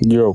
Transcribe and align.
Yo, 0.00 0.34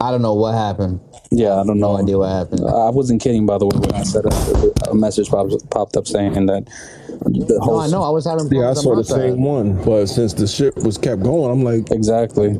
I 0.00 0.10
don't 0.10 0.22
know 0.22 0.34
what 0.34 0.52
happened. 0.54 1.00
yeah, 1.30 1.52
I 1.54 1.56
don't 1.64 1.66
know. 1.68 1.74
No 1.74 1.92
know. 1.96 2.02
idea 2.02 2.18
what 2.18 2.28
happened. 2.30 2.60
I 2.68 2.90
wasn't 2.90 3.20
kidding, 3.22 3.46
by 3.46 3.58
the 3.58 3.66
way, 3.66 3.78
when 3.78 3.94
I 3.94 4.02
said 4.02 4.24
a, 4.26 4.90
a 4.90 4.94
message 4.94 5.28
popped, 5.28 5.70
popped 5.70 5.96
up 5.96 6.06
saying 6.06 6.46
that 6.46 6.66
the 6.66 7.58
No, 7.60 7.78
I 7.78 7.82
host. 7.82 7.92
know. 7.92 8.02
I 8.02 8.10
was 8.10 8.24
having 8.26 8.46
Yeah, 8.52 8.70
I 8.70 8.74
problems 8.74 8.82
saw 8.82 8.90
on 8.90 8.96
the 8.96 9.02
my 9.02 9.02
side. 9.02 9.20
same 9.32 9.42
one, 9.42 9.84
but 9.84 10.06
since 10.06 10.34
the 10.34 10.46
shit 10.46 10.76
was 10.76 10.98
kept 10.98 11.22
going, 11.22 11.50
I'm 11.52 11.62
like, 11.64 11.90
Exactly. 11.90 12.58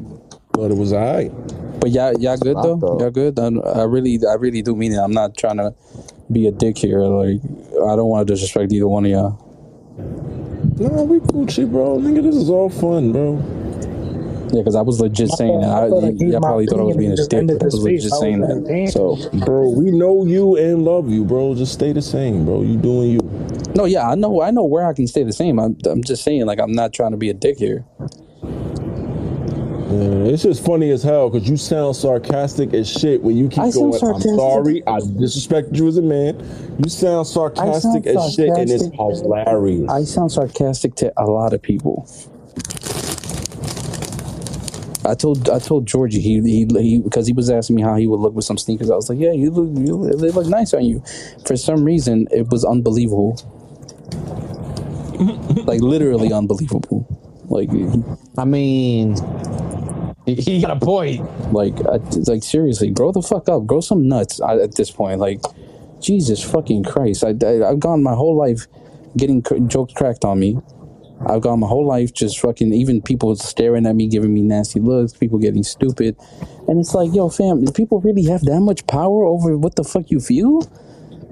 but 0.53 0.71
it 0.71 0.76
was 0.76 0.92
alright. 0.92 1.32
But 1.80 1.90
y'all, 1.90 2.19
y'all 2.21 2.37
good 2.37 2.53
Stop, 2.58 2.65
though. 2.65 2.76
though. 2.76 2.99
Y'all 3.01 3.10
good. 3.10 3.38
I, 3.38 3.46
I 3.80 3.85
really, 3.85 4.19
I 4.28 4.35
really 4.35 4.62
do 4.62 4.74
mean 4.74 4.92
it. 4.92 4.99
I'm 4.99 5.12
not 5.12 5.37
trying 5.37 5.58
to 5.58 5.74
be 6.33 6.46
a 6.49 6.53
dick 6.53 6.78
here. 6.78 7.01
Like, 7.01 7.40
I 7.87 7.94
don't 7.96 8.08
want 8.08 8.26
to 8.26 8.33
disrespect 8.35 8.72
either 8.72 8.88
one 8.88 9.04
of 9.04 9.10
y'all. 9.10 9.44
No, 10.78 11.03
we 11.04 11.19
Gucci, 11.21 11.69
bro. 11.71 11.99
Nigga, 11.99 12.22
this 12.22 12.37
is 12.37 12.49
all 12.51 12.69
fun, 12.71 13.12
bro. 13.12 13.37
Yeah, 14.53 14.60
because 14.60 14.74
I 14.76 14.83
was 14.83 15.01
legit 15.01 15.30
saying 15.30 15.60
that. 15.60 15.71
I, 15.71 15.85
I 15.85 15.87
like 15.88 16.16
he 16.16 16.27
y'all 16.27 16.41
was 16.41 16.41
my 16.41 16.48
probably 16.48 16.66
thought 16.66 16.80
I 16.80 16.84
was 16.84 16.97
being 16.97 17.09
a 17.10 17.12
and 17.12 17.16
just 17.16 17.30
dick. 17.30 17.47
but 17.47 17.62
I 17.62 17.65
was 17.66 17.80
speech. 17.80 18.05
legit 18.05 18.11
was 18.11 18.20
saying 18.20 18.41
like, 18.41 18.48
that. 18.51 18.65
damn. 18.66 18.87
So, 18.88 19.16
Bro, 19.45 19.71
we 19.71 19.91
know 19.91 20.24
you 20.24 20.57
and 20.57 20.84
love 20.84 21.11
you, 21.11 21.24
bro. 21.24 21.55
Just 21.55 21.73
stay 21.74 21.93
the 21.93 22.02
same, 22.02 22.45
bro. 22.47 22.62
You 22.62 22.77
doing 22.77 23.11
you. 23.12 23.21
no, 23.74 23.84
yeah, 23.84 24.09
I 24.09 24.15
know, 24.15 24.41
I 24.43 24.51
know 24.51 24.65
where 24.65 24.87
I 24.87 24.93
can 24.95 25.07
stay 25.07 25.23
the 25.24 25.33
same. 25.33 25.59
I'm, 25.59 25.77
I'm 25.87 26.02
just 26.02 26.24
saying, 26.24 26.47
like, 26.47 26.61
I'm 26.61 26.73
not 26.73 26.93
trying 26.95 27.11
to 27.12 27.16
be 27.19 27.30
a 27.30 27.34
dick 27.34 27.59
here. 27.59 27.84
Yeah, 29.91 30.33
it's 30.33 30.43
just 30.43 30.65
funny 30.65 30.91
as 30.91 31.02
hell 31.02 31.30
because 31.30 31.49
you 31.49 31.57
sound 31.57 31.96
sarcastic 31.96 32.74
as 32.74 32.88
shit 32.91 33.23
when 33.23 33.37
you 33.37 33.49
keep 33.49 33.59
I 33.60 33.71
going. 33.71 33.95
I'm 33.95 33.99
sarcastic. 33.99 34.35
sorry, 34.37 34.83
I 34.87 35.01
disrespected 35.01 35.77
you 35.77 35.88
as 35.88 35.96
a 35.96 36.02
man. 36.02 36.38
You 36.83 36.91
sound 36.91 37.27
sarcastic 37.27 38.07
as 38.07 38.35
shit, 38.35 38.51
and 38.51 38.71
it's 38.71 38.85
sarcastic. 38.85 39.23
hilarious. 39.24 39.91
I 39.91 40.05
sound 40.05 40.30
sarcastic 40.33 40.95
to 40.96 41.12
a 41.16 41.24
lot 41.24 41.55
of 41.55 41.62
people. 41.62 42.07
I 45.09 45.15
told 45.15 45.48
I 45.48 45.59
told 45.59 45.87
Georgie 45.87 46.21
he 46.21 46.41
he 46.43 46.67
he 46.80 46.98
because 46.98 47.27
he 47.27 47.33
was 47.33 47.49
asking 47.51 47.77
me 47.77 47.83
how 47.83 47.97
he 47.97 48.07
would 48.07 48.21
look 48.21 48.35
with 48.35 48.45
some 48.45 48.59
sneakers. 48.59 48.91
I 48.91 48.97
was 48.97 49.09
like, 49.09 49.19
yeah, 49.19 49.33
you 49.33 49.51
look 49.51 49.87
you 49.87 50.10
they 50.16 50.30
look 50.30 50.46
nice 50.46 50.74
on 50.74 50.85
you. 50.85 51.02
For 51.46 51.57
some 51.57 51.85
reason, 51.85 52.29
it 52.30 52.49
was 52.49 52.65
unbelievable, 52.65 53.41
like 55.65 55.80
literally 55.80 56.32
unbelievable. 56.32 57.07
Like 57.49 57.71
I 58.37 58.45
mean, 58.45 59.16
he, 60.27 60.35
he 60.35 60.60
got 60.60 60.77
a 60.77 60.80
point. 60.80 61.23
like 61.52 61.75
I, 61.87 61.97
like 62.27 62.43
seriously, 62.43 62.91
grow 62.91 63.10
the 63.10 63.23
fuck 63.23 63.49
up, 63.49 63.66
grow 63.66 63.80
some 63.80 64.06
nuts 64.08 64.41
I, 64.41 64.58
at 64.58 64.77
this 64.77 64.91
point. 64.91 65.20
Like 65.20 65.41
Jesus 66.00 66.42
fucking 66.42 66.84
Christ, 66.84 67.25
I, 67.25 67.34
I 67.44 67.70
I've 67.70 67.80
gone 67.80 68.02
my 68.02 68.14
whole 68.14 68.36
life 68.36 68.66
getting 69.16 69.42
jokes 69.69 69.94
cracked 69.94 70.25
on 70.25 70.38
me. 70.38 70.58
I've 71.27 71.41
gone 71.41 71.61
my 71.61 71.66
whole 71.66 71.86
life 71.86 72.12
just 72.12 72.38
fucking 72.38 72.72
even 72.72 73.02
people 73.02 73.34
staring 73.36 73.86
at 73.86 73.97
me, 73.97 74.06
giving 74.08 74.33
me 74.33 74.42
nasty 74.42 74.80
looks, 74.80 75.12
people 75.12 75.38
getting 75.38 75.64
stupid. 75.64 76.16
And 76.69 76.78
it's 76.78 76.94
like, 76.94 77.14
yo, 77.14 77.28
fam, 77.28 77.64
do 77.64 77.72
people 77.72 78.00
really 78.00 78.25
have 78.25 78.42
that 78.42 78.60
much 78.60 78.86
power 78.86 79.25
over 79.25 79.56
what 79.56 79.77
the 79.77 79.84
fuck 79.84 80.10
you 80.10 80.20
feel? 80.20 80.62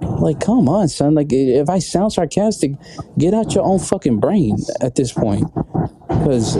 Like, 0.00 0.40
come 0.40 0.68
on, 0.68 0.88
son. 0.88 1.14
Like, 1.14 1.32
if 1.32 1.68
I 1.68 1.78
sound 1.78 2.12
sarcastic, 2.12 2.72
get 3.16 3.32
out 3.34 3.54
your 3.54 3.64
own 3.64 3.78
fucking 3.78 4.20
brain 4.20 4.58
at 4.80 4.94
this 4.94 5.12
point. 5.12 5.46
Because 6.08 6.56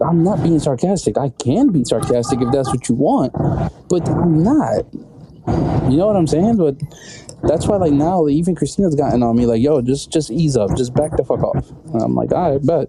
I'm 0.00 0.22
not 0.24 0.42
being 0.42 0.58
sarcastic. 0.58 1.16
I 1.16 1.28
can 1.30 1.70
be 1.70 1.84
sarcastic 1.84 2.40
if 2.40 2.52
that's 2.52 2.68
what 2.68 2.88
you 2.88 2.94
want, 2.94 3.32
but 3.88 4.08
I'm 4.08 4.42
not. 4.42 4.84
You 5.90 5.98
know 5.98 6.06
what 6.06 6.16
I'm 6.16 6.26
saying? 6.26 6.56
But 6.56 6.76
that's 7.46 7.66
why, 7.66 7.76
like 7.76 7.92
now, 7.92 8.28
even 8.28 8.54
Christina's 8.54 8.94
gotten 8.94 9.22
on 9.22 9.36
me, 9.36 9.46
like, 9.46 9.62
"Yo, 9.62 9.80
just 9.82 10.10
just 10.10 10.30
ease 10.30 10.56
up, 10.56 10.76
just 10.76 10.94
back 10.94 11.16
the 11.16 11.24
fuck 11.24 11.42
off." 11.42 11.70
And 11.92 12.02
I'm 12.02 12.14
like, 12.14 12.32
"All 12.32 12.52
right, 12.52 12.66
bet." 12.66 12.88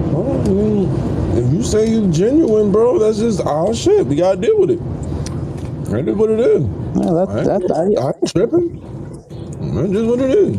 Well, 0.00 0.40
I 0.40 0.48
mean, 0.48 1.38
if 1.38 1.52
you 1.52 1.62
say 1.62 1.90
you're 1.90 2.10
genuine, 2.10 2.72
bro, 2.72 2.98
that's 2.98 3.18
just 3.18 3.40
our 3.40 3.74
shit. 3.74 4.06
We 4.06 4.16
gotta 4.16 4.40
deal 4.40 4.58
with 4.60 4.70
it. 4.70 4.80
That 5.90 6.08
is 6.08 6.16
what 6.16 6.30
it 6.30 6.40
is. 6.40 6.62
Yeah, 6.62 7.12
that 7.12 7.28
I 7.30 7.42
that 7.44 7.72
I 7.72 8.02
I, 8.02 8.08
ain't 8.08 8.32
tripping. 8.32 8.80
That's 9.74 9.92
just 9.92 10.06
what 10.06 10.20
it 10.20 10.30
is. 10.30 10.56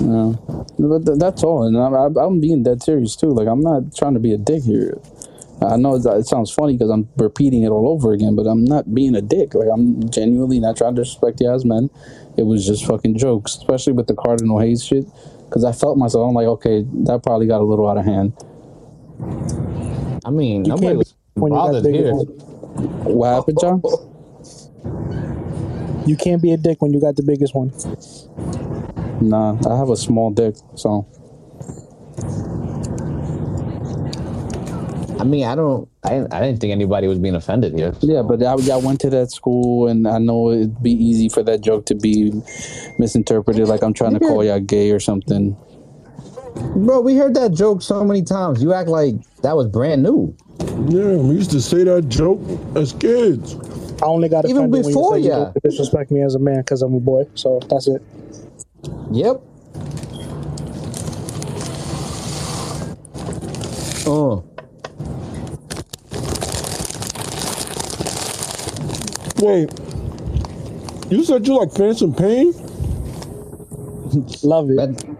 know, 0.00 0.66
but 0.78 1.06
th- 1.06 1.18
that's 1.18 1.42
all. 1.42 1.64
And 1.66 1.76
I'm 1.76 1.94
I'm 1.94 2.16
I'm 2.16 2.40
being 2.40 2.62
dead 2.62 2.82
serious 2.82 3.16
too. 3.16 3.30
Like, 3.30 3.48
I'm 3.48 3.60
not 3.60 3.94
trying 3.96 4.14
to 4.14 4.20
be 4.20 4.32
a 4.32 4.38
dick 4.38 4.62
here. 4.62 4.98
I 5.62 5.76
know 5.76 5.98
that 5.98 6.16
it 6.18 6.26
sounds 6.26 6.52
funny 6.52 6.74
because 6.74 6.90
I'm 6.90 7.08
repeating 7.16 7.62
it 7.62 7.70
all 7.70 7.88
over 7.88 8.12
again, 8.12 8.36
but 8.36 8.46
I'm 8.46 8.64
not 8.64 8.94
being 8.94 9.14
a 9.16 9.22
dick. 9.22 9.54
Like 9.54 9.68
I'm 9.72 10.08
genuinely 10.10 10.60
not 10.60 10.76
trying 10.76 10.94
to 10.96 11.02
disrespect 11.02 11.40
you 11.40 11.50
as 11.52 11.64
men. 11.64 11.90
It 12.36 12.42
was 12.42 12.66
just 12.66 12.84
fucking 12.86 13.16
jokes, 13.18 13.56
especially 13.56 13.94
with 13.94 14.06
the 14.06 14.14
Cardinal 14.14 14.58
Hayes 14.60 14.84
shit. 14.84 15.06
Because 15.44 15.64
I 15.64 15.72
felt 15.72 15.96
myself, 15.96 16.28
I'm 16.28 16.34
like, 16.34 16.46
okay, 16.46 16.84
that 17.04 17.22
probably 17.22 17.46
got 17.46 17.60
a 17.60 17.64
little 17.64 17.88
out 17.88 17.96
of 17.98 18.04
hand. 18.04 18.32
I 20.24 20.30
mean, 20.30 20.64
You 20.64 20.70
nobody 20.70 20.86
can't 20.88 20.94
be 20.94 20.98
was 20.98 21.14
when 21.34 21.52
you 21.52 21.62
got 21.62 21.66
bothered 21.72 21.84
big. 21.84 21.94
here. 21.94 22.12
What 22.14 23.28
happened, 23.34 23.58
John? 23.60 23.82
You 26.06 26.16
can't 26.16 26.42
be 26.42 26.52
a 26.52 26.56
dick 26.56 26.82
when 26.82 26.92
you 26.92 27.00
got 27.00 27.16
the 27.16 27.22
biggest 27.22 27.54
one. 27.54 27.72
Nah, 29.20 29.58
I 29.68 29.78
have 29.78 29.90
a 29.90 29.96
small 29.96 30.30
dick, 30.30 30.56
so 30.74 31.06
I 35.18 35.24
mean, 35.24 35.44
I 35.46 35.54
don't. 35.54 35.88
I, 36.04 36.10
didn't- 36.10 36.34
I 36.34 36.40
didn't 36.40 36.60
think 36.60 36.72
anybody 36.72 37.08
was 37.08 37.18
being 37.18 37.34
offended 37.34 37.74
here. 37.74 37.94
yeah. 38.00 38.22
But 38.22 38.42
I, 38.42 38.52
I 38.52 38.76
went 38.76 39.00
to 39.00 39.10
that 39.10 39.30
school, 39.30 39.88
and 39.88 40.06
I 40.06 40.18
know 40.18 40.50
it'd 40.50 40.82
be 40.82 40.92
easy 40.92 41.28
for 41.28 41.42
that 41.44 41.62
joke 41.62 41.86
to 41.86 41.94
be 41.94 42.32
misinterpreted, 42.98 43.66
like 43.68 43.82
I'm 43.82 43.94
trying 43.94 44.14
to 44.14 44.20
call 44.20 44.44
y'all 44.44 44.60
gay 44.60 44.90
or 44.90 45.00
something. 45.00 45.56
Bro, 46.76 47.00
we 47.02 47.16
heard 47.16 47.34
that 47.34 47.52
joke 47.52 47.82
so 47.82 48.04
many 48.04 48.22
times. 48.22 48.62
You 48.62 48.72
act 48.72 48.88
like 48.88 49.14
that 49.42 49.56
was 49.56 49.68
brand 49.68 50.02
new. 50.02 50.34
Yeah, 50.88 51.16
we 51.16 51.34
used 51.36 51.50
to 51.52 51.60
say 51.60 51.84
that 51.84 52.08
joke 52.08 52.40
as 52.76 52.92
kids. 52.92 53.54
I 54.02 54.06
only 54.06 54.28
got 54.28 54.46
Even 54.48 54.70
before 54.70 55.12
when 55.12 55.22
you 55.22 55.30
said 55.30 55.38
ya. 55.38 55.52
you 55.54 55.60
disrespect 55.70 56.10
me 56.10 56.22
as 56.22 56.34
a 56.34 56.38
man 56.38 56.58
because 56.58 56.82
I'm 56.82 56.94
a 56.94 57.00
boy. 57.00 57.26
So 57.34 57.60
that's 57.70 57.88
it. 57.88 58.02
Yep. 59.10 59.40
Oh, 64.08 64.44
Wait, 69.38 69.70
you 71.10 71.24
said 71.24 71.46
you 71.46 71.56
like 71.58 71.72
Phantom 71.72 72.14
Pain? 72.14 72.52
Love 74.42 74.70
it. 74.70 74.76
that, 74.76 75.16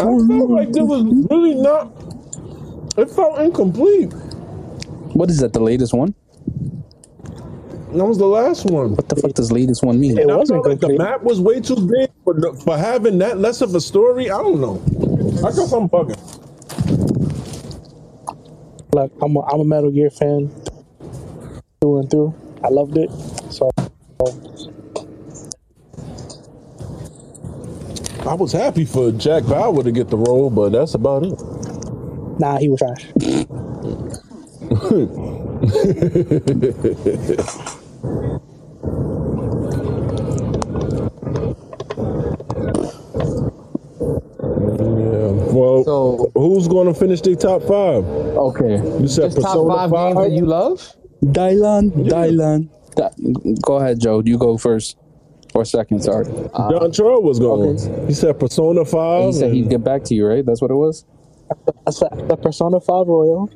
I 0.00 0.04
felt 0.28 0.50
like 0.50 0.72
there 0.72 0.84
was 0.84 1.04
really 1.30 1.54
not. 1.54 1.92
It 2.98 3.10
felt 3.10 3.40
incomplete. 3.40 4.12
What 5.14 5.30
is 5.30 5.38
that? 5.40 5.52
The 5.52 5.60
latest 5.60 5.94
one? 5.94 6.14
That 7.92 8.04
was 8.04 8.18
the 8.18 8.26
last 8.26 8.66
one. 8.66 8.94
What 8.96 9.08
the 9.08 9.16
fuck 9.16 9.32
does 9.34 9.52
latest 9.52 9.82
one 9.84 10.00
mean? 10.00 10.18
It 10.18 10.22
And 10.22 10.32
I 10.32 10.36
wasn't 10.36 10.64
felt 10.64 10.68
like 10.68 10.80
the 10.80 10.88
complete. 10.88 10.98
map 10.98 11.22
was 11.22 11.40
way 11.40 11.60
too 11.60 11.76
big 11.76 12.10
for 12.24 12.34
the, 12.34 12.52
for 12.64 12.76
having 12.76 13.18
that 13.18 13.38
less 13.38 13.60
of 13.62 13.74
a 13.74 13.80
story. 13.80 14.30
I 14.30 14.38
don't 14.38 14.60
know. 14.60 14.82
I 15.46 15.50
guess 15.52 15.72
I'm 15.72 15.88
bugging. 15.88 16.20
Like 18.92 19.12
I'm 19.22 19.36
a, 19.36 19.40
I'm 19.42 19.60
a 19.60 19.64
Metal 19.64 19.90
Gear 19.90 20.10
fan 20.10 20.50
through 21.84 21.98
and 21.98 22.10
through. 22.10 22.34
I 22.64 22.68
loved 22.68 22.96
it. 22.96 23.10
So 23.52 23.70
I 28.26 28.32
was 28.32 28.52
happy 28.52 28.86
for 28.86 29.12
Jack 29.12 29.44
Bauer 29.44 29.82
to 29.82 29.92
get 29.92 30.08
the 30.08 30.16
role, 30.16 30.48
but 30.48 30.70
that's 30.72 30.94
about 30.94 31.26
it. 31.26 31.38
nah, 32.40 32.56
he 32.58 32.70
was 32.70 32.80
trash. 32.80 33.04
Yeah. 44.42 45.30
Well, 45.52 45.84
So- 45.84 46.30
who's 46.34 46.68
going 46.68 46.86
to 46.88 46.94
finish 46.94 47.20
the 47.20 47.36
top 47.36 47.62
five? 47.62 48.04
Okay, 48.04 48.76
You 49.00 49.08
said 49.08 49.30
just 49.30 49.40
top 49.40 49.52
Persona 49.52 49.74
five 49.74 49.90
5. 49.90 50.14
games 50.16 50.28
that 50.28 50.32
you 50.36 50.46
love. 50.46 50.96
Dylan, 51.32 51.90
Dylan. 51.92 52.68
Da- 52.96 53.10
Go 53.62 53.76
ahead, 53.76 54.00
Joe. 54.00 54.22
You 54.24 54.38
go 54.38 54.56
first 54.58 54.96
or 55.54 55.64
second. 55.64 56.02
Sorry. 56.02 56.26
Uh, 56.52 56.70
John 56.70 56.92
Charles 56.92 57.24
was 57.24 57.38
going. 57.38 57.78
okay. 57.78 58.06
He 58.06 58.12
said 58.14 58.38
Persona 58.38 58.84
5. 58.84 59.24
He 59.26 59.32
said 59.32 59.52
he'd 59.52 59.68
get 59.70 59.82
back 59.82 60.04
to 60.04 60.14
you, 60.14 60.26
right? 60.26 60.44
That's 60.44 60.60
what 60.60 60.70
it 60.70 60.74
was. 60.74 61.04
That's 61.84 62.00
the, 62.00 62.08
the 62.28 62.36
Persona 62.36 62.80
5 62.80 63.06
Royal. 63.06 63.48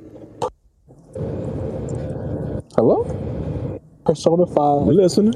Hello. 2.76 3.04
Persona 4.04 4.46
5. 4.46 4.86
You 4.86 4.92
listening? 4.92 5.34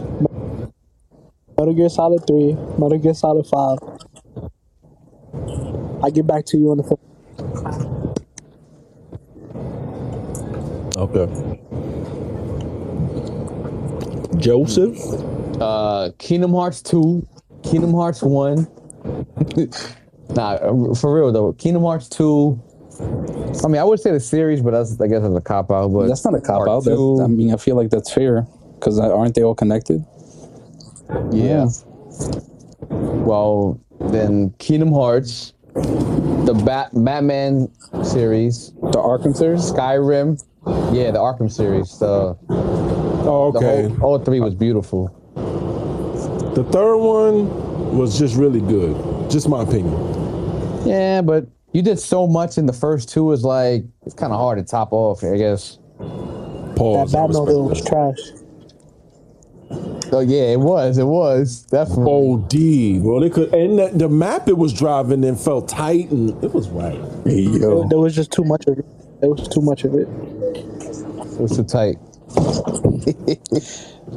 Metal 1.58 1.74
Gear 1.74 1.88
Solid 1.88 2.26
3. 2.26 2.52
Metal 2.78 2.98
Gear 2.98 3.14
Solid 3.14 3.46
5. 3.46 3.78
I 6.04 6.10
get 6.10 6.26
back 6.26 6.44
to 6.46 6.56
you 6.58 6.70
on 6.70 6.78
the 6.78 6.82
Phone. 6.84 6.98
Okay. 10.96 11.26
Joseph? 14.38 14.98
Uh, 15.60 16.10
Kingdom 16.18 16.52
Hearts 16.52 16.82
two, 16.82 17.26
Kingdom 17.62 17.92
Hearts 17.94 18.22
one, 18.22 18.66
Nah, 20.34 20.52
uh, 20.54 20.94
for 20.94 21.14
real 21.14 21.30
though, 21.32 21.52
Kingdom 21.54 21.82
Hearts 21.82 22.08
two. 22.08 22.60
I 23.64 23.68
mean, 23.68 23.80
I 23.80 23.84
would 23.84 24.00
say 24.00 24.12
the 24.12 24.20
series, 24.20 24.60
but 24.62 24.70
that's 24.72 25.00
I 25.00 25.06
guess 25.06 25.22
that's 25.22 25.34
a 25.34 25.40
cop 25.40 25.70
out. 25.70 25.88
But 25.92 26.08
That's 26.08 26.24
not 26.24 26.34
a 26.34 26.40
cop 26.40 26.68
out. 26.68 26.84
Two- 26.84 27.20
I 27.22 27.26
mean, 27.26 27.52
I 27.52 27.56
feel 27.56 27.76
like 27.76 27.90
that's 27.90 28.12
fair 28.12 28.46
because 28.74 28.98
aren't 28.98 29.34
they 29.34 29.42
all 29.42 29.54
connected? 29.54 30.04
Yeah. 31.30 31.66
Well, 32.88 33.80
then 34.00 34.50
Kingdom 34.58 34.92
Hearts, 34.92 35.52
the 35.74 36.60
Bat 36.64 36.90
Batman 36.94 37.70
series, 38.04 38.72
The 38.82 38.98
Arkham 38.98 39.36
series. 39.36 39.60
Skyrim, 39.70 40.42
yeah, 40.94 41.10
the 41.10 41.18
Arkham 41.18 41.50
series. 41.50 41.98
The, 41.98 42.36
Oh, 43.24 43.52
the 43.52 43.58
okay. 43.58 43.94
whole, 43.94 44.04
all 44.04 44.18
three 44.18 44.40
was 44.40 44.54
beautiful. 44.54 45.08
The 46.54 46.64
third 46.64 46.96
one 46.96 47.96
was 47.96 48.18
just 48.18 48.36
really 48.36 48.60
good. 48.60 48.96
Just 49.30 49.48
my 49.48 49.62
opinion. 49.62 49.94
Yeah, 50.86 51.22
but 51.22 51.46
you 51.72 51.82
did 51.82 51.98
so 51.98 52.26
much 52.26 52.58
in 52.58 52.66
the 52.66 52.72
first 52.72 53.08
two. 53.08 53.32
Is 53.32 53.44
like 53.44 53.84
it's 54.04 54.14
kind 54.14 54.32
of 54.32 54.38
hard 54.38 54.58
to 54.58 54.64
top 54.64 54.92
off. 54.92 55.22
I 55.24 55.36
guess. 55.36 55.78
That 55.98 56.74
Pause. 56.76 57.14
I 57.14 57.20
Batman 57.20 57.44
respect 57.44 57.58
was 57.58 57.84
trash. 57.84 58.42
Oh 60.12 60.20
yeah, 60.20 60.52
it 60.52 60.60
was. 60.60 60.98
It 60.98 61.04
was 61.04 61.62
definitely. 61.62 62.98
OD. 62.98 63.02
Well, 63.02 63.20
they 63.20 63.30
could, 63.30 63.54
and 63.54 63.78
the, 63.78 63.90
the 63.94 64.08
map 64.08 64.48
it 64.48 64.58
was 64.58 64.74
driving 64.74 65.24
and 65.24 65.40
felt 65.40 65.68
tight, 65.68 66.10
and 66.10 66.30
it 66.44 66.52
was 66.52 66.68
right. 66.68 67.00
Hey, 67.24 67.40
yo. 67.40 67.88
There 67.88 67.98
was 67.98 68.14
just 68.14 68.30
too 68.30 68.44
much 68.44 68.66
of 68.66 68.78
it. 68.78 68.84
There 69.20 69.30
was 69.30 69.48
too 69.48 69.62
much 69.62 69.84
of 69.84 69.94
it. 69.94 70.08
It 70.08 71.40
was 71.40 71.56
too 71.56 71.64
tight. 71.64 71.96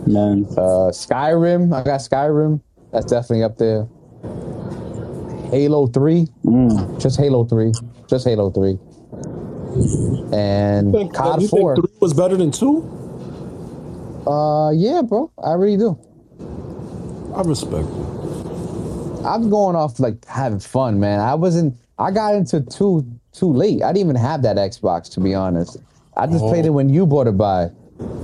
Man, 0.08 0.46
Uh, 0.52 0.92
Skyrim. 0.92 1.74
I 1.74 1.84
got 1.84 2.00
Skyrim. 2.00 2.60
That's 2.92 3.06
definitely 3.08 3.44
up 3.44 3.58
there. 3.58 3.88
Halo 5.52 5.88
Three. 5.88 6.28
Mm. 6.46 7.00
Just 7.02 7.18
Halo 7.20 7.44
Three. 7.46 7.72
Just 8.08 8.26
Halo 8.26 8.50
Three. 8.52 8.78
And 10.34 10.92
Think, 10.94 11.14
COD 11.14 11.42
you 11.42 11.48
Four. 11.48 11.76
think 11.76 11.88
three 11.88 11.98
was 12.00 12.14
better 12.14 12.38
than 12.38 12.52
two? 12.52 12.84
Uh, 14.28 14.72
yeah, 14.72 15.02
bro. 15.02 15.32
I 15.44 15.54
really 15.54 15.78
do. 15.78 15.98
I 17.36 17.42
respect 17.42 17.88
it. 17.88 19.26
I'm 19.26 19.50
going 19.50 19.76
off 19.76 20.00
like 20.00 20.24
having 20.26 20.60
fun, 20.60 21.00
man. 21.00 21.20
I 21.20 21.36
wasn't. 21.36 21.78
I 22.00 22.12
got 22.12 22.36
into 22.36 22.62
two 22.62 23.06
too 23.34 23.52
late. 23.52 23.82
I 23.84 23.92
didn't 23.92 24.10
even 24.10 24.16
have 24.16 24.42
that 24.44 24.56
Xbox 24.58 25.10
to 25.14 25.20
be 25.20 25.34
honest. 25.34 25.78
I 26.18 26.28
just 26.28 26.40
played 26.46 26.66
it 26.66 26.70
when 26.70 26.88
you 26.90 27.06
bought 27.06 27.28
it 27.28 27.38
by. 27.38 27.70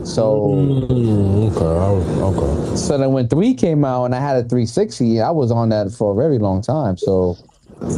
So 0.03 0.41
Mm, 0.89 1.55
okay, 1.55 1.65
I, 1.65 2.23
okay. 2.25 2.75
so 2.75 2.97
then 2.97 3.11
when 3.11 3.27
three 3.27 3.53
came 3.53 3.85
out 3.85 4.05
and 4.05 4.15
I 4.15 4.19
had 4.19 4.35
a 4.35 4.41
360, 4.41 5.21
I 5.21 5.29
was 5.31 5.51
on 5.51 5.69
that 5.69 5.91
for 5.91 6.11
a 6.11 6.15
very 6.15 6.39
long 6.39 6.61
time. 6.61 6.97
So 6.97 7.37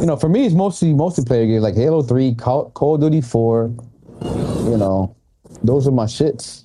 you 0.00 0.06
know, 0.06 0.16
for 0.16 0.28
me, 0.28 0.46
it's 0.46 0.54
mostly 0.54 0.92
multiplayer 0.92 1.46
games 1.46 1.62
like 1.62 1.74
Halo 1.74 2.02
Three, 2.02 2.34
Call, 2.34 2.70
Call 2.70 2.94
of 2.94 3.00
Duty 3.02 3.20
Four. 3.20 3.74
You 4.22 4.76
know, 4.78 5.14
those 5.62 5.86
are 5.86 5.90
my 5.92 6.06
shits. 6.06 6.64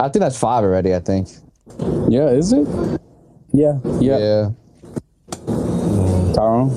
I 0.00 0.08
think 0.08 0.20
that's 0.20 0.38
five 0.38 0.64
already. 0.64 0.94
I 0.94 1.00
think. 1.00 1.28
yeah, 2.08 2.28
is 2.28 2.52
it? 2.52 2.66
Yeah, 3.52 3.78
yeah. 4.00 4.18
Yeah. 4.18 4.50
Tyrone. 6.34 6.70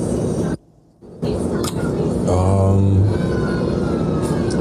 Um, 2.30 3.27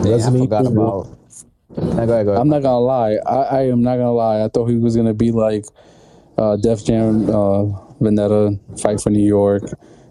Yeah, 0.06 0.12
I 0.12 0.16
Resident 0.16 0.44
forgot 0.44 0.64
Evil 0.66 1.00
about. 1.02 1.16
Nah, 1.76 2.06
go 2.06 2.12
ahead, 2.12 2.26
go 2.26 2.32
ahead. 2.32 2.40
I'm 2.40 2.48
not 2.48 2.62
gonna 2.62 2.78
lie. 2.80 3.16
I, 3.26 3.36
I 3.36 3.60
am 3.68 3.82
not 3.82 3.96
gonna 3.96 4.12
lie. 4.12 4.42
I 4.44 4.48
thought 4.48 4.66
he 4.66 4.76
was 4.76 4.96
gonna 4.96 5.14
be 5.14 5.32
like 5.32 5.64
uh, 6.38 6.56
Def 6.56 6.84
Jam, 6.84 7.28
uh, 7.28 7.64
Vendetta, 8.00 8.58
Fight 8.80 9.00
for 9.00 9.10
New 9.10 9.26
York, 9.26 9.62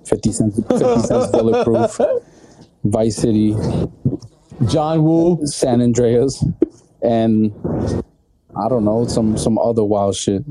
Fifty 0.05 0.31
Cent, 0.31 0.53
Fifty 0.55 0.99
Cent 1.01 1.31
Bulletproof, 1.31 1.99
Vice 2.83 3.15
City, 3.15 3.55
John 4.67 5.03
Woo. 5.03 5.39
San 5.45 5.81
Andreas, 5.81 6.45
and 7.01 7.51
I 8.57 8.69
don't 8.69 8.85
know 8.85 9.05
some 9.07 9.37
some 9.37 9.57
other 9.57 9.83
wild 9.83 10.15
shit. 10.15 10.43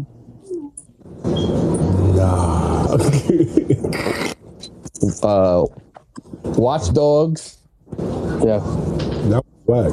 nah. 1.25 2.85
uh, 5.23 5.65
Watch 6.57 6.93
Dogs. 6.93 7.59
Yeah, 8.45 8.61
that 9.31 9.43
was 9.45 9.93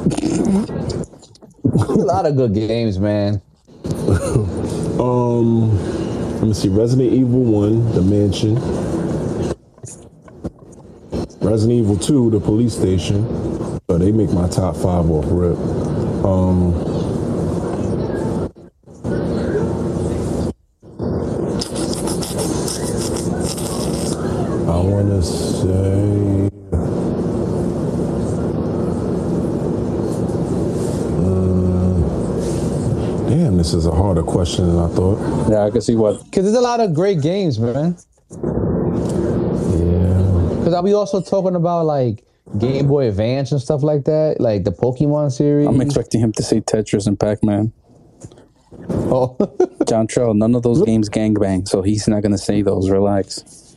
A 1.88 1.92
lot 1.92 2.26
of 2.26 2.36
good 2.36 2.54
games, 2.54 2.98
man. 2.98 3.40
Um, 5.00 5.76
let 6.34 6.44
me 6.44 6.54
see. 6.54 6.68
Resident 6.68 7.12
Evil 7.12 7.42
One, 7.42 7.90
The 7.92 8.02
Mansion. 8.02 8.54
Resident 11.40 11.80
Evil 11.80 11.96
Two, 11.96 12.30
The 12.30 12.38
Police 12.38 12.74
Station. 12.74 13.26
So 13.90 13.98
they 13.98 14.12
make 14.12 14.30
my 14.32 14.48
top 14.48 14.76
five 14.76 15.10
off 15.10 15.24
rip. 15.28 15.58
Um. 16.24 16.91
This 33.72 33.78
is 33.80 33.86
a 33.86 33.90
harder 33.90 34.22
question 34.22 34.66
than 34.66 34.78
I 34.78 34.88
thought. 34.88 35.50
yeah. 35.50 35.64
I 35.64 35.70
can 35.70 35.80
see 35.80 35.96
what. 35.96 36.22
Because 36.24 36.44
there's 36.44 36.56
a 36.56 36.60
lot 36.60 36.80
of 36.80 36.92
great 36.94 37.22
games, 37.22 37.58
man. 37.58 37.96
Yeah. 38.30 38.38
Because 40.58 40.74
are 40.74 40.82
we 40.82 40.92
also 40.92 41.22
talking 41.22 41.56
about 41.56 41.86
like 41.86 42.22
Game 42.58 42.86
Boy 42.86 43.08
Advance 43.08 43.50
and 43.50 43.60
stuff 43.62 43.82
like 43.82 44.04
that? 44.04 44.36
Like 44.40 44.64
the 44.64 44.72
Pokemon 44.72 45.32
series? 45.32 45.66
I'm 45.66 45.80
expecting 45.80 46.20
him 46.20 46.32
to 46.32 46.42
say 46.42 46.60
Tetris 46.60 47.06
and 47.06 47.18
Pac 47.18 47.42
Man. 47.42 47.72
oh. 49.10 49.36
John 49.88 50.06
Trell, 50.06 50.36
none 50.36 50.54
of 50.54 50.62
those 50.62 50.82
games 50.82 51.08
gangbang, 51.08 51.66
so 51.66 51.80
he's 51.80 52.06
not 52.06 52.22
gonna 52.22 52.36
say 52.38 52.60
those. 52.60 52.90
Relax. 52.90 53.74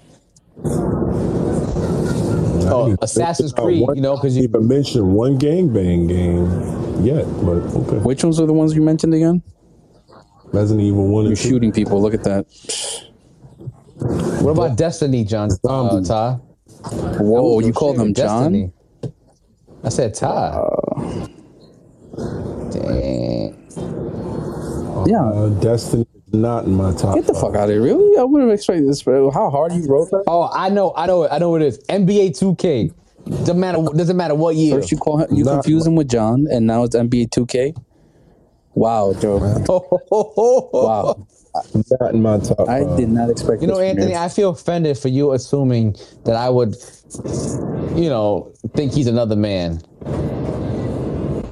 oh, 2.67 2.97
Assassin's 3.01 3.53
Uh, 3.53 3.63
Creed, 3.63 3.81
one- 3.81 3.95
you 3.95 4.01
know, 4.01 4.15
because 4.15 4.35
you. 4.35 4.41
didn't 4.43 4.55
even 4.57 4.67
mention 4.67 5.13
one 5.13 5.39
gangbang 5.39 6.09
game 6.09 7.05
yet, 7.05 7.23
but 7.45 7.63
okay. 7.79 7.97
Which 8.03 8.25
ones 8.25 8.41
are 8.41 8.45
the 8.45 8.53
ones 8.53 8.75
you 8.75 8.81
mentioned 8.81 9.13
again? 9.13 9.41
Resident 10.55 10.85
Evil 10.85 11.07
One 11.07 11.23
You're 11.23 11.31
and 11.33 11.37
two. 11.39 11.49
shooting 11.49 11.71
people. 11.71 12.01
Look 12.01 12.13
at 12.13 12.23
that. 12.23 12.45
What 14.41 14.51
about 14.51 14.77
Destiny, 14.77 15.23
John? 15.23 15.49
Uh, 15.67 16.01
Ty? 16.01 16.33
Whoa, 17.19 17.59
you 17.59 17.73
called 17.73 17.97
him 17.99 18.13
John? 18.13 18.51
Destiny. 18.53 18.71
I 19.83 19.89
said 19.89 20.13
Ty. 20.13 20.57
Dang. 22.71 23.55
Yeah. 25.07 25.23
Uh, 25.23 25.49
Destiny 25.59 26.05
is 26.27 26.33
not 26.33 26.65
in 26.65 26.73
my 26.75 26.93
top. 26.93 27.15
Get 27.15 27.25
the 27.27 27.33
five. 27.33 27.41
fuck 27.41 27.55
out 27.55 27.63
of 27.65 27.69
here. 27.69 27.81
Really? 27.81 28.17
I 28.17 28.23
would 28.23 28.41
have 28.41 28.51
expected 28.51 28.87
this. 28.87 29.03
bro. 29.03 29.29
How 29.31 29.49
hard 29.49 29.73
you 29.73 29.85
wrote 29.87 30.09
that? 30.11 30.23
Oh, 30.27 30.49
I 30.53 30.69
know, 30.69 30.93
I 30.95 31.05
know, 31.05 31.27
I 31.27 31.37
know 31.37 31.49
what 31.51 31.61
it 31.61 31.67
is. 31.67 31.79
NBA 31.89 32.31
2K. 32.39 32.93
Doesn't 33.39 33.59
matter. 33.59 33.79
Doesn't 33.95 34.17
matter 34.17 34.35
what 34.35 34.55
year. 34.55 34.75
First 34.77 34.91
you 34.91 34.97
call 34.97 35.17
him, 35.17 35.33
you 35.35 35.43
Nah. 35.43 35.53
confuse 35.55 35.85
him 35.85 35.95
with 35.95 36.07
John, 36.09 36.47
and 36.51 36.67
now 36.67 36.83
it's 36.83 36.95
NBA 36.95 37.29
2K. 37.29 37.73
Wow, 38.75 39.13
Joe. 39.19 39.39
Wow, 40.73 41.27
Not 42.01 42.13
in 42.13 42.21
my 42.21 42.37
top. 42.39 42.67
I 42.67 42.83
five. 42.83 42.97
did 42.97 43.09
not 43.09 43.29
expect. 43.29 43.61
You 43.61 43.67
know, 43.67 43.77
this 43.77 43.89
from 43.91 43.99
Anthony, 43.99 44.15
I 44.15 44.27
feel 44.29 44.49
offended 44.51 44.97
for 44.97 45.07
you 45.07 45.31
assuming 45.31 45.95
that 46.25 46.35
I 46.35 46.49
would, 46.49 46.75
you 47.97 48.09
know, 48.09 48.51
think 48.75 48.93
he's 48.93 49.07
another 49.07 49.35
man. 49.37 49.81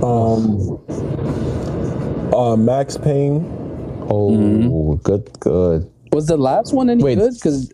Um. 0.03 0.79
Uh, 2.33 2.55
Max 2.57 2.97
Payne. 2.97 3.45
Oh, 4.09 4.31
Mm-hmm. 4.31 4.95
good, 5.03 5.29
good. 5.39 5.89
was 6.11 6.27
the 6.27 6.35
last 6.37 6.73
one 6.73 6.89
any 6.89 7.01
Wait. 7.03 7.17
good? 7.17 7.33
Because 7.35 7.71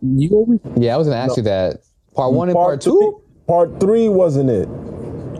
you 0.00 0.30
always 0.30 0.60
Yeah, 0.76 0.94
I 0.94 0.96
was 0.96 1.06
gonna 1.08 1.20
ask 1.20 1.36
you 1.36 1.42
that. 1.42 1.80
Part 2.14 2.32
one 2.32 2.48
and 2.48 2.54
part, 2.56 2.82
three, 2.82 2.92
two. 2.92 3.20
Part 3.46 3.78
three 3.80 4.08
wasn't 4.08 4.48
it. 4.48 4.68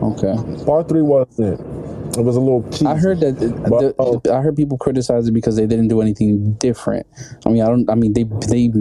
okay. 0.03 0.35
Part 0.65 0.87
three 0.89 1.01
wasn't 1.01 1.59
it. 1.59 1.65
It 2.17 2.23
was 2.23 2.35
a 2.35 2.39
little 2.39 2.63
cheesy. 2.71 2.85
I 2.87 2.95
heard 2.97 3.19
that. 3.21 3.39
The, 3.39 3.95
uh, 3.99 4.19
the- 4.23 4.33
I 4.33 4.41
heard 4.41 4.55
people 4.55 4.77
criticize 4.77 5.27
it 5.27 5.31
because 5.33 5.55
they 5.55 5.67
didn't 5.67 5.87
do 5.89 6.01
anything 6.01 6.53
different. 6.53 7.05
I 7.45 7.49
mean, 7.49 7.61
I 7.61 7.67
don't. 7.67 7.89
I 7.89 7.95
mean, 7.95 8.13
they 8.13 8.23
they 8.23 8.71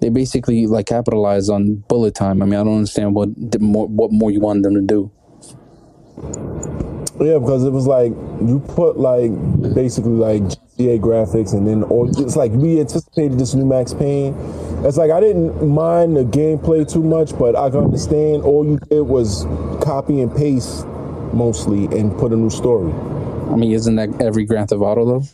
they 0.00 0.08
basically 0.10 0.66
like 0.66 0.86
capitalized 0.86 1.50
on 1.50 1.76
bullet 1.88 2.14
time. 2.14 2.42
I 2.42 2.44
mean, 2.46 2.58
I 2.60 2.64
don't 2.64 2.76
understand 2.76 3.14
what 3.14 3.30
more 3.60 3.86
what 3.88 4.12
more 4.12 4.30
you 4.30 4.40
wanted 4.40 4.64
them 4.64 4.74
to 4.74 4.82
do. 4.82 5.10
Yeah, 7.18 7.38
because 7.38 7.64
it 7.64 7.70
was 7.70 7.86
like 7.86 8.12
you 8.42 8.62
put 8.74 8.98
like 8.98 9.30
basically 9.74 10.12
like 10.12 10.42
GTA 10.42 11.00
graphics, 11.00 11.54
and 11.54 11.66
then 11.66 11.82
or 11.84 12.08
it's 12.10 12.36
like 12.36 12.52
we 12.52 12.78
anticipated 12.78 13.38
this 13.38 13.54
new 13.54 13.64
Max 13.64 13.94
Payne. 13.94 14.34
It's 14.84 14.98
like 14.98 15.10
I 15.10 15.20
didn't 15.20 15.66
mind 15.66 16.16
the 16.16 16.24
gameplay 16.24 16.90
too 16.90 17.02
much, 17.02 17.36
but 17.38 17.56
I 17.56 17.70
can 17.70 17.84
understand 17.84 18.42
all 18.42 18.66
you 18.66 18.78
did 18.90 19.00
was 19.00 19.44
copy 19.80 20.20
and 20.20 20.34
paste 20.34 20.86
mostly 21.32 21.86
and 21.98 22.16
put 22.18 22.32
a 22.32 22.36
new 22.36 22.50
story. 22.50 22.92
I 23.50 23.56
mean, 23.56 23.72
isn't 23.72 23.96
that 23.96 24.20
every 24.20 24.44
Grand 24.44 24.68
Theft 24.68 24.80
Auto 24.82 25.04
though? 25.04 25.26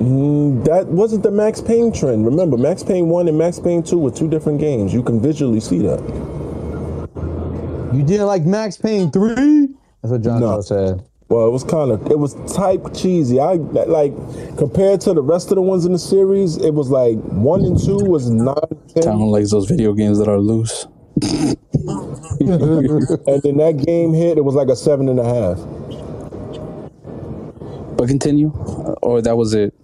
Mm, 0.00 0.64
that 0.64 0.86
wasn't 0.86 1.22
the 1.22 1.30
Max 1.30 1.60
Payne 1.60 1.92
trend. 1.92 2.24
Remember, 2.24 2.56
Max 2.56 2.82
Payne 2.82 3.08
1 3.08 3.28
and 3.28 3.36
Max 3.36 3.60
Payne 3.60 3.82
2 3.82 3.98
were 3.98 4.10
two 4.10 4.28
different 4.28 4.58
games. 4.58 4.94
You 4.94 5.02
can 5.02 5.20
visually 5.20 5.60
see 5.60 5.78
that. 5.80 6.00
You 7.92 8.02
didn't 8.02 8.26
like 8.26 8.44
Max 8.44 8.78
Payne 8.78 9.10
3? 9.10 9.68
That's 10.02 10.12
what 10.12 10.22
John 10.22 10.40
No. 10.40 10.56
Doe 10.56 10.60
said. 10.62 11.04
Well, 11.28 11.46
it 11.46 11.50
was 11.50 11.62
kind 11.62 11.92
of 11.92 12.04
it 12.10 12.18
was 12.18 12.34
type 12.52 12.92
cheesy. 12.92 13.38
I 13.38 13.52
like 13.54 14.12
compared 14.58 15.00
to 15.02 15.14
the 15.14 15.22
rest 15.22 15.50
of 15.50 15.54
the 15.56 15.62
ones 15.62 15.86
in 15.86 15.92
the 15.92 15.98
series, 15.98 16.56
it 16.56 16.74
was 16.74 16.90
like 16.90 17.18
one 17.18 17.64
and 17.64 17.78
two 17.78 17.98
was 17.98 18.28
nine, 18.28 18.56
ten, 18.88 19.04
Kind 19.04 19.22
of 19.22 19.28
like 19.28 19.46
those 19.46 19.68
video 19.68 19.92
games 19.92 20.18
that 20.18 20.26
are 20.26 20.40
loose. 20.40 20.88
and 22.52 23.42
then 23.42 23.56
that 23.58 23.82
game 23.84 24.12
hit, 24.12 24.38
it 24.38 24.44
was 24.44 24.54
like 24.54 24.68
a 24.68 24.76
seven 24.76 25.08
and 25.08 25.20
a 25.20 25.24
half. 25.24 25.58
But 27.96 28.08
continue, 28.08 28.50
or 29.02 29.20
that 29.22 29.36
was 29.36 29.54
it. 29.54 29.74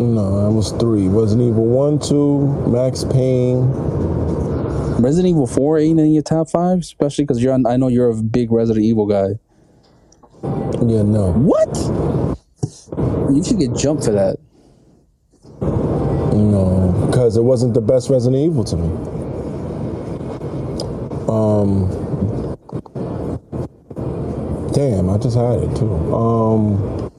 No, 0.00 0.48
it 0.48 0.52
was 0.52 0.72
three. 0.72 1.06
Resident 1.06 1.50
Evil 1.50 1.66
one, 1.66 1.98
two, 1.98 2.46
Max 2.68 3.04
Payne. 3.04 3.70
Resident 5.00 5.30
Evil 5.30 5.46
4 5.46 5.78
ain't 5.78 6.00
in 6.00 6.12
your 6.12 6.22
top 6.22 6.48
five, 6.48 6.78
especially 6.78 7.24
because 7.24 7.42
you're. 7.42 7.52
I 7.52 7.76
know 7.76 7.88
you're 7.88 8.10
a 8.10 8.22
big 8.22 8.50
Resident 8.50 8.84
Evil 8.84 9.06
guy. 9.06 9.38
Yeah, 10.86 11.02
no. 11.02 11.32
What? 11.32 11.76
You 13.34 13.42
should 13.44 13.58
get 13.58 13.74
jumped 13.74 14.04
for 14.04 14.12
that. 14.12 14.38
No, 15.60 17.06
because 17.06 17.36
it 17.36 17.42
wasn't 17.42 17.74
the 17.74 17.80
best 17.80 18.10
Resident 18.10 18.42
Evil 18.42 18.64
to 18.64 18.76
me. 18.76 19.13
Um, 21.28 21.90
damn, 24.72 25.10
I 25.10 25.18
just 25.18 25.36
had 25.36 25.60
it 25.60 25.76
too. 25.76 25.92
Um, 26.14 27.10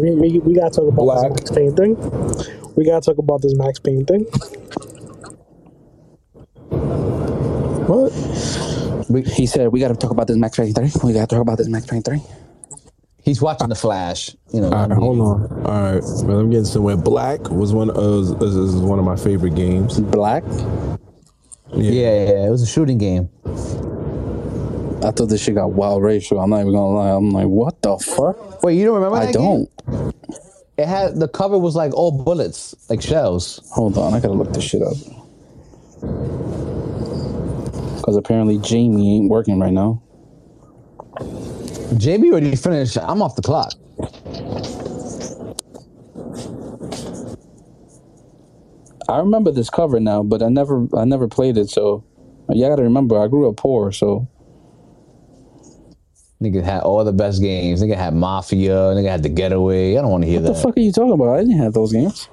We, 0.00 0.10
we, 0.12 0.38
we 0.40 0.54
gotta 0.54 0.70
talk 0.74 0.88
about 0.88 1.04
Black. 1.04 1.32
this 1.34 1.50
Max 1.50 1.50
Payne 1.52 1.74
thing. 1.76 1.96
We 2.76 2.84
gotta 2.86 3.04
talk 3.04 3.18
about 3.18 3.42
this 3.42 3.54
Max 3.56 3.78
Payne 3.80 4.04
thing. 4.06 4.26
what? 7.86 8.12
He 9.26 9.46
said, 9.46 9.68
"We 9.72 9.80
got 9.80 9.88
to 9.88 9.94
talk 9.96 10.10
about 10.10 10.26
this 10.28 10.36
Max 10.36 10.56
Payne 10.58 10.74
3. 10.74 10.90
We 11.04 11.12
got 11.12 11.28
to 11.28 11.36
talk 11.36 11.42
about 11.42 11.58
this 11.58 11.68
Max 11.68 11.86
Payne 11.86 12.02
3." 12.02 12.20
He's 13.26 13.42
watching 13.42 13.68
The 13.68 13.74
Flash. 13.74 14.36
You 14.52 14.60
know. 14.60 14.70
All 14.70 14.86
right, 14.86 14.96
hold 14.96 15.20
on. 15.20 15.66
All 15.66 15.82
right, 15.82 16.02
well, 16.24 16.38
I'm 16.38 16.48
getting 16.48 16.64
somewhere. 16.64 16.96
Black 16.96 17.50
was 17.50 17.72
one 17.72 17.90
of 17.90 17.96
is, 17.96 18.30
is 18.54 18.76
one 18.76 19.00
of 19.00 19.04
my 19.04 19.16
favorite 19.16 19.56
games. 19.56 19.98
Black. 19.98 20.44
Yeah, 21.74 21.90
yeah, 21.90 22.28
yeah. 22.28 22.46
It 22.46 22.50
was 22.50 22.62
a 22.62 22.66
shooting 22.66 22.98
game. 22.98 23.28
I 25.04 25.10
thought 25.10 25.28
this 25.28 25.42
shit 25.42 25.56
got 25.56 25.72
wild 25.72 26.04
racial. 26.04 26.38
I'm 26.38 26.50
not 26.50 26.60
even 26.60 26.72
gonna 26.72 26.86
lie. 26.86 27.10
I'm 27.10 27.30
like, 27.30 27.48
what 27.48 27.82
the 27.82 27.98
fuck? 27.98 28.62
Wait, 28.62 28.78
you 28.78 28.84
don't 28.84 28.94
remember 28.94 29.18
that 29.18 29.28
I 29.30 29.32
don't. 29.32 29.68
It 30.78 30.86
had 30.86 31.18
the 31.18 31.26
cover 31.26 31.58
was 31.58 31.74
like 31.74 31.92
all 31.94 32.12
bullets, 32.12 32.76
like 32.88 33.02
shells. 33.02 33.60
Hold 33.72 33.98
on, 33.98 34.14
I 34.14 34.20
gotta 34.20 34.34
look 34.34 34.52
this 34.52 34.62
shit 34.62 34.82
up. 34.82 34.94
Because 37.96 38.16
apparently 38.16 38.58
Jamie 38.58 39.16
ain't 39.16 39.30
working 39.30 39.58
right 39.58 39.72
now. 39.72 40.00
JB 41.94 42.30
already 42.30 42.56
finished. 42.56 42.98
I'm 42.98 43.22
off 43.22 43.36
the 43.36 43.42
clock. 43.42 43.72
I 49.08 49.18
remember 49.18 49.52
this 49.52 49.70
cover 49.70 50.00
now, 50.00 50.22
but 50.22 50.42
I 50.42 50.48
never, 50.48 50.86
I 50.96 51.04
never 51.04 51.28
played 51.28 51.56
it. 51.56 51.70
So, 51.70 52.04
you 52.50 52.66
gotta 52.68 52.82
remember, 52.82 53.20
I 53.20 53.28
grew 53.28 53.48
up 53.48 53.56
poor. 53.56 53.92
So, 53.92 54.26
Nigga 56.42 56.62
had 56.62 56.82
all 56.82 57.02
the 57.04 57.12
best 57.12 57.40
games. 57.40 57.82
Nigga 57.82 57.96
had 57.96 58.14
Mafia. 58.14 58.74
Nigga 58.74 59.08
had 59.08 59.22
The 59.22 59.28
Getaway. 59.30 59.96
I 59.96 60.02
don't 60.02 60.10
want 60.10 60.24
to 60.24 60.28
hear 60.28 60.40
that. 60.40 60.48
what 60.50 60.56
the 60.56 60.62
fuck 60.62 60.76
are 60.76 60.80
you 60.80 60.92
talking 60.92 61.12
about? 61.12 61.34
I 61.34 61.38
didn't 61.40 61.58
have 61.58 61.72
those 61.72 61.92
games. 61.92 62.28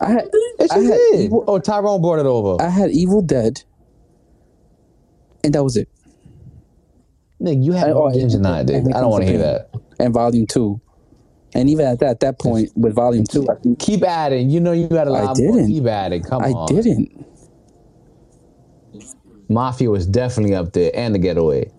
I 0.00 0.10
had, 0.10 0.28
Yes, 0.58 0.70
I 0.72 0.78
had, 0.80 0.86
did. 0.90 1.20
Evil, 1.20 1.44
Oh, 1.46 1.58
Tyrone 1.58 2.02
brought 2.02 2.18
it 2.18 2.26
over. 2.26 2.62
I 2.62 2.68
had 2.68 2.90
Evil 2.90 3.22
Dead, 3.22 3.62
and 5.44 5.54
that 5.54 5.62
was 5.62 5.76
it. 5.76 5.88
Nigga, 7.42 7.64
you 7.64 7.72
had 7.72 7.90
I- 7.90 7.94
more 7.94 8.08
oh, 8.08 8.12
games 8.12 8.34
than 8.34 8.46
I 8.46 8.62
did. 8.62 8.86
I 8.94 9.00
don't 9.00 9.10
want 9.10 9.24
to 9.24 9.28
hear 9.28 9.38
that. 9.38 9.70
And 9.98 10.14
Volume 10.14 10.46
Two, 10.46 10.80
and 11.54 11.68
even 11.68 11.86
at 11.86 11.98
that, 12.00 12.10
at 12.10 12.20
that 12.20 12.38
point 12.38 12.70
with 12.76 12.94
Volume 12.94 13.24
Two, 13.24 13.46
I 13.50 13.56
think 13.56 13.78
Keep 13.80 14.04
adding. 14.04 14.48
You 14.50 14.60
know 14.60 14.72
you 14.72 14.88
got 14.88 15.08
a 15.08 15.10
I 15.10 15.22
lot 15.24 15.38
more. 15.38 15.52
didn't. 15.56 15.66
Keep 15.68 15.86
adding. 15.86 16.22
Come 16.22 16.42
I 16.42 16.50
on. 16.50 16.66
didn't. 16.74 17.26
Mafia 19.48 19.90
was 19.90 20.06
definitely 20.06 20.54
up 20.54 20.72
there, 20.72 20.90
and 20.94 21.14
The 21.14 21.18
Getaway. 21.18 21.70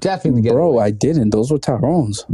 Definitely 0.00 0.42
The 0.42 0.48
Getaway. 0.48 0.60
Bro, 0.60 0.78
I 0.78 0.90
didn't. 0.90 1.30
Those 1.30 1.50
were 1.50 1.58
Tyrone's. 1.58 2.24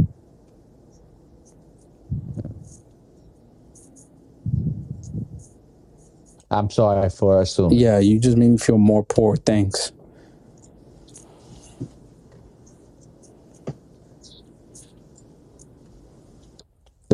I'm 6.51 6.69
sorry 6.69 7.09
for 7.09 7.41
assuming. 7.41 7.79
Yeah, 7.79 7.99
you 7.99 8.19
just 8.19 8.37
made 8.37 8.49
me 8.51 8.57
feel 8.57 8.77
more 8.77 9.03
poor. 9.03 9.35
Thanks. 9.35 9.91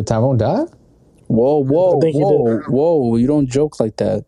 Did 0.02 0.08
Tyrone 0.08 0.38
die? 0.40 0.64
Whoa, 1.28 1.60
whoa, 1.60 2.10
whoa, 2.12 2.62
whoa! 2.66 3.16
You 3.18 3.28
don't 3.28 3.46
joke 3.48 3.80
like 3.80 3.98
that. 3.98 4.26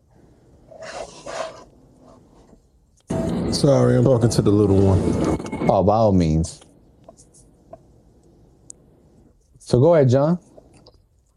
Sorry, 3.51 3.97
I'm 3.97 4.03
talking 4.03 4.29
to 4.29 4.41
the 4.43 4.51
little 4.51 4.77
one. 4.81 5.69
Oh, 5.69 5.83
by 5.83 5.95
all 5.95 6.13
means. 6.13 6.61
So 9.59 9.79
go 9.79 9.95
ahead, 9.95 10.09
John. 10.09 10.39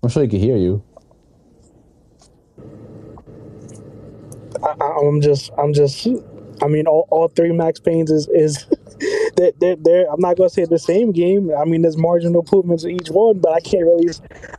I'm 0.03 0.11
sure 0.11 0.23
he 0.25 0.29
can 0.29 0.41
hear 0.41 0.57
you. 0.59 0.85
I, 4.63 4.75
I- 4.81 5.01
I'm 5.09 5.21
just, 5.23 5.51
I'm 5.59 5.73
just, 5.75 6.07
I 6.63 6.69
mean, 6.69 6.87
all, 6.87 7.09
all 7.11 7.29
three 7.29 7.53
Max 7.53 7.81
Paynes 7.81 8.11
is, 8.11 8.29
is 8.29 8.67
they're, 9.37 9.53
they're, 9.59 9.77
they're, 9.77 10.11
I'm 10.11 10.21
not 10.21 10.37
gonna 10.37 10.51
say 10.51 10.65
the 10.65 10.79
same 10.79 11.13
game. 11.13 11.51
I 11.57 11.65
mean, 11.65 11.83
there's 11.83 11.97
marginal 11.97 12.41
improvements 12.41 12.85
in 12.85 12.93
each 12.93 13.09
one, 13.09 13.39
but 13.39 13.53
I 13.53 13.61
can't 13.61 13.85
really, 13.85 14.09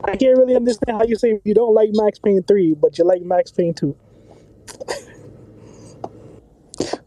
I 0.05 0.15
can't 0.15 0.37
really 0.37 0.55
understand 0.55 0.97
how 0.97 1.05
you 1.05 1.15
say 1.15 1.39
you 1.43 1.53
don't 1.53 1.73
like 1.73 1.89
Max 1.93 2.19
Payne 2.19 2.43
three, 2.43 2.73
but 2.73 2.97
you 2.97 3.03
like 3.03 3.21
Max 3.21 3.51
Payne 3.51 3.73
two. 3.73 3.95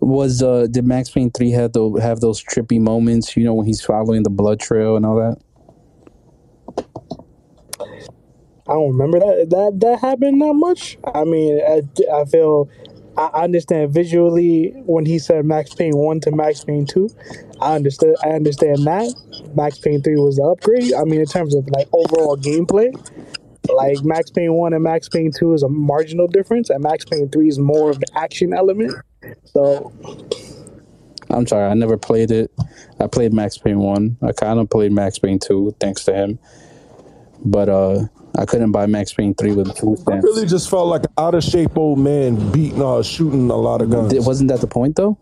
Was 0.00 0.42
uh 0.42 0.66
did 0.70 0.84
Max 0.84 1.10
Payne 1.10 1.30
three 1.30 1.50
have 1.52 1.72
the 1.72 2.00
have 2.02 2.20
those 2.20 2.42
trippy 2.42 2.80
moments? 2.80 3.36
You 3.36 3.44
know 3.44 3.54
when 3.54 3.66
he's 3.66 3.80
following 3.80 4.22
the 4.24 4.30
blood 4.30 4.58
trail 4.58 4.96
and 4.96 5.06
all 5.06 5.16
that. 5.16 5.36
I 8.66 8.74
don't 8.74 8.96
remember 8.96 9.18
that 9.18 9.50
that 9.50 9.80
that 9.80 10.00
happened 10.00 10.40
that 10.42 10.54
much. 10.54 10.98
I 11.14 11.24
mean, 11.24 11.60
I, 11.60 11.82
I 12.12 12.24
feel 12.24 12.68
I 13.20 13.44
understand 13.44 13.92
visually 13.92 14.72
when 14.86 15.04
he 15.04 15.18
said 15.18 15.44
Max 15.44 15.74
Payne 15.74 15.96
one 15.96 16.20
to 16.20 16.30
Max 16.30 16.64
Payne 16.64 16.86
two. 16.86 17.10
I 17.60 17.74
understood. 17.74 18.16
I 18.24 18.30
understand 18.30 18.78
that 18.86 19.14
Max 19.54 19.78
Payne 19.78 20.02
three 20.02 20.16
was 20.16 20.36
the 20.36 20.44
upgrade. 20.44 20.94
I 20.94 21.04
mean, 21.04 21.20
in 21.20 21.26
terms 21.26 21.54
of 21.54 21.68
like 21.68 21.86
overall 21.92 22.36
gameplay, 22.36 22.90
like 23.68 24.02
Max 24.04 24.30
Payne 24.30 24.54
one 24.54 24.72
and 24.72 24.82
Max 24.82 25.08
Payne 25.08 25.32
two 25.32 25.52
is 25.52 25.62
a 25.62 25.68
marginal 25.68 26.28
difference, 26.28 26.70
and 26.70 26.82
Max 26.82 27.04
Payne 27.04 27.28
three 27.28 27.48
is 27.48 27.58
more 27.58 27.90
of 27.90 28.00
the 28.00 28.06
action 28.14 28.54
element. 28.54 28.94
So 29.44 29.92
I'm 31.28 31.46
sorry, 31.46 31.70
I 31.70 31.74
never 31.74 31.98
played 31.98 32.30
it. 32.30 32.50
I 32.98 33.06
played 33.06 33.34
Max 33.34 33.58
Payne 33.58 33.80
one. 33.80 34.16
I 34.22 34.32
kind 34.32 34.58
of 34.58 34.70
played 34.70 34.92
Max 34.92 35.18
Payne 35.18 35.38
two, 35.38 35.74
thanks 35.78 36.04
to 36.04 36.14
him. 36.14 36.38
But 37.44 37.68
uh, 37.68 38.04
I 38.38 38.44
couldn't 38.46 38.72
buy 38.72 38.86
Max 38.86 39.12
Payne 39.12 39.34
three 39.34 39.52
with 39.52 39.76
food 39.76 39.98
I 40.08 40.16
really 40.16 40.46
just 40.46 40.70
felt 40.70 40.86
like 40.86 41.04
an 41.04 41.12
out 41.18 41.34
of 41.34 41.42
shape 41.44 41.76
old 41.76 41.98
man 41.98 42.52
beating 42.52 42.80
or 42.82 43.02
shooting 43.02 43.50
a 43.50 43.56
lot 43.56 43.82
of 43.82 43.90
guns. 43.90 44.12
Th- 44.12 44.24
Wasn't 44.24 44.48
that 44.48 44.60
the 44.60 44.66
point 44.66 44.96
though? 44.96 45.18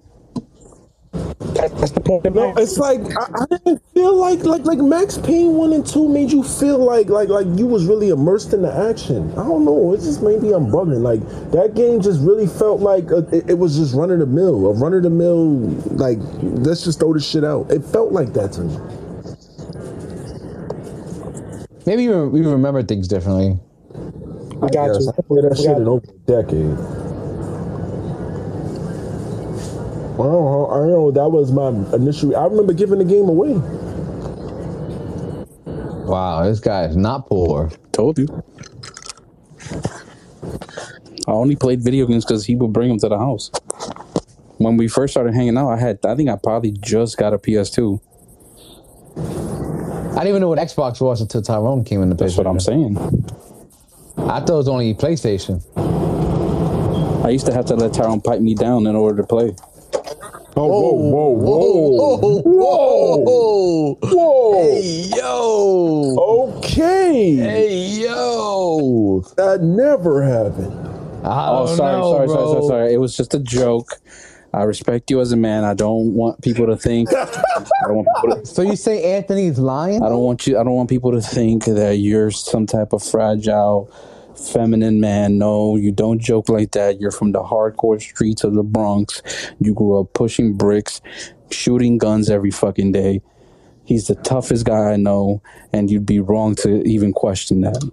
that's 1.68 1.92
the 1.92 2.00
point. 2.00 2.24
No, 2.34 2.54
it's 2.56 2.78
like 2.78 3.00
I, 3.00 3.26
I 3.42 3.46
didn't 3.50 3.82
feel 3.94 4.14
like 4.14 4.44
like 4.44 4.64
like 4.64 4.78
Max 4.78 5.18
Payne 5.18 5.54
one 5.54 5.72
and 5.72 5.86
two 5.86 6.08
made 6.08 6.30
you 6.30 6.42
feel 6.42 6.78
like 6.78 7.08
like 7.08 7.28
like 7.28 7.46
you 7.58 7.66
was 7.66 7.86
really 7.86 8.10
immersed 8.10 8.52
in 8.52 8.62
the 8.62 8.90
action. 8.90 9.30
I 9.32 9.44
don't 9.44 9.64
know. 9.64 9.94
It's 9.94 10.04
just 10.04 10.22
maybe 10.22 10.52
I'm 10.52 10.66
bugging. 10.66 11.00
Like 11.00 11.20
that 11.52 11.74
game 11.74 12.00
just 12.00 12.20
really 12.20 12.46
felt 12.46 12.80
like 12.80 13.10
a, 13.10 13.18
it, 13.34 13.50
it 13.50 13.58
was 13.58 13.76
just 13.76 13.94
run 13.94 14.10
of 14.10 14.18
the 14.18 14.26
mill, 14.26 14.66
a 14.66 14.72
run 14.72 14.94
of 14.94 15.02
the 15.02 15.10
mill. 15.10 15.58
Like 15.96 16.18
let's 16.42 16.84
just 16.84 17.00
throw 17.00 17.14
this 17.14 17.28
shit 17.28 17.44
out. 17.44 17.70
It 17.70 17.84
felt 17.84 18.12
like 18.12 18.32
that 18.34 18.52
to 18.52 18.62
me. 18.62 18.76
Maybe 21.88 22.06
we 22.06 22.28
we 22.28 22.40
remember 22.42 22.82
things 22.82 23.08
differently. 23.08 23.58
I 24.60 24.68
got 24.68 24.92
Yes, 24.92 25.06
you. 25.06 25.08
I 25.08 25.22
played 25.22 25.44
that 25.44 25.56
We 25.56 25.56
shit 25.56 25.76
in 25.78 25.88
over 25.88 26.04
a 26.06 26.18
decade. 26.28 26.76
Well, 30.18 30.70
I 30.70 30.86
know 30.86 31.10
that 31.10 31.30
was 31.30 31.50
my 31.50 31.68
initial. 31.96 32.36
I 32.36 32.44
remember 32.44 32.74
giving 32.74 32.98
the 32.98 33.06
game 33.06 33.26
away. 33.26 33.54
Wow, 36.04 36.44
this 36.44 36.60
guy 36.60 36.84
is 36.84 36.94
not 36.94 37.26
poor. 37.26 37.70
Told 37.92 38.18
you. 38.18 38.44
I 41.26 41.30
only 41.30 41.56
played 41.56 41.80
video 41.80 42.04
games 42.04 42.26
because 42.26 42.44
he 42.44 42.54
would 42.54 42.74
bring 42.74 42.90
them 42.90 42.98
to 42.98 43.08
the 43.08 43.16
house. 43.16 43.50
When 44.58 44.76
we 44.76 44.88
first 44.88 45.14
started 45.14 45.32
hanging 45.32 45.56
out, 45.56 45.70
I 45.70 45.78
had 45.78 46.04
I 46.04 46.14
think 46.14 46.28
I 46.28 46.36
probably 46.36 46.72
just 46.72 47.16
got 47.16 47.32
a 47.32 47.38
PS2. 47.38 47.98
Didn't 50.14 50.28
even 50.28 50.40
know 50.40 50.48
what 50.48 50.58
Xbox 50.58 51.00
was 51.00 51.20
until 51.20 51.42
Tyrone 51.42 51.84
came 51.84 52.02
in 52.02 52.08
the 52.10 52.14
That's 52.16 52.36
what 52.36 52.46
I'm 52.46 52.60
saying. 52.60 52.96
I 54.18 54.40
thought 54.40 54.50
it 54.50 54.52
was 54.52 54.68
only 54.68 54.94
PlayStation. 54.94 55.62
I 57.24 57.30
used 57.30 57.46
to 57.46 57.52
have 57.52 57.66
to 57.66 57.76
let 57.76 57.92
Tyrone 57.92 58.20
pipe 58.20 58.40
me 58.40 58.54
down 58.54 58.86
in 58.86 58.96
order 58.96 59.20
to 59.22 59.26
play. 59.26 59.54
Oh, 60.56 60.66
whoa, 60.66 60.90
oh, 60.90 61.30
whoa, 61.30 61.60
oh, 62.00 62.18
whoa, 62.18 62.42
whoa, 62.42 63.94
whoa, 63.94 63.98
whoa. 64.02 64.54
Hey, 64.54 65.10
yo. 65.14 66.16
Okay, 66.18 67.36
Hey, 67.36 67.78
yo. 68.02 69.20
that 69.36 69.62
never 69.62 70.22
happened. 70.22 70.72
I 71.24 71.48
Oh, 71.50 71.66
don't 71.66 71.76
sorry, 71.76 71.92
know, 72.00 72.12
sorry, 72.12 72.26
bro. 72.26 72.34
sorry, 72.34 72.48
sorry, 72.48 72.66
sorry. 72.68 72.94
It 72.94 72.98
was 72.98 73.16
just 73.16 73.34
a 73.34 73.38
joke. 73.38 74.00
I 74.58 74.64
respect 74.64 75.08
you 75.08 75.20
as 75.20 75.30
a 75.30 75.36
man. 75.36 75.62
I 75.62 75.74
don't 75.74 76.14
want 76.14 76.42
people 76.42 76.66
to 76.66 76.76
think. 76.76 77.10
I 77.14 77.24
don't 77.82 77.94
want 77.94 78.08
people 78.16 78.40
to, 78.40 78.44
So 78.44 78.62
you 78.62 78.74
say 78.74 79.14
Anthony's 79.14 79.56
lying? 79.56 80.02
I 80.02 80.08
don't 80.08 80.24
want 80.24 80.48
you. 80.48 80.58
I 80.58 80.64
don't 80.64 80.74
want 80.74 80.90
people 80.90 81.12
to 81.12 81.20
think 81.20 81.66
that 81.66 81.98
you're 81.98 82.32
some 82.32 82.66
type 82.66 82.92
of 82.92 83.00
fragile, 83.00 83.88
feminine 84.52 85.00
man. 85.00 85.38
No, 85.38 85.76
you 85.76 85.92
don't 85.92 86.18
joke 86.18 86.48
like 86.48 86.72
that. 86.72 87.00
You're 87.00 87.12
from 87.12 87.30
the 87.30 87.40
hardcore 87.40 88.00
streets 88.02 88.42
of 88.42 88.54
the 88.54 88.64
Bronx. 88.64 89.22
You 89.60 89.74
grew 89.74 90.00
up 90.00 90.12
pushing 90.12 90.54
bricks, 90.54 91.00
shooting 91.52 91.96
guns 91.96 92.28
every 92.28 92.50
fucking 92.50 92.90
day. 92.90 93.20
He's 93.84 94.08
the 94.08 94.16
toughest 94.16 94.66
guy 94.66 94.90
I 94.90 94.96
know, 94.96 95.40
and 95.72 95.88
you'd 95.88 96.04
be 96.04 96.18
wrong 96.18 96.56
to 96.56 96.82
even 96.82 97.12
question 97.12 97.60
that. 97.60 97.90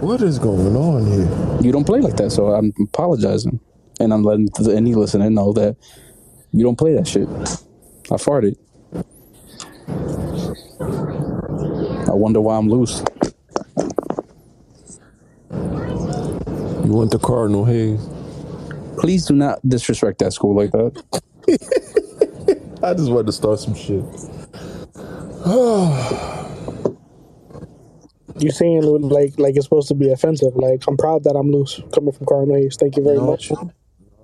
What 0.00 0.22
is 0.22 0.38
going 0.38 0.76
on 0.76 1.06
here? 1.06 1.28
You 1.60 1.72
don't 1.72 1.84
play 1.84 2.00
like 2.00 2.16
that, 2.16 2.30
so 2.30 2.54
I'm 2.54 2.72
apologizing, 2.80 3.58
and 3.98 4.14
I'm 4.14 4.22
letting 4.22 4.48
any 4.70 4.94
listener 4.94 5.28
know 5.28 5.52
that 5.54 5.76
you 6.52 6.62
don't 6.64 6.78
play 6.78 6.94
that 6.94 7.08
shit. 7.08 7.28
I 8.10 8.14
farted. 8.14 8.56
I 12.08 12.14
wonder 12.14 12.40
why 12.40 12.56
I'm 12.56 12.68
loose. 12.68 13.02
You 16.84 16.92
went 16.94 17.10
to 17.12 17.18
Cardinal 17.18 17.64
Hayes. 17.64 18.08
Please 18.98 19.26
do 19.26 19.34
not 19.34 19.58
disrespect 19.68 20.20
that 20.20 20.32
school 20.32 20.54
like 20.54 20.70
that. 20.70 21.02
I 22.82 22.94
just 22.94 23.10
wanted 23.10 23.26
to 23.26 23.32
start 23.32 23.58
some 23.58 23.74
shit. 23.74 24.04
You 28.40 28.50
saying 28.50 28.82
like 28.82 29.38
like 29.38 29.56
it's 29.56 29.64
supposed 29.66 29.88
to 29.88 29.94
be 29.94 30.10
offensive? 30.12 30.54
Like 30.56 30.84
I'm 30.88 30.96
proud 30.96 31.24
that 31.24 31.34
I'm 31.34 31.50
loose 31.50 31.80
coming 31.94 32.12
from 32.12 32.26
Cardinal 32.26 32.56
Hayes. 32.56 32.76
Thank 32.78 32.96
you 32.96 33.02
very 33.04 33.16
No, 33.16 33.26
much. 33.26 33.50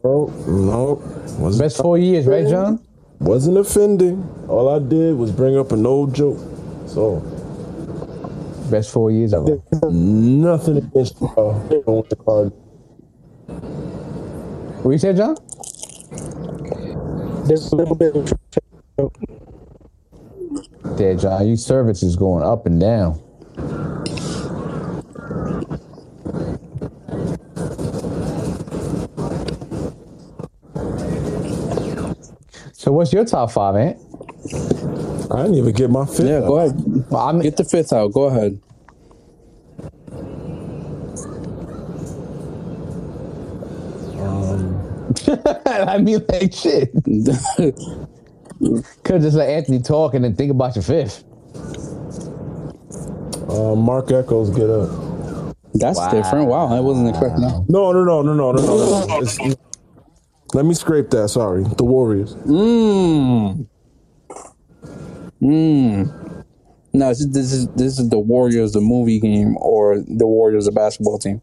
Bro, 0.03 0.27
no. 0.47 1.03
Wasn't, 1.39 1.59
Best 1.59 1.79
four 1.79 1.99
years, 1.99 2.27
right, 2.27 2.47
John? 2.47 2.79
wasn't 3.21 3.57
offending. 3.59 4.23
All 4.49 4.69
I 4.69 4.79
did 4.79 5.17
was 5.17 5.31
bring 5.33 5.57
up 5.57 5.73
an 5.73 5.87
old 5.87 6.15
joke. 6.15 6.39
So 6.87 7.21
Best 8.71 8.91
four 8.93 9.11
years 9.11 9.33
ever. 9.35 9.61
nothing 9.91 10.77
against 10.79 11.21
uh, 11.23 11.53
going 11.85 12.05
to 12.05 12.17
Cardinal. 12.17 12.57
What 14.83 14.93
you 14.93 14.99
said, 14.99 15.17
John? 15.17 15.37
There's 17.47 17.73
a 17.73 17.77
little 17.77 17.95
bit 17.95 18.15
of 18.15 18.33
Yeah, 20.99 21.15
John, 21.15 21.47
your 21.47 21.57
service 21.57 22.03
is 22.03 22.17
going 22.17 22.43
up 22.45 22.67
and 22.67 22.81
down. 22.81 23.21
So 32.85 32.93
what's 32.93 33.15
your 33.15 33.25
top 33.25 33.51
five, 33.51 33.75
man? 33.77 33.99
I 35.31 35.43
didn't 35.43 35.55
even 35.55 35.73
get 35.73 35.91
my 35.91 36.05
fifth. 36.05 36.27
Yeah, 36.27 36.39
out. 36.39 36.47
go 36.47 36.59
ahead. 36.59 37.11
Well, 37.11 37.29
I'm, 37.29 37.41
Get 37.41 37.57
the 37.57 37.65
fifth 37.65 37.95
out. 37.95 38.13
Go 38.13 38.25
ahead. 38.25 38.61
Um. 44.21 45.15
I 45.67 45.99
mean, 45.99 46.23
like 46.29 46.53
shit. 46.53 46.93
Could 49.05 49.23
just 49.23 49.37
let 49.37 49.49
Anthony 49.49 49.81
talk 49.81 50.15
and 50.15 50.25
then 50.25 50.37
think 50.37 50.51
about 50.51 50.77
your 50.77 50.83
fifth. 50.83 51.25
Uh, 53.55 53.75
Marc 53.77 54.07
Ecko's, 54.09 54.51
get 54.51 54.69
up. 54.71 55.55
That's 55.75 55.99
different. 56.09 56.49
Wow, 56.49 56.67
I 56.69 56.81
wasn't 56.81 57.09
expecting 57.09 57.43
that. 57.43 57.65
No, 57.69 57.93
no, 57.93 58.05
no, 58.05 58.23
no, 58.23 58.33
no, 58.33 58.53
no, 58.53 58.63
no. 58.63 59.07
no. 59.07 59.21
It's- 59.23 59.57
let 60.55 60.65
me 60.65 60.75
scrape 60.75 61.11
that. 61.11 61.29
Sorry, 61.31 61.65
the 61.65 61.85
Warriors. 61.85 62.37
Mmm. 62.37 63.67
Mmm. 65.43 66.45
No, 66.93 67.09
this 67.09 67.21
is, 67.21 67.31
this 67.33 67.53
is 67.53 67.69
this 67.71 67.99
is 67.99 68.09
the 68.09 68.21
Warriors, 68.21 68.73
the 68.73 68.81
movie 68.81 69.19
game, 69.19 69.57
or 69.57 69.99
the 69.99 70.27
Warriors, 70.27 70.67
the 70.67 70.73
basketball 70.73 71.19
team. 71.19 71.43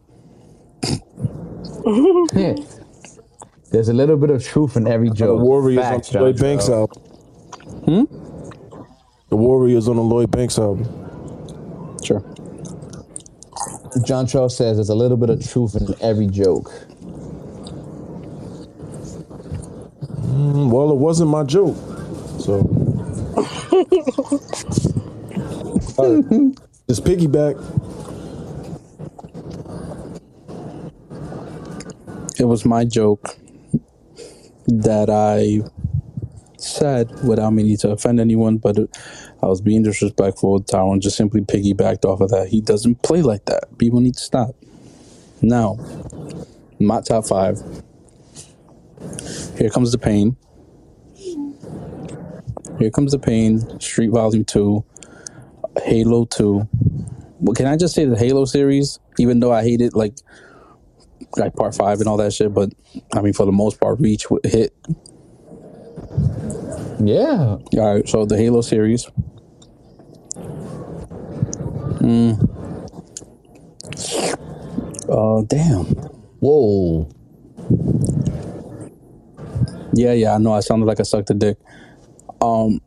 Yeah. 2.34 2.54
There's 3.70 3.88
a 3.88 3.92
little 3.92 4.16
bit 4.16 4.30
of 4.30 4.42
truth 4.44 4.76
in 4.76 4.86
every 4.86 5.10
joke. 5.10 5.38
The. 5.38 5.44
Warriors 5.44 5.82
Facts, 5.82 6.14
on 6.14 6.20
the 6.20 6.24
Lloyd 6.26 6.38
Banks 6.40 6.68
album. 6.68 7.02
Hmm. 7.84 8.04
The 9.28 9.36
Warriors 9.36 9.88
on 9.88 9.96
the 9.96 10.02
Lloyd 10.02 10.30
Banks 10.30 10.58
album. 10.58 11.01
Sure. 12.04 12.24
John 14.06 14.26
Charles 14.26 14.56
says 14.56 14.76
there's 14.78 14.90
a 14.90 14.94
little 14.94 15.16
bit 15.18 15.30
of 15.30 15.48
truth 15.48 15.76
in 15.76 15.88
every 16.00 16.28
joke. 16.28 16.70
Mm, 20.20 20.70
Well, 20.72 20.90
it 20.92 20.96
wasn't 20.98 21.30
my 21.30 21.44
joke, 21.44 21.76
so. 22.40 22.60
All 25.96 26.14
right. 26.16 26.24
Just 26.88 27.04
piggyback. 27.04 27.56
It 32.40 32.44
was 32.46 32.64
my 32.64 32.84
joke 32.84 33.36
that 34.66 35.10
I 35.10 35.62
said 36.58 37.10
without 37.24 37.52
meaning 37.52 37.76
to 37.78 37.90
offend 37.90 38.20
anyone, 38.20 38.58
but 38.58 38.78
I 39.42 39.46
was 39.46 39.60
being 39.60 39.82
disrespectful. 39.82 40.52
With 40.54 40.66
Tyrone 40.66 41.00
just 41.00 41.16
simply 41.16 41.40
piggybacked 41.42 42.04
off 42.04 42.20
of 42.20 42.30
that. 42.30 42.48
He 42.48 42.60
doesn't 42.60 43.02
play 43.02 43.22
like 43.22 43.44
that. 43.46 43.76
People 43.78 44.00
need 44.00 44.14
to 44.14 44.20
stop. 44.22 44.54
Now, 45.42 45.78
my 46.78 47.00
top 47.00 47.26
five. 47.26 47.60
Here 49.58 49.70
comes 49.70 49.92
the 49.92 49.98
pain. 49.98 50.36
Here 52.78 52.90
comes 52.90 53.12
the 53.12 53.18
pain. 53.18 53.80
Street 53.80 54.10
Volume 54.10 54.44
Two, 54.44 54.84
Halo 55.82 56.24
Two. 56.24 56.68
Well, 57.40 57.54
can 57.54 57.66
I 57.66 57.76
just 57.76 57.94
say 57.94 58.04
the 58.04 58.18
Halo 58.18 58.44
series? 58.44 58.98
Even 59.18 59.40
though 59.40 59.52
I 59.52 59.62
hate 59.62 59.80
it, 59.80 59.94
like 59.94 60.14
like 61.36 61.54
part 61.54 61.74
five 61.74 62.00
and 62.00 62.08
all 62.08 62.16
that 62.18 62.32
shit, 62.32 62.54
but 62.54 62.72
I 63.14 63.20
mean 63.20 63.32
for 63.32 63.46
the 63.46 63.52
most 63.52 63.80
part, 63.80 64.00
Reach 64.00 64.26
hit. 64.44 64.72
Yeah. 67.00 67.56
All 67.78 67.94
right, 67.94 68.08
so 68.08 68.24
the 68.24 68.36
Halo 68.36 68.60
series. 68.60 69.08
Mm. 72.02 72.48
Oh 75.08 75.44
damn. 75.46 75.86
Whoa. 76.40 77.08
Yeah, 79.94 80.12
yeah, 80.14 80.34
I 80.34 80.38
know. 80.38 80.54
I 80.54 80.60
sounded 80.60 80.86
like 80.86 81.00
I 81.00 81.04
sucked 81.04 81.30
a 81.30 81.34
dick. 81.34 81.58
Um, 82.42 82.80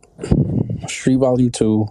Street 0.87 1.17
Volume 1.17 1.51
Two. 1.51 1.87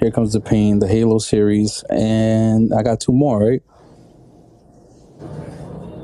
Here 0.00 0.10
comes 0.12 0.32
the 0.34 0.40
pain. 0.40 0.80
The 0.80 0.88
Halo 0.88 1.18
series, 1.18 1.84
and 1.90 2.72
I 2.74 2.82
got 2.82 3.00
two 3.00 3.12
more. 3.12 3.40
Right, 3.40 3.62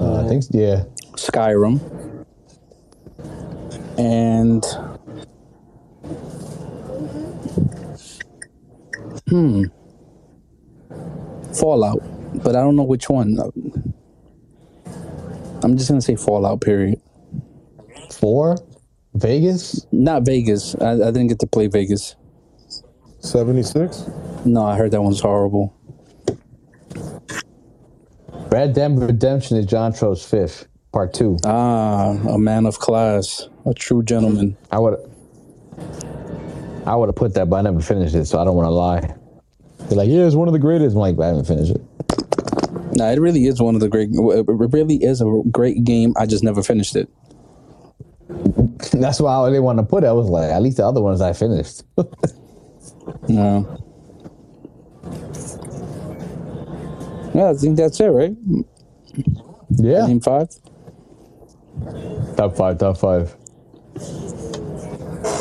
Uh, 0.00 0.24
I 0.24 0.28
think 0.28 0.44
yeah. 0.50 0.84
Skyrim, 1.16 1.80
and 3.98 4.64
hmm, 9.28 9.64
Fallout. 11.58 12.00
But 12.42 12.56
I 12.56 12.60
don't 12.60 12.76
know 12.76 12.84
which 12.84 13.08
one. 13.08 13.38
I'm 15.62 15.76
just 15.76 15.88
gonna 15.88 16.02
say 16.02 16.16
Fallout. 16.16 16.60
Period. 16.60 17.00
Four. 18.10 18.56
Vegas. 19.14 19.86
Not 19.92 20.24
Vegas. 20.24 20.74
I, 20.76 20.92
I 20.92 20.96
didn't 20.96 21.28
get 21.28 21.38
to 21.40 21.46
play 21.46 21.68
Vegas. 21.68 22.16
76? 23.20 24.10
No, 24.44 24.66
I 24.66 24.76
heard 24.76 24.90
that 24.90 25.02
one's 25.02 25.20
horrible. 25.20 25.74
Red 28.50 28.74
Dead 28.74 28.98
Redemption 28.98 29.56
is 29.56 29.66
John 29.66 29.92
Tro's 29.92 30.24
fifth, 30.24 30.68
part 30.92 31.14
two. 31.14 31.38
Ah, 31.44 32.12
a 32.28 32.38
man 32.38 32.66
of 32.66 32.78
class, 32.78 33.48
a 33.66 33.74
true 33.74 34.02
gentleman. 34.02 34.56
I 34.70 34.78
would 34.78 34.98
I 36.86 36.94
would 36.94 37.08
have 37.08 37.16
put 37.16 37.34
that, 37.34 37.48
but 37.48 37.56
I 37.56 37.62
never 37.62 37.80
finished 37.80 38.14
it, 38.14 38.26
so 38.26 38.38
I 38.38 38.44
don't 38.44 38.54
want 38.54 38.66
to 38.66 38.70
lie. 38.70 39.14
They're 39.88 39.98
like, 39.98 40.08
yeah, 40.08 40.26
it's 40.26 40.34
one 40.34 40.48
of 40.48 40.52
the 40.52 40.58
greatest. 40.58 40.94
I'm 40.94 41.00
like, 41.00 41.16
but 41.16 41.24
I 41.24 41.26
haven't 41.28 41.46
finished 41.46 41.72
it. 41.72 41.82
Nah, 42.96 43.10
it 43.10 43.20
really 43.20 43.46
is 43.46 43.60
one 43.60 43.74
of 43.74 43.80
the 43.80 43.88
great. 43.88 44.10
It 44.12 44.46
really 44.48 44.96
is 45.02 45.20
a 45.20 45.42
great 45.50 45.84
game. 45.84 46.14
I 46.16 46.26
just 46.26 46.44
never 46.44 46.62
finished 46.62 46.96
it. 46.96 47.08
That's 48.92 49.20
why 49.20 49.34
I 49.36 49.48
didn't 49.48 49.64
want 49.64 49.78
to 49.78 49.84
put 49.84 50.04
it. 50.04 50.06
I 50.06 50.12
was 50.12 50.28
like, 50.28 50.50
at 50.50 50.62
least 50.62 50.76
the 50.76 50.86
other 50.86 51.00
ones 51.02 51.20
I 51.20 51.32
finished. 51.32 51.82
No. 53.28 53.80
Yeah, 57.34 57.50
I 57.50 57.54
think 57.54 57.76
that's 57.76 57.98
it, 58.00 58.06
right? 58.06 58.34
yeah. 59.70 60.06
Name 60.06 60.20
five. 60.20 60.48
Top 62.36 62.56
five, 62.56 62.78
top 62.78 62.96
five. 62.96 63.32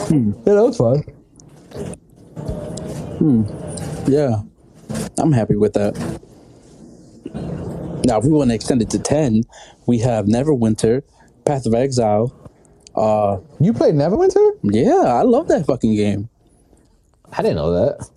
Hmm. 0.10 0.32
Yeah, 0.46 0.54
that 0.54 0.64
was 0.64 0.78
fun. 0.78 1.04
Hmm. 3.20 3.44
Yeah, 4.08 4.42
I'm 5.18 5.32
happy 5.32 5.56
with 5.56 5.74
that. 5.74 5.96
Now, 8.06 8.18
if 8.18 8.26
we 8.26 8.32
want 8.32 8.50
to 8.52 8.56
extend 8.56 8.82
it 8.82 8.90
to 8.92 9.00
ten, 9.00 9.44
we 9.86 10.00
have 10.00 10.26
Neverwinter, 10.26 11.04
Path 11.46 11.66
of 11.66 11.74
Exile. 11.74 12.34
Uh, 12.96 13.40
You 13.60 13.74
played 13.74 13.96
Neverwinter? 13.96 14.52
yeah, 14.64 15.04
I 15.06 15.22
love 15.24 15.48
that 15.48 15.66
fucking 15.66 15.96
game. 15.96 16.30
I 17.32 17.42
didn't 17.42 17.56
know 17.56 17.72
that. 17.74 18.10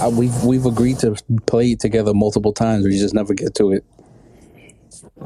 I, 0.00 0.08
we've 0.08 0.44
we've 0.44 0.66
agreed 0.66 0.98
to 1.00 1.16
play 1.46 1.72
it 1.72 1.80
together 1.80 2.14
multiple 2.14 2.52
times. 2.52 2.84
We 2.84 2.98
just 2.98 3.14
never 3.14 3.34
get 3.34 3.54
to 3.56 3.72
it. 3.72 3.84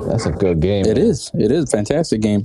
That's 0.06 0.26
a 0.26 0.30
good 0.32 0.60
game. 0.60 0.86
It 0.86 0.98
is. 0.98 1.30
It 1.34 1.52
is 1.52 1.64
a 1.64 1.66
fantastic 1.66 2.20
game. 2.20 2.42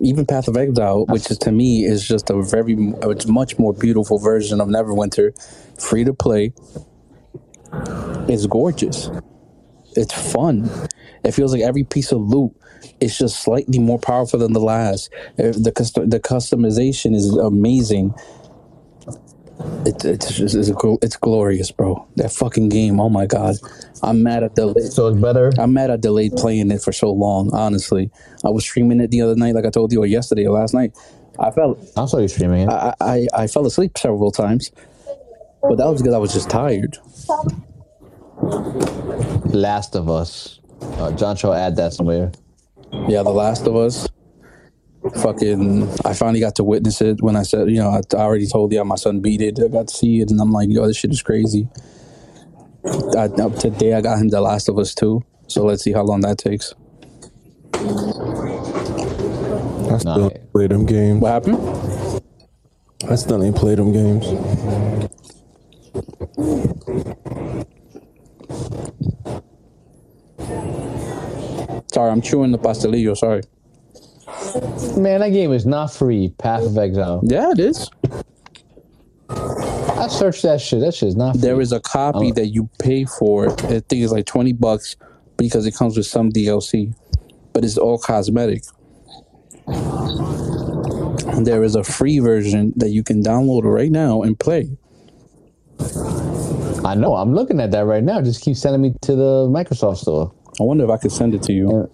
Even 0.00 0.26
Path 0.26 0.48
of 0.48 0.56
Exile, 0.56 1.06
which 1.06 1.30
is 1.30 1.38
to 1.38 1.52
me 1.52 1.84
is 1.84 2.06
just 2.06 2.30
a 2.30 2.42
very, 2.42 2.74
it's 3.02 3.26
much 3.28 3.58
more 3.58 3.74
beautiful 3.74 4.18
version 4.18 4.60
of 4.60 4.68
Neverwinter, 4.68 5.32
free 5.82 6.04
to 6.04 6.14
play. 6.14 6.52
It's 8.28 8.46
gorgeous. 8.46 9.10
It's 9.96 10.14
fun. 10.32 10.70
It 11.24 11.32
feels 11.32 11.52
like 11.52 11.62
every 11.62 11.84
piece 11.84 12.12
of 12.12 12.20
loot 12.20 12.52
is 13.00 13.18
just 13.18 13.40
slightly 13.42 13.78
more 13.78 13.98
powerful 13.98 14.40
than 14.40 14.54
the 14.54 14.60
last. 14.60 15.12
Uh, 15.38 15.52
The 15.52 15.72
the 16.06 16.20
customization 16.20 17.14
is 17.14 17.34
amazing. 17.36 18.14
It, 19.84 20.04
it's 20.04 20.36
just 20.36 20.54
it's, 20.54 20.70
gl- 20.70 21.02
it's 21.02 21.16
glorious, 21.16 21.70
bro. 21.70 22.06
That 22.16 22.30
fucking 22.30 22.68
game. 22.68 23.00
Oh 23.00 23.08
my 23.08 23.26
god, 23.26 23.56
I'm 24.02 24.22
mad 24.22 24.42
at 24.42 24.54
the 24.54 24.88
So 24.92 25.08
it's 25.08 25.20
better. 25.20 25.52
I'm 25.58 25.72
mad 25.72 25.90
at 25.90 26.00
delayed 26.00 26.32
playing 26.36 26.70
it 26.70 26.82
for 26.82 26.92
so 26.92 27.10
long. 27.10 27.50
Honestly, 27.52 28.10
I 28.44 28.50
was 28.50 28.64
streaming 28.64 29.00
it 29.00 29.10
the 29.10 29.22
other 29.22 29.34
night, 29.34 29.54
like 29.54 29.64
I 29.64 29.70
told 29.70 29.92
you, 29.92 30.02
or 30.02 30.06
yesterday 30.06 30.46
or 30.46 30.58
last 30.58 30.74
night. 30.74 30.96
I 31.40 31.50
fell, 31.52 31.78
I 31.96 32.06
saw 32.06 32.18
you 32.18 32.28
streaming 32.28 32.62
it. 32.62 32.68
I, 32.68 32.94
I, 33.00 33.26
I 33.32 33.46
fell 33.46 33.64
asleep 33.64 33.96
several 33.96 34.32
times, 34.32 34.72
but 35.62 35.76
that 35.76 35.86
was 35.86 36.02
because 36.02 36.14
I 36.14 36.18
was 36.18 36.32
just 36.32 36.50
tired. 36.50 36.98
Last 39.52 39.94
of 39.94 40.08
Us. 40.08 40.60
Uh, 40.80 41.12
John 41.12 41.36
Cho 41.36 41.52
add 41.52 41.76
that 41.76 41.92
somewhere. 41.92 42.32
Yeah, 43.08 43.22
The 43.22 43.30
Last 43.30 43.66
of 43.66 43.76
Us. 43.76 44.08
Fucking, 45.16 45.88
I 46.04 46.14
finally 46.14 46.40
got 46.40 46.56
to 46.56 46.64
witness 46.64 47.00
it 47.02 47.22
when 47.22 47.36
I 47.36 47.42
said, 47.42 47.70
you 47.70 47.76
know, 47.78 47.90
I, 47.90 48.00
I 48.16 48.20
already 48.20 48.46
told 48.46 48.72
you 48.72 48.78
how 48.78 48.84
my 48.84 48.96
son 48.96 49.20
beat 49.20 49.42
it. 49.42 49.58
I 49.62 49.68
got 49.68 49.88
to 49.88 49.94
see 49.94 50.20
it, 50.20 50.30
and 50.30 50.40
I'm 50.40 50.52
like, 50.52 50.68
yo, 50.70 50.86
this 50.86 50.96
shit 50.98 51.10
is 51.12 51.22
crazy. 51.22 51.68
I, 53.16 53.28
now, 53.36 53.50
today 53.50 53.94
I 53.94 54.00
got 54.00 54.18
him 54.18 54.28
The 54.28 54.40
Last 54.40 54.68
of 54.68 54.78
Us 54.78 54.94
too, 54.94 55.24
so 55.48 55.64
let's 55.64 55.82
see 55.84 55.92
how 55.92 56.02
long 56.04 56.22
that 56.22 56.38
takes. 56.38 56.74
I 59.76 59.98
still 59.98 60.30
Nah. 60.30 60.30
play 60.52 60.66
them 60.68 60.86
games. 60.86 61.20
What 61.22 61.32
happened? 61.32 61.58
I 63.08 63.16
still 63.16 63.42
ain't 63.44 63.56
play 63.56 63.74
them 63.76 63.92
games. 63.92 64.26
Sorry, 71.92 72.10
I'm 72.10 72.22
chewing 72.22 72.52
the 72.52 72.58
pastelillo. 72.58 73.16
Sorry. 73.16 73.42
Man, 74.96 75.20
that 75.20 75.30
game 75.32 75.52
is 75.52 75.66
not 75.66 75.92
free. 75.92 76.30
Path 76.38 76.64
of 76.64 76.76
Exile. 76.78 77.20
Yeah, 77.24 77.50
it 77.52 77.58
is. 77.60 77.88
I 79.30 80.06
searched 80.08 80.42
that 80.42 80.60
shit. 80.60 80.80
That 80.80 80.94
shit 80.94 81.08
is 81.08 81.16
not 81.16 81.32
free. 81.34 81.40
There 81.42 81.60
is 81.60 81.72
a 81.72 81.80
copy 81.80 82.30
Oh. 82.30 82.34
that 82.34 82.48
you 82.48 82.68
pay 82.78 83.04
for. 83.04 83.50
I 83.50 83.80
think 83.80 83.92
it's 83.92 84.12
like 84.12 84.26
twenty 84.26 84.52
bucks 84.52 84.96
because 85.36 85.66
it 85.66 85.74
comes 85.74 85.96
with 85.96 86.06
some 86.06 86.30
DLC, 86.30 86.94
but 87.52 87.64
it's 87.64 87.76
all 87.78 87.98
cosmetic. 87.98 88.62
And 89.66 91.46
There 91.46 91.62
is 91.62 91.74
a 91.76 91.84
free 91.84 92.18
version 92.18 92.72
that 92.76 92.90
you 92.90 93.02
can 93.04 93.22
download 93.22 93.62
right 93.64 93.90
now 93.92 94.22
and 94.22 94.38
play. 94.38 94.70
I 96.84 96.94
know. 96.94 97.14
I'm 97.14 97.34
looking 97.34 97.60
at 97.60 97.70
that 97.72 97.84
right 97.86 98.02
now. 98.02 98.20
Just 98.22 98.42
keep 98.42 98.56
sending 98.56 98.80
me 98.82 98.94
to 99.02 99.14
the 99.14 99.46
Microsoft 99.48 99.98
store. 99.98 100.32
I 100.60 100.62
wonder 100.64 100.84
if 100.84 100.90
I 100.90 100.96
could 100.96 101.12
send 101.12 101.34
it 101.34 101.42
to 101.42 101.52
you 101.52 101.88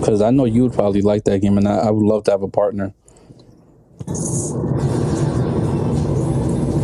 because 0.00 0.22
I 0.22 0.30
know 0.30 0.46
you 0.46 0.62
would 0.62 0.72
probably 0.72 1.02
like 1.02 1.24
that 1.24 1.40
game, 1.40 1.58
and 1.58 1.68
I, 1.68 1.76
I 1.76 1.90
would 1.90 2.04
love 2.04 2.24
to 2.24 2.30
have 2.30 2.42
a 2.42 2.48
partner. 2.48 2.94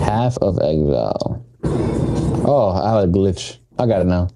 Half 0.04 0.38
of 0.38 0.58
Exile. 0.60 1.44
Oh, 2.48 2.70
I 2.70 3.00
had 3.00 3.08
a 3.08 3.12
glitch. 3.12 3.58
I 3.78 3.86
got 3.86 4.02
it 4.02 4.06
now. 4.06 4.28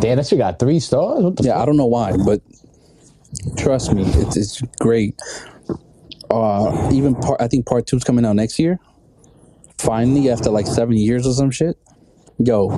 Damn, 0.00 0.18
that 0.18 0.26
shit 0.26 0.38
got 0.38 0.58
three 0.58 0.80
stars. 0.80 1.24
What 1.24 1.36
the 1.36 1.44
Yeah, 1.44 1.60
I 1.60 1.64
don't 1.64 1.76
know 1.76 1.86
why, 1.86 2.16
but 2.24 2.42
trust 3.56 3.92
me, 3.92 4.04
it's 4.04 4.36
it's 4.36 4.60
great. 4.80 5.16
Uh, 6.30 6.90
even 6.92 7.14
part, 7.14 7.40
I 7.40 7.48
think 7.48 7.66
part 7.66 7.86
two's 7.86 8.04
coming 8.04 8.24
out 8.24 8.36
next 8.36 8.58
year. 8.58 8.78
Finally, 9.78 10.30
after 10.30 10.50
like 10.50 10.66
seven 10.66 10.96
years 10.96 11.26
or 11.26 11.32
some 11.32 11.50
shit. 11.50 11.76
Yo, 12.38 12.68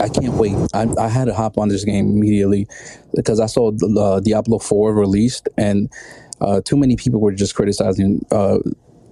I 0.00 0.08
can't 0.08 0.34
wait. 0.34 0.56
I, 0.74 0.86
I 0.98 1.08
had 1.08 1.26
to 1.26 1.34
hop 1.34 1.58
on 1.58 1.68
this 1.68 1.84
game 1.84 2.10
immediately 2.10 2.66
because 3.14 3.40
I 3.40 3.46
saw 3.46 3.72
uh, 3.98 4.20
Diablo 4.20 4.58
Four 4.58 4.94
released, 4.94 5.48
and 5.56 5.92
uh, 6.40 6.60
too 6.64 6.76
many 6.76 6.96
people 6.96 7.20
were 7.20 7.32
just 7.32 7.54
criticizing 7.54 8.24
uh, 8.30 8.58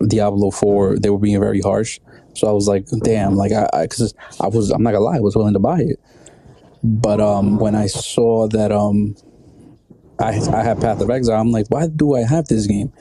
Diablo 0.07 0.51
Four. 0.51 0.99
They 0.99 1.11
were 1.11 1.19
being 1.19 1.41
very 1.41 1.61
harsh. 1.61 1.99
So 2.35 2.49
I 2.49 2.53
was 2.53 2.69
like, 2.69 2.87
damn, 3.03 3.35
like 3.35 3.53
I, 3.53 3.69
I, 3.73 3.87
cause 3.87 4.15
I 4.41 4.49
was, 4.49 4.71
I'm 4.71 4.83
not 4.83 4.93
gonna 4.93 5.05
lie, 5.05 5.17
I 5.17 5.21
was 5.21 5.35
willing 5.35 5.55
to 5.55 5.59
buy 5.59 5.81
it. 5.81 5.99
But 6.85 7.21
um, 7.21 7.59
when 7.59 7.75
I 7.75 7.87
saw 7.87 8.47
that 8.49 8.71
um, 8.71 9.17
I 10.21 10.29
I 10.53 10.63
had 10.63 10.81
Path 10.81 11.01
of 11.01 11.11
Exile, 11.11 11.41
I'm 11.41 11.51
like, 11.51 11.67
why 11.69 11.89
do 11.89 12.15
I 12.15 12.23
have 12.23 12.47
this 12.47 12.67
game? 12.67 12.93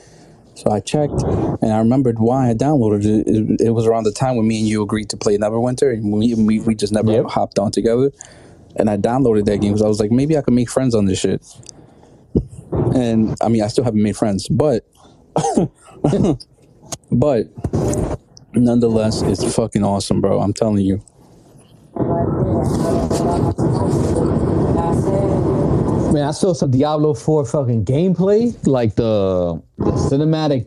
So 0.56 0.70
I 0.72 0.80
checked, 0.80 1.24
and 1.62 1.72
I 1.72 1.78
remembered 1.78 2.18
why 2.18 2.50
I 2.50 2.54
downloaded 2.54 3.04
it. 3.04 3.28
It, 3.28 3.60
it 3.68 3.70
was 3.70 3.86
around 3.86 4.04
the 4.04 4.12
time 4.12 4.36
when 4.36 4.48
me 4.48 4.60
and 4.60 4.68
you 4.68 4.82
agreed 4.82 5.10
to 5.10 5.16
play 5.18 5.38
Neverwinter, 5.38 5.92
and 5.92 6.12
we 6.12 6.34
we, 6.34 6.60
we 6.60 6.74
just 6.74 6.92
never 6.94 7.12
Yep. 7.12 7.26
hopped 7.26 7.58
on 7.58 7.70
together. 7.72 8.12
And 8.76 8.90
I 8.90 8.96
downloaded 8.96 9.46
that 9.46 9.58
game 9.58 9.72
because 9.72 9.82
I 9.82 9.88
was 9.88 10.00
like, 10.00 10.10
maybe 10.10 10.36
I 10.36 10.42
can 10.42 10.54
make 10.54 10.70
friends 10.70 10.94
on 10.94 11.06
this 11.06 11.18
shit. 11.20 11.42
And 12.94 13.36
I 13.42 13.48
mean, 13.48 13.62
I 13.62 13.68
still 13.68 13.84
haven't 13.84 14.02
made 14.02 14.16
friends, 14.16 14.48
but 14.48 14.84
but 17.12 17.46
nonetheless, 18.54 19.22
it's 19.22 19.54
fucking 19.54 19.84
awesome, 19.84 20.20
bro. 20.20 20.40
I'm 20.40 20.52
telling 20.54 20.84
you. 20.84 21.02
Man, 26.16 26.26
I 26.26 26.30
saw 26.30 26.54
some 26.54 26.70
Diablo 26.70 27.12
4 27.12 27.44
fucking 27.44 27.84
gameplay, 27.84 28.56
like 28.66 28.94
the, 28.94 29.62
the 29.76 29.90
cinematic 29.92 30.66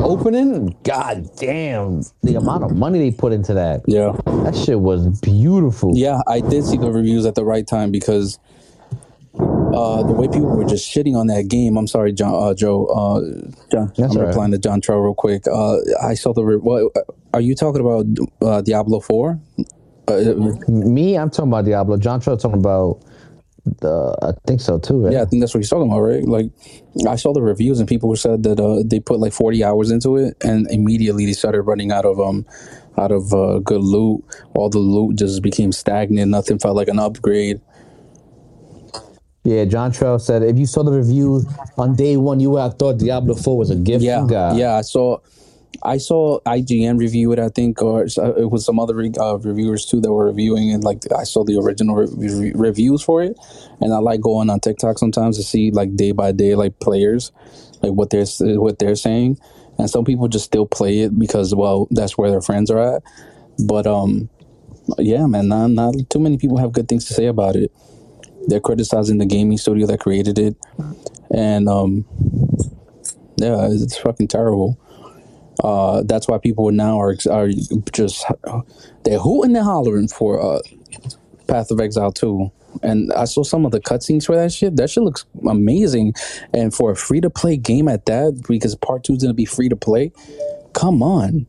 opening. 0.00 0.76
God 0.84 1.28
damn, 1.36 2.02
the 2.22 2.36
amount 2.36 2.62
of 2.62 2.76
money 2.76 3.00
they 3.00 3.10
put 3.10 3.32
into 3.32 3.52
that. 3.54 3.80
Yeah. 3.88 4.12
That 4.44 4.54
shit 4.54 4.78
was 4.78 5.20
beautiful. 5.22 5.96
Yeah, 5.96 6.20
I 6.28 6.38
did 6.38 6.62
see 6.62 6.76
the 6.76 6.92
reviews 6.92 7.26
at 7.26 7.34
the 7.34 7.44
right 7.44 7.66
time 7.66 7.90
because 7.90 8.38
uh, 9.34 10.04
the 10.04 10.12
way 10.12 10.28
people 10.28 10.54
were 10.54 10.64
just 10.64 10.88
shitting 10.88 11.16
on 11.16 11.26
that 11.26 11.48
game. 11.48 11.76
I'm 11.76 11.88
sorry, 11.88 12.12
John, 12.12 12.32
uh, 12.32 12.54
Joe. 12.54 12.86
Uh, 12.86 13.50
John, 13.72 13.92
That's 13.98 14.14
I'm 14.14 14.20
right. 14.20 14.28
replying 14.28 14.52
to 14.52 14.58
John 14.58 14.80
Trow 14.80 15.00
real 15.00 15.14
quick. 15.14 15.48
Uh, 15.48 15.78
I 16.00 16.14
saw 16.14 16.32
the. 16.32 16.44
Re- 16.44 16.58
what 16.58 16.92
are 17.34 17.40
you 17.40 17.56
talking 17.56 17.80
about? 17.80 18.06
Uh, 18.40 18.62
Diablo 18.62 19.00
Four? 19.00 19.40
Uh, 20.06 20.34
Me, 20.68 21.18
I'm 21.18 21.28
talking 21.28 21.50
about 21.50 21.64
Diablo. 21.64 21.96
John 21.96 22.20
Trout 22.20 22.38
talking 22.38 22.60
about 22.60 23.02
the. 23.64 24.16
I 24.22 24.32
think 24.46 24.60
so 24.60 24.78
too. 24.78 25.04
Right? 25.04 25.12
yeah, 25.12 25.22
I 25.22 25.24
think 25.24 25.42
that's 25.42 25.54
what 25.54 25.58
he's 25.60 25.70
talking 25.70 25.90
about, 25.90 26.00
right? 26.00 26.24
Like, 26.24 26.50
I 27.08 27.16
saw 27.16 27.32
the 27.32 27.42
reviews 27.42 27.78
and 27.80 27.88
people 27.88 28.14
said 28.16 28.42
that 28.44 28.60
uh, 28.60 28.82
they 28.84 29.00
put 29.00 29.18
like 29.20 29.32
40 29.32 29.62
hours 29.64 29.90
into 29.90 30.16
it, 30.16 30.36
and 30.42 30.70
immediately 30.70 31.26
they 31.26 31.32
started 31.32 31.62
running 31.62 31.92
out 31.92 32.04
of 32.04 32.20
um, 32.20 32.46
out 32.98 33.12
of 33.12 33.32
uh, 33.32 33.58
good 33.60 33.82
loot. 33.82 34.24
All 34.54 34.68
the 34.68 34.78
loot 34.78 35.16
just 35.16 35.42
became 35.42 35.72
stagnant. 35.72 36.30
Nothing 36.30 36.58
felt 36.58 36.76
like 36.76 36.88
an 36.88 36.98
upgrade. 36.98 37.60
Yeah, 39.42 39.64
John 39.64 39.90
Trout 39.90 40.20
said 40.20 40.42
if 40.42 40.58
you 40.58 40.66
saw 40.66 40.82
the 40.82 40.92
reviews 40.92 41.46
on 41.78 41.96
day 41.96 42.16
one, 42.18 42.40
you 42.40 42.50
would 42.50 42.60
have 42.60 42.74
thought 42.78 42.98
Diablo 42.98 43.34
4 43.34 43.56
was 43.56 43.70
a 43.70 43.74
gift 43.76 44.04
Yeah, 44.04 44.18
from 44.18 44.26
God. 44.28 44.56
yeah. 44.58 44.74
I 44.76 44.82
saw, 44.82 45.16
I 45.82 45.96
saw 45.96 46.40
IGN 46.40 46.98
review 46.98 47.32
it. 47.32 47.38
I 47.38 47.48
think, 47.48 47.80
or 47.82 48.02
uh, 48.18 48.34
it 48.34 48.50
was 48.50 48.64
some 48.64 48.78
other 48.78 48.98
uh, 49.18 49.38
reviewers 49.38 49.86
too 49.86 50.00
that 50.00 50.12
were 50.12 50.26
reviewing 50.26 50.70
it. 50.70 50.82
Like 50.82 51.02
I 51.16 51.24
saw 51.24 51.44
the 51.44 51.58
original 51.58 51.96
re- 51.96 52.34
re- 52.34 52.52
reviews 52.54 53.02
for 53.02 53.22
it, 53.22 53.38
and 53.80 53.92
I 53.92 53.98
like 53.98 54.20
going 54.20 54.50
on 54.50 54.60
TikTok 54.60 54.98
sometimes 54.98 55.36
to 55.38 55.42
see 55.42 55.70
like 55.70 55.96
day 55.96 56.12
by 56.12 56.32
day 56.32 56.54
like 56.54 56.78
players, 56.80 57.32
like 57.82 57.92
what 57.92 58.10
they're 58.10 58.26
what 58.58 58.78
they're 58.78 58.96
saying. 58.96 59.38
And 59.78 59.88
some 59.88 60.04
people 60.04 60.28
just 60.28 60.44
still 60.44 60.66
play 60.66 61.00
it 61.00 61.18
because 61.18 61.54
well 61.54 61.88
that's 61.90 62.18
where 62.18 62.30
their 62.30 62.42
friends 62.42 62.70
are 62.70 62.96
at. 62.96 63.02
But 63.64 63.86
um, 63.86 64.28
yeah, 64.98 65.26
man, 65.26 65.48
not 65.48 65.68
not 65.68 65.94
too 66.10 66.18
many 66.18 66.36
people 66.36 66.58
have 66.58 66.72
good 66.72 66.88
things 66.88 67.06
to 67.06 67.14
say 67.14 67.26
about 67.26 67.56
it. 67.56 67.72
They're 68.48 68.60
criticizing 68.60 69.18
the 69.18 69.26
gaming 69.26 69.58
studio 69.58 69.86
that 69.86 70.00
created 70.00 70.38
it, 70.38 70.56
and 71.30 71.68
um, 71.68 72.04
yeah, 73.36 73.68
it's 73.70 73.96
fucking 73.98 74.28
terrible. 74.28 74.78
Uh, 75.62 76.02
that's 76.06 76.26
why 76.28 76.38
people 76.38 76.70
now 76.70 76.98
are 77.00 77.16
are 77.30 77.48
just 77.92 78.24
they're 79.04 79.18
hooting 79.18 79.56
and 79.56 79.64
hollering 79.64 80.08
for 80.08 80.40
uh, 80.42 80.60
Path 81.46 81.70
of 81.70 81.80
Exile 81.80 82.12
2. 82.12 82.50
And 82.82 83.12
I 83.14 83.24
saw 83.24 83.42
some 83.42 83.66
of 83.66 83.72
the 83.72 83.80
cutscenes 83.80 84.24
for 84.24 84.36
that 84.36 84.52
shit. 84.52 84.76
That 84.76 84.88
shit 84.90 85.02
looks 85.02 85.24
amazing. 85.46 86.14
And 86.54 86.72
for 86.72 86.92
a 86.92 86.96
free 86.96 87.20
to 87.20 87.28
play 87.28 87.56
game 87.56 87.88
at 87.88 88.06
that, 88.06 88.42
because 88.48 88.76
part 88.76 89.02
two 89.04 89.14
is 89.14 89.22
gonna 89.22 89.34
be 89.34 89.44
free 89.44 89.68
to 89.68 89.76
play, 89.76 90.12
come 90.72 91.02
on. 91.02 91.46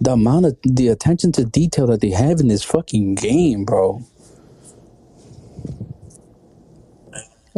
The 0.00 0.12
amount 0.12 0.44
of 0.46 0.56
the 0.64 0.88
attention 0.88 1.32
to 1.32 1.44
detail 1.44 1.86
that 1.86 2.02
they 2.02 2.10
have 2.10 2.40
in 2.40 2.48
this 2.48 2.62
fucking 2.62 3.14
game, 3.14 3.64
bro. 3.64 4.02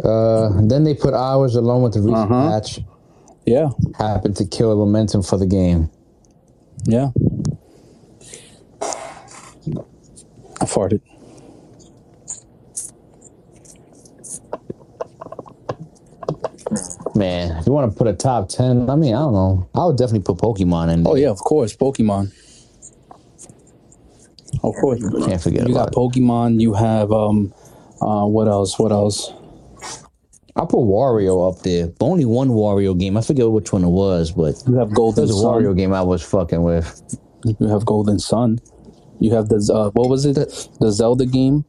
Uh, 0.03 0.49
then 0.61 0.83
they 0.83 0.93
put 0.93 1.13
hours 1.13 1.55
along 1.55 1.81
with 1.81 1.93
the 1.93 1.99
recent 2.01 2.31
Uh-huh. 2.31 2.49
patch 2.51 2.79
Yeah, 3.47 3.69
happened 3.97 4.35
to 4.37 4.45
kill 4.45 4.75
momentum 4.75 5.23
for 5.23 5.37
the 5.37 5.47
game. 5.47 5.89
yeah. 6.85 7.11
I 10.59 10.65
farted. 10.65 11.01
Man, 17.15 17.57
if 17.57 17.65
you 17.65 17.71
want 17.71 17.89
to 17.91 17.97
put 17.97 18.07
a 18.07 18.13
top 18.13 18.49
ten, 18.49 18.89
I 18.89 18.95
mean, 18.95 19.15
I 19.15 19.19
don't 19.19 19.33
know. 19.33 19.69
I 19.73 19.85
would 19.85 19.97
definitely 19.97 20.23
put 20.23 20.37
Pokemon 20.37 20.93
in 20.93 21.03
there. 21.03 21.13
Oh 21.13 21.15
yeah, 21.15 21.29
of 21.29 21.39
course, 21.39 21.75
Pokemon. 21.75 22.33
Of 24.63 24.75
course, 24.81 24.99
Can't 25.25 25.41
forget 25.41 25.67
you 25.67 25.73
got 25.73 25.89
about 25.89 25.93
it. 25.93 25.95
Pokemon. 25.95 26.59
You 26.59 26.73
have 26.73 27.13
um, 27.13 27.53
uh, 28.01 28.25
what 28.25 28.49
else? 28.49 28.77
What 28.77 28.91
else? 28.91 29.31
I 30.57 30.61
put 30.61 30.79
Wario 30.79 31.47
up 31.51 31.61
there. 31.61 31.87
But 31.87 32.05
only 32.05 32.25
one 32.25 32.49
Wario 32.49 32.97
game. 32.99 33.15
I 33.15 33.21
forget 33.21 33.49
which 33.49 33.71
one 33.71 33.83
it 33.83 33.89
was, 33.89 34.31
but 34.31 34.55
You 34.67 34.75
have 34.75 34.93
Golden 34.93 35.25
there's 35.25 35.39
a. 35.39 35.43
Wario 35.43 35.77
game 35.77 35.93
I 35.93 36.01
was 36.01 36.23
fucking 36.23 36.63
with. 36.63 37.19
You 37.59 37.67
have 37.67 37.85
Golden 37.85 38.17
Sun. 38.19 38.59
You 39.19 39.33
have 39.33 39.49
the 39.49 39.57
uh, 39.73 39.91
what 39.91 40.09
was 40.09 40.25
it? 40.25 40.35
The 40.79 40.91
Zelda 40.91 41.25
game 41.25 41.63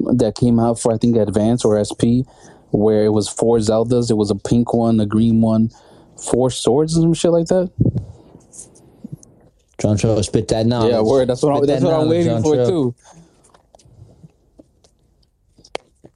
that 0.00 0.34
came 0.34 0.58
out 0.58 0.80
for 0.80 0.92
I 0.92 0.98
think 0.98 1.16
Advance 1.16 1.64
or 1.64 1.82
SP, 1.82 2.26
where 2.70 3.04
it 3.04 3.10
was 3.10 3.28
four 3.28 3.58
Zeldas. 3.58 4.10
It 4.10 4.14
was 4.14 4.30
a 4.30 4.34
pink 4.34 4.74
one, 4.74 4.98
a 5.00 5.06
green 5.06 5.40
one, 5.40 5.70
four 6.16 6.50
swords 6.50 6.96
and 6.96 7.04
some 7.04 7.14
shit 7.14 7.30
like 7.30 7.46
that. 7.46 7.70
John 9.78 9.96
Cho, 9.96 10.20
spit 10.22 10.48
that 10.48 10.66
knowledge. 10.66 10.92
yeah, 10.92 11.00
word. 11.00 11.28
That's 11.28 11.42
what 11.42 11.56
I'm, 11.56 11.66
that's 11.66 11.82
that 11.82 11.86
what 11.88 12.00
I'm 12.00 12.08
waiting 12.08 12.26
John 12.26 12.42
for 12.42 12.56
Cho. 12.56 12.68
too. 12.68 12.94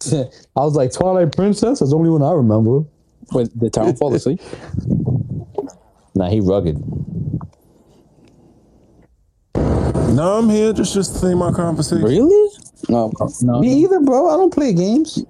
I 0.13 0.61
was 0.61 0.75
like, 0.75 0.93
Twilight 0.93 1.35
Princess. 1.35 1.81
That's 1.81 1.91
the 1.91 1.97
only 1.97 2.11
one 2.11 2.23
I 2.23 2.33
remember. 2.33 2.85
When 3.31 3.49
the 3.55 3.71
Town 3.71 3.95
fall 3.97 4.15
asleep? 4.15 4.41
Nah, 6.15 6.29
he 6.29 6.41
rugged. 6.41 6.83
No, 9.55 10.39
I'm 10.39 10.51
here 10.51 10.73
just 10.73 10.95
just 10.95 11.15
to 11.15 11.21
think 11.21 11.39
my 11.39 11.53
conversation. 11.53 12.03
Really? 12.03 12.49
No, 12.89 13.13
no. 13.43 13.61
Me 13.61 13.73
either, 13.85 14.01
bro. 14.01 14.29
I 14.29 14.37
don't 14.37 14.53
play 14.53 14.73
games. 14.73 15.25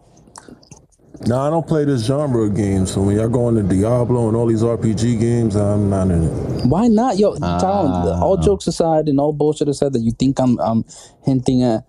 No, 1.26 1.40
I 1.40 1.50
don't 1.50 1.66
play 1.66 1.84
this 1.84 2.06
genre 2.06 2.46
of 2.46 2.54
games. 2.54 2.92
So 2.92 3.02
when 3.02 3.16
y'all 3.16 3.28
go 3.28 3.48
into 3.50 3.64
Diablo 3.64 4.28
and 4.28 4.36
all 4.36 4.46
these 4.46 4.62
RPG 4.62 5.20
games, 5.20 5.56
I'm 5.56 5.90
not 5.90 6.10
in 6.10 6.24
it. 6.24 6.66
Why 6.66 6.86
not, 6.86 7.18
yo? 7.18 7.36
Ah. 7.42 7.58
Town. 7.58 8.22
All 8.22 8.38
jokes 8.38 8.66
aside 8.66 9.08
and 9.08 9.20
all 9.20 9.32
bullshit 9.32 9.68
aside, 9.68 9.92
that 9.92 10.00
you 10.00 10.12
think 10.12 10.38
I'm, 10.40 10.58
I'm 10.60 10.84
hinting 11.24 11.62
at. 11.62 11.84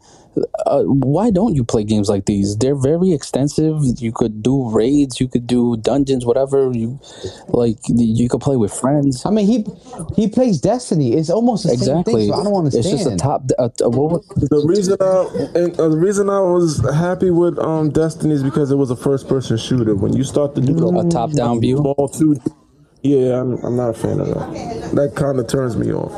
Uh, 0.66 0.84
why 0.84 1.32
don't 1.32 1.56
you 1.56 1.64
play 1.64 1.84
games 1.84 2.10
like 2.10 2.26
these? 2.26 2.58
They're 2.58 2.76
very 2.76 3.12
extensive. 3.14 3.82
You 3.98 4.12
could 4.12 4.44
do 4.44 4.70
raids, 4.70 5.20
you 5.20 5.28
could 5.28 5.48
do 5.48 5.78
dungeons, 5.78 6.26
whatever. 6.26 6.72
You 6.72 7.00
like, 7.48 7.78
you 7.88 8.30
could 8.30 8.42
play 8.42 8.56
with 8.56 8.74
friends. 8.74 9.26
I 9.26 9.32
mean, 9.32 9.46
he 9.46 9.66
he 10.16 10.28
plays 10.28 10.60
Destiny. 10.60 11.14
It's 11.14 11.30
almost 11.30 11.64
the 11.64 11.70
same 11.70 11.80
Exactly. 11.80 12.14
thing. 12.14 12.34
So 12.34 12.40
I 12.40 12.44
don't 12.44 12.56
understand. 12.56 12.86
It's 12.86 13.04
just 13.04 13.16
a 13.16 13.18
top. 13.18 13.44
Uh, 13.58 13.70
what 13.90 14.12
was, 14.12 14.50
The 14.50 14.66
reason 14.66 14.98
I 15.02 15.60
and, 15.60 15.80
uh, 15.80 15.90
the 15.90 15.98
reason 15.98 16.30
I 16.30 16.42
was 16.42 16.80
happy 16.94 17.32
with 17.32 17.58
um 17.60 17.90
Destiny 17.90 18.34
is 18.34 18.44
because 18.44 18.72
it 18.72 18.76
was 18.76 18.92
a 18.92 18.96
first 18.96 19.28
person 19.28 19.58
shooter. 19.58 19.96
When 19.96 20.14
you 20.14 20.24
start 20.24 20.56
to 20.56 20.62
do 20.62 20.74
the 20.74 20.88
a 20.88 21.10
top-down 21.10 21.62
view. 21.62 21.78
small 21.78 22.08
two, 22.10 22.40
yeah, 23.02 23.40
I'm, 23.42 23.54
I'm 23.64 23.76
not 23.76 23.90
a 23.90 23.94
fan 23.94 24.20
of 24.20 24.28
that. 24.28 24.92
That 24.96 25.16
kind 25.16 25.40
of 25.40 25.48
turns 25.48 25.78
me 25.78 25.94
off. 25.94 26.12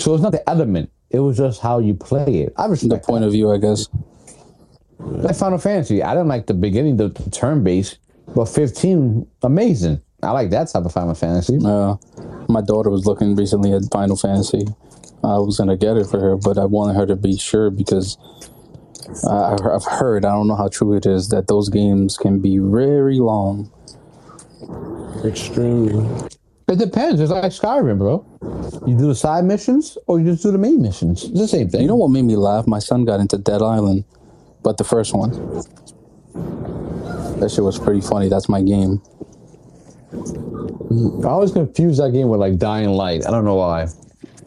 So 0.00 0.14
it's 0.14 0.22
not 0.22 0.32
the 0.32 0.48
element. 0.48 0.90
It 1.14 1.20
was 1.20 1.36
just 1.36 1.60
how 1.60 1.78
you 1.78 1.94
play 1.94 2.40
it. 2.42 2.54
I 2.56 2.64
The 2.64 2.70
respect 2.70 3.06
point 3.06 3.22
of 3.22 3.30
view, 3.30 3.52
I 3.52 3.58
guess. 3.58 3.86
that. 4.98 5.06
Like 5.06 5.36
Final 5.36 5.58
Fantasy. 5.58 6.02
I 6.02 6.12
didn't 6.12 6.26
like 6.26 6.46
the 6.46 6.54
beginning, 6.54 6.96
the, 6.96 7.08
the 7.08 7.30
turn 7.30 7.62
base, 7.62 7.98
but 8.34 8.46
15, 8.46 9.24
amazing. 9.44 10.02
I 10.24 10.32
like 10.32 10.50
that 10.50 10.68
type 10.72 10.84
of 10.84 10.92
Final 10.92 11.14
Fantasy. 11.14 11.58
Uh, 11.64 11.96
my 12.48 12.62
daughter 12.62 12.90
was 12.90 13.06
looking 13.06 13.36
recently 13.36 13.72
at 13.72 13.82
Final 13.92 14.16
Fantasy. 14.16 14.64
I 15.22 15.38
was 15.38 15.58
gonna 15.58 15.76
get 15.76 15.96
it 15.96 16.06
for 16.08 16.18
her, 16.18 16.36
but 16.36 16.58
I 16.58 16.64
wanted 16.64 16.96
her 16.96 17.06
to 17.06 17.16
be 17.16 17.36
sure 17.36 17.70
because 17.70 18.18
I, 19.28 19.56
I've 19.72 19.84
heard. 19.84 20.24
I 20.24 20.32
don't 20.32 20.48
know 20.48 20.56
how 20.56 20.68
true 20.68 20.94
it 20.94 21.06
is 21.06 21.28
that 21.28 21.46
those 21.46 21.68
games 21.68 22.16
can 22.16 22.40
be 22.40 22.58
very 22.58 23.20
long. 23.20 23.70
Extremely. 25.24 26.28
It 26.66 26.78
depends. 26.78 27.20
It's 27.20 27.30
like 27.30 27.44
Skyrim, 27.44 27.98
bro. 27.98 28.24
You 28.86 28.96
do 28.96 29.06
the 29.08 29.14
side 29.14 29.44
missions 29.44 29.98
or 30.06 30.18
you 30.18 30.32
just 30.32 30.42
do 30.42 30.50
the 30.50 30.58
main 30.58 30.80
missions. 30.80 31.24
It's 31.24 31.38
the 31.38 31.48
same 31.48 31.68
thing. 31.68 31.82
You 31.82 31.88
know 31.88 31.96
what 31.96 32.08
made 32.08 32.24
me 32.24 32.36
laugh? 32.36 32.66
My 32.66 32.78
son 32.78 33.04
got 33.04 33.20
into 33.20 33.36
Dead 33.36 33.60
Island, 33.62 34.04
but 34.62 34.78
the 34.78 34.84
first 34.84 35.14
one. 35.14 35.30
That 37.40 37.50
shit 37.50 37.64
was 37.64 37.78
pretty 37.78 38.00
funny. 38.00 38.28
That's 38.28 38.48
my 38.48 38.62
game. 38.62 39.02
I 41.24 41.28
always 41.28 41.52
confuse 41.52 41.98
that 41.98 42.12
game 42.12 42.28
with 42.28 42.40
like 42.40 42.58
Dying 42.58 42.90
Light. 42.90 43.26
I 43.26 43.30
don't 43.30 43.44
know 43.44 43.56
why. 43.56 43.86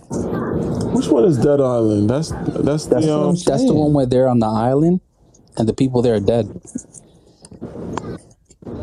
Which 0.09 1.07
one 1.07 1.25
is 1.25 1.37
Dead 1.37 1.59
Island? 1.59 2.09
That's 2.09 2.29
that's 2.29 2.85
the 2.85 2.95
That's 2.95 3.05
what 3.05 3.13
um, 3.13 3.35
That's 3.45 3.65
the 3.65 3.73
one 3.73 3.93
where 3.93 4.05
they're 4.05 4.27
on 4.27 4.39
the 4.39 4.47
island, 4.47 5.01
and 5.57 5.67
the 5.67 5.73
people 5.73 6.01
there 6.01 6.15
are 6.15 6.19
dead. 6.19 6.47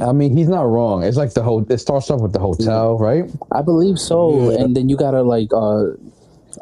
I 0.01 0.13
mean, 0.13 0.37
he's 0.37 0.49
not 0.49 0.63
wrong. 0.63 1.03
It's 1.05 1.17
like 1.17 1.35
the 1.35 1.43
whole. 1.43 1.65
It 1.71 1.79
starts 1.79 2.11
off 2.11 2.21
with 2.21 2.33
the 2.33 2.39
hotel, 2.41 2.99
right? 2.99 3.31
I 3.53 3.63
believe 3.63 3.99
so. 3.99 4.51
Yeah. 4.51 4.63
And 4.63 4.77
then 4.77 4.89
you 4.89 4.97
gotta 4.97 5.23
like, 5.23 5.53
uh, 5.53 5.87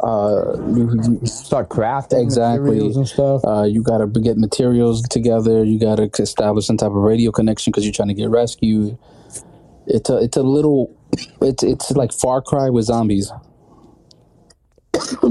uh, 0.04 0.56
you, 0.74 0.90
you- 1.20 1.26
Start 1.26 1.68
crafting 1.68 2.22
Exactly. 2.22 2.70
materials 2.70 2.96
and 2.96 3.08
stuff. 3.08 3.44
Uh, 3.44 3.62
you 3.64 3.82
gotta 3.82 4.06
get 4.06 4.36
materials 4.38 5.02
together. 5.02 5.64
You 5.64 5.78
gotta 5.78 6.10
establish 6.18 6.66
some 6.66 6.76
type 6.76 6.88
of 6.90 6.96
radio 6.96 7.30
connection 7.30 7.70
because 7.70 7.84
you're 7.84 7.92
trying 7.92 8.08
to 8.08 8.14
get 8.14 8.28
rescued. 8.30 8.98
It's 9.86 10.10
a 10.10 10.18
it's 10.18 10.36
a 10.36 10.42
little 10.42 10.94
it's 11.40 11.62
it's 11.62 11.90
like 11.92 12.12
Far 12.12 12.42
Cry 12.42 12.70
with 12.70 12.84
zombies. 12.86 13.30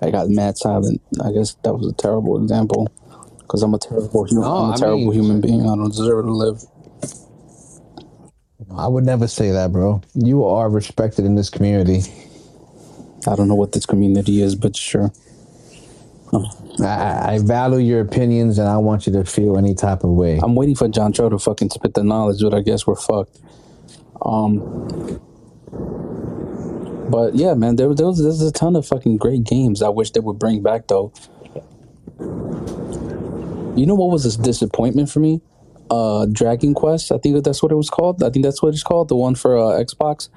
I 0.00 0.10
got 0.10 0.28
mad 0.28 0.56
silent. 0.56 1.00
I 1.24 1.32
guess 1.32 1.54
that 1.64 1.74
was 1.74 1.86
a 1.88 1.92
terrible 1.92 2.40
example 2.40 2.88
because 3.48 3.62
I'm 3.62 3.72
a 3.72 3.78
terrible 3.78 4.24
human. 4.24 4.44
No, 4.44 4.56
I'm 4.56 4.70
a 4.70 4.74
I 4.74 4.76
terrible 4.76 4.98
mean- 5.06 5.12
human 5.14 5.40
being. 5.40 5.62
I 5.62 5.74
don't 5.74 5.88
deserve 5.88 6.26
to 6.26 6.30
live. 6.32 6.62
I 8.76 8.86
would 8.86 9.04
never 9.04 9.26
say 9.26 9.50
that, 9.52 9.72
bro. 9.72 10.02
You 10.14 10.44
are 10.44 10.68
respected 10.68 11.24
in 11.24 11.34
this 11.34 11.48
community. 11.48 12.02
I 13.26 13.34
don't 13.34 13.48
know 13.48 13.54
what 13.54 13.72
this 13.72 13.86
community 13.86 14.42
is, 14.42 14.54
but 14.54 14.76
sure. 14.76 15.10
I- 16.32 16.44
I, 16.80 17.32
I 17.34 17.38
value 17.42 17.78
your 17.78 18.00
opinions, 18.02 18.58
and 18.58 18.68
I 18.68 18.76
want 18.76 19.06
you 19.06 19.12
to 19.14 19.24
feel 19.24 19.56
any 19.56 19.74
type 19.74 20.04
of 20.04 20.10
way. 20.10 20.38
I'm 20.42 20.54
waiting 20.54 20.74
for 20.76 20.86
John 20.88 21.12
Cho 21.14 21.28
to 21.30 21.38
fucking 21.38 21.70
spit 21.70 21.94
the 21.94 22.04
knowledge, 22.04 22.40
but 22.42 22.52
I 22.54 22.60
guess 22.60 22.86
we're 22.86 22.94
fucked. 22.96 23.38
Um, 24.22 25.20
but 27.10 27.34
yeah, 27.34 27.54
man, 27.54 27.76
there, 27.76 27.92
there 27.94 28.06
was 28.06 28.22
there's 28.22 28.42
a 28.42 28.52
ton 28.52 28.76
of 28.76 28.86
fucking 28.86 29.16
great 29.16 29.42
games. 29.44 29.82
I 29.82 29.88
wish 29.88 30.10
they 30.12 30.20
would 30.20 30.38
bring 30.38 30.62
back 30.62 30.86
though. 30.88 31.12
You 33.78 33.86
know 33.86 33.94
what 33.94 34.10
was 34.10 34.26
a 34.26 34.42
disappointment 34.42 35.08
for 35.08 35.20
me? 35.20 35.40
Uh, 35.90 36.26
Dragon 36.26 36.74
Quest. 36.74 37.12
I 37.12 37.18
think 37.18 37.42
that's 37.44 37.62
what 37.62 37.70
it 37.70 37.76
was 37.76 37.88
called. 37.90 38.22
I 38.22 38.30
think 38.30 38.44
that's 38.44 38.60
what 38.62 38.74
it's 38.74 38.82
called. 38.82 39.08
The 39.08 39.16
one 39.16 39.36
for 39.36 39.56
uh, 39.56 39.82
Xbox. 39.82 40.28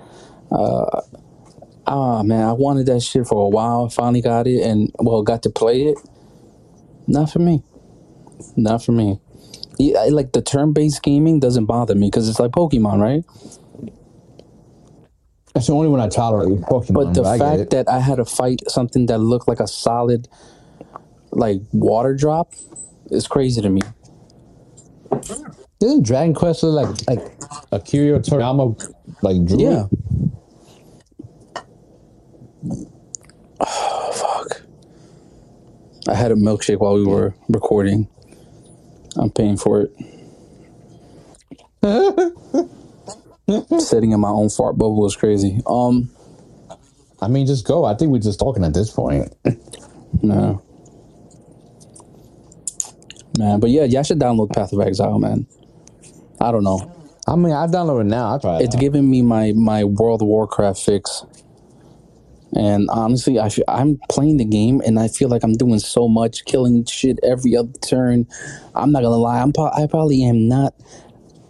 Uh, 0.51 1.01
ah 1.88 2.21
man, 2.23 2.47
I 2.47 2.54
wanted 2.54 2.86
that 2.86 3.01
shit 3.01 3.25
for 3.27 3.45
a 3.45 3.49
while. 3.49 3.89
Finally 3.89 4.21
got 4.21 4.47
it, 4.47 4.62
and 4.62 4.91
well, 4.99 5.23
got 5.23 5.43
to 5.43 5.49
play 5.49 5.84
it. 5.84 5.97
Not 7.08 7.32
for 7.32 7.39
me. 7.39 7.63
Not 8.56 8.84
for 8.84 8.91
me. 8.91 9.19
Yeah, 9.80 9.99
I- 9.99 10.10
like 10.10 10.34
the 10.34 10.41
turn-based 10.41 11.01
gaming 11.01 11.39
doesn't 11.39 11.65
bother 11.65 11.95
me 11.95 12.08
because 12.08 12.30
it's 12.30 12.39
like 12.39 12.51
Pokemon, 12.51 13.01
right? 13.01 13.23
That's 15.54 15.67
the 15.67 15.73
only 15.73 15.89
one 15.89 15.99
I 15.99 16.08
tolerate. 16.08 16.60
Pokemon. 16.62 16.93
But 16.93 17.13
the 17.13 17.23
I 17.23 17.38
get 17.38 17.43
fact 17.45 17.60
it. 17.62 17.69
that 17.71 17.89
I 17.89 17.99
had 17.99 18.17
to 18.17 18.25
fight 18.25 18.62
something 18.67 19.08
that 19.08 19.17
looked 19.17 19.47
like 19.47 19.60
a 19.60 19.67
solid, 19.67 20.30
like 21.32 21.62
water 21.73 22.15
drop, 22.15 22.54
is 23.12 23.28
crazy 23.28 23.62
to 23.62 23.69
me. 23.69 23.82
Didn't 25.80 26.04
Dragon 26.04 26.34
Quest 26.34 26.63
look 26.63 26.88
like 27.08 27.19
like 27.19 27.32
Akira 27.71 28.19
Toriyama 28.19 28.93
like 29.21 29.45
drew? 29.45 29.62
Yeah. 29.62 29.86
it? 32.63 32.88
Oh 33.63 34.12
fuck. 34.13 34.62
I 36.08 36.15
had 36.15 36.32
a 36.32 36.36
milkshake 36.36 36.80
while 36.80 36.95
we 36.95 37.06
were 37.06 37.36
recording. 37.50 38.08
I'm 39.17 39.30
paying 39.30 39.58
for 39.58 39.82
it. 39.82 39.91
Sitting 43.82 44.12
in 44.12 44.19
my 44.19 44.30
own 44.30 44.50
fart 44.50 44.78
bubble 44.78 45.06
is 45.06 45.15
crazy. 45.15 45.62
Um, 45.67 46.10
I 47.21 47.28
mean, 47.28 47.45
just 47.45 47.65
go. 47.67 47.86
I 47.86 47.93
think 47.95 48.12
we're 48.12 48.19
just 48.19 48.39
talking 48.39 48.63
at 48.63 48.74
this 48.74 48.91
point. 48.91 49.32
no. 50.21 50.62
Man, 53.38 53.60
but 53.60 53.70
yeah, 53.70 53.84
y'all 53.84 54.04
should 54.04 54.20
download 54.20 54.54
Path 54.54 54.74
of 54.74 54.82
Exile, 54.82 55.20
man. 55.20 55.48
I 56.39 56.52
don't 56.52 56.63
know. 56.63 56.91
I 57.28 57.36
mean, 57.36 57.54
I've 57.54 57.70
downloaded 57.70 58.02
it 58.02 58.06
now. 58.06 58.38
Try. 58.38 58.60
It's 58.60 58.76
giving 58.76 59.10
me 59.10 59.22
my 59.22 59.54
my 59.54 59.84
World 59.84 60.22
of 60.22 60.28
Warcraft 60.28 60.80
fix. 60.80 61.24
And 62.54 62.89
honestly, 62.89 63.39
I 63.39 63.48
feel, 63.48 63.63
I'm 63.67 63.98
playing 64.10 64.36
the 64.36 64.46
game 64.46 64.82
and 64.86 65.00
I 65.00 65.08
feel 65.08 65.30
like 65.30 65.41
I'm 65.44 65.54
doing 65.54 65.80
so 65.80 66.10
much, 66.10 66.44
killing 66.44 66.84
shit 66.84 67.17
every 67.24 67.56
other 67.56 67.72
turn. 67.82 68.28
I'm 68.76 68.91
not 68.91 69.04
gonna 69.04 69.15
lie, 69.15 69.41
I'm 69.41 69.54
I 69.74 69.88
probably 69.88 70.24
am 70.24 70.50
not 70.50 70.74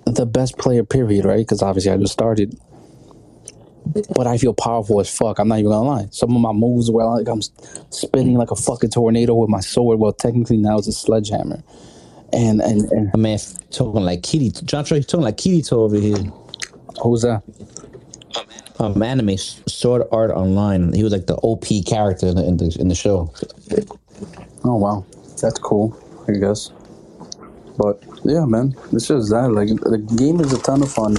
the 0.06 0.28
best 0.28 0.60
player, 0.60 0.84
period, 0.84 1.26
right? 1.26 1.40
Because 1.40 1.64
obviously 1.64 1.92
I 1.92 1.98
just 1.98 2.14
started. 2.14 2.56
But 4.16 4.28
I 4.28 4.38
feel 4.38 4.54
powerful 4.54 5.00
as 5.00 5.10
fuck. 5.16 5.40
I'm 5.40 5.48
not 5.48 5.60
even 5.60 5.72
gonna 5.72 5.88
lie. 5.88 6.08
Some 6.12 6.36
of 6.36 6.42
my 6.42 6.52
moves 6.54 6.92
were 6.92 7.06
like 7.06 7.28
I'm 7.28 7.42
spinning 7.90 8.36
like 8.36 8.52
a 8.52 8.56
fucking 8.56 8.92
tornado 8.92 9.36
with 9.36 9.50
my 9.50 9.60
sword. 9.60 10.00
Well, 10.00 10.14
technically 10.14 10.58
now 10.58 10.78
it's 10.78 10.88
a 10.88 10.94
sledgehammer. 10.94 11.64
And 12.34 12.62
and, 12.62 12.92
and 12.92 13.12
My 13.14 13.20
man 13.20 13.40
talking 13.72 14.04
like 14.04 14.24
Kitty. 14.24 14.52
John 14.52 14.86
Troy 14.86 15.02
talking 15.02 15.26
like 15.26 15.38
Kirito 15.38 15.74
over 15.74 15.98
here. 15.98 16.18
who's 17.02 17.24
that? 17.24 17.44
Um, 18.80 19.02
anime 19.04 19.38
Sword 19.38 20.04
Art 20.12 20.32
Online. 20.32 20.94
He 20.94 21.04
was 21.04 21.14
like 21.14 21.28
the 21.28 21.36
OP 21.38 21.66
character 21.88 22.28
in 22.28 22.36
the 22.36 22.48
in 22.48 22.58
the, 22.58 22.78
in 22.80 22.88
the 22.88 22.96
show. 22.96 23.32
Oh 24.64 24.78
wow, 24.78 25.06
that's 25.42 25.60
cool. 25.60 25.96
I 26.28 26.34
guess. 26.34 26.72
But 27.78 28.04
yeah, 28.24 28.46
man, 28.46 28.76
it's 28.92 29.08
just 29.08 29.30
that. 29.32 29.52
Like 29.52 29.70
the 29.70 29.98
game 30.18 30.40
is 30.40 30.54
a 30.54 30.60
ton 30.62 30.82
of 30.82 30.92
fun 30.92 31.18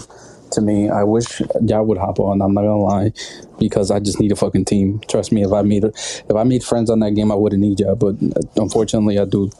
to 0.52 0.60
me. 0.60 0.88
I 0.88 1.02
wish 1.02 1.40
y'all 1.64 1.84
would 1.84 1.98
hop 1.98 2.20
on. 2.20 2.40
I'm 2.40 2.54
not 2.54 2.62
gonna 2.62 2.78
lie, 2.78 3.12
because 3.58 3.90
I 3.90 4.00
just 4.00 4.20
need 4.20 4.32
a 4.32 4.36
fucking 4.36 4.64
team. 4.64 5.00
Trust 5.08 5.32
me, 5.32 5.42
if 5.42 5.52
I 5.52 5.62
made 5.62 5.84
if 5.84 6.34
I 6.34 6.44
made 6.44 6.62
friends 6.62 6.90
on 6.90 7.00
that 7.00 7.12
game, 7.12 7.32
I 7.32 7.34
wouldn't 7.34 7.60
need 7.60 7.80
y'all. 7.80 7.96
But 7.96 8.16
unfortunately, 8.56 9.18
I 9.18 9.24
do. 9.24 9.50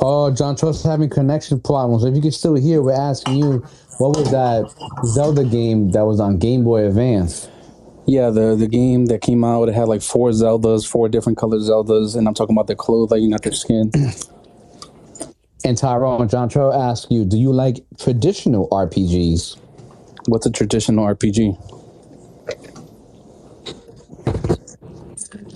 Oh, 0.00 0.30
John 0.30 0.56
Troy's 0.56 0.82
having 0.82 1.08
connection 1.08 1.60
problems. 1.60 2.04
If 2.04 2.14
you 2.14 2.22
can 2.22 2.32
still 2.32 2.54
hear, 2.54 2.82
we're 2.82 2.92
asking 2.92 3.36
you, 3.36 3.64
what 3.98 4.16
was 4.16 4.30
that 4.30 4.70
Zelda 5.06 5.44
game 5.44 5.90
that 5.92 6.02
was 6.02 6.20
on 6.20 6.38
Game 6.38 6.64
Boy 6.64 6.86
Advance? 6.86 7.48
Yeah, 8.06 8.30
the 8.30 8.56
the 8.56 8.66
game 8.66 9.06
that 9.06 9.20
came 9.20 9.44
out, 9.44 9.68
it 9.68 9.74
had 9.74 9.88
like 9.88 10.02
four 10.02 10.30
Zeldas, 10.30 10.86
four 10.86 11.08
different 11.08 11.38
colored 11.38 11.60
Zeldas, 11.60 12.16
and 12.16 12.26
I'm 12.26 12.34
talking 12.34 12.56
about 12.56 12.66
their 12.66 12.76
clothing, 12.76 13.30
not 13.30 13.42
their 13.42 13.52
skin. 13.52 13.92
And 15.62 15.76
Tyrone, 15.76 16.26
John 16.28 16.48
Tro 16.48 16.72
asks 16.72 17.10
you, 17.10 17.24
do 17.24 17.36
you 17.36 17.52
like 17.52 17.84
traditional 17.98 18.68
RPGs? 18.70 19.58
What's 20.30 20.46
a 20.46 20.52
traditional 20.52 21.06
RPG? 21.06 21.58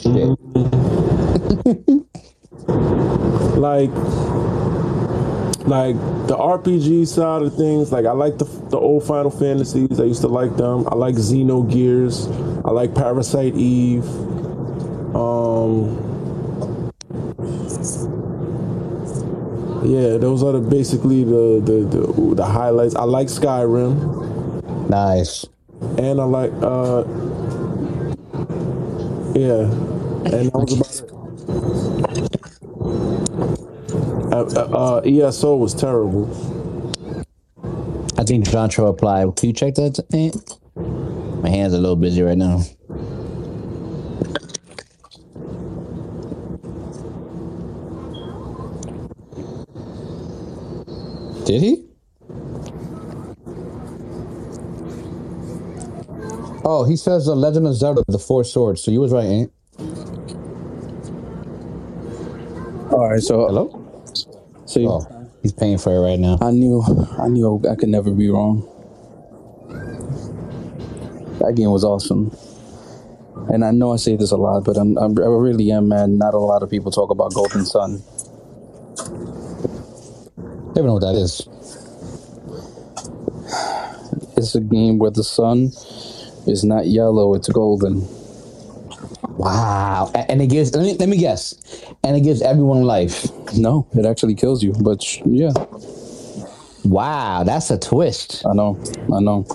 Like 3.57 3.91
like 5.67 5.95
the 6.27 6.37
RPG 6.37 7.07
side 7.07 7.43
of 7.43 7.57
things, 7.57 7.93
like 7.93 8.05
I 8.05 8.11
like 8.11 8.39
the 8.39 8.45
the 8.71 8.79
old 8.79 9.05
Final 9.05 9.31
Fantasies. 9.31 10.01
I 10.01 10.05
used 10.05 10.23
to 10.23 10.29
like 10.29 10.57
them. 10.57 10.89
I 10.89 10.97
like 10.97 11.15
Xenogears. 11.15 12.27
I 12.67 12.73
like 12.73 12.95
Parasite 12.97 13.55
Eve. 13.55 14.05
Um 15.15 16.01
Yeah, 19.85 20.17
those 20.19 20.43
are 20.43 20.53
the 20.53 20.61
basically 20.61 21.23
the 21.23 21.63
the 21.65 21.97
the, 21.97 22.35
the 22.35 22.45
highlights. 22.45 22.97
I 22.97 23.05
like 23.05 23.29
Skyrim 23.29 24.34
Nice. 24.89 25.47
and 25.99 26.21
I 26.21 26.25
like 26.25 26.53
uh 26.63 27.05
yeah. 29.35 29.71
And 30.33 30.51
that 30.51 30.53
was 30.55 30.73
about 30.73 31.03
it. 31.03 31.11
Uh, 34.33 34.45
uh, 34.57 34.97
uh, 34.97 35.01
ESO 35.05 35.57
was 35.57 35.75
terrible. 35.75 36.29
I 38.19 38.25
think 38.25 38.49
John 38.49 38.69
Tro 38.69 38.87
applied. 38.87 39.37
Can 39.37 39.49
you 39.49 39.53
check 39.55 39.75
that? 39.77 40.05
My 41.43 41.49
hands 41.51 41.75
are 41.75 41.77
a 41.77 41.81
little 41.81 41.97
busy 41.97 42.23
right 42.23 42.39
now. 42.39 42.63
Did 51.45 51.63
he? 51.63 51.84
Oh, 56.65 56.85
he 56.85 56.97
says 56.97 57.27
the 57.27 57.35
Legend 57.35 57.67
of 57.67 57.75
Zelda: 57.75 58.03
The 58.09 58.19
Four 58.19 58.45
Swords. 58.45 58.83
So 58.83 58.91
you 58.91 59.01
was 59.01 59.13
right, 59.13 59.25
ain't? 59.25 59.53
All 62.93 63.11
right, 63.11 63.21
so 63.21 63.47
Hello. 63.47 63.69
so 64.67 64.81
you- 64.81 64.89
Oh, 64.89 65.07
he's 65.43 65.53
paying 65.53 65.79
for 65.79 65.93
it 65.95 66.01
right 66.01 66.19
now. 66.19 66.39
I 66.41 66.51
knew 66.53 66.83
I 67.19 67.29
knew 67.29 67.61
I 67.71 67.75
could 67.75 67.89
never 67.91 68.11
be 68.11 68.31
wrong. 68.31 68.63
That 71.41 71.55
game 71.57 71.71
was 71.71 71.85
awesome. 71.85 72.31
And 73.49 73.65
I 73.65 73.71
know 73.73 73.93
I 73.93 73.97
say 73.97 74.17
this 74.17 74.31
a 74.31 74.37
lot, 74.37 74.65
but 74.65 74.77
I'm, 74.77 74.97
I'm 74.97 75.19
I 75.19 75.27
really 75.27 75.71
am 75.71 75.89
mad. 75.89 76.09
Not 76.11 76.35
a 76.35 76.39
lot 76.39 76.63
of 76.63 76.71
people 76.71 76.91
talk 76.91 77.11
about 77.11 77.35
Golden 77.35 77.67
Sun. 77.67 78.03
Never 80.75 80.89
know 80.89 80.95
what 80.95 81.01
that 81.03 81.15
is. 81.15 81.47
It's 84.37 84.55
a 84.55 84.61
game 84.61 84.99
where 84.99 85.11
the 85.11 85.25
sun 85.25 85.73
is 86.47 86.65
not 86.65 86.87
yellow; 86.87 87.35
it's 87.35 87.49
golden. 87.49 88.07
Wow. 89.37 90.11
And 90.15 90.41
it 90.41 90.49
gives. 90.49 90.75
Let 90.75 90.85
me 90.85 90.97
let 90.99 91.09
me 91.09 91.17
guess. 91.17 91.55
And 92.05 92.17
it 92.17 92.21
gives 92.21 92.43
everyone 92.43 92.83
life. 92.83 93.27
No, 93.57 93.87
it 93.95 94.07
actually 94.07 94.35
kills 94.35 94.63
you. 94.63 94.75
But 94.81 95.03
sh- 95.03 95.23
yeah, 95.25 95.53
Wow, 96.85 97.45
that's 97.45 97.71
a 97.71 97.79
twist. 97.79 98.45
I 98.47 98.53
know, 98.53 98.79
I 99.13 99.21
know. 99.21 99.47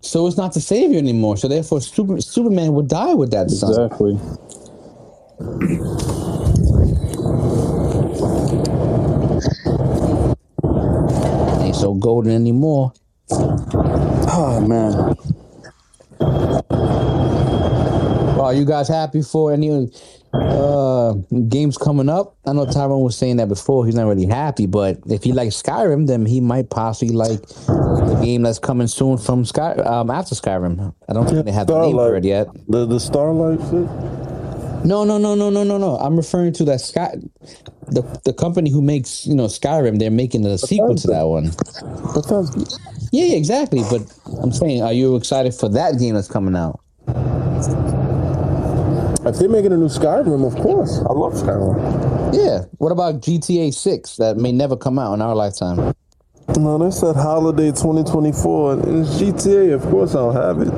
So 0.00 0.26
it's 0.26 0.38
not 0.38 0.54
the 0.54 0.60
savior 0.60 0.98
anymore. 0.98 1.36
So 1.36 1.48
therefore, 1.48 1.82
Super, 1.82 2.20
Superman 2.20 2.72
would 2.74 2.88
die 2.88 3.14
with 3.14 3.30
that 3.32 3.50
sun. 3.50 3.70
Exactly. 3.70 4.18
Ain't 11.62 11.76
so 11.76 11.94
golden 11.94 12.32
anymore. 12.32 12.92
Oh 13.32 14.64
man, 14.66 15.16
Well, 18.24 18.46
are 18.46 18.54
you 18.54 18.64
guys 18.64 18.88
happy 18.88 19.22
for 19.22 19.52
any 19.52 19.90
uh 20.32 21.12
games 21.48 21.76
coming 21.78 22.08
up? 22.08 22.36
I 22.46 22.52
know 22.52 22.66
Tyrone 22.66 23.02
was 23.02 23.16
saying 23.16 23.36
that 23.36 23.48
before. 23.48 23.86
He's 23.86 23.94
not 23.94 24.06
really 24.08 24.26
happy, 24.26 24.66
but 24.66 24.98
if 25.06 25.22
he 25.24 25.32
likes 25.32 25.62
Skyrim, 25.62 26.06
then 26.06 26.26
he 26.26 26.40
might 26.40 26.70
possibly 26.70 27.14
like 27.14 27.42
the 27.46 28.20
game 28.22 28.42
that's 28.42 28.58
coming 28.58 28.86
soon 28.86 29.18
from 29.18 29.44
Sky 29.44 29.72
um 29.74 30.10
after 30.10 30.34
Skyrim. 30.34 30.94
I 31.08 31.12
don't 31.12 31.28
think 31.28 31.44
they 31.44 31.52
have 31.52 31.66
the 31.66 31.80
name 31.80 31.96
for 31.96 32.16
it 32.16 32.24
yet. 32.24 32.48
The 32.68 32.86
the 32.86 32.98
Starlight 33.00 33.60
shit. 33.60 33.90
No, 34.84 35.04
no, 35.04 35.18
no, 35.18 35.34
no, 35.34 35.50
no, 35.50 35.62
no, 35.62 35.78
no. 35.78 35.96
I'm 35.98 36.16
referring 36.16 36.54
to 36.54 36.64
that 36.64 36.80
Sky, 36.80 37.16
the 37.88 38.02
the 38.24 38.32
company 38.32 38.70
who 38.70 38.82
makes 38.82 39.26
you 39.26 39.34
know 39.34 39.46
Skyrim. 39.46 39.98
They're 39.98 40.10
making 40.10 40.46
a 40.46 40.58
sequel 40.58 40.96
to 40.96 41.06
that 41.08 41.24
one. 41.24 41.52
Bethesda. 42.14 42.66
Yeah, 43.10 43.24
yeah, 43.26 43.36
exactly. 43.36 43.82
But 43.90 44.02
I'm 44.42 44.52
saying, 44.52 44.82
are 44.82 44.92
you 44.92 45.16
excited 45.16 45.54
for 45.54 45.68
that 45.70 45.98
game 45.98 46.14
that's 46.14 46.28
coming 46.28 46.54
out? 46.56 46.80
If 49.26 49.38
they're 49.38 49.48
making 49.48 49.72
a 49.72 49.76
new 49.76 49.88
Skyrim, 49.88 50.46
of 50.46 50.54
course. 50.62 50.98
I 50.98 51.12
love 51.12 51.34
Skyrim. 51.34 52.34
Yeah. 52.34 52.64
What 52.78 52.92
about 52.92 53.20
GTA 53.20 53.74
Six 53.74 54.16
that 54.16 54.36
may 54.36 54.52
never 54.52 54.76
come 54.76 54.98
out 54.98 55.12
in 55.14 55.20
our 55.22 55.34
lifetime? 55.34 55.94
No, 56.58 56.78
they 56.78 56.90
said 56.90 57.16
holiday 57.16 57.70
2024. 57.70 58.72
and 58.72 59.04
It's 59.06 59.20
GTA, 59.20 59.74
of 59.74 59.82
course 59.90 60.14
I'll 60.14 60.32
have 60.32 60.60
it. 60.60 60.70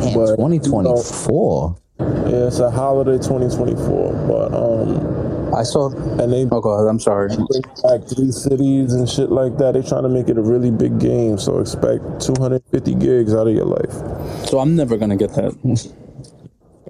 Damn, 0.00 0.14
But, 0.14 0.36
2024. 0.36 1.76
Yeah, 1.98 2.46
it's 2.46 2.60
a 2.60 2.70
holiday 2.70 3.18
2024. 3.18 4.12
But 4.28 4.54
um 4.54 5.23
I 5.52 5.62
saw. 5.62 5.88
and 6.20 6.32
they 6.32 6.46
Oh 6.50 6.60
god, 6.60 6.86
I'm 6.88 7.00
sorry. 7.00 7.28
back 7.28 8.06
three 8.08 8.32
cities 8.32 8.92
and 8.92 9.08
shit 9.08 9.30
like 9.30 9.58
that. 9.58 9.72
They're 9.74 9.82
trying 9.82 10.04
to 10.04 10.08
make 10.08 10.28
it 10.28 10.38
a 10.38 10.42
really 10.42 10.70
big 10.70 10.98
game, 10.98 11.38
so 11.38 11.58
expect 11.58 12.20
250 12.20 12.94
gigs 12.94 13.34
out 13.34 13.46
of 13.48 13.54
your 13.54 13.66
life. 13.66 13.92
So 14.48 14.58
I'm 14.60 14.74
never 14.76 14.96
gonna 14.96 15.16
get 15.16 15.34
that. 15.34 15.52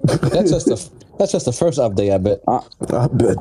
That's 0.05 0.51
just 0.51 0.65
the 0.67 0.89
that's 1.17 1.31
just 1.31 1.45
the 1.45 1.53
first 1.53 1.79
update. 1.79 2.13
I 2.13 2.17
bet. 2.17 2.41
I 2.47 3.07
bet 3.07 3.37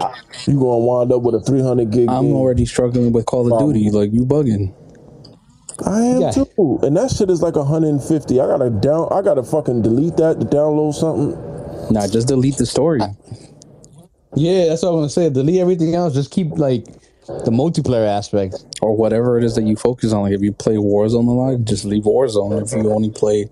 you 0.46 0.54
gonna 0.58 0.78
wind 0.78 1.12
up 1.12 1.22
with 1.22 1.34
a 1.34 1.40
300 1.40 1.90
gig 1.90 2.08
I'm 2.08 2.24
game. 2.26 2.34
already 2.36 2.64
struggling 2.64 3.12
with 3.12 3.26
Call 3.26 3.52
of 3.52 3.58
Duty. 3.58 3.90
Like 3.90 4.12
you 4.12 4.24
bugging. 4.24 4.72
I 5.84 6.02
am 6.02 6.20
Yeah. 6.22 6.30
too, 6.30 6.78
and 6.82 6.96
that 6.96 7.10
shit 7.10 7.28
is 7.30 7.42
like 7.42 7.56
150. 7.56 8.40
I 8.40 8.46
gotta 8.46 8.70
down. 8.70 9.08
I 9.10 9.20
gotta 9.22 9.42
fucking 9.42 9.82
delete 9.82 10.16
that 10.18 10.38
to 10.40 10.46
download 10.46 10.94
something. 10.94 11.36
Nah, 11.92 12.06
just 12.06 12.28
delete 12.28 12.56
the 12.56 12.64
story. 12.66 13.00
Yeah, 14.36 14.66
that's 14.66 14.82
what 14.82 14.90
I'm 14.90 14.96
gonna 14.96 15.08
say. 15.10 15.30
Delete 15.30 15.60
everything 15.60 15.94
else. 15.94 16.14
Just 16.14 16.30
keep 16.30 16.50
like 16.58 16.86
the 17.26 17.50
multiplayer 17.50 18.06
aspect. 18.06 18.64
or 18.82 18.96
whatever 18.96 19.38
it 19.38 19.44
is 19.44 19.54
that 19.54 19.64
you 19.64 19.76
focus 19.76 20.12
on. 20.12 20.22
Like 20.22 20.32
if 20.32 20.42
you 20.42 20.52
play 20.52 20.76
Warzone 20.76 21.26
a 21.26 21.30
lot, 21.30 21.64
just 21.64 21.84
leave 21.84 22.04
Warzone. 22.04 22.62
If 22.62 22.72
you 22.72 22.92
only 22.92 23.10
play 23.10 23.48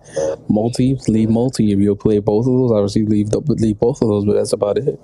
multi, 0.48 0.98
leave 1.08 1.30
multi. 1.30 1.72
If 1.72 1.78
you 1.78 1.94
play 1.94 2.18
both 2.18 2.46
of 2.46 2.52
those, 2.52 2.72
obviously 2.72 3.06
leave 3.06 3.30
the, 3.30 3.40
leave 3.40 3.78
both 3.78 4.02
of 4.02 4.08
those. 4.08 4.24
But 4.24 4.34
that's 4.34 4.52
about 4.52 4.78
it. 4.78 5.00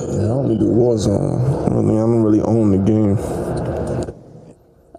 Yeah, 0.00 0.26
I 0.26 0.30
only 0.30 0.56
do 0.56 0.66
Warzone. 0.66 1.66
I, 1.66 1.80
mean, 1.82 1.96
I 1.96 2.00
don't 2.00 2.22
really 2.22 2.42
own 2.42 2.70
the 2.70 2.78
game. 2.78 3.16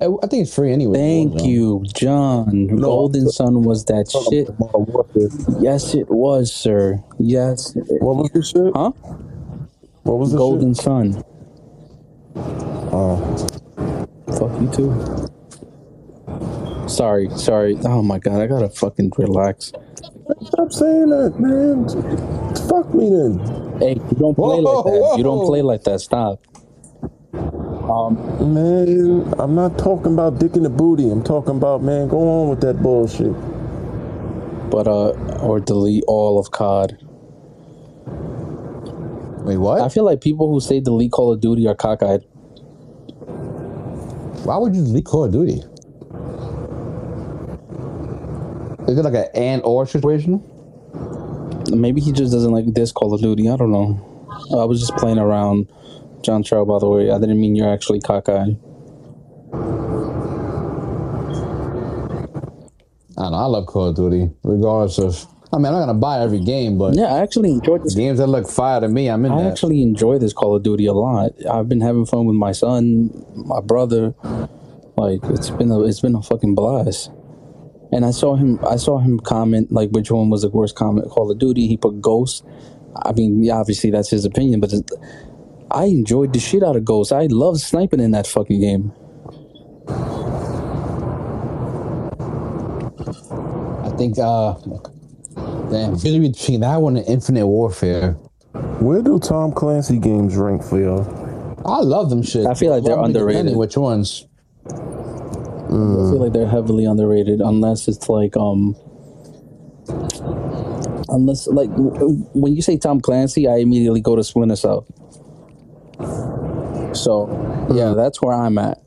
I, 0.01 0.05
I 0.23 0.27
think 0.27 0.43
it's 0.43 0.53
free 0.53 0.73
anyway. 0.73 0.97
Thank 0.97 1.33
Warzone. 1.35 1.47
you, 1.47 1.83
John. 1.93 2.67
Golden 2.77 3.29
Sun 3.29 3.63
was 3.63 3.85
that 3.85 4.11
shit. 4.29 4.49
Yes, 5.61 5.93
it 5.95 6.09
was, 6.09 6.53
sir. 6.53 7.01
Yes, 7.17 7.75
it- 7.75 8.01
What 8.01 8.17
was 8.17 8.29
the 8.31 8.43
shit? 8.43 8.73
huh? 8.75 8.91
What 10.03 10.17
was 10.19 10.31
the 10.31 10.37
Golden 10.37 10.73
shit? 10.73 10.83
Sun. 10.83 11.23
Oh, 12.91 13.17
Fuck 14.37 14.61
you 14.61 14.69
too. 14.71 15.27
Sorry, 16.89 17.29
sorry. 17.37 17.77
Oh 17.85 18.01
my 18.03 18.19
god, 18.19 18.41
I 18.41 18.47
gotta 18.47 18.69
fucking 18.69 19.11
relax. 19.17 19.71
stop 20.43 20.71
saying 20.71 21.09
that, 21.09 21.39
man. 21.39 21.87
Fuck 22.69 22.93
me 22.93 23.09
then. 23.09 23.39
Hey, 23.79 23.93
you 23.95 24.17
don't 24.19 24.35
play 24.35 24.61
Whoa, 24.61 24.81
like 24.81 24.85
that. 24.85 25.17
You 25.17 25.23
don't 25.23 25.45
play 25.45 25.61
like 25.61 25.83
that. 25.85 25.99
Stop. 26.01 26.41
Um, 27.89 28.53
Man, 28.53 29.33
I'm 29.39 29.55
not 29.55 29.77
talking 29.77 30.13
about 30.13 30.39
dick 30.39 30.55
in 30.55 30.63
the 30.63 30.69
booty. 30.69 31.09
I'm 31.09 31.23
talking 31.23 31.57
about, 31.57 31.83
man, 31.83 32.07
go 32.09 32.19
on 32.43 32.49
with 32.49 32.61
that 32.61 32.81
bullshit. 32.83 33.33
but 34.71 34.87
uh, 34.87 35.11
or 35.41 35.59
delete 35.59 36.03
all 36.07 36.39
of 36.39 36.51
COD. 36.51 36.97
Wait, 39.31 39.57
what? 39.57 39.81
I 39.81 39.89
feel 39.89 40.05
like 40.05 40.21
people 40.21 40.51
who 40.51 40.59
say 40.61 40.79
delete 40.79 41.11
Call 41.11 41.33
of 41.33 41.41
Duty 41.41 41.67
are 41.67 41.75
cockeyed. 41.75 42.23
Why 44.45 44.57
would 44.57 44.75
you 44.75 44.83
delete 44.85 45.05
Call 45.05 45.25
of 45.25 45.33
Duty? 45.33 45.63
Is 48.87 48.97
it 48.97 49.03
like 49.03 49.13
an 49.15 49.27
and 49.35 49.61
or 49.63 49.85
situation? 49.87 50.43
Maybe 51.71 52.01
he 52.01 52.11
just 52.11 52.31
doesn't 52.33 52.51
like 52.51 52.65
this 52.73 52.91
Call 52.91 53.13
of 53.13 53.21
Duty. 53.21 53.49
I 53.49 53.57
don't 53.57 53.71
know. 53.71 53.99
I 54.59 54.65
was 54.65 54.79
just 54.79 54.97
playing 54.97 55.19
around. 55.19 55.69
John 56.25 56.43
Trow, 56.43 56.65
by 56.65 56.79
the 56.79 56.87
way. 56.89 57.11
I 57.11 57.19
didn't 57.19 57.39
mean 57.39 57.55
you're 57.55 57.71
actually 57.71 57.99
cockeyed. 58.01 58.57
I 63.17 63.21
don't 63.21 63.31
know. 63.31 63.37
I 63.37 63.45
love 63.45 63.65
Call 63.67 63.87
of 63.89 63.95
Duty, 63.95 64.29
regardless 64.43 64.97
of. 64.97 65.25
I 65.53 65.57
mean, 65.57 65.67
I'm 65.67 65.73
not 65.73 65.79
gonna 65.85 65.93
buy 65.99 66.19
every 66.19 66.39
game, 66.41 66.77
but 66.77 66.95
Yeah, 66.95 67.13
I 67.13 67.19
actually 67.21 67.51
enjoyed 67.51 67.83
this. 67.83 67.95
games 67.95 68.17
that 68.19 68.27
look 68.27 68.49
fire 68.49 68.81
to 68.81 68.89
me, 68.89 69.07
I'm 69.09 69.23
in 69.25 69.31
I 69.31 69.43
that. 69.43 69.51
actually 69.51 69.81
enjoy 69.83 70.17
this 70.17 70.33
Call 70.33 70.55
of 70.55 70.63
Duty 70.63 70.85
a 70.87 70.93
lot. 70.93 71.31
I've 71.49 71.69
been 71.69 71.79
having 71.81 72.05
fun 72.05 72.25
with 72.25 72.35
my 72.35 72.51
son, 72.51 73.11
my 73.35 73.61
brother. 73.61 74.13
Like 74.97 75.19
it's 75.25 75.49
been 75.51 75.71
a 75.71 75.81
it's 75.83 76.01
been 76.01 76.15
a 76.15 76.21
fucking 76.21 76.55
blast. 76.55 77.11
And 77.93 78.03
I 78.05 78.11
saw 78.11 78.35
him 78.35 78.59
I 78.67 78.75
saw 78.75 78.97
him 78.99 79.19
comment 79.19 79.71
like 79.71 79.91
which 79.91 80.11
one 80.11 80.29
was 80.29 80.41
the 80.41 80.49
worst 80.49 80.75
comment 80.75 81.09
Call 81.09 81.31
of 81.31 81.37
Duty. 81.39 81.67
He 81.67 81.77
put 81.77 82.01
Ghost. 82.01 82.43
I 83.05 83.13
mean, 83.13 83.49
obviously 83.49 83.91
that's 83.91 84.09
his 84.09 84.25
opinion, 84.25 84.59
but 84.59 84.73
I 85.75 85.85
enjoyed 85.85 86.31
the 86.31 86.39
shit 86.39 86.63
out 86.63 86.77
of 86.77 86.85
Ghost. 86.85 87.11
I 87.11 87.25
love 87.25 87.59
sniping 87.59 87.99
in 87.99 88.11
that 88.11 88.25
fucking 88.27 88.61
game. 88.61 88.93
I 93.83 93.89
think, 93.97 94.17
uh, 94.17 94.53
damn, 95.69 95.95
really 95.95 96.29
between 96.29 96.61
that 96.61 96.77
one 96.81 96.95
and 96.95 97.05
Infinite 97.07 97.45
Warfare. 97.45 98.13
Where 98.79 99.01
do 99.01 99.19
Tom 99.19 99.51
Clancy 99.51 99.99
games 99.99 100.37
rank 100.37 100.63
for 100.63 100.79
y'all? 100.79 101.03
I 101.65 101.81
love 101.81 102.09
them 102.09 102.23
shit. 102.23 102.45
I 102.45 102.53
feel 102.53 102.71
like 102.71 102.85
they're 102.85 102.97
underrated. 102.97 103.57
Which 103.57 103.75
ones? 103.75 104.25
I 104.65 104.69
feel 106.07 106.23
like 106.23 106.31
they're 106.31 106.47
heavily 106.47 106.85
underrated 106.85 107.41
unless 107.41 107.89
it's 107.89 108.07
like 108.07 108.37
um 108.37 108.75
unless 111.09 111.47
like 111.47 111.69
w- 111.71 112.23
when 112.33 112.55
you 112.55 112.61
say 112.61 112.77
Tom 112.77 113.01
Clancy, 113.01 113.47
I 113.47 113.57
immediately 113.57 113.99
go 113.99 114.15
to 114.15 114.23
Splinter 114.23 114.55
Cell. 114.55 114.87
So 116.95 117.67
yeah, 117.73 117.93
that's 117.93 118.21
where 118.21 118.33
I'm 118.33 118.57
at. 118.57 118.81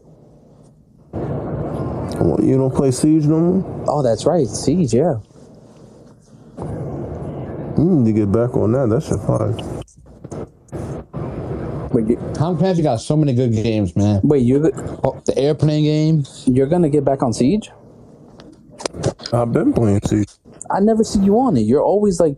Well, 1.12 2.38
You 2.42 2.56
don't 2.58 2.74
play 2.74 2.90
Siege 2.90 3.26
no 3.26 3.38
more? 3.38 3.84
Oh, 3.88 4.02
that's 4.02 4.26
right, 4.26 4.46
Siege. 4.46 4.94
Yeah, 4.94 5.14
You 7.78 7.84
need 7.84 8.06
to 8.06 8.12
get 8.12 8.32
back 8.32 8.54
on 8.56 8.72
that. 8.72 8.88
That 8.88 9.02
shit 9.02 9.20
fire. 9.20 9.54
wait, 11.92 12.08
you, 12.08 12.16
Tom 12.34 12.58
Clancy 12.58 12.82
got 12.82 13.00
so 13.00 13.16
many 13.16 13.32
good 13.34 13.52
games, 13.52 13.94
man. 13.96 14.20
wait, 14.24 14.40
you 14.42 14.56
Oh, 15.04 15.20
the 15.26 15.36
airplane 15.38 15.84
game. 15.84 16.24
you're 16.46 16.66
gonna 16.66 16.88
get 16.88 17.04
back 17.04 17.22
on 17.22 17.32
Siege? 17.32 17.70
I've 19.32 19.52
been 19.52 19.72
playing 19.72 20.00
Siege. 20.06 20.28
I 20.70 20.80
never 20.80 21.04
see 21.04 21.20
you 21.20 21.38
on 21.38 21.56
it. 21.56 21.60
You're 21.62 21.82
always 21.82 22.20
like 22.20 22.36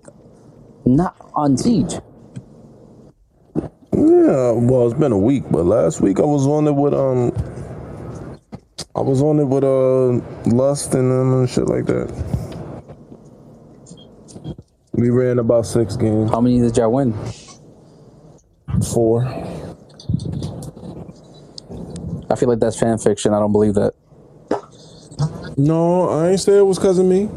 not 0.84 1.16
on 1.34 1.56
Siege. 1.56 1.94
Yeah, 3.92 4.52
well, 4.52 4.86
it's 4.88 4.98
been 4.98 5.12
a 5.12 5.18
week, 5.18 5.44
but 5.50 5.64
last 5.64 6.00
week 6.00 6.20
I 6.20 6.24
was 6.24 6.46
on 6.46 6.66
it 6.68 6.72
with 6.74 6.94
um, 6.94 7.32
I 8.94 9.00
was 9.00 9.22
on 9.22 9.38
it 9.40 9.44
with 9.44 9.64
uh, 9.64 10.20
Lust 10.50 10.94
and 10.94 11.10
them 11.10 11.32
and 11.40 11.50
shit 11.50 11.66
like 11.66 11.86
that. 11.86 12.10
We 14.92 15.10
ran 15.10 15.38
about 15.38 15.66
six 15.66 15.96
games, 15.96 16.30
How 16.30 16.40
many 16.40 16.60
did 16.60 16.76
y'all 16.76 16.92
win? 16.92 17.14
four. 18.92 19.24
I 22.30 22.36
feel 22.36 22.48
like 22.48 22.60
that's 22.60 22.78
fan 22.78 22.98
fiction. 22.98 23.34
I 23.34 23.38
don't 23.40 23.52
believe 23.52 23.74
that. 23.74 23.94
No, 25.56 26.08
I 26.08 26.30
ain't 26.30 26.40
say 26.40 26.56
it 26.58 26.64
was 26.66 26.78
cause 26.78 26.98
of 26.98 27.06
me. 27.06 27.28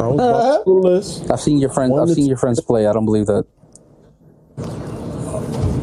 I 0.00 0.06
was 0.08 0.20
uh, 0.20 0.62
the 0.64 0.70
list. 0.72 1.30
I've 1.30 1.40
seen 1.40 1.58
your 1.58 1.70
friends. 1.70 1.92
One 1.92 2.02
I've 2.08 2.14
seen 2.14 2.26
your 2.26 2.36
friends 2.36 2.60
play. 2.60 2.86
I 2.86 2.92
don't 2.92 3.04
believe 3.04 3.26
that. 3.26 3.46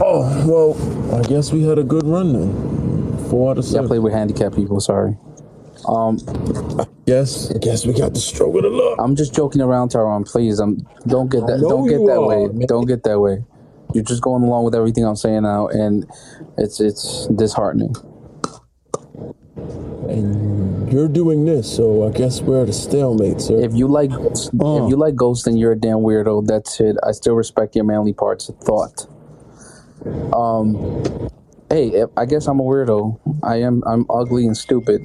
Oh 0.03 0.45
well, 0.47 1.15
I 1.15 1.21
guess 1.27 1.51
we 1.53 1.63
had 1.63 1.77
a 1.77 1.83
good 1.83 2.05
run 2.05 2.33
then. 2.33 3.29
Four 3.29 3.51
out 3.51 3.57
of 3.59 3.65
Yeah, 3.67 3.81
I 3.81 3.85
play 3.87 3.99
with 3.99 4.13
handicapped 4.13 4.55
people. 4.55 4.79
Sorry. 4.79 5.15
Um, 5.87 6.17
yes, 7.05 7.51
I 7.53 7.57
guess 7.59 7.85
we 7.85 7.93
got 7.93 8.13
the 8.13 8.19
stroke 8.19 8.55
of 8.55 8.63
the 8.63 8.69
luck. 8.69 8.97
I'm 8.99 9.15
just 9.15 9.33
joking 9.33 9.61
around, 9.61 9.89
Tyrone. 9.89 10.23
Please, 10.23 10.59
I'm 10.59 10.85
don't 11.07 11.29
get 11.29 11.45
that. 11.47 11.59
Don't 11.61 11.87
get 11.87 11.97
that 11.99 12.19
are, 12.19 12.27
way. 12.27 12.47
man. 12.47 12.67
Don't 12.67 12.87
get 12.87 13.03
that 13.03 13.19
way. 13.19 13.43
You're 13.93 14.03
just 14.03 14.21
going 14.21 14.43
along 14.43 14.63
with 14.65 14.73
everything 14.75 15.05
I'm 15.05 15.15
saying 15.15 15.43
now, 15.43 15.67
and 15.67 16.09
it's 16.57 16.79
it's 16.79 17.27
disheartening. 17.27 17.95
And 20.09 20.91
you're 20.91 21.07
doing 21.07 21.45
this, 21.45 21.73
so 21.73 22.07
I 22.07 22.11
guess 22.11 22.41
we're 22.41 22.63
at 22.63 22.69
a 22.69 22.73
stalemate, 22.73 23.39
sir. 23.41 23.59
If 23.59 23.73
you 23.75 23.87
like, 23.87 24.11
if 24.11 24.49
Uh. 24.59 24.87
you 24.87 24.95
like 24.97 25.15
Ghost, 25.15 25.45
then 25.45 25.57
you're 25.57 25.73
a 25.73 25.79
damn 25.79 25.99
weirdo. 25.99 26.47
That's 26.47 26.79
it. 26.79 26.97
I 27.03 27.11
still 27.11 27.35
respect 27.35 27.75
your 27.75 27.85
manly 27.85 28.13
parts 28.13 28.49
of 28.49 28.57
thought. 28.57 29.07
Um, 30.33 31.29
hey, 31.69 32.05
I 32.17 32.25
guess 32.25 32.47
I'm 32.47 32.59
a 32.59 32.63
weirdo. 32.63 33.19
I 33.43 33.57
am. 33.57 33.83
I'm 33.85 34.05
ugly 34.09 34.45
and 34.45 34.57
stupid. 34.57 35.01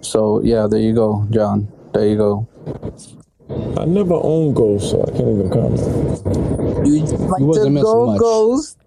So 0.00 0.40
yeah, 0.42 0.66
there 0.66 0.80
you 0.80 0.94
go, 0.94 1.26
John. 1.30 1.68
There 1.92 2.06
you 2.08 2.16
go. 2.16 2.48
I 3.78 3.84
never 3.84 4.14
owned 4.14 4.56
Ghost, 4.56 4.90
so 4.90 5.02
I 5.02 5.10
can't 5.10 5.28
even 5.28 5.50
comment. 5.50 6.86
You 6.86 7.04
like 7.04 7.40
wasn't 7.40 7.66
to 7.66 7.70
missing 7.70 7.82
go, 7.82 8.06
much. 8.06 8.20
Ghost? 8.20 8.78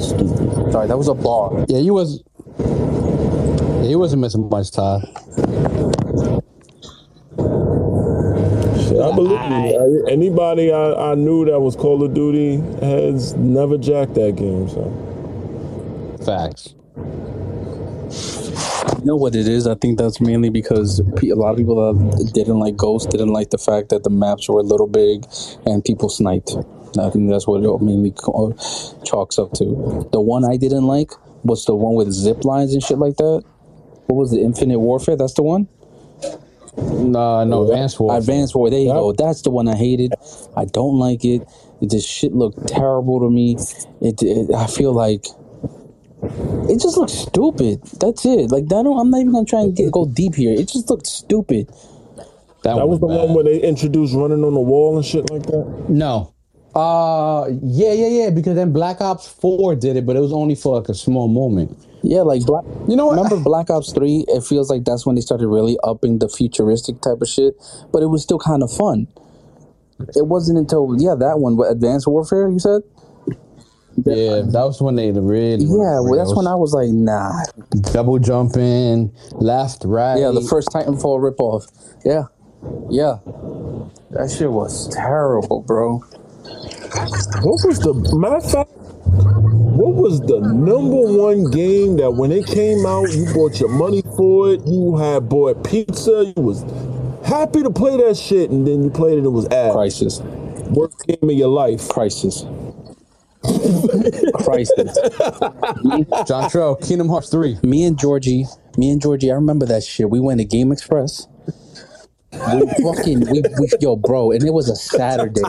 Stupid. 0.00 0.72
Sorry, 0.72 0.86
that 0.88 0.98
was 0.98 1.08
a 1.08 1.14
bar. 1.14 1.64
Yeah, 1.68 1.78
he 1.78 1.90
was. 1.90 2.22
Yeah, 2.58 3.88
he 3.88 3.96
wasn't 3.96 4.20
missing 4.20 4.48
much 4.48 4.70
time. 4.70 5.02
Shit, 9.00 9.12
I 9.12 9.14
believe 9.16 9.40
you. 9.40 10.06
I- 10.06 10.10
Anybody 10.10 10.72
I, 10.72 11.12
I 11.12 11.14
knew 11.14 11.44
that 11.46 11.60
was 11.60 11.76
Call 11.76 12.02
of 12.02 12.14
Duty 12.14 12.56
has 12.84 13.34
never 13.34 13.78
jacked 13.78 14.14
that 14.14 14.36
game, 14.36 14.68
so. 14.68 14.90
Facts. 16.24 16.74
You 18.98 19.04
know 19.06 19.16
what 19.16 19.34
it 19.34 19.48
is? 19.48 19.66
I 19.66 19.74
think 19.76 19.98
that's 19.98 20.20
mainly 20.20 20.50
because 20.50 20.98
a 21.00 21.34
lot 21.34 21.52
of 21.52 21.56
people 21.56 21.76
that 21.94 22.32
didn't 22.34 22.58
like 22.58 22.76
Ghost 22.76 23.10
didn't 23.10 23.32
like 23.32 23.50
the 23.50 23.58
fact 23.58 23.88
that 23.90 24.02
the 24.02 24.10
maps 24.10 24.48
were 24.48 24.60
a 24.60 24.62
little 24.64 24.86
big 24.88 25.24
and 25.64 25.82
people 25.84 26.08
sniped. 26.08 26.54
I 26.98 27.08
think 27.08 27.30
that's 27.30 27.46
what 27.46 27.62
it 27.62 27.82
mainly 27.82 28.10
co- 28.10 28.50
uh, 28.52 29.04
chalks 29.04 29.38
up 29.38 29.52
to. 29.54 30.08
The 30.12 30.20
one 30.20 30.44
I 30.44 30.56
didn't 30.56 30.86
like 30.86 31.12
was 31.44 31.64
the 31.64 31.74
one 31.74 31.94
with 31.94 32.10
zip 32.12 32.44
lines 32.44 32.74
and 32.74 32.82
shit 32.82 32.98
like 32.98 33.16
that. 33.16 33.44
What 34.06 34.16
was 34.16 34.32
the 34.32 34.40
Infinite 34.42 34.80
Warfare? 34.80 35.16
That's 35.16 35.34
the 35.34 35.42
one? 35.44 35.68
No, 36.76 37.40
oh, 37.40 37.44
no, 37.44 37.62
Advanced 37.64 38.00
War. 38.00 38.16
Advanced 38.16 38.54
War. 38.54 38.70
There 38.70 38.78
you 38.80 38.86
Yep. 38.86 38.94
go. 38.96 39.12
That's 39.12 39.42
the 39.42 39.50
one 39.50 39.68
I 39.68 39.76
hated. 39.76 40.14
I 40.56 40.64
don't 40.66 40.98
like 40.98 41.24
it. 41.24 41.46
This 41.82 42.06
shit 42.06 42.34
looked 42.34 42.66
terrible 42.68 43.20
to 43.20 43.30
me. 43.30 43.56
It, 44.00 44.22
it 44.22 44.54
I 44.54 44.66
feel 44.66 44.92
like 44.92 45.26
it 46.68 46.80
just 46.80 46.96
looks 46.96 47.12
stupid. 47.12 47.82
That's 48.00 48.24
it. 48.26 48.50
Like 48.50 48.64
I 48.64 48.82
don't. 48.82 48.98
I'm 48.98 49.10
not 49.10 49.20
even 49.20 49.32
gonna 49.32 49.46
try 49.46 49.60
and 49.60 49.74
get, 49.74 49.90
go 49.92 50.06
deep 50.06 50.34
here. 50.34 50.52
It 50.52 50.68
just 50.68 50.90
looked 50.90 51.06
stupid. 51.06 51.68
That 52.62 52.88
was 52.88 53.00
the 53.00 53.06
bad. 53.08 53.16
one 53.16 53.34
where 53.34 53.44
they 53.44 53.60
introduced 53.60 54.14
running 54.14 54.44
on 54.44 54.54
the 54.54 54.60
wall 54.60 54.96
and 54.96 55.04
shit 55.04 55.30
like 55.30 55.44
that. 55.46 55.86
No. 55.88 56.34
Uh, 56.74 57.48
yeah, 57.62 57.92
yeah, 57.92 58.06
yeah. 58.06 58.30
Because 58.30 58.54
then 58.54 58.72
Black 58.72 59.00
Ops 59.00 59.26
Four 59.28 59.74
did 59.74 59.96
it, 59.96 60.06
but 60.06 60.16
it 60.16 60.20
was 60.20 60.32
only 60.32 60.54
for 60.54 60.78
like 60.78 60.88
a 60.88 60.94
small 60.94 61.28
moment. 61.28 61.76
Yeah, 62.02 62.22
like 62.22 62.44
Black. 62.46 62.64
You 62.88 62.96
know 62.96 63.06
what? 63.06 63.16
Remember 63.16 63.40
Black 63.40 63.70
Ops 63.70 63.92
Three? 63.92 64.24
It 64.28 64.42
feels 64.44 64.70
like 64.70 64.84
that's 64.84 65.04
when 65.04 65.16
they 65.16 65.20
started 65.20 65.48
really 65.48 65.76
upping 65.82 66.18
the 66.18 66.28
futuristic 66.28 67.00
type 67.00 67.20
of 67.20 67.28
shit, 67.28 67.54
but 67.92 68.02
it 68.02 68.06
was 68.06 68.22
still 68.22 68.38
kind 68.38 68.62
of 68.62 68.72
fun. 68.72 69.06
It 70.16 70.26
wasn't 70.26 70.58
until 70.58 70.96
yeah 70.98 71.14
that 71.14 71.40
one, 71.40 71.56
what, 71.56 71.70
Advanced 71.70 72.06
Warfare. 72.06 72.48
You 72.48 72.58
said 72.58 72.82
Yeah, 74.06 74.42
that 74.46 74.64
was 74.64 74.80
when 74.80 74.96
they 74.96 75.10
really. 75.10 75.64
yeah. 75.64 76.00
Well, 76.00 76.16
that's 76.16 76.34
when 76.34 76.46
I 76.46 76.54
was 76.54 76.72
like, 76.72 76.88
nah. 76.88 77.42
double 77.92 78.18
jumping 78.18 79.12
left, 79.32 79.84
right. 79.84 80.18
Yeah, 80.18 80.30
the 80.30 80.46
first 80.48 80.68
Titanfall 80.68 81.20
ripoff. 81.20 81.66
Yeah, 82.04 82.24
yeah. 82.88 83.18
That 84.12 84.30
shit 84.30 84.50
was 84.50 84.88
terrible, 84.88 85.62
bro. 85.62 86.02
What 87.42 87.60
was 87.66 87.78
the 87.80 87.94
matter 88.18 88.36
of 88.36 88.50
fact? 88.50 88.70
What 89.64 89.94
was 89.94 90.20
the 90.20 90.40
number 90.40 91.02
one 91.18 91.50
game 91.50 91.96
that 91.98 92.12
when 92.12 92.32
it 92.32 92.46
came 92.46 92.86
out, 92.86 93.12
you 93.12 93.26
bought 93.34 93.60
your 93.60 93.70
money 93.70 94.02
for 94.16 94.52
it, 94.52 94.62
you 94.66 94.96
had 94.96 95.28
bought 95.28 95.64
pizza, 95.64 96.32
you 96.36 96.42
was 96.42 96.62
happy 97.26 97.62
to 97.62 97.70
play 97.70 97.96
that 97.98 98.16
shit, 98.16 98.50
and 98.50 98.66
then 98.66 98.84
you 98.84 98.90
played 98.90 99.18
it, 99.18 99.24
it 99.24 99.30
was 99.30 99.46
ass. 99.46 99.74
Crysis, 99.74 100.20
Worst 100.70 101.06
game 101.06 101.30
of 101.30 101.36
your 101.36 101.48
life. 101.48 101.88
Crysis, 101.88 102.44
Crysis. 104.34 104.94
me, 105.84 106.04
John 106.26 106.50
Trell, 106.50 106.86
Kingdom 106.86 107.08
Hearts 107.08 107.30
three. 107.30 107.58
me 107.62 107.84
and 107.84 107.98
Georgie, 107.98 108.46
me 108.78 108.90
and 108.90 109.00
Georgie. 109.00 109.30
I 109.30 109.34
remember 109.34 109.66
that 109.66 109.84
shit. 109.84 110.10
We 110.10 110.20
went 110.20 110.40
to 110.40 110.44
Game 110.46 110.72
Express. 110.72 111.26
We 112.32 112.66
fucking, 112.82 113.20
we, 113.30 113.42
we, 113.60 113.68
yo, 113.80 113.96
bro, 113.96 114.30
and 114.32 114.44
it 114.44 114.52
was 114.52 114.68
a 114.70 114.76
Saturday. 114.76 115.42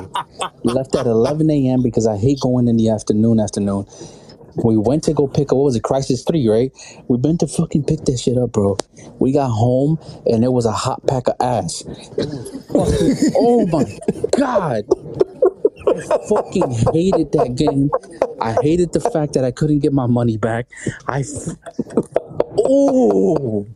Left 0.64 0.96
at 0.96 1.06
11 1.08 1.50
a.m. 1.52 1.84
because 1.84 2.08
I 2.08 2.18
hate 2.18 2.40
going 2.42 2.68
in 2.68 2.78
the 2.78 2.90
afternoon. 2.90 3.40
Afternoon. 3.40 3.86
We 4.64 4.78
went 4.78 5.04
to 5.06 5.14
go 5.14 5.28
pick 5.28 5.52
up 5.52 5.58
what 5.58 5.66
was 5.66 5.76
it, 5.78 5.84
Crysis 5.84 6.28
Three, 6.28 6.48
right? 6.50 6.72
We 7.08 7.18
went 7.18 7.40
to 7.42 7.48
fucking 7.48 7.86
pick 7.86 8.02
that 8.06 8.20
shit 8.20 8.38
up, 8.38 8.52
bro. 8.52 8.78
We 9.20 9.32
got 9.32 9.50
home 9.50 9.98
and 10.26 10.44
it 10.44 10.52
was 10.52 10.66
a 10.66 10.72
hot 10.74 11.06
pack 11.08 11.28
of 11.28 11.36
ass. 11.40 11.84
Fucking, 11.84 13.34
oh 13.38 13.68
my 13.68 13.86
god. 14.38 14.86
I 15.88 16.18
fucking 16.30 16.72
hated 16.94 17.32
that 17.34 17.56
game. 17.56 17.90
I 18.42 18.56
hated 18.62 18.94
the 18.94 19.02
fact 19.02 19.34
that 19.34 19.46
I 19.46 19.52
couldn't 19.52 19.80
get 19.80 19.94
my 19.94 20.08
money 20.08 20.38
back. 20.38 20.68
I 21.08 21.22
f- 21.22 21.56
Oh. 22.60 23.68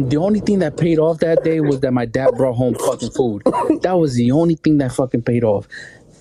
The 0.00 0.16
only 0.16 0.40
thing 0.40 0.58
that 0.58 0.76
paid 0.76 0.98
off 0.98 1.20
that 1.20 1.44
day 1.44 1.60
was 1.60 1.80
that 1.80 1.92
my 1.92 2.04
dad 2.04 2.32
brought 2.36 2.54
home 2.54 2.74
fucking 2.74 3.10
food. 3.12 3.42
That 3.82 3.94
was 3.94 4.14
the 4.14 4.32
only 4.32 4.56
thing 4.56 4.78
that 4.78 4.92
fucking 4.92 5.22
paid 5.22 5.44
off. 5.44 5.68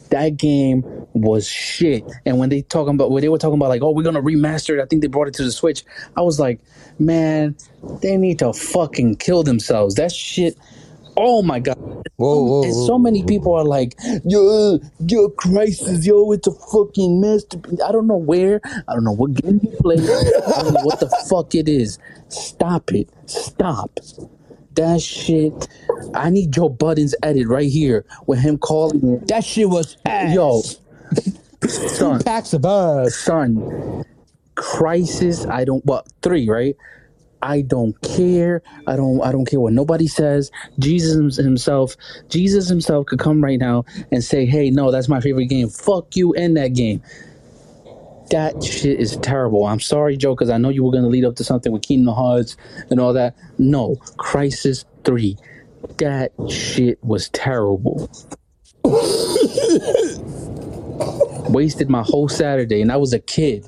That 0.09 0.37
game 0.37 0.83
was 1.13 1.47
shit. 1.47 2.03
And 2.25 2.37
when 2.37 2.49
they 2.49 2.61
talking 2.61 2.93
about 2.93 3.09
when 3.09 3.21
they 3.21 3.29
were 3.29 3.39
talking 3.39 3.55
about 3.55 3.69
like, 3.69 3.81
oh, 3.81 3.91
we're 3.91 4.03
gonna 4.03 4.21
remaster 4.21 4.77
it, 4.77 4.81
I 4.81 4.85
think 4.85 5.01
they 5.01 5.07
brought 5.07 5.27
it 5.27 5.33
to 5.35 5.43
the 5.43 5.51
Switch. 5.51 5.83
I 6.15 6.21
was 6.21 6.39
like, 6.39 6.59
man, 6.99 7.55
they 8.01 8.15
need 8.17 8.39
to 8.39 8.53
fucking 8.53 9.15
kill 9.15 9.41
themselves. 9.41 9.95
That 9.95 10.11
shit. 10.11 10.55
Oh 11.17 11.41
my 11.41 11.59
god. 11.59 11.77
Whoa, 12.17 12.43
whoa, 12.43 12.63
And 12.63 12.73
so 12.73 12.99
many 12.99 13.23
people 13.23 13.53
are 13.53 13.65
like, 13.65 13.95
yo, 14.23 14.79
yo, 15.05 15.29
Crysis, 15.29 16.05
yo, 16.05 16.31
it's 16.31 16.47
a 16.47 16.51
fucking 16.51 17.19
masterpiece. 17.19 17.81
I 17.81 17.91
don't 17.91 18.07
know 18.07 18.17
where, 18.17 18.61
I 18.87 18.93
don't 18.93 19.03
know 19.03 19.11
what 19.13 19.33
game 19.33 19.59
you 19.63 19.75
play, 19.81 19.95
I 19.95 20.61
don't 20.61 20.73
know 20.73 20.83
what 20.83 20.99
the 20.99 21.09
fuck 21.27 21.55
it 21.55 21.67
is. 21.67 21.97
Stop 22.29 22.93
it. 22.93 23.09
Stop. 23.25 23.99
That 24.75 25.01
shit. 25.01 25.67
I 26.13 26.29
need 26.29 26.51
Joe 26.51 26.69
Budden's 26.69 27.15
edit 27.23 27.47
right 27.47 27.69
here 27.69 28.05
with 28.27 28.39
him 28.39 28.57
calling 28.57 29.15
it. 29.15 29.27
That 29.27 29.43
shit 29.43 29.69
was 29.69 29.97
ass. 30.05 30.33
Yo, 30.33 30.61
son, 31.67 32.21
packs 32.23 32.53
of 32.53 32.65
us. 32.65 33.15
son, 33.15 34.03
Crysis. 34.55 35.49
I 35.49 35.63
don't. 35.63 35.85
What 35.85 36.07
three? 36.21 36.49
Right. 36.49 36.75
I 37.43 37.61
don't 37.61 37.99
care. 38.01 38.63
I 38.87 38.95
don't. 38.95 39.21
I 39.21 39.33
don't 39.33 39.45
care 39.45 39.59
what 39.59 39.73
nobody 39.73 40.07
says. 40.07 40.49
Jesus 40.79 41.35
himself. 41.35 41.97
Jesus 42.29 42.69
himself 42.69 43.05
could 43.05 43.19
come 43.19 43.43
right 43.43 43.59
now 43.59 43.83
and 44.11 44.23
say, 44.23 44.45
"Hey, 44.45 44.69
no, 44.71 44.91
that's 44.91 45.09
my 45.09 45.19
favorite 45.19 45.47
game. 45.47 45.67
Fuck 45.67 46.15
you 46.15 46.33
and 46.33 46.55
that 46.55 46.69
game." 46.69 47.03
That 48.29 48.63
shit 48.63 48.97
is 48.99 49.17
terrible. 49.17 49.65
I'm 49.65 49.81
sorry, 49.81 50.15
Joe, 50.15 50.33
because 50.33 50.49
I 50.49 50.57
know 50.57 50.69
you 50.69 50.85
were 50.85 50.91
gonna 50.91 51.09
lead 51.09 51.25
up 51.25 51.35
to 51.35 51.43
something 51.43 51.73
with 51.73 51.81
Kingdom 51.83 52.15
Hearts 52.15 52.55
and 52.89 52.99
all 52.99 53.11
that. 53.13 53.35
No, 53.57 53.97
Crysis 54.17 54.85
Three. 55.03 55.37
That 55.97 56.31
shit 56.49 56.97
was 57.03 57.27
terrible. 57.29 58.09
Wasted 61.49 61.89
my 61.89 62.03
whole 62.03 62.29
Saturday, 62.29 62.81
and 62.81 62.91
I 62.91 62.97
was 62.97 63.11
a 63.11 63.19
kid. 63.19 63.67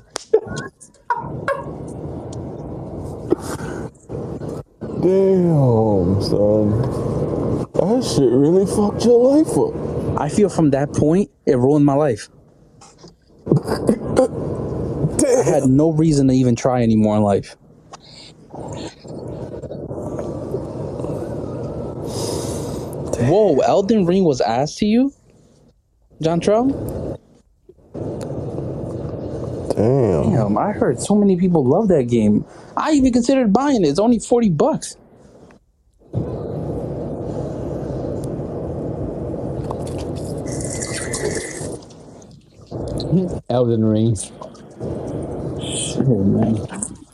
Damn, 5.02 6.22
son. 6.22 6.70
That 7.74 8.02
shit 8.04 8.30
really 8.32 8.66
fucked 8.66 9.04
your 9.04 9.36
life 9.36 9.56
up. 9.58 10.20
I 10.20 10.28
feel 10.28 10.48
from 10.48 10.70
that 10.70 10.92
point, 10.92 11.30
it 11.44 11.56
ruined 11.58 11.84
my 11.84 11.94
life. 11.94 12.28
I 15.26 15.42
had 15.44 15.64
no 15.64 15.92
reason 15.92 16.28
to 16.28 16.34
even 16.34 16.56
try 16.56 16.82
anymore 16.82 17.16
in 17.16 17.22
life. 17.22 17.56
Whoa, 23.18 23.58
Elden 23.60 24.06
Ring 24.06 24.24
was 24.24 24.40
asked 24.40 24.78
to 24.78 24.86
you? 24.86 25.12
John 26.22 26.40
Trell? 26.40 27.18
Damn. 29.76 30.32
Damn, 30.32 30.58
I 30.58 30.72
heard 30.72 31.00
so 31.00 31.14
many 31.14 31.36
people 31.36 31.64
love 31.64 31.88
that 31.88 32.04
game. 32.04 32.44
I 32.76 32.92
even 32.92 33.12
considered 33.12 33.52
buying 33.52 33.84
it. 33.84 33.88
It's 33.88 33.98
only 33.98 34.18
40 34.18 34.50
bucks. 34.50 34.96
Elden 43.50 43.84
Ring. 43.84 44.16
Shit, 45.60 46.06
man. 46.08 46.66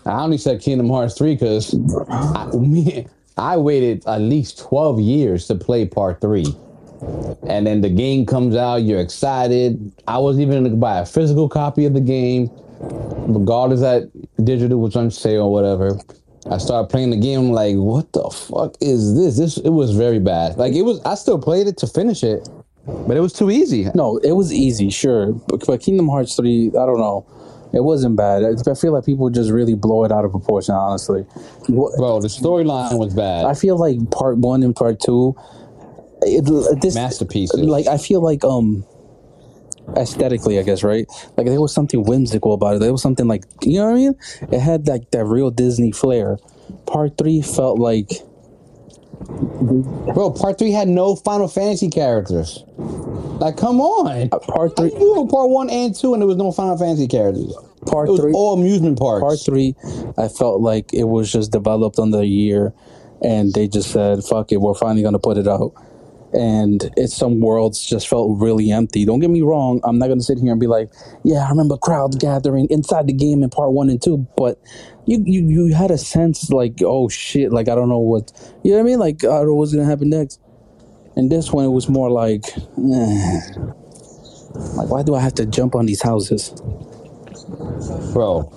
I 0.07 0.23
only 0.23 0.39
said 0.39 0.61
Kingdom 0.61 0.89
Hearts 0.89 1.17
3 1.19 1.35
because 1.35 1.75
I, 2.09 2.47
me, 2.57 3.07
I 3.37 3.57
waited 3.57 4.07
at 4.07 4.21
least 4.21 4.59
12 4.61 5.01
years 5.01 5.47
to 5.49 5.55
play 5.57 5.87
part 5.87 6.21
3. 6.21 6.45
And 7.49 7.67
then 7.67 7.81
the 7.81 7.91
game 7.91 8.27
comes 8.27 8.55
out, 8.57 8.77
you're 8.77 9.01
excited. 9.01 9.93
I 10.07 10.19
wasn't 10.19 10.43
even 10.49 10.65
gonna 10.65 10.77
buy 10.77 11.01
a 11.01 11.07
physical 11.07 11.49
copy 11.49 11.85
of 11.85 11.95
the 11.95 12.01
game, 12.01 12.51
regardless 12.81 13.81
that 13.81 14.11
digital 14.45 14.79
was 14.81 14.97
on 14.97 15.11
sale 15.11 15.43
or 15.43 15.53
whatever. 15.53 15.99
I 16.51 16.59
started 16.59 16.89
playing 16.91 17.11
the 17.11 17.17
game, 17.17 17.39
I'm 17.41 17.53
like, 17.53 17.77
what 17.77 18.13
the 18.13 18.29
fuck 18.31 18.75
is 18.81 19.15
this? 19.17 19.37
This 19.39 19.57
it 19.59 19.71
was 19.71 19.95
very 19.97 20.19
bad. 20.19 20.57
Like 20.57 20.75
it 20.75 20.83
was 20.83 21.01
I 21.05 21.15
still 21.15 21.39
played 21.39 21.67
it 21.67 21.77
to 21.79 21.87
finish 21.87 22.23
it, 22.25 22.49
but 22.87 23.17
it 23.17 23.21
was 23.21 23.33
too 23.33 23.51
easy. 23.51 23.89
No, 23.95 24.19
it 24.19 24.33
was 24.33 24.53
easy, 24.53 24.91
sure. 24.91 25.33
But, 25.33 25.65
but 25.67 25.81
Kingdom 25.81 26.09
Hearts 26.09 26.35
3, 26.37 26.69
I 26.69 26.87
don't 26.87 26.99
know. 26.99 27.27
It 27.73 27.85
wasn't 27.85 28.17
bad. 28.17 28.43
I 28.45 28.71
I 28.71 28.75
feel 28.75 28.93
like 28.93 29.07
people 29.07 29.31
just 29.31 29.51
really 29.51 29.75
blow 29.75 30.05
it 30.05 30.13
out 30.13 30.25
of 30.25 30.31
proportion, 30.31 30.75
honestly. 30.75 31.23
What- 31.69 31.97
Bro, 31.97 32.21
the 32.21 32.29
storyline 32.29 32.99
was 32.99 33.15
bad. 33.15 33.47
I 33.47 33.55
feel 33.55 33.79
like 33.79 34.11
part 34.11 34.37
one 34.39 34.63
and 34.63 34.77
part 34.77 35.01
two, 35.01 35.35
it, 36.27 36.81
this 36.81 36.95
Masterpieces. 36.95 37.61
Like 37.61 37.87
I 37.87 37.97
feel 37.99 38.21
like 38.23 38.45
um, 38.45 38.85
aesthetically, 39.97 40.59
I 40.59 40.63
guess 40.63 40.83
right. 40.83 41.07
Like 41.37 41.47
there 41.47 41.61
was 41.61 41.75
something 41.75 42.05
whimsical 42.05 42.53
about 42.55 42.77
it. 42.77 42.79
There 42.81 42.93
was 42.93 43.03
something 43.03 43.29
like 43.29 43.45
you 43.63 43.79
know 43.79 43.87
what 43.87 43.93
I 43.93 43.95
mean. 43.95 44.15
It 44.53 44.61
had 44.61 44.87
like 44.89 45.11
that 45.11 45.25
real 45.25 45.51
Disney 45.51 45.93
flair. 45.93 46.39
Part 46.87 47.19
three 47.19 47.43
felt 47.43 47.79
like 47.79 48.11
Bro, 49.29 50.33
part 50.33 50.59
three 50.59 50.73
had 50.73 50.89
no 50.89 51.15
Final 51.17 51.47
Fantasy 51.47 51.89
characters. 51.89 52.65
Like, 52.77 53.57
come 53.57 53.81
on. 53.81 54.29
uh, 54.33 54.39
part 54.41 54.77
three. 54.77 54.93
you 54.93 54.99
doing 54.99 55.29
part 55.29 55.49
one 55.51 55.71
and 55.71 55.95
two, 55.95 56.13
and 56.13 56.21
there 56.23 56.27
was 56.27 56.37
no 56.37 56.51
Final 56.53 56.77
Fantasy 56.77 57.07
characters. 57.07 57.55
Part 57.87 58.09
It 58.09 58.13
was 58.13 58.21
three. 58.21 58.33
all 58.33 58.55
amusement 58.59 58.99
parks. 58.99 59.23
Part 59.23 59.39
three, 59.45 59.75
I 60.19 60.29
felt 60.29 60.61
like 60.61 60.93
it 60.93 61.05
was 61.05 61.31
just 61.31 61.53
developed 61.53 61.99
under 61.99 62.19
a 62.21 62.25
year, 62.25 62.73
and 63.23 63.53
they 63.55 63.69
just 63.69 63.91
said, 63.93 64.25
"Fuck 64.25 64.51
it, 64.53 64.61
we're 64.61 64.75
finally 64.75 65.03
gonna 65.03 65.19
put 65.21 65.39
it 65.39 65.47
out." 65.49 65.73
And 66.33 66.91
it's 66.97 67.15
some 67.15 67.41
worlds 67.41 67.85
just 67.85 68.09
felt 68.09 68.39
really 68.39 68.71
empty. 68.71 69.05
Don't 69.05 69.21
get 69.21 69.31
me 69.31 69.43
wrong. 69.43 69.81
I'm 69.85 69.99
not 69.99 70.09
gonna 70.09 70.23
sit 70.23 70.39
here 70.39 70.51
and 70.51 70.61
be 70.61 70.67
like, 70.67 70.91
"Yeah, 71.25 71.47
I 71.47 71.51
remember 71.51 71.77
crowds 71.77 72.17
gathering 72.17 72.67
inside 72.71 73.07
the 73.07 73.13
game 73.13 73.43
in 73.43 73.51
part 73.51 73.73
one 73.73 73.91
and 73.91 74.01
two, 74.01 74.27
but 74.37 74.59
you 75.05 75.23
you 75.27 75.47
you 75.49 75.75
had 75.75 75.91
a 75.91 75.99
sense 75.99 76.51
like, 76.51 76.81
"Oh 76.83 77.09
shit!" 77.09 77.53
Like 77.53 77.69
I 77.69 77.75
don't 77.75 77.89
know 77.89 77.99
what 77.99 78.33
you 78.63 78.71
know 78.71 78.79
what 78.79 78.83
I 78.83 78.85
mean. 78.85 78.99
Like 78.99 79.25
I 79.25 79.29
don't 79.29 79.49
know 79.49 79.55
what's 79.55 79.75
gonna 79.75 79.87
happen 79.87 80.09
next. 80.09 80.41
And 81.17 81.31
this 81.31 81.53
one, 81.53 81.67
it 81.67 81.69
was 81.69 81.91
more 81.91 82.11
like, 82.11 82.45
eh. 82.57 83.41
like 84.75 84.89
why 84.89 85.03
do 85.03 85.15
I 85.15 85.21
have 85.21 85.35
to 85.35 85.45
jump 85.45 85.75
on 85.75 85.85
these 85.85 86.01
houses? 86.01 86.55
Bro, 88.15 88.51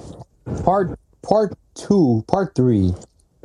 part 0.63 0.97
part 1.21 1.57
two, 1.75 2.23
part 2.27 2.55
three 2.55 2.93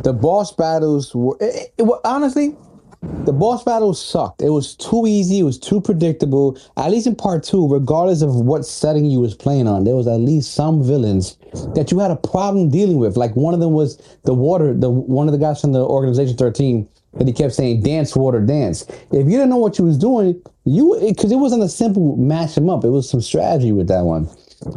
the 0.02 0.12
boss 0.12 0.52
battles 0.52 1.14
were 1.14 1.36
it, 1.40 1.72
it, 1.78 1.84
it, 1.84 2.00
honestly 2.04 2.56
the 3.02 3.32
boss 3.32 3.64
battle 3.64 3.94
sucked. 3.94 4.42
It 4.42 4.50
was 4.50 4.74
too 4.74 5.06
easy. 5.06 5.40
It 5.40 5.44
was 5.44 5.58
too 5.58 5.80
predictable. 5.80 6.58
At 6.76 6.90
least 6.90 7.06
in 7.06 7.14
part 7.14 7.42
two, 7.42 7.66
regardless 7.66 8.20
of 8.20 8.34
what 8.34 8.66
setting 8.66 9.06
you 9.06 9.20
was 9.20 9.34
playing 9.34 9.66
on, 9.68 9.84
there 9.84 9.96
was 9.96 10.06
at 10.06 10.18
least 10.20 10.52
some 10.54 10.82
villains 10.82 11.38
that 11.74 11.90
you 11.90 11.98
had 11.98 12.10
a 12.10 12.16
problem 12.16 12.68
dealing 12.68 12.98
with. 12.98 13.16
Like 13.16 13.34
one 13.36 13.54
of 13.54 13.60
them 13.60 13.72
was 13.72 13.96
the 14.24 14.34
water. 14.34 14.74
The 14.74 14.90
one 14.90 15.28
of 15.28 15.32
the 15.32 15.38
guys 15.38 15.60
from 15.60 15.72
the 15.72 15.84
organization 15.84 16.36
thirteen 16.36 16.88
that 17.14 17.26
he 17.26 17.32
kept 17.32 17.54
saying 17.54 17.82
dance 17.82 18.14
water 18.14 18.40
dance. 18.40 18.86
If 19.10 19.24
you 19.26 19.32
didn't 19.32 19.48
know 19.48 19.56
what 19.56 19.78
you 19.78 19.86
was 19.86 19.96
doing, 19.96 20.40
you 20.64 20.98
because 21.00 21.32
it, 21.32 21.36
it 21.36 21.38
wasn't 21.38 21.62
a 21.62 21.68
simple 21.68 22.16
mash 22.16 22.54
them 22.54 22.68
up. 22.68 22.84
It 22.84 22.90
was 22.90 23.08
some 23.08 23.22
strategy 23.22 23.72
with 23.72 23.88
that 23.88 24.02
one. 24.04 24.28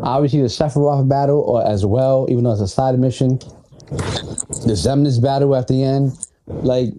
Obviously, 0.01 0.41
the 0.41 0.47
Sephiroth 0.47 1.09
battle 1.09 1.41
or 1.41 1.67
as 1.67 1.85
well, 1.85 2.25
even 2.29 2.45
though 2.45 2.53
it's 2.53 2.61
a 2.61 2.69
side 2.69 2.97
mission. 2.97 3.39
The 3.89 4.75
Xemnas 4.75 5.21
battle 5.21 5.55
at 5.55 5.67
the 5.67 5.83
end, 5.83 6.17
like 6.47 6.93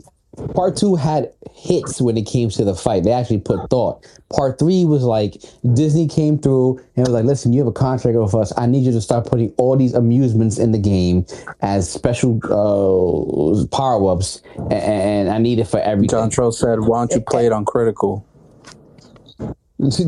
Part 0.54 0.76
two 0.76 0.96
had 0.96 1.32
hits 1.52 2.00
when 2.00 2.16
it 2.16 2.26
came 2.26 2.50
to 2.50 2.64
the 2.64 2.74
fight. 2.74 3.04
They 3.04 3.12
actually 3.12 3.38
put 3.38 3.70
thought. 3.70 4.04
Part 4.34 4.58
three 4.58 4.84
was 4.84 5.04
like 5.04 5.42
Disney 5.74 6.08
came 6.08 6.38
through 6.38 6.80
and 6.96 7.06
was 7.06 7.14
like, 7.14 7.24
"Listen, 7.24 7.52
you 7.52 7.60
have 7.60 7.68
a 7.68 7.72
contract 7.72 8.18
with 8.18 8.34
us. 8.34 8.52
I 8.56 8.66
need 8.66 8.84
you 8.84 8.92
to 8.92 9.00
start 9.00 9.26
putting 9.26 9.52
all 9.56 9.76
these 9.76 9.94
amusements 9.94 10.58
in 10.58 10.72
the 10.72 10.78
game 10.78 11.24
as 11.60 11.88
special 11.88 12.40
uh, 12.44 13.66
power 13.76 14.10
ups, 14.10 14.42
and, 14.56 14.72
and, 14.72 15.30
I 15.30 15.38
need 15.38 15.58
it 15.58 15.66
for 15.66 15.80
everything." 15.80 16.10
John 16.10 16.30
Tro 16.30 16.50
said, 16.50 16.80
"Why 16.80 17.00
don't 17.00 17.12
you 17.12 17.20
play 17.20 17.46
it 17.46 17.52
on 17.52 17.64
critical?" 17.64 18.26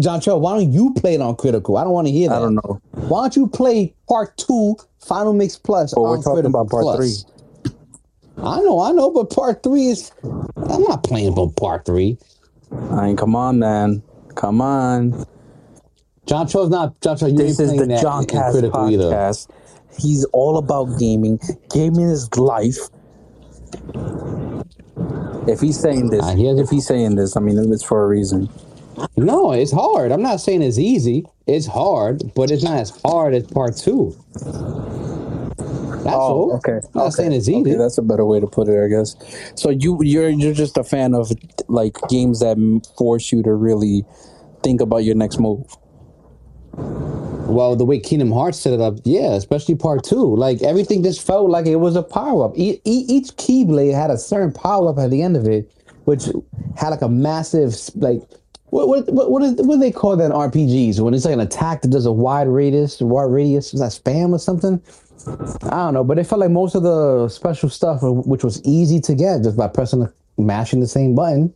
John 0.00 0.20
Tro, 0.20 0.38
why 0.38 0.58
don't 0.58 0.72
you 0.72 0.94
play 0.94 1.14
it 1.14 1.20
on 1.20 1.36
critical? 1.36 1.76
I 1.76 1.84
don't 1.84 1.92
want 1.92 2.06
to 2.06 2.12
hear 2.12 2.28
that. 2.28 2.36
I 2.36 2.38
don't 2.38 2.54
know. 2.54 2.80
Why 2.92 3.22
don't 3.22 3.36
you 3.36 3.46
play 3.46 3.94
part 4.08 4.36
two, 4.36 4.76
Final 5.00 5.32
Mix 5.32 5.56
Plus? 5.56 5.92
But 5.92 6.02
we're 6.02 6.22
talking 6.22 6.46
about 6.46 6.70
part 6.70 6.82
Plus? 6.82 6.96
three. 6.96 7.35
I 8.38 8.60
know, 8.60 8.80
I 8.80 8.92
know, 8.92 9.10
but 9.10 9.30
part 9.30 9.62
three 9.62 9.86
is. 9.88 10.12
I'm 10.22 10.82
not 10.82 11.02
playing 11.04 11.34
for 11.34 11.50
part 11.52 11.84
three. 11.86 12.18
I 12.72 13.06
mean, 13.06 13.16
come 13.16 13.34
on, 13.34 13.58
man. 13.58 14.02
Come 14.34 14.60
on. 14.60 15.24
John 16.26 16.46
Cho's 16.48 16.68
not. 16.68 17.00
John 17.00 17.16
Cho, 17.16 17.26
you 17.26 17.36
This 17.36 17.58
is 17.60 17.70
playing 17.70 17.80
the 17.88 17.94
that 17.96 18.04
JonCast 18.04 18.50
critical 18.52 18.90
either. 18.90 19.04
podcast. 19.04 19.48
He's 19.98 20.24
all 20.26 20.58
about 20.58 20.98
gaming. 20.98 21.40
Gaming 21.72 22.08
is 22.08 22.28
life. 22.36 22.76
If 25.48 25.60
he's 25.60 25.78
saying 25.78 26.10
this, 26.10 26.24
if 26.26 26.70
he's 26.70 26.86
saying 26.86 27.14
this, 27.14 27.36
I 27.36 27.40
mean, 27.40 27.72
it's 27.72 27.84
for 27.84 28.04
a 28.04 28.08
reason. 28.08 28.48
No, 29.16 29.52
it's 29.52 29.72
hard. 29.72 30.10
I'm 30.10 30.22
not 30.22 30.40
saying 30.40 30.62
it's 30.62 30.78
easy. 30.78 31.24
It's 31.46 31.66
hard, 31.66 32.32
but 32.34 32.50
it's 32.50 32.64
not 32.64 32.78
as 32.78 32.90
hard 33.04 33.34
as 33.34 33.46
part 33.46 33.76
two. 33.76 34.16
That's 36.06 36.16
oh, 36.16 36.20
all. 36.20 36.52
Oh, 36.52 36.56
okay. 36.56 36.72
I'm 36.72 36.90
not 36.94 37.06
okay. 37.06 37.10
saying 37.10 37.32
it's 37.32 37.48
easy. 37.48 37.60
Okay, 37.60 37.74
that's 37.74 37.98
a 37.98 38.02
better 38.02 38.24
way 38.24 38.38
to 38.38 38.46
put 38.46 38.68
it, 38.68 38.82
I 38.82 38.86
guess. 38.86 39.16
So 39.56 39.70
you 39.70 39.98
you're 40.02 40.28
you're 40.28 40.54
just 40.54 40.76
a 40.76 40.84
fan 40.84 41.14
of 41.14 41.32
like 41.66 41.96
games 42.08 42.40
that 42.40 42.56
force 42.96 43.32
you 43.32 43.42
to 43.42 43.52
really 43.52 44.04
think 44.62 44.80
about 44.80 44.98
your 44.98 45.16
next 45.16 45.40
move. 45.40 45.66
Well, 47.48 47.74
the 47.74 47.84
way 47.84 47.98
Kingdom 47.98 48.30
Hearts 48.30 48.58
set 48.58 48.72
it 48.72 48.80
up, 48.80 48.98
yeah, 49.04 49.34
especially 49.34 49.74
part 49.74 50.04
two. 50.04 50.36
Like 50.36 50.62
everything 50.62 51.02
just 51.02 51.26
felt 51.26 51.50
like 51.50 51.66
it 51.66 51.76
was 51.76 51.96
a 51.96 52.02
power 52.02 52.44
up. 52.44 52.56
E- 52.56 52.80
e- 52.84 53.06
each 53.08 53.28
Keyblade 53.36 53.94
had 53.94 54.10
a 54.10 54.18
certain 54.18 54.52
power 54.52 54.88
up 54.88 54.98
at 54.98 55.10
the 55.10 55.22
end 55.22 55.36
of 55.36 55.48
it, 55.48 55.72
which 56.04 56.26
had 56.76 56.90
like 56.90 57.02
a 57.02 57.08
massive 57.08 57.74
like. 57.96 58.22
What 58.70 58.88
what 58.88 59.12
what 59.12 59.30
what, 59.30 59.42
is, 59.42 59.54
what 59.54 59.76
do 59.76 59.80
they 59.80 59.92
call 59.92 60.16
that 60.16 60.26
in 60.26 60.32
RPGs 60.32 61.00
when 61.00 61.14
it's 61.14 61.24
like 61.24 61.34
an 61.34 61.40
attack 61.40 61.82
that 61.82 61.88
does 61.88 62.06
a 62.06 62.12
wide 62.12 62.48
radius, 62.48 63.00
wide 63.00 63.30
radius? 63.30 63.72
Is 63.72 63.80
that 63.80 63.92
spam 63.92 64.32
or 64.32 64.38
something? 64.38 64.82
I 65.26 65.70
don't 65.70 65.94
know, 65.94 66.04
but 66.04 66.18
it 66.18 66.24
felt 66.24 66.40
like 66.40 66.50
most 66.50 66.74
of 66.74 66.82
the 66.82 67.28
special 67.28 67.68
stuff, 67.68 68.00
which 68.02 68.44
was 68.44 68.62
easy 68.64 69.00
to 69.00 69.14
get 69.14 69.42
just 69.42 69.56
by 69.56 69.68
pressing, 69.68 70.08
mashing 70.38 70.80
the 70.80 70.86
same 70.86 71.14
button. 71.14 71.52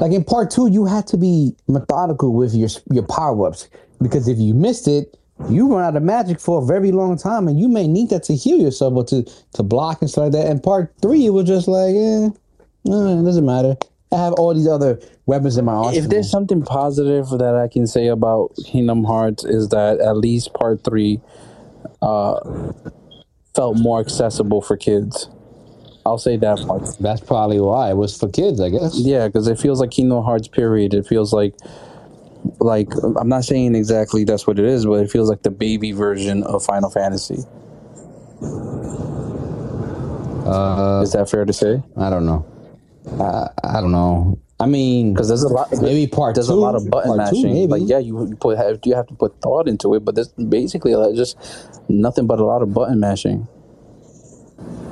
Like 0.00 0.12
in 0.12 0.24
part 0.24 0.50
two, 0.50 0.68
you 0.68 0.84
had 0.84 1.06
to 1.08 1.16
be 1.16 1.54
methodical 1.68 2.34
with 2.34 2.54
your 2.54 2.68
your 2.90 3.06
power 3.06 3.46
ups 3.46 3.68
because 4.02 4.28
if 4.28 4.38
you 4.38 4.52
missed 4.52 4.88
it, 4.88 5.16
you 5.48 5.72
run 5.72 5.84
out 5.84 5.96
of 5.96 6.02
magic 6.02 6.38
for 6.38 6.62
a 6.62 6.66
very 6.66 6.92
long 6.92 7.16
time, 7.16 7.48
and 7.48 7.58
you 7.58 7.68
may 7.68 7.86
need 7.86 8.10
that 8.10 8.24
to 8.24 8.34
heal 8.34 8.58
yourself 8.58 8.94
or 8.94 9.04
to 9.04 9.22
to 9.54 9.62
block 9.62 10.02
and 10.02 10.10
stuff 10.10 10.24
like 10.24 10.32
that. 10.32 10.46
And 10.48 10.62
part 10.62 10.92
three, 11.00 11.24
it 11.24 11.30
was 11.30 11.46
just 11.46 11.66
like, 11.68 11.94
eh, 11.94 12.28
no, 12.84 13.20
it 13.20 13.24
doesn't 13.24 13.46
matter. 13.46 13.76
I 14.12 14.16
have 14.16 14.32
all 14.34 14.52
these 14.52 14.66
other 14.66 15.00
weapons 15.26 15.56
in 15.56 15.64
my 15.64 15.72
arsenal. 15.72 16.04
If 16.04 16.10
there's 16.10 16.30
something 16.30 16.62
positive 16.62 17.28
that 17.30 17.54
I 17.54 17.68
can 17.68 17.86
say 17.86 18.08
about 18.08 18.52
Kingdom 18.66 19.04
Hearts 19.04 19.44
is 19.44 19.68
that 19.68 20.00
at 20.00 20.16
least 20.16 20.52
part 20.52 20.82
three 20.82 21.20
uh, 22.02 22.40
felt 23.54 23.78
more 23.78 24.00
accessible 24.00 24.60
for 24.60 24.76
kids. 24.76 25.28
I'll 26.06 26.18
say 26.18 26.36
that 26.38 26.58
part. 26.66 26.82
That's 26.98 27.20
probably 27.20 27.60
why 27.60 27.90
it 27.90 27.96
was 27.96 28.16
for 28.18 28.28
kids, 28.28 28.60
I 28.60 28.70
guess. 28.70 28.98
Yeah, 28.98 29.26
because 29.26 29.46
it 29.48 29.58
feels 29.58 29.80
like 29.80 29.90
Kingdom 29.90 30.24
Hearts. 30.24 30.48
Period. 30.48 30.94
It 30.94 31.06
feels 31.06 31.32
like, 31.32 31.54
like 32.58 32.88
I'm 33.18 33.28
not 33.28 33.44
saying 33.44 33.74
exactly 33.74 34.24
that's 34.24 34.46
what 34.46 34.58
it 34.58 34.64
is, 34.64 34.86
but 34.86 34.94
it 34.94 35.10
feels 35.10 35.28
like 35.28 35.42
the 35.42 35.50
baby 35.50 35.92
version 35.92 36.42
of 36.44 36.64
Final 36.64 36.90
Fantasy. 36.90 37.44
Uh, 40.46 41.02
Is 41.02 41.12
that 41.12 41.28
fair 41.30 41.44
to 41.44 41.52
say? 41.52 41.82
I 41.96 42.08
don't 42.10 42.24
know. 42.24 42.46
I, 43.20 43.48
I 43.62 43.80
don't 43.80 43.92
know. 43.92 44.38
I 44.60 44.66
mean, 44.66 45.14
Because 45.14 45.28
there's 45.28 45.42
a 45.42 45.48
lot. 45.48 45.68
maybe 45.80 46.06
part 46.06 46.34
There's 46.34 46.48
two. 46.48 46.52
a 46.52 46.54
lot 46.54 46.74
of 46.74 46.88
button 46.90 47.16
part 47.16 47.30
two, 47.30 47.42
mashing. 47.42 47.68
Like 47.70 47.82
yeah, 47.86 47.98
you 47.98 48.26
you 48.28 48.36
put 48.36 48.58
have, 48.58 48.78
you 48.84 48.94
have 48.94 49.06
to 49.06 49.14
put 49.14 49.34
thought 49.40 49.66
into 49.68 49.94
it, 49.94 50.04
but 50.04 50.14
there's 50.14 50.28
basically 50.28 50.94
like 50.94 51.14
just 51.16 51.36
nothing 51.88 52.26
but 52.26 52.38
a 52.40 52.44
lot 52.44 52.60
of 52.62 52.74
button 52.74 53.00
mashing. 53.00 53.48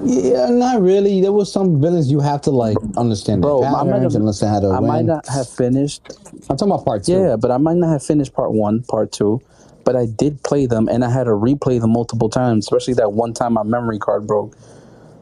Yeah, 0.04 0.48
not 0.50 0.80
really. 0.80 1.20
There 1.20 1.32
was 1.32 1.52
some 1.52 1.80
villains 1.80 2.10
you 2.10 2.20
have 2.20 2.40
to 2.42 2.50
like 2.50 2.76
understand 2.96 3.42
Bro, 3.42 3.60
the 3.60 3.66
I 3.66 3.82
might 3.82 4.00
have- 4.02 4.14
and 4.14 4.22
understand 4.22 4.54
how 4.54 4.60
to 4.60 4.66
I 4.68 4.78
win. 4.80 4.88
might 4.88 5.04
not 5.04 5.28
have 5.28 5.48
finished. 5.48 6.02
I'm 6.48 6.56
talking 6.56 6.72
about 6.72 6.84
part 6.86 7.04
two. 7.04 7.12
Yeah, 7.12 7.36
but 7.36 7.50
I 7.50 7.58
might 7.58 7.76
not 7.76 7.88
have 7.90 8.02
finished 8.02 8.32
part 8.32 8.52
one, 8.52 8.82
part 8.84 9.12
two, 9.12 9.40
but 9.84 9.96
I 9.96 10.06
did 10.06 10.42
play 10.44 10.64
them, 10.66 10.88
and 10.88 11.04
I 11.04 11.10
had 11.10 11.24
to 11.24 11.30
replay 11.32 11.80
them 11.80 11.90
multiple 11.92 12.30
times, 12.30 12.64
especially 12.64 12.94
that 12.94 13.12
one 13.12 13.34
time 13.34 13.52
my 13.54 13.64
memory 13.64 13.98
card 13.98 14.26
broke. 14.26 14.56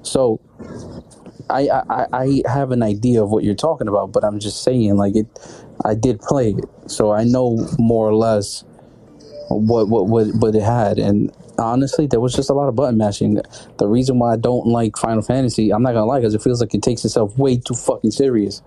So, 0.03 0.39
I 1.51 1.69
I, 1.69 2.07
I- 2.13 2.43
have 2.47 2.71
an 2.73 2.83
idea 2.83 3.23
of 3.23 3.31
what 3.31 3.45
you're 3.45 3.55
talking 3.55 3.89
about, 3.89 4.13
but 4.13 4.25
I'm 4.25 4.39
just 4.39 4.63
saying, 4.63 4.97
like 4.97 5.17
it, 5.17 5.27
I 5.85 5.95
did 5.95 6.21
play 6.21 6.51
it, 6.53 6.65
so 6.91 7.13
I 7.13 7.25
know 7.25 7.67
more 7.79 8.09
or 8.09 8.15
less 8.15 8.65
what 9.49 9.89
what 9.89 10.07
what, 10.09 10.27
what 10.37 10.55
it 10.55 10.63
had, 10.63 10.99
and 10.99 11.31
honestly, 11.59 12.07
there 12.07 12.21
was 12.21 12.35
just 12.35 12.51
a 12.51 12.53
lot 12.55 12.69
of 12.69 12.75
button 12.75 12.99
mashing. 12.99 13.41
The 13.79 13.87
reason 13.89 14.19
why 14.19 14.33
I 14.35 14.37
don't 14.37 14.67
like 14.67 14.97
Final 14.97 15.23
Fantasy, 15.23 15.73
I'm 15.73 15.83
not 15.83 15.93
gonna 15.93 16.07
lie, 16.07 16.19
because 16.21 16.35
it 16.35 16.43
feels 16.43 16.61
like 16.61 16.75
it 16.75 16.83
takes 16.83 17.05
itself 17.05 17.37
way 17.39 17.57
too 17.57 17.75
fucking 17.75 18.11
serious. 18.11 18.63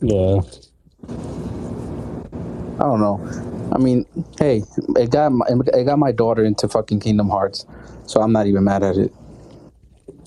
Yeah. 0.00 0.40
I 2.78 2.84
don't 2.84 3.00
know. 3.00 3.20
I 3.72 3.78
mean, 3.78 4.04
hey, 4.38 4.62
it 4.96 5.10
got 5.10 5.32
my, 5.32 5.46
it 5.48 5.84
got 5.84 5.98
my 5.98 6.12
daughter 6.12 6.44
into 6.44 6.68
fucking 6.68 7.00
Kingdom 7.00 7.28
Hearts, 7.30 7.64
so 8.06 8.20
I'm 8.20 8.32
not 8.32 8.46
even 8.46 8.64
mad 8.64 8.82
at 8.82 8.96
it. 8.96 9.14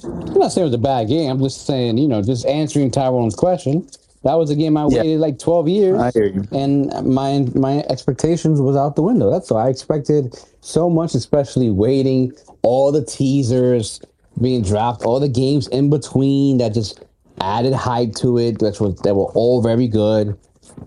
I'm 0.06 0.40
not 0.40 0.52
saying 0.52 0.64
it 0.64 0.70
was 0.70 0.74
a 0.74 0.78
bad 0.78 1.08
game. 1.08 1.32
I'm 1.32 1.40
just 1.40 1.66
saying, 1.66 1.98
you 1.98 2.08
know, 2.08 2.22
just 2.22 2.46
answering 2.46 2.92
Tyrone's 2.92 3.36
question. 3.36 3.88
That 4.24 4.36
was 4.36 4.50
a 4.50 4.56
game 4.56 4.76
I 4.78 4.88
Yeah. 4.88 5.02
waited 5.02 5.20
like 5.20 5.40
12 5.40 5.68
years. 5.68 6.00
I 6.00 6.12
hear 6.12 6.26
you. 6.28 6.44
And 6.52 6.92
my 7.06 7.46
my 7.54 7.84
expectations 7.90 8.60
was 8.60 8.76
out 8.76 8.96
the 8.96 9.02
window. 9.04 9.30
That's 9.32 9.52
all. 9.52 9.58
I 9.58 9.70
expected 9.70 10.36
so 10.62 10.90
much, 10.90 11.14
especially 11.16 11.70
waiting, 11.70 12.34
all 12.64 12.92
the 12.92 13.04
teasers 13.04 14.00
being 14.42 14.62
dropped, 14.62 15.04
all 15.06 15.20
the 15.20 15.30
games 15.30 15.68
in 15.68 15.90
between 15.90 16.58
that 16.58 16.74
just 16.74 17.04
added 17.40 17.74
hype 17.74 18.16
to 18.16 18.38
it. 18.38 18.60
That's 18.60 18.80
what 18.82 19.02
that 19.04 19.16
were 19.16 19.32
all 19.34 19.62
very 19.62 19.88
good. 19.88 20.36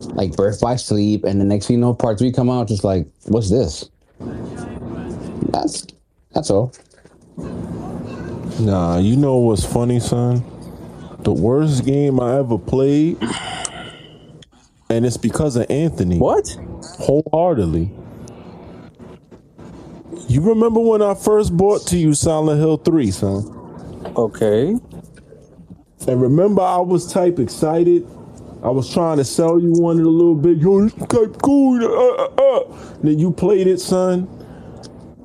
Like 0.01 0.37
Birth 0.37 0.61
by 0.61 0.77
Sleep, 0.77 1.25
and 1.25 1.41
the 1.41 1.45
next 1.45 1.67
thing 1.67 1.77
you 1.77 1.81
know, 1.81 1.95
part 1.95 2.19
three 2.19 2.31
come 2.33 2.51
out, 2.51 2.69
just 2.69 2.85
like, 2.85 3.07
what's 3.27 3.51
this? 3.51 3.89
That's 5.51 5.87
that's 6.35 6.51
all. 6.51 6.73
Nah, 8.61 8.99
you 8.99 9.17
know 9.17 9.37
what's 9.37 9.65
funny, 9.65 10.01
son? 10.01 10.43
The 11.21 11.33
worst 11.33 11.85
game 11.85 12.19
I 12.19 12.39
ever 12.39 12.59
played, 12.59 13.17
and 14.91 15.07
it's 15.07 15.17
because 15.17 15.55
of 15.55 15.71
Anthony. 15.71 16.19
What? 16.19 16.49
Wholeheartedly. 16.99 17.91
You 20.27 20.41
remember 20.41 20.81
when 20.81 21.03
I 21.03 21.15
first 21.15 21.57
bought 21.57 21.87
to 21.89 21.97
you 21.97 22.15
Silent 22.15 22.59
Hill 22.59 22.79
3, 22.79 23.11
son? 23.13 24.13
Okay. 24.17 24.75
And 26.09 26.21
remember 26.21 26.63
I 26.63 26.79
was 26.79 27.13
type 27.13 27.39
excited. 27.39 28.07
I 28.65 28.71
was 28.71 28.93
trying 28.93 29.19
to 29.19 29.25
sell 29.25 29.61
you 29.61 29.73
one 29.73 29.99
in 29.99 30.05
a 30.05 30.09
little 30.09 30.35
bit. 30.35 30.59
Yo, 30.59 30.83
this 30.83 30.95
type 30.95 31.41
cool. 31.43 31.81
Uh, 31.85 32.25
uh, 32.25 32.61
uh. 32.61 32.97
Then 33.05 33.21
you 33.21 33.31
played 33.31 33.69
it, 33.69 33.79
son. 33.81 34.29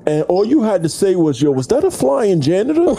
And 0.06 0.24
all 0.24 0.44
you 0.44 0.62
had 0.62 0.82
to 0.82 0.88
say 0.88 1.16
was, 1.16 1.40
yo, 1.40 1.50
was 1.50 1.66
that 1.68 1.84
a 1.84 1.90
flying 1.90 2.40
janitor? 2.40 2.84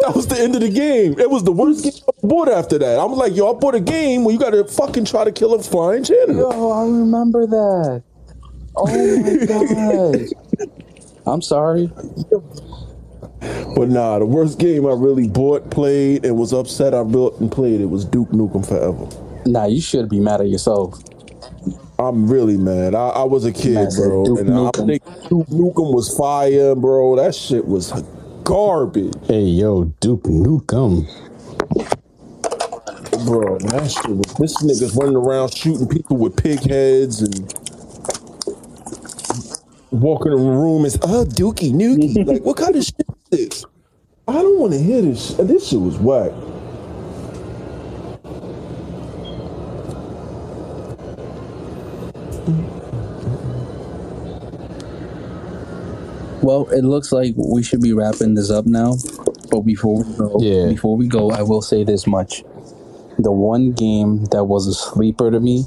that 0.00 0.12
was 0.14 0.26
the 0.26 0.38
end 0.38 0.54
of 0.54 0.60
the 0.60 0.70
game. 0.70 1.18
It 1.18 1.30
was 1.30 1.44
the 1.44 1.52
worst 1.52 1.84
game 1.84 1.92
I 2.06 2.26
bought 2.26 2.48
after 2.48 2.78
that. 2.78 2.98
I'm 2.98 3.12
like, 3.12 3.34
yo, 3.34 3.54
I 3.54 3.58
bought 3.58 3.74
a 3.74 3.80
game 3.80 4.24
where 4.24 4.32
you 4.34 4.38
gotta 4.38 4.64
fucking 4.64 5.06
try 5.06 5.24
to 5.24 5.32
kill 5.32 5.54
a 5.54 5.62
flying 5.62 6.04
janitor. 6.04 6.34
Yo, 6.34 6.70
I 6.70 6.82
remember 6.84 7.46
that. 7.46 8.02
Oh 8.76 8.86
my 9.22 9.46
god. 10.66 10.70
I'm 11.26 11.42
sorry. 11.42 11.90
But 13.40 13.88
nah, 13.88 14.18
the 14.18 14.26
worst 14.26 14.58
game 14.58 14.86
I 14.86 14.92
really 14.92 15.28
bought, 15.28 15.70
played, 15.70 16.24
and 16.24 16.36
was 16.36 16.52
upset 16.52 16.94
I 16.94 17.02
built 17.02 17.40
and 17.40 17.50
played 17.50 17.80
it 17.80 17.86
was 17.86 18.04
Duke 18.04 18.30
Nukem 18.30 18.66
Forever. 18.66 19.08
Nah, 19.46 19.66
you 19.66 19.80
should 19.80 20.08
be 20.08 20.20
mad 20.20 20.40
at 20.40 20.48
yourself. 20.48 20.98
I'm 21.98 22.28
really 22.28 22.56
mad. 22.56 22.94
I, 22.94 23.08
I 23.08 23.24
was 23.24 23.44
a 23.44 23.52
kid, 23.52 23.88
bro, 23.96 24.24
Duke 24.24 24.38
and 24.40 24.50
I 24.50 24.54
Nukem. 24.70 24.86
think 24.86 25.02
Duke 25.28 25.46
Nukem 25.48 25.92
was 25.94 26.16
fire, 26.16 26.74
bro. 26.76 27.16
That 27.16 27.34
shit 27.34 27.66
was 27.66 27.92
garbage, 28.44 29.14
Hey, 29.26 29.42
yo, 29.42 29.84
Duke 30.00 30.22
Nukem. 30.24 31.06
bro. 33.26 33.58
That 33.58 33.90
shit 33.90 34.16
was. 34.16 34.34
This 34.38 34.62
niggas 34.62 34.96
running 34.96 35.16
around 35.16 35.54
shooting 35.56 35.88
people 35.88 36.16
with 36.18 36.36
pig 36.36 36.60
heads 36.60 37.20
and 37.22 37.34
walking 39.90 40.32
in 40.32 40.38
the 40.38 40.44
room 40.52 40.84
and 40.84 40.96
oh 41.02 41.24
Dookie 41.24 41.72
Nukie. 41.72 42.24
like, 42.26 42.44
what 42.44 42.56
kind 42.56 42.76
of 42.76 42.84
shit 42.84 42.94
is 43.32 43.38
this? 43.48 43.64
I 44.28 44.34
don't 44.34 44.58
want 44.60 44.72
to 44.74 44.78
hear 44.78 45.02
this. 45.02 45.30
This 45.34 45.68
shit 45.68 45.80
was 45.80 45.98
whack. 45.98 46.30
Well, 56.42 56.66
it 56.70 56.82
looks 56.84 57.12
like 57.12 57.34
we 57.36 57.62
should 57.62 57.80
be 57.82 57.92
wrapping 57.92 58.34
this 58.34 58.50
up 58.50 58.66
now. 58.66 58.96
But 59.50 59.60
before 59.62 60.02
we 60.04 60.14
go, 60.16 60.36
Yeah. 60.40 60.68
before 60.68 60.96
we 60.96 61.08
go, 61.08 61.30
I 61.30 61.42
will 61.42 61.62
say 61.62 61.84
this 61.84 62.06
much: 62.06 62.44
the 63.18 63.32
one 63.32 63.72
game 63.72 64.24
that 64.26 64.44
was 64.44 64.66
a 64.66 64.74
sleeper 64.74 65.30
to 65.30 65.40
me, 65.40 65.64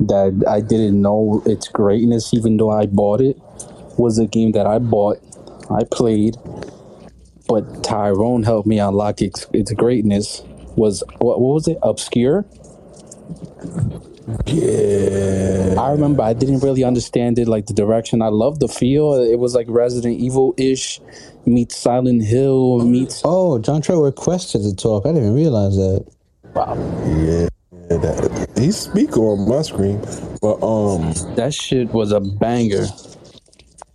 that 0.00 0.44
I 0.48 0.60
didn't 0.60 1.00
know 1.00 1.42
its 1.46 1.68
greatness, 1.68 2.32
even 2.32 2.56
though 2.56 2.70
I 2.70 2.86
bought 2.86 3.20
it, 3.20 3.38
was 3.96 4.18
a 4.18 4.26
game 4.26 4.52
that 4.52 4.66
I 4.66 4.78
bought, 4.78 5.18
I 5.70 5.84
played, 5.84 6.36
but 7.48 7.82
Tyrone 7.82 8.44
helped 8.44 8.66
me 8.66 8.78
unlock 8.78 9.20
its, 9.20 9.46
its 9.52 9.72
greatness. 9.72 10.42
Was 10.76 11.02
what, 11.18 11.40
what 11.40 11.54
was 11.54 11.68
it? 11.68 11.78
Obscure. 11.82 12.44
Yeah. 14.46 15.74
I 15.78 15.90
remember 15.92 16.22
I 16.22 16.32
didn't 16.32 16.60
really 16.60 16.84
understand 16.84 17.38
it, 17.38 17.48
like 17.48 17.66
the 17.66 17.72
direction. 17.74 18.20
I 18.22 18.28
loved 18.28 18.60
the 18.60 18.68
feel. 18.68 19.14
It 19.14 19.38
was 19.38 19.54
like 19.54 19.66
Resident 19.68 20.18
Evil 20.20 20.54
ish 20.56 21.00
meets 21.46 21.76
Silent 21.76 22.24
Hill 22.24 22.80
meets. 22.84 23.22
Oh, 23.24 23.58
John 23.58 23.80
Trey 23.80 23.96
requested 23.96 24.62
to 24.62 24.74
talk. 24.76 25.06
I 25.06 25.10
didn't 25.10 25.22
even 25.24 25.34
realize 25.34 25.76
that. 25.76 26.06
Wow, 26.54 26.74
Yeah. 27.06 27.48
That, 27.88 28.50
he's 28.58 28.76
speaking 28.76 29.14
on 29.14 29.48
my 29.48 29.62
screen, 29.62 29.98
but 30.42 30.62
um, 30.62 31.10
that 31.36 31.54
shit 31.54 31.88
was 31.94 32.12
a 32.12 32.20
banger. 32.20 32.84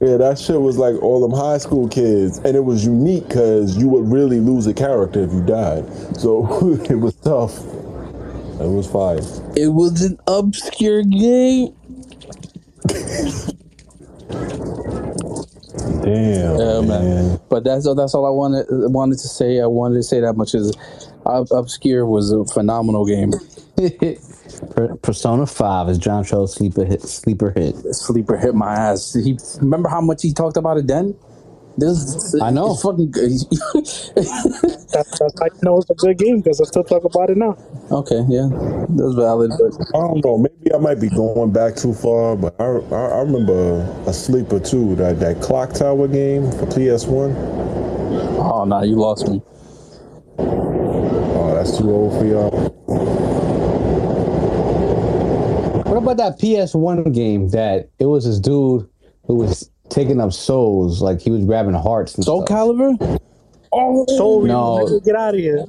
yeah, 0.01 0.17
that 0.17 0.39
shit 0.39 0.59
was 0.59 0.77
like 0.79 0.95
all 1.03 1.21
them 1.21 1.37
high 1.37 1.59
school 1.59 1.87
kids, 1.87 2.39
and 2.39 2.55
it 2.57 2.65
was 2.65 2.83
unique 2.83 3.27
because 3.27 3.77
you 3.77 3.87
would 3.87 4.11
really 4.11 4.39
lose 4.39 4.65
a 4.65 4.73
character 4.73 5.21
if 5.23 5.31
you 5.31 5.43
died. 5.43 5.85
So 6.17 6.47
it 6.89 6.95
was 6.95 7.13
tough. 7.17 7.53
It 8.59 8.67
was 8.67 8.87
fire. 8.87 9.19
It 9.55 9.67
was 9.73 10.01
an 10.03 10.17
obscure 10.27 11.03
game. 11.03 11.73
Damn, 16.03 16.59
Yeah, 16.59 16.81
man. 16.81 16.87
man. 16.87 17.39
But 17.49 17.63
that's 17.63 17.85
that's 17.95 18.13
all 18.13 18.25
I 18.25 18.29
wanted 18.29 18.65
wanted 18.69 19.19
to 19.19 19.27
say. 19.27 19.59
I 19.61 19.65
wanted 19.65 19.95
to 19.95 20.03
say 20.03 20.19
that 20.19 20.33
much 20.33 20.53
is, 20.53 20.75
Ob- 21.25 21.51
obscure 21.51 22.05
was 22.05 22.31
a 22.31 22.45
phenomenal 22.45 23.05
game. 23.05 23.31
Persona 25.01 25.45
5 25.47 25.89
is 25.89 25.97
John 25.97 26.23
Tro's 26.23 26.53
sleeper 26.53 26.85
hit. 26.85 27.01
Sleeper 27.01 27.51
hit. 27.55 27.75
Sleeper 27.95 28.37
hit 28.37 28.53
my 28.53 28.73
ass. 28.73 29.13
He 29.13 29.37
remember 29.59 29.89
how 29.89 30.01
much 30.01 30.21
he 30.21 30.31
talked 30.33 30.57
about 30.57 30.77
it 30.77 30.87
then. 30.87 31.15
This 31.75 32.35
I 32.39 32.51
know. 32.51 32.73
it's 32.73 32.83
fucking. 32.83 33.11
That's, 34.93 35.19
that's 35.19 35.39
how 35.39 35.45
you 35.45 35.59
know 35.63 35.77
it's 35.79 35.89
a 35.89 35.95
good 35.95 36.19
game 36.19 36.41
because 36.41 36.61
I 36.61 36.65
still 36.65 36.83
talk 36.83 37.03
about 37.03 37.31
it 37.31 37.37
now. 37.37 37.57
okay, 37.89 38.23
yeah, 38.29 38.47
that's 38.89 39.15
valid. 39.15 39.51
But 39.57 39.87
I 39.95 39.99
don't 39.99 40.23
know. 40.23 40.37
Maybe 40.37 40.71
I 40.73 40.77
might 40.77 40.99
be 41.01 41.09
going 41.09 41.51
back 41.51 41.75
too 41.75 41.93
far, 41.93 42.35
but 42.35 42.53
I, 42.59 42.65
I, 42.65 43.05
I 43.17 43.19
remember 43.21 43.81
a 44.05 44.13
sleeper 44.13 44.59
too. 44.59 44.95
That 44.95 45.19
that 45.19 45.41
Clock 45.41 45.73
Tower 45.73 46.07
game 46.07 46.51
for 46.51 46.67
PS 46.67 47.05
One. 47.05 47.31
oh 48.37 48.65
no, 48.65 48.83
you 48.83 48.95
lost 48.95 49.27
me. 49.27 49.41
Oh, 50.37 51.55
that's 51.55 51.75
too 51.75 51.89
old 51.89 52.19
for 52.19 52.25
y'all. 52.25 52.69
What 55.85 55.97
about 55.97 56.17
that 56.17 56.39
PS1 56.39 57.13
game 57.13 57.49
that 57.49 57.89
it 57.99 58.05
was 58.05 58.25
this 58.25 58.39
dude 58.39 58.87
who 59.25 59.35
was 59.35 59.69
taking 59.89 60.19
up 60.21 60.33
souls? 60.33 61.01
Like 61.01 61.21
he 61.21 61.31
was 61.31 61.43
grabbing 61.45 61.73
hearts 61.73 62.15
and 62.15 62.23
Soul 62.25 62.45
stuff. 62.45 62.57
Calibur. 62.57 63.19
Oh, 63.71 64.05
Soul 64.17 64.41
Reaver, 64.41 64.53
No. 64.53 64.77
nigga, 64.85 65.05
get 65.05 65.15
out 65.15 65.33
of 65.33 65.39
here. 65.39 65.65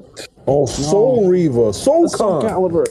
oh, 0.46 0.66
Soul 0.66 1.28
Reaver, 1.28 1.72
Soul 1.72 2.08
Soul 2.08 2.40
Con. 2.42 2.50
Calibur. 2.50 2.86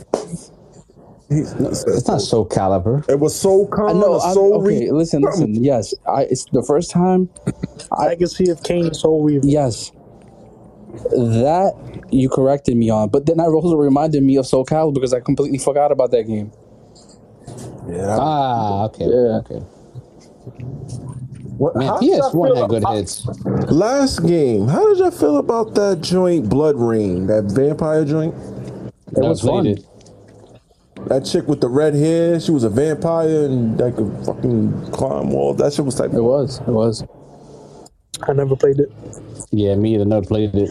It's 1.29 2.07
not 2.07 2.21
Soul 2.21 2.47
Calibur. 2.47 3.07
It 3.09 3.19
was 3.19 3.39
Soul 3.39 3.67
Con. 3.67 3.89
I 3.89 3.93
know. 3.93 4.13
or 4.15 4.25
I'm, 4.25 4.33
Soul 4.33 4.55
okay, 4.55 4.79
Reaver. 4.81 4.93
listen, 4.95 5.21
listen. 5.21 5.63
Yes, 5.63 5.93
I. 6.07 6.23
It's 6.23 6.45
the 6.45 6.63
first 6.63 6.91
time. 6.91 7.29
I, 7.91 8.07
Legacy 8.07 8.49
of 8.49 8.61
Kain, 8.63 8.93
Soul 8.93 9.23
Reaver. 9.23 9.45
Yes, 9.47 9.91
that 10.93 11.73
you 12.11 12.29
corrected 12.29 12.75
me 12.77 12.89
on, 12.89 13.09
but 13.09 13.25
then 13.25 13.39
I 13.39 13.45
also 13.45 13.75
reminded 13.75 14.23
me 14.23 14.35
of 14.37 14.45
Soul 14.47 14.65
Calibur 14.65 14.95
because 14.95 15.13
I 15.13 15.19
completely 15.21 15.57
forgot 15.59 15.91
about 15.91 16.11
that 16.11 16.23
game. 16.23 16.51
Yeah. 17.87 18.17
Ah, 18.19 18.85
okay. 18.85 19.05
Yeah. 19.05 19.41
Okay. 19.45 19.61
What, 21.57 21.75
Man, 21.75 21.87
how 21.87 21.99
did 21.99 22.09
y'all 22.09 22.31
PS1 22.31 22.47
feel 22.47 22.55
had 22.55 22.69
good 22.69 22.81
about- 22.83 22.95
hits. 22.95 23.27
Last 23.71 24.25
game, 24.25 24.67
how 24.67 24.87
did 24.87 24.97
y'all 24.99 25.11
feel 25.11 25.37
about 25.37 25.75
that 25.75 26.01
joint 26.01 26.49
BloodRayne, 26.49 27.27
that 27.27 27.45
vampire 27.45 28.05
joint? 28.05 28.33
It 29.15 29.19
was 29.19 29.41
fun. 29.41 29.67
It. 29.67 29.85
That 31.07 31.25
chick 31.25 31.47
with 31.47 31.59
the 31.61 31.67
red 31.67 31.93
hair, 31.93 32.39
she 32.39 32.51
was 32.51 32.63
a 32.63 32.69
vampire 32.69 33.45
and 33.45 33.77
that 33.77 33.95
could 33.95 34.11
fucking 34.25 34.91
climb 34.91 35.29
walls. 35.31 35.57
That 35.57 35.73
shit 35.73 35.85
was 35.85 35.95
type. 35.95 36.13
It 36.13 36.21
was. 36.21 36.59
It 36.61 36.67
was. 36.69 37.03
I 38.27 38.33
never 38.33 38.55
played 38.55 38.79
it. 38.79 38.89
Yeah, 39.51 39.75
me 39.75 39.95
either. 39.95 40.05
Never 40.05 40.25
played 40.25 40.55
it. 40.55 40.69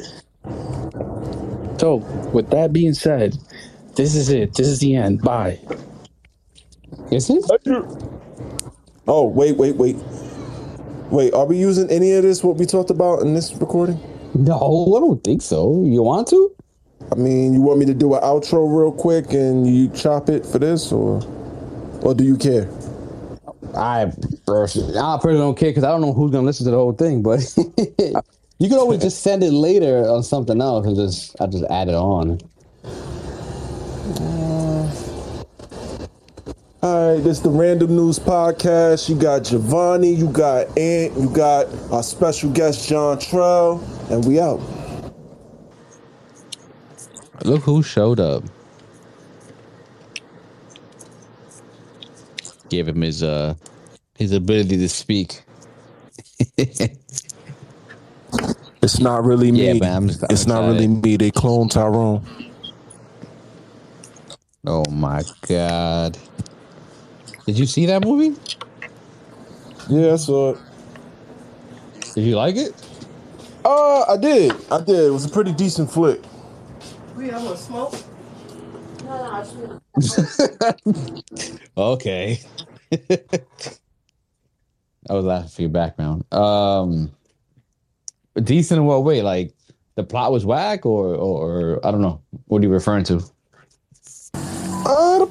So, 1.78 1.96
with 2.32 2.48
that 2.50 2.72
being 2.72 2.94
said, 2.94 3.36
this 3.94 4.14
is 4.14 4.30
it. 4.30 4.54
This 4.54 4.68
is 4.68 4.78
the 4.78 4.94
end. 4.96 5.20
Bye. 5.22 5.58
Is 7.10 7.28
it? 7.28 7.44
Oh 9.08 9.26
wait, 9.26 9.56
wait, 9.56 9.76
wait, 9.76 9.96
wait. 11.12 11.34
Are 11.34 11.46
we 11.46 11.58
using 11.58 11.88
any 11.90 12.12
of 12.12 12.22
this? 12.22 12.42
What 12.42 12.56
we 12.56 12.66
talked 12.66 12.90
about 12.90 13.20
in 13.20 13.34
this 13.34 13.52
recording? 13.54 14.00
No, 14.34 14.56
I 14.96 15.00
don't 15.00 15.22
think 15.22 15.42
so. 15.42 15.82
You 15.84 16.02
want 16.02 16.28
to? 16.28 16.54
I 17.10 17.14
mean, 17.16 17.52
you 17.52 17.60
want 17.60 17.78
me 17.78 17.86
to 17.86 17.94
do 17.94 18.14
an 18.14 18.22
outro 18.22 18.66
real 18.66 18.92
quick 18.92 19.32
and 19.32 19.66
you 19.66 19.88
chop 19.90 20.28
it 20.28 20.46
for 20.46 20.58
this, 20.58 20.90
or 20.90 21.20
or 22.00 22.14
do 22.14 22.24
you 22.24 22.36
care? 22.36 22.68
I 23.76 24.12
personally, 24.46 24.98
I 24.98 25.16
personally 25.16 25.38
don't 25.38 25.58
care 25.58 25.70
because 25.70 25.84
I 25.84 25.88
don't 25.88 26.00
know 26.00 26.12
who's 26.12 26.32
gonna 26.32 26.46
listen 26.46 26.64
to 26.64 26.70
the 26.70 26.76
whole 26.76 26.92
thing. 26.92 27.22
But 27.22 27.40
you 28.58 28.68
can 28.68 28.78
always 28.78 29.02
just 29.02 29.22
send 29.22 29.42
it 29.42 29.52
later 29.52 30.08
on 30.08 30.22
something 30.22 30.60
else 30.60 30.86
and 30.86 30.96
just 30.96 31.36
I 31.40 31.46
just 31.46 31.64
add 31.70 31.88
it 31.88 31.94
on. 31.94 32.40
All 36.82 37.14
right, 37.14 37.22
this 37.22 37.36
is 37.36 37.42
the 37.42 37.50
Random 37.50 37.90
Noobs 37.90 38.18
Podcast. 38.18 39.08
You 39.08 39.14
got 39.14 39.44
Giovanni, 39.44 40.12
you 40.12 40.28
got 40.28 40.76
Ant, 40.76 41.16
you 41.16 41.30
got 41.30 41.68
our 41.92 42.02
special 42.02 42.50
guest 42.50 42.88
John 42.88 43.18
Trell, 43.18 43.80
and 44.10 44.24
we 44.24 44.40
out. 44.40 44.60
Look 47.44 47.62
who 47.62 47.82
showed 47.82 48.18
up. 48.18 48.42
Gave 52.68 52.88
him 52.88 53.02
his 53.02 53.22
uh 53.22 53.54
his 54.16 54.32
ability 54.32 54.76
to 54.78 54.88
speak. 54.88 55.42
It's 58.84 58.98
not 58.98 59.22
really 59.24 59.52
me. 59.52 59.68
Yeah, 59.68 59.74
man, 59.74 59.96
I'm 59.96 60.08
just- 60.08 60.24
I'm 60.24 60.28
it's 60.32 60.44
not 60.48 60.64
excited. 60.64 60.72
really 60.72 60.88
me. 60.88 61.16
They 61.16 61.30
cloned 61.30 61.70
Tyrone. 61.70 62.26
Oh 64.66 64.84
my 64.90 65.22
god. 65.46 66.18
Did 67.46 67.58
you 67.58 67.66
see 67.66 67.86
that 67.86 68.04
movie? 68.04 68.38
Yeah, 69.88 70.16
so 70.16 70.58
Did 72.14 72.24
you 72.24 72.36
like 72.36 72.56
it? 72.56 72.74
uh, 73.64 74.02
I 74.12 74.16
did. 74.16 74.52
I 74.70 74.80
did. 74.80 75.06
It 75.06 75.10
was 75.10 75.24
a 75.24 75.28
pretty 75.28 75.52
decent 75.52 75.90
flick. 75.90 76.20
We 77.16 77.28
have 77.28 77.44
a 77.44 77.56
smoke? 77.56 77.94
No, 79.04 79.44
no, 79.56 79.80
Okay. 81.76 82.40
I 85.10 85.14
was 85.14 85.24
laughing 85.24 85.48
for 85.48 85.62
your 85.62 85.70
background. 85.70 86.24
Um 86.32 87.10
decent 88.42 88.78
in 88.78 88.86
what 88.86 89.04
way? 89.04 89.20
Like 89.22 89.52
the 89.96 90.04
plot 90.04 90.32
was 90.32 90.46
whack 90.46 90.86
or 90.86 91.14
or 91.14 91.84
I 91.84 91.90
don't 91.90 92.00
know. 92.02 92.20
What 92.46 92.60
are 92.60 92.64
you 92.64 92.70
referring 92.70 93.04
to? 93.04 93.20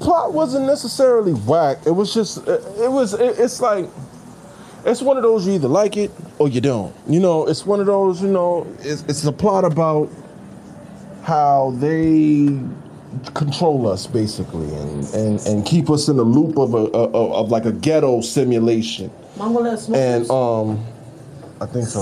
The 0.02 0.06
plot 0.06 0.34
wasn't 0.34 0.66
necessarily 0.66 1.34
whack. 1.34 1.78
It 1.86 1.92
was 1.92 2.12
just, 2.12 2.40
it, 2.48 2.64
it 2.80 2.92
was, 2.92 3.14
it, 3.14 3.38
it's 3.38 3.62
like, 3.62 3.88
it's 4.84 5.00
one 5.00 5.16
of 5.16 5.22
those 5.22 5.46
you 5.46 5.54
either 5.54 5.68
like 5.68 5.96
it 5.96 6.10
or 6.40 6.50
you 6.50 6.60
don't. 6.60 6.96
You 7.08 7.20
know, 7.20 7.46
it's 7.48 7.68
one 7.68 7.80
of 7.80 7.86
those. 7.86 8.20
You 8.20 8.30
know, 8.30 8.66
it's, 8.80 9.04
it's 9.04 9.24
a 9.26 9.32
plot 9.32 9.64
about 9.64 10.10
how 11.22 11.76
they 11.78 12.60
control 13.36 13.88
us 13.88 14.08
basically 14.08 14.74
and 14.74 15.04
and, 15.14 15.40
and 15.46 15.66
keep 15.68 15.88
us 15.90 16.08
in 16.08 16.18
the 16.18 16.24
loop 16.24 16.58
of 16.58 16.74
a, 16.74 16.78
of, 16.78 17.14
of 17.14 17.52
like 17.52 17.66
a 17.66 17.72
ghetto 17.72 18.22
simulation. 18.22 19.12
Mama, 19.38 19.78
And 19.94 20.28
um, 20.32 20.84
I 21.60 21.68
think 21.68 21.86
so. 21.86 22.02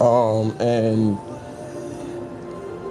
Um, 0.00 0.56
and 0.60 1.18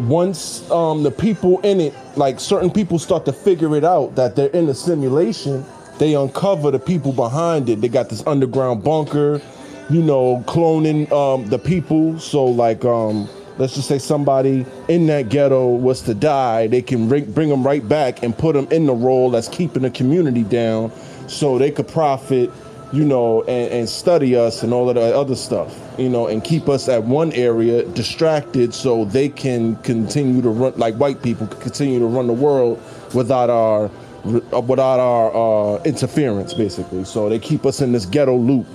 once 0.07 0.69
um, 0.71 1.03
the 1.03 1.11
people 1.11 1.59
in 1.61 1.79
it, 1.79 1.93
like 2.15 2.39
certain 2.39 2.69
people 2.69 2.99
start 2.99 3.25
to 3.25 3.33
figure 3.33 3.75
it 3.75 3.83
out 3.83 4.15
that 4.15 4.35
they're 4.35 4.49
in 4.49 4.69
a 4.69 4.73
simulation, 4.73 5.65
they 5.99 6.15
uncover 6.15 6.71
the 6.71 6.79
people 6.79 7.11
behind 7.11 7.69
it. 7.69 7.81
They 7.81 7.87
got 7.87 8.09
this 8.09 8.25
underground 8.25 8.83
bunker, 8.83 9.41
you 9.89 10.01
know, 10.01 10.43
cloning 10.47 11.11
um, 11.11 11.47
the 11.49 11.59
people. 11.59 12.19
So 12.19 12.45
like, 12.45 12.83
um, 12.85 13.29
let's 13.57 13.75
just 13.75 13.87
say 13.87 13.99
somebody 13.99 14.65
in 14.87 15.07
that 15.07 15.29
ghetto 15.29 15.67
was 15.67 16.01
to 16.03 16.13
die, 16.13 16.67
they 16.67 16.81
can 16.81 17.07
bring 17.07 17.49
them 17.49 17.63
right 17.63 17.87
back 17.87 18.23
and 18.23 18.35
put 18.35 18.55
them 18.55 18.67
in 18.71 18.85
the 18.85 18.93
role 18.93 19.29
that's 19.29 19.47
keeping 19.47 19.83
the 19.83 19.91
community 19.91 20.43
down, 20.43 20.91
so 21.27 21.57
they 21.57 21.71
could 21.71 21.87
profit 21.87 22.49
you 22.91 23.05
know, 23.05 23.41
and, 23.43 23.71
and 23.71 23.89
study 23.89 24.35
us 24.35 24.63
and 24.63 24.73
all 24.73 24.89
of 24.89 24.95
the 24.95 25.15
other 25.17 25.35
stuff, 25.35 25.77
you 25.97 26.09
know, 26.09 26.27
and 26.27 26.43
keep 26.43 26.67
us 26.67 26.89
at 26.89 27.03
one 27.03 27.31
area 27.33 27.83
distracted 27.85 28.73
so 28.73 29.05
they 29.05 29.29
can 29.29 29.75
continue 29.77 30.41
to 30.41 30.49
run 30.49 30.73
like 30.77 30.95
white 30.95 31.21
people 31.21 31.47
can 31.47 31.59
continue 31.61 31.99
to 31.99 32.05
run 32.05 32.27
the 32.27 32.33
world 32.33 32.81
without 33.13 33.49
our 33.49 33.89
without 34.23 34.99
our 34.99 35.77
uh, 35.77 35.83
interference, 35.83 36.53
basically. 36.53 37.03
So 37.05 37.29
they 37.29 37.39
keep 37.39 37.65
us 37.65 37.81
in 37.81 37.91
this 37.91 38.05
ghetto 38.05 38.35
loop, 38.35 38.67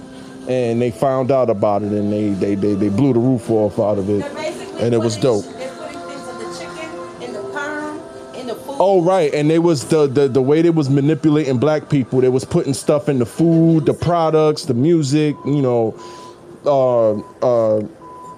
and 0.49 0.81
they 0.81 0.91
found 0.91 1.31
out 1.31 1.51
about 1.51 1.83
it 1.83 1.93
and 1.93 2.13
they 2.13 2.31
they 2.31 2.55
they, 2.55 2.75
they 2.75 2.89
blew 2.89 3.13
the 3.13 3.21
roof 3.21 3.51
off 3.51 3.79
out 3.79 3.99
of 3.99 4.09
it, 4.09 4.25
and 4.81 4.95
it 4.95 4.99
was 4.99 5.17
dope. 5.17 5.45
Oh 8.79 9.01
right, 9.01 9.33
and 9.33 9.49
they 9.49 9.59
was 9.59 9.87
the, 9.87 10.07
the 10.07 10.29
the 10.29 10.43
way 10.43 10.61
they 10.61 10.69
was 10.69 10.91
manipulating 10.91 11.57
black 11.57 11.89
people. 11.89 12.21
They 12.21 12.29
was 12.29 12.45
putting 12.45 12.75
stuff 12.75 13.09
in 13.09 13.19
the 13.19 13.25
food, 13.25 13.87
the 13.87 13.95
products, 13.95 14.67
the 14.67 14.75
music. 14.75 15.35
You 15.47 15.63
know, 15.63 15.95
uh, 16.67 17.13
uh, 17.41 17.81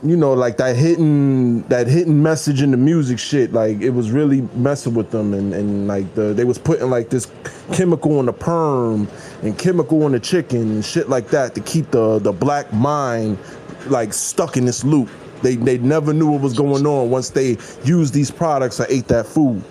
you 0.04 0.16
know, 0.16 0.34
like 0.34 0.56
that 0.58 0.76
hidden 0.76 1.62
that 1.68 1.88
hidden 1.88 2.22
message 2.22 2.62
in 2.62 2.70
the 2.70 2.76
music 2.76 3.18
shit. 3.18 3.52
Like 3.52 3.80
it 3.80 3.90
was 3.90 4.12
really 4.12 4.42
messing 4.54 4.94
with 4.94 5.10
them, 5.10 5.34
and 5.34 5.52
and 5.52 5.88
like 5.88 6.14
the 6.14 6.34
they 6.34 6.44
was 6.44 6.56
putting 6.56 6.88
like 6.88 7.10
this 7.10 7.26
chemical 7.72 8.20
in 8.20 8.26
the 8.26 8.32
perm 8.32 9.08
and 9.42 9.58
chemical 9.58 10.06
in 10.06 10.12
the 10.12 10.20
chicken 10.20 10.60
and 10.60 10.84
shit 10.84 11.08
like 11.08 11.30
that 11.30 11.56
to 11.56 11.60
keep 11.62 11.90
the 11.90 12.20
the 12.20 12.30
black 12.30 12.72
mind 12.72 13.38
like 13.86 14.12
stuck 14.12 14.56
in 14.56 14.66
this 14.66 14.84
loop. 14.84 15.10
They 15.42 15.56
they 15.56 15.78
never 15.78 16.12
knew 16.12 16.30
what 16.30 16.42
was 16.42 16.56
going 16.56 16.86
on 16.86 17.10
once 17.10 17.30
they 17.30 17.58
used 17.82 18.14
these 18.14 18.30
products 18.30 18.78
or 18.78 18.86
ate 18.88 19.08
that 19.08 19.26
food. 19.26 19.64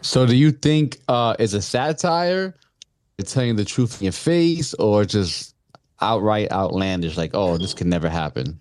So 0.00 0.26
do 0.26 0.36
you 0.36 0.52
think 0.52 0.98
uh 1.08 1.34
it's 1.38 1.52
a 1.52 1.62
satire? 1.62 2.54
It's 3.18 3.34
telling 3.34 3.56
the 3.56 3.64
truth 3.64 4.00
in 4.00 4.04
your 4.04 4.12
face, 4.12 4.74
or 4.74 5.04
just 5.04 5.54
outright 6.00 6.52
outlandish, 6.52 7.16
like, 7.16 7.32
oh, 7.34 7.58
this 7.58 7.74
could 7.74 7.88
never 7.88 8.08
happen? 8.08 8.60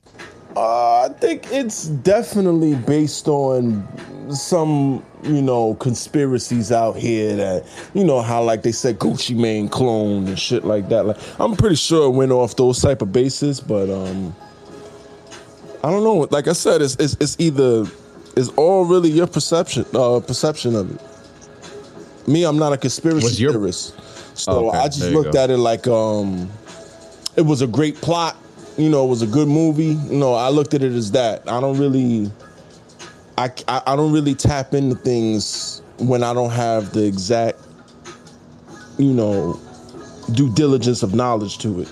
Uh, 0.56 1.06
I 1.06 1.10
think 1.10 1.46
it's 1.52 1.86
definitely 1.88 2.74
based 2.74 3.28
on 3.28 3.88
some, 4.34 5.06
you 5.22 5.44
know, 5.44 5.76
conspiracies 5.76 6.72
out 6.72 6.98
here 6.98 7.36
that, 7.36 7.68
you 7.94 8.04
know, 8.04 8.24
how 8.24 8.42
like 8.42 8.64
they 8.64 8.72
said 8.72 8.98
Gucci 8.98 9.36
Mane 9.36 9.70
clone 9.70 10.28
and 10.28 10.40
shit 10.40 10.66
like 10.66 10.90
that. 10.90 11.06
Like, 11.06 11.18
I'm 11.40 11.56
pretty 11.56 11.76
sure 11.76 12.08
it 12.08 12.16
went 12.16 12.32
off 12.32 12.56
those 12.56 12.82
type 12.82 13.04
of 13.04 13.12
bases, 13.12 13.60
but 13.62 13.92
um, 13.92 14.36
I 15.84 15.92
don't 15.92 16.04
know. 16.04 16.28
Like 16.32 16.48
I 16.48 16.54
said, 16.54 16.82
it's 16.82 16.96
it's, 16.96 17.16
it's 17.20 17.36
either 17.40 17.86
it's 18.36 18.50
all 18.58 18.86
really 18.86 19.12
your 19.12 19.28
perception, 19.28 19.86
uh, 19.94 20.20
perception 20.22 20.76
of 20.76 20.96
it. 20.96 21.02
Me, 22.28 22.44
I'm 22.44 22.58
not 22.58 22.74
a 22.74 22.78
conspiracy 22.78 23.42
your- 23.42 23.54
theorist, 23.54 23.96
so 24.38 24.68
Okay, 24.70 24.78
I 24.78 24.88
just 24.90 25.12
looked 25.12 25.34
go. 25.34 25.44
at 25.44 25.50
it 25.50 25.58
like 25.58 25.88
um, 25.88 26.50
it 27.36 27.42
was 27.42 27.62
a 27.62 27.68
great 27.68 27.96
plot. 28.02 28.36
You 28.78 28.90
know, 28.90 29.06
it 29.06 29.10
was 29.10 29.22
a 29.22 29.28
good 29.28 29.48
movie. 29.48 29.96
You 30.12 30.18
know, 30.18 30.34
I 30.34 30.50
looked 30.50 30.74
at 30.74 30.84
it 30.84 30.92
as 30.92 31.12
that. 31.12 31.50
I 31.50 31.60
don't 31.60 31.78
really, 31.80 32.30
I, 33.38 33.50
I, 33.68 33.82
I 33.88 33.96
don't 33.96 34.12
really 34.12 34.36
tap 34.36 34.74
into 34.74 34.96
things 34.96 35.82
when 35.98 36.22
I 36.22 36.34
don't 36.34 36.52
have 36.52 36.92
the 36.94 37.04
exact, 37.06 37.58
you 39.00 39.14
know, 39.14 39.60
due 40.34 40.52
diligence 40.54 41.02
of 41.02 41.16
knowledge 41.16 41.58
to 41.60 41.82
it. 41.82 41.92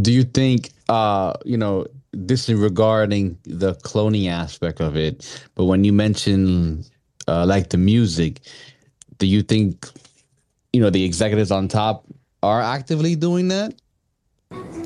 Do 0.00 0.12
you 0.12 0.24
think 0.24 0.70
uh, 0.88 1.34
you 1.44 1.56
know, 1.56 1.86
this 2.12 2.48
is 2.48 2.54
regarding 2.58 3.36
the 3.44 3.74
cloning 3.76 4.28
aspect 4.30 4.80
of 4.80 4.96
it, 4.96 5.44
but 5.54 5.64
when 5.64 5.84
you 5.84 5.92
mention 5.92 6.84
uh 7.28 7.44
like 7.44 7.70
the 7.70 7.76
music, 7.78 8.40
do 9.18 9.26
you 9.26 9.42
think 9.42 9.88
you 10.72 10.80
know 10.80 10.90
the 10.90 11.04
executives 11.04 11.50
on 11.50 11.68
top 11.68 12.04
are 12.42 12.60
actively 12.60 13.16
doing 13.16 13.48
that? 13.48 13.74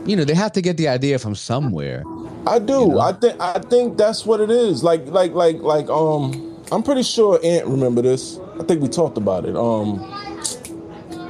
You 0.07 0.17
know, 0.17 0.25
they 0.25 0.35
have 0.35 0.53
to 0.53 0.63
get 0.63 0.77
the 0.79 0.89
idea 0.89 1.19
from 1.19 1.35
somewhere. 1.35 2.03
I 2.47 2.59
do. 2.59 2.99
I 2.99 3.13
think 3.13 3.41
I 3.41 3.59
think 3.59 3.99
that's 3.99 4.25
what 4.25 4.41
it 4.41 4.51
is. 4.51 4.83
Like 4.83 5.07
like 5.07 5.33
like 5.33 5.59
like 5.61 5.89
um 5.91 6.57
I'm 6.73 6.83
pretty 6.83 7.03
sure 7.03 7.39
Ant 7.45 7.67
remember 7.67 8.01
this. 8.03 8.39
I 8.59 8.65
think 8.65 8.81
we 8.81 8.89
talked 8.89 9.19
about 9.19 9.45
it. 9.45 9.55
Um 9.57 9.99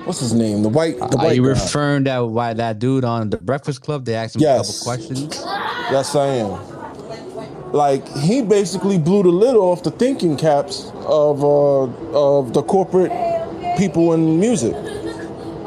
what's 0.05 0.21
his 0.21 0.33
name? 0.35 0.63
The 0.63 0.69
white 0.69 0.97
the 0.99 1.05
Are 1.19 1.25
white 1.25 1.37
you 1.37 1.43
guy. 1.43 1.49
referring 1.49 2.05
that 2.05 2.19
why 2.21 2.53
that 2.55 2.79
dude 2.79 3.05
on 3.05 3.31
the 3.31 3.39
Breakfast 3.39 3.81
Club? 3.83 4.05
They 4.05 4.15
asked 4.15 4.37
him 4.37 4.43
Yes. 4.43 4.69
a 4.69 4.85
couple 4.85 4.93
questions. 5.07 5.37
Yes, 5.91 6.15
I 6.15 6.27
am. 6.29 6.70
Like 7.73 8.07
he 8.19 8.43
basically 8.43 8.99
blew 8.99 9.23
the 9.23 9.29
lid 9.29 9.55
off 9.55 9.83
the 9.83 9.93
thinking 9.93 10.37
caps 10.37 10.91
of 11.07 11.45
uh, 11.45 11.85
of 12.13 12.53
the 12.53 12.63
corporate 12.63 13.13
people 13.79 14.13
in 14.13 14.41
music. 14.41 14.75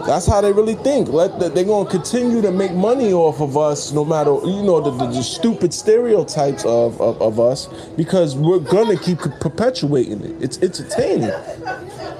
That's 0.05 0.25
how 0.25 0.41
they 0.41 0.51
really 0.51 0.75
think. 0.75 1.07
Let 1.07 1.39
the, 1.39 1.47
they're 1.47 1.63
gonna 1.63 1.89
continue 1.89 2.41
to 2.41 2.51
make 2.51 2.73
money 2.73 3.13
off 3.13 3.39
of 3.39 3.55
us, 3.55 3.93
no 3.93 4.03
matter 4.03 4.31
you 4.31 4.61
know 4.61 4.81
the, 4.81 4.91
the, 4.91 5.07
the 5.07 5.23
stupid 5.23 5.73
stereotypes 5.73 6.65
of, 6.65 6.99
of 6.99 7.21
of 7.21 7.39
us, 7.39 7.67
because 7.95 8.35
we're 8.35 8.59
gonna 8.59 8.97
keep 8.97 9.19
perpetuating 9.19 10.21
it. 10.25 10.43
It's 10.43 10.57
entertaining. 10.61 11.31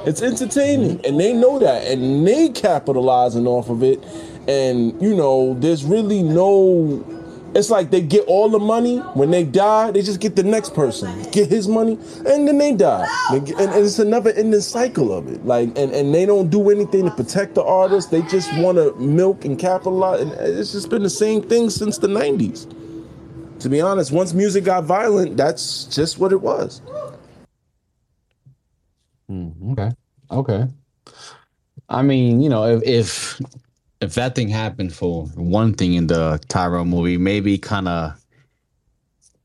It's 0.06 0.22
entertaining, 0.22 1.06
and 1.06 1.20
they 1.20 1.34
know 1.34 1.60
that, 1.60 1.86
and 1.88 2.26
they 2.26 2.50
capitalizing 2.50 3.48
off 3.48 3.70
of 3.70 3.84
it. 3.84 4.02
And 4.48 5.02
you 5.02 5.14
know, 5.14 5.54
there's 5.60 5.84
really 5.84 6.24
no. 6.24 7.04
It's 7.56 7.70
like 7.70 7.92
they 7.92 8.02
get 8.02 8.26
all 8.26 8.50
the 8.50 8.60
money 8.60 8.98
when 9.14 9.30
they 9.32 9.44
die. 9.44 9.92
They 9.92 10.02
just 10.02 10.20
get 10.20 10.36
the 10.36 10.44
next 10.44 10.74
person, 10.74 11.22
get 11.32 11.50
his 11.50 11.68
money, 11.68 12.00
and 12.26 12.48
then 12.48 12.58
they 12.58 12.74
die. 12.74 13.08
They 13.32 13.42
get- 13.42 13.60
and, 13.60 13.72
and 13.74 13.86
it's 13.86 14.00
another 14.00 14.32
ending 14.32 14.62
cycle 14.62 15.14
of 15.14 15.28
it. 15.32 15.46
Like, 15.46 15.70
and, 15.78 15.92
and 15.94 16.14
they 16.14 16.26
don't 16.26 16.50
do 16.50 16.70
anything 16.72 17.06
to 17.06 17.12
protect 17.12 17.56
the 17.56 17.64
artist. 17.64 18.10
They 18.12 18.24
just 18.24 18.52
want 18.58 18.78
to 18.80 18.96
milk 18.96 19.46
and 19.46 19.58
capitalize. 19.60 20.22
And 20.22 20.32
it's 20.34 20.72
just 20.72 20.90
been 20.90 21.04
the 21.04 21.10
same 21.10 21.42
thing 21.44 21.70
since 21.70 22.00
the 22.00 22.08
'90s. 22.08 22.68
To 23.60 23.70
be 23.70 23.82
honest, 23.82 24.12
once 24.12 24.34
music 24.34 24.64
got 24.66 24.84
violent, 24.86 25.38
that's 25.38 25.86
just 25.86 26.20
what 26.20 26.32
it 26.34 26.42
was. 26.42 26.82
Hmm, 29.30 29.50
okay. 29.72 29.92
Okay. 30.32 30.68
I 31.90 32.02
mean, 32.02 32.42
you 32.42 32.50
know, 32.50 32.66
if 32.66 32.84
if 32.84 33.42
if 34.04 34.16
that 34.16 34.36
thing 34.36 34.50
happened 34.50 34.94
for 34.94 35.26
one 35.36 35.74
thing 35.74 35.94
in 35.96 36.08
the 36.08 36.40
Tyrone 36.50 36.90
movie, 36.90 37.18
maybe 37.18 37.58
kind 37.58 37.88
of 37.88 38.14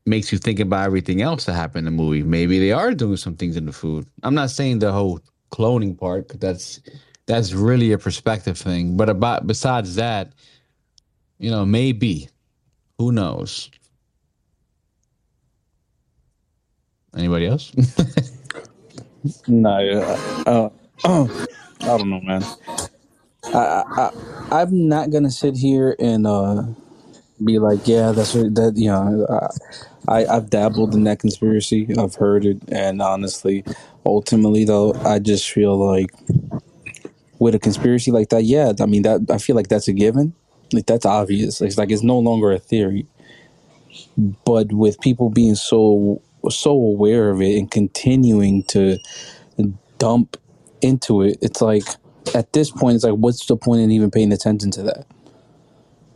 makes 0.05 0.31
you 0.31 0.37
think 0.37 0.59
about 0.59 0.85
everything 0.85 1.21
else 1.21 1.45
that 1.45 1.53
happened 1.53 1.87
in 1.87 1.95
the 1.97 2.03
movie. 2.03 2.23
Maybe 2.23 2.59
they 2.59 2.71
are 2.71 2.93
doing 2.93 3.17
some 3.17 3.35
things 3.35 3.57
in 3.57 3.65
the 3.65 3.71
food. 3.71 4.07
I'm 4.23 4.35
not 4.35 4.49
saying 4.51 4.79
the 4.79 4.91
whole 4.91 5.19
cloning 5.51 5.97
part 5.97 6.27
'cause 6.29 6.39
that's 6.39 6.81
that's 7.27 7.53
really 7.53 7.91
a 7.91 7.97
perspective 7.97 8.57
thing. 8.57 8.97
But 8.97 9.09
about 9.09 9.47
besides 9.47 9.95
that, 9.95 10.33
you 11.39 11.51
know, 11.51 11.65
maybe 11.65 12.29
who 12.97 13.11
knows? 13.11 13.69
Anybody 17.15 17.47
else? 17.47 17.71
No, 19.47 19.71
uh, 20.47 20.69
uh, 21.03 21.27
I 21.81 21.97
don't 21.97 22.09
know, 22.09 22.21
man. 22.21 22.43
I, 23.45 23.83
I, 24.51 24.61
I'm 24.61 24.87
not 24.87 25.11
gonna 25.11 25.31
sit 25.31 25.57
here 25.57 25.95
and 25.99 26.27
uh, 26.27 26.63
be 27.43 27.59
like, 27.59 27.87
yeah, 27.87 28.11
that's 28.11 28.33
what 28.33 28.55
that. 28.55 28.73
You 28.75 28.89
know, 28.91 29.27
I, 30.07 30.23
I 30.23 30.37
I've 30.37 30.49
dabbled 30.49 30.93
in 30.93 31.03
that 31.05 31.19
conspiracy. 31.19 31.87
I've 31.97 32.15
heard 32.15 32.45
it, 32.45 32.57
and 32.69 33.01
honestly, 33.01 33.63
ultimately, 34.05 34.65
though, 34.65 34.93
I 35.05 35.19
just 35.19 35.49
feel 35.51 35.77
like 35.77 36.11
with 37.39 37.55
a 37.55 37.59
conspiracy 37.59 38.11
like 38.11 38.29
that, 38.29 38.43
yeah, 38.43 38.73
I 38.79 38.85
mean 38.85 39.03
that 39.03 39.21
I 39.29 39.37
feel 39.37 39.55
like 39.55 39.69
that's 39.69 39.87
a 39.87 39.93
given. 39.93 40.33
Like 40.73 40.85
that's 40.85 41.05
obvious. 41.05 41.61
It's 41.61 41.77
like 41.77 41.91
it's 41.91 42.03
no 42.03 42.19
longer 42.19 42.51
a 42.51 42.59
theory. 42.59 43.07
But 44.45 44.71
with 44.73 44.99
people 44.99 45.29
being 45.29 45.55
so 45.55 46.21
so 46.49 46.71
aware 46.71 47.29
of 47.29 47.41
it 47.41 47.57
and 47.57 47.71
continuing 47.71 48.63
to 48.65 48.97
dump 49.97 50.37
into 50.81 51.21
it, 51.21 51.37
it's 51.41 51.61
like 51.61 51.83
at 52.35 52.53
this 52.53 52.71
point, 52.71 52.95
it's 52.95 53.05
like, 53.05 53.15
what's 53.15 53.45
the 53.45 53.57
point 53.57 53.81
in 53.81 53.91
even 53.91 54.11
paying 54.11 54.33
attention 54.33 54.71
to 54.71 54.83
that? 54.83 55.05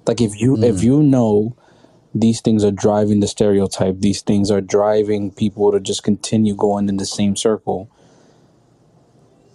Like, 0.08 0.22
if 0.22 0.40
you 0.40 0.60
if 0.62 0.78
Mm. 0.78 0.84
you 0.84 1.04
know 1.04 1.56
these 2.16 2.42
things 2.42 2.64
are 2.64 2.72
driving 2.72 3.22
the 3.22 3.28
stereotype, 3.28 4.00
these 4.02 4.22
things 4.22 4.52
are 4.52 4.62
driving 4.62 5.32
people 5.32 5.72
to 5.74 5.80
just 5.80 6.04
continue 6.04 6.56
going 6.56 6.90
in 6.90 6.98
the 6.98 7.06
same 7.08 7.36
circle, 7.36 7.90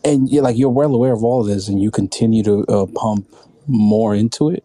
and 0.05 0.31
you're 0.31 0.45
like 0.45 0.59
you're 0.59 0.71
well 0.71 0.95
aware 0.95 1.13
of 1.13 1.25
all 1.25 1.43
of 1.43 1.49
this, 1.49 1.69
and 1.69 1.83
you 1.83 1.91
continue 1.91 2.43
to 2.45 2.65
uh, 2.69 2.87
pump 2.95 3.29
more 3.67 4.15
into 4.15 4.51
it. 4.51 4.65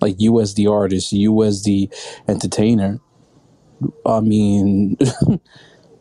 Like 0.00 0.16
you 0.18 0.40
as 0.40 0.54
the 0.54 0.68
artist, 0.68 1.12
you 1.12 1.42
as 1.44 1.64
the 1.64 1.90
entertainer. 2.28 3.00
I 4.06 4.20
mean, 4.20 4.96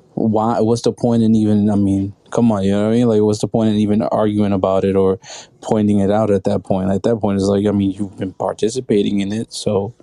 why? 0.16 0.62
What's 0.62 0.84
the 0.84 0.94
point 0.94 1.24
in 1.24 1.36
even? 1.36 1.70
I 1.70 1.76
mean, 1.76 2.16
come 2.34 2.52
on, 2.52 2.64
you 2.64 2.72
know 2.72 2.84
what 2.84 2.90
I 2.90 2.96
mean? 2.96 3.08
Like, 3.08 3.22
what's 3.22 3.40
the 3.40 3.48
point 3.48 3.70
in 3.70 3.76
even 3.78 4.02
arguing 4.02 4.52
about 4.52 4.84
it 4.84 4.96
or 4.96 5.20
pointing 5.62 6.00
it 6.00 6.12
out 6.12 6.32
at 6.32 6.44
that 6.46 6.64
point? 6.64 6.90
At 6.92 7.04
that 7.04 7.18
point, 7.18 7.38
it's 7.38 7.48
like, 7.48 7.66
I 7.66 7.72
mean, 7.72 7.92
you've 7.92 8.18
been 8.18 8.34
participating 8.34 9.20
in 9.22 9.32
it, 9.32 9.54
so 9.54 9.94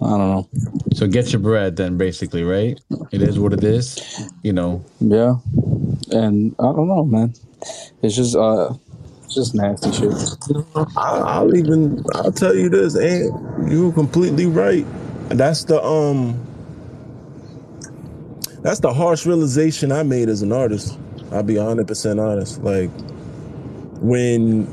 I 0.00 0.08
don't 0.08 0.18
know. 0.18 0.48
So 0.94 1.06
get 1.06 1.32
your 1.32 1.40
bread 1.40 1.76
then, 1.76 1.98
basically, 1.98 2.42
right? 2.42 2.80
It 3.12 3.22
is 3.22 3.38
what 3.38 3.52
it 3.52 3.62
is. 3.62 4.00
You 4.42 4.52
know, 4.52 4.84
Yeah, 5.00 5.36
and 6.10 6.54
I 6.58 6.64
don't 6.64 6.88
know, 6.88 7.04
man. 7.04 7.34
It's 8.02 8.16
just, 8.16 8.34
uh, 8.34 8.74
it's 9.24 9.34
just 9.34 9.54
nasty 9.54 9.92
shit. 9.92 10.12
I, 10.96 11.18
I'll 11.18 11.56
even 11.56 12.04
I'll 12.14 12.32
tell 12.32 12.54
you 12.54 12.68
this, 12.68 12.94
and 12.94 13.70
you're 13.70 13.92
completely 13.92 14.46
right. 14.46 14.86
That's 15.28 15.64
the 15.64 15.82
um 15.82 16.53
that's 18.64 18.80
the 18.80 18.92
harsh 18.92 19.26
realization 19.26 19.92
I 19.92 20.02
made 20.02 20.30
as 20.30 20.40
an 20.40 20.50
artist. 20.50 20.98
I'll 21.30 21.42
be 21.42 21.56
hundred 21.56 21.86
percent 21.86 22.18
honest. 22.18 22.62
Like 22.62 22.90
when 24.00 24.66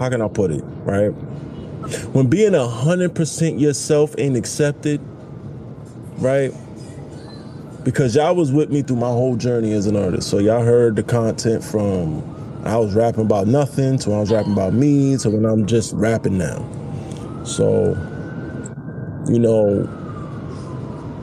how 0.00 0.08
can 0.10 0.20
I 0.20 0.26
put 0.26 0.50
it, 0.50 0.64
right? 0.82 1.10
When 2.12 2.26
being 2.26 2.56
a 2.56 2.66
hundred 2.66 3.14
percent 3.14 3.60
yourself 3.60 4.16
ain't 4.18 4.36
accepted, 4.36 5.00
right? 6.18 6.52
Because 7.84 8.16
y'all 8.16 8.34
was 8.34 8.50
with 8.50 8.70
me 8.70 8.82
through 8.82 8.96
my 8.96 9.06
whole 9.06 9.36
journey 9.36 9.72
as 9.72 9.86
an 9.86 9.96
artist. 9.96 10.28
So 10.28 10.38
y'all 10.38 10.64
heard 10.64 10.96
the 10.96 11.04
content 11.04 11.62
from 11.62 12.20
I 12.64 12.78
was 12.78 12.94
rapping 12.94 13.26
about 13.26 13.46
nothing 13.46 13.98
to 13.98 14.10
when 14.10 14.18
I 14.18 14.20
was 14.20 14.32
rapping 14.32 14.52
about 14.52 14.72
me 14.72 15.16
to 15.18 15.30
when 15.30 15.44
I'm 15.44 15.66
just 15.66 15.92
rapping 15.92 16.36
now. 16.36 16.64
So, 17.44 17.90
you 19.28 19.38
know, 19.38 19.88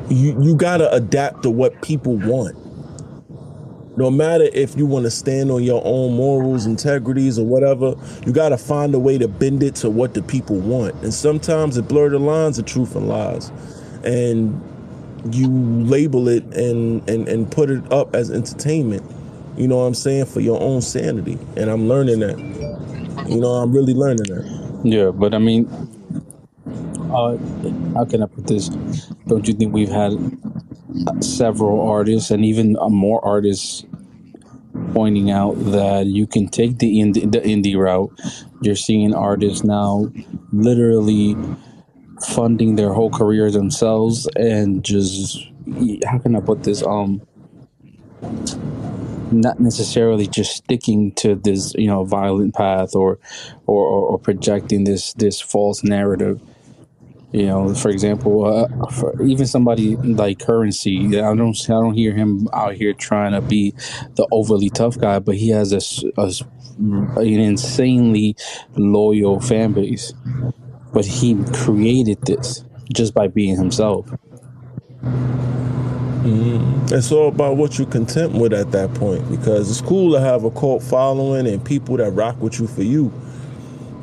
you 0.09 0.41
you 0.41 0.55
gotta 0.55 0.91
adapt 0.93 1.43
to 1.43 1.49
what 1.49 1.81
people 1.81 2.17
want. 2.17 2.57
No 3.97 4.09
matter 4.09 4.45
if 4.53 4.77
you 4.77 4.85
want 4.85 5.03
to 5.05 5.11
stand 5.11 5.51
on 5.51 5.63
your 5.63 5.81
own 5.83 6.15
morals, 6.15 6.65
integrities, 6.65 7.37
or 7.37 7.45
whatever, 7.45 7.95
you 8.25 8.31
gotta 8.31 8.57
find 8.57 8.95
a 8.95 8.99
way 8.99 9.17
to 9.17 9.27
bend 9.27 9.61
it 9.61 9.75
to 9.75 9.89
what 9.89 10.13
the 10.13 10.21
people 10.21 10.55
want. 10.57 10.95
And 11.03 11.13
sometimes 11.13 11.77
it 11.77 11.87
blur 11.87 12.09
the 12.09 12.19
lines 12.19 12.57
of 12.57 12.65
truth 12.65 12.95
and 12.95 13.09
lies. 13.09 13.51
And 14.03 14.61
you 15.31 15.49
label 15.49 16.29
it 16.29 16.43
and 16.53 17.07
and 17.09 17.27
and 17.27 17.51
put 17.51 17.69
it 17.69 17.91
up 17.91 18.15
as 18.15 18.31
entertainment. 18.31 19.03
You 19.57 19.67
know 19.67 19.77
what 19.77 19.83
I'm 19.83 19.93
saying 19.93 20.25
for 20.25 20.39
your 20.39 20.61
own 20.61 20.81
sanity. 20.81 21.37
And 21.57 21.69
I'm 21.69 21.89
learning 21.89 22.19
that. 22.21 22.39
You 23.27 23.41
know, 23.41 23.49
I'm 23.49 23.73
really 23.73 23.93
learning 23.93 24.27
that. 24.27 24.81
Yeah, 24.85 25.11
but 25.11 25.33
I 25.33 25.39
mean, 25.39 25.67
uh, 27.11 27.37
how 27.93 28.05
can 28.05 28.23
I 28.23 28.27
put 28.27 28.47
this? 28.47 28.69
Don't 29.27 29.47
you 29.47 29.53
think 29.53 29.73
we've 29.73 29.89
had 29.89 30.13
several 31.21 31.87
artists 31.87 32.31
and 32.31 32.45
even 32.45 32.77
uh, 32.77 32.89
more 32.89 33.23
artists 33.25 33.85
pointing 34.93 35.31
out 35.31 35.53
that 35.71 36.05
you 36.05 36.27
can 36.27 36.47
take 36.47 36.79
the 36.79 36.99
indie, 36.99 37.31
the 37.31 37.39
indie 37.39 37.77
route? 37.77 38.11
You're 38.61 38.75
seeing 38.75 39.13
artists 39.13 39.63
now 39.63 40.11
literally 40.51 41.35
funding 42.27 42.75
their 42.75 42.93
whole 42.93 43.09
career 43.09 43.49
themselves 43.49 44.27
and 44.35 44.83
just 44.83 45.47
how 46.05 46.17
can 46.17 46.35
I 46.35 46.41
put 46.41 46.63
this? 46.63 46.83
Um, 46.83 47.21
not 49.31 49.59
necessarily 49.59 50.27
just 50.27 50.55
sticking 50.55 51.11
to 51.13 51.35
this 51.35 51.73
you 51.75 51.87
know 51.87 52.03
violent 52.03 52.55
path 52.55 52.95
or 52.95 53.19
or, 53.67 53.85
or, 53.85 54.05
or 54.07 54.19
projecting 54.19 54.83
this 54.83 55.13
this 55.13 55.39
false 55.39 55.83
narrative 55.83 56.41
you 57.31 57.45
know 57.45 57.73
for 57.75 57.89
example 57.89 58.45
uh, 58.45 58.89
for 58.91 59.21
even 59.23 59.45
somebody 59.45 59.95
like 59.97 60.39
Curren$y 60.39 61.19
i 61.19 61.35
don't 61.35 61.57
i 61.69 61.73
don't 61.73 61.93
hear 61.93 62.13
him 62.13 62.47
out 62.53 62.73
here 62.73 62.93
trying 62.93 63.33
to 63.33 63.41
be 63.41 63.71
the 64.15 64.27
overly 64.31 64.69
tough 64.69 64.97
guy 64.97 65.19
but 65.19 65.35
he 65.35 65.49
has 65.49 65.71
a, 65.71 66.21
a 66.21 66.31
an 66.79 67.39
insanely 67.39 68.35
loyal 68.75 69.39
fan 69.39 69.73
base. 69.73 70.13
But 70.93 71.05
he 71.05 71.37
created 71.53 72.21
this 72.21 72.63
just 72.93 73.13
by 73.13 73.27
being 73.27 73.57
himself. 73.57 74.09
It's 76.91 77.11
all 77.11 77.29
about 77.29 77.57
what 77.57 77.77
you're 77.77 77.87
content 77.87 78.33
with 78.33 78.53
at 78.53 78.71
that 78.71 78.93
point 78.95 79.29
because 79.29 79.69
it's 79.69 79.81
cool 79.81 80.13
to 80.13 80.19
have 80.19 80.43
a 80.43 80.51
cult 80.51 80.83
following 80.83 81.47
and 81.47 81.63
people 81.63 81.97
that 81.97 82.11
rock 82.11 82.41
with 82.41 82.59
you 82.59 82.67
for 82.67 82.83
you. 82.83 83.13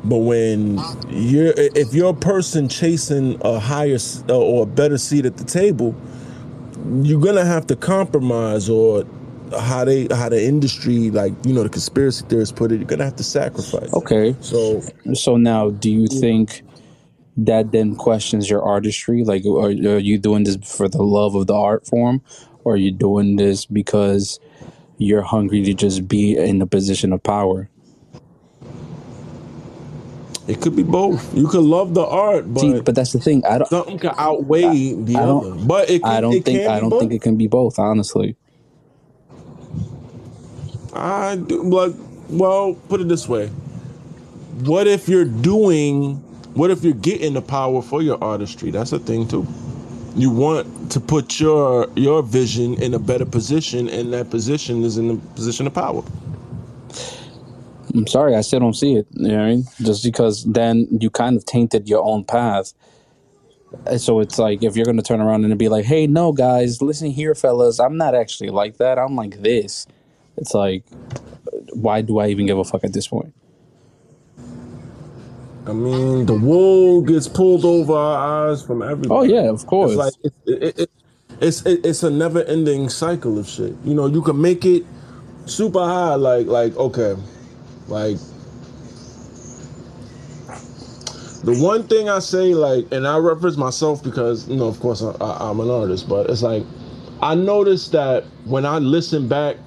But 0.07 0.19
when 0.19 0.79
you're, 1.09 1.53
if 1.57 1.93
you're 1.93 2.11
a 2.11 2.13
person 2.13 2.69
chasing 2.69 3.37
a 3.41 3.59
higher 3.59 3.97
uh, 4.29 4.37
or 4.37 4.63
a 4.63 4.65
better 4.65 4.97
seat 4.97 5.25
at 5.25 5.35
the 5.35 5.43
table, 5.43 5.95
you're 7.01 7.19
gonna 7.19 7.45
have 7.45 7.67
to 7.67 7.75
compromise 7.75 8.69
or 8.69 9.05
how 9.59 9.83
they, 9.83 10.07
how 10.11 10.29
the 10.29 10.41
industry, 10.41 11.11
like 11.11 11.33
you 11.45 11.53
know, 11.53 11.63
the 11.63 11.69
conspiracy 11.69 12.25
theorists 12.29 12.57
put 12.57 12.71
it, 12.71 12.77
you're 12.77 12.85
gonna 12.85 13.03
have 13.03 13.17
to 13.17 13.23
sacrifice. 13.23 13.93
okay. 13.93 14.35
So 14.39 14.81
so 15.13 15.35
now 15.35 15.71
do 15.71 15.91
you 15.91 16.07
think 16.07 16.61
that 17.35 17.71
then 17.73 17.95
questions 17.95 18.49
your 18.49 18.63
artistry? 18.63 19.25
Like 19.25 19.45
are, 19.45 19.67
are 19.67 19.99
you 19.99 20.17
doing 20.17 20.45
this 20.45 20.57
for 20.63 20.87
the 20.87 21.03
love 21.03 21.35
of 21.35 21.47
the 21.47 21.55
art 21.55 21.85
form? 21.85 22.21
Or 22.63 22.73
are 22.73 22.77
you 22.77 22.91
doing 22.91 23.35
this 23.35 23.65
because 23.65 24.39
you're 24.97 25.21
hungry 25.21 25.63
to 25.63 25.73
just 25.73 26.07
be 26.07 26.37
in 26.37 26.61
a 26.61 26.67
position 26.67 27.11
of 27.13 27.23
power 27.23 27.69
it 30.47 30.61
could 30.61 30.75
be 30.75 30.83
both. 30.83 31.35
You 31.35 31.47
could 31.47 31.63
love 31.63 31.93
the 31.93 32.05
art, 32.05 32.53
but, 32.53 32.61
see 32.61 32.81
but 32.81 32.95
that's 32.95 33.13
the 33.13 33.19
thing 33.19 33.45
i 33.45 33.57
don't 33.57 33.67
something 33.67 33.99
can 33.99 34.13
outweigh 34.17 34.93
the 34.93 35.15
i 35.17 35.21
other. 35.21 35.55
But 35.65 35.89
it, 35.89 36.03
can, 36.03 36.11
i 36.11 36.21
don't 36.21 36.33
it 36.33 36.45
think 36.45 36.67
i 36.67 36.79
don't 36.79 36.89
both. 36.89 37.01
think 37.01 37.13
it 37.13 37.21
can 37.21 37.35
be 37.37 37.47
both 37.47 37.79
honestly 37.79 38.35
I 40.93 41.35
do 41.35 41.63
like 41.63 41.93
well, 42.29 42.73
put 42.89 43.01
it 43.01 43.07
this 43.07 43.27
way. 43.29 43.47
What 44.65 44.87
if 44.87 45.07
you're 45.07 45.25
doing 45.25 46.15
what 46.55 46.71
if 46.71 46.83
you're 46.83 46.93
getting 46.93 47.33
the 47.35 47.41
power 47.41 47.81
for 47.81 48.01
your 48.01 48.21
artistry? 48.23 48.71
That's 48.71 48.91
a 48.91 48.99
thing 48.99 49.27
too. 49.27 49.45
You 50.15 50.31
want 50.31 50.91
to 50.91 50.99
put 50.99 51.39
your 51.39 51.87
your 51.95 52.23
vision 52.23 52.81
in 52.81 52.93
a 52.95 52.99
better 52.99 53.25
position 53.25 53.87
and 53.89 54.11
that 54.13 54.31
position 54.31 54.83
is 54.83 54.97
in 54.97 55.07
the 55.07 55.15
position 55.35 55.67
of 55.67 55.73
power. 55.75 56.03
I'm 57.93 58.07
sorry 58.07 58.35
i 58.35 58.41
still 58.41 58.59
don't 58.59 58.73
see 58.75 58.95
it 58.95 59.07
you 59.11 59.29
know 59.29 59.37
what 59.37 59.43
i 59.45 59.49
mean? 59.49 59.63
Just 59.81 60.03
because 60.03 60.43
then 60.45 60.87
you 61.01 61.09
kind 61.09 61.37
of 61.37 61.45
tainted 61.45 61.87
your 61.89 62.03
own 62.03 62.23
path. 62.23 62.73
And 63.85 63.99
so 64.01 64.19
it's 64.21 64.39
like 64.39 64.63
if 64.63 64.75
you're 64.75 64.85
gonna 64.85 65.01
turn 65.01 65.21
around 65.21 65.45
and 65.45 65.57
be 65.57 65.69
like 65.69 65.85
hey 65.85 66.07
no 66.07 66.31
guys 66.31 66.81
listen 66.81 67.11
here 67.11 67.35
fellas 67.35 67.79
i'm 67.79 67.97
not 67.97 68.15
actually 68.15 68.49
like 68.49 68.77
that 68.77 68.97
i'm 68.97 69.15
like 69.15 69.41
this 69.41 69.85
it's 70.37 70.53
like 70.53 70.83
uh, 71.53 71.57
why 71.73 72.01
do 72.01 72.19
i 72.19 72.27
even 72.27 72.45
give 72.45 72.57
a 72.57 72.63
fuck 72.63 72.83
at 72.83 72.93
this 72.93 73.07
point? 73.07 73.33
I 75.67 75.73
mean, 75.73 76.25
the 76.25 76.33
wool 76.33 77.01
gets 77.01 77.27
pulled 77.27 77.65
over 77.65 77.93
our 77.93 78.49
eyes 78.51 78.63
from 78.63 78.81
oh 79.11 79.23
yeah 79.23 79.49
of 79.49 79.55
It's 79.55 79.63
course. 79.65 79.95
like 79.95 80.13
it, 80.23 80.33
it, 80.45 80.79
it, 80.79 80.91
it's 81.41 81.65
it, 81.65 81.85
it's 81.85 82.03
a 82.03 82.09
never 82.09 82.43
ending 82.43 82.89
cycle 82.89 83.37
of 83.37 83.47
shit. 83.49 83.75
You 83.83 83.93
know, 83.93 84.07
you 84.07 84.21
can 84.21 84.39
make 84.41 84.63
it 84.65 84.85
super 85.45 85.79
high, 85.79 86.15
like 86.15 86.47
like 86.47 86.75
okay, 86.77 87.15
like 87.87 88.17
the 91.43 91.53
one 91.53 91.87
thing 91.87 92.09
I 92.09 92.19
say, 92.19 92.53
like, 92.53 92.91
and 92.91 93.07
I 93.07 93.17
reference 93.17 93.57
myself 93.57 94.03
because 94.03 94.49
you 94.49 94.57
know, 94.57 94.67
of 94.67 94.79
course, 94.79 95.01
I, 95.01 95.11
I, 95.21 95.49
I'm 95.49 95.59
an 95.59 95.69
artist, 95.69 96.09
but 96.09 96.29
it's 96.29 96.41
like 96.41 96.63
I 97.21 97.35
noticed 97.35 97.91
that 97.93 98.25
when 98.45 98.65
I 98.65 98.79
listen 98.79 99.27
back, 99.27 99.57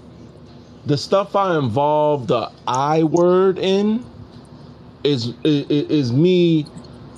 the 0.87 0.97
stuff 0.97 1.35
I 1.37 1.57
involve 1.57 2.27
the 2.27 2.51
I 2.66 3.05
word 3.05 3.59
in 3.59 4.05
is 5.05 5.35
is, 5.45 5.66
is 5.71 6.12
me 6.12 6.66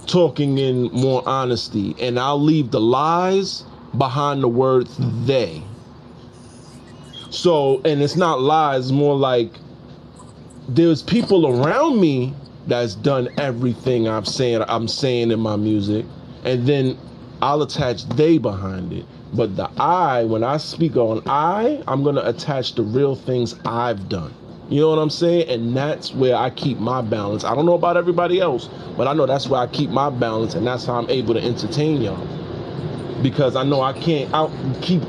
talking 0.07 0.59
in 0.59 0.85
more 0.93 1.23
honesty 1.27 1.95
and 2.01 2.19
I'll 2.19 2.43
leave 2.43 2.71
the 2.71 2.81
lies 2.81 3.65
behind 3.97 4.43
the 4.43 4.49
word 4.49 4.87
they. 5.27 5.63
So, 7.31 7.81
and 7.85 8.03
it's 8.03 8.17
not 8.17 8.41
lies, 8.41 8.93
more 8.93 9.17
like 9.17 9.53
there's 10.69 11.03
people 11.03 11.47
around 11.47 12.01
me 12.01 12.35
that's 12.67 12.95
done 12.95 13.29
everything 13.39 14.09
I'm 14.09 14.25
saying 14.25 14.63
I'm 14.69 14.87
saying 14.87 15.31
in 15.31 15.41
my 15.41 15.57
music 15.57 16.07
and 16.45 16.67
then 16.67 16.99
I'll 17.41 17.63
attach 17.63 18.05
they 18.11 18.39
behind 18.39 18.93
it. 18.93 19.05
But 19.35 19.57
the 19.57 19.69
I, 19.81 20.25
when 20.25 20.45
I 20.45 20.59
speak 20.59 20.97
on 20.97 21.23
I, 21.27 21.83
I'm 21.89 22.05
gonna 22.05 22.23
attach 22.25 22.75
the 22.75 22.83
real 22.83 23.17
things 23.17 23.57
I've 23.65 24.09
done. 24.09 24.33
You 24.69 24.81
know 24.81 24.91
what 24.91 24.99
I'm 24.99 25.11
saying? 25.11 25.49
And 25.49 25.77
that's 25.77 26.15
where 26.15 26.37
I 26.37 26.51
keep 26.51 26.79
my 26.79 27.03
balance. 27.03 27.45
I 27.45 27.55
don't 27.55 27.67
know 27.67 27.75
about 27.75 27.97
everybody 27.97 28.41
else, 28.41 28.69
but 28.97 29.07
I 29.07 29.13
know 29.13 29.27
that's 29.27 29.49
where 29.49 29.61
I 29.61 29.67
keep 29.67 29.91
my 29.91 30.09
balance, 30.09 30.55
and 30.55 30.67
that's 30.67 30.87
how 30.87 30.95
I'm 30.95 31.11
able 31.11 31.35
to 31.35 31.43
entertain 31.43 32.01
y'all. 32.01 32.27
Because 33.23 33.55
I 33.55 33.65
know 33.65 33.83
I 33.83 33.93
can't 33.93 34.33
out 34.33 34.51
keep 34.81 35.03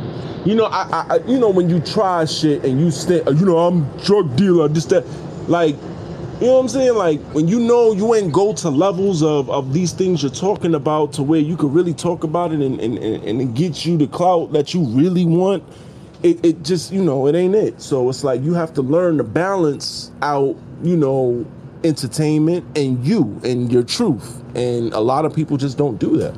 you 0.45 0.55
know, 0.55 0.65
I, 0.65 1.05
I, 1.09 1.17
you 1.25 1.39
know, 1.39 1.49
when 1.49 1.69
you 1.69 1.79
try 1.79 2.25
shit 2.25 2.65
and 2.65 2.77
you 2.77 2.91
stay, 2.91 3.23
you 3.27 3.45
know, 3.45 3.59
I'm 3.59 3.87
drug 3.99 4.35
dealer, 4.35 4.67
this, 4.67 4.83
that, 4.85 5.05
like, 5.47 5.75
you 6.39 6.47
know 6.47 6.55
what 6.55 6.61
I'm 6.61 6.69
saying? 6.69 6.95
Like, 6.95 7.21
when 7.33 7.47
you 7.47 7.59
know 7.59 7.93
you 7.93 8.13
ain't 8.15 8.33
go 8.33 8.53
to 8.53 8.69
levels 8.69 9.23
of, 9.23 9.49
of 9.49 9.73
these 9.73 9.93
things 9.93 10.23
you're 10.23 10.31
talking 10.31 10.75
about 10.75 11.13
to 11.13 11.23
where 11.23 11.39
you 11.39 11.55
could 11.55 11.73
really 11.73 11.93
talk 11.93 12.23
about 12.23 12.51
it 12.51 12.59
and, 12.59 12.79
and, 12.79 12.97
and, 12.97 13.23
and 13.23 13.41
it 13.41 13.53
gets 13.53 13.85
you 13.85 13.97
the 13.97 14.07
clout 14.07 14.51
that 14.53 14.73
you 14.73 14.83
really 14.83 15.25
want, 15.25 15.63
it, 16.23 16.43
it 16.43 16.63
just, 16.63 16.91
you 16.91 17.03
know, 17.03 17.27
it 17.27 17.35
ain't 17.35 17.55
it. 17.55 17.81
So 17.81 18.09
it's 18.09 18.23
like 18.23 18.41
you 18.41 18.53
have 18.53 18.73
to 18.73 18.81
learn 18.81 19.17
to 19.17 19.23
balance 19.23 20.11
out, 20.21 20.57
you 20.81 20.97
know, 20.97 21.45
entertainment 21.83 22.65
and 22.77 23.05
you 23.05 23.39
and 23.43 23.71
your 23.71 23.83
truth. 23.83 24.41
And 24.55 24.93
a 24.93 24.99
lot 24.99 25.25
of 25.25 25.35
people 25.35 25.57
just 25.57 25.77
don't 25.77 25.97
do 25.97 26.17
that. 26.17 26.35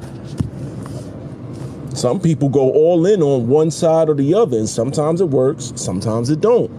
Some 1.96 2.20
people 2.20 2.50
go 2.50 2.72
all 2.74 3.06
in 3.06 3.22
on 3.22 3.48
one 3.48 3.72
side 3.72 4.10
or 4.10 4.16
the 4.16 4.34
other, 4.34 4.58
and 4.58 4.68
sometimes 4.68 5.22
it 5.22 5.30
works, 5.30 5.72
sometimes 5.78 6.30
it 6.30 6.42
don't. 6.42 6.70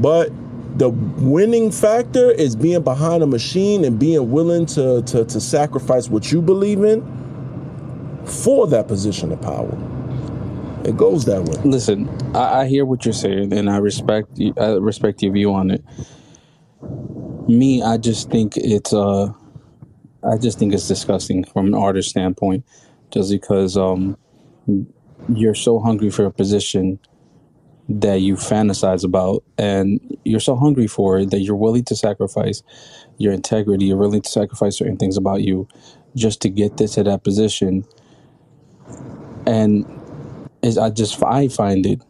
But 0.00 0.32
the 0.76 0.90
winning 0.90 1.70
factor 1.70 2.30
is 2.32 2.56
being 2.56 2.82
behind 2.82 3.22
a 3.22 3.26
machine 3.26 3.84
and 3.84 3.98
being 3.98 4.30
willing 4.30 4.66
to, 4.66 5.02
to, 5.02 5.24
to 5.24 5.40
sacrifice 5.40 6.08
what 6.08 6.32
you 6.32 6.42
believe 6.42 6.82
in 6.82 7.02
for 8.26 8.66
that 8.66 8.88
position 8.88 9.30
of 9.30 9.40
power. 9.40 9.72
It 10.84 10.96
goes 10.96 11.24
that 11.26 11.42
way. 11.44 11.56
Listen, 11.64 12.08
I, 12.34 12.62
I 12.62 12.66
hear 12.66 12.84
what 12.84 13.04
you're 13.04 13.14
saying, 13.14 13.52
and 13.52 13.70
I 13.70 13.78
respect 13.78 14.38
I 14.60 14.72
respect 14.72 15.22
your 15.22 15.32
view 15.32 15.54
on 15.54 15.70
it. 15.70 15.82
Me, 17.48 17.82
I 17.82 17.96
just 17.96 18.30
think 18.30 18.56
it's 18.56 18.92
uh, 18.92 19.32
I 20.22 20.36
just 20.36 20.58
think 20.58 20.74
it's 20.74 20.86
disgusting 20.86 21.44
from 21.44 21.68
an 21.68 21.74
artist 21.74 22.10
standpoint, 22.10 22.64
just 23.10 23.30
because 23.30 23.78
um, 23.78 24.18
you're 25.28 25.54
so 25.54 25.78
hungry 25.78 26.10
for 26.10 26.26
a 26.26 26.30
position 26.30 26.98
that 27.88 28.20
you 28.20 28.36
fantasize 28.36 29.04
about 29.04 29.44
and 29.58 30.00
you're 30.24 30.40
so 30.40 30.56
hungry 30.56 30.86
for 30.86 31.18
it 31.18 31.30
that 31.30 31.40
you're 31.40 31.56
willing 31.56 31.84
to 31.84 31.94
sacrifice 31.94 32.62
your 33.18 33.32
integrity 33.32 33.86
you're 33.86 33.96
willing 33.98 34.22
to 34.22 34.30
sacrifice 34.30 34.78
certain 34.78 34.96
things 34.96 35.16
about 35.16 35.42
you 35.42 35.68
just 36.16 36.40
to 36.42 36.48
get 36.48 36.76
this 36.76 36.94
to 36.94 37.02
that 37.04 37.24
position. 37.24 37.84
And 39.46 39.86
is 40.62 40.78
i 40.78 40.90
just 40.90 41.22
i 41.22 41.48
find 41.48 41.86
it 41.86 42.00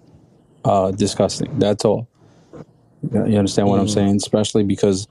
uh 0.64 0.92
disgusting. 0.92 1.58
That's 1.58 1.84
all. 1.84 2.08
You 3.02 3.26
you 3.26 3.38
understand 3.38 3.68
what 3.68 3.80
i'm 3.80 3.88
saying? 3.88 4.16
Especially 4.16 4.64
because 4.64 5.08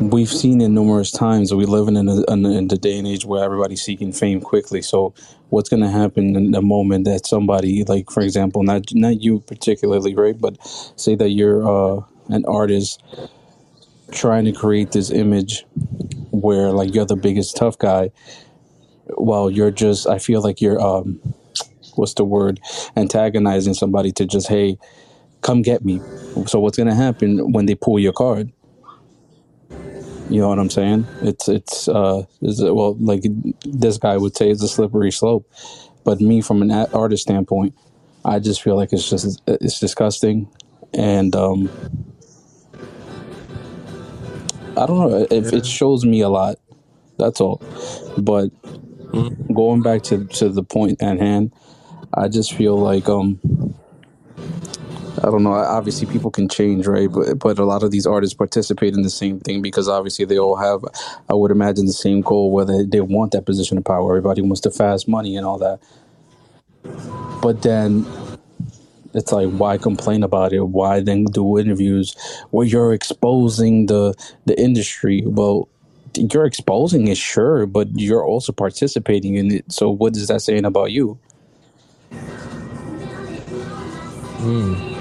we've 0.00 0.28
seen 0.28 0.60
it 0.60 0.68
numerous 0.68 1.10
times. 1.10 1.52
We 1.52 1.66
live 1.66 1.88
in 1.88 1.96
a, 1.96 2.32
in, 2.32 2.46
in 2.46 2.68
the 2.68 2.76
day 2.76 2.98
and 2.98 3.06
age 3.06 3.24
where 3.24 3.44
everybody's 3.44 3.82
seeking 3.82 4.12
fame 4.12 4.40
quickly. 4.40 4.82
So, 4.82 5.14
what's 5.50 5.68
going 5.68 5.82
to 5.82 5.90
happen 5.90 6.36
in 6.36 6.50
the 6.52 6.62
moment 6.62 7.04
that 7.06 7.26
somebody, 7.26 7.84
like 7.84 8.10
for 8.10 8.22
example, 8.22 8.62
not 8.62 8.84
not 8.92 9.20
you 9.20 9.40
particularly, 9.40 10.14
right, 10.14 10.38
but 10.38 10.56
say 10.96 11.14
that 11.16 11.30
you're 11.30 11.66
uh, 11.66 12.02
an 12.28 12.44
artist 12.46 13.02
trying 14.12 14.44
to 14.46 14.52
create 14.52 14.92
this 14.92 15.10
image 15.10 15.66
where 16.30 16.70
like 16.70 16.94
you're 16.94 17.04
the 17.04 17.16
biggest 17.16 17.56
tough 17.56 17.78
guy. 17.78 18.10
Well, 19.16 19.50
you're 19.50 19.70
just. 19.70 20.06
I 20.06 20.18
feel 20.18 20.42
like 20.42 20.60
you're. 20.60 20.80
Um, 20.80 21.20
what's 21.94 22.14
the 22.14 22.24
word? 22.24 22.60
Antagonizing 22.96 23.74
somebody 23.74 24.12
to 24.12 24.26
just 24.26 24.48
hey, 24.48 24.78
come 25.40 25.62
get 25.62 25.84
me. 25.84 26.00
So 26.46 26.60
what's 26.60 26.76
going 26.76 26.88
to 26.88 26.94
happen 26.94 27.52
when 27.52 27.66
they 27.66 27.74
pull 27.74 27.98
your 27.98 28.12
card? 28.12 28.52
You 30.28 30.40
know 30.40 30.48
what 30.48 30.58
I'm 30.58 30.70
saying? 30.70 31.08
It's 31.22 31.48
it's 31.48 31.88
uh 31.88 32.24
is 32.42 32.60
it, 32.60 32.74
well 32.74 32.96
like 33.00 33.22
this 33.64 33.96
guy 33.96 34.16
would 34.16 34.36
say 34.36 34.50
it's 34.50 34.62
a 34.62 34.68
slippery 34.68 35.10
slope, 35.10 35.50
but 36.04 36.20
me 36.20 36.42
from 36.42 36.62
an 36.62 36.70
a- 36.70 36.88
artist 36.92 37.22
standpoint, 37.22 37.74
I 38.24 38.38
just 38.38 38.62
feel 38.62 38.76
like 38.76 38.92
it's 38.92 39.08
just 39.08 39.42
it's 39.46 39.80
disgusting, 39.80 40.48
and 40.92 41.34
um 41.34 41.70
I 44.76 44.86
don't 44.86 45.10
know 45.10 45.26
if 45.30 45.52
it 45.52 45.66
shows 45.66 46.04
me 46.04 46.20
a 46.20 46.28
lot. 46.28 46.58
That's 47.18 47.40
all. 47.40 47.62
But 48.16 48.50
going 49.54 49.82
back 49.82 50.02
to 50.04 50.26
to 50.26 50.50
the 50.50 50.62
point 50.62 51.02
at 51.02 51.18
hand, 51.18 51.52
I 52.14 52.28
just 52.28 52.52
feel 52.52 52.78
like 52.78 53.08
um 53.08 53.67
I 55.18 55.30
don't 55.30 55.42
know. 55.42 55.52
Obviously, 55.52 56.06
people 56.06 56.30
can 56.30 56.48
change, 56.48 56.86
right? 56.86 57.10
But 57.10 57.38
but 57.38 57.58
a 57.58 57.64
lot 57.64 57.82
of 57.82 57.90
these 57.90 58.06
artists 58.06 58.34
participate 58.34 58.94
in 58.94 59.02
the 59.02 59.10
same 59.10 59.40
thing 59.40 59.62
because 59.62 59.88
obviously 59.88 60.24
they 60.24 60.38
all 60.38 60.56
have, 60.56 60.84
I 61.28 61.34
would 61.34 61.50
imagine, 61.50 61.86
the 61.86 61.92
same 61.92 62.20
goal, 62.20 62.52
whether 62.52 62.84
they 62.84 63.00
want 63.00 63.32
that 63.32 63.46
position 63.46 63.78
of 63.78 63.84
power. 63.84 64.16
Everybody 64.16 64.42
wants 64.42 64.60
the 64.62 64.70
fast 64.70 65.08
money 65.08 65.36
and 65.36 65.46
all 65.46 65.58
that. 65.58 65.80
But 67.42 67.62
then 67.62 68.06
it's 69.14 69.32
like, 69.32 69.50
why 69.50 69.78
complain 69.78 70.22
about 70.22 70.52
it? 70.52 70.60
Why 70.60 71.00
then 71.00 71.24
do 71.24 71.58
interviews 71.58 72.16
where 72.50 72.66
you're 72.66 72.92
exposing 72.92 73.86
the 73.86 74.14
the 74.46 74.60
industry? 74.60 75.22
Well, 75.26 75.68
you're 76.14 76.46
exposing 76.46 77.08
it, 77.08 77.16
sure, 77.16 77.66
but 77.66 77.88
you're 77.94 78.24
also 78.24 78.52
participating 78.52 79.36
in 79.36 79.52
it. 79.52 79.72
So 79.72 79.90
what 79.90 80.16
is 80.16 80.28
that 80.28 80.42
saying 80.42 80.64
about 80.64 80.92
you? 80.92 81.18
Hmm. 84.30 84.97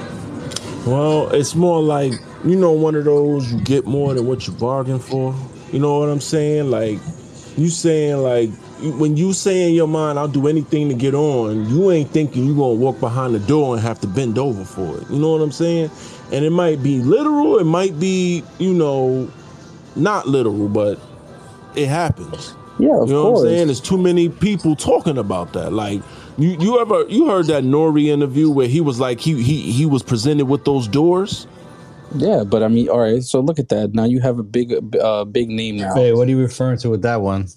Well, 0.87 1.29
it's 1.31 1.53
more 1.53 1.81
like, 1.81 2.13
you 2.45 2.55
know, 2.55 2.71
one 2.71 2.95
of 2.95 3.03
those 3.03 3.51
you 3.51 3.59
get 3.59 3.85
more 3.85 4.13
than 4.13 4.25
what 4.25 4.47
you 4.47 4.53
bargain 4.53 4.99
for. 4.99 5.35
You 5.73 5.79
know 5.79 5.99
what 5.99 6.07
I'm 6.07 6.21
saying? 6.21 6.71
Like, 6.71 6.99
you 7.57 7.69
saying, 7.69 8.17
like, 8.17 8.49
when 8.97 9.17
you 9.17 9.33
say 9.33 9.67
in 9.67 9.73
your 9.73 9.87
mind, 9.87 10.17
I'll 10.17 10.29
do 10.29 10.47
anything 10.47 10.87
to 10.87 10.95
get 10.95 11.13
on, 11.13 11.69
you 11.69 11.91
ain't 11.91 12.11
thinking 12.11 12.45
you 12.45 12.55
going 12.55 12.77
to 12.77 12.81
walk 12.81 13.01
behind 13.01 13.35
the 13.35 13.39
door 13.39 13.73
and 13.75 13.83
have 13.83 13.99
to 14.01 14.07
bend 14.07 14.37
over 14.37 14.63
for 14.63 14.97
it. 14.97 15.09
You 15.09 15.19
know 15.19 15.31
what 15.31 15.41
I'm 15.41 15.51
saying? 15.51 15.91
And 16.31 16.45
it 16.45 16.51
might 16.51 16.81
be 16.81 16.99
literal, 16.99 17.59
it 17.59 17.65
might 17.65 17.99
be, 17.99 18.43
you 18.59 18.73
know, 18.73 19.29
not 19.97 20.27
literal, 20.27 20.69
but 20.69 20.99
it 21.75 21.87
happens. 21.87 22.55
Yeah, 22.79 23.01
of 23.01 23.07
You 23.07 23.15
know 23.15 23.31
what 23.31 23.39
I'm 23.39 23.45
saying? 23.47 23.67
There's 23.67 23.81
too 23.81 23.97
many 23.97 24.29
people 24.29 24.75
talking 24.75 25.17
about 25.17 25.53
that. 25.53 25.73
Like 25.73 26.01
you, 26.37 26.57
you 26.59 26.79
ever 26.79 27.05
you 27.09 27.27
heard 27.27 27.47
that 27.47 27.63
N.O.R.E. 27.63 28.11
interview 28.11 28.49
where 28.49 28.67
he 28.67 28.81
was 28.81 28.99
like 28.99 29.19
he 29.19 29.41
he 29.41 29.71
he 29.71 29.85
was 29.85 30.03
presented 30.03 30.45
with 30.45 30.65
those 30.65 30.87
doors? 30.87 31.47
Yeah, 32.15 32.43
but 32.43 32.63
I 32.63 32.67
mean, 32.67 32.89
all 32.89 32.99
right. 32.99 33.23
So 33.23 33.39
look 33.39 33.59
at 33.59 33.69
that. 33.69 33.93
Now 33.93 34.05
you 34.05 34.21
have 34.21 34.39
a 34.39 34.43
big, 34.43 34.73
uh, 34.95 35.25
big 35.25 35.49
name 35.49 35.77
now. 35.77 35.93
Hey, 35.93 36.13
what 36.13 36.27
are 36.27 36.31
you 36.31 36.39
referring 36.39 36.77
to 36.79 36.89
with 36.89 37.01
that 37.01 37.21
one? 37.21 37.47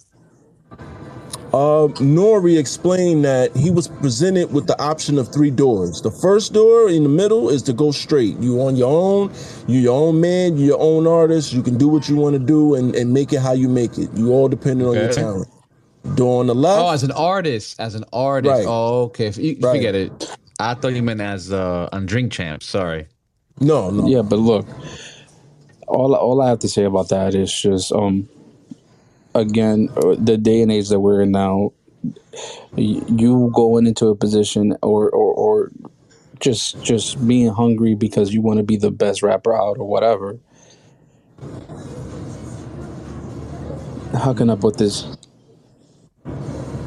Uh, 1.53 1.87
N.O.R.E. 2.01 2.57
explained 2.57 3.25
that 3.25 3.55
he 3.57 3.71
was 3.71 3.89
presented 3.89 4.53
with 4.53 4.69
the 4.69 4.81
option 4.81 5.19
of 5.19 5.33
three 5.33 5.51
doors. 5.51 6.01
The 6.01 6.11
first 6.11 6.53
door 6.53 6.89
in 6.89 7.03
the 7.03 7.09
middle 7.09 7.49
is 7.49 7.63
to 7.65 7.73
go 7.73 7.91
straight. 7.91 8.37
You 8.39 8.61
on 8.61 8.77
your 8.77 8.91
own. 8.91 9.33
You 9.67 9.81
your 9.81 10.01
own 10.01 10.21
man. 10.21 10.57
You 10.57 10.67
your 10.67 10.81
own 10.81 11.07
artist. 11.07 11.53
You 11.53 11.63
can 11.63 11.77
do 11.77 11.89
what 11.89 12.09
you 12.09 12.17
want 12.17 12.35
to 12.35 12.39
do 12.39 12.77
and, 12.77 12.95
and 12.95 13.13
make 13.13 13.33
it 13.33 13.41
how 13.41 13.53
you 13.53 13.69
make 13.69 13.99
it. 13.99 14.11
You 14.15 14.33
all 14.33 14.49
dependent 14.49 14.89
on 14.89 14.95
your 14.95 15.13
talent. 15.13 15.49
Door 16.15 16.41
on 16.41 16.47
the 16.47 16.55
left. 16.55 16.81
Oh, 16.81 16.91
as 16.91 17.03
an 17.03 17.13
artist, 17.13 17.79
as 17.81 17.95
an 17.95 18.05
artist. 18.13 18.51
Right. 18.51 18.67
Oh, 18.69 19.03
okay. 19.05 19.27
F- 19.29 19.39
You, 19.39 19.57
Right. 19.61 19.77
Forget 19.77 19.95
it. 19.95 20.37
I 20.59 20.75
thought 20.75 20.93
you 20.95 21.03
meant 21.03 21.21
as 21.21 21.53
uh, 21.53 21.89
on 21.93 22.07
Drink 22.07 22.33
Champ. 22.33 22.63
Sorry. 22.63 23.07
no, 23.61 23.91
no. 23.91 24.07
Yeah, 24.07 24.23
but 24.23 24.39
look, 24.39 24.67
all 25.89 26.15
all 26.15 26.41
I 26.43 26.49
have 26.49 26.59
to 26.61 26.69
say 26.69 26.85
about 26.85 27.09
that 27.11 27.35
is 27.35 27.53
just 27.53 27.93
um, 27.93 28.29
again, 29.35 29.89
uh, 29.97 30.17
the 30.19 30.37
day 30.37 30.61
and 30.63 30.71
age 30.73 30.89
that 30.91 31.01
we're 31.01 31.23
in 31.23 31.31
now, 31.33 31.73
you 32.77 33.51
going 33.55 33.87
into 33.87 34.09
a 34.09 34.15
position 34.17 34.77
or 34.83 35.09
or, 35.11 35.33
or 35.35 35.71
just 36.41 36.83
just 36.83 37.27
being 37.27 37.49
hungry 37.49 37.95
because 37.95 38.33
you 38.35 38.41
want 38.43 38.59
to 38.59 38.63
be 38.63 38.77
the 38.77 38.91
best 38.91 39.23
rapper 39.23 39.55
out 39.55 39.79
or 39.79 39.87
whatever. 39.89 40.39
How 44.15 44.35
can 44.35 44.51
I 44.51 44.57
put 44.57 44.77
this? 44.77 45.07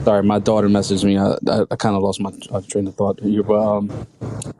Sorry, 0.05 0.23
my 0.23 0.39
daughter 0.39 0.67
messaged 0.67 1.03
me. 1.05 1.17
I, 1.17 1.33
I, 1.49 1.65
I 1.71 1.75
kind 1.77 1.95
of 1.95 2.03
lost 2.03 2.19
my 2.21 2.31
uh, 2.51 2.61
train 2.69 2.87
of 2.87 2.95
thought 2.95 3.19
here, 3.21 3.43
but 3.43 3.59
um, 3.59 3.93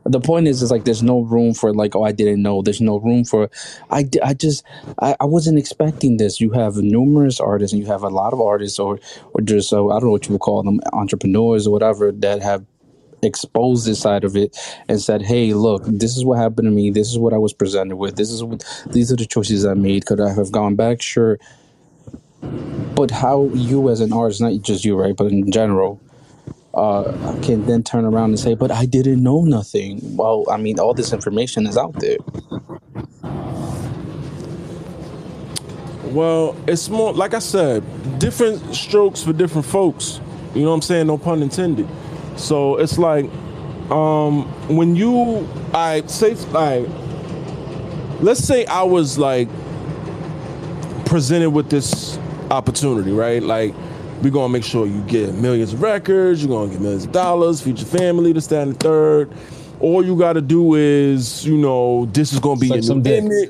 the 0.05 0.19
point 0.21 0.47
is, 0.47 0.61
is 0.61 0.71
like 0.71 0.85
there's 0.85 1.03
no 1.03 1.21
room 1.21 1.53
for 1.53 1.73
like, 1.73 1.95
oh, 1.95 2.03
I 2.03 2.11
didn't 2.13 2.41
know. 2.41 2.61
There's 2.61 2.81
no 2.81 2.97
room 2.99 3.25
for, 3.25 3.49
I, 3.89 4.05
I 4.23 4.33
just, 4.33 4.63
I, 5.01 5.15
I 5.19 5.25
wasn't 5.25 5.59
expecting 5.59 6.17
this. 6.17 6.41
You 6.41 6.51
have 6.51 6.77
numerous 6.77 7.39
artists, 7.39 7.73
and 7.73 7.81
you 7.81 7.87
have 7.89 8.03
a 8.03 8.09
lot 8.09 8.33
of 8.33 8.41
artists, 8.41 8.79
or 8.79 8.99
or 9.33 9.41
just, 9.41 9.73
uh, 9.73 9.87
I 9.87 9.93
don't 9.99 10.05
know 10.05 10.11
what 10.11 10.27
you 10.27 10.33
would 10.33 10.41
call 10.41 10.63
them, 10.63 10.79
entrepreneurs 10.93 11.67
or 11.67 11.71
whatever, 11.71 12.11
that 12.11 12.41
have 12.41 12.65
exposed 13.23 13.87
this 13.87 14.01
side 14.01 14.23
of 14.23 14.35
it 14.35 14.57
and 14.89 15.01
said, 15.01 15.21
"Hey, 15.21 15.53
look, 15.53 15.83
this 15.85 16.17
is 16.17 16.25
what 16.25 16.39
happened 16.39 16.67
to 16.67 16.71
me. 16.71 16.91
This 16.91 17.09
is 17.11 17.17
what 17.19 17.33
I 17.33 17.37
was 17.37 17.53
presented 17.53 17.97
with. 17.97 18.15
This 18.15 18.31
is 18.31 18.43
what 18.43 18.63
these 18.91 19.11
are 19.11 19.15
the 19.15 19.25
choices 19.25 19.65
I 19.65 19.73
made. 19.75 20.05
Could 20.05 20.21
I 20.21 20.33
have 20.33 20.51
gone 20.51 20.75
back? 20.75 21.01
Sure, 21.01 21.39
but 22.95 23.11
how 23.11 23.49
you 23.53 23.89
as 23.89 24.01
an 24.01 24.13
artist, 24.13 24.41
not 24.41 24.61
just 24.61 24.85
you, 24.85 24.95
right, 24.95 25.15
but 25.15 25.31
in 25.31 25.51
general, 25.51 25.99
uh, 26.73 27.03
can 27.41 27.65
then 27.65 27.83
turn 27.83 28.05
around 28.05 28.29
and 28.31 28.39
say, 28.39 28.55
"But 28.55 28.71
I 28.71 28.85
didn't 28.85 29.21
know 29.21 29.41
nothing." 29.43 30.15
Well, 30.15 30.45
I 30.49 30.57
mean, 30.57 30.79
all 30.79 30.93
this 30.93 31.13
information 31.13 31.67
is 31.67 31.77
out 31.77 31.93
there. 31.99 32.17
Well, 36.13 36.55
it's 36.67 36.89
more 36.89 37.11
like 37.13 37.33
I 37.33 37.39
said, 37.39 37.83
different 38.19 38.75
strokes 38.75 39.23
for 39.23 39.33
different 39.33 39.65
folks. 39.65 40.19
You 40.53 40.61
know 40.61 40.69
what 40.69 40.75
I'm 40.75 40.81
saying? 40.83 41.07
No 41.07 41.17
pun 41.17 41.41
intended. 41.41 41.87
So 42.35 42.77
it's 42.77 42.97
like 42.99 43.25
um 43.89 44.45
when 44.75 44.95
you 44.95 45.47
I 45.73 46.03
say 46.05 46.35
like 46.51 46.87
let's 48.21 48.41
say 48.43 48.65
I 48.65 48.83
was 48.83 49.17
like 49.17 49.49
presented 51.05 51.49
with 51.49 51.69
this 51.69 52.17
opportunity, 52.53 53.11
right? 53.11 53.41
Like 53.41 53.73
we're 54.21 54.29
gonna 54.29 54.49
make 54.49 54.63
sure 54.63 54.85
you 54.85 55.01
get 55.01 55.33
millions 55.33 55.73
of 55.73 55.81
records, 55.81 56.43
you're 56.43 56.49
gonna 56.49 56.71
get 56.71 56.81
millions 56.81 57.05
of 57.05 57.11
dollars, 57.11 57.61
feed 57.61 57.77
your 57.79 57.87
family, 57.87 58.33
to 58.33 58.41
stand 58.41 58.69
and 58.69 58.79
third. 58.79 59.31
All 59.79 60.05
you 60.05 60.17
gotta 60.17 60.41
do 60.41 60.75
is, 60.75 61.45
you 61.45 61.57
know, 61.57 62.05
this 62.05 62.31
is 62.31 62.39
gonna 62.39 62.59
be 62.59 62.69
Suck 62.69 62.83
your 62.83 62.95
new 62.95 63.11
image. 63.11 63.49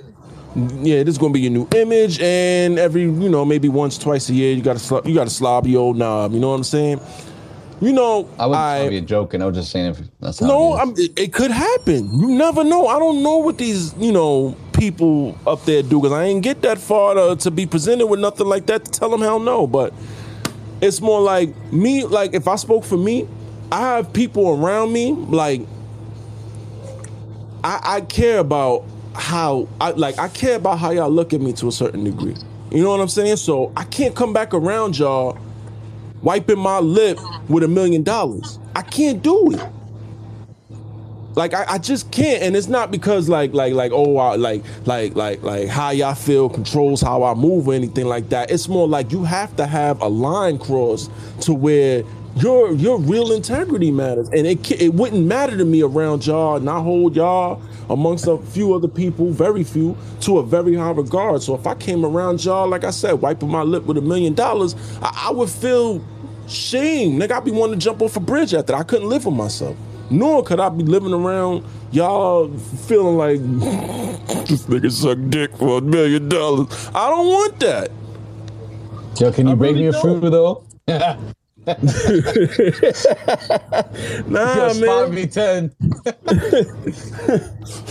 Yeah, 0.56 1.04
this 1.04 1.16
is 1.16 1.18
gonna 1.18 1.34
be 1.34 1.42
your 1.42 1.52
new 1.52 1.68
image, 1.76 2.20
and 2.20 2.80
every 2.80 3.04
you 3.04 3.30
know 3.30 3.44
maybe 3.46 3.70
once 3.70 3.98
twice 3.98 4.30
a 4.30 4.34
year 4.34 4.54
you 4.54 4.62
gotta 4.62 4.80
sl- 4.80 5.06
you 5.06 5.14
gotta 5.14 5.30
slob 5.30 5.68
your 5.68 5.82
old 5.82 5.98
knob. 5.98 6.34
You 6.34 6.40
know 6.40 6.50
what 6.50 6.56
I'm 6.56 6.64
saying? 6.64 7.00
You 7.82 7.92
know, 7.92 8.30
I 8.40 8.46
I 8.46 8.90
be 8.90 9.02
joking. 9.02 9.42
I 9.42 9.46
was 9.46 9.58
just 9.58 9.72
saying 9.72 9.92
if 9.92 10.00
that's 10.20 10.40
how 10.40 10.48
no, 10.48 10.74
it 10.74 10.76
is. 10.76 10.82
I'm, 10.82 10.90
it, 10.98 11.20
it 11.20 11.34
could 11.34 11.52
happen. 11.52 12.18
You 12.18 12.30
never 12.30 12.64
know. 12.64 12.88
I 12.88 12.98
don't 12.98 13.22
know 13.22 13.38
what 13.38 13.58
these 13.58 13.94
you 13.98 14.12
know 14.12 14.56
people 14.84 15.38
up 15.48 15.64
there 15.64 15.82
do 15.82 16.02
because 16.02 16.12
I 16.12 16.26
ain't 16.26 16.44
get 16.44 16.62
that 16.64 16.78
far 16.78 17.14
to, 17.14 17.38
to 17.38 17.52
be 17.52 17.66
presented 17.66 18.08
with 18.08 18.20
nothing 18.20 18.48
like 18.48 18.66
that 18.66 18.84
to 18.84 18.92
tell 18.92 19.10
them 19.10 19.22
hell 19.22 19.40
no. 19.40 19.66
But 19.66 19.94
it's 20.82 21.00
more 21.00 21.22
like 21.22 21.56
me. 21.72 22.04
Like 22.04 22.34
if 22.34 22.50
I 22.50 22.58
spoke 22.58 22.84
for 22.84 22.98
me, 22.98 23.26
I 23.72 23.80
have 23.80 24.12
people 24.12 24.50
around 24.50 24.92
me 24.92 25.14
like 25.14 25.62
I, 27.64 27.80
I 27.84 28.02
care 28.02 28.40
about 28.40 28.84
how 29.16 29.70
I 29.80 29.92
like 29.92 30.20
I 30.20 30.28
care 30.28 30.58
about 30.58 30.80
how 30.80 30.92
y'all 30.92 31.10
look 31.10 31.34
at 31.34 31.40
me 31.40 31.54
to 31.54 31.70
a 31.70 31.72
certain 31.72 32.04
degree. 32.04 32.36
You 32.70 32.84
know 32.84 32.90
what 32.90 33.00
I'm 33.00 33.08
saying? 33.08 33.38
So 33.38 33.72
I 33.78 33.86
can't 33.86 34.14
come 34.16 34.34
back 34.34 34.54
around 34.54 34.98
y'all 34.98 35.38
wiping 36.22 36.60
my 36.60 36.80
lip 36.80 37.20
with 37.48 37.64
a 37.64 37.70
million 37.70 38.04
dollars. 38.04 38.60
I 38.76 38.82
can't 38.82 39.22
do 39.22 39.54
it. 39.54 39.66
Like 41.36 41.54
I, 41.54 41.66
I 41.68 41.78
just 41.80 42.12
can't, 42.12 42.44
and 42.44 42.56
it's 42.56 42.68
not 42.68 42.92
because 42.92 43.28
like 43.28 43.54
like 43.54 43.74
like 43.74 43.92
oh 43.94 44.18
I, 44.18 44.36
like 44.36 44.64
like 44.86 45.16
like 45.16 45.42
like 45.42 45.68
how 45.68 45.90
y'all 45.90 46.14
feel 46.14 46.50
controls 46.50 47.02
how 47.02 47.24
I 47.24 47.34
move 47.34 47.68
or 47.68 47.74
anything 47.74 48.06
like 48.06 48.30
that. 48.30 48.52
It's 48.52 48.68
more 48.68 48.88
like 48.88 49.12
you 49.12 49.24
have 49.24 49.56
to 49.56 49.66
have 49.66 50.02
a 50.02 50.08
line 50.08 50.60
crossed 50.60 51.10
to 51.42 51.54
where 51.54 52.04
your 52.36 52.72
your 52.74 53.00
real 53.00 53.32
integrity 53.32 53.92
matters, 53.92 54.30
and 54.30 54.46
it 54.46 54.72
it 54.72 54.94
wouldn't 54.94 55.26
matter 55.26 55.58
to 55.58 55.66
me 55.66 55.82
around 55.82 56.26
y'all, 56.26 56.58
and 56.58 56.70
I 56.70 56.80
hold 56.80 57.16
y'all 57.16 57.62
amongst 57.90 58.28
a 58.28 58.38
few 58.38 58.74
other 58.74 58.88
people, 58.88 59.32
very 59.32 59.64
few, 59.64 59.98
to 60.22 60.38
a 60.38 60.44
very 60.44 60.76
high 60.76 60.92
regard. 60.92 61.42
So 61.42 61.56
if 61.56 61.66
I 61.68 61.76
came 61.76 62.06
around 62.06 62.44
y'all, 62.46 62.68
like 62.68 62.84
I 62.84 62.92
said, 62.92 63.14
wiping 63.14 63.50
my 63.50 63.64
lip 63.64 63.86
with 63.86 63.98
a 63.98 64.02
million 64.02 64.34
dollars, 64.34 64.76
I, 65.02 65.30
I 65.30 65.32
would 65.32 65.50
feel 65.50 66.04
shame. 66.48 67.20
Nigga, 67.20 67.32
I'd 67.32 67.46
be 67.46 67.52
wanting 67.52 67.80
to 67.80 67.84
jump 67.84 68.02
off 68.02 68.16
a 68.16 68.20
bridge 68.20 68.54
after. 68.54 68.76
I 68.76 68.84
couldn't 68.84 69.10
live 69.10 69.26
with 69.26 69.36
myself. 69.36 69.76
Nor 70.10 70.44
could 70.44 70.60
I 70.60 70.70
be 70.70 70.84
living 70.84 71.14
around 71.14 71.64
y'all 71.92 72.50
feeling 72.58 73.18
like 73.18 73.40
this 74.48 74.66
nigga 74.68 74.92
suck 74.92 75.18
dick 75.30 75.56
for 75.58 75.80
a 75.80 75.82
million 75.82 76.30
dollars. 76.30 76.90
I 76.94 77.10
don't 77.10 77.28
want 77.28 77.60
that. 77.62 77.90
Yo, 79.20 79.32
can 79.32 79.48
you 79.48 79.54
I 79.54 79.56
break 79.56 79.72
really 79.76 79.84
me 79.84 79.88
a 79.88 79.92
don't. 79.94 80.20
fruit 80.22 80.30
though? 80.30 80.64
Nah, 84.28 84.56
Yo, 84.56 84.70
spot 84.74 85.12
man. 85.12 85.16
me 85.16 85.28
ten. 85.28 85.72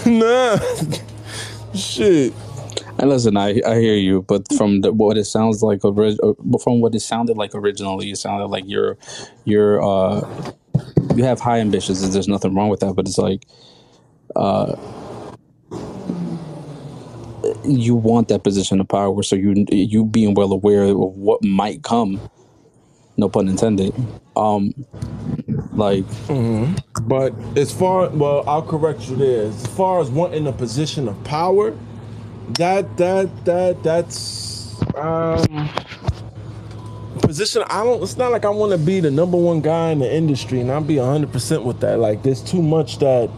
Nah. 0.07 0.59
Shit. 1.75 2.33
And 2.99 3.09
listen, 3.11 3.37
I 3.37 3.61
I 3.67 3.81
hear 3.81 3.95
you, 3.97 4.23
but 4.23 4.47
from 4.55 4.83
the, 4.83 4.93
what 4.93 5.17
it 5.17 5.25
sounds 5.25 5.63
like, 5.63 5.85
uh, 5.85 5.93
from 6.63 6.81
what 6.81 6.95
it 6.95 7.01
sounded 7.01 7.37
like 7.39 7.55
originally, 7.55 8.11
it 8.11 8.19
sounded 8.19 8.47
like 8.49 8.65
you're 8.67 8.99
you're 9.45 9.83
uh 9.83 10.21
you 11.17 11.25
have 11.25 11.41
high 11.41 11.61
ambitions, 11.61 12.03
and 12.03 12.13
there's 12.13 12.29
nothing 12.29 12.55
wrong 12.55 12.69
with 12.69 12.81
that. 12.81 12.95
But 12.95 13.07
it's 13.07 13.19
like 13.19 13.45
uh 14.37 14.77
you 17.65 17.95
want 17.95 18.29
that 18.29 18.43
position 18.45 18.81
of 18.81 18.89
power, 18.89 19.23
so 19.23 19.37
you 19.37 19.67
you 19.71 20.05
being 20.05 20.35
well 20.35 20.53
aware 20.53 20.85
of 20.85 20.97
what 20.97 21.45
might 21.45 21.83
come. 21.83 22.21
No 23.17 23.29
pun 23.29 23.49
intended. 23.49 23.95
Um, 24.37 24.73
like 25.73 26.05
But 27.03 27.35
as 27.57 27.73
far 27.73 28.09
well, 28.11 28.45
I'll 28.47 28.63
correct 28.63 29.09
you 29.09 29.17
there. 29.17 29.45
As 29.47 29.67
far 29.69 30.01
as 30.01 30.11
wanting 30.11 30.47
a 30.47 30.53
position 30.53 31.09
of 31.09 31.23
power, 31.25 31.77
that 32.59 32.97
that 32.97 33.45
that 33.45 33.83
that's 33.83 34.75
um 34.97 35.71
position 37.23 37.63
I 37.69 37.83
don't 37.85 38.03
it's 38.03 38.17
not 38.17 38.31
like 38.33 38.45
I 38.45 38.51
want 38.51 38.73
to 38.73 38.79
be 38.79 39.01
the 39.01 39.11
number 39.11 39.37
one 39.37 39.61
guy 39.61 39.91
in 39.91 39.99
the 40.01 40.13
industry 40.15 40.61
and 40.61 40.71
I'll 40.71 40.83
be 40.83 40.97
100% 40.97 41.65
with 41.65 41.81
that. 41.81 41.99
Like 41.99 42.23
there's 42.23 42.43
too 42.43 42.63
much 42.63 42.99
that 42.99 43.31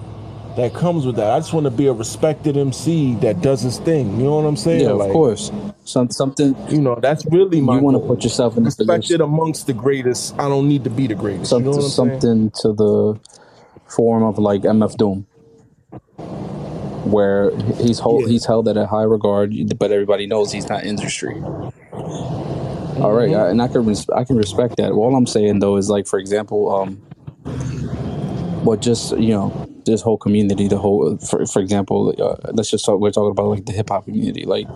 that 0.57 0.73
comes 0.73 1.05
with 1.05 1.17
that. 1.17 1.31
I 1.33 1.39
just 1.41 1.53
want 1.53 1.65
to 1.65 1.71
be 1.71 1.89
a 1.89 1.93
respected 1.93 2.57
MC 2.57 3.17
that 3.17 3.41
does 3.43 3.63
his 3.63 3.79
thing. 3.79 4.19
You 4.19 4.25
know 4.25 4.37
what 4.37 4.47
I'm 4.47 4.57
saying? 4.57 4.83
yeah, 4.83 4.93
like, 4.93 5.09
of 5.09 5.13
course, 5.13 5.51
some 5.85 6.09
something 6.11 6.55
You 6.69 6.81
know, 6.81 6.95
that's 7.01 7.27
really 7.27 7.61
my 7.61 7.77
you 7.77 7.81
want 7.83 7.97
to 8.01 8.07
put 8.07 8.23
yourself 8.23 8.57
in 8.57 8.63
a 8.63 8.67
respected 8.67 9.01
position. 9.03 9.21
amongst 9.21 9.67
the 9.67 9.73
greatest. 9.73 10.33
I 10.39 10.49
don't 10.49 10.69
need 10.69 10.85
to 10.85 10.91
be 10.91 11.09
the 11.09 11.17
greatest. 11.17 11.51
You 11.53 11.59
know 11.61 11.73
something 11.73 11.85
I'm 11.85 12.21
saying? 12.21 12.21
something 12.21 12.51
to 12.63 12.73
the 12.73 13.21
form 13.89 14.23
of 14.23 14.39
like 14.39 14.63
MF 14.63 14.97
Doom, 14.97 15.27
where 17.05 17.51
he's 17.83 17.99
hold, 17.99 18.23
Yeah. 18.23 18.29
he's 18.29 18.47
held 18.47 18.69
at 18.69 18.77
a 18.77 18.87
high 18.87 19.03
regard, 19.03 19.53
but 19.79 19.91
everybody 19.91 20.27
knows 20.29 20.53
he's 20.53 20.69
not 20.69 20.85
industry. 20.85 21.35
All 22.99 23.13
right, 23.13 23.35
I, 23.35 23.51
and 23.51 23.63
I 23.63 23.69
can 23.69 23.87
res- 23.87 24.09
I 24.11 24.25
can 24.25 24.37
respect 24.37 24.77
that. 24.79 24.93
All 24.93 25.17
I'm 25.17 25.27
saying 25.27 25.61
though 25.61 25.77
is 25.77 25.91
like, 25.91 26.07
for 26.07 26.19
example, 26.19 26.75
um, 26.75 26.97
what 28.65 28.81
just 28.83 29.17
you 29.19 29.31
know 29.31 29.53
this 29.87 30.03
whole 30.03 30.19
community, 30.19 30.69
the 30.69 30.79
whole 30.79 31.17
for 31.19 31.47
for 31.47 31.61
example, 31.61 32.15
uh, 32.19 32.53
let's 32.53 32.71
just 32.71 32.85
talk. 32.85 33.01
We're 33.01 33.13
talking 33.13 33.33
about 33.33 33.47
like 33.49 33.67
the 33.67 33.73
hip 33.73 33.91
hop 33.91 34.05
community, 34.07 34.45
like 34.47 34.69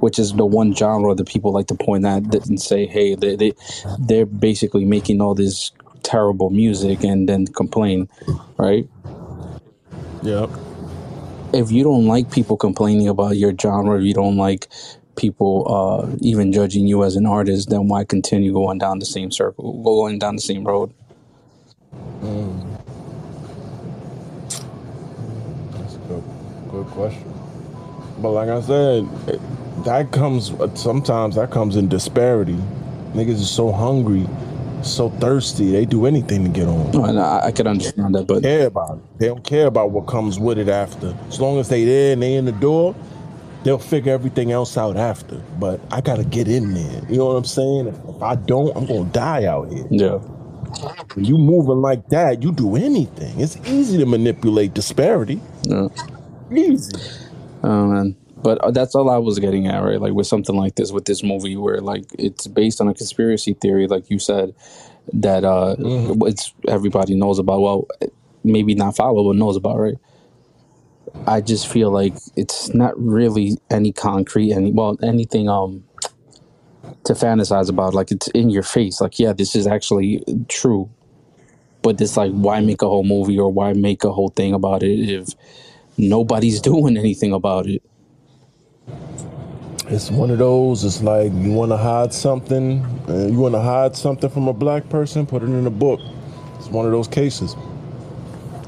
which 0.00 0.18
is 0.18 0.32
the 0.34 0.46
one 0.46 0.74
genre 0.74 1.14
that 1.14 1.28
people 1.28 1.52
like 1.52 1.68
to 1.68 1.74
point 1.76 2.04
at 2.04 2.30
that- 2.32 2.46
and 2.48 2.60
say, 2.60 2.86
hey, 2.86 3.14
they 3.14 3.36
they 3.36 3.52
they're 4.00 4.26
basically 4.26 4.84
making 4.84 5.20
all 5.20 5.34
this 5.34 5.72
terrible 6.02 6.50
music 6.50 7.04
and 7.04 7.28
then 7.28 7.46
complain, 7.46 8.08
right? 8.58 8.88
Yeah. 10.22 10.46
if 11.52 11.70
you 11.70 11.84
don't 11.84 12.06
like 12.06 12.30
people 12.32 12.56
complaining 12.56 13.08
about 13.08 13.36
your 13.36 13.54
genre, 13.60 13.98
if 13.98 14.04
you 14.04 14.14
don't 14.14 14.36
like 14.36 14.68
people 15.16 15.66
uh, 15.68 16.16
even 16.20 16.52
judging 16.52 16.86
you 16.86 17.04
as 17.04 17.16
an 17.16 17.26
artist, 17.26 17.70
then 17.70 17.88
why 17.88 18.04
continue 18.04 18.52
going 18.52 18.78
down 18.78 18.98
the 18.98 19.06
same 19.06 19.30
circle, 19.30 19.82
going 19.82 20.18
down 20.18 20.36
the 20.36 20.42
same 20.42 20.64
road? 20.64 20.92
That's 25.72 25.94
a 25.94 25.98
good, 26.08 26.24
good 26.70 26.86
question. 26.86 27.32
But 28.18 28.30
like 28.30 28.48
I 28.48 28.60
said, 28.60 29.08
it, 29.26 29.40
that 29.84 30.12
comes 30.12 30.52
sometimes 30.74 31.34
that 31.36 31.50
comes 31.50 31.76
in 31.76 31.88
disparity. 31.88 32.58
Niggas 33.12 33.40
are 33.40 33.44
so 33.44 33.72
hungry, 33.72 34.26
so 34.82 35.10
thirsty. 35.10 35.70
They 35.70 35.84
do 35.84 36.06
anything 36.06 36.44
to 36.44 36.50
get 36.50 36.68
on. 36.68 36.90
No, 36.92 37.04
And 37.04 37.20
I, 37.20 37.46
I 37.46 37.52
could 37.52 37.66
understand 37.66 38.14
that, 38.14 38.26
but 38.26 38.42
Care 38.42 38.66
about 38.66 38.98
it. 38.98 39.18
They 39.18 39.26
don't 39.26 39.44
care 39.44 39.66
about 39.66 39.90
what 39.90 40.06
comes 40.06 40.38
with 40.38 40.58
it 40.58 40.68
after. 40.68 41.16
As 41.28 41.40
long 41.40 41.58
as 41.58 41.68
they 41.68 41.84
there 41.84 42.12
and 42.14 42.22
they 42.22 42.34
in 42.34 42.44
the 42.44 42.52
door, 42.52 42.94
they'll 43.64 43.78
figure 43.78 44.12
everything 44.12 44.52
else 44.52 44.76
out 44.78 44.96
after. 44.96 45.36
But 45.58 45.80
I 45.90 46.00
gotta 46.00 46.24
get 46.24 46.46
in 46.48 46.74
there. 46.74 47.02
You 47.10 47.18
know 47.18 47.26
what 47.26 47.36
I'm 47.36 47.44
saying? 47.44 47.88
If, 47.88 48.22
I 48.22 48.36
don't, 48.36 48.76
I'm 48.76 48.86
gonna 48.86 49.10
die 49.10 49.44
out 49.46 49.72
here. 49.72 49.86
yeah, 49.90 50.18
When 51.14 51.24
you 51.24 51.36
moving 51.38 51.80
like 51.82 52.08
that, 52.08 52.42
you 52.42 52.52
do 52.52 52.76
anything. 52.76 53.40
It's 53.40 53.56
easy 53.66 53.98
to 53.98 54.06
manipulate 54.06 54.74
disparity. 54.74 55.40
yeah. 55.64 55.88
Easy. 56.54 56.92
Oh 57.62 57.86
man. 57.86 58.16
But 58.42 58.58
uh, 58.58 58.70
that's 58.70 58.94
all 58.94 59.08
I 59.08 59.16
was 59.16 59.38
getting 59.38 59.66
at, 59.66 59.82
right? 59.82 59.98
Like 60.00 60.12
with 60.12 60.26
something 60.26 60.54
like 60.54 60.74
this, 60.74 60.92
with 60.92 61.06
this 61.06 61.22
movie, 61.22 61.56
where 61.56 61.80
like 61.80 62.04
it's 62.18 62.46
based 62.46 62.80
on 62.82 62.88
a 62.88 62.94
conspiracy 62.94 63.54
theory, 63.54 63.86
like 63.86 64.10
you 64.10 64.18
said, 64.18 64.54
that 65.14 65.44
uh, 65.44 65.74
it's 65.78 66.52
everybody 66.68 67.14
knows 67.14 67.38
about. 67.38 67.60
Well, 67.62 67.88
maybe 68.44 68.74
not 68.74 68.96
follow, 68.96 69.24
but 69.32 69.36
knows 69.38 69.56
about, 69.56 69.78
right? 69.78 69.94
I 71.26 71.40
just 71.40 71.68
feel 71.68 71.90
like 71.90 72.14
it's 72.36 72.74
not 72.74 72.92
really 73.00 73.56
any 73.70 73.92
concrete, 73.92 74.52
any 74.52 74.72
well, 74.72 74.98
anything 75.02 75.48
um 75.48 75.84
to 77.04 77.14
fantasize 77.14 77.68
about. 77.68 77.94
Like 77.94 78.10
it's 78.10 78.28
in 78.28 78.50
your 78.50 78.62
face. 78.62 79.00
Like 79.00 79.18
yeah, 79.18 79.32
this 79.32 79.54
is 79.56 79.66
actually 79.66 80.22
true. 80.48 80.90
But 81.82 82.00
it's 82.00 82.16
like, 82.16 82.32
why 82.32 82.60
make 82.60 82.80
a 82.80 82.88
whole 82.88 83.04
movie 83.04 83.38
or 83.38 83.50
why 83.52 83.74
make 83.74 84.04
a 84.04 84.12
whole 84.12 84.30
thing 84.30 84.54
about 84.54 84.82
it 84.82 84.98
if 84.98 85.28
nobody's 85.98 86.60
doing 86.70 86.96
anything 86.96 87.32
about 87.32 87.66
it? 87.66 87.82
It's 89.86 90.10
one 90.10 90.30
of 90.30 90.38
those. 90.38 90.82
It's 90.82 91.02
like 91.02 91.30
you 91.34 91.52
want 91.52 91.70
to 91.72 91.76
hide 91.76 92.14
something, 92.14 92.84
and 93.06 93.32
you 93.32 93.38
want 93.38 93.54
to 93.54 93.60
hide 93.60 93.94
something 93.96 94.30
from 94.30 94.48
a 94.48 94.52
black 94.54 94.88
person. 94.88 95.26
Put 95.26 95.42
it 95.42 95.46
in 95.46 95.66
a 95.66 95.70
book. 95.70 96.00
It's 96.58 96.68
one 96.68 96.86
of 96.86 96.92
those 96.92 97.06
cases. 97.06 97.54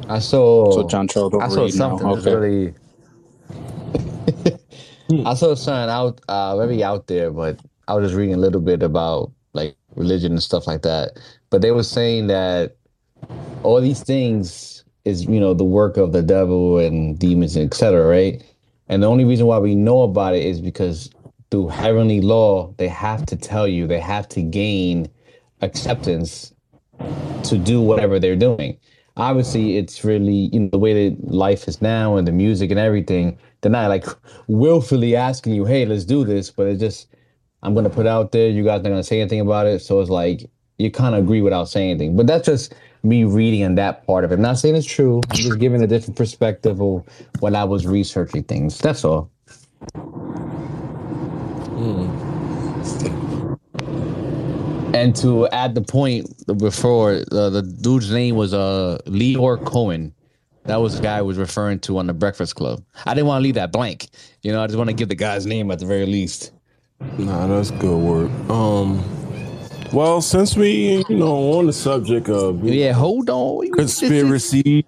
I 0.09 0.19
saw. 0.19 0.73
So 0.73 0.87
John 0.89 1.09
Cho 1.09 1.31
I 1.41 1.49
saw 1.49 1.65
read 1.65 1.75
now. 1.75 1.99
something 1.99 2.09
that's 2.09 2.27
really. 2.27 2.75
I 5.25 5.35
saw 5.35 5.55
something 5.55 5.91
out, 5.91 6.21
uh, 6.29 6.57
very 6.57 6.83
out 6.83 7.07
there, 7.07 7.31
but 7.31 7.61
I 7.87 7.95
was 7.95 8.09
just 8.09 8.17
reading 8.17 8.35
a 8.35 8.39
little 8.39 8.61
bit 8.61 8.83
about 8.83 9.31
like 9.53 9.77
religion 9.95 10.33
and 10.33 10.43
stuff 10.43 10.67
like 10.67 10.83
that. 10.83 11.13
But 11.51 11.63
they 11.63 11.71
were 11.71 11.85
saying 11.85 12.27
that 12.27 12.77
all 13.63 13.81
these 13.81 14.03
things 14.03 14.85
is, 15.05 15.25
you 15.25 15.39
know, 15.39 15.55
the 15.55 15.65
work 15.65 15.97
of 15.97 16.13
the 16.13 16.23
devil 16.23 16.79
and 16.79 17.19
demons, 17.19 17.57
and 17.57 17.67
etc. 17.67 18.07
Right? 18.07 18.43
And 18.89 19.03
the 19.03 19.07
only 19.07 19.25
reason 19.25 19.47
why 19.47 19.59
we 19.59 19.75
know 19.75 20.03
about 20.03 20.35
it 20.35 20.45
is 20.45 20.61
because 20.61 21.11
through 21.51 21.69
heavenly 21.69 22.21
law, 22.21 22.73
they 22.77 22.89
have 22.89 23.27
to 23.27 23.37
tell 23.37 23.67
you, 23.67 23.87
they 23.87 24.01
have 24.01 24.29
to 24.31 24.43
gain 24.43 25.09
acceptance 25.63 26.53
to 27.45 27.59
do 27.59 27.81
whatever 27.81 28.19
they're 28.19 28.37
doing. 28.37 28.79
Obviously, 29.17 29.79
it's 29.79 30.05
really 30.05 30.51
you 30.53 30.61
know 30.61 30.69
the 30.69 30.79
way 30.79 31.09
that 31.09 31.33
life 31.33 31.69
is 31.69 31.81
now 31.81 32.17
and 32.17 32.29
the 32.29 32.33
music 32.33 32.71
and 32.71 32.81
everything. 32.81 33.39
They're 33.61 33.73
not 33.73 33.89
like 33.89 34.05
willfully 34.49 35.17
asking 35.17 35.55
you, 35.55 35.65
"Hey, 35.65 35.87
let's 35.87 36.05
do 36.05 36.25
this," 36.25 36.51
but 36.51 36.67
it's 36.67 36.81
just 36.81 37.09
I'm 37.63 37.75
gonna 37.75 37.91
put 37.91 38.07
out 38.07 38.33
there. 38.33 38.49
You 38.49 38.65
guys 38.65 38.83
not 38.83 38.91
gonna 38.91 39.03
say 39.03 39.21
anything 39.21 39.41
about 39.41 39.67
it, 39.67 39.81
so 39.81 40.01
it's 40.01 40.11
like 40.11 40.49
you 40.79 40.91
kind 40.91 41.15
of 41.15 41.25
agree 41.25 41.41
without 41.41 41.69
saying 41.69 41.91
anything. 41.91 42.17
But 42.17 42.27
that's 42.27 42.47
just 42.47 42.75
me 43.03 43.25
reading 43.25 43.65
on 43.65 43.77
that 43.77 44.07
part 44.07 44.25
of 44.25 44.33
it. 44.33 44.35
I'm 44.35 44.43
not 44.43 44.59
saying 44.59 44.77
it's 44.77 44.87
true. 44.87 45.23
I'm 45.31 45.37
just 45.37 45.59
giving 45.59 45.83
a 45.83 45.87
different 45.87 46.17
perspective 46.17 46.81
of 46.81 47.05
when 47.41 47.57
I 47.57 47.65
was 47.65 47.87
researching 47.87 48.45
things. 48.45 48.79
That's 48.79 49.05
all. 49.05 49.31
And 54.97 55.15
to 55.17 55.47
add 55.49 55.75
the 55.75 55.83
point 55.83 56.27
before, 56.59 57.23
uh, 57.31 57.51
the 57.51 57.63
dude's 57.63 58.11
name 58.11 58.35
was 58.35 58.55
uh 58.55 58.99
Lyor 59.05 59.63
Cohen. 59.63 60.15
That 60.65 60.77
was 60.77 60.97
the 60.97 61.03
guy 61.03 61.19
I 61.19 61.23
was 61.23 61.37
referring 61.37 61.81
to 61.81 61.99
on 61.99 62.07
the 62.07 62.15
Breakfast 62.15 62.57
Club. 62.57 62.83
I 63.05 63.13
didn't 63.13 63.27
want 63.27 63.41
to 63.41 63.45
leave 63.45 63.55
that 63.57 63.73
blank. 63.73 64.09
You 64.43 64.53
know, 64.53 64.63
I 64.63 64.67
just 64.67 64.79
want 64.79 64.89
to 64.89 64.97
give 64.97 65.09
the 65.09 65.15
guy's 65.15 65.45
name 65.45 65.71
at 65.71 65.81
the 65.81 65.87
very 65.87 66.07
least. 66.07 66.51
Nah, 67.19 67.47
that's 67.47 67.71
good 67.73 67.99
work. 67.99 68.31
Um, 68.51 69.05
well, 69.93 70.23
since 70.23 70.57
we, 70.57 71.05
you 71.09 71.17
know, 71.17 71.53
on 71.53 71.67
the 71.67 71.73
subject 71.75 72.29
of 72.31 72.65
Yeah, 72.65 72.93
hold 72.93 73.29
on. 73.29 73.71
conspiracy, 73.73 74.87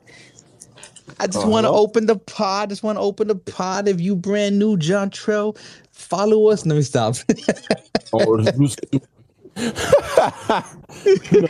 I 1.20 1.26
just 1.26 1.46
want 1.46 1.64
to 1.66 1.70
open 1.70 2.06
the 2.06 2.16
pod. 2.16 2.70
Just 2.70 2.82
want 2.82 2.96
to 2.96 3.02
open 3.02 3.28
the 3.28 3.36
pod. 3.36 3.88
If 3.88 4.00
you 4.00 4.16
brand 4.16 4.58
new, 4.58 4.78
John 4.78 5.10
Trell, 5.10 5.58
follow 5.92 6.48
us. 6.48 6.64
Let 6.64 6.76
me 6.76 6.82
stop. 6.82 7.16
or 8.12 8.40
you- 9.58 11.42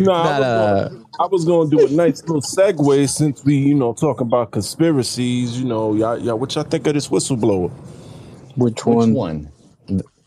nah, 0.00 0.38
nah, 0.38 0.38
I, 0.38 0.38
was 0.38 0.42
uh, 0.44 0.88
gonna, 0.88 1.04
I 1.20 1.26
was 1.26 1.44
gonna 1.44 1.70
do 1.70 1.86
a 1.86 1.90
nice 1.90 2.22
little 2.22 2.42
segue 2.42 3.08
since 3.08 3.44
we, 3.44 3.56
you 3.56 3.74
know, 3.74 3.92
talk 3.92 4.20
about 4.20 4.50
conspiracies. 4.50 5.58
You 5.58 5.66
know, 5.66 5.94
y'all, 5.94 6.18
y'all, 6.18 6.38
what 6.38 6.54
y'all 6.54 6.64
think 6.64 6.86
of 6.86 6.94
this 6.94 7.08
whistleblower? 7.08 7.70
Which 8.56 8.84
Which 8.84 8.84
one? 8.84 9.12
one? 9.14 9.52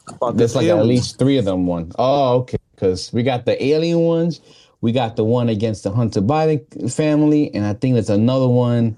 About 0.08 0.38
There's 0.38 0.54
this 0.54 0.56
like 0.56 0.68
at 0.68 0.86
least 0.86 1.20
three 1.20 1.38
of 1.38 1.46
them. 1.46 1.68
One. 1.68 1.92
Oh, 2.00 2.40
okay. 2.40 2.58
Because 2.76 3.12
we 3.14 3.24
got 3.24 3.46
the 3.46 3.62
alien 3.64 4.00
ones. 4.00 4.42
We 4.82 4.92
got 4.92 5.18
the 5.18 5.26
one 5.26 5.50
against 5.50 5.84
the 5.84 5.92
Hunter 5.92 6.22
Biden 6.22 6.92
family, 6.92 7.54
and 7.54 7.66
I 7.66 7.74
think 7.74 7.96
there's 7.96 8.10
another 8.10 8.48
one. 8.48 8.96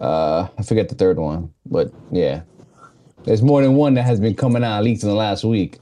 Uh, 0.00 0.48
I 0.56 0.62
forget 0.62 0.88
the 0.88 0.94
third 0.94 1.18
one, 1.18 1.52
but 1.66 1.92
yeah, 2.10 2.40
there's 3.24 3.42
more 3.42 3.60
than 3.60 3.74
one 3.74 3.94
that 3.94 4.04
has 4.04 4.18
been 4.18 4.34
coming 4.34 4.64
out 4.64 4.78
at 4.78 4.84
least 4.84 5.02
in 5.02 5.10
the 5.10 5.14
last 5.14 5.44
week. 5.44 5.78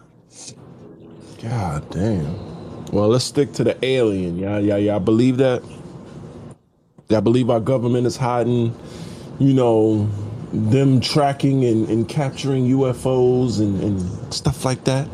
God 1.43 1.89
damn. 1.91 2.87
Well, 2.87 3.09
let's 3.09 3.25
stick 3.25 3.53
to 3.55 3.65
the 3.65 3.85
alien. 3.85 4.39
Y'all, 4.39 4.61
y'all, 4.61 4.79
y'all 4.79 5.01
believe 5.01 5.37
that? 5.37 5.63
Y'all 7.09 7.21
believe 7.21 7.49
our 7.49 7.61
government 7.61 8.07
is 8.07 8.17
hiding, 8.17 8.75
you 9.39 9.55
know, 9.55 10.09
them 10.53 11.01
tracking 11.01 11.65
and, 11.65 11.89
and 11.89 12.09
capturing 12.09 12.67
UFOs 12.69 13.61
and, 13.61 13.81
and 13.83 14.35
stuff 14.35 14.65
like 14.65 14.85
that? 14.85 15.09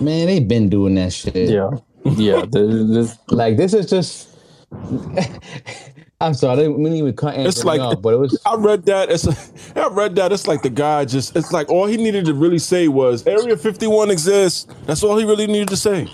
Man, 0.00 0.26
they've 0.26 0.46
been 0.46 0.68
doing 0.68 0.96
that 0.96 1.12
shit. 1.12 1.48
Yeah, 1.50 1.70
yeah. 2.04 2.44
There's, 2.48 2.88
there's, 2.90 3.18
Like 3.28 3.56
this 3.56 3.72
is 3.72 3.88
just. 3.88 4.28
I'm 6.20 6.34
sorry, 6.34 6.54
I 6.54 6.56
didn't 6.62 6.78
mean 6.78 6.92
to 6.92 6.98
even 6.98 7.16
cut 7.16 7.36
It's 7.38 7.64
like 7.64 7.80
off, 7.80 8.00
but 8.02 8.14
it 8.14 8.18
was. 8.18 8.40
I 8.46 8.54
read 8.56 8.86
that. 8.86 9.10
It's 9.10 9.26
I 9.76 9.88
read 9.88 10.16
that. 10.16 10.32
It's 10.32 10.46
like 10.46 10.62
the 10.62 10.70
guy 10.70 11.04
just. 11.04 11.36
It's 11.36 11.52
like 11.52 11.68
all 11.70 11.86
he 11.86 11.98
needed 11.98 12.24
to 12.26 12.34
really 12.34 12.58
say 12.58 12.88
was 12.88 13.26
Area 13.26 13.56
51 13.56 14.10
exists. 14.10 14.66
That's 14.86 15.02
all 15.02 15.18
he 15.18 15.24
really 15.26 15.46
needed 15.46 15.68
to 15.68 15.76
say. 15.76 16.08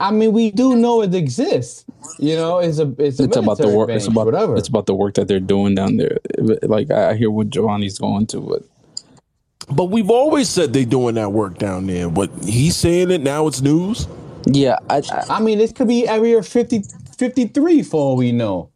I 0.00 0.10
mean, 0.10 0.32
we 0.32 0.50
do 0.50 0.76
know 0.76 1.02
it 1.02 1.14
exists. 1.14 1.86
You 2.18 2.36
know, 2.36 2.58
it's 2.58 2.78
a 2.78 2.94
it's 2.98 3.20
a 3.20 3.24
it's 3.24 3.36
about 3.36 3.58
the 3.58 3.68
work. 3.68 3.90
It's 3.90 4.06
about 4.08 4.26
whatever. 4.26 4.56
It's 4.56 4.68
about 4.68 4.86
the 4.86 4.94
work 4.94 5.14
that 5.14 5.28
they're 5.28 5.40
doing 5.40 5.74
down 5.74 5.96
there. 5.96 6.18
Like 6.62 6.90
I 6.90 7.10
I 7.10 7.14
hear 7.16 7.30
what 7.30 7.50
Giovanni's 7.50 7.98
going 7.98 8.26
to, 8.28 8.40
but 8.40 8.62
But 9.70 9.86
we've 9.86 10.10
always 10.10 10.48
said 10.48 10.72
they're 10.72 10.84
doing 10.84 11.16
that 11.16 11.32
work 11.32 11.58
down 11.58 11.86
there. 11.86 12.10
But 12.10 12.30
he's 12.44 12.76
saying 12.76 13.10
it 13.10 13.22
now. 13.22 13.46
It's 13.48 13.60
news. 13.62 14.08
yeah, 14.46 14.78
I, 14.90 14.98
I, 15.10 15.24
I 15.36 15.40
mean, 15.40 15.58
this 15.58 15.72
could 15.72 15.88
be 15.88 16.06
Area 16.08 16.42
50, 16.42 16.82
53 17.18 17.82
for 17.82 18.00
all 18.00 18.16
we 18.16 18.32
know. 18.32 18.70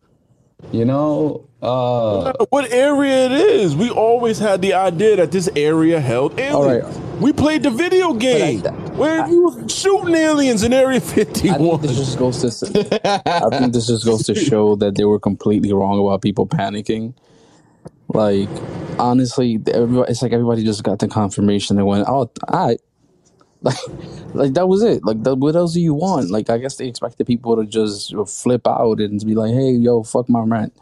You 0.72 0.84
know, 0.84 1.44
uh, 1.62 2.32
What 2.50 2.70
area 2.72 3.26
it 3.26 3.32
is? 3.32 3.74
We 3.74 3.90
always 3.90 4.38
had 4.38 4.62
the 4.62 4.74
idea 4.74 5.16
that 5.16 5.32
this 5.32 5.48
area 5.56 6.00
held 6.00 6.38
aliens. 6.38 6.84
right. 6.84 7.20
We 7.20 7.32
played 7.34 7.62
the 7.64 7.70
video 7.70 8.14
game 8.14 8.62
where 8.96 9.28
you 9.28 9.42
was 9.42 9.70
shooting 9.70 10.14
aliens 10.14 10.62
in 10.62 10.72
Area 10.72 10.96
I 10.96 11.00
think 11.00 11.36
51. 11.36 11.80
this 11.82 11.96
just 11.96 12.18
goes 12.18 12.40
to. 12.40 13.10
I 13.26 13.58
think 13.58 13.74
this 13.74 13.88
just 13.88 14.06
goes 14.06 14.22
to 14.24 14.34
show 14.34 14.74
that 14.76 14.94
they 14.94 15.04
were 15.04 15.18
completely 15.18 15.72
wrong 15.72 15.98
about 15.98 16.22
people 16.22 16.46
panicking. 16.46 17.12
Like 18.08 18.48
honestly, 18.98 19.58
it's 19.66 20.22
like 20.22 20.32
everybody 20.32 20.64
just 20.64 20.82
got 20.82 20.98
the 20.98 21.08
confirmation 21.08 21.76
and 21.78 21.86
went, 21.86 22.08
"Oh, 22.08 22.30
I." 22.48 22.76
Like, 23.62 23.76
like 24.34 24.54
that 24.54 24.68
was 24.68 24.82
it. 24.82 25.04
Like, 25.04 25.22
that, 25.24 25.36
what 25.36 25.54
else 25.54 25.74
do 25.74 25.80
you 25.80 25.94
want? 25.94 26.30
Like, 26.30 26.48
I 26.48 26.58
guess 26.58 26.76
they 26.76 26.88
expected 26.88 27.26
people 27.26 27.56
to 27.56 27.66
just 27.66 28.14
flip 28.26 28.66
out 28.66 29.00
and 29.00 29.24
be 29.24 29.34
like, 29.34 29.52
"Hey, 29.52 29.72
yo, 29.72 30.02
fuck 30.02 30.28
my 30.28 30.40
rent." 30.40 30.72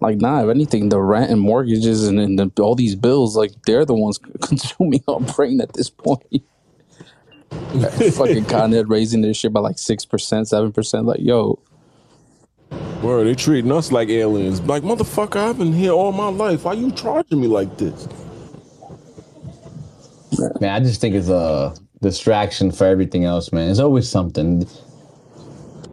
Like, 0.00 0.18
nah. 0.18 0.42
If 0.42 0.50
anything, 0.50 0.88
the 0.88 1.00
rent 1.00 1.30
and 1.30 1.40
mortgages 1.40 2.06
and, 2.06 2.18
and 2.20 2.38
the, 2.38 2.50
all 2.62 2.74
these 2.74 2.96
bills, 2.96 3.36
like, 3.36 3.52
they're 3.66 3.84
the 3.84 3.94
ones 3.94 4.18
consuming 4.42 5.02
our 5.08 5.20
brain 5.20 5.60
at 5.60 5.72
this 5.72 5.88
point. 5.88 6.42
Fucking 8.14 8.46
Con 8.46 8.74
Ed 8.74 8.88
raising 8.88 9.22
their 9.22 9.34
shit 9.34 9.52
by 9.52 9.60
like 9.60 9.78
six 9.78 10.04
percent, 10.04 10.48
seven 10.48 10.72
percent. 10.72 11.06
Like, 11.06 11.20
yo, 11.20 11.58
Bro, 13.02 13.24
they 13.24 13.34
treating 13.34 13.72
us 13.72 13.90
like 13.90 14.08
aliens. 14.10 14.60
Like, 14.60 14.84
motherfucker, 14.84 15.36
I've 15.36 15.58
been 15.58 15.72
here 15.72 15.90
all 15.90 16.12
my 16.12 16.28
life. 16.28 16.64
Why 16.64 16.74
you 16.74 16.92
charging 16.92 17.40
me 17.40 17.48
like 17.48 17.76
this? 17.76 18.06
man, 20.60 20.70
I 20.70 20.80
just 20.80 21.00
think 21.00 21.14
it's 21.14 21.28
a 21.28 21.74
distraction 22.02 22.70
for 22.70 22.86
everything 22.86 23.24
else, 23.24 23.52
man. 23.52 23.70
It's 23.70 23.80
always 23.80 24.08
something. 24.08 24.66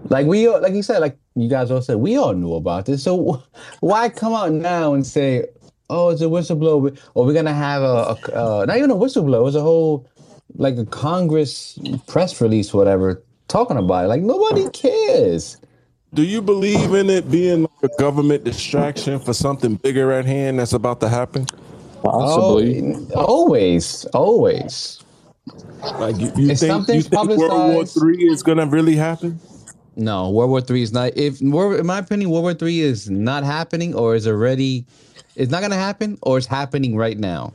Like 0.10 0.26
we, 0.26 0.48
all- 0.48 0.62
like 0.62 0.74
you 0.74 0.84
said, 0.84 1.00
like 1.00 1.18
you 1.36 1.50
guys 1.50 1.72
all 1.72 1.82
said, 1.82 1.98
we 1.98 2.18
all 2.18 2.34
knew 2.34 2.54
about 2.56 2.86
this. 2.86 3.04
So 3.04 3.42
why 3.80 4.10
come 4.10 4.34
out 4.34 4.52
now 4.52 4.94
and 4.94 5.06
say, 5.06 5.46
"Oh, 5.90 6.10
it's 6.10 6.22
a 6.22 6.26
whistleblower," 6.26 7.00
or 7.14 7.26
we're 7.26 7.34
gonna 7.34 7.54
have 7.54 7.82
a, 7.84 7.86
a 7.86 8.36
uh, 8.36 8.66
not 8.66 8.78
even 8.78 8.92
a 8.92 8.96
whistleblower, 8.96 9.48
it's 9.48 9.56
a 9.56 9.62
whole 9.62 10.08
like 10.56 10.78
a 10.78 10.86
Congress 10.86 11.78
press 12.08 12.42
release, 12.42 12.74
whatever, 12.74 13.22
talking 13.48 13.78
about 13.78 14.06
it. 14.06 14.08
Like 14.08 14.22
nobody 14.24 14.68
cares. 14.72 15.58
Do 16.16 16.24
you 16.24 16.42
believe 16.42 16.96
in 16.96 17.08
it 17.12 17.30
being 17.30 17.62
like 17.62 17.92
a 17.92 18.02
government 18.02 18.44
distraction 18.44 19.20
for 19.20 19.32
something 19.34 19.76
bigger 19.76 20.12
at 20.12 20.26
hand 20.26 20.58
that's 20.58 20.74
about 20.74 21.00
to 21.02 21.08
happen? 21.10 21.46
possibly. 22.02 22.96
Oh, 23.16 23.26
always, 23.26 24.06
always. 24.06 25.04
Like, 25.82 26.18
you, 26.18 26.32
you 26.36 26.52
It's 26.52 26.60
think, 26.60 26.72
something 26.72 26.96
you 26.96 27.02
think 27.02 27.30
World 27.38 27.74
War. 27.74 27.86
Three 27.86 28.24
is 28.24 28.44
gonna 28.44 28.66
really 28.66 28.96
happen? 28.96 29.40
No, 29.96 30.30
World 30.30 30.50
War 30.50 30.62
Three 30.62 30.82
is 30.82 30.94
not. 30.94 31.18
If 31.18 31.42
World, 31.42 31.80
in 31.80 31.86
my 31.86 32.00
opinion, 32.00 32.30
World 32.30 32.44
War 32.44 32.54
Three 32.54 32.80
is 32.80 33.10
not 33.10 33.44
happening, 33.44 33.94
or 33.94 34.16
is 34.16 34.28
already, 34.28 34.86
it's 35.36 35.52
not 35.52 35.60
going 35.60 35.72
to 35.72 35.78
happen, 35.78 36.18
or 36.22 36.38
it's 36.38 36.48
happening 36.48 36.96
right 36.96 37.18
now, 37.18 37.54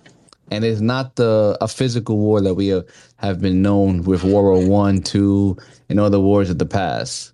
and 0.50 0.64
it's 0.64 0.80
not 0.80 1.16
the 1.16 1.56
a 1.60 1.68
physical 1.68 2.18
war 2.18 2.42
that 2.42 2.54
we 2.54 2.68
have, 2.68 2.84
have 3.16 3.40
been 3.40 3.62
known 3.62 4.02
with 4.02 4.24
World 4.24 4.44
War 4.44 4.68
One, 4.68 5.00
Two, 5.00 5.56
and 5.88 5.98
other 5.98 6.20
wars 6.20 6.50
of 6.50 6.58
the 6.58 6.66
past. 6.66 7.32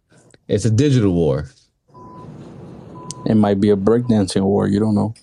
It's 0.48 0.64
a 0.64 0.70
digital 0.70 1.12
war. 1.12 1.50
It 3.26 3.34
might 3.34 3.60
be 3.60 3.70
a 3.70 3.76
breakdancing 3.76 4.42
war. 4.42 4.68
You 4.68 4.80
don't 4.80 4.94
know. 4.94 5.14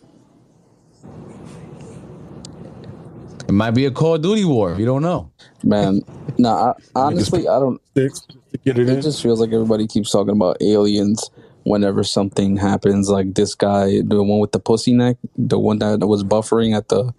It 3.48 3.54
might 3.54 3.72
be 3.72 3.86
a 3.86 3.92
Call 3.92 4.16
of 4.16 4.22
Duty 4.22 4.44
war. 4.46 4.76
You 4.78 4.86
don't 4.86 5.02
know. 5.02 5.32
Man, 5.64 6.02
nah, 6.38 6.72
I, 6.72 6.74
honestly, 6.96 7.48
I 7.48 7.60
don't. 7.60 7.82
Six 7.96 8.22
to 8.22 8.58
get 8.64 8.78
it 8.78 8.88
It 8.90 8.98
in. 8.98 9.02
just 9.02 9.22
feels 9.24 9.40
like 9.40 9.52
everybody 9.52 9.88
keeps 9.88 10.12
talking 10.12 10.34
about 10.34 10.58
aliens 10.62 11.30
whenever 11.64 12.04
something 12.04 12.56
happens, 12.58 13.10
like 13.10 13.34
this 13.34 13.54
guy, 13.56 14.02
the 14.06 14.24
one 14.24 14.40
with 14.40 14.52
the 14.54 14.60
pussy 14.60 14.94
neck, 14.94 15.18
the 15.36 15.60
one 15.60 15.80
that 15.80 16.00
was 16.08 16.24
buffering 16.24 16.76
at 16.78 16.90
the 16.90 17.14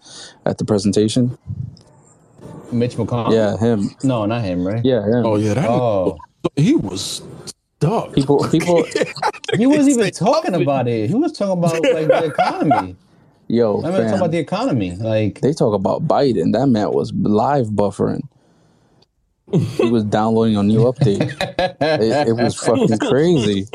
at 0.46 0.58
the 0.58 0.64
presentation. 0.64 1.36
Mitch 2.72 2.94
McConnell. 2.96 3.32
Yeah, 3.32 3.56
him. 3.56 3.90
No, 4.02 4.24
not 4.26 4.42
him, 4.44 4.66
right? 4.66 4.84
Yeah, 4.84 5.02
him. 5.04 5.26
Oh 5.26 5.36
yeah, 5.36 5.54
that 5.54 5.68
Oh, 5.68 6.16
he 6.56 6.74
was 6.74 7.22
stuck. 7.78 8.12
People, 8.14 8.46
people, 8.50 8.84
he 9.56 9.66
wasn't 9.66 9.98
even 9.98 10.10
talking 10.12 10.54
about 10.54 10.86
it. 10.88 11.08
He 11.08 11.14
was 11.14 11.32
talking 11.32 11.58
about 11.64 11.82
like 11.82 12.06
the 12.08 12.24
economy. 12.26 12.96
Yo, 13.48 13.82
I 13.82 13.90
mean, 13.90 13.92
talking 14.02 14.14
about 14.14 14.30
the 14.30 14.38
economy. 14.38 14.94
Like, 14.96 15.40
they 15.40 15.52
talk 15.52 15.74
about 15.74 16.06
Biden. 16.06 16.52
That 16.52 16.66
man 16.68 16.92
was 16.92 17.12
live 17.12 17.68
buffering. 17.68 18.22
He 19.50 19.88
was 19.88 20.04
downloading 20.04 20.56
a 20.58 20.62
new 20.62 20.80
update. 20.80 21.22
It, 21.80 22.28
it 22.28 22.32
was 22.34 22.54
fucking 22.56 22.98
crazy. 22.98 23.66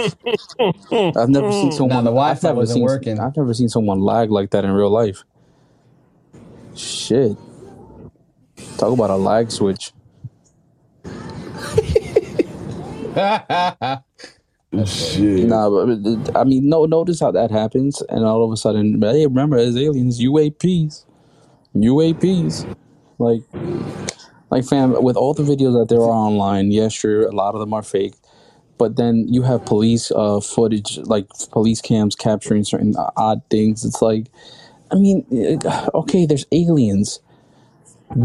I've 0.91 1.29
never 1.29 1.51
seen 1.51 1.71
someone. 1.79 2.03
the 2.03 2.11
I've 2.11 2.39
Wi-Fi 2.41 2.51
wasn't 2.51 2.75
seen. 2.75 2.83
working. 2.83 3.19
I've 3.19 3.35
never 3.35 3.53
seen 3.55 3.69
someone 3.69 3.99
lag 3.99 4.29
like 4.29 4.51
that 4.51 4.63
in 4.65 4.71
real 4.71 4.91
life. 4.91 5.23
Shit. 6.75 7.35
Talk 8.77 8.93
about 8.93 9.09
a 9.09 9.15
lag 9.15 9.49
switch. 9.51 9.93
Shit. 14.85 15.47
Nah, 15.49 15.69
but 15.69 16.35
I 16.35 16.43
mean, 16.43 16.67
no. 16.67 16.85
Notice 16.85 17.19
how 17.19 17.31
that 17.31 17.51
happens, 17.51 18.01
and 18.09 18.25
all 18.25 18.43
of 18.43 18.51
a 18.51 18.57
sudden, 18.57 18.99
hey, 19.01 19.27
remember, 19.27 19.57
as 19.57 19.77
aliens, 19.77 20.19
UAPs, 20.19 21.05
UAPs, 21.75 22.75
like, 23.19 23.43
like, 24.49 24.65
fam, 24.65 25.01
with 25.03 25.15
all 25.15 25.35
the 25.35 25.43
videos 25.43 25.79
that 25.79 25.89
there 25.89 26.01
are 26.01 26.09
online, 26.09 26.71
yes, 26.71 26.91
sure, 26.91 27.27
a 27.27 27.31
lot 27.31 27.53
of 27.53 27.59
them 27.59 27.73
are 27.73 27.83
fake, 27.83 28.15
but 28.79 28.95
then 28.95 29.27
you 29.29 29.43
have 29.43 29.63
police 29.65 30.11
uh 30.11 30.39
footage, 30.39 30.97
like 30.99 31.27
police 31.51 31.79
cams 31.79 32.15
capturing 32.15 32.63
certain 32.63 32.95
odd 33.15 33.41
things. 33.51 33.85
It's 33.85 34.01
like, 34.01 34.27
I 34.91 34.95
mean, 34.95 35.25
okay, 35.93 36.25
there's 36.25 36.45
aliens. 36.51 37.19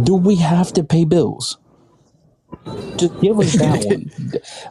Do 0.03 0.15
we 0.16 0.37
have 0.37 0.73
to 0.75 0.83
pay 0.85 1.05
bills? 1.05 1.59
Just 2.97 3.20
give 3.20 3.39
us 3.39 3.53
that 3.55 3.85
one. 3.87 4.11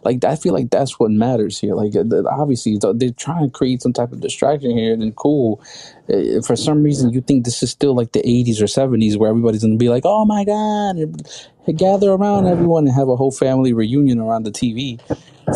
Like 0.04 0.24
I 0.24 0.36
feel 0.36 0.54
like 0.54 0.70
that's 0.70 1.00
what 1.00 1.12
matters 1.12 1.60
here. 1.60 1.74
Like 1.76 1.96
uh, 1.96 2.04
the- 2.04 2.28
obviously 2.30 2.78
they're 2.96 3.12
trying 3.12 3.46
to 3.46 3.52
create 3.52 3.82
some 3.82 3.94
type 3.94 4.12
of 4.12 4.20
distraction 4.20 4.72
here, 4.78 4.94
and 4.94 5.02
then 5.02 5.14
cool. 5.14 5.62
Uh, 6.10 6.42
For 6.42 6.56
some 6.56 6.84
reason, 6.84 7.12
you 7.12 7.22
think 7.22 7.46
this 7.46 7.64
is 7.64 7.72
still 7.72 7.96
like 7.96 8.12
the 8.12 8.22
'80s 8.22 8.62
or 8.62 8.66
'70s, 8.66 9.18
where 9.18 9.30
everybody's 9.30 9.64
gonna 9.64 9.78
be 9.78 9.90
like, 9.90 10.04
"Oh 10.06 10.26
my 10.26 10.44
god!" 10.44 10.98
and 10.98 11.78
gather 11.78 12.12
around 12.12 12.48
everyone 12.48 12.86
and 12.88 12.96
have 12.96 13.10
a 13.10 13.16
whole 13.16 13.32
family 13.32 13.74
reunion 13.74 14.20
around 14.20 14.44
the 14.44 14.52
TV 14.52 15.00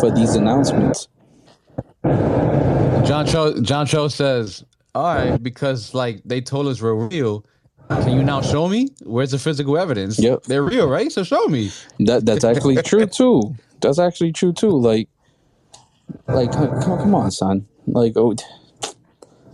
for 0.00 0.10
these 0.10 0.34
announcements. 0.34 1.08
John 2.04 3.26
Cho, 3.26 3.60
John 3.62 3.86
Cho 3.86 4.08
says, 4.08 4.64
"All 4.94 5.14
right, 5.14 5.42
because 5.42 5.94
like 5.94 6.22
they 6.24 6.40
told 6.40 6.66
us 6.66 6.80
we're 6.80 6.94
real. 6.94 7.44
Can 8.00 8.14
you 8.14 8.22
now 8.22 8.40
show 8.40 8.68
me? 8.68 8.88
Where's 9.02 9.30
the 9.32 9.38
physical 9.38 9.78
evidence? 9.78 10.18
Yep. 10.18 10.44
they're 10.44 10.62
real, 10.62 10.88
right? 10.88 11.10
So 11.12 11.24
show 11.24 11.46
me." 11.46 11.70
That 12.00 12.24
that's 12.24 12.44
actually 12.44 12.76
true 12.82 13.06
too. 13.06 13.54
That's 13.80 13.98
actually 13.98 14.32
true 14.32 14.52
too. 14.52 14.70
Like, 14.70 15.08
like 16.28 16.52
come, 16.52 16.80
come 16.82 17.14
on, 17.14 17.30
son. 17.30 17.66
Like, 17.86 18.14
oh, 18.16 18.34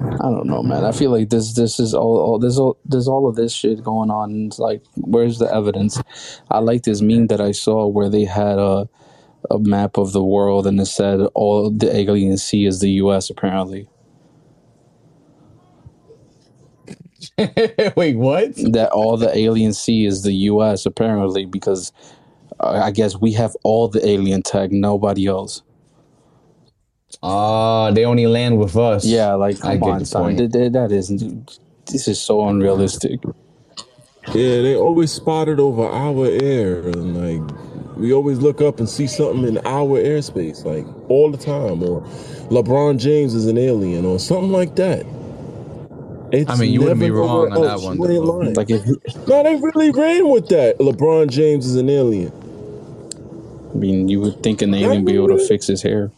I 0.00 0.30
don't 0.30 0.46
know, 0.46 0.62
man. 0.62 0.84
I 0.84 0.92
feel 0.92 1.10
like 1.10 1.30
this 1.30 1.54
this 1.54 1.80
is 1.80 1.94
all, 1.94 2.18
all 2.18 2.38
there's 2.38 2.58
all 2.58 2.78
there's 2.84 3.08
all 3.08 3.28
of 3.28 3.36
this 3.36 3.52
shit 3.52 3.82
going 3.82 4.10
on. 4.10 4.30
And 4.30 4.46
it's 4.50 4.58
like, 4.58 4.82
where's 4.94 5.38
the 5.38 5.52
evidence? 5.52 6.00
I 6.50 6.58
like 6.58 6.82
this 6.82 7.00
meme 7.00 7.28
that 7.28 7.40
I 7.40 7.52
saw 7.52 7.86
where 7.86 8.08
they 8.08 8.24
had 8.24 8.58
a 8.58 8.88
a 9.50 9.58
map 9.58 9.96
of 9.96 10.12
the 10.12 10.22
world 10.22 10.66
and 10.66 10.80
it 10.80 10.86
said 10.86 11.20
all 11.34 11.70
the 11.70 11.94
aliens 11.96 12.42
Sea 12.42 12.66
is 12.66 12.80
the 12.80 12.90
U.S. 13.02 13.30
Apparently, 13.30 13.88
Wait, 17.96 18.16
what? 18.16 18.56
that 18.72 18.90
all 18.92 19.16
the 19.18 19.36
aliens 19.36 19.78
see 19.78 20.06
is 20.06 20.22
the 20.24 20.34
U.S. 20.34 20.86
Apparently, 20.86 21.46
because 21.46 21.92
uh, 22.60 22.80
I 22.84 22.90
guess 22.92 23.16
we 23.20 23.32
have 23.34 23.56
all 23.64 23.88
the 23.88 24.06
alien 24.08 24.42
tech, 24.42 24.72
nobody 24.72 25.26
else. 25.26 25.62
Ah, 27.22 27.90
they 27.92 28.04
only 28.06 28.26
land 28.26 28.58
with 28.58 28.76
us. 28.76 29.04
Yeah, 29.06 29.34
like 29.34 29.60
I 29.62 29.76
come 29.76 29.82
get 29.82 29.84
on, 29.92 30.00
the 30.00 30.06
son. 30.06 30.22
point. 30.22 30.38
Th- 30.38 30.52
th- 30.52 30.72
That 30.72 30.92
isn't. 30.92 31.58
This 31.86 32.08
is 32.08 32.20
so 32.20 32.48
unrealistic. 32.48 33.20
Yeah, 34.34 34.62
they 34.62 34.76
always 34.76 35.12
spotted 35.12 35.60
over 35.60 35.84
our 35.86 36.26
air, 36.26 36.80
and 36.88 37.16
like 37.16 37.96
we 37.98 38.12
always 38.12 38.38
look 38.38 38.60
up 38.62 38.80
and 38.80 38.88
see 38.88 39.06
something 39.08 39.46
in 39.48 39.58
our 39.66 39.98
airspace, 40.00 40.64
like 40.64 40.86
all 41.10 41.30
the 41.32 41.38
time. 41.38 41.82
Or 41.82 42.02
LeBron 42.50 42.98
James 42.98 43.34
is 43.34 43.46
an 43.46 43.58
alien, 43.58 44.06
or 44.06 44.18
something 44.20 44.52
like 44.52 44.76
that. 44.76 45.06
It's 46.32 46.50
I 46.50 46.56
mean, 46.56 46.72
you 46.72 46.80
wouldn't 46.80 47.00
be 47.00 47.06
never 47.06 47.20
wrong 47.20 47.52
on 47.52 47.58
over 47.58 47.66
that 47.66 47.80
one, 47.80 47.92
ain't 47.94 48.00
though. 48.00 48.20
lying. 48.20 48.54
Like 48.54 48.70
if 48.70 48.84
no, 49.28 49.42
they 49.42 49.56
really 49.56 49.90
ran 49.90 50.28
with 50.28 50.48
that. 50.48 50.78
LeBron 50.78 51.30
James 51.30 51.66
is 51.66 51.76
an 51.76 51.88
alien. 51.88 52.32
I 53.72 53.76
mean, 53.76 54.08
you 54.08 54.20
would 54.20 54.42
think 54.42 54.62
an 54.62 54.74
alien 54.74 55.04
be 55.04 55.14
able 55.14 55.28
to 55.28 55.38
fix 55.38 55.66
his 55.66 55.82
hair. 55.82 56.10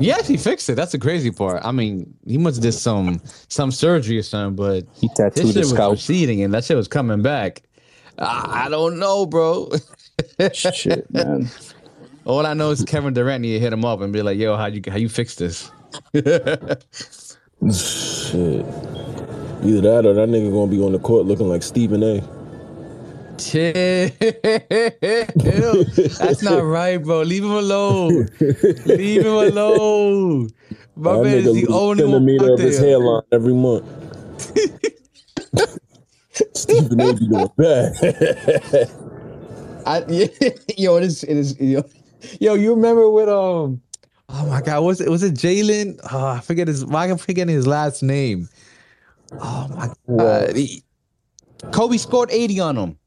Yes, 0.00 0.26
he 0.26 0.36
fixed 0.36 0.68
it. 0.68 0.74
That's 0.74 0.92
the 0.92 0.98
crazy 0.98 1.30
part. 1.30 1.64
I 1.64 1.72
mean, 1.72 2.14
he 2.26 2.36
must 2.36 2.56
have 2.56 2.62
did 2.62 2.72
some 2.72 3.20
some 3.48 3.70
surgery 3.70 4.18
or 4.18 4.22
something, 4.22 4.56
but 4.56 4.84
He 4.94 5.06
his 5.06 5.16
tattooed 5.16 5.46
shit 5.46 5.56
his 5.56 5.72
was 5.72 5.90
receding 5.92 6.42
and 6.42 6.52
that 6.52 6.64
shit 6.64 6.76
was 6.76 6.88
coming 6.88 7.22
back. 7.22 7.62
I, 8.18 8.64
I 8.66 8.68
don't 8.68 8.98
know, 8.98 9.26
bro. 9.26 9.70
Shit, 10.52 11.10
man. 11.12 11.48
All 12.24 12.46
I 12.46 12.54
know 12.54 12.70
is 12.70 12.82
Kevin 12.84 13.12
Durant 13.12 13.42
need 13.42 13.52
to 13.52 13.60
hit 13.60 13.72
him 13.72 13.84
up 13.84 14.00
and 14.00 14.12
be 14.12 14.22
like, 14.22 14.38
"Yo, 14.38 14.56
how 14.56 14.66
you 14.66 14.80
how 14.88 14.96
you 14.96 15.08
fix 15.08 15.34
this?" 15.34 15.70
Shit. 17.72 18.66
Either 19.64 19.80
that 19.80 20.04
or 20.06 20.14
that 20.14 20.28
nigga 20.28 20.52
gonna 20.52 20.70
be 20.70 20.80
on 20.82 20.92
the 20.92 20.98
court 20.98 21.26
looking 21.26 21.48
like 21.48 21.62
Stephen 21.62 22.02
A. 22.02 22.20
Chill. 23.38 24.10
That's 26.18 26.42
not 26.42 26.62
right, 26.64 27.02
bro. 27.02 27.22
Leave 27.22 27.44
him 27.44 27.50
alone. 27.52 28.28
Leave 28.86 29.22
him 29.24 29.34
alone. 29.34 30.50
My 30.96 31.14
that 31.14 31.22
man 31.24 31.38
is 31.38 31.52
the 31.54 31.66
only 31.68 32.04
one 32.04 32.28
out 32.40 32.50
of 32.52 32.60
his 32.60 32.78
there. 32.78 32.90
hairline 32.90 33.22
every 33.32 33.54
month. 33.54 33.84
Stephen 36.54 37.00
A. 37.00 37.12
be 37.14 37.28
doing 37.28 37.48
bad. 37.56 37.92
I, 39.86 40.04
yeah, 40.08 40.26
yo, 40.78 40.96
it 40.96 41.04
is, 41.04 41.24
it 41.24 41.36
is, 41.36 41.60
yo, 41.60 41.82
yo, 42.40 42.54
you 42.54 42.74
remember 42.74 43.10
with 43.10 43.28
um, 43.28 43.82
oh 44.28 44.46
my 44.46 44.60
god, 44.62 44.82
was 44.82 45.00
it 45.00 45.08
was 45.08 45.22
it 45.22 45.34
Jalen? 45.34 46.00
Oh, 46.12 46.26
I 46.26 46.40
forget 46.40 46.68
his, 46.68 46.84
why 46.84 47.06
am 47.06 47.14
I 47.14 47.16
forgetting 47.16 47.54
his 47.54 47.66
last 47.66 48.02
name? 48.02 48.48
Oh 49.40 49.68
my 49.76 49.90
god, 50.16 50.56
he- 50.56 50.82
Kobe 51.72 51.96
scored 51.96 52.30
eighty 52.30 52.60
on 52.60 52.76
him. 52.76 52.98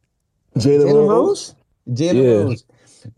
Jalen 0.57 1.07
Rose. 1.09 1.53
Jalen 1.89 2.23
Yeah. 2.23 2.29
Rose. 2.43 2.63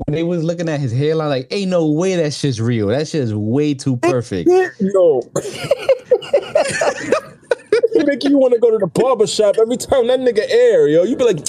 When 0.05 0.13
they 0.13 0.23
was 0.23 0.43
looking 0.43 0.69
at 0.69 0.79
his 0.79 0.91
hairline, 0.91 1.29
like, 1.29 1.47
ain't 1.49 1.71
no 1.71 1.87
way 1.89 2.15
that 2.17 2.33
shit's 2.33 2.61
real. 2.61 2.87
That 2.87 3.07
shit's 3.07 3.33
way 3.33 3.73
too 3.73 3.97
perfect. 3.97 4.47
No. 4.81 5.21
Make 8.05 8.23
you 8.23 8.37
want 8.37 8.53
to 8.53 8.59
go 8.59 8.71
to 8.71 8.77
the 8.77 8.87
barber 8.87 9.27
shop 9.27 9.55
every 9.59 9.77
time 9.77 10.07
that 10.07 10.19
nigga 10.19 10.43
air, 10.49 10.87
yo. 10.87 11.03
You 11.03 11.15
be 11.15 11.23
like, 11.23 11.39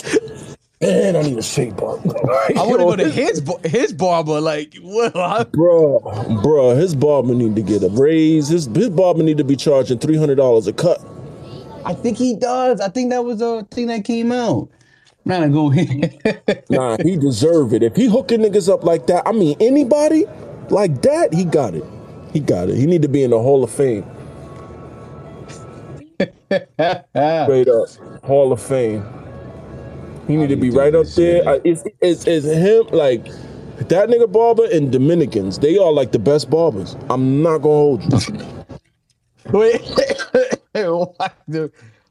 man, 0.80 1.16
I 1.16 1.22
need 1.22 1.38
a 1.38 1.42
shape 1.42 1.82
up. 1.82 2.00
I 2.06 2.62
want 2.62 2.80
to 2.80 2.86
go 2.86 2.96
to 2.96 3.08
his 3.08 3.40
bar- 3.40 3.60
his 3.64 3.92
barber. 3.92 4.40
Like, 4.40 4.76
well, 4.82 5.44
Bro, 5.52 6.00
bro, 6.42 6.74
his 6.74 6.94
barber 6.94 7.34
need 7.34 7.56
to 7.56 7.62
get 7.62 7.82
a 7.82 7.88
raise. 7.88 8.48
His 8.48 8.66
his 8.66 8.90
barber 8.90 9.22
need 9.22 9.38
to 9.38 9.44
be 9.44 9.56
charging 9.56 9.98
three 9.98 10.16
hundred 10.16 10.36
dollars 10.36 10.66
a 10.66 10.72
cut. 10.72 11.02
I 11.84 11.94
think 11.94 12.18
he 12.18 12.36
does. 12.36 12.80
I 12.80 12.88
think 12.88 13.10
that 13.10 13.24
was 13.24 13.40
a 13.40 13.64
thing 13.70 13.86
that 13.88 14.04
came 14.04 14.32
out. 14.32 14.68
I'm 15.24 15.30
not 15.30 15.40
gonna 15.40 15.52
go 15.52 15.68
here. 15.70 16.10
Nah, 16.70 16.96
he 17.02 17.16
deserve 17.16 17.72
it. 17.74 17.82
If 17.82 17.96
he 17.96 18.06
hooking 18.06 18.40
niggas 18.40 18.72
up 18.72 18.84
like 18.84 19.06
that, 19.08 19.26
I 19.26 19.32
mean 19.32 19.56
anybody 19.60 20.24
like 20.70 21.02
that, 21.02 21.34
he 21.34 21.44
got 21.44 21.74
it. 21.74 21.84
He 22.32 22.38
got 22.40 22.68
it. 22.68 22.76
He 22.76 22.86
need 22.86 23.02
to 23.02 23.08
be 23.08 23.24
in 23.24 23.30
the 23.30 23.38
Hall 23.40 23.64
of 23.64 23.70
Fame. 23.72 24.04
Straight 26.48 27.68
up, 27.68 27.88
Hall 28.24 28.52
of 28.52 28.62
Fame. 28.62 29.04
He 30.30 30.36
need 30.36 30.48
to 30.50 30.56
be 30.56 30.70
right 30.70 30.94
up 30.94 31.08
there. 31.16 31.48
I- 31.48 31.60
It's, 31.64 31.84
it's, 32.00 32.26
it's 32.26 32.46
him 32.46 32.86
like 32.92 33.26
that 33.88 34.10
nigga 34.10 34.32
barber 34.32 34.66
and 34.72 34.92
Dominicans. 34.92 35.58
They 35.60 35.78
are 35.78 35.92
like 35.92 36.12
the 36.12 36.20
best 36.20 36.50
barbers. 36.50 36.96
I'm 37.10 37.42
not 37.42 37.58
gonna 37.58 37.74
hold 37.74 38.04
you. 38.04 38.10
Wait, 39.52 39.82
why, 40.74 41.30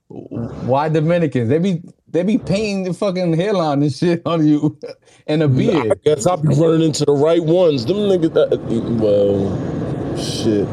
why 0.10 0.90
Dominicans? 0.90 1.50
They 1.50 1.60
be 1.60 1.84
they 2.10 2.24
be 2.24 2.38
painting 2.40 2.84
the 2.86 2.94
fucking 2.94 3.34
hairline 3.34 3.84
and 3.84 3.94
shit 3.94 4.24
on 4.26 4.48
you 4.48 4.80
and 5.28 5.44
a 5.44 5.50
beard. 5.50 6.00
guess 6.06 6.28
I'll 6.28 6.38
be 6.38 6.50
running 6.56 6.84
into 6.84 7.06
the 7.06 7.14
right 7.14 7.44
ones. 7.44 7.86
Them 7.86 7.98
niggas 7.98 8.34
that 8.36 8.60
well 9.02 10.18
shit. 10.18 10.68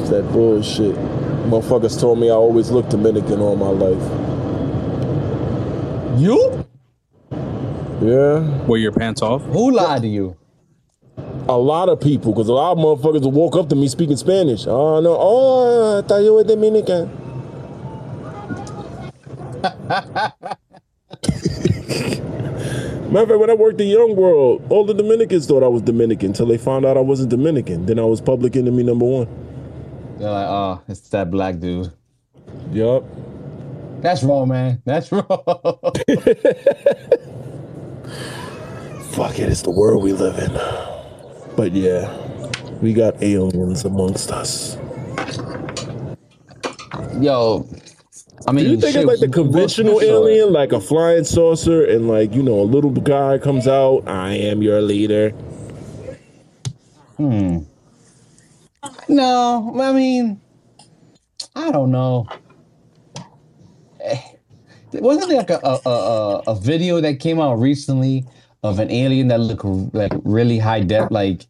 It's 0.00 0.10
that 0.10 0.30
bullshit. 0.32 0.96
Motherfuckers 1.48 2.00
told 2.00 2.20
me 2.20 2.28
I 2.30 2.34
always 2.34 2.70
look 2.70 2.88
Dominican 2.90 3.40
all 3.40 3.56
my 3.56 3.68
life. 3.68 4.31
You? 6.16 6.66
Yeah, 8.00 8.66
Were 8.66 8.78
your 8.78 8.92
pants 8.92 9.22
off? 9.22 9.42
Who 9.44 9.70
lied 9.70 10.02
to 10.02 10.08
you? 10.08 10.36
a 11.48 11.58
lot 11.58 11.88
of 11.88 12.00
people, 12.00 12.32
because 12.32 12.48
a 12.48 12.52
lot 12.52 12.72
of 12.72 12.78
motherfuckers 12.78 13.22
will 13.22 13.32
walk 13.32 13.56
up 13.56 13.68
to 13.68 13.74
me 13.74 13.88
speaking 13.88 14.16
Spanish. 14.16 14.66
Oh 14.66 15.00
no, 15.00 15.16
oh, 15.18 15.98
I 15.98 16.06
thought 16.06 16.18
you 16.18 16.34
were 16.34 16.44
Dominican. 16.44 17.10
Matter 23.12 23.24
of 23.24 23.28
fact, 23.28 23.40
when 23.40 23.50
I 23.50 23.54
worked 23.54 23.80
at 23.80 23.86
Young 23.86 24.16
World, 24.16 24.62
all 24.70 24.84
the 24.86 24.94
Dominicans 24.94 25.46
thought 25.46 25.62
I 25.62 25.68
was 25.68 25.82
Dominican 25.82 26.28
until 26.28 26.46
they 26.46 26.58
found 26.58 26.86
out 26.86 26.96
I 26.96 27.00
wasn't 27.00 27.30
Dominican. 27.30 27.86
Then 27.86 27.98
I 27.98 28.04
was 28.04 28.20
public 28.20 28.56
enemy 28.56 28.82
number 28.84 29.04
one. 29.04 29.26
They're 30.18 30.30
like, 30.30 30.46
oh, 30.46 30.82
it's 30.88 31.00
that 31.10 31.30
black 31.30 31.58
dude. 31.58 31.92
Yup. 32.70 33.04
That's 34.02 34.22
wrong, 34.24 34.48
man. 34.48 34.82
That's 34.84 35.10
wrong. 35.12 35.24
Fuck 39.12 39.38
it, 39.38 39.48
it's 39.48 39.62
the 39.62 39.70
world 39.70 40.02
we 40.02 40.12
live 40.12 40.38
in. 40.38 40.52
But 41.56 41.72
yeah, 41.72 42.10
we 42.80 42.92
got 42.92 43.22
aliens 43.22 43.84
amongst 43.84 44.32
us. 44.32 44.76
Yo, 47.20 47.68
I 48.48 48.52
mean, 48.52 48.64
Do 48.64 48.70
you 48.72 48.80
think 48.80 48.94
shit, 48.94 49.02
it's 49.02 49.06
like 49.06 49.20
the 49.20 49.28
conventional 49.28 50.00
alien, 50.02 50.52
like 50.52 50.72
a 50.72 50.80
flying 50.80 51.24
saucer, 51.24 51.84
and 51.84 52.08
like 52.08 52.34
you 52.34 52.42
know, 52.42 52.60
a 52.60 52.64
little 52.66 52.90
guy 52.90 53.38
comes 53.38 53.68
out, 53.68 54.02
I 54.08 54.30
am 54.32 54.62
your 54.62 54.80
leader. 54.82 55.30
Hmm. 57.18 57.58
No, 59.08 59.76
I 59.80 59.92
mean, 59.92 60.40
I 61.54 61.70
don't 61.70 61.92
know. 61.92 62.26
Wasn't 64.94 65.28
there 65.28 65.38
like 65.38 65.50
a, 65.50 65.60
a, 65.64 65.80
a, 65.86 66.42
a- 66.48 66.54
video 66.60 67.00
that 67.00 67.20
came 67.20 67.40
out 67.40 67.54
recently 67.54 68.24
of 68.62 68.78
an 68.78 68.90
alien 68.90 69.28
that 69.28 69.40
looked 69.40 69.64
like 69.94 70.12
really 70.24 70.58
high 70.58 70.80
depth? 70.80 71.10
Like 71.10 71.46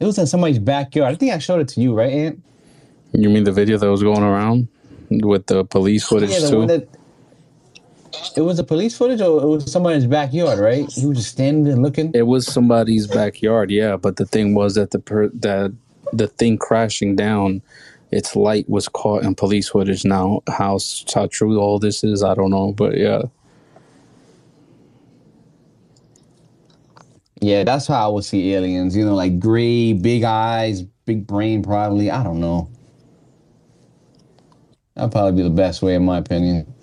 it 0.00 0.04
was 0.04 0.18
in 0.18 0.26
somebody's 0.26 0.58
backyard. 0.58 1.12
I 1.12 1.16
think 1.16 1.32
I 1.32 1.38
showed 1.38 1.60
it 1.60 1.68
to 1.68 1.80
you, 1.80 1.94
right, 1.94 2.12
Ant? 2.12 2.42
You 3.12 3.28
mean 3.30 3.44
the 3.44 3.52
video 3.52 3.78
that 3.78 3.90
was 3.90 4.02
going 4.02 4.22
around 4.22 4.68
with 5.10 5.46
the 5.46 5.64
police 5.64 6.04
footage 6.04 6.30
Yeah, 6.30 6.40
the 6.40 6.50
too? 6.50 6.66
that. 6.66 6.88
It 8.36 8.40
was 8.42 8.58
a 8.58 8.64
police 8.64 8.96
footage, 8.96 9.20
or 9.20 9.42
it 9.42 9.46
was 9.46 9.70
somebody's 9.70 10.06
backyard, 10.06 10.58
right? 10.58 10.88
He 10.90 11.04
was 11.06 11.18
just 11.18 11.30
standing 11.30 11.64
there 11.64 11.76
looking. 11.76 12.12
It 12.14 12.22
was 12.26 12.46
somebody's 12.46 13.06
backyard, 13.06 13.70
yeah. 13.70 13.96
But 13.96 14.16
the 14.16 14.24
thing 14.24 14.54
was 14.54 14.74
that 14.74 14.92
the 14.92 14.98
per- 14.98 15.28
that 15.28 15.72
the 16.12 16.28
thing 16.28 16.56
crashing 16.56 17.16
down, 17.16 17.60
its 18.12 18.36
light 18.36 18.68
was 18.68 18.88
caught 18.88 19.24
in 19.24 19.34
police 19.34 19.68
footage. 19.70 20.04
Now, 20.04 20.42
how 20.48 20.78
how 21.14 21.26
true 21.28 21.58
all 21.60 21.78
this 21.78 22.04
is, 22.04 22.22
I 22.24 22.34
don't 22.34 22.50
know. 22.50 22.72
But 22.72 22.96
yeah, 22.98 23.22
Yeah, 27.40 27.64
that's 27.64 27.86
how 27.88 28.06
I 28.10 28.12
would 28.12 28.24
see 28.24 28.54
aliens. 28.54 28.96
You 28.96 29.06
know, 29.06 29.14
like 29.14 29.40
gray, 29.40 29.92
big 29.94 30.24
eyes, 30.24 30.82
big 31.06 31.26
brain, 31.26 31.62
probably. 31.62 32.10
I 32.10 32.22
don't 32.24 32.40
know. 32.40 32.70
That'd 34.96 35.12
probably 35.12 35.32
be 35.32 35.42
the 35.42 35.50
best 35.54 35.82
way, 35.82 35.94
in 35.96 36.04
my 36.04 36.18
opinion. 36.18 36.74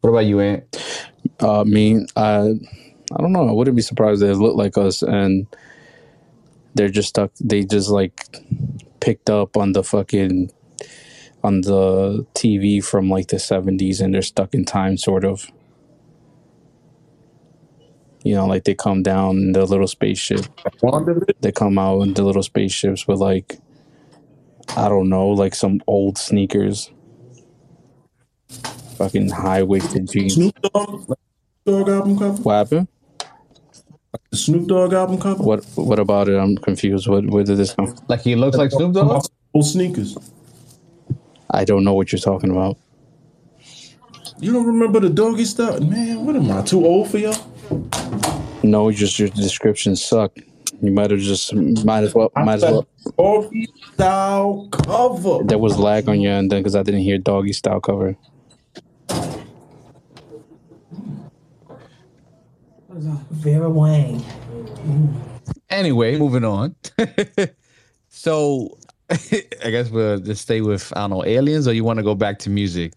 What 0.00 0.10
about 0.10 0.26
you, 0.26 0.40
Ant? 0.40 0.64
uh, 1.40 1.64
me, 1.66 2.06
I 2.16 2.54
I 3.12 3.18
don't 3.22 3.32
know. 3.32 3.48
I 3.48 3.52
wouldn't 3.52 3.76
be 3.76 3.82
surprised 3.82 4.22
if 4.22 4.28
they 4.28 4.34
look 4.34 4.56
like 4.56 4.78
us 4.78 5.02
and 5.02 5.46
they're 6.78 6.88
just 6.88 7.08
stuck. 7.08 7.32
They 7.40 7.64
just 7.64 7.90
like 7.90 8.24
picked 9.00 9.28
up 9.28 9.56
on 9.56 9.72
the 9.72 9.82
fucking 9.82 10.52
on 11.42 11.60
the 11.62 12.24
TV 12.34 12.82
from 12.82 13.10
like 13.10 13.28
the 13.28 13.38
seventies, 13.40 14.00
and 14.00 14.14
they're 14.14 14.22
stuck 14.22 14.54
in 14.54 14.64
time, 14.64 14.96
sort 14.96 15.24
of. 15.24 15.50
You 18.22 18.34
know, 18.36 18.46
like 18.46 18.64
they 18.64 18.74
come 18.74 19.02
down 19.02 19.36
in 19.38 19.52
the 19.52 19.66
little 19.66 19.88
spaceship. 19.88 20.46
They 21.40 21.52
come 21.52 21.78
out 21.78 22.02
in 22.02 22.14
the 22.14 22.22
little 22.22 22.42
spaceships 22.42 23.08
with 23.08 23.18
like, 23.18 23.58
I 24.76 24.88
don't 24.88 25.08
know, 25.08 25.28
like 25.28 25.54
some 25.54 25.80
old 25.86 26.18
sneakers, 26.18 26.90
fucking 28.96 29.30
high 29.30 29.62
waisted 29.64 30.10
jeans. 30.10 30.34
Snoop 30.34 30.54
Dogg 31.66 31.88
album 31.88 32.18
cover. 32.18 32.42
What 32.42 32.54
happened? 32.54 32.88
The 34.30 34.36
Snoop 34.36 34.68
Dogg 34.68 34.92
album 34.92 35.18
cover. 35.20 35.42
What 35.42 35.64
What 35.74 35.98
about 35.98 36.28
it? 36.28 36.36
I'm 36.36 36.56
confused. 36.56 37.08
What 37.08 37.26
Where 37.26 37.44
did 37.44 37.58
this 37.58 37.74
come? 37.74 37.94
Like 38.08 38.22
he 38.22 38.34
looks 38.34 38.56
like 38.56 38.70
Snoop 38.70 38.94
Dogg? 38.94 39.26
Old 39.54 39.66
sneakers. 39.66 40.16
I 41.50 41.64
don't 41.64 41.84
know 41.84 41.94
what 41.94 42.12
you're 42.12 42.18
talking 42.18 42.50
about. 42.50 42.76
You 44.40 44.52
don't 44.52 44.66
remember 44.66 45.00
the 45.00 45.08
doggy 45.08 45.44
style? 45.44 45.80
Man, 45.80 46.24
what 46.24 46.36
am 46.36 46.50
I 46.50 46.62
too 46.62 46.84
old 46.84 47.10
for 47.10 47.18
y'all? 47.18 47.36
No, 48.62 48.90
just 48.92 49.18
your 49.18 49.28
descriptions 49.30 50.04
suck. 50.04 50.36
You 50.80 50.92
might 50.92 51.10
have 51.10 51.20
just 51.20 51.52
might 51.54 52.04
as 52.04 52.14
well 52.14 52.30
might 52.36 52.54
as 52.54 52.62
well. 52.62 52.86
Doggy 53.18 53.66
style 53.94 54.68
cover. 54.70 55.42
There 55.44 55.58
was 55.58 55.78
lag 55.78 56.08
on 56.08 56.20
your 56.20 56.34
end 56.34 56.52
then 56.52 56.60
because 56.62 56.76
I 56.76 56.82
didn't 56.82 57.00
hear 57.00 57.18
doggy 57.18 57.52
style 57.52 57.80
cover. 57.80 58.16
Vera 62.98 63.70
Wang. 63.70 64.22
Anyway, 65.70 66.18
moving 66.18 66.44
on. 66.44 66.74
so, 68.08 68.78
I 69.10 69.70
guess 69.70 69.90
we'll 69.90 70.18
just 70.18 70.42
stay 70.42 70.60
with, 70.60 70.92
I 70.96 71.00
don't 71.00 71.10
know, 71.10 71.24
aliens, 71.24 71.68
or 71.68 71.72
you 71.72 71.84
want 71.84 71.98
to 71.98 72.02
go 72.02 72.14
back 72.14 72.38
to 72.40 72.50
music? 72.50 72.92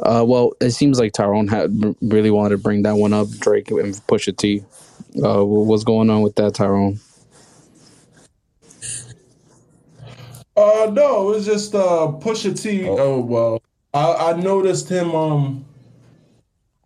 Uh, 0.00 0.24
well, 0.26 0.52
it 0.60 0.70
seems 0.70 0.98
like 0.98 1.12
Tyrone 1.12 1.48
had 1.48 1.70
really 2.00 2.30
wanted 2.30 2.50
to 2.50 2.58
bring 2.58 2.82
that 2.82 2.96
one 2.96 3.12
up. 3.12 3.28
Drake 3.40 3.70
and 3.70 3.94
Pusha 4.06 4.36
T. 4.36 4.64
Uh, 5.22 5.44
what's 5.44 5.84
going 5.84 6.10
on 6.10 6.22
with 6.22 6.36
that, 6.36 6.54
Tyrone? 6.54 7.00
Uh, 10.56 10.90
no, 10.92 11.30
it 11.30 11.36
was 11.36 11.46
just 11.46 11.74
uh 11.74 12.12
Pusha 12.20 12.60
T. 12.60 12.88
Oh, 12.88 13.20
well, 13.20 13.62
I, 13.94 14.30
I 14.30 14.32
noticed 14.40 14.88
him 14.88 15.14
um 15.14 15.64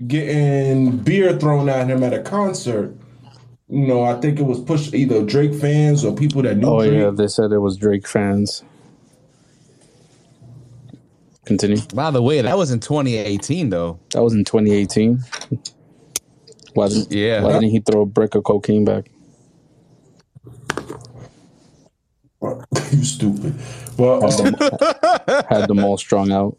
getting 0.06 0.96
beer 0.98 1.38
thrown 1.38 1.68
at 1.68 1.88
him 1.88 2.02
at 2.02 2.12
a 2.12 2.22
concert. 2.22 2.94
You 3.68 3.86
know, 3.86 4.02
I 4.02 4.20
think 4.20 4.38
it 4.38 4.42
was 4.44 4.60
pushed 4.60 4.94
either 4.94 5.24
Drake 5.24 5.54
fans 5.54 6.04
or 6.04 6.14
people 6.14 6.42
that 6.42 6.56
knew 6.56 6.66
Oh 6.68 6.80
Drake. 6.80 6.92
yeah, 6.92 7.10
they 7.10 7.28
said 7.28 7.52
it 7.52 7.58
was 7.58 7.76
Drake 7.76 8.06
fans. 8.06 8.62
Continue. 11.44 11.78
By 11.94 12.10
the 12.10 12.22
way, 12.22 12.40
that 12.40 12.56
was 12.56 12.70
in 12.70 12.80
2018, 12.80 13.70
though. 13.70 13.98
That 14.12 14.22
was 14.22 14.32
in 14.34 14.44
2018. 14.44 15.18
Why 16.74 16.88
didn't 16.88 17.10
Yeah. 17.12 17.42
Why 17.42 17.52
didn't 17.54 17.70
he 17.70 17.80
throw 17.80 18.02
a 18.02 18.06
brick 18.06 18.34
of 18.34 18.44
cocaine 18.44 18.84
back? 18.84 19.10
you 22.90 23.04
stupid. 23.04 23.54
Well, 23.96 24.24
um, 24.24 24.54
had 25.48 25.66
them 25.68 25.84
all 25.84 25.96
strung 25.96 26.32
out. 26.32 26.56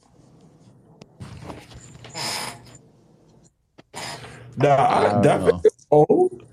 Nah, 4.57 4.75
I, 4.89 5.03
don't 5.11 5.21
that 5.23 5.41
know. 5.41 5.61
old. 5.91 6.43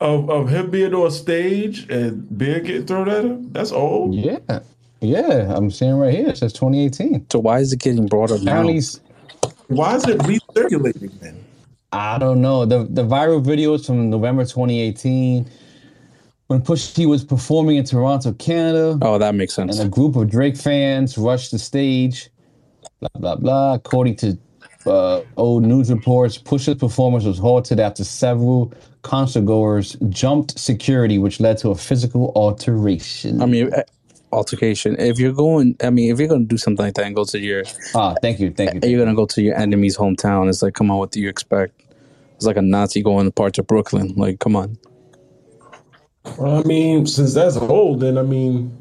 Of, 0.00 0.28
of 0.30 0.48
him 0.50 0.70
being 0.70 0.92
on 0.94 1.10
stage 1.10 1.88
and 1.90 2.26
beer 2.36 2.60
getting 2.60 2.86
thrown 2.86 3.08
at 3.08 3.24
him. 3.24 3.50
That's 3.52 3.72
old. 3.72 4.14
Yeah. 4.14 4.38
Yeah, 5.00 5.52
I'm 5.54 5.70
seeing 5.70 5.94
right 5.94 6.12
here. 6.12 6.28
It 6.28 6.38
says 6.38 6.52
2018. 6.52 7.26
So 7.30 7.38
why 7.38 7.60
is 7.60 7.72
it 7.72 7.80
getting 7.80 8.06
brought 8.06 8.30
up 8.30 8.42
now? 8.42 8.66
He's- 8.66 9.00
Why 9.68 9.94
is 9.96 10.06
it 10.06 10.18
recirculating 10.18 11.18
then? 11.20 11.44
I 11.92 12.18
don't 12.18 12.42
know. 12.42 12.64
The 12.66 12.84
the 12.84 13.04
viral 13.04 13.42
videos 13.44 13.86
from 13.86 14.10
November 14.10 14.44
2018 14.44 15.48
when 16.48 16.60
Pusha 16.60 16.94
T 16.94 17.06
was 17.06 17.24
performing 17.24 17.76
in 17.76 17.84
Toronto, 17.84 18.32
Canada, 18.34 18.98
Oh, 19.02 19.18
that 19.18 19.34
makes 19.34 19.54
sense. 19.54 19.78
and 19.78 19.86
a 19.88 19.90
group 19.90 20.14
of 20.16 20.30
Drake 20.30 20.56
fans 20.56 21.16
rushed 21.18 21.50
the 21.52 21.58
stage. 21.58 22.28
Blah 23.00 23.08
blah 23.18 23.36
blah. 23.36 23.74
According 23.74 24.16
to 24.16 24.38
uh, 24.86 25.22
old 25.36 25.64
news 25.64 25.90
reports, 25.90 26.38
Pusha's 26.38 26.76
performance 26.76 27.24
was 27.24 27.38
halted 27.38 27.80
after 27.80 28.04
several 28.04 28.72
concertgoers 29.02 29.96
jumped 30.10 30.58
security, 30.58 31.18
which 31.18 31.40
led 31.40 31.58
to 31.58 31.70
a 31.70 31.74
physical 31.74 32.32
alteration. 32.34 33.42
I 33.42 33.46
mean, 33.46 33.72
eh, 33.72 33.82
altercation. 34.32 34.96
If 34.98 35.18
you're 35.18 35.32
going, 35.32 35.76
I 35.82 35.90
mean, 35.90 36.12
if 36.12 36.18
you're 36.18 36.28
gonna 36.28 36.44
do 36.44 36.58
something 36.58 36.84
like 36.84 36.94
that 36.94 37.06
and 37.06 37.14
go 37.14 37.24
to 37.24 37.38
your, 37.38 37.64
ah, 37.94 38.14
thank 38.22 38.40
you, 38.40 38.50
thank 38.50 38.74
you. 38.74 38.80
and 38.82 38.90
you're 38.90 39.04
gonna 39.04 39.16
go 39.16 39.26
to 39.26 39.42
your 39.42 39.56
enemy's 39.56 39.96
hometown, 39.96 40.48
it's 40.48 40.62
like, 40.62 40.74
come 40.74 40.90
on, 40.90 40.98
what 40.98 41.12
do 41.12 41.20
you 41.20 41.28
expect? 41.28 41.82
It's 42.36 42.44
like 42.46 42.56
a 42.56 42.62
Nazi 42.62 43.02
going 43.02 43.24
to 43.24 43.32
parts 43.32 43.58
of 43.58 43.66
Brooklyn. 43.66 44.12
Like, 44.14 44.40
come 44.40 44.56
on. 44.56 44.76
Well, 46.36 46.58
I 46.58 46.62
mean, 46.64 47.06
since 47.06 47.34
that's 47.34 47.56
old, 47.56 48.00
then 48.00 48.18
I 48.18 48.22
mean, 48.22 48.76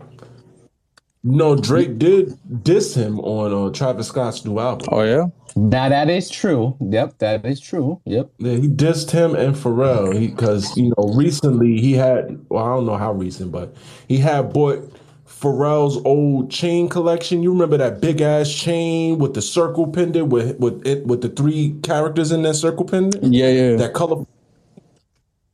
no, 1.23 1.55
Drake 1.55 1.97
did 1.97 2.37
diss 2.63 2.93
him 2.95 3.19
on 3.21 3.51
uh, 3.51 3.71
Travis 3.71 4.09
Scott's 4.09 4.45
new 4.45 4.59
album. 4.59 4.87
Oh 4.91 5.03
yeah. 5.03 5.27
Now 5.55 5.87
that 5.89 6.09
is 6.09 6.29
true. 6.29 6.75
Yep, 6.81 7.19
that 7.19 7.45
is 7.45 7.59
true. 7.61 8.01
Yep. 8.05 8.29
Yeah, 8.39 8.53
he 8.55 8.67
dissed 8.67 9.11
him 9.11 9.35
and 9.35 9.55
Pharrell 9.55 10.11
because 10.19 10.75
you 10.75 10.93
know 10.97 11.13
recently 11.13 11.79
he 11.79 11.93
had 11.93 12.43
well 12.49 12.65
I 12.65 12.75
don't 12.75 12.85
know 12.85 12.97
how 12.97 13.13
recent, 13.13 13.51
but 13.53 13.73
he 14.09 14.17
had 14.17 14.51
bought 14.51 14.91
Pharrell's 15.25 15.97
old 16.05 16.51
chain 16.51 16.89
collection. 16.89 17.41
You 17.41 17.51
remember 17.53 17.77
that 17.77 18.01
big 18.01 18.19
ass 18.19 18.51
chain 18.51 19.17
with 19.17 19.33
the 19.33 19.41
circle 19.41 19.87
pendant 19.87 20.27
with 20.27 20.59
with 20.59 20.85
it 20.85 21.05
with 21.07 21.21
the 21.21 21.29
three 21.29 21.75
characters 21.83 22.31
in 22.33 22.41
that 22.43 22.55
circle 22.55 22.83
pendant? 22.85 23.33
Yeah, 23.33 23.47
yeah. 23.49 23.75
That 23.77 23.93
color. 23.93 24.25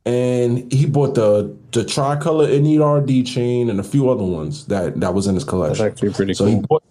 And 0.04 0.70
he 0.72 0.86
bought 0.86 1.14
the 1.14 1.56
the 1.70 1.84
tricolor 1.84 2.48
NERD 2.48 3.24
chain 3.24 3.70
and 3.70 3.78
a 3.78 3.84
few 3.84 4.10
other 4.10 4.24
ones 4.24 4.66
that 4.66 4.98
that 4.98 5.14
was 5.14 5.28
in 5.28 5.36
his 5.36 5.44
That's 5.44 5.50
collection. 5.50 5.86
actually 5.86 6.12
pretty 6.12 6.34
So 6.34 6.60
cool. 6.68 6.82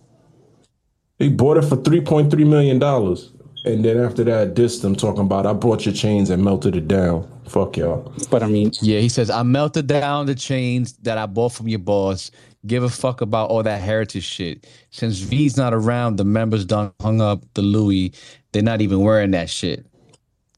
Bought 1.29 1.57
he 1.57 1.57
bought 1.57 1.57
it 1.57 1.63
for 1.63 1.77
three 1.77 2.01
point 2.01 2.31
three 2.31 2.45
million 2.45 2.79
dollars. 2.79 3.31
And 3.65 3.85
then 3.85 3.97
after 3.99 4.23
that, 4.25 4.55
dissed 4.55 4.83
him 4.83 4.95
talking 4.95 5.21
about 5.23 5.45
I 5.45 5.53
brought 5.53 5.85
your 5.85 5.93
chains 5.93 6.29
and 6.29 6.43
melted 6.43 6.75
it 6.75 6.87
down. 6.87 7.29
Fuck 7.47 7.77
y'all. 7.77 8.11
But 8.31 8.43
I 8.43 8.47
mean, 8.47 8.71
Yeah, 8.81 8.99
he 8.99 9.09
says, 9.09 9.29
I 9.29 9.43
melted 9.43 9.87
down 9.87 10.25
the 10.27 10.35
chains 10.35 10.93
that 11.03 11.17
I 11.17 11.27
bought 11.27 11.53
from 11.53 11.67
your 11.67 11.79
boss. 11.79 12.31
Give 12.67 12.83
a 12.83 12.89
fuck 12.89 13.21
about 13.21 13.49
all 13.49 13.63
that 13.63 13.81
heritage 13.81 14.23
shit. 14.23 14.67
Since 14.91 15.19
V's 15.19 15.57
not 15.57 15.73
around, 15.73 16.17
the 16.17 16.25
members 16.25 16.65
done 16.65 16.91
hung 17.01 17.21
up 17.21 17.43
the 17.55 17.61
Louis. 17.63 18.13
They're 18.53 18.63
not 18.63 18.81
even 18.81 19.01
wearing 19.01 19.31
that 19.31 19.49
shit. 19.49 19.85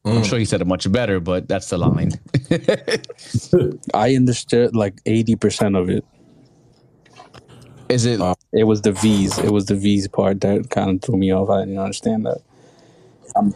I'm 0.06 0.22
Mm. 0.22 0.24
sure 0.24 0.38
he 0.38 0.44
said 0.46 0.60
it 0.62 0.66
much 0.66 0.90
better, 0.92 1.20
but 1.20 1.48
that's 1.48 1.70
the 1.70 1.78
line. 1.78 2.12
I 3.94 4.14
understood 4.16 4.76
like 4.76 5.00
eighty 5.06 5.36
percent 5.36 5.76
of 5.76 5.90
it. 5.90 6.04
Is 7.94 8.06
it? 8.06 8.20
It 8.52 8.64
was 8.64 8.82
the 8.82 8.90
V's. 8.92 9.38
It 9.38 9.50
was 9.52 9.66
the 9.66 9.76
V's 9.76 10.08
part 10.08 10.40
that 10.40 10.70
kind 10.70 10.90
of 10.90 11.02
threw 11.02 11.16
me 11.16 11.32
off. 11.32 11.48
I 11.48 11.60
didn't 11.60 11.78
understand 11.78 12.26
that. 12.26 12.38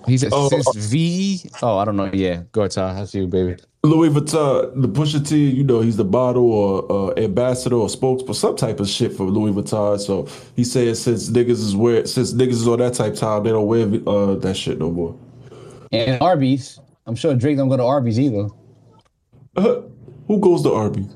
he 0.06 0.16
said 0.16 0.30
Oh, 0.32 0.48
since 0.48 0.74
V. 0.76 1.50
Oh, 1.60 1.78
I 1.78 1.84
don't 1.84 1.96
know. 1.96 2.10
Yeah, 2.12 2.42
go 2.52 2.60
ahead, 2.62 2.70
Ty. 2.70 2.94
That's 2.94 3.14
you, 3.14 3.26
baby. 3.26 3.56
Louis 3.82 4.10
Vuitton, 4.10 4.80
the 4.82 4.88
Pusha 4.88 5.26
T, 5.26 5.50
you 5.50 5.62
know, 5.64 5.80
he's 5.80 5.96
the 5.96 6.04
bottle 6.04 6.50
or 6.50 6.92
uh, 7.10 7.14
ambassador 7.16 7.76
or 7.76 7.86
spokesperson, 7.88 8.34
some 8.34 8.56
type 8.56 8.80
of 8.80 8.88
shit 8.88 9.12
for 9.12 9.24
Louis 9.24 9.52
Vuitton. 9.52 9.98
So 10.00 10.28
he 10.56 10.64
says 10.64 11.02
since 11.02 11.30
niggas 11.30 11.50
is 11.50 11.76
wear, 11.76 12.06
since 12.06 12.32
niggas 12.32 12.50
is 12.52 12.68
on 12.68 12.78
that 12.78 12.94
type 12.94 13.12
of 13.14 13.18
time, 13.18 13.44
they 13.44 13.50
don't 13.50 13.66
wear 13.66 13.82
uh, 14.06 14.34
that 14.36 14.56
shit 14.56 14.78
no 14.78 14.90
more. 14.90 15.16
And 15.92 16.20
Arby's. 16.20 16.78
I'm 17.06 17.14
sure 17.14 17.34
Drake 17.34 17.56
don't 17.56 17.68
go 17.68 17.76
to 17.76 17.84
Arby's 17.84 18.20
either. 18.20 18.48
Who 20.26 20.38
goes 20.40 20.62
to 20.62 20.72
Arby's? 20.72 21.14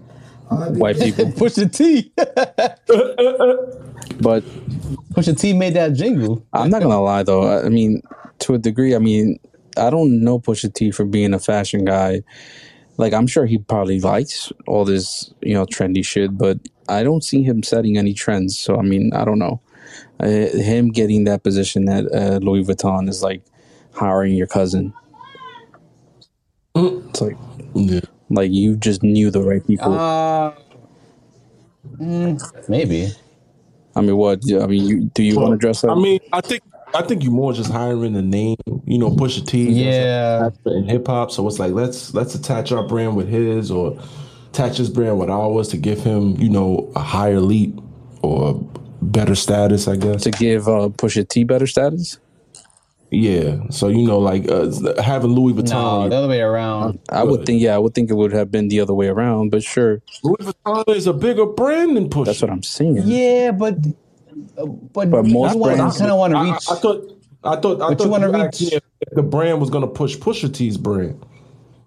White 0.78 0.98
people, 0.98 1.24
Pusha 1.32 1.72
T. 1.74 2.12
but 4.20 4.42
Pusha 5.14 5.38
T 5.38 5.52
made 5.52 5.74
that 5.74 5.94
jingle. 5.94 6.44
I'm 6.52 6.70
not 6.70 6.82
gonna 6.82 7.00
lie 7.00 7.22
though. 7.22 7.42
I 7.42 7.66
I 7.66 7.68
mean, 7.68 8.02
to 8.40 8.54
a 8.54 8.58
degree, 8.58 8.94
I 8.94 8.98
mean, 8.98 9.38
I 9.76 9.90
don't 9.90 10.22
know 10.22 10.38
Pusha 10.38 10.72
T 10.72 10.90
for 10.90 11.04
being 11.04 11.34
a 11.34 11.38
fashion 11.38 11.84
guy. 11.84 12.22
Like, 12.98 13.14
I'm 13.14 13.26
sure 13.26 13.46
he 13.46 13.58
probably 13.58 14.00
likes 14.00 14.52
all 14.66 14.84
this, 14.84 15.32
you 15.40 15.54
know, 15.54 15.64
trendy 15.64 16.04
shit, 16.04 16.36
but 16.36 16.58
I 16.88 17.02
don't 17.02 17.24
see 17.24 17.42
him 17.42 17.62
setting 17.62 17.96
any 17.96 18.12
trends. 18.12 18.58
So, 18.58 18.76
I 18.76 18.82
mean, 18.82 19.12
I 19.14 19.24
don't 19.24 19.38
know. 19.38 19.60
Uh, 20.20 20.26
him 20.26 20.90
getting 20.90 21.24
that 21.24 21.42
position 21.42 21.88
at 21.88 22.04
uh, 22.14 22.38
Louis 22.42 22.64
Vuitton 22.64 23.08
is 23.08 23.22
like 23.22 23.42
hiring 23.94 24.34
your 24.34 24.46
cousin. 24.46 24.92
It's 26.74 27.20
like, 27.20 27.36
Yeah. 27.74 28.00
Like 28.32 28.50
you 28.50 28.76
just 28.76 29.02
knew 29.02 29.30
the 29.30 29.42
right 29.42 29.66
people. 29.66 29.92
Uh, 29.92 30.52
mm, 31.98 32.68
maybe. 32.68 33.12
I 33.94 34.00
mean, 34.00 34.16
what? 34.16 34.40
I 34.52 34.66
mean, 34.66 34.84
you 34.84 35.00
do 35.14 35.22
you 35.22 35.38
want 35.38 35.52
to 35.52 35.58
dress 35.58 35.84
up? 35.84 35.96
I 35.96 36.00
mean, 36.00 36.20
I 36.32 36.40
think 36.40 36.62
I 36.94 37.02
think 37.02 37.22
you 37.22 37.30
more 37.30 37.52
just 37.52 37.70
hiring 37.70 38.12
the 38.12 38.22
name, 38.22 38.56
you 38.86 38.98
know, 38.98 39.10
Pusha 39.10 39.46
T. 39.46 39.70
Yeah. 39.70 40.50
in 40.66 40.84
hip 40.84 41.06
hop. 41.06 41.30
So 41.30 41.46
it's 41.46 41.58
like 41.58 41.72
let's 41.72 42.14
let's 42.14 42.34
attach 42.34 42.72
our 42.72 42.86
brand 42.86 43.16
with 43.16 43.28
his 43.28 43.70
or 43.70 43.98
attach 44.50 44.76
his 44.76 44.90
brand 44.90 45.18
with 45.18 45.30
ours 45.30 45.68
to 45.68 45.76
give 45.76 46.00
him, 46.00 46.36
you 46.38 46.48
know, 46.48 46.90
a 46.96 47.00
higher 47.00 47.40
leap 47.40 47.78
or 48.22 48.54
better 49.00 49.34
status, 49.34 49.88
I 49.88 49.96
guess. 49.96 50.22
to 50.22 50.30
give 50.30 50.68
uh, 50.68 50.88
Pusha 50.88 51.28
T 51.28 51.44
better 51.44 51.66
status? 51.66 52.18
Yeah. 53.12 53.58
So 53.70 53.88
you 53.88 54.06
know, 54.06 54.18
like 54.18 54.50
uh, 54.50 54.70
having 55.02 55.32
Louis 55.32 55.52
No, 55.52 55.62
Vuitton. 55.62 56.08
the 56.10 56.16
other 56.16 56.28
way 56.28 56.40
around. 56.40 56.98
I 57.10 57.22
would 57.22 57.44
think, 57.44 57.60
yeah, 57.60 57.74
I 57.74 57.78
would 57.78 57.94
think 57.94 58.10
it 58.10 58.14
would 58.14 58.32
have 58.32 58.50
been 58.50 58.68
the 58.68 58.80
other 58.80 58.94
way 58.94 59.08
around, 59.08 59.50
but 59.50 59.62
sure, 59.62 60.00
Louis 60.24 60.36
Vuitton 60.40 60.88
is 60.96 61.06
a 61.06 61.12
bigger 61.12 61.44
brand 61.44 61.94
than 61.96 62.08
Pusha. 62.08 62.24
that's 62.26 62.40
what 62.42 62.50
I'm 62.50 62.62
saying. 62.62 63.02
Yeah, 63.04 63.52
but 63.52 63.74
uh, 64.56 64.64
but, 64.66 65.10
But 65.10 65.26
most 65.26 65.54
you 65.56 65.62
brands- 65.62 65.96
I 65.96 65.98
kind 66.00 66.10
of 66.10 66.18
want 66.18 66.32
to 66.32 66.38
I, 66.38 66.40
I, 66.40 66.44
reach. 66.54 66.62
I 66.70 66.74
thought. 66.76 67.18
I 67.44 67.56
thought. 67.56 67.80
I 67.82 67.88
But 67.94 68.00
you 68.04 68.08
wanna 68.10 68.30
reach- 68.30 68.62
if 68.72 68.82
the 69.12 69.22
brand 69.22 69.60
was 69.60 69.68
gonna 69.68 69.86
push 69.88 70.16
Pusha 70.16 70.52
T's 70.52 70.78
brand. 70.78 71.22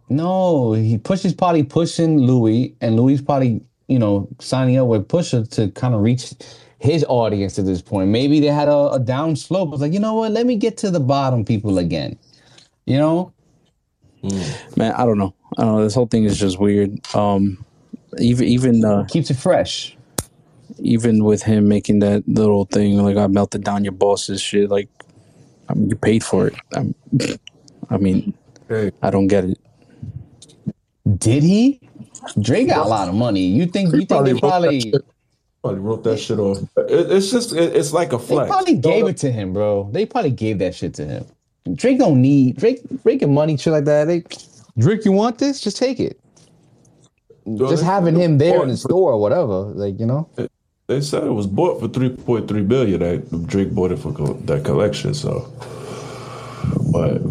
no, 0.10 0.74
he 0.74 0.98
pushes 1.00 1.34
probably 1.34 1.64
pushing 1.64 2.20
Louis, 2.20 2.76
and 2.82 2.96
Louis 2.98 3.20
probably 3.22 3.62
you 3.88 3.98
know 3.98 4.28
signing 4.40 4.78
up 4.78 4.88
with 4.88 5.08
Pusha 5.08 5.50
to 5.52 5.70
kind 5.72 5.96
of 5.96 6.02
reach 6.02 6.34
his 6.86 7.06
audience 7.10 7.60
at 7.60 7.66
this 7.66 7.82
point. 7.84 8.10
Maybe 8.10 8.40
they 8.42 8.48
had 8.48 8.70
a, 8.70 8.92
a 8.94 9.00
down 9.00 9.36
slope. 9.38 9.74
It's 9.74 9.82
like 9.82 9.94
you 9.94 10.00
know 10.02 10.16
what? 10.16 10.32
Let 10.34 10.48
me 10.48 10.58
get 10.58 10.78
to 10.80 10.92
the 10.92 11.02
bottom 11.02 11.46
people 11.46 11.80
again. 11.80 12.20
You 12.86 13.00
know, 13.00 13.34
Man, 14.78 14.94
I 14.94 15.06
don't 15.06 15.18
know. 15.20 15.34
I 15.58 15.64
don't 15.64 15.76
know. 15.78 15.84
This 15.84 15.96
whole 15.96 16.08
thing 16.08 16.26
is 16.26 16.40
just 16.40 16.60
weird. 16.60 17.00
Um, 17.16 17.66
even 18.20 18.48
even 18.48 18.86
uh, 18.86 19.06
keeps 19.10 19.32
it 19.32 19.36
fresh. 19.36 19.98
even 20.80 21.24
with 21.24 21.44
him 21.44 21.68
making 21.68 22.00
that 22.00 22.28
little 22.28 22.66
thing, 22.66 23.04
like 23.04 23.18
I 23.18 23.28
melted 23.28 23.64
down 23.64 23.84
your 23.84 23.94
boss's 23.94 24.42
shit. 24.42 24.70
Like, 24.70 24.90
I 25.70 25.74
mean, 25.76 25.90
you 25.90 25.96
paid 25.96 26.24
for 26.24 26.48
it. 26.48 26.56
I'm, 26.76 26.96
I 27.90 27.98
mean, 27.98 28.34
Hey, 28.70 28.92
I 29.02 29.12
don't 29.12 29.28
get 29.28 29.46
it. 29.46 29.60
Did 31.18 31.44
he? 31.44 31.82
Drake 32.40 32.70
got 32.70 32.86
a 32.86 32.90
lot 32.90 33.10
of 33.10 33.16
money. 33.16 33.42
You 33.42 33.68
think 33.68 33.96
you 33.96 34.06
think 34.06 34.10
probably 34.10 34.34
they 34.34 34.40
probably 34.40 34.82
shit. 34.82 35.06
probably 35.66 35.82
wrote 35.82 36.04
that 36.04 36.20
shit 36.20 36.40
off. 36.40 36.60
It, 36.78 37.12
it's 37.12 37.32
just 37.32 37.54
it, 37.54 37.76
it's 37.76 37.92
like 37.92 38.14
a 38.14 38.20
flex. 38.20 38.48
they 38.48 38.52
probably 38.52 38.78
gave 38.78 39.08
it 39.08 39.18
to 39.18 39.32
him, 39.32 39.54
bro. 39.54 39.90
They 39.92 40.06
probably 40.06 40.32
gave 40.32 40.60
that 40.60 40.76
shit 40.76 40.94
to 40.96 41.06
him. 41.06 41.26
Drake 41.74 41.98
don't 41.98 42.22
need 42.22 42.58
Drake 42.58 42.82
Drake 43.04 43.22
and 43.22 43.34
money 43.34 43.58
shit 43.58 43.74
like 43.74 43.86
that. 43.86 44.06
They 44.06 44.24
Drake, 44.78 45.06
you 45.06 45.12
want 45.12 45.40
this? 45.40 45.62
Just 45.62 45.78
take 45.78 46.00
it. 46.00 46.20
Just 47.58 47.84
having 47.84 48.16
him 48.16 48.38
there 48.38 48.62
in 48.62 48.70
the 48.70 48.78
store 48.78 49.14
or 49.14 49.20
whatever, 49.20 49.62
like 49.74 50.00
you 50.00 50.06
know. 50.06 50.30
They 50.88 51.02
said 51.02 51.24
it 51.24 51.32
was 51.32 51.48
bought 51.48 51.80
for 51.80 51.88
three 51.88 52.10
point 52.10 52.48
three 52.48 52.62
billion. 52.62 53.00
That 53.00 53.48
Drake 53.48 53.74
bought 53.74 53.92
it 53.92 53.98
for 53.98 54.14
co- 54.14 54.34
that 54.34 54.64
collection. 54.64 55.14
So, 55.16 55.52
but 56.92 57.22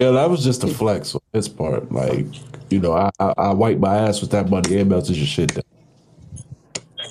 yeah, 0.00 0.10
that 0.10 0.28
was 0.28 0.42
just 0.42 0.64
a 0.64 0.68
flex 0.68 1.14
on 1.14 1.20
his 1.32 1.48
part. 1.48 1.92
Like, 1.92 2.26
you 2.70 2.80
know, 2.80 2.92
I 2.92 3.10
I, 3.20 3.34
I 3.36 3.52
wipe 3.52 3.78
my 3.78 3.96
ass 3.96 4.20
with 4.20 4.32
that 4.32 4.50
money 4.50 4.78
and 4.78 4.90
melted 4.90 5.16
your 5.16 5.26
shit 5.26 5.54
down 5.54 5.61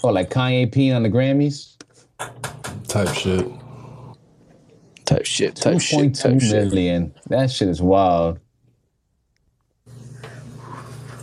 Or 0.03 0.09
Oh, 0.09 0.13
like 0.13 0.29
Kanye 0.29 0.71
peeing 0.73 0.95
on 0.95 1.03
the 1.03 1.09
Grammys. 1.09 1.75
type 2.87 3.09
shit. 3.13 3.47
Type 5.05 5.25
shit. 5.25 5.55
Two 5.55 5.61
Type 5.71 5.81
shit. 5.81 5.99
point 5.99 6.15
two 6.15 6.29
Type 6.33 6.41
shit. 6.41 6.51
million. 6.51 7.13
That 7.29 7.51
shit 7.51 7.67
is 7.67 7.81
wild. 7.81 8.39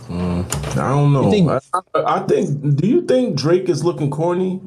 Mm. 0.07 0.77
I 0.77 0.89
don't 0.89 1.13
know. 1.13 1.29
think- 1.29 1.49
I, 1.51 1.59
I, 1.93 2.15
I 2.17 2.19
think. 2.27 2.75
Do 2.77 2.87
you 2.87 3.01
think 3.05 3.35
Drake 3.37 3.69
is 3.69 3.83
looking 3.83 4.09
corny? 4.09 4.59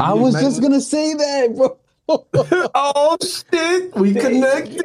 I 0.00 0.12
was 0.14 0.34
just 0.34 0.60
gonna 0.60 0.80
say 0.80 1.14
that, 1.14 1.54
bro. 1.56 1.78
Oh 2.74 3.16
shit! 3.22 3.94
We 3.94 4.14
connected. 4.14 4.82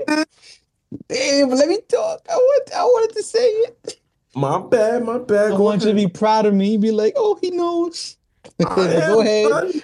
Damn, 1.07 1.49
let 1.49 1.67
me 1.69 1.79
talk. 1.87 2.21
I 2.29 2.35
want 2.35 2.69
I 2.75 2.83
wanted 2.83 3.15
to 3.15 3.23
say 3.23 3.39
it. 3.47 3.99
My 4.35 4.59
bad. 4.59 5.03
My 5.05 5.19
bad. 5.19 5.53
I 5.53 5.57
Go 5.57 5.63
want 5.63 5.83
you 5.83 5.87
to 5.89 5.95
be 5.95 6.07
proud 6.07 6.45
of 6.45 6.53
me. 6.53 6.75
Be 6.77 6.91
like, 6.91 7.13
oh, 7.15 7.37
he 7.41 7.49
knows. 7.51 8.17
I 8.65 8.75
Go 9.07 9.21
ahead. 9.21 9.83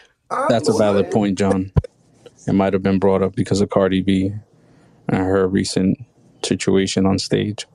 That's 0.49 0.69
a 0.69 0.73
valid 0.73 1.11
point, 1.11 1.37
John. 1.37 1.71
It 2.47 2.53
might 2.53 2.73
have 2.73 2.83
been 2.83 2.99
brought 2.99 3.21
up 3.21 3.35
because 3.35 3.61
of 3.61 3.69
Cardi 3.69 4.01
B 4.01 4.31
and 5.07 5.17
her 5.17 5.47
recent 5.47 5.97
situation 6.43 7.05
on 7.05 7.19
stage. 7.19 7.67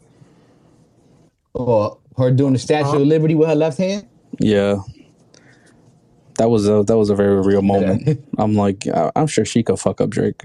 Or 1.52 1.98
her 2.16 2.30
doing 2.30 2.52
the 2.54 2.58
Statue 2.58 2.96
of 3.00 3.06
Liberty 3.06 3.34
with 3.34 3.48
her 3.48 3.54
left 3.54 3.78
hand. 3.78 4.06
Yeah, 4.40 4.78
that 6.38 6.48
was 6.50 6.68
a 6.68 6.82
that 6.84 6.96
was 6.96 7.10
a 7.10 7.14
very 7.14 7.40
real 7.40 7.62
moment. 7.62 8.24
I'm 8.38 8.54
like, 8.54 8.86
I- 8.88 9.12
I'm 9.14 9.26
sure 9.28 9.44
she 9.44 9.62
could 9.62 9.78
fuck 9.78 10.00
up 10.00 10.10
Drake. 10.10 10.42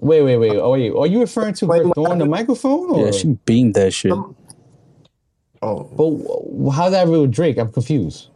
Wait, 0.00 0.22
wait, 0.22 0.36
wait. 0.36 0.56
Oh, 0.56 0.72
wait. 0.72 0.90
Are 0.92 1.06
you 1.06 1.20
referring 1.20 1.54
to 1.54 1.66
her 1.68 1.84
throwing 1.94 2.18
the 2.18 2.26
microphone? 2.26 2.90
Or? 2.90 3.04
Yeah, 3.06 3.12
she 3.12 3.34
beamed 3.44 3.74
that 3.74 3.92
shit. 3.92 4.12
Oh, 4.12 5.84
But 5.96 6.10
wh- 6.10 6.74
how's 6.76 6.90
that 6.90 7.06
real 7.06 7.22
with 7.22 7.30
Drake? 7.32 7.56
I'm 7.58 7.70
confused. 7.70 8.28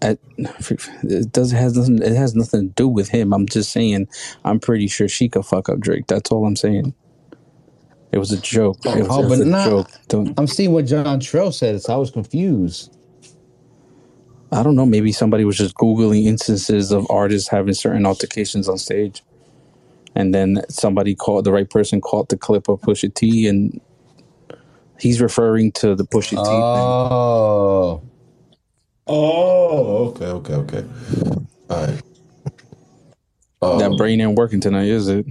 At, 0.00 0.18
it 1.02 1.32
does 1.32 1.50
has 1.50 1.76
nothing. 1.76 2.00
It 2.02 2.14
has 2.14 2.34
nothing 2.34 2.68
to 2.68 2.74
do 2.74 2.86
with 2.88 3.08
him. 3.08 3.32
I'm 3.32 3.46
just 3.46 3.72
saying. 3.72 4.08
I'm 4.44 4.60
pretty 4.60 4.86
sure 4.86 5.08
she 5.08 5.28
could 5.28 5.44
fuck 5.44 5.68
up 5.68 5.80
Drake. 5.80 6.06
That's 6.06 6.30
all 6.30 6.46
I'm 6.46 6.54
saying. 6.56 6.94
It 8.12 8.18
was 8.18 8.30
a 8.32 8.40
joke. 8.40 8.78
Oh, 8.86 8.92
it 8.96 9.00
was, 9.00 9.08
Oh, 9.10 9.22
it 9.24 9.28
was 9.28 9.38
but 9.40 9.46
a 9.46 9.50
not- 9.50 9.68
joke. 9.68 9.90
Don't, 10.08 10.38
I'm 10.38 10.46
seeing 10.46 10.72
what 10.72 10.86
John 10.86 11.20
Trell 11.20 11.52
said, 11.52 11.82
so 11.82 11.94
I 11.94 11.96
was 11.96 12.10
confused. 12.10 12.94
I 14.50 14.62
don't 14.62 14.76
know. 14.76 14.86
Maybe 14.86 15.12
somebody 15.12 15.44
was 15.44 15.58
just 15.58 15.74
googling 15.74 16.24
instances 16.24 16.90
of 16.90 17.06
artists 17.10 17.48
having 17.50 17.74
certain 17.74 18.06
altercations 18.06 18.66
on 18.68 18.78
stage, 18.78 19.22
and 20.14 20.34
then 20.34 20.62
somebody 20.70 21.14
called 21.14 21.44
the 21.44 21.52
right 21.52 21.68
person 21.68 22.00
caught 22.00 22.28
the 22.30 22.36
clip 22.38 22.68
of 22.68 22.80
Pusha 22.80 23.12
T, 23.12 23.46
and 23.46 23.78
he's 24.98 25.20
referring 25.20 25.72
to 25.72 25.94
the 25.94 26.04
Pusha 26.06 26.30
T 26.30 26.36
thing. 26.36 26.44
Oh. 26.46 28.00
Oh, 29.08 30.08
okay, 30.10 30.26
okay, 30.26 30.54
okay. 30.54 30.84
All 31.70 31.86
right. 31.86 32.02
That 33.72 33.96
Um, 33.96 33.96
brain 33.96 34.20
ain't 34.20 34.38
working 34.38 34.60
tonight, 34.60 34.88
is 34.88 35.08
it? 35.08 35.26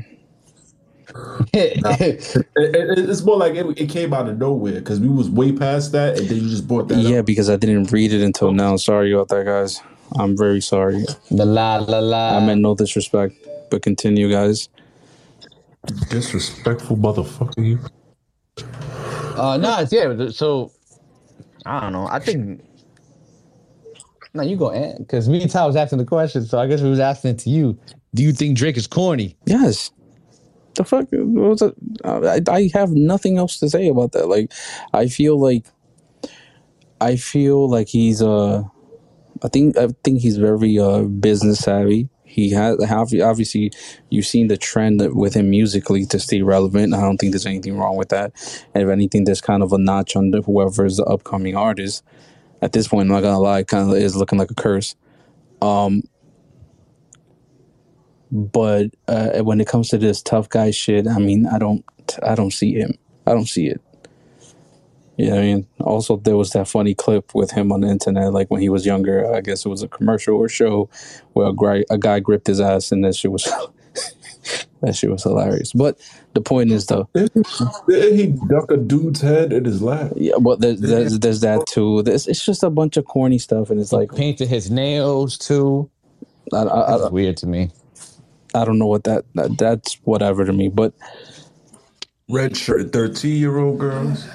it, 1.53 2.25
it, 2.57 3.09
it's 3.09 3.23
more 3.23 3.37
like 3.37 3.55
it, 3.55 3.65
it 3.79 3.89
came 3.89 4.13
out 4.13 4.29
of 4.29 4.37
nowhere 4.39 4.75
because 4.79 4.99
we 4.99 5.09
was 5.09 5.29
way 5.29 5.51
past 5.53 5.91
that, 5.93 6.17
and 6.17 6.29
then 6.29 6.39
you 6.39 6.49
just 6.49 6.67
brought 6.67 6.89
that 6.89 7.05
Yeah, 7.05 7.07
up. 7.07 7.23
because 7.23 7.49
I 7.49 7.57
didn't 7.57 7.91
read 7.91 8.13
it 8.13 8.21
until 8.23 8.53
now. 8.53 8.77
Sorry 8.77 9.13
about 9.13 9.29
that, 9.29 9.45
guys. 9.45 9.81
I'm 10.17 10.37
very 10.37 10.61
sorry. 10.61 11.05
the 11.31 11.45
la 11.45 11.77
la 11.77 11.99
la. 11.99 12.27
I 12.29 12.39
meant 12.39 12.61
no 12.61 12.75
disrespect, 12.75 13.35
but 13.71 13.83
continue, 13.83 14.31
guys. 14.31 14.69
Disrespectful 16.09 16.97
motherfucker, 16.97 17.65
you. 17.65 17.79
Uh, 19.23 19.57
no, 19.57 19.79
it's 19.81 19.93
yeah. 19.93 20.29
So 20.29 20.73
I 21.65 21.81
don't 21.81 21.93
know. 21.93 22.07
I 22.07 22.19
think. 22.19 22.66
No, 24.33 24.43
you 24.43 24.57
go 24.57 24.69
in 24.69 24.97
because 24.99 25.27
me 25.29 25.41
and 25.41 25.49
Ty 25.49 25.65
was 25.65 25.75
asking 25.75 25.99
the 25.99 26.05
question, 26.05 26.45
so 26.45 26.59
I 26.59 26.67
guess 26.67 26.81
we 26.81 26.89
was 26.89 26.99
asking 26.99 27.31
it 27.31 27.39
to 27.39 27.49
you. 27.49 27.79
Do 28.13 28.23
you 28.23 28.31
think 28.31 28.57
Drake 28.57 28.77
is 28.77 28.87
corny? 28.87 29.35
Yes. 29.45 29.91
The 30.75 30.83
fuck? 30.83 31.07
Was 31.11 31.61
it? 31.61 31.73
I, 32.05 32.41
I 32.49 32.69
have 32.73 32.91
nothing 32.91 33.37
else 33.37 33.59
to 33.59 33.69
say 33.69 33.87
about 33.87 34.11
that. 34.11 34.27
Like, 34.27 34.51
I 34.93 35.07
feel 35.07 35.39
like, 35.39 35.65
I 37.01 37.15
feel 37.15 37.69
like 37.69 37.87
he's 37.87 38.21
uh, 38.21 38.63
I 39.43 39.47
think 39.47 39.77
I 39.77 39.87
think 40.03 40.21
he's 40.21 40.37
very 40.37 40.77
uh 40.79 41.03
business 41.03 41.59
savvy. 41.59 42.09
He 42.23 42.51
has 42.51 42.77
obviously 42.91 43.71
you've 44.09 44.25
seen 44.25 44.47
the 44.47 44.57
trend 44.57 45.01
with 45.15 45.33
him 45.33 45.49
musically 45.49 46.05
to 46.07 46.19
stay 46.19 46.41
relevant. 46.41 46.93
I 46.93 47.01
don't 47.01 47.17
think 47.17 47.31
there's 47.31 47.45
anything 47.45 47.77
wrong 47.77 47.95
with 47.95 48.09
that. 48.09 48.33
And 48.73 48.83
if 48.83 48.89
anything, 48.89 49.23
there's 49.23 49.41
kind 49.41 49.63
of 49.63 49.73
a 49.73 49.77
notch 49.77 50.15
on 50.15 50.31
whoever 50.45 50.85
is 50.85 50.97
the 50.97 51.05
upcoming 51.05 51.55
artist. 51.55 52.03
At 52.61 52.73
this 52.73 52.88
point, 52.88 53.07
I'm 53.07 53.13
not 53.13 53.21
gonna 53.21 53.39
lie, 53.39 53.63
kind 53.63 53.89
of 53.89 53.97
is 53.97 54.15
looking 54.15 54.39
like 54.39 54.51
a 54.51 54.55
curse. 54.55 54.95
Um, 55.61 56.03
but 58.31 58.88
uh, 59.07 59.39
when 59.39 59.61
it 59.61 59.67
comes 59.67 59.89
to 59.89 59.97
this 59.97 60.21
tough 60.21 60.49
guy 60.49 60.71
shit, 60.71 61.07
I 61.07 61.19
mean, 61.19 61.47
I 61.47 61.59
don't, 61.59 61.85
I 62.23 62.35
don't 62.35 62.51
see 62.51 62.73
him. 62.73 62.97
I 63.25 63.34
don't 63.34 63.47
see 63.47 63.67
it. 63.67 63.81
You 65.17 65.27
know 65.27 65.35
what 65.35 65.41
I 65.41 65.45
mean? 65.45 65.67
Also, 65.79 66.17
there 66.17 66.38
was 66.38 66.51
that 66.51 66.67
funny 66.67 66.93
clip 66.93 67.34
with 67.34 67.51
him 67.51 67.71
on 67.71 67.81
the 67.81 67.88
internet, 67.88 68.34
like 68.34 68.51
when 68.51 68.61
he 68.61 68.69
was 68.69 68.85
younger. 68.85 69.34
I 69.34 69.41
guess 69.41 69.65
it 69.65 69.69
was 69.69 69.81
a 69.81 69.88
commercial 69.88 70.35
or 70.35 70.47
show 70.47 70.89
where 71.34 71.47
a 71.47 71.55
guy, 71.55 71.85
a 71.89 71.97
guy 71.97 72.19
gripped 72.19 72.47
his 72.47 72.61
ass, 72.61 72.91
and 72.91 73.03
that 73.03 73.15
shit 73.15 73.31
was 73.31 73.51
that 74.81 74.95
shit 74.95 75.09
was 75.09 75.23
hilarious. 75.23 75.73
But 75.73 75.99
the 76.33 76.41
point 76.41 76.71
is, 76.71 76.85
though, 76.85 77.09
Did 77.13 77.31
he 78.15 78.27
duck 78.47 78.71
a 78.71 78.77
dude's 78.77 79.21
head 79.21 79.51
in 79.53 79.65
his 79.65 79.81
lap? 79.81 80.11
yeah, 80.15 80.35
but 80.39 80.59
there's 80.61 80.79
there's, 80.79 81.19
there's 81.19 81.41
that 81.41 81.65
too. 81.67 82.03
There's, 82.03 82.27
it's 82.27 82.45
just 82.45 82.63
a 82.63 82.69
bunch 82.69 82.97
of 82.97 83.05
corny 83.05 83.39
stuff, 83.39 83.69
and 83.69 83.79
it's 83.79 83.91
like 83.93 84.13
Painted 84.13 84.47
his 84.47 84.69
nails 84.69 85.37
too. 85.37 85.89
I, 86.53 86.57
I, 86.57 86.95
I, 86.95 86.97
That's 86.97 87.11
weird 87.11 87.37
to 87.37 87.47
me. 87.47 87.71
I 88.55 88.63
don't 88.65 88.77
know 88.79 88.87
what 88.87 89.03
that, 89.05 89.25
that 89.35 89.57
that's 89.57 89.95
whatever 90.03 90.45
to 90.45 90.53
me. 90.53 90.69
But 90.69 90.93
Red 92.29 92.55
shirt, 92.57 92.91
thirteen 92.93 93.37
year 93.37 93.57
old 93.57 93.79
girls. 93.79 94.25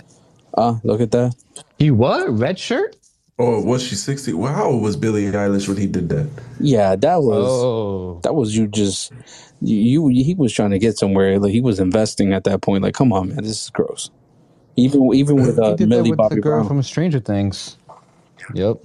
uh 0.54 0.78
look 0.84 1.00
at 1.00 1.10
that. 1.12 1.34
He 1.78 1.90
what? 1.90 2.28
Red 2.38 2.58
shirt? 2.58 2.96
Oh, 3.42 3.60
was 3.60 3.82
she 3.82 3.96
sixty? 3.96 4.32
Well, 4.32 4.54
how 4.54 4.66
old 4.66 4.82
was 4.82 4.96
Billie 4.96 5.24
Eilish 5.24 5.66
when 5.66 5.76
he 5.76 5.86
did 5.86 6.08
that? 6.10 6.30
Yeah, 6.60 6.94
that 6.94 7.22
was. 7.22 7.46
Oh, 7.48 8.20
that 8.22 8.34
was 8.34 8.56
you 8.56 8.68
just 8.68 9.12
you, 9.60 10.08
you 10.08 10.24
he 10.24 10.34
was 10.34 10.52
trying 10.52 10.70
to 10.70 10.78
get 10.78 10.98
somewhere 10.98 11.38
like 11.38 11.52
he 11.52 11.60
was 11.60 11.78
investing 11.78 12.32
at 12.32 12.44
that 12.44 12.62
point 12.62 12.82
like 12.82 12.94
come 12.94 13.12
on 13.12 13.28
man 13.28 13.38
this 13.38 13.64
is 13.64 13.70
gross 13.70 14.10
even 14.76 15.12
even 15.14 15.36
with 15.36 15.56
he 15.56 15.62
uh, 15.62 15.70
did 15.70 15.78
that 15.78 15.86
Millie 15.86 16.10
with 16.10 16.18
Bobby 16.18 16.36
the 16.36 16.40
girl 16.40 16.58
Brown 16.58 16.68
from 16.68 16.82
Stranger 16.82 17.20
Things. 17.20 17.76
Yep. 18.54 18.78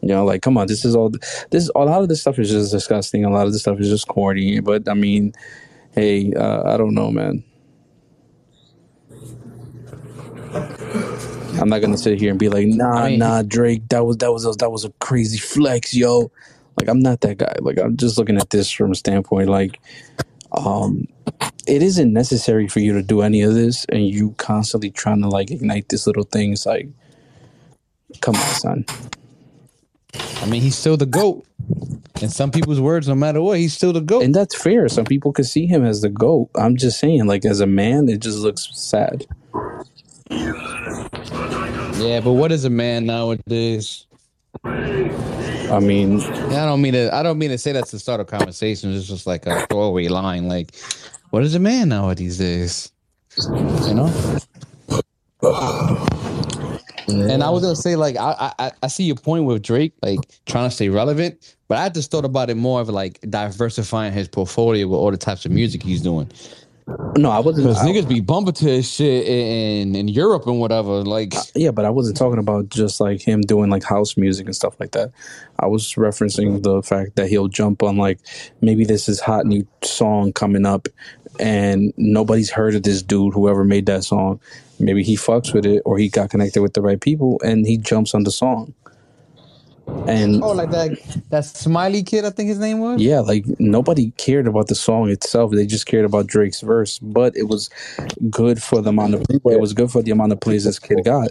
you 0.00 0.08
know 0.08 0.24
like 0.24 0.40
come 0.40 0.56
on 0.56 0.66
this 0.66 0.84
is 0.84 0.96
all 0.96 1.12
this 1.50 1.70
a 1.74 1.78
lot 1.78 2.02
of 2.02 2.08
this 2.08 2.22
stuff 2.22 2.38
is 2.38 2.50
just 2.50 2.72
disgusting 2.72 3.24
a 3.24 3.30
lot 3.30 3.46
of 3.46 3.52
this 3.52 3.60
stuff 3.60 3.78
is 3.78 3.88
just 3.88 4.08
corny 4.08 4.60
but 4.60 4.88
I 4.88 4.94
mean 4.94 5.34
hey 5.94 6.32
uh, 6.32 6.62
I 6.72 6.76
don't 6.78 6.94
know 6.94 7.10
man 7.10 7.44
I'm 11.62 11.68
not 11.68 11.80
gonna 11.80 11.96
sit 11.96 12.18
here 12.18 12.30
and 12.30 12.38
be 12.40 12.48
like 12.48 12.66
nah 12.66 13.04
I 13.04 13.10
mean, 13.10 13.20
nah 13.20 13.42
Drake 13.42 13.88
that 13.90 14.04
was 14.04 14.16
that 14.18 14.32
was 14.32 14.44
a, 14.44 14.50
that 14.52 14.70
was 14.70 14.84
a 14.84 14.90
crazy 15.00 15.38
flex 15.38 15.94
yo. 15.94 16.32
Like 16.76 16.88
I'm 16.88 17.00
not 17.00 17.20
that 17.20 17.38
guy. 17.38 17.54
Like 17.60 17.78
I'm 17.78 17.96
just 17.96 18.18
looking 18.18 18.36
at 18.36 18.50
this 18.50 18.70
from 18.70 18.90
a 18.90 18.94
standpoint 18.96 19.48
like 19.48 19.80
um 20.52 21.06
it 21.66 21.82
isn't 21.82 22.12
necessary 22.12 22.66
for 22.66 22.80
you 22.80 22.92
to 22.94 23.02
do 23.02 23.22
any 23.22 23.42
of 23.42 23.54
this 23.54 23.84
and 23.86 24.04
you 24.04 24.34
constantly 24.38 24.90
trying 24.90 25.22
to 25.22 25.28
like 25.28 25.52
ignite 25.52 25.88
this 25.88 26.06
little 26.06 26.24
thing. 26.24 26.52
It's 26.52 26.66
like 26.66 26.88
come 28.20 28.34
on 28.34 28.42
son. 28.42 28.84
I 30.42 30.46
mean, 30.46 30.60
he's 30.60 30.76
still 30.76 30.96
the 30.96 31.06
goat. 31.06 31.46
In 32.20 32.28
some 32.28 32.50
people's 32.50 32.80
words, 32.80 33.08
no 33.08 33.14
matter 33.14 33.40
what, 33.40 33.58
he's 33.58 33.72
still 33.72 33.92
the 33.92 34.00
goat. 34.00 34.24
and 34.24 34.34
that's 34.34 34.54
fair. 34.60 34.88
Some 34.88 35.04
people 35.04 35.32
could 35.32 35.46
see 35.46 35.66
him 35.66 35.84
as 35.84 36.02
the 36.02 36.08
goat. 36.08 36.50
I'm 36.56 36.76
just 36.76 36.98
saying 36.98 37.26
like 37.26 37.44
as 37.44 37.60
a 37.60 37.66
man 37.66 38.08
it 38.08 38.18
just 38.20 38.38
looks 38.38 38.68
sad 38.72 39.26
yeah, 41.98 42.20
but 42.20 42.32
what 42.32 42.52
is 42.52 42.64
a 42.64 42.70
man 42.70 43.06
nowadays? 43.06 44.06
i 44.64 45.80
mean 45.80 46.20
I 46.20 46.66
don't 46.66 46.82
mean 46.82 46.92
to. 46.92 47.14
I 47.14 47.22
don't 47.22 47.38
mean 47.38 47.50
to 47.50 47.58
say 47.58 47.72
that's 47.72 47.90
the 47.90 47.98
start 47.98 48.20
of 48.20 48.26
conversation. 48.26 48.92
It's 48.94 49.08
just 49.08 49.26
like 49.26 49.46
a 49.46 49.66
throwaway 49.66 50.08
line. 50.08 50.48
Like, 50.48 50.74
what 51.30 51.42
is 51.42 51.54
a 51.54 51.58
man 51.58 51.88
nowadays? 51.88 52.38
Days? 52.38 52.92
You 53.38 53.94
know. 53.94 54.38
And 57.08 57.42
I 57.42 57.50
was 57.50 57.62
gonna 57.62 57.76
say, 57.76 57.96
like, 57.96 58.16
I, 58.16 58.52
I 58.58 58.72
I 58.82 58.86
see 58.86 59.04
your 59.04 59.16
point 59.16 59.44
with 59.44 59.62
Drake, 59.62 59.94
like 60.02 60.20
trying 60.46 60.68
to 60.68 60.74
stay 60.74 60.88
relevant, 60.88 61.56
but 61.68 61.78
I 61.78 61.88
just 61.88 62.10
thought 62.10 62.24
about 62.24 62.50
it 62.50 62.56
more 62.56 62.80
of 62.80 62.88
like 62.88 63.20
diversifying 63.28 64.12
his 64.12 64.28
portfolio 64.28 64.86
with 64.86 64.98
all 64.98 65.10
the 65.10 65.16
types 65.16 65.44
of 65.44 65.52
music 65.52 65.82
he's 65.82 66.02
doing. 66.02 66.30
No 67.16 67.30
i 67.30 67.38
wasn't 67.38 67.66
Because 67.66 67.82
niggas 67.82 68.08
be 68.08 68.20
bumping 68.20 68.54
to 68.54 68.64
his 68.66 68.90
shit 68.90 69.26
in 69.26 69.94
in 69.94 70.08
Europe 70.08 70.46
and 70.46 70.60
whatever. 70.60 71.02
Like, 71.02 71.34
yeah 71.54 71.70
but 71.70 71.84
i 71.84 71.90
wasn't 71.90 72.16
talking 72.16 72.38
about 72.38 72.68
just 72.68 73.00
like 73.00 73.20
him 73.20 73.42
doing 73.42 73.70
like 73.70 73.84
house 73.84 74.16
music 74.16 74.46
and 74.46 74.56
stuff 74.56 74.78
like 74.80 74.92
that 74.92 75.12
i 75.58 75.66
was 75.66 75.94
referencing 75.94 76.62
the 76.62 76.82
fact 76.82 77.16
that 77.16 77.28
he'll 77.28 77.48
jump 77.48 77.82
on 77.82 77.96
like 77.96 78.18
maybe 78.60 78.84
this 78.84 79.08
is 79.08 79.20
hot 79.20 79.46
new 79.46 79.66
song 79.82 80.32
coming 80.32 80.66
up 80.66 80.88
and 81.40 81.92
nobody's 81.96 82.50
heard 82.50 82.74
of 82.74 82.82
this 82.82 83.02
dude 83.02 83.34
whoever 83.34 83.64
made 83.64 83.86
that 83.86 84.04
song 84.04 84.40
maybe 84.78 85.02
he 85.02 85.16
fucks 85.16 85.54
with 85.54 85.64
it 85.66 85.82
or 85.84 85.98
he 85.98 86.08
got 86.08 86.30
connected 86.30 86.62
with 86.62 86.74
the 86.74 86.82
right 86.82 87.00
people 87.00 87.40
and 87.44 87.66
he 87.66 87.76
jumps 87.78 88.14
on 88.14 88.24
the 88.24 88.30
song 88.30 88.74
and 90.06 90.42
oh, 90.42 90.52
like 90.52 90.70
that 90.70 90.98
that 91.30 91.44
Smiley 91.44 92.02
kid, 92.02 92.24
I 92.24 92.30
think 92.30 92.48
his 92.48 92.58
name 92.58 92.80
was. 92.80 93.00
yeah 93.00 93.20
like 93.20 93.44
nobody 93.58 94.12
cared 94.12 94.46
about 94.46 94.68
the 94.68 94.74
song 94.74 95.10
itself 95.10 95.52
they 95.52 95.66
just 95.66 95.86
cared 95.86 96.04
about 96.04 96.26
drake's 96.26 96.60
verse 96.60 96.98
but 96.98 97.36
it 97.36 97.48
was 97.48 97.68
good 98.30 98.62
for 98.62 98.80
the 98.80 98.90
amount 98.90 99.14
of 99.14 99.22
it 99.30 99.60
was 99.60 99.72
good 99.72 99.90
for 99.90 100.02
the 100.02 100.10
amount 100.10 100.32
of 100.32 100.40
plays 100.40 100.64
this 100.64 100.78
kid 100.78 101.04
got 101.04 101.30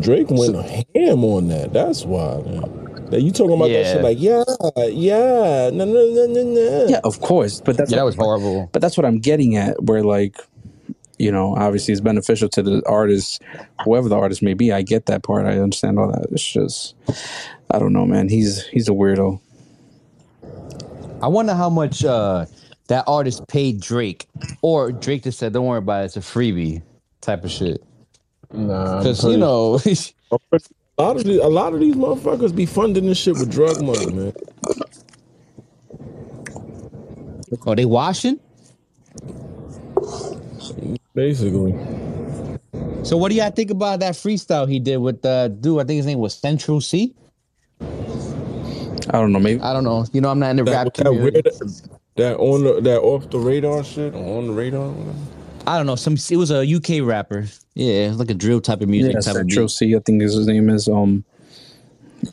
Drake 0.00 0.30
went 0.30 0.54
ham 0.94 1.24
on 1.24 1.48
that. 1.48 1.72
That's 1.72 2.04
why. 2.04 2.42
Man. 2.42 3.08
Now 3.10 3.18
you 3.18 3.30
talking 3.30 3.54
about 3.54 3.68
that 3.68 3.86
shit 3.86 4.02
like 4.02 4.18
yeah, 4.20 4.42
yeah, 4.88 5.70
no, 5.72 5.84
no, 5.84 6.06
no, 6.06 6.26
no, 6.26 6.42
no. 6.42 6.86
yeah 6.88 7.00
of 7.04 7.20
course 7.20 7.60
but 7.60 7.76
that's 7.76 7.90
Yeah, 7.90 7.98
that 7.98 8.04
was 8.04 8.16
horrible. 8.16 8.68
but 8.72 8.82
that's 8.82 8.96
what 8.96 9.04
I'm 9.04 9.20
getting 9.20 9.56
at. 9.56 9.80
Where 9.84 10.02
like, 10.02 10.36
you 11.18 11.32
know, 11.32 11.56
obviously 11.56 11.92
it's 11.92 12.00
beneficial 12.00 12.48
to 12.50 12.62
the 12.62 12.82
artist, 12.86 13.42
whoever 13.84 14.08
the 14.08 14.16
artist 14.16 14.42
may 14.42 14.54
be. 14.54 14.72
I 14.72 14.82
get 14.82 15.06
that 15.06 15.22
part. 15.22 15.46
I 15.46 15.58
understand 15.58 15.98
all 15.98 16.10
that. 16.10 16.26
It's 16.30 16.44
just, 16.44 16.94
I 17.70 17.78
don't 17.78 17.92
know, 17.92 18.06
man. 18.06 18.28
He's 18.28 18.66
he's 18.66 18.88
a 18.88 18.92
weirdo. 18.92 19.40
I 21.22 21.28
wonder 21.28 21.54
how 21.54 21.70
much 21.70 22.04
uh, 22.04 22.46
that 22.88 23.04
artist 23.06 23.46
paid 23.48 23.80
Drake, 23.80 24.28
or 24.62 24.92
Drake 24.92 25.24
just 25.24 25.38
said, 25.38 25.52
"Don't 25.52 25.66
worry 25.66 25.78
about 25.78 26.02
it. 26.02 26.06
It's 26.06 26.16
a 26.16 26.20
freebie," 26.20 26.82
type 27.20 27.44
of 27.44 27.50
shit. 27.50 27.82
Nah, 28.52 28.98
Because 28.98 29.24
you 29.24 29.36
know, 29.36 29.80
a 30.98 31.02
lot 31.02 31.16
of 31.16 31.24
these, 31.24 31.38
a 31.38 31.48
lot 31.48 31.74
of 31.74 31.80
these 31.80 31.94
motherfuckers 31.94 32.54
be 32.54 32.66
funding 32.66 33.06
this 33.06 33.18
shit 33.18 33.34
with 33.34 33.50
drug 33.50 33.82
money, 33.82 34.12
man. 34.12 34.32
are 37.66 37.76
they 37.76 37.84
washing? 37.84 38.38
Basically, 41.16 41.72
So 43.02 43.16
what 43.16 43.30
do 43.30 43.36
y'all 43.36 43.50
think 43.50 43.70
about 43.70 44.00
that 44.00 44.12
freestyle 44.12 44.68
he 44.68 44.78
did 44.78 44.98
with 44.98 45.22
the 45.22 45.56
dude? 45.60 45.80
I 45.80 45.84
think 45.84 45.96
his 45.96 46.04
name 46.04 46.18
was 46.18 46.34
Central 46.34 46.78
Cee. 46.82 47.14
I 47.80 49.12
don't 49.12 49.32
know. 49.32 49.40
Maybe 49.40 49.58
I 49.62 49.72
don't 49.72 49.84
know. 49.84 50.04
You 50.12 50.20
know, 50.20 50.28
I'm 50.28 50.38
not 50.38 50.50
in 50.50 50.56
the 50.56 50.64
that, 50.64 50.72
rap 50.72 50.94
that 50.94 51.04
community. 51.06 51.40
weird, 51.42 51.72
that 52.16 52.36
on 52.36 52.64
the, 52.64 52.82
that 52.82 53.00
off 53.00 53.30
the 53.30 53.38
radar 53.38 53.82
shit, 53.82 54.14
on 54.14 54.48
the 54.48 54.52
radar. 54.52 54.90
whatever. 54.90 55.18
I 55.66 55.78
don't 55.78 55.86
know. 55.86 55.96
Some 55.96 56.18
it 56.30 56.36
was 56.36 56.50
a 56.50 56.70
UK 56.70 57.02
rapper. 57.02 57.46
Yeah, 57.72 58.12
like 58.14 58.28
a 58.28 58.34
drill 58.34 58.60
type 58.60 58.82
of 58.82 58.90
music 58.90 59.14
yeah, 59.14 59.20
type 59.20 59.36
Central 59.36 59.64
of 59.64 59.68
beat. 59.68 59.70
C. 59.70 59.96
I 59.96 60.00
think 60.00 60.22
is 60.22 60.34
his 60.34 60.46
name 60.46 60.68
is 60.68 60.86
um. 60.86 61.24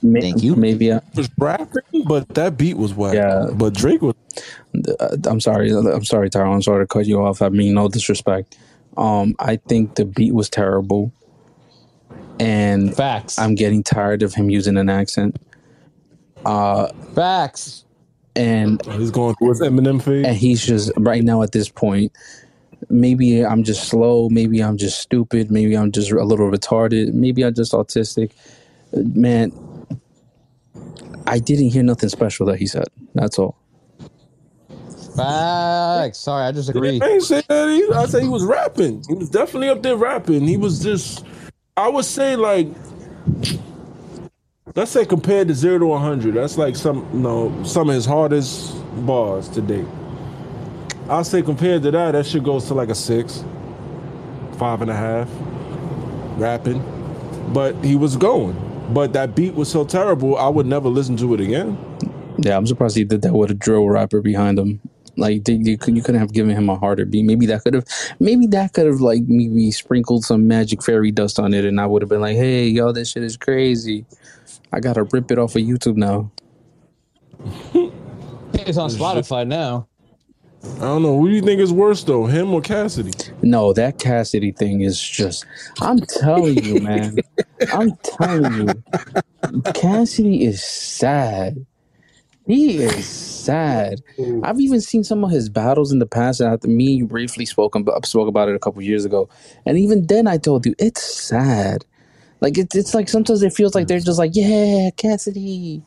ma- 0.01 0.19
Thank 0.19 0.43
you. 0.43 0.57
Maybe 0.57 0.91
uh, 0.91 0.99
was 1.15 1.30
rapping, 1.38 2.03
but 2.05 2.27
that 2.35 2.57
beat 2.57 2.76
was 2.76 2.93
whack. 2.93 3.14
Yeah. 3.14 3.47
But 3.53 3.76
Drake 3.76 4.01
was 4.01 4.15
uh, 4.99 5.15
I'm 5.23 5.39
sorry. 5.39 5.72
I'm 5.72 6.03
sorry, 6.03 6.30
Tyrone. 6.30 6.55
I'm 6.55 6.61
sorry 6.61 6.84
to 6.84 6.88
cut 6.88 7.05
you 7.05 7.22
off. 7.23 7.41
I 7.41 7.47
mean 7.47 7.76
no 7.76 7.88
disrespect. 7.88 8.57
Um, 8.97 9.35
I 9.39 9.55
think 9.57 9.95
the 9.95 10.05
beat 10.05 10.33
was 10.33 10.49
terrible, 10.49 11.11
and 12.39 12.95
Facts. 12.95 13.39
I'm 13.39 13.55
getting 13.55 13.83
tired 13.83 14.21
of 14.23 14.33
him 14.33 14.49
using 14.49 14.77
an 14.77 14.89
accent. 14.89 15.37
Uh, 16.45 16.91
Facts. 17.15 17.85
And 18.35 18.83
He's 18.87 19.11
going 19.11 19.35
through 19.35 19.49
his 19.49 19.61
Eminem 19.61 20.01
phase. 20.01 20.25
and 20.25 20.35
he's 20.35 20.65
just 20.65 20.91
right 20.97 21.23
now 21.23 21.43
at 21.43 21.51
this 21.51 21.69
point. 21.69 22.11
Maybe 22.89 23.45
I'm 23.45 23.63
just 23.63 23.87
slow. 23.87 24.27
Maybe 24.29 24.61
I'm 24.61 24.75
just 24.77 24.99
stupid. 24.99 25.51
Maybe 25.51 25.75
I'm 25.77 25.91
just 25.91 26.11
a 26.11 26.23
little 26.23 26.49
retarded. 26.49 27.13
Maybe 27.13 27.45
I'm 27.45 27.53
just 27.53 27.73
autistic. 27.73 28.31
Man, 28.91 29.51
I 31.27 31.39
didn't 31.39 31.69
hear 31.69 31.83
nothing 31.83 32.09
special 32.09 32.47
that 32.47 32.57
he 32.57 32.65
said. 32.67 32.87
That's 33.13 33.37
all. 33.37 33.55
Facts. 35.15 36.18
Sorry, 36.18 36.45
I 36.45 36.52
disagree. 36.52 36.99
I 37.02 37.07
ain't 37.07 37.23
say 37.23 37.44
that. 37.48 37.69
He, 37.69 37.94
I 37.94 38.06
say 38.06 38.22
he 38.22 38.27
was 38.27 38.44
rapping. 38.44 39.03
He 39.07 39.14
was 39.14 39.30
definitely 39.30 39.69
up 39.69 39.84
there 39.84 39.95
rapping. 39.95 40.48
He 40.48 40.57
was 40.57 40.81
just, 40.81 41.26
I 41.77 41.88
would 41.88 42.06
say 42.06 42.35
like, 42.35 42.68
let's 44.76 44.91
say 44.91 45.06
compared 45.06 45.48
to 45.49 45.53
zero 45.53 45.80
to 45.80 45.85
one 45.85 46.02
hundred, 46.02 46.34
that's 46.34 46.57
like 46.57 46.76
some, 46.76 47.07
you 47.14 47.19
know, 47.19 47.64
some 47.64 47.90
of 47.90 47.95
his 47.95 48.06
hardest 48.06 48.76
bars 49.06 49.49
to 49.49 49.61
date. 49.61 49.85
I'll 51.10 51.23
say 51.23 51.41
compared 51.41 51.84
to 51.84 51.91
that, 51.91 52.14
that 52.14 52.26
shit 52.26 52.44
goes 52.44 52.65
to 52.68 52.73
like 52.73 52.90
a 52.90 52.95
six, 52.95 53.44
five 54.57 54.81
and 54.81 54.90
a 54.90 54.95
half, 54.95 55.30
rapping. 56.40 56.81
But 57.53 57.76
he 57.84 57.95
was 57.95 58.15
going. 58.15 58.57
But 58.94 59.14
that 59.14 59.35
beat 59.35 59.53
was 59.53 59.69
so 59.69 59.85
terrible, 59.85 60.38
I 60.38 60.48
would 60.49 60.65
never 60.65 60.90
listen 60.90 61.18
to 61.18 61.34
it 61.34 61.40
again. 61.40 61.77
Yeah, 62.38 62.57
I'm 62.57 62.65
surprised 62.65 62.98
he 62.98 63.03
did 63.03 63.22
that 63.22 63.34
with 63.34 63.52
a 63.52 63.53
drill 63.53 63.88
rapper 63.88 64.22
behind 64.22 64.57
him. 64.57 64.81
Like 65.15 65.44
they, 65.44 65.53
you, 65.53 65.77
could, 65.77 65.95
you 65.95 66.02
couldn't 66.02 66.22
have 66.22 66.34
given 66.34 66.56
him 66.56 66.69
a 66.69 66.77
harder 66.77 67.06
beat. 67.06 67.23
Maybe 67.23 67.45
that 67.48 67.64
could 67.64 67.76
have, 67.76 67.85
maybe 68.19 68.48
that 68.48 68.73
could 68.73 68.88
have 68.88 69.02
like 69.02 69.23
maybe 69.27 69.72
sprinkled 69.72 70.23
some 70.26 70.48
magic 70.48 70.84
fairy 70.84 71.11
dust 71.11 71.40
on 71.40 71.53
it, 71.53 71.65
and 71.65 71.80
I 71.80 71.85
would 71.85 72.02
have 72.02 72.10
been 72.10 72.22
like, 72.22 72.35
"Hey, 72.35 72.68
yo, 72.68 72.91
this 72.91 73.11
shit 73.11 73.23
is 73.23 73.38
crazy. 73.38 74.06
I 74.72 74.80
gotta 74.80 75.03
rip 75.03 75.31
it 75.31 75.38
off 75.38 75.56
of 75.56 75.61
YouTube 75.61 75.98
now." 75.98 76.31
It's 78.65 78.77
on 78.77 78.90
Spotify 78.90 79.45
now. 79.45 79.88
I 80.64 80.80
don't 80.80 81.03
know. 81.03 81.19
Who 81.19 81.27
do 81.27 81.35
you 81.35 81.41
think 81.41 81.60
is 81.60 81.73
worse 81.73 82.03
though, 82.03 82.26
him 82.26 82.53
or 82.53 82.61
Cassidy? 82.61 83.11
No, 83.41 83.73
that 83.73 83.99
Cassidy 83.99 84.52
thing 84.52 84.81
is 84.81 85.02
just. 85.02 85.45
I'm 85.81 85.99
telling 85.99 86.64
you, 86.64 86.80
man. 86.80 87.18
I'm 87.73 87.95
telling 87.98 88.68
you, 88.68 88.84
Cassidy 89.73 90.45
is 90.45 90.64
sad. 90.64 91.65
He 92.45 92.77
is 92.77 93.07
sad. 93.07 94.01
Mm. 94.17 94.45
I've 94.45 94.59
even 94.59 94.81
seen 94.81 95.03
some 95.03 95.23
of 95.23 95.31
his 95.31 95.49
battles 95.49 95.91
in 95.91 95.99
the 95.99 96.05
past. 96.05 96.41
And 96.41 96.53
after 96.53 96.67
me, 96.67 96.91
you 96.93 97.07
briefly 97.07 97.45
spoke 97.45 97.75
about, 97.75 98.05
spoke 98.05 98.27
about 98.27 98.49
it 98.49 98.55
a 98.55 98.59
couple 98.59 98.81
years 98.81 99.05
ago, 99.05 99.29
and 99.65 99.77
even 99.77 100.07
then, 100.07 100.27
I 100.27 100.37
told 100.37 100.65
you 100.65 100.75
it's 100.77 101.01
sad. 101.01 101.85
Like 102.41 102.57
it's 102.57 102.75
it's 102.75 102.93
like 102.93 103.07
sometimes 103.07 103.41
it 103.43 103.53
feels 103.53 103.75
like 103.75 103.85
mm. 103.85 103.87
they're 103.87 103.99
just 103.99 104.19
like, 104.19 104.31
yeah, 104.33 104.89
Cassidy, 104.97 105.81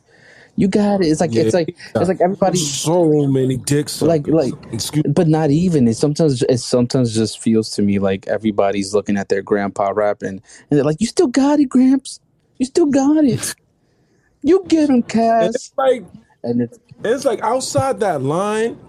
you 0.57 0.67
got 0.67 1.01
it. 1.01 1.07
It's 1.07 1.21
like 1.21 1.35
it's 1.35 1.53
like 1.53 1.69
it's 1.69 2.07
like 2.07 2.19
everybody 2.19 2.57
So 2.57 3.27
many 3.27 3.57
dicks. 3.57 4.01
like 4.01 4.27
like 4.27 4.53
excuse 4.71 5.05
but 5.07 5.27
not 5.27 5.51
even 5.51 5.87
it 5.87 5.95
sometimes 5.95 6.41
it 6.41 6.57
sometimes 6.57 7.13
just 7.13 7.39
feels 7.39 7.69
to 7.71 7.83
me 7.83 7.99
like 7.99 8.27
everybody's 8.27 8.93
looking 8.93 9.17
at 9.17 9.29
their 9.29 9.43
grandpa 9.43 9.91
rapping 9.93 10.29
and 10.29 10.41
they're 10.71 10.83
like 10.83 10.99
you 10.99 11.05
still 11.05 11.27
got 11.27 11.59
it 11.59 11.69
gramps 11.69 12.19
you 12.57 12.65
still 12.65 12.87
got 12.87 13.23
it 13.23 13.55
you 14.41 14.63
get 14.67 14.89
him 14.89 15.03
cass 15.03 15.53
It's 15.53 15.73
like 15.77 16.03
and 16.43 16.61
it's 16.61 16.79
it's 17.03 17.25
like 17.25 17.41
outside 17.41 17.99
that 17.99 18.21
line, 18.21 18.79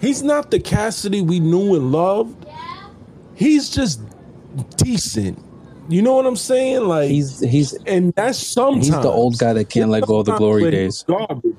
he's 0.00 0.22
not 0.22 0.50
the 0.50 0.60
Cassidy 0.60 1.22
we 1.22 1.40
knew 1.40 1.74
and 1.74 1.92
loved. 1.92 2.46
He's 3.34 3.68
just 3.68 4.00
decent. 4.76 5.42
You 5.88 6.02
know 6.02 6.14
what 6.14 6.26
I'm 6.26 6.36
saying? 6.36 6.82
Like 6.82 7.10
he's 7.10 7.40
he's 7.40 7.72
and 7.84 8.12
that's 8.14 8.38
sometimes 8.38 8.86
he's 8.86 9.00
the 9.00 9.08
old 9.08 9.38
guy 9.38 9.52
that 9.52 9.70
can't 9.70 9.90
let 9.90 10.04
go 10.04 10.18
of 10.18 10.26
the 10.26 10.36
glory 10.36 10.70
days 10.70 11.04
Garbage, 11.06 11.54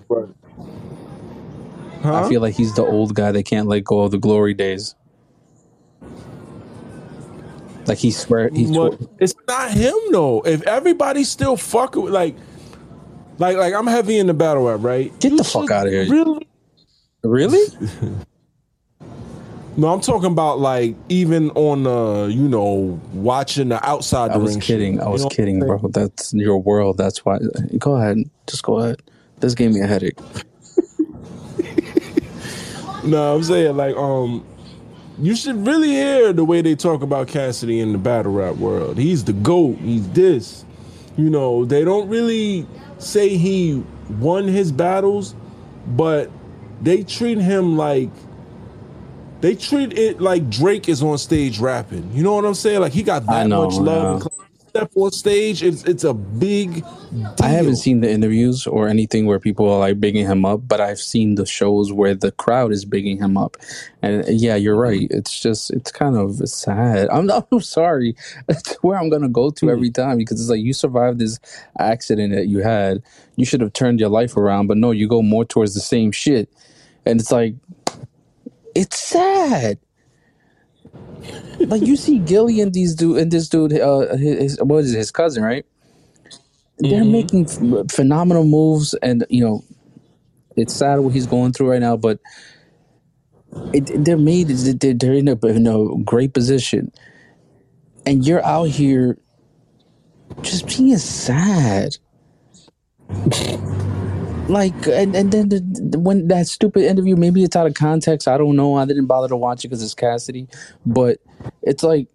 huh? 2.03 2.26
i 2.26 2.27
feel 2.27 2.41
like 2.41 2.53
he's 2.53 2.73
the 2.76 2.85
old 2.85 3.15
guy 3.15 3.31
that 3.31 3.43
can't 3.43 3.68
let 3.69 3.85
go 3.85 4.01
of 4.01 4.11
the 4.11 4.18
glory 4.18 4.53
days 4.53 4.95
like 7.88 7.97
he 7.97 8.11
swear 8.11 8.49
he 8.49 8.65
But 8.65 8.73
swear, 8.73 9.09
it's 9.19 9.34
not 9.47 9.72
him 9.72 9.95
though. 10.11 10.41
If 10.41 10.61
everybody's 10.64 11.30
still 11.30 11.55
fucking 11.55 12.01
with 12.01 12.14
like, 12.14 12.35
like, 13.38 13.57
like 13.57 13.73
I'm 13.73 13.88
heavy 13.88 14.18
in 14.18 14.27
the 14.27 14.34
battle 14.34 14.68
rap, 14.68 14.80
right? 14.81 15.18
Get 15.19 15.31
You 15.31 15.38
the 15.38 15.43
fuck 15.43 15.72
out 15.72 15.88
of 15.88 15.93
here. 15.93 16.07
Really? 16.09 16.47
really 17.23 17.65
No, 19.77 19.93
I'm 19.93 20.01
talking 20.01 20.31
about 20.31 20.59
like 20.59 20.95
even 21.09 21.51
on 21.51 21.85
uh, 21.85 22.26
you 22.27 22.47
know, 22.47 22.99
watching 23.14 23.69
the 23.69 23.85
outside. 23.88 24.31
i 24.31 24.34
the 24.34 24.39
was 24.39 24.53
ring 24.53 24.59
shit. 24.61 24.68
kidding 24.80 24.99
i 25.01 25.07
was 25.07 25.22
know 25.22 25.26
what 25.26 25.34
I'm 25.34 25.35
kidding 25.35 25.59
bro 25.59 25.77
that's 25.89 26.34
your 26.34 26.57
world 26.57 26.97
that's 26.97 27.23
why 27.23 27.38
go 27.77 27.95
ahead 27.95 28.18
just 28.47 28.64
go 28.64 28.80
ahead 28.80 29.01
this 29.39 29.53
gave 29.53 29.72
me 29.72 29.81
a 29.81 29.88
headache 29.88 30.18
No, 33.03 33.35
I'm 33.35 33.43
saying 33.43 33.77
like 33.77 33.95
um 33.95 34.43
you 35.19 35.35
should 35.35 35.65
really 35.65 35.89
hear 35.89 36.34
the 36.34 36.43
way 36.43 36.61
they 36.61 36.76
talk 36.76 37.01
about 37.01 37.27
Cassidy 37.27 37.80
in 37.80 37.91
the 37.91 37.97
battle 37.97 38.34
rap 38.34 38.55
world. 38.57 38.97
He's 38.97 39.23
the 39.23 39.34
GOAT, 39.34 39.77
he's 39.77 40.07
this. 40.09 40.65
You 41.18 41.30
know, 41.30 41.65
they 41.65 41.84
don't 41.84 42.07
really 42.10 42.68
say 42.99 43.38
he 43.38 43.84
won 44.19 44.48
his 44.48 44.72
battles, 44.72 45.35
but 45.88 46.30
they 46.81 47.03
treat 47.03 47.39
him 47.39 47.76
like 47.76 48.10
they 49.41 49.56
treat 49.56 49.98
it 49.98 50.22
like 50.22 50.49
Drake 50.49 50.89
is 50.89 51.03
on 51.03 51.18
stage 51.18 51.60
rapping. 51.60 52.10
You 52.14 52.23
know 52.23 52.35
what 52.35 52.45
I'm 52.45 52.53
saying? 52.56 52.81
Like 52.81 52.94
he 52.94 53.03
got 53.03 53.26
that 53.26 53.48
know, 53.48 53.65
much 53.65 53.76
love 53.76 54.27
step 54.78 54.91
on 54.95 55.12
stage. 55.12 55.64
It's 55.64 55.84
it's 55.84 56.04
a 56.04 56.14
big 56.14 56.76
deal. 56.76 57.36
I 57.41 57.49
haven't 57.49 57.78
seen 57.78 58.02
the 58.02 58.12
interviews 58.12 58.68
or 58.68 58.88
anything 58.88 59.26
where 59.26 59.40
people 59.40 59.70
are 59.72 59.80
like 59.80 59.99
bigging 59.99 60.26
him 60.26 60.45
up, 60.45 60.68
but 60.68 60.80
I've 60.80 60.99
seen 60.99 61.36
the 61.36 61.45
shows 61.45 61.91
where 61.91 62.14
the 62.14 62.32
crowd 62.32 62.72
is 62.72 62.86
bigging 62.86 63.18
him 63.18 63.38
up. 63.38 63.58
And 64.02 64.24
yeah, 64.28 64.56
you're 64.56 64.76
right. 64.76 65.08
It's 65.10 65.40
just 65.40 65.72
it's 65.72 65.91
kind 65.91 66.16
of 66.16 66.38
sad. 66.48 67.10
I'm 67.10 67.30
I'm 67.52 67.62
sorry. 67.62 68.16
That's 68.48 68.76
where 68.84 68.98
I'm 68.98 69.10
gonna 69.10 69.30
go 69.30 69.49
to 69.49 69.66
hmm. 69.66 69.72
every 69.72 69.90
time 69.90 70.18
because 70.18 70.40
it's 70.40 70.49
like 70.49 70.62
you 70.62 70.74
survived 70.74 71.20
this 71.20 71.40
accident 71.80 72.34
that 72.34 72.48
you 72.48 72.60
had. 72.60 73.02
You 73.36 73.45
should 73.45 73.62
have 73.62 73.74
turned 73.74 73.99
your 73.99 74.10
life 74.10 74.38
around, 74.38 74.68
but 74.68 74.78
no, 74.78 74.91
you 74.91 75.08
go 75.08 75.22
more 75.22 75.45
towards 75.45 75.74
the 75.74 75.80
same 75.80 76.12
shit. 76.12 76.49
And 77.06 77.20
it's 77.20 77.32
like 77.32 77.56
it's 78.76 78.99
sad. 78.99 79.80
Like 81.69 81.85
you 81.85 81.98
see 81.98 82.19
Gillie 82.19 82.61
and 82.61 82.73
these 82.73 82.95
dude 82.95 83.18
and 83.19 83.31
this 83.31 83.49
dude, 83.49 83.73
uh, 83.80 84.15
his, 84.18 84.39
his 84.39 84.60
what 84.61 84.80
is 84.85 84.94
it, 84.94 84.98
his 84.98 85.11
cousin, 85.11 85.44
right? 85.44 85.65
They're 86.80 87.06
Mhm. 87.06 87.11
making 87.11 87.48
ph- 87.48 87.91
phenomenal 87.91 88.45
moves, 88.45 88.94
and 88.95 89.26
you 89.30 89.44
know, 89.44 89.64
it's 90.57 90.76
sad 90.76 90.99
what 90.99 91.14
he's 91.14 91.27
going 91.27 91.53
through 91.53 91.72
right 91.72 91.81
now. 91.81 91.98
But 91.98 92.19
it, 93.73 93.91
they're 94.06 94.18
made, 94.18 94.49
they're, 94.49 94.94
they're 94.94 95.14
in 95.14 95.27
a, 95.30 95.38
in 95.48 95.68
a 95.68 96.03
great 96.03 96.34
position, 96.34 96.91
and 98.06 98.26
you're 98.26 98.45
out 98.45 98.69
here 98.69 99.18
just 100.44 100.68
being 100.68 100.98
sad. 100.98 101.98
Like 104.48 104.88
and 104.88 105.15
and 105.15 105.32
then 105.32 105.49
the, 105.49 105.60
the- 105.61 105.99
when 105.99 106.28
that 106.30 106.48
stupid 106.48 106.84
interview, 106.84 107.15
maybe 107.18 107.44
it's 107.44 107.56
out 107.56 107.68
of 107.68 107.74
context. 107.76 108.28
I 108.28 108.38
don't 108.38 108.56
know. 108.56 108.76
I 108.76 108.86
didn't 108.86 109.07
bother 109.07 109.30
to 109.30 109.38
watch 109.38 109.65
it 109.65 109.69
because 109.69 109.84
it's 109.84 109.95
Cassidy, 109.95 110.48
but 110.86 111.19
it's 111.64 111.84
like 111.84 112.07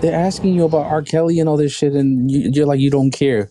they're 0.00 0.14
asking 0.18 0.54
you 0.54 0.64
about 0.64 0.86
R. 0.86 1.02
Kelly 1.02 1.40
and 1.40 1.48
all 1.48 1.56
this 1.58 1.72
shit, 1.72 1.94
and 1.94 2.30
you, 2.30 2.50
you're 2.52 2.66
like 2.66 2.80
you 2.80 2.90
don't 2.90 3.10
care. 3.12 3.50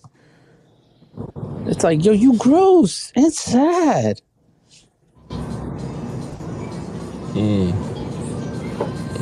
It's 1.66 1.84
like 1.84 2.06
yo, 2.06 2.14
you 2.14 2.38
gross 2.38 3.12
and 3.16 3.34
sad. 3.34 4.22
Mm. 7.24 7.76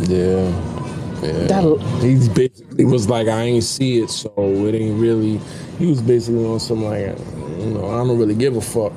Yeah. 0.08 0.75
That 1.48 2.00
He's 2.02 2.30
basically 2.30 2.86
was 2.86 3.10
like, 3.10 3.28
I 3.28 3.44
ain't 3.44 3.64
see 3.64 4.00
it, 4.00 4.10
so 4.10 4.32
it 4.38 4.76
ain't 4.76 5.00
really. 5.00 5.40
He 5.80 5.88
was 5.88 6.02
basically 6.02 6.46
on 6.46 6.60
some 6.60 6.84
like, 6.84 7.18
you 7.60 7.72
know, 7.74 7.90
I 7.90 7.98
don't 8.06 8.18
really 8.18 8.36
give 8.36 8.56
a 8.56 8.62
fuck. 8.62 8.94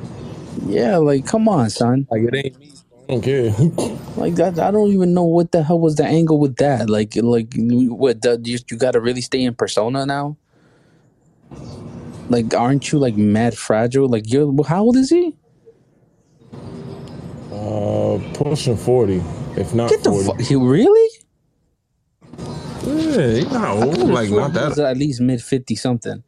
yeah, 0.66 0.96
like 0.98 1.26
come 1.26 1.48
on, 1.48 1.70
son. 1.70 2.06
Like 2.10 2.22
it 2.22 2.34
ain't 2.34 2.59
me. 2.59 2.70
so 2.74 2.84
I 3.09 3.12
don't 3.12 3.22
care. 3.22 3.55
Like 4.18 4.34
that, 4.34 4.59
I 4.59 4.72
don't 4.72 4.90
even 4.90 5.14
know 5.14 5.22
what 5.24 5.52
the 5.52 5.62
hell 5.62 5.78
was 5.78 5.94
the 5.94 6.05
angle 6.05 6.40
with 6.40 6.56
that. 6.56 6.90
Like, 6.90 7.14
like 7.16 7.52
what? 7.56 8.22
The, 8.22 8.40
you 8.42 8.59
you 8.68 8.76
got 8.76 8.92
to 8.92 9.00
really 9.00 9.20
stay 9.20 9.44
in 9.44 9.55
persona 9.55 10.05
now. 10.06 10.36
Like, 12.28 12.52
aren't 12.52 12.90
you 12.92 12.98
like 12.98 13.16
mad 13.16 13.56
fragile? 13.56 14.09
Like, 14.09 14.30
you're 14.32 14.52
how 14.64 14.82
old 14.82 14.96
is 14.96 15.10
he? 15.10 15.36
uh, 17.52 18.18
pushing 18.34 18.76
forty, 18.76 19.22
if 19.56 19.74
not 19.74 19.90
Get 19.90 20.02
the 20.02 20.10
forty. 20.10 20.26
fuck. 20.26 20.40
He 20.40 20.56
really? 20.56 21.09
Yeah, 22.97 23.35
he's 23.36 23.51
not 23.52 23.77
old. 23.77 23.98
Like 23.98 24.31
not 24.31 24.52
that. 24.55 24.78
at 24.78 24.97
least 24.97 25.20
mid 25.20 25.43
fifty 25.43 25.77
something. 25.77 26.23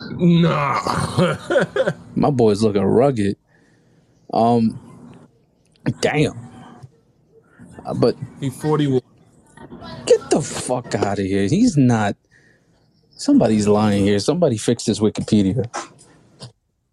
Nah. 0.00 1.36
My 2.16 2.30
boy's 2.30 2.62
looking 2.62 2.82
rugged. 2.84 3.36
Um, 4.32 4.78
damn. 6.00 6.38
Uh, 7.86 7.94
But 7.94 8.16
he 8.40 8.50
forty 8.50 8.86
one. 8.88 9.02
get 10.06 10.30
the 10.30 10.42
fuck 10.42 10.94
out 10.94 11.18
of 11.18 11.24
here. 11.24 11.46
He's 11.48 11.76
not. 11.76 12.16
Somebody's 13.10 13.68
lying 13.68 14.04
here. 14.04 14.18
Somebody 14.18 14.58
fix 14.58 14.84
this 14.84 15.00
Wikipedia. 15.00 15.64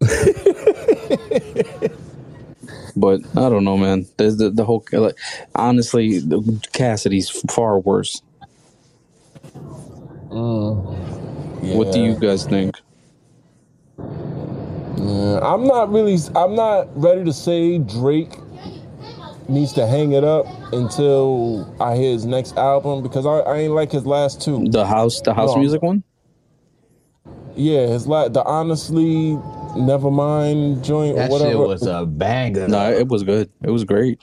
but 2.96 3.20
I 3.36 3.48
don't 3.48 3.64
know, 3.64 3.76
man. 3.76 4.06
There's 4.16 4.36
the 4.38 4.50
the 4.50 4.64
whole 4.64 4.84
like, 4.92 5.18
honestly, 5.54 6.22
Cassidy's 6.72 7.30
far 7.50 7.78
worse. 7.80 8.22
What 10.32 11.92
do 11.92 12.00
you 12.00 12.16
guys 12.18 12.44
think? 12.46 12.76
Yeah, 14.96 15.40
I'm 15.42 15.64
not 15.66 15.90
really. 15.92 16.16
I'm 16.34 16.54
not 16.54 16.88
ready 17.00 17.24
to 17.24 17.32
say 17.32 17.78
Drake 17.78 18.36
needs 19.48 19.72
to 19.74 19.86
hang 19.86 20.12
it 20.12 20.24
up 20.24 20.46
until 20.72 21.72
I 21.80 21.96
hear 21.96 22.12
his 22.12 22.24
next 22.24 22.56
album 22.56 23.02
because 23.02 23.26
I, 23.26 23.38
I 23.40 23.58
ain't 23.58 23.74
like 23.74 23.92
his 23.92 24.06
last 24.06 24.40
two. 24.40 24.66
The 24.70 24.86
house, 24.86 25.20
the 25.20 25.34
house 25.34 25.54
No. 25.54 25.60
music 25.60 25.82
one. 25.82 26.02
Yeah, 27.54 27.86
his 27.88 28.06
la 28.06 28.28
the 28.28 28.42
honestly 28.44 29.38
never 29.76 30.10
mind 30.10 30.82
joint 30.84 31.14
or 31.16 31.20
That 31.20 31.30
whatever. 31.30 31.50
shit 31.50 31.58
was 31.68 31.86
a 31.86 32.06
banger. 32.06 32.68
No, 32.68 32.90
it 32.90 33.08
was 33.08 33.22
good. 33.22 33.50
It 33.62 33.70
was 33.70 33.84
great. 33.84 34.20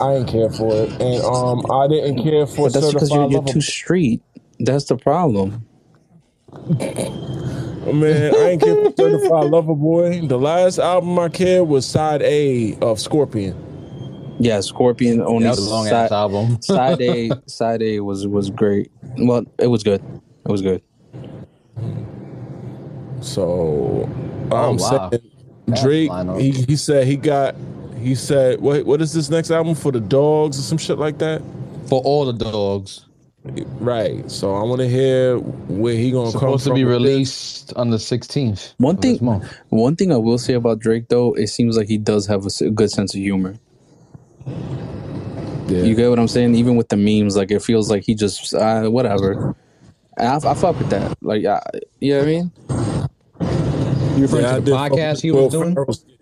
I 0.00 0.14
ain't 0.14 0.28
care 0.28 0.50
for 0.50 0.72
it, 0.84 0.90
and 1.00 1.22
um, 1.24 1.64
I 1.72 1.88
didn't 1.88 2.22
care 2.22 2.46
for 2.46 2.68
But 2.68 2.74
that's 2.74 2.92
because 2.92 3.10
you're, 3.10 3.30
you're 3.30 3.42
too 3.42 3.60
street. 3.62 4.22
That's 4.60 4.84
the 4.86 4.96
problem. 4.96 5.64
Man, 7.92 8.34
I 8.34 8.50
ain't 8.50 8.62
care 8.62 8.74
for 8.74 8.92
certified 8.96 9.44
lover 9.50 9.74
boy. 9.74 10.26
The 10.26 10.38
last 10.38 10.78
album 10.78 11.18
I 11.18 11.28
cared 11.28 11.68
was 11.68 11.86
side 11.86 12.22
A 12.22 12.76
of 12.80 12.98
Scorpion. 13.00 13.56
Yeah, 14.38 14.60
Scorpion 14.60 15.22
only 15.22 15.44
that 15.44 15.50
was 15.56 15.66
a 15.66 15.70
long 15.70 15.86
ass 15.86 15.90
side, 15.90 16.12
album. 16.12 16.60
side 16.62 17.00
A. 17.00 17.30
Side 17.46 17.82
A 17.82 18.00
was 18.00 18.26
was 18.26 18.50
great. 18.50 18.90
Well, 19.18 19.44
it 19.58 19.68
was 19.68 19.82
good. 19.82 20.02
It 20.44 20.50
was 20.50 20.62
good. 20.62 20.82
So 23.20 24.08
Oh, 24.50 24.70
I'm 24.70 24.76
wow. 24.76 25.10
saying 25.10 25.22
That's 25.66 25.82
Drake. 25.82 26.10
lineup. 26.10 26.40
He, 26.40 26.50
he 26.52 26.76
said 26.76 27.06
he 27.06 27.16
got. 27.16 27.54
He 27.98 28.14
said 28.14 28.60
what? 28.60 28.84
What 28.84 29.00
is 29.00 29.12
this 29.12 29.30
next 29.30 29.50
album 29.50 29.74
for 29.74 29.90
the 29.90 30.00
dogs 30.00 30.58
or 30.58 30.62
some 30.62 30.78
shit 30.78 30.98
like 30.98 31.18
that? 31.18 31.42
For 31.88 32.00
all 32.02 32.24
the 32.24 32.32
dogs. 32.32 33.05
Right. 33.80 34.28
So 34.30 34.54
I 34.56 34.62
want 34.64 34.80
to 34.80 34.88
hear 34.88 35.38
where 35.38 35.94
he 35.94 36.10
gonna 36.10 36.32
come 36.32 36.40
Supposed 36.40 36.64
to 36.64 36.70
from 36.70 36.74
be 36.76 36.84
with 36.84 36.94
this. 37.02 37.02
released 37.10 37.72
on 37.74 37.90
the 37.90 37.96
16th. 37.96 38.74
One 38.78 38.96
thing, 38.96 39.18
one 39.68 39.96
thing 39.96 40.12
I 40.12 40.16
will 40.16 40.38
say 40.38 40.54
about 40.54 40.78
Drake 40.80 41.08
though, 41.08 41.32
it 41.34 41.46
seems 41.48 41.76
like 41.76 41.86
he 41.88 41.98
does 41.98 42.26
have 42.26 42.44
a 42.46 42.70
good 42.70 42.90
sense 42.90 43.14
of 43.14 43.20
humor. 43.20 43.58
Yeah. 45.68 45.82
You 45.82 45.94
get 45.94 46.08
what 46.10 46.18
I'm 46.18 46.28
saying? 46.28 46.54
Even 46.54 46.76
with 46.76 46.88
the 46.88 46.96
memes, 46.96 47.36
like 47.36 47.50
it 47.50 47.60
feels 47.62 47.90
like 47.90 48.04
he 48.04 48.14
just 48.14 48.54
uh, 48.54 48.84
whatever. 48.88 49.54
And 50.16 50.28
I, 50.28 50.50
I 50.50 50.54
fuck 50.54 50.78
with 50.78 50.90
that. 50.90 51.16
Like, 51.22 51.44
I, 51.44 51.60
you 52.00 52.14
know 52.14 52.18
what 52.20 52.28
I 52.28 52.30
mean? 52.30 52.52
You 54.16 54.22
referring 54.22 54.42
Yeah, 54.44 54.50
I 54.52 54.54
to 54.56 54.60
the 54.60 54.70
did 54.70 54.74
podcast 54.74 55.12
with 55.14 55.22
he 55.22 55.30
was 55.32 55.52
doing? 55.52 55.74
Ferrell 55.74 55.92
skit. 55.92 56.15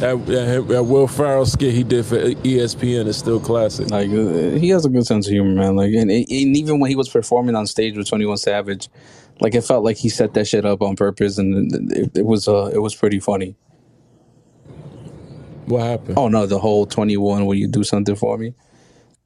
That, 0.00 0.24
that, 0.26 0.68
that 0.68 0.82
Will 0.84 1.06
Ferrell 1.06 1.44
skit 1.44 1.74
he 1.74 1.82
did 1.84 2.06
for 2.06 2.16
ESPN 2.16 3.06
is 3.06 3.18
still 3.18 3.38
classic. 3.38 3.90
Like, 3.90 4.08
uh, 4.08 4.52
he 4.58 4.70
has 4.70 4.86
a 4.86 4.88
good 4.88 5.06
sense 5.06 5.26
of 5.26 5.32
humor, 5.32 5.54
man. 5.54 5.76
Like, 5.76 5.92
and, 5.92 6.10
and 6.10 6.30
even 6.30 6.80
when 6.80 6.88
he 6.90 6.96
was 6.96 7.08
performing 7.08 7.54
on 7.54 7.66
stage 7.66 7.96
with 7.98 8.08
Twenty 8.08 8.24
One 8.24 8.38
Savage, 8.38 8.88
like 9.40 9.54
it 9.54 9.60
felt 9.62 9.84
like 9.84 9.98
he 9.98 10.08
set 10.08 10.32
that 10.34 10.46
shit 10.46 10.64
up 10.64 10.80
on 10.80 10.96
purpose, 10.96 11.36
and 11.36 11.92
it, 11.92 12.16
it 12.18 12.24
was 12.24 12.48
uh, 12.48 12.70
it 12.72 12.78
was 12.78 12.94
pretty 12.94 13.20
funny. 13.20 13.56
What 15.66 15.82
happened? 15.82 16.18
Oh 16.18 16.28
no, 16.28 16.46
the 16.46 16.58
whole 16.58 16.86
Twenty 16.86 17.16
One, 17.18 17.44
will 17.46 17.54
you 17.54 17.68
do 17.68 17.84
something 17.84 18.16
for 18.16 18.38
me? 18.38 18.54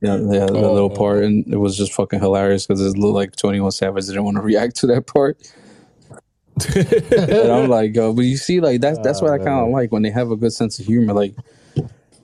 Yeah, 0.00 0.16
yeah, 0.16 0.46
the 0.46 0.52
little 0.52 0.90
Oh. 0.92 0.96
part, 0.96 1.22
and 1.22 1.46
it 1.52 1.56
was 1.56 1.76
just 1.78 1.92
fucking 1.92 2.18
hilarious 2.20 2.66
because 2.66 2.84
it 2.84 2.98
looked 2.98 3.14
like 3.14 3.36
Twenty 3.36 3.60
One 3.60 3.70
Savage 3.70 4.06
didn't 4.06 4.24
want 4.24 4.36
to 4.38 4.42
react 4.42 4.76
to 4.78 4.86
that 4.88 5.06
part. 5.06 5.38
And 6.76 7.50
I'm 7.50 7.68
like, 7.68 7.94
yo, 7.94 8.12
but 8.12 8.22
you 8.22 8.36
see, 8.36 8.60
like 8.60 8.80
that's 8.80 8.98
that's 9.00 9.20
what 9.20 9.32
I 9.32 9.38
kind 9.38 9.66
of 9.66 9.70
like 9.70 9.92
when 9.92 10.02
they 10.02 10.10
have 10.10 10.30
a 10.30 10.36
good 10.36 10.52
sense 10.52 10.78
of 10.78 10.86
humor. 10.86 11.12
Like, 11.12 11.34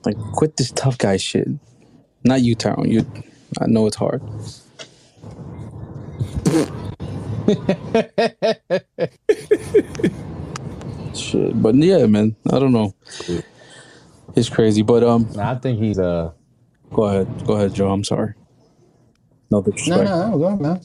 like 0.05 0.17
quit 0.31 0.57
this 0.57 0.71
tough 0.71 0.97
guy 0.97 1.17
shit. 1.17 1.47
Not 2.23 2.41
you, 2.41 2.55
Tyrone. 2.55 2.89
You, 2.89 3.05
I 3.59 3.67
know 3.67 3.87
it's 3.87 3.97
hard. 3.97 4.21
shit, 11.15 11.61
but 11.61 11.75
yeah, 11.75 12.05
man, 12.05 12.35
I 12.51 12.59
don't 12.59 12.71
know. 12.71 12.95
It's 14.35 14.49
crazy, 14.49 14.81
but 14.81 15.03
um, 15.03 15.29
I 15.37 15.55
think 15.55 15.79
he's 15.79 15.99
uh 15.99 16.31
go 16.93 17.03
ahead, 17.03 17.27
go 17.45 17.55
ahead, 17.55 17.73
Joe. 17.73 17.91
I'm 17.91 18.05
sorry. 18.05 18.33
No 19.49 19.61
no 19.61 19.61
disrespect. 19.63 20.09
no 20.09 20.31
no 20.31 20.37
go 20.37 20.45
on, 20.45 20.61
man. 20.61 20.81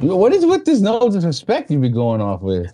Yo, 0.00 0.16
What 0.16 0.32
is 0.32 0.46
with 0.46 0.64
this 0.64 0.80
no 0.80 1.08
disrespect 1.10 1.70
you 1.70 1.78
be 1.78 1.88
going 1.88 2.20
off 2.20 2.40
with? 2.42 2.70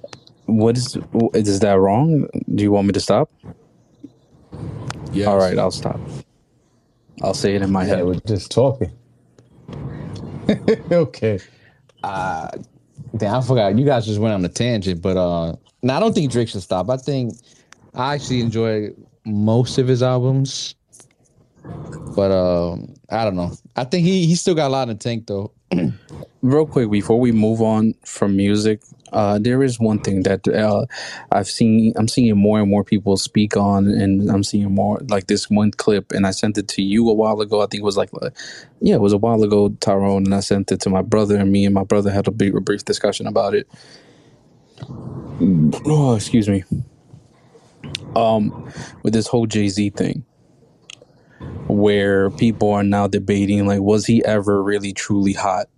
What 0.46 0.76
is 0.76 0.96
is 1.34 1.60
that 1.60 1.72
wrong? 1.74 2.28
Do 2.54 2.62
you 2.62 2.70
want 2.70 2.86
me 2.86 2.92
to 2.92 3.00
stop? 3.00 3.30
Yes. 5.12 5.26
All 5.26 5.38
right, 5.38 5.58
I'll 5.58 5.70
stop. 5.72 6.00
I'll 7.22 7.34
say 7.34 7.54
it 7.54 7.62
in 7.62 7.70
my 7.72 7.84
Yeah, 7.84 7.96
head. 7.96 8.04
we're 8.06 8.20
just 8.26 8.50
talking. 8.50 8.92
okay. 10.92 11.40
Uh 12.04 12.48
damn, 13.16 13.34
I 13.36 13.40
forgot. 13.42 13.76
You 13.76 13.84
guys 13.84 14.06
just 14.06 14.20
went 14.20 14.34
on 14.34 14.44
a 14.44 14.48
tangent, 14.48 15.02
but 15.02 15.16
uh 15.16 15.56
no, 15.82 15.94
I 15.94 16.00
don't 16.00 16.14
think 16.14 16.30
Drake 16.30 16.48
should 16.48 16.62
stop. 16.62 16.88
I 16.90 16.96
think 16.96 17.34
I 17.94 18.14
actually 18.14 18.40
enjoy 18.40 18.90
most 19.24 19.78
of 19.78 19.88
his 19.88 20.02
albums. 20.02 20.76
But 22.14 22.30
um 22.30 22.94
I 23.10 23.24
don't 23.24 23.34
know. 23.36 23.52
I 23.74 23.82
think 23.84 24.04
he 24.06 24.26
he 24.26 24.36
still 24.36 24.54
got 24.54 24.68
a 24.68 24.72
lot 24.72 24.88
in 24.88 24.96
the 24.96 25.02
tank 25.02 25.26
though. 25.26 25.52
Real 26.42 26.66
quick, 26.66 26.90
before 26.90 27.20
we 27.20 27.32
move 27.32 27.62
on 27.62 27.94
from 28.04 28.36
music, 28.36 28.80
uh, 29.12 29.38
there 29.38 29.62
is 29.62 29.80
one 29.80 30.00
thing 30.00 30.22
that 30.24 30.46
uh, 30.48 30.86
I've 31.32 31.48
seen. 31.48 31.92
I'm 31.96 32.08
seeing 32.08 32.36
more 32.36 32.60
and 32.60 32.70
more 32.70 32.84
people 32.84 33.16
speak 33.16 33.56
on, 33.56 33.88
and 33.88 34.30
I'm 34.30 34.44
seeing 34.44 34.72
more 34.74 35.00
like 35.08 35.26
this 35.28 35.50
one 35.50 35.72
clip. 35.72 36.12
And 36.12 36.26
I 36.26 36.32
sent 36.32 36.58
it 36.58 36.68
to 36.68 36.82
you 36.82 37.08
a 37.10 37.14
while 37.14 37.40
ago. 37.40 37.62
I 37.62 37.66
think 37.66 37.82
it 37.82 37.84
was 37.84 37.96
like, 37.96 38.10
uh, 38.22 38.30
yeah, 38.80 38.96
it 38.96 39.00
was 39.00 39.12
a 39.12 39.18
while 39.18 39.42
ago, 39.42 39.70
Tyrone. 39.80 40.24
And 40.26 40.34
I 40.34 40.40
sent 40.40 40.72
it 40.72 40.80
to 40.82 40.90
my 40.90 41.02
brother, 41.02 41.36
and 41.36 41.52
me 41.52 41.64
and 41.64 41.74
my 41.74 41.84
brother 41.84 42.10
had 42.10 42.28
a 42.28 42.32
big, 42.32 42.56
a 42.56 42.60
brief 42.60 42.84
discussion 42.84 43.26
about 43.26 43.54
it. 43.54 43.68
Oh, 45.86 46.16
excuse 46.16 46.48
me. 46.48 46.64
Um, 48.16 48.72
with 49.02 49.14
this 49.14 49.28
whole 49.28 49.46
Jay 49.46 49.68
Z 49.68 49.90
thing, 49.90 50.24
where 51.68 52.30
people 52.30 52.70
are 52.70 52.84
now 52.84 53.06
debating 53.06 53.66
like, 53.66 53.80
was 53.80 54.06
he 54.06 54.24
ever 54.24 54.62
really 54.62 54.92
truly 54.92 55.32
hot? 55.32 55.68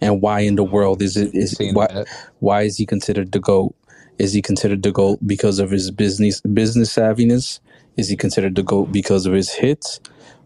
and 0.00 0.20
why 0.20 0.40
in 0.40 0.56
the 0.56 0.64
world 0.64 1.02
is 1.02 1.16
it 1.16 1.34
is 1.34 1.52
Seen 1.52 1.74
why 1.74 1.86
that. 1.88 2.06
why 2.40 2.62
is 2.62 2.76
he 2.76 2.86
considered 2.86 3.32
the 3.32 3.40
goat? 3.40 3.74
Is 4.18 4.32
he 4.32 4.42
considered 4.42 4.82
the 4.82 4.92
goat 4.92 5.18
because 5.26 5.58
of 5.58 5.70
his 5.70 5.90
business 5.90 6.40
business 6.40 6.94
savviness? 6.94 7.60
Is 7.96 8.08
he 8.08 8.16
considered 8.16 8.54
the 8.54 8.62
goat 8.62 8.92
because 8.92 9.26
of 9.26 9.32
his 9.32 9.52
hits, 9.52 10.00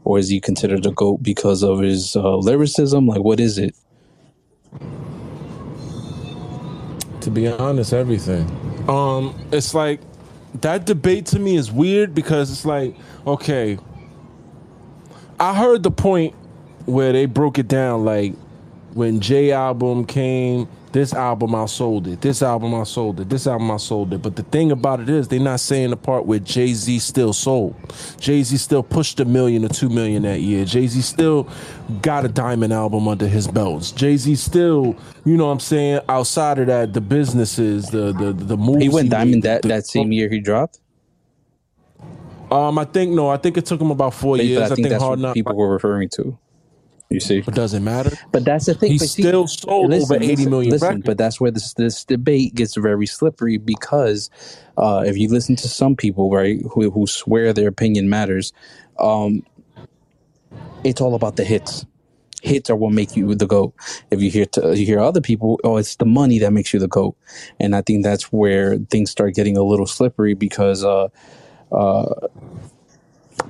or 0.05 0.19
is 0.19 0.29
he 0.29 0.41
considered 0.41 0.83
the 0.85 0.93
goat 0.93 1.23
because 1.23 1.63
of 1.63 1.81
his 1.81 2.15
uh, 2.17 2.37
lyricism? 2.37 3.07
Like, 3.07 3.23
what 3.23 3.41
is 3.41 3.59
it? 3.59 3.75
To 7.23 7.31
be 7.31 7.49
honest, 7.49 7.93
everything. 7.93 8.49
Um, 8.89 9.37
it's 9.53 9.75
like 9.75 10.01
that 10.61 10.87
debate 10.87 11.27
to 11.27 11.39
me 11.39 11.57
is 11.57 11.71
weird 11.71 12.15
because 12.15 12.51
it's 12.51 12.65
like, 12.65 12.97
okay, 13.27 13.79
I 15.41 15.55
heard 15.55 15.83
the 15.85 15.91
point 15.93 16.35
where 16.87 17.13
they 17.13 17.27
broke 17.27 17.59
it 17.59 17.69
down 17.69 18.05
like 18.05 18.35
when 18.95 19.21
J 19.21 19.53
album 19.53 20.05
came, 20.05 20.69
this 20.93 21.15
album 21.15 21.55
I 21.55 21.67
sold 21.67 22.09
it, 22.09 22.21
this 22.21 22.43
album 22.43 22.75
I 22.75 22.85
sold 22.85 23.21
it, 23.21 23.29
this 23.31 23.47
album 23.47 23.71
I 23.71 23.79
sold 23.79 24.13
it. 24.13 24.23
But 24.23 24.37
the 24.37 24.43
thing 24.43 24.73
about 24.73 25.01
it 25.01 25.09
is 25.09 25.29
they're 25.29 25.41
not 25.41 25.61
saying 25.61 25.91
the 25.91 25.97
part 25.97 26.27
where 26.27 26.41
Jay 26.41 26.75
Z 26.75 26.99
still 26.99 27.33
sold. 27.33 27.77
Jay 28.21 28.43
Z 28.43 28.57
still 28.59 28.83
pushed 28.83 29.21
a 29.21 29.25
million 29.25 29.65
or 29.65 29.69
two 29.69 29.89
million 29.89 30.25
that 30.25 30.41
year. 30.41 30.65
Jay 30.67 30.89
Z 30.89 31.01
still 31.03 31.49
got 32.03 32.25
a 32.25 32.29
diamond 32.29 32.73
album 32.73 33.09
under 33.09 33.29
his 33.29 33.47
belts. 33.49 33.93
Jay 33.93 34.17
Z 34.17 34.35
still, 34.37 34.97
you 35.25 35.37
know 35.37 35.47
what 35.47 35.53
I'm 35.53 35.61
saying, 35.61 36.01
outside 36.09 36.59
of 36.59 36.67
that, 36.67 36.93
the 36.93 37.01
businesses, 37.01 37.91
the 37.91 38.13
the 38.13 38.33
the 38.33 38.57
moves. 38.59 38.83
He 38.83 38.89
went 38.91 39.11
diamond 39.11 39.37
made, 39.37 39.43
that 39.45 39.63
the- 39.63 39.69
that 39.69 39.87
same 39.87 40.13
year 40.13 40.29
he 40.29 40.41
dropped. 40.41 40.80
Um, 42.51 42.79
I 42.79 42.85
think 42.85 43.13
no, 43.13 43.29
I 43.31 43.37
think 43.39 43.57
it 43.59 43.67
took 43.67 43.81
him 43.81 43.91
about 43.91 44.15
four 44.15 44.37
But 44.37 44.47
years. 44.47 44.71
I 44.71 44.75
think 44.77 44.89
that's 44.91 45.03
Hard 45.05 45.19
what 45.19 45.23
Knock. 45.23 45.35
people 45.35 45.57
were 45.57 45.71
referring 45.73 46.09
to. 46.11 46.39
You 47.11 47.21
see, 47.21 47.39
it 47.39 47.55
doesn't 47.55 47.85
matter? 47.85 48.17
but 48.33 48.45
that's 48.45 48.67
the 48.67 48.75
thing. 48.75 48.93
He 48.93 48.99
but 48.99 49.09
see- 49.09 49.23
still 49.23 49.47
sold 49.49 49.93
over 49.93 50.15
80 50.17 50.47
million 50.47 50.71
Listen, 50.73 50.89
records. 50.89 51.07
but 51.07 51.19
that's 51.19 51.41
where 51.41 51.51
this 51.51 51.75
this 51.75 52.05
debate 52.05 52.55
gets 52.55 52.77
very 52.77 53.07
slippery 53.07 53.59
because 53.59 54.31
uh, 54.77 55.03
if 55.07 55.17
you 55.19 55.29
listen 55.29 55.57
to 55.57 55.69
some 55.69 55.97
people, 55.97 56.31
right, 56.31 56.61
who 56.73 56.91
who 56.91 57.07
swear 57.07 57.53
their 57.53 57.69
opinion 57.69 58.09
matters, 58.11 58.53
um, 58.99 59.43
it's 60.85 61.01
all 61.01 61.15
about 61.17 61.37
the 61.37 61.45
hits. 61.45 61.87
Hits 62.43 62.71
are 62.71 62.77
what 62.77 62.93
make 62.93 63.17
you 63.17 63.35
the 63.35 63.47
goat. 63.47 63.75
If 64.11 64.23
you 64.23 64.31
hear 64.31 64.47
to, 64.47 64.79
you 64.79 64.87
hear 64.87 65.01
other 65.01 65.21
people, 65.21 65.61
oh, 65.65 65.77
it's 65.79 65.97
the 65.97 66.07
money 66.07 66.39
that 66.41 66.53
makes 66.53 66.73
you 66.75 66.81
the 66.81 66.89
goat, 66.89 67.17
and 67.61 67.77
I 67.77 67.83
think 67.83 68.05
that's 68.05 68.33
where 68.33 68.79
things 68.79 69.11
start 69.11 69.35
getting 69.35 69.57
a 69.57 69.63
little 69.65 69.87
slippery 69.87 70.35
because, 70.35 70.85
uh, 70.85 71.09
uh, 71.73 72.15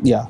yeah, 0.03 0.27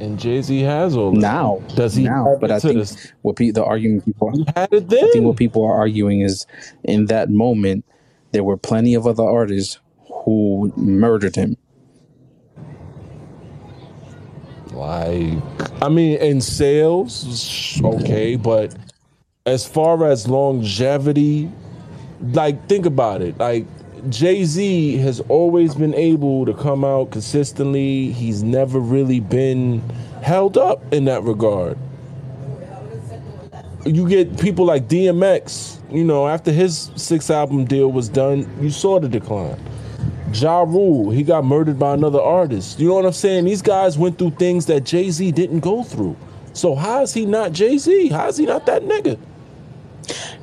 And 0.00 0.18
Jay 0.18 0.42
Z 0.42 0.60
has 0.62 0.96
all 0.96 1.12
that. 1.12 1.20
now. 1.20 1.62
Does 1.76 1.94
he 1.94 2.04
now? 2.04 2.36
But 2.40 2.50
I 2.50 2.58
think 2.58 2.74
this- 2.78 3.12
what 3.22 3.36
pe- 3.36 3.50
the 3.50 3.64
argument 3.64 4.04
people 4.04 4.32
had 4.56 4.72
it 4.72 4.88
then. 4.88 5.04
I 5.04 5.10
think 5.12 5.24
what 5.24 5.36
people 5.36 5.64
are 5.64 5.74
arguing 5.74 6.20
is 6.22 6.46
in 6.82 7.06
that 7.06 7.30
moment 7.30 7.84
there 8.32 8.42
were 8.42 8.56
plenty 8.56 8.94
of 8.94 9.06
other 9.06 9.22
artists 9.22 9.78
who 10.24 10.72
murdered 10.76 11.36
him. 11.36 11.56
Like, 14.72 15.34
I 15.82 15.88
mean, 15.90 16.18
in 16.18 16.40
sales, 16.40 17.78
okay, 17.84 18.36
but 18.36 18.74
as 19.44 19.66
far 19.66 20.06
as 20.06 20.26
longevity, 20.28 21.50
like, 22.32 22.66
think 22.68 22.86
about 22.86 23.20
it. 23.20 23.38
Like, 23.38 23.66
Jay 24.08 24.44
Z 24.44 24.96
has 24.98 25.20
always 25.28 25.74
been 25.74 25.94
able 25.94 26.44
to 26.46 26.54
come 26.54 26.84
out 26.84 27.12
consistently. 27.12 28.10
He's 28.12 28.42
never 28.42 28.80
really 28.80 29.20
been 29.20 29.80
held 30.22 30.58
up 30.58 30.80
in 30.92 31.04
that 31.04 31.22
regard. 31.22 31.78
You 33.84 34.08
get 34.08 34.40
people 34.40 34.64
like 34.64 34.88
DMX, 34.88 35.80
you 35.90 36.04
know, 36.04 36.26
after 36.28 36.52
his 36.52 36.90
six 36.96 37.30
album 37.30 37.64
deal 37.64 37.90
was 37.90 38.08
done, 38.08 38.48
you 38.60 38.70
saw 38.70 38.98
the 38.98 39.08
decline. 39.08 39.58
Ja 40.32 40.62
Rule, 40.62 41.10
he 41.10 41.22
got 41.22 41.44
murdered 41.44 41.78
by 41.78 41.94
another 41.94 42.20
artist. 42.20 42.80
You 42.80 42.88
know 42.88 42.94
what 42.94 43.06
I'm 43.06 43.12
saying? 43.12 43.44
These 43.44 43.62
guys 43.62 43.98
went 43.98 44.18
through 44.18 44.30
things 44.32 44.66
that 44.66 44.84
Jay 44.84 45.10
Z 45.10 45.30
didn't 45.32 45.60
go 45.60 45.82
through. 45.82 46.16
So 46.54 46.74
how 46.74 47.02
is 47.02 47.14
he 47.14 47.26
not 47.26 47.52
Jay 47.52 47.78
Z? 47.78 48.08
How 48.08 48.28
is 48.28 48.36
he 48.36 48.46
not 48.46 48.66
that 48.66 48.82
nigga? 48.82 49.18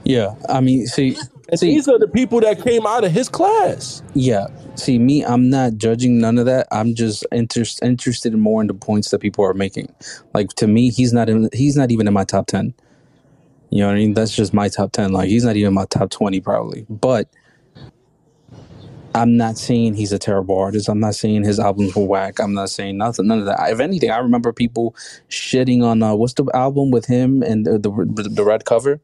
Yeah, 0.04 0.36
I 0.48 0.62
mean, 0.62 0.86
see, 0.88 1.18
And 1.52 1.60
see, 1.60 1.72
these 1.76 1.88
are 1.88 2.00
the 2.00 2.08
people 2.08 2.42
that 2.42 2.62
came 2.64 2.88
out 2.88 3.04
of 3.06 3.12
his 3.12 3.30
class. 3.30 4.04
yeah, 4.14 4.48
see, 4.76 5.00
me, 5.00 5.26
I'm 5.26 5.50
not 5.50 5.78
judging 5.78 6.20
none 6.20 6.38
of 6.38 6.46
that. 6.48 6.68
I'm 6.72 6.96
just 6.96 7.26
inter- 7.32 7.66
interested 7.84 8.34
more 8.36 8.62
in 8.62 8.68
the 8.68 8.74
points 8.76 9.12
that 9.12 9.20
people 9.20 9.46
are 9.46 9.54
making. 9.54 9.94
Like 10.34 10.50
to 10.56 10.68
me, 10.68 10.90
he's 10.92 11.14
not 11.14 11.30
in. 11.30 11.50
He's 11.54 11.78
not 11.78 11.92
even 11.92 12.08
in 12.08 12.14
my 12.14 12.26
top 12.26 12.48
ten. 12.48 12.74
You 13.72 13.82
know 13.82 13.88
what 13.88 13.94
I 13.96 14.00
mean? 14.00 14.14
That's 14.16 14.36
just 14.36 14.54
my 14.54 14.70
top 14.70 14.92
ten. 14.94 15.12
Like 15.14 15.30
he's 15.30 15.46
not 15.46 15.56
even 15.56 15.74
my 15.74 15.86
top 15.86 16.10
twenty 16.12 16.42
probably. 16.42 16.86
But 16.90 17.30
I'm 19.16 19.38
not 19.38 19.58
saying 19.58 19.96
he's 19.96 20.12
a 20.14 20.20
terrible 20.20 20.58
artist. 20.58 20.90
I'm 20.90 21.00
not 21.00 21.16
saying 21.16 21.44
his 21.44 21.60
albums 21.60 21.96
were 21.96 22.06
whack. 22.06 22.40
I'm 22.40 22.54
not 22.54 22.70
saying 22.70 22.98
nothing, 22.98 23.28
none 23.28 23.40
of 23.40 23.46
that. 23.46 23.60
If 23.72 23.80
anything, 23.80 24.12
I 24.12 24.18
remember 24.20 24.54
people 24.54 24.96
shitting 25.30 25.84
on 25.84 26.04
uh, 26.04 26.16
what's 26.16 26.34
the 26.34 26.46
album 26.54 26.92
with 26.92 27.08
him 27.08 27.44
and 27.44 27.66
the 27.66 27.80
the, 27.80 28.30
the 28.30 28.44
red 28.46 28.66
cover. 28.66 29.02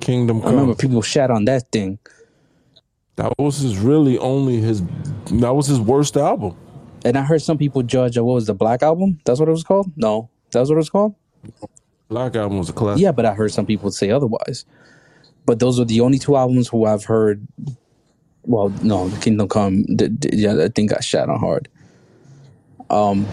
Kingdom 0.00 0.42
I 0.42 0.50
remember 0.50 0.74
people 0.74 1.02
shat 1.02 1.30
on 1.30 1.46
that 1.46 1.70
thing. 1.72 1.98
That 3.16 3.32
was 3.38 3.58
his 3.58 3.78
really 3.78 4.18
only 4.18 4.60
his 4.60 4.82
that 5.32 5.54
was 5.54 5.66
his 5.66 5.80
worst 5.80 6.16
album. 6.16 6.56
And 7.04 7.16
I 7.16 7.22
heard 7.22 7.40
some 7.40 7.56
people 7.56 7.82
judge 7.82 8.16
what 8.18 8.24
was 8.24 8.46
the 8.46 8.54
Black 8.54 8.82
album? 8.82 9.20
That's 9.24 9.40
what 9.40 9.48
it 9.48 9.52
was 9.52 9.64
called. 9.64 9.90
No, 9.96 10.28
that's 10.50 10.68
what 10.68 10.74
it 10.74 10.78
was 10.78 10.90
called. 10.90 11.14
Black 12.08 12.36
album 12.36 12.58
was 12.58 12.68
a 12.68 12.72
classic. 12.72 13.02
Yeah, 13.02 13.12
but 13.12 13.24
I 13.24 13.34
heard 13.34 13.52
some 13.52 13.66
people 13.66 13.90
say 13.90 14.10
otherwise. 14.10 14.64
But 15.44 15.60
those 15.60 15.80
are 15.80 15.84
the 15.84 16.00
only 16.00 16.18
two 16.18 16.36
albums 16.36 16.68
who 16.68 16.84
I've 16.84 17.04
heard. 17.04 17.46
Well, 18.42 18.68
no, 18.82 19.10
Kingdom 19.20 19.48
Come. 19.48 19.84
d- 19.96 20.08
d- 20.08 20.30
Yeah, 20.32 20.64
I 20.64 20.68
think 20.68 20.90
got 20.90 21.02
shot 21.02 21.28
on 21.28 21.38
hard. 21.38 21.68
Um, 22.90 23.26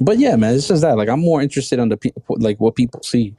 but 0.00 0.18
yeah, 0.18 0.36
man, 0.36 0.54
it's 0.54 0.68
just 0.68 0.82
that. 0.82 0.96
Like, 0.96 1.08
I'm 1.08 1.20
more 1.20 1.42
interested 1.42 1.78
on 1.78 1.88
the 1.88 1.96
people, 1.96 2.22
like 2.38 2.60
what 2.60 2.74
people 2.74 3.02
see. 3.02 3.34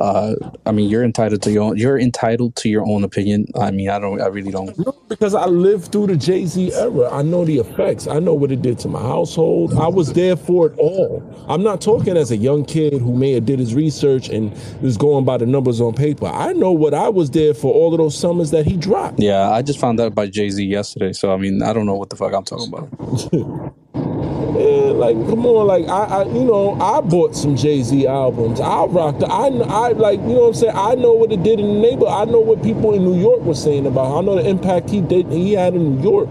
Uh, 0.00 0.34
I 0.64 0.72
mean, 0.72 0.88
you're 0.88 1.04
entitled 1.04 1.42
to 1.42 1.52
your 1.52 1.62
own. 1.62 1.76
You're 1.76 1.98
entitled 1.98 2.56
to 2.56 2.70
your 2.70 2.86
own 2.86 3.04
opinion. 3.04 3.46
I 3.60 3.70
mean, 3.70 3.90
I 3.90 3.98
don't. 3.98 4.20
I 4.20 4.26
really 4.28 4.50
don't. 4.50 4.76
No, 4.78 4.92
because 5.08 5.34
I 5.34 5.44
lived 5.44 5.92
through 5.92 6.06
the 6.06 6.16
Jay 6.16 6.46
Z 6.46 6.72
era. 6.72 7.10
I 7.12 7.20
know 7.22 7.44
the 7.44 7.58
effects. 7.58 8.06
I 8.06 8.18
know 8.18 8.32
what 8.32 8.50
it 8.50 8.62
did 8.62 8.78
to 8.80 8.88
my 8.88 9.00
household. 9.00 9.74
I 9.74 9.88
was 9.88 10.14
there 10.14 10.36
for 10.36 10.68
it 10.68 10.78
all. 10.78 11.22
I'm 11.48 11.62
not 11.62 11.82
talking 11.82 12.16
as 12.16 12.30
a 12.30 12.36
young 12.36 12.64
kid 12.64 12.94
who 12.94 13.14
may 13.14 13.32
have 13.32 13.44
did 13.44 13.58
his 13.58 13.74
research 13.74 14.30
and 14.30 14.52
was 14.80 14.96
going 14.96 15.26
by 15.26 15.36
the 15.36 15.46
numbers 15.46 15.82
on 15.82 15.92
paper. 15.92 16.26
I 16.26 16.54
know 16.54 16.72
what 16.72 16.94
I 16.94 17.10
was 17.10 17.30
there 17.30 17.52
for 17.52 17.72
all 17.74 17.92
of 17.92 17.98
those 17.98 18.18
summers 18.18 18.50
that 18.52 18.64
he 18.64 18.78
dropped. 18.78 19.20
Yeah, 19.20 19.50
I 19.50 19.60
just 19.60 19.78
found 19.78 20.00
out 20.00 20.14
by 20.14 20.28
Jay 20.28 20.48
Z 20.48 20.64
yesterday. 20.64 21.12
So 21.12 21.32
I 21.32 21.36
mean, 21.36 21.62
I 21.62 21.74
don't 21.74 21.84
know 21.84 21.96
what 21.96 22.08
the 22.08 22.16
fuck 22.16 22.32
I'm 22.32 22.44
talking 22.44 22.72
about. 22.72 23.74
Yeah, 24.60 24.92
like 24.92 25.16
come 25.26 25.46
on, 25.46 25.66
like 25.66 25.88
I, 25.88 26.04
I, 26.04 26.24
you 26.24 26.44
know, 26.44 26.78
I 26.80 27.00
bought 27.00 27.34
some 27.34 27.56
Jay 27.56 27.82
Z 27.82 28.06
albums. 28.06 28.60
I 28.60 28.84
rocked. 28.84 29.22
I, 29.22 29.46
I 29.46 29.92
like, 29.92 30.20
you 30.20 30.26
know 30.26 30.40
what 30.40 30.48
I'm 30.48 30.54
saying. 30.54 30.76
I 30.76 30.94
know 30.96 31.14
what 31.14 31.32
it 31.32 31.42
did 31.42 31.60
in 31.60 31.66
the 31.66 31.80
neighborhood. 31.80 32.12
I 32.12 32.30
know 32.30 32.40
what 32.40 32.62
people 32.62 32.92
in 32.92 33.02
New 33.02 33.18
York 33.18 33.40
were 33.40 33.54
saying 33.54 33.86
about. 33.86 34.12
It. 34.12 34.18
I 34.18 34.20
know 34.20 34.34
the 34.36 34.46
impact 34.46 34.90
he 34.90 35.00
did. 35.00 35.32
He 35.32 35.54
had 35.54 35.74
in 35.74 35.96
New 35.96 36.02
York. 36.02 36.28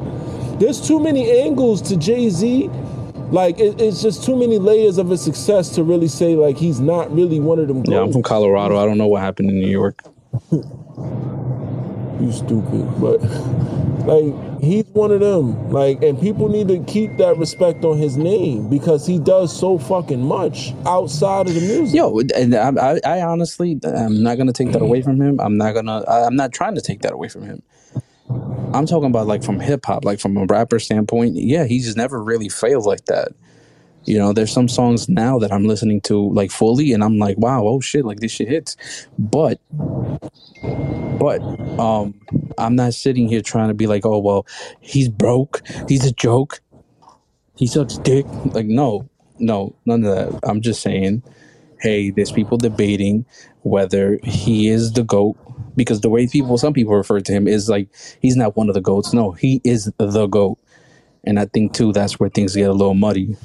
There's 0.60 0.80
too 0.80 1.00
many 1.00 1.42
angles 1.42 1.82
to 1.84 1.98
Jay 1.98 2.30
Z. 2.30 2.68
Like 3.32 3.60
it, 3.60 3.82
it's 3.82 4.04
just 4.04 4.24
too 4.24 4.36
many 4.36 4.60
layers 4.60 5.00
of 5.00 5.10
his 5.10 5.24
success 5.24 5.70
to 5.70 5.84
really 5.84 6.08
say 6.08 6.36
like 6.36 6.58
he's 6.58 6.80
not 6.80 7.12
really 7.12 7.40
one 7.40 7.58
of 7.58 7.68
them. 7.68 7.84
Yeah, 7.86 8.02
I'm 8.02 8.12
from 8.12 8.22
Colorado. 8.22 8.78
I 8.78 8.86
don't 8.86 9.00
know 9.00 9.08
what 9.08 9.22
happened 9.22 9.50
in 9.50 9.60
New 9.60 9.70
York. 9.70 10.04
You 12.20 12.32
stupid, 12.32 13.00
but 13.00 13.22
like 14.06 14.62
he's 14.62 14.86
one 14.88 15.12
of 15.12 15.20
them. 15.20 15.70
Like, 15.72 16.02
and 16.04 16.20
people 16.20 16.50
need 16.50 16.68
to 16.68 16.84
keep 16.84 17.18
that 17.18 17.38
respect 17.38 17.84
on 17.86 17.98
his 17.98 18.18
name 18.18 18.70
because 18.70 19.06
he 19.06 19.20
does 19.20 19.58
so 19.58 19.78
fucking 19.78 20.22
much 20.22 20.74
outside 20.86 21.48
of 21.48 21.54
the 21.56 21.62
music. 21.62 21.96
Yo, 21.96 22.20
and 22.36 22.56
I, 22.56 23.00
I, 23.06 23.22
honestly, 23.22 23.80
I'm 23.84 24.22
not 24.22 24.38
gonna 24.38 24.54
take 24.54 24.72
that 24.74 24.82
away 24.82 25.02
from 25.02 25.22
him. 25.22 25.40
I'm 25.40 25.58
not 25.58 25.74
gonna. 25.74 26.04
I, 26.08 26.26
I'm 26.26 26.36
not 26.36 26.52
trying 26.52 26.76
to 26.76 26.82
take 26.82 27.02
that 27.02 27.14
away 27.14 27.30
from 27.30 27.44
him. 27.44 27.62
I'm 28.74 28.86
talking 28.86 29.10
about 29.10 29.28
like 29.28 29.44
from 29.44 29.60
hip 29.60 29.86
hop, 29.86 30.06
like 30.06 30.20
from 30.20 30.38
a 30.38 30.46
rapper 30.46 30.80
standpoint. 30.80 31.36
Yeah, 31.36 31.66
he's 31.66 31.86
just 31.86 31.98
never 31.98 32.22
really 32.22 32.50
failed 32.50 32.86
like 32.86 33.06
that. 33.06 33.30
You 34.06 34.18
know, 34.18 34.34
there's 34.34 34.52
some 34.52 34.68
songs 34.68 35.08
now 35.10 35.40
that 35.40 35.52
I'm 35.52 35.66
listening 35.66 36.02
to 36.02 36.32
like 36.34 36.52
fully, 36.52 36.94
and 36.94 37.04
I'm 37.04 37.18
like, 37.18 37.38
wow, 37.38 37.64
oh 37.66 37.80
shit, 37.80 38.06
like 38.06 38.20
this 38.20 38.32
shit 38.32 38.48
hits. 38.48 38.76
But, 39.18 39.60
but, 41.20 41.42
um, 41.80 42.20
I'm 42.58 42.76
not 42.76 42.94
sitting 42.94 43.28
here 43.28 43.42
trying 43.42 43.68
to 43.68 43.74
be 43.74 43.88
like, 43.88 44.06
oh 44.06 44.20
well, 44.20 44.48
he's 44.80 45.10
broke, 45.10 45.62
he's 45.88 46.06
a 46.06 46.12
joke, 46.14 46.62
he 47.56 47.68
sucks 47.68 47.98
dick. 47.98 48.26
Like, 48.46 48.66
no, 48.66 49.10
no, 49.38 49.76
none 49.86 50.04
of 50.06 50.16
that. 50.16 50.40
I'm 50.44 50.62
just 50.62 50.82
saying 50.82 51.24
hey, 51.80 52.10
there's 52.12 52.32
people 52.32 52.58
debating 52.58 53.26
whether 53.62 54.20
he 54.24 54.68
is 54.70 54.94
the 54.94 55.04
GOAT 55.04 55.38
because 55.76 56.02
the 56.02 56.10
way 56.10 56.28
people, 56.28 56.58
some 56.58 56.74
people 56.74 56.96
refer 56.96 57.22
to 57.22 57.32
him 57.32 57.48
is 57.48 57.70
like 57.70 57.88
he's 58.22 58.36
not 58.36 58.56
one 58.56 58.70
of 58.70 58.76
the 58.76 58.82
GOATs. 58.82 59.14
No, 59.14 59.32
he 59.32 59.62
is 59.64 59.92
the 59.98 60.28
GOAT. 60.28 60.58
And 61.24 61.40
I 61.40 61.46
think 61.46 61.74
too, 61.74 61.92
that's 61.92 62.20
where 62.20 62.30
things 62.30 62.56
get 62.56 62.70
a 62.70 62.74
little 62.74 62.94
muddy. 62.94 63.36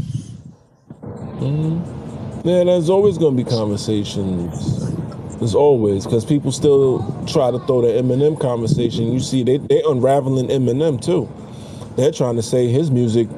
Mm-hmm. 1.40 2.48
Yeah, 2.48 2.64
there's 2.64 2.90
always 2.90 3.18
going 3.18 3.36
to 3.36 3.44
be 3.44 3.48
conversations. 3.48 4.94
There's 5.38 5.54
always 5.54 6.04
because 6.04 6.24
people 6.24 6.52
still 6.52 7.00
try 7.26 7.50
to 7.50 7.58
throw 7.60 7.82
the 7.82 7.88
Eminem 7.88 8.38
conversation. 8.40 9.12
You 9.12 9.20
see, 9.20 9.42
they 9.42 9.58
they 9.58 9.82
unraveling 9.82 10.48
Eminem 10.48 11.02
too. 11.04 11.28
They're 11.96 12.12
trying 12.12 12.36
to 12.36 12.42
say 12.42 12.68
his 12.68 12.90
music 12.90 13.28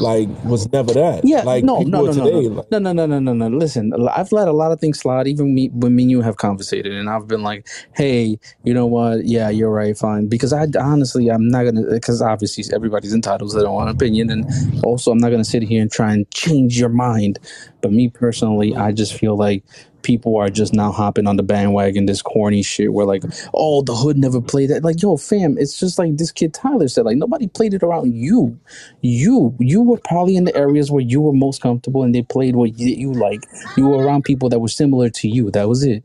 like 0.00 0.28
was 0.44 0.70
never 0.72 0.92
that. 0.94 1.22
Yeah, 1.24 1.42
like 1.42 1.64
no, 1.64 1.80
no, 1.80 2.06
no, 2.06 2.12
today, 2.12 2.48
no, 2.48 2.54
like, 2.54 2.70
no, 2.70 2.78
no, 2.78 2.92
no, 2.92 3.06
no, 3.06 3.18
no, 3.18 3.32
no. 3.32 3.48
Listen, 3.48 3.92
I've 4.08 4.32
let 4.32 4.48
a 4.48 4.52
lot 4.52 4.72
of 4.72 4.80
things 4.80 4.98
slide. 4.98 5.26
Even 5.26 5.54
me, 5.54 5.68
when 5.68 5.94
me 5.94 6.04
and 6.04 6.10
you 6.10 6.20
have 6.20 6.36
conversated, 6.36 6.92
and 6.92 7.08
I've 7.08 7.28
been 7.28 7.42
like, 7.42 7.66
"Hey, 7.94 8.38
you 8.64 8.74
know 8.74 8.86
what? 8.86 9.24
Yeah, 9.24 9.48
you're 9.48 9.70
right, 9.70 9.96
fine." 9.96 10.28
Because 10.28 10.52
I 10.52 10.66
honestly, 10.80 11.28
I'm 11.30 11.48
not 11.48 11.64
gonna, 11.64 11.82
because 11.90 12.22
obviously 12.22 12.64
everybody's 12.74 13.14
entitled 13.14 13.50
to 13.50 13.58
their 13.58 13.68
own 13.68 13.88
opinion, 13.88 14.30
and 14.30 14.44
also 14.84 15.10
I'm 15.10 15.18
not 15.18 15.30
gonna 15.30 15.44
sit 15.44 15.62
here 15.62 15.82
and 15.82 15.90
try 15.90 16.12
and 16.12 16.30
change 16.30 16.78
your 16.78 16.88
mind. 16.88 17.38
But 17.80 17.92
me 17.92 18.08
personally, 18.08 18.74
I 18.76 18.92
just 18.92 19.14
feel 19.14 19.36
like 19.36 19.64
people 20.02 20.36
are 20.36 20.50
just 20.50 20.74
now 20.74 20.92
hopping 20.92 21.26
on 21.26 21.36
the 21.36 21.42
bandwagon, 21.42 22.06
this 22.06 22.22
corny 22.22 22.62
shit 22.62 22.92
where 22.92 23.06
like, 23.06 23.22
oh, 23.54 23.82
the 23.82 23.94
hood 23.94 24.16
never 24.18 24.40
played 24.40 24.70
that. 24.70 24.84
Like, 24.84 25.02
yo, 25.02 25.16
fam, 25.16 25.56
it's 25.58 25.78
just 25.78 25.98
like 25.98 26.16
this 26.16 26.32
kid 26.32 26.54
Tyler 26.54 26.88
said, 26.88 27.04
like 27.04 27.16
nobody 27.16 27.48
played 27.48 27.74
it 27.74 27.82
around 27.82 28.14
you. 28.14 28.58
You 29.00 29.54
you 29.58 29.82
were 29.82 29.98
probably 29.98 30.36
in 30.36 30.44
the 30.44 30.56
areas 30.56 30.90
where 30.90 31.02
you 31.02 31.20
were 31.20 31.32
most 31.32 31.62
comfortable 31.62 32.02
and 32.02 32.14
they 32.14 32.22
played 32.22 32.56
what 32.56 32.78
you, 32.78 32.88
you 32.94 33.12
like. 33.12 33.42
You 33.76 33.88
were 33.88 34.04
around 34.04 34.24
people 34.24 34.48
that 34.48 34.60
were 34.60 34.68
similar 34.68 35.10
to 35.10 35.28
you. 35.28 35.50
That 35.50 35.68
was 35.68 35.84
it. 35.84 36.04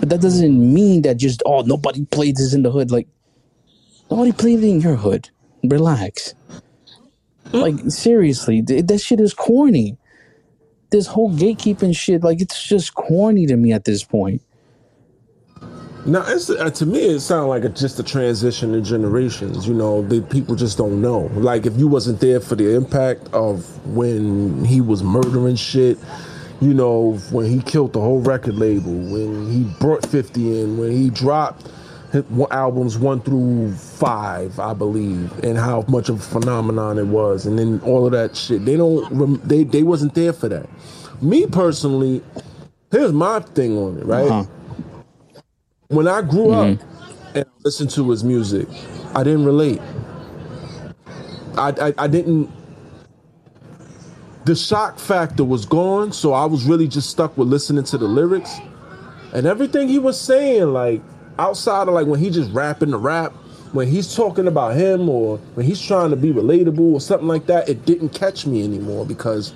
But 0.00 0.10
that 0.10 0.20
doesn't 0.20 0.74
mean 0.74 1.02
that 1.02 1.16
just 1.16 1.42
oh 1.46 1.62
nobody 1.62 2.04
played 2.06 2.36
this 2.36 2.54
in 2.54 2.62
the 2.62 2.70
hood. 2.70 2.90
Like 2.90 3.08
nobody 4.10 4.32
played 4.32 4.62
it 4.62 4.68
in 4.68 4.80
your 4.80 4.96
hood. 4.96 5.30
Relax. 5.64 6.34
Like 7.52 7.76
seriously, 7.88 8.62
th- 8.62 8.86
that 8.86 8.98
shit 9.00 9.20
is 9.20 9.34
corny. 9.34 9.96
This 10.90 11.06
whole 11.06 11.30
gatekeeping 11.30 11.94
shit, 11.94 12.22
like 12.22 12.40
it's 12.40 12.62
just 12.66 12.94
corny 12.94 13.46
to 13.46 13.56
me 13.56 13.72
at 13.72 13.84
this 13.84 14.02
point. 14.02 14.42
Now, 16.06 16.24
it's, 16.26 16.48
uh, 16.48 16.70
to 16.70 16.86
me, 16.86 17.00
it 17.00 17.20
sounds 17.20 17.48
like 17.48 17.64
a, 17.64 17.68
just 17.68 17.98
a 17.98 18.02
transition 18.02 18.74
in 18.74 18.82
generations. 18.82 19.68
You 19.68 19.74
know, 19.74 20.00
the 20.00 20.22
people 20.22 20.54
just 20.54 20.78
don't 20.78 21.02
know. 21.02 21.30
Like, 21.34 21.66
if 21.66 21.76
you 21.76 21.86
wasn't 21.86 22.20
there 22.20 22.40
for 22.40 22.54
the 22.54 22.74
impact 22.74 23.28
of 23.34 23.86
when 23.86 24.64
he 24.64 24.80
was 24.80 25.02
murdering 25.02 25.56
shit, 25.56 25.98
you 26.62 26.72
know, 26.72 27.18
when 27.30 27.46
he 27.46 27.60
killed 27.60 27.92
the 27.92 28.00
whole 28.00 28.20
record 28.20 28.54
label, 28.54 28.92
when 28.92 29.50
he 29.50 29.64
brought 29.80 30.06
50 30.06 30.60
in, 30.60 30.78
when 30.78 30.92
he 30.92 31.10
dropped 31.10 31.70
albums 32.50 32.98
one 32.98 33.20
through 33.20 33.72
five, 33.74 34.58
I 34.60 34.74
believe, 34.74 35.32
and 35.44 35.58
how 35.58 35.84
much 35.88 36.08
of 36.08 36.16
a 36.20 36.22
phenomenon 36.22 36.98
it 36.98 37.06
was, 37.06 37.46
and 37.46 37.58
then 37.58 37.80
all 37.84 38.06
of 38.06 38.12
that 38.12 38.36
shit. 38.36 38.64
They 38.64 38.76
don't. 38.76 39.10
rem- 39.12 39.42
They 39.44 39.64
they 39.64 39.82
wasn't 39.84 40.14
there 40.14 40.32
for 40.32 40.48
that. 40.48 40.68
Me 41.22 41.46
personally, 41.46 42.22
here's 42.90 43.12
my 43.12 43.40
thing 43.40 43.78
on 43.78 43.98
it. 43.98 44.06
Right 44.06 44.28
Uh-huh. 44.30 44.44
when 45.88 46.08
I 46.08 46.22
grew 46.22 46.52
up 46.52 46.78
and 47.34 47.46
listened 47.64 47.90
to 47.92 48.10
his 48.10 48.24
music, 48.24 48.68
I 49.14 49.24
didn't 49.24 49.44
relate. 49.46 49.80
I, 51.58 51.74
I 51.80 51.94
I 51.98 52.08
didn't. 52.08 52.50
The 54.46 54.56
shock 54.56 54.98
factor 54.98 55.44
was 55.44 55.66
gone, 55.66 56.12
so 56.12 56.32
I 56.34 56.46
was 56.46 56.64
really 56.64 56.88
just 56.88 57.10
stuck 57.10 57.36
with 57.38 57.48
listening 57.48 57.84
to 57.84 57.98
the 57.98 58.08
lyrics 58.08 58.60
and 59.34 59.46
everything 59.46 59.88
he 59.88 59.98
was 59.98 60.20
saying. 60.20 60.72
Like 60.72 61.02
outside 61.38 61.88
of 61.88 61.94
like 61.94 62.06
when 62.06 62.20
he 62.20 62.30
just 62.30 62.52
rapping 62.52 62.90
the 62.90 62.98
rap, 62.98 63.32
when 63.72 63.86
he's 63.86 64.14
talking 64.14 64.46
about 64.46 64.74
him 64.74 65.08
or 65.08 65.38
when 65.54 65.66
he's 65.66 65.80
trying 65.80 66.10
to 66.10 66.16
be 66.16 66.32
relatable 66.32 66.92
or 66.92 67.00
something 67.00 67.28
like 67.28 67.46
that, 67.46 67.68
it 67.68 67.84
didn't 67.84 68.10
catch 68.10 68.46
me 68.46 68.64
anymore 68.64 69.04
because 69.04 69.52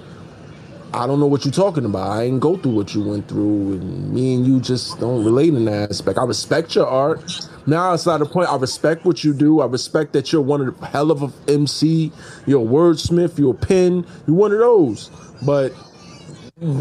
I 0.95 1.07
don't 1.07 1.21
know 1.21 1.27
what 1.27 1.47
you're 1.47 1.53
talking 1.53 1.87
about. 1.87 2.11
I 2.11 2.25
ain't 2.25 2.41
go 2.41 2.57
through 2.59 2.73
what 2.73 2.95
you 2.95 3.03
went 3.03 3.27
through, 3.27 3.73
and 3.73 4.13
me 4.13 4.35
and 4.35 4.47
you 4.47 4.61
just 4.61 5.01
don't 5.01 5.25
relate 5.25 5.55
in 5.55 5.65
that 5.65 5.91
aspect. 5.91 6.19
I 6.19 6.25
respect 6.25 6.75
your 6.75 6.87
art. 6.87 7.49
Now 7.67 7.95
it's 7.95 8.05
not 8.05 8.19
the 8.19 8.27
point. 8.27 8.51
I 8.51 8.57
respect 8.57 9.07
what 9.07 9.25
you 9.25 9.33
do. 9.33 9.61
I 9.61 9.67
respect 9.67 10.13
that 10.13 10.33
you're 10.33 10.43
one 10.43 10.61
of 10.61 10.79
the 10.79 10.87
hell 10.87 11.11
of 11.11 11.23
a 11.23 11.33
MC. 11.51 12.13
You're 12.45 12.63
a 12.63 12.67
wordsmith. 12.67 13.39
You're 13.39 13.53
a 13.53 13.55
pen. 13.55 14.05
You're 14.27 14.37
one 14.37 14.53
of 14.53 14.59
those. 14.59 15.09
But 15.41 15.73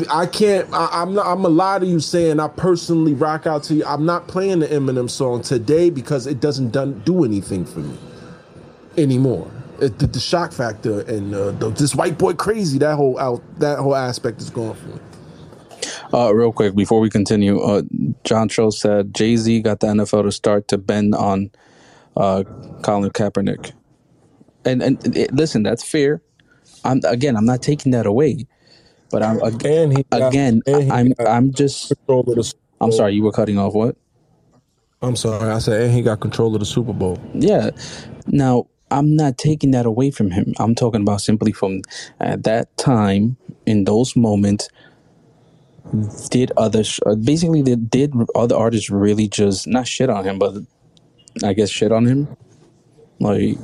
I 0.10 0.28
can't. 0.28 0.72
I, 0.74 0.90
I'm 0.92 1.14
not. 1.14 1.26
I'm 1.26 1.44
a 1.44 1.50
lie 1.50 1.80
to 1.80 1.86
you 1.86 2.00
saying 2.00 2.40
I 2.40 2.48
personally 2.48 3.14
rock 3.14 3.48
out 3.48 3.64
to 3.64 3.74
you. 3.76 3.86
I'm 3.86 4.06
not 4.06 4.28
playing 4.28 4.60
the 4.60 4.68
Eminem 4.68 5.10
song 5.10 5.42
today 5.42 5.90
because 5.90 6.28
it 6.28 6.40
doesn't 6.40 6.72
done, 6.72 7.02
do 7.06 7.24
anything 7.24 7.66
for 7.66 7.80
me 7.80 7.98
anymore. 8.98 9.50
It, 9.80 9.98
the, 9.98 10.06
the 10.06 10.20
shock 10.20 10.52
factor 10.52 11.02
and 11.02 11.34
uh, 11.34 11.52
the, 11.52 11.70
this 11.70 11.96
white 11.96 12.20
boy 12.20 12.34
crazy 12.34 12.78
that 12.80 12.96
whole 12.96 13.18
out 13.18 13.42
that 13.60 13.80
whole 13.80 13.96
aspect 13.96 14.40
is 14.42 14.52
gone 14.52 14.76
for 14.76 14.88
me. 14.88 15.00
Uh, 16.14 16.34
real 16.34 16.52
quick 16.52 16.76
before 16.76 17.00
we 17.00 17.10
continue, 17.10 17.60
uh, 17.60 17.82
John 18.24 18.50
Cho 18.50 18.70
said 18.70 19.16
Jay 19.16 19.36
Z 19.36 19.62
got 19.62 19.80
the 19.80 19.88
NFL 19.88 20.24
to 20.24 20.32
start 20.32 20.68
to 20.68 20.78
bend 20.78 21.16
on 21.16 21.50
uh, 22.16 22.44
Colin 22.84 23.10
Kaepernick, 23.10 23.72
and 24.64 24.84
and 24.84 25.18
it, 25.18 25.34
listen, 25.34 25.64
that's 25.64 25.84
fair. 25.84 26.22
I'm 26.84 27.02
again, 27.06 27.36
I'm 27.36 27.46
not 27.46 27.64
taking 27.64 27.92
that 27.94 28.06
away, 28.06 28.46
but 29.12 29.24
I'm 29.24 29.42
ag- 29.44 29.66
And 29.66 29.98
he 29.98 30.04
got, 30.12 30.30
again, 30.30 30.62
I'm 30.68 31.14
I'm 31.20 31.54
just 31.54 31.90
control 31.90 32.22
of 32.22 32.36
the 32.36 32.54
I'm 32.80 32.92
sorry, 32.92 33.14
you 33.14 33.24
were 33.24 33.32
cutting 33.32 33.60
off 33.60 33.74
what? 33.74 33.96
I'm 35.04 35.16
sorry. 35.16 35.50
I 35.50 35.60
said, 35.60 35.82
and 35.82 35.94
he 35.94 36.02
got 36.02 36.20
control 36.20 36.54
of 36.54 36.60
the 36.60 36.66
Super 36.66 36.94
Bowl. 36.94 37.20
Yeah. 37.34 37.72
Now, 38.28 38.68
I'm 38.92 39.16
not 39.16 39.38
taking 39.38 39.72
that 39.72 39.86
away 39.86 40.12
from 40.12 40.32
him. 40.32 40.54
I'm 40.60 40.76
talking 40.76 41.02
about 41.02 41.22
simply 41.22 41.52
from 41.52 41.82
at 42.20 42.44
that 42.44 42.76
time, 42.78 43.38
in 43.66 43.86
those 43.86 44.16
moments, 44.16 44.70
did 46.30 46.52
other 46.58 46.84
uh, 47.06 47.16
basically 47.16 47.62
did 47.64 48.14
other 48.36 48.56
artists 48.56 48.90
really 48.90 49.28
just 49.28 49.68
not 49.68 49.88
shit 49.88 50.10
on 50.10 50.24
him, 50.24 50.40
but 50.40 50.56
I 51.44 51.54
guess 51.54 51.70
shit 51.70 51.92
on 51.92 52.06
him? 52.06 52.28
Like 53.22 53.58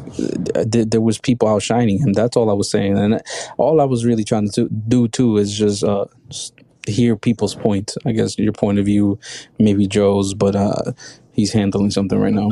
uh, 0.56 0.64
there, 0.68 1.02
was 1.02 1.18
people 1.18 1.48
outshining 1.48 2.00
him. 2.00 2.14
That's 2.14 2.38
all 2.38 2.50
I 2.50 2.54
was 2.54 2.70
saying, 2.70 2.98
and 2.98 3.22
all 3.58 3.82
I 3.82 3.86
was 3.86 4.06
really 4.06 4.24
trying 4.24 4.52
to 4.52 4.70
do 4.70 5.08
too 5.08 5.38
is 5.38 5.58
just 5.58 5.84
uh 5.84 6.06
hear 6.88 7.16
people's 7.16 7.56
point. 7.56 7.96
I 8.06 8.12
guess 8.12 8.38
your 8.38 8.54
point 8.54 8.78
of 8.78 8.86
view, 8.86 9.20
maybe 9.60 9.88
Joe's, 9.88 10.36
but 10.36 10.56
uh 10.56 10.94
he's 11.34 11.54
handling 11.54 11.92
something 11.92 12.20
right 12.20 12.34
now. 12.34 12.52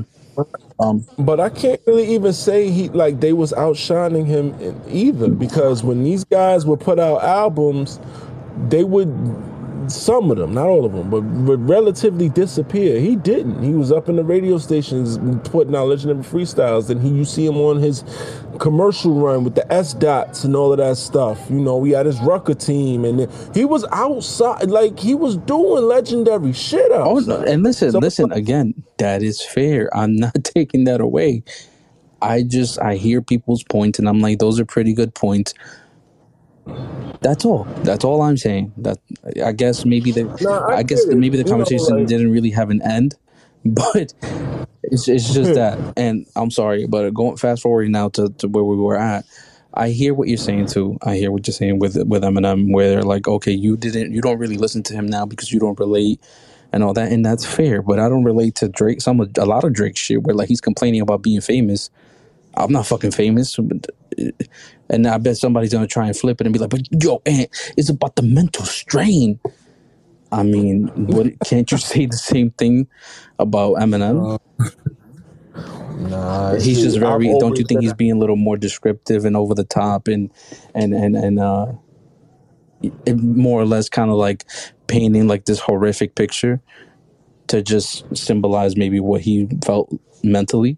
Um, 0.79 1.05
But 1.17 1.39
I 1.39 1.49
can't 1.49 1.79
really 1.87 2.07
even 2.13 2.33
say 2.33 2.69
he 2.69 2.89
like 2.89 3.19
they 3.19 3.33
was 3.33 3.53
outshining 3.53 4.25
him 4.25 4.55
either 4.89 5.29
because 5.29 5.83
when 5.83 6.03
these 6.03 6.23
guys 6.23 6.65
would 6.65 6.79
put 6.79 6.99
out 6.99 7.23
albums, 7.23 7.99
they 8.67 8.83
would 8.83 9.09
some 9.91 10.31
of 10.31 10.37
them, 10.37 10.53
not 10.53 10.67
all 10.67 10.85
of 10.85 10.93
them, 10.93 11.09
but 11.09 11.21
would 11.23 11.69
relatively 11.69 12.29
disappear. 12.29 12.99
He 12.99 13.15
didn't. 13.15 13.63
He 13.63 13.71
was 13.71 13.91
up 13.91 14.09
in 14.09 14.15
the 14.15 14.23
radio 14.23 14.57
stations 14.57 15.17
putting 15.49 15.75
out 15.75 15.87
legendary 15.87 16.23
freestyles. 16.23 16.87
Then 16.87 16.99
he, 17.01 17.09
you 17.09 17.25
see 17.25 17.45
him 17.45 17.57
on 17.57 17.77
his 17.81 18.03
commercial 18.59 19.13
run 19.15 19.43
with 19.43 19.55
the 19.55 19.71
S 19.71 19.93
dots 19.93 20.43
and 20.43 20.55
all 20.55 20.71
of 20.71 20.77
that 20.79 20.97
stuff. 20.97 21.39
You 21.49 21.59
know, 21.59 21.77
we 21.77 21.91
had 21.91 22.05
his 22.05 22.19
Rucker 22.21 22.53
team, 22.55 23.05
and 23.05 23.29
he 23.53 23.65
was 23.65 23.85
outside, 23.91 24.69
like 24.69 24.99
he 24.99 25.15
was 25.15 25.37
doing 25.37 25.83
legendary 25.83 26.53
shit 26.53 26.91
Oh, 26.91 27.19
no, 27.19 27.41
and 27.43 27.63
listen, 27.63 27.91
So 27.91 27.99
listen 27.99 28.31
again. 28.31 28.73
That 28.97 29.23
is 29.23 29.41
fair. 29.41 29.95
I'm 29.95 30.15
not 30.17 30.43
taking 30.43 30.85
that 30.85 31.01
away. 31.01 31.43
I 32.21 32.43
just 32.43 32.81
I 32.81 32.95
hear 32.95 33.21
people's 33.21 33.63
points, 33.63 33.99
and 33.99 34.07
I'm 34.09 34.19
like, 34.19 34.39
those 34.39 34.59
are 34.59 34.65
pretty 34.65 34.93
good 34.93 35.13
points. 35.13 35.53
That's 37.21 37.45
all. 37.45 37.63
That's 37.83 38.03
all 38.03 38.21
I'm 38.21 38.37
saying. 38.37 38.73
That 38.77 38.99
I 39.43 39.51
guess 39.51 39.85
maybe 39.85 40.11
the 40.11 40.23
No, 40.41 40.51
I 40.51 40.77
I 40.77 40.83
guess 40.83 41.05
the, 41.05 41.15
maybe 41.15 41.37
the 41.37 41.43
You 41.43 41.45
know, 41.45 41.51
conversation 41.51 41.97
like- 41.97 42.07
didn't 42.07 42.31
really 42.31 42.51
have 42.51 42.69
an 42.69 42.81
end, 42.81 43.15
but 43.65 44.13
it's 44.83 45.07
it's 45.07 45.33
just 45.33 45.49
hmm. 45.49 45.55
that. 45.55 45.93
And 45.97 46.25
I'm 46.35 46.51
sorry, 46.51 46.85
but 46.85 47.11
going 47.13 47.37
fast 47.37 47.61
forward 47.63 47.89
now 47.89 48.09
to, 48.09 48.29
to 48.37 48.47
where 48.47 48.63
we 48.63 48.77
were 48.77 48.97
at. 48.97 49.25
I 49.77 49.89
hear 49.89 50.13
what 50.13 50.29
you're 50.29 50.37
saying 50.37 50.67
too. 50.67 50.97
I 51.01 51.17
hear 51.17 51.31
what 51.31 51.45
you're 51.47 51.53
saying 51.53 51.79
with 51.79 51.97
with 52.07 52.23
Eminem, 52.23 52.71
where 52.71 52.89
they're 52.89 53.03
like, 53.03 53.27
okay, 53.27 53.51
you 53.51 53.75
didn't, 53.75 54.13
you 54.13 54.21
don't 54.21 54.37
really 54.37 54.55
listen 54.55 54.83
to 54.83 54.93
him 54.93 55.05
now 55.05 55.25
because 55.25 55.51
you 55.51 55.59
don't 55.59 55.77
relate 55.79 56.21
and 56.71 56.83
all 56.83 56.93
that, 56.93 57.11
and 57.11 57.25
that's 57.25 57.45
fair. 57.45 57.81
But 57.81 57.99
I 57.99 58.07
don't 58.07 58.23
relate 58.23 58.55
to 58.55 58.69
Drake. 58.69 59.01
Some 59.01 59.19
of 59.19 59.31
a 59.37 59.45
lot 59.45 59.63
of 59.63 59.73
Drake 59.73 59.97
shit 59.97 60.23
where 60.23 60.35
like 60.35 60.47
he's 60.47 60.61
complaining 60.61 61.01
about 61.01 61.21
being 61.21 61.41
famous. 61.41 61.89
I'm 62.55 62.71
not 62.71 62.87
fucking 62.87 63.11
famous, 63.11 63.57
but, 63.57 63.89
and 64.89 65.07
I 65.07 65.17
bet 65.17 65.37
somebody's 65.37 65.73
gonna 65.73 65.87
try 65.87 66.07
and 66.07 66.15
flip 66.15 66.41
it 66.41 66.47
and 66.47 66.53
be 66.53 66.59
like, 66.59 66.69
"But 66.69 66.81
yo, 67.03 67.21
Aunt, 67.25 67.49
it's 67.77 67.89
about 67.89 68.15
the 68.15 68.23
mental 68.23 68.65
strain." 68.65 69.39
I 70.31 70.43
mean, 70.43 70.87
what 71.07 71.27
can't 71.45 71.71
you 71.71 71.77
say 71.77 72.05
the 72.05 72.17
same 72.17 72.51
thing 72.51 72.87
about 73.39 73.75
Eminem? 73.75 74.39
Nah, 75.97 76.55
he's 76.55 76.81
just 76.81 76.97
I've 76.97 77.01
very. 77.01 77.27
Don't 77.39 77.57
you 77.57 77.65
think 77.65 77.81
he's 77.81 77.93
being 77.93 78.13
a 78.13 78.17
little 78.17 78.35
more 78.35 78.57
descriptive 78.57 79.25
and 79.25 79.35
over 79.37 79.55
the 79.55 79.63
top 79.63 80.07
and 80.07 80.29
and 80.73 80.93
and 80.93 81.15
and 81.15 81.39
uh, 81.39 81.71
more 83.15 83.61
or 83.61 83.65
less 83.65 83.89
kind 83.89 84.09
of 84.11 84.17
like 84.17 84.45
painting 84.87 85.27
like 85.27 85.45
this 85.45 85.59
horrific 85.59 86.15
picture 86.15 86.61
to 87.47 87.61
just 87.61 88.03
symbolize 88.15 88.75
maybe 88.75 88.99
what 88.99 89.21
he 89.21 89.47
felt 89.63 89.89
mentally. 90.23 90.77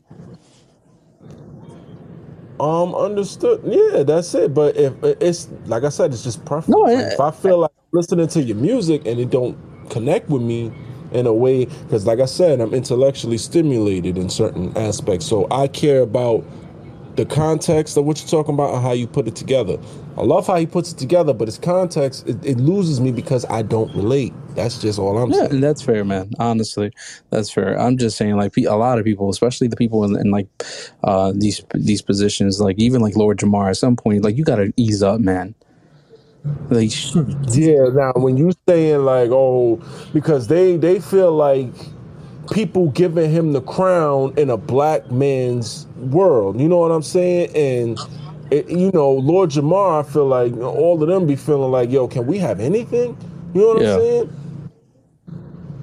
Um, 2.59 2.95
understood. 2.95 3.61
Yeah, 3.65 4.03
that's 4.03 4.33
it. 4.33 4.53
But 4.53 4.75
if 4.77 4.93
it's 5.03 5.49
like 5.65 5.83
I 5.83 5.89
said, 5.89 6.11
it's 6.11 6.23
just 6.23 6.43
preference. 6.45 6.69
No, 6.69 6.79
Like, 6.81 7.13
if 7.13 7.19
I 7.19 7.31
feel 7.31 7.59
like 7.59 7.71
listening 7.91 8.27
to 8.29 8.41
your 8.41 8.57
music 8.57 9.05
and 9.05 9.19
it 9.19 9.29
don't 9.29 9.57
connect 9.89 10.29
with 10.29 10.41
me 10.41 10.71
in 11.11 11.27
a 11.27 11.33
way, 11.33 11.65
because 11.65 12.05
like 12.05 12.19
I 12.19 12.25
said, 12.25 12.59
I'm 12.59 12.73
intellectually 12.73 13.37
stimulated 13.37 14.17
in 14.17 14.29
certain 14.29 14.75
aspects, 14.77 15.25
so 15.25 15.47
I 15.51 15.67
care 15.67 16.01
about 16.01 16.43
the 17.17 17.25
context 17.25 17.97
of 17.97 18.05
what 18.05 18.19
you're 18.21 18.29
talking 18.29 18.55
about 18.55 18.73
and 18.75 18.83
how 18.83 18.93
you 18.93 19.07
put 19.07 19.27
it 19.27 19.35
together. 19.35 19.77
I 20.17 20.23
love 20.23 20.47
how 20.47 20.57
he 20.57 20.67
puts 20.67 20.93
it 20.93 20.99
together, 20.99 21.33
but 21.33 21.47
his 21.49 21.59
context 21.59 22.27
it, 22.27 22.43
it 22.45 22.57
loses 22.59 23.01
me 23.01 23.11
because 23.11 23.45
I 23.49 23.63
don't 23.63 23.93
relate. 23.95 24.33
That's 24.55 24.79
just 24.81 24.99
all 24.99 25.17
I'm 25.17 25.33
Yeah, 25.33 25.47
saying. 25.47 25.61
that's 25.61 25.81
fair, 25.83 26.05
man. 26.05 26.31
Honestly, 26.39 26.91
that's 27.31 27.51
fair. 27.51 27.79
I'm 27.79 27.97
just 27.97 28.17
saying, 28.17 28.37
like, 28.37 28.55
a 28.57 28.75
lot 28.75 28.99
of 28.99 29.05
people, 29.05 29.29
especially 29.29 29.67
the 29.67 29.77
people 29.77 30.03
in, 30.05 30.19
in 30.19 30.31
like 30.31 30.47
uh, 31.03 31.33
these 31.35 31.61
these 31.75 32.01
positions, 32.01 32.61
like 32.61 32.79
even 32.79 33.01
like 33.01 33.15
Lord 33.17 33.39
Jamar, 33.39 33.69
at 33.69 33.77
some 33.77 33.95
point, 33.97 34.23
like 34.23 34.37
you 34.37 34.45
gotta 34.45 34.73
ease 34.77 35.03
up, 35.03 35.19
man. 35.21 35.55
Like, 36.69 36.91
shit. 36.91 37.27
Yeah, 37.53 37.89
now 37.93 38.13
when 38.15 38.37
you 38.37 38.51
saying 38.67 39.05
like, 39.05 39.31
oh, 39.31 39.81
because 40.13 40.47
they 40.47 40.77
they 40.77 40.99
feel 40.99 41.31
like 41.33 41.73
people 42.51 42.89
giving 42.91 43.31
him 43.31 43.53
the 43.53 43.61
crown 43.61 44.33
in 44.37 44.49
a 44.49 44.57
black 44.57 45.11
man's 45.11 45.87
world. 45.97 46.59
You 46.59 46.67
know 46.69 46.77
what 46.79 46.91
I'm 46.91 47.03
saying? 47.03 47.55
And 47.55 47.99
it, 48.51 48.69
you 48.69 48.91
know, 48.93 49.11
Lord 49.11 49.51
Jamar, 49.51 50.05
I 50.05 50.09
feel 50.09 50.27
like 50.27 50.55
all 50.57 51.01
of 51.01 51.09
them 51.09 51.27
be 51.27 51.35
feeling 51.35 51.71
like, 51.71 51.91
yo, 51.91 52.07
can 52.07 52.27
we 52.27 52.37
have 52.39 52.59
anything? 52.59 53.17
You 53.53 53.61
know 53.61 53.67
what 53.69 53.79
Yeah. 53.79 53.95
I'm 53.95 53.99
saying? 54.01 54.29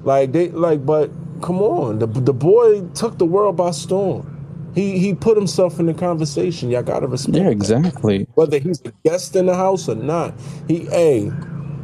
Like 0.03 0.31
they 0.33 0.49
like, 0.49 0.85
but 0.85 1.11
come 1.41 1.61
on, 1.61 1.99
the 1.99 2.07
the 2.07 2.33
boy 2.33 2.81
took 2.95 3.17
the 3.19 3.25
world 3.25 3.57
by 3.57 3.71
storm. 3.71 4.27
He 4.75 4.99
he 4.99 5.13
put 5.15 5.37
himself 5.37 5.79
in 5.79 5.87
the 5.87 5.93
conversation. 5.93 6.69
Y'all 6.71 6.83
gotta 6.83 7.07
respect. 7.07 7.35
yeah, 7.35 7.49
that 7.49 7.51
exactly. 7.51 8.27
whether 8.35 8.59
he's 8.59 8.81
a 8.85 8.93
guest 9.05 9.35
in 9.35 9.47
the 9.47 9.55
house 9.55 9.89
or 9.89 9.95
not. 9.95 10.33
He, 10.67 10.87
a, 10.91 11.31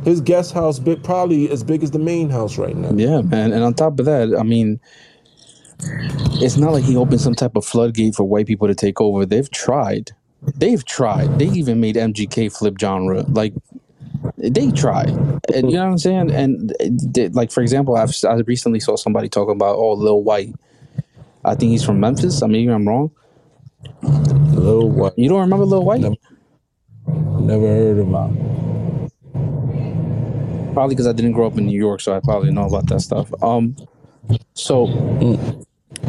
his 0.03 0.21
guest 0.21 0.53
house 0.53 0.79
big, 0.79 1.03
probably 1.03 1.49
as 1.49 1.63
big 1.63 1.83
as 1.83 1.91
the 1.91 1.99
main 1.99 2.29
house 2.29 2.57
right 2.57 2.75
now. 2.75 2.91
Yeah, 2.95 3.21
man. 3.21 3.53
And 3.53 3.63
on 3.63 3.73
top 3.73 3.99
of 3.99 4.05
that, 4.05 4.35
I 4.37 4.43
mean, 4.43 4.79
it's 6.41 6.57
not 6.57 6.71
like 6.71 6.83
he 6.83 6.95
opened 6.95 7.21
some 7.21 7.35
type 7.35 7.55
of 7.55 7.65
floodgate 7.65 8.15
for 8.15 8.23
white 8.23 8.47
people 8.47 8.67
to 8.67 8.75
take 8.75 8.99
over. 9.01 9.25
They've 9.25 9.49
tried. 9.49 10.11
They've 10.55 10.83
tried. 10.85 11.37
They 11.39 11.45
even 11.45 11.79
made 11.79 11.95
MGK 11.95 12.55
flip 12.55 12.75
genre. 12.79 13.23
Like 13.29 13.53
they 14.37 14.71
tried, 14.71 15.09
and 15.53 15.71
you 15.71 15.77
know 15.77 15.85
what 15.85 15.91
I'm 15.91 15.97
saying. 15.97 16.31
And 16.31 16.73
they, 16.79 17.29
like 17.29 17.51
for 17.51 17.61
example, 17.61 17.95
I've 17.95 18.13
I 18.27 18.35
recently 18.47 18.79
saw 18.79 18.95
somebody 18.95 19.29
talking 19.29 19.55
about 19.55 19.75
oh 19.75 19.93
Lil 19.93 20.23
Wyte. 20.23 20.55
I 21.45 21.55
think 21.55 21.71
he's 21.71 21.83
from 21.83 21.99
Memphis. 21.99 22.41
I 22.41 22.47
mean, 22.47 22.69
I'm 22.69 22.87
wrong. 22.87 23.11
Lil 24.01 24.89
Wyte. 24.89 25.13
You 25.17 25.29
don't 25.29 25.41
remember 25.41 25.65
Lil 25.65 25.83
Wyte? 25.83 26.01
Never, 26.01 26.15
never 27.41 27.67
heard 27.67 27.99
of 27.99 28.07
him. 28.07 28.70
Probably 30.73 30.95
because 30.95 31.07
I 31.07 31.13
didn't 31.13 31.33
grow 31.33 31.47
up 31.47 31.57
in 31.57 31.65
New 31.65 31.77
York, 31.77 32.01
so 32.01 32.15
I 32.15 32.19
probably 32.19 32.51
know 32.51 32.65
about 32.65 32.87
that 32.87 33.01
stuff. 33.01 33.31
Um, 33.43 33.75
so 34.53 34.87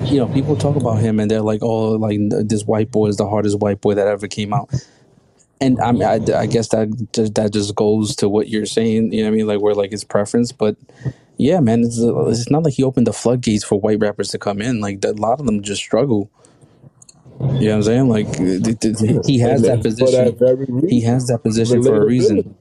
you 0.05 0.19
know, 0.19 0.29
people 0.29 0.57
talk 0.57 0.77
about 0.77 0.99
him 0.99 1.19
and 1.21 1.31
they're 1.31 1.43
like, 1.43 1.63
"Oh, 1.63 1.93
like 1.93 2.19
this 2.21 2.65
white 2.65 2.91
boy 2.91 3.09
is 3.09 3.17
the 3.17 3.29
hardest 3.29 3.59
white 3.59 3.81
boy 3.81 3.95
that 3.95 4.07
ever 4.07 4.29
came 4.29 4.53
out." 4.53 4.71
And 5.61 5.81
I 5.81 5.93
mean, 5.93 6.03
I, 6.03 6.21
I 6.37 6.47
guess 6.47 6.69
that 6.69 6.89
just, 7.13 7.35
that 7.37 7.53
just 7.53 7.75
goes 7.75 8.17
to 8.17 8.29
what 8.29 8.49
you're 8.49 8.67
saying. 8.67 9.13
You 9.13 9.23
know 9.23 9.31
what 9.31 9.35
I 9.35 9.37
mean? 9.37 9.47
Like 9.47 9.61
where 9.61 9.75
like 9.75 9.91
his 9.93 10.05
preference, 10.05 10.53
but 10.53 10.77
yeah, 11.37 11.61
man, 11.61 11.83
it's 11.83 11.99
it's 11.99 12.51
not 12.51 12.63
like 12.63 12.75
he 12.75 12.83
opened 12.83 13.07
the 13.07 13.13
floodgates 13.13 13.65
for 13.65 13.79
white 13.81 13.99
rappers 14.01 14.29
to 14.31 14.39
come 14.39 14.61
in. 14.61 14.81
Like 14.81 15.05
a 15.05 15.13
lot 15.13 15.41
of 15.41 15.47
them 15.47 15.63
just 15.63 15.83
struggle. 15.83 16.31
You 17.41 17.47
know 17.47 17.51
what 17.51 17.75
I'm 17.75 17.83
saying? 17.83 18.09
Like 18.09 18.27
he 19.27 19.39
has 19.41 19.63
that 19.63 19.83
then 19.83 19.95
for 19.95 20.11
that 20.11 20.39
position. 20.39 20.89
He 20.89 21.01
has 21.03 21.27
that 21.27 21.43
position 21.43 21.83
for 21.83 22.03
a 22.03 22.07
reason. 22.07 22.57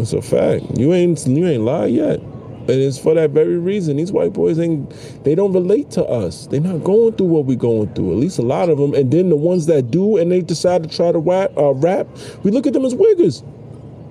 It's 0.00 0.12
a 0.12 0.22
fact. 0.22 0.64
You 0.78 0.92
ain't 0.94 1.26
you 1.26 1.46
ain't 1.46 1.62
lie 1.64 1.86
yet. 1.86 2.20
And 2.20 2.70
it's 2.82 2.98
for 2.98 3.14
that 3.14 3.30
very 3.30 3.58
reason. 3.58 3.96
These 3.96 4.12
white 4.12 4.32
boys 4.34 4.58
ain't 4.58 4.90
they 5.24 5.34
don't 5.34 5.52
relate 5.52 5.90
to 5.92 6.04
us. 6.04 6.46
They're 6.48 6.60
not 6.60 6.84
going 6.84 7.14
through 7.14 7.26
what 7.28 7.46
we're 7.46 7.56
going 7.56 7.94
through. 7.94 8.12
At 8.12 8.18
least 8.18 8.38
a 8.38 8.42
lot 8.42 8.68
of 8.68 8.78
them. 8.78 8.94
And 8.94 9.10
then 9.10 9.30
the 9.30 9.36
ones 9.36 9.66
that 9.66 9.90
do 9.90 10.18
and 10.18 10.30
they 10.30 10.42
decide 10.42 10.82
to 10.82 10.88
try 10.94 11.12
to 11.12 11.18
rap, 11.18 11.52
uh, 11.56 11.72
rap 11.74 12.06
we 12.44 12.50
look 12.50 12.66
at 12.66 12.74
them 12.74 12.84
as 12.84 12.94
wiggers. 12.94 13.42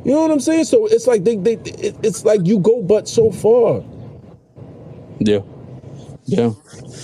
You 0.05 0.13
know 0.13 0.21
what 0.21 0.31
I'm 0.31 0.39
saying? 0.39 0.65
So 0.65 0.87
it's 0.87 1.07
like 1.07 1.23
they, 1.23 1.35
they 1.37 1.53
it, 1.53 1.95
it's 2.03 2.25
like 2.25 2.41
you 2.45 2.59
go 2.59 2.81
but 2.81 3.07
so 3.07 3.31
far. 3.31 3.83
Yeah, 5.19 5.39
yeah. 6.25 6.51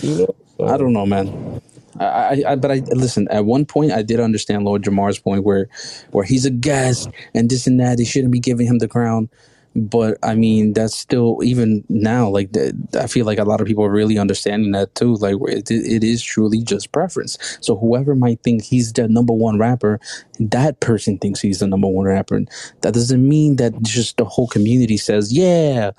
You 0.02 0.16
know? 0.18 0.36
So, 0.58 0.68
I 0.68 0.78
don't 0.78 0.94
know, 0.94 1.06
man. 1.06 1.53
I, 2.00 2.44
I, 2.48 2.56
but 2.56 2.72
I 2.72 2.76
listen. 2.94 3.28
At 3.30 3.46
one 3.46 3.66
point, 3.66 3.92
I 3.92 4.02
did 4.02 4.20
understand 4.20 4.66
Lord 4.66 4.84
Jamar's 4.84 5.20
point, 5.20 5.44
where, 5.44 5.70
where 6.12 6.26
he's 6.26 6.46
a 6.46 6.52
guest 6.52 7.10
and 7.34 7.50
this 7.50 7.68
and 7.68 7.80
that. 7.80 7.98
They 7.98 8.06
shouldn't 8.06 8.34
be 8.34 8.40
giving 8.40 8.68
him 8.68 8.80
the 8.80 8.88
crown. 8.88 9.30
But 9.76 10.18
I 10.22 10.36
mean, 10.36 10.74
that's 10.74 10.96
still 10.96 11.40
even 11.44 11.84
now. 11.90 12.30
Like 12.30 12.50
I 12.96 13.08
feel 13.08 13.26
like 13.26 13.40
a 13.40 13.44
lot 13.44 13.60
of 13.60 13.66
people 13.66 13.84
are 13.84 13.92
really 13.92 14.20
understanding 14.20 14.72
that 14.72 14.94
too. 14.94 15.16
Like 15.16 15.36
it, 15.48 15.72
it 15.72 16.04
is 16.04 16.22
truly 16.22 16.62
just 16.62 16.92
preference. 16.92 17.38
So 17.62 17.76
whoever 17.76 18.14
might 18.14 18.42
think 18.44 18.64
he's 18.64 18.94
the 18.94 19.08
number 19.08 19.34
one 19.34 19.58
rapper, 19.58 20.00
that 20.40 20.80
person 20.80 21.18
thinks 21.18 21.42
he's 21.42 21.60
the 21.60 21.68
number 21.68 21.88
one 21.88 22.06
rapper. 22.06 22.44
That 22.82 22.94
doesn't 22.94 23.28
mean 23.28 23.56
that 23.56 23.82
just 23.82 24.18
the 24.18 24.26
whole 24.26 24.48
community 24.48 24.98
says, 24.98 25.34
"Yeah, 25.34 25.92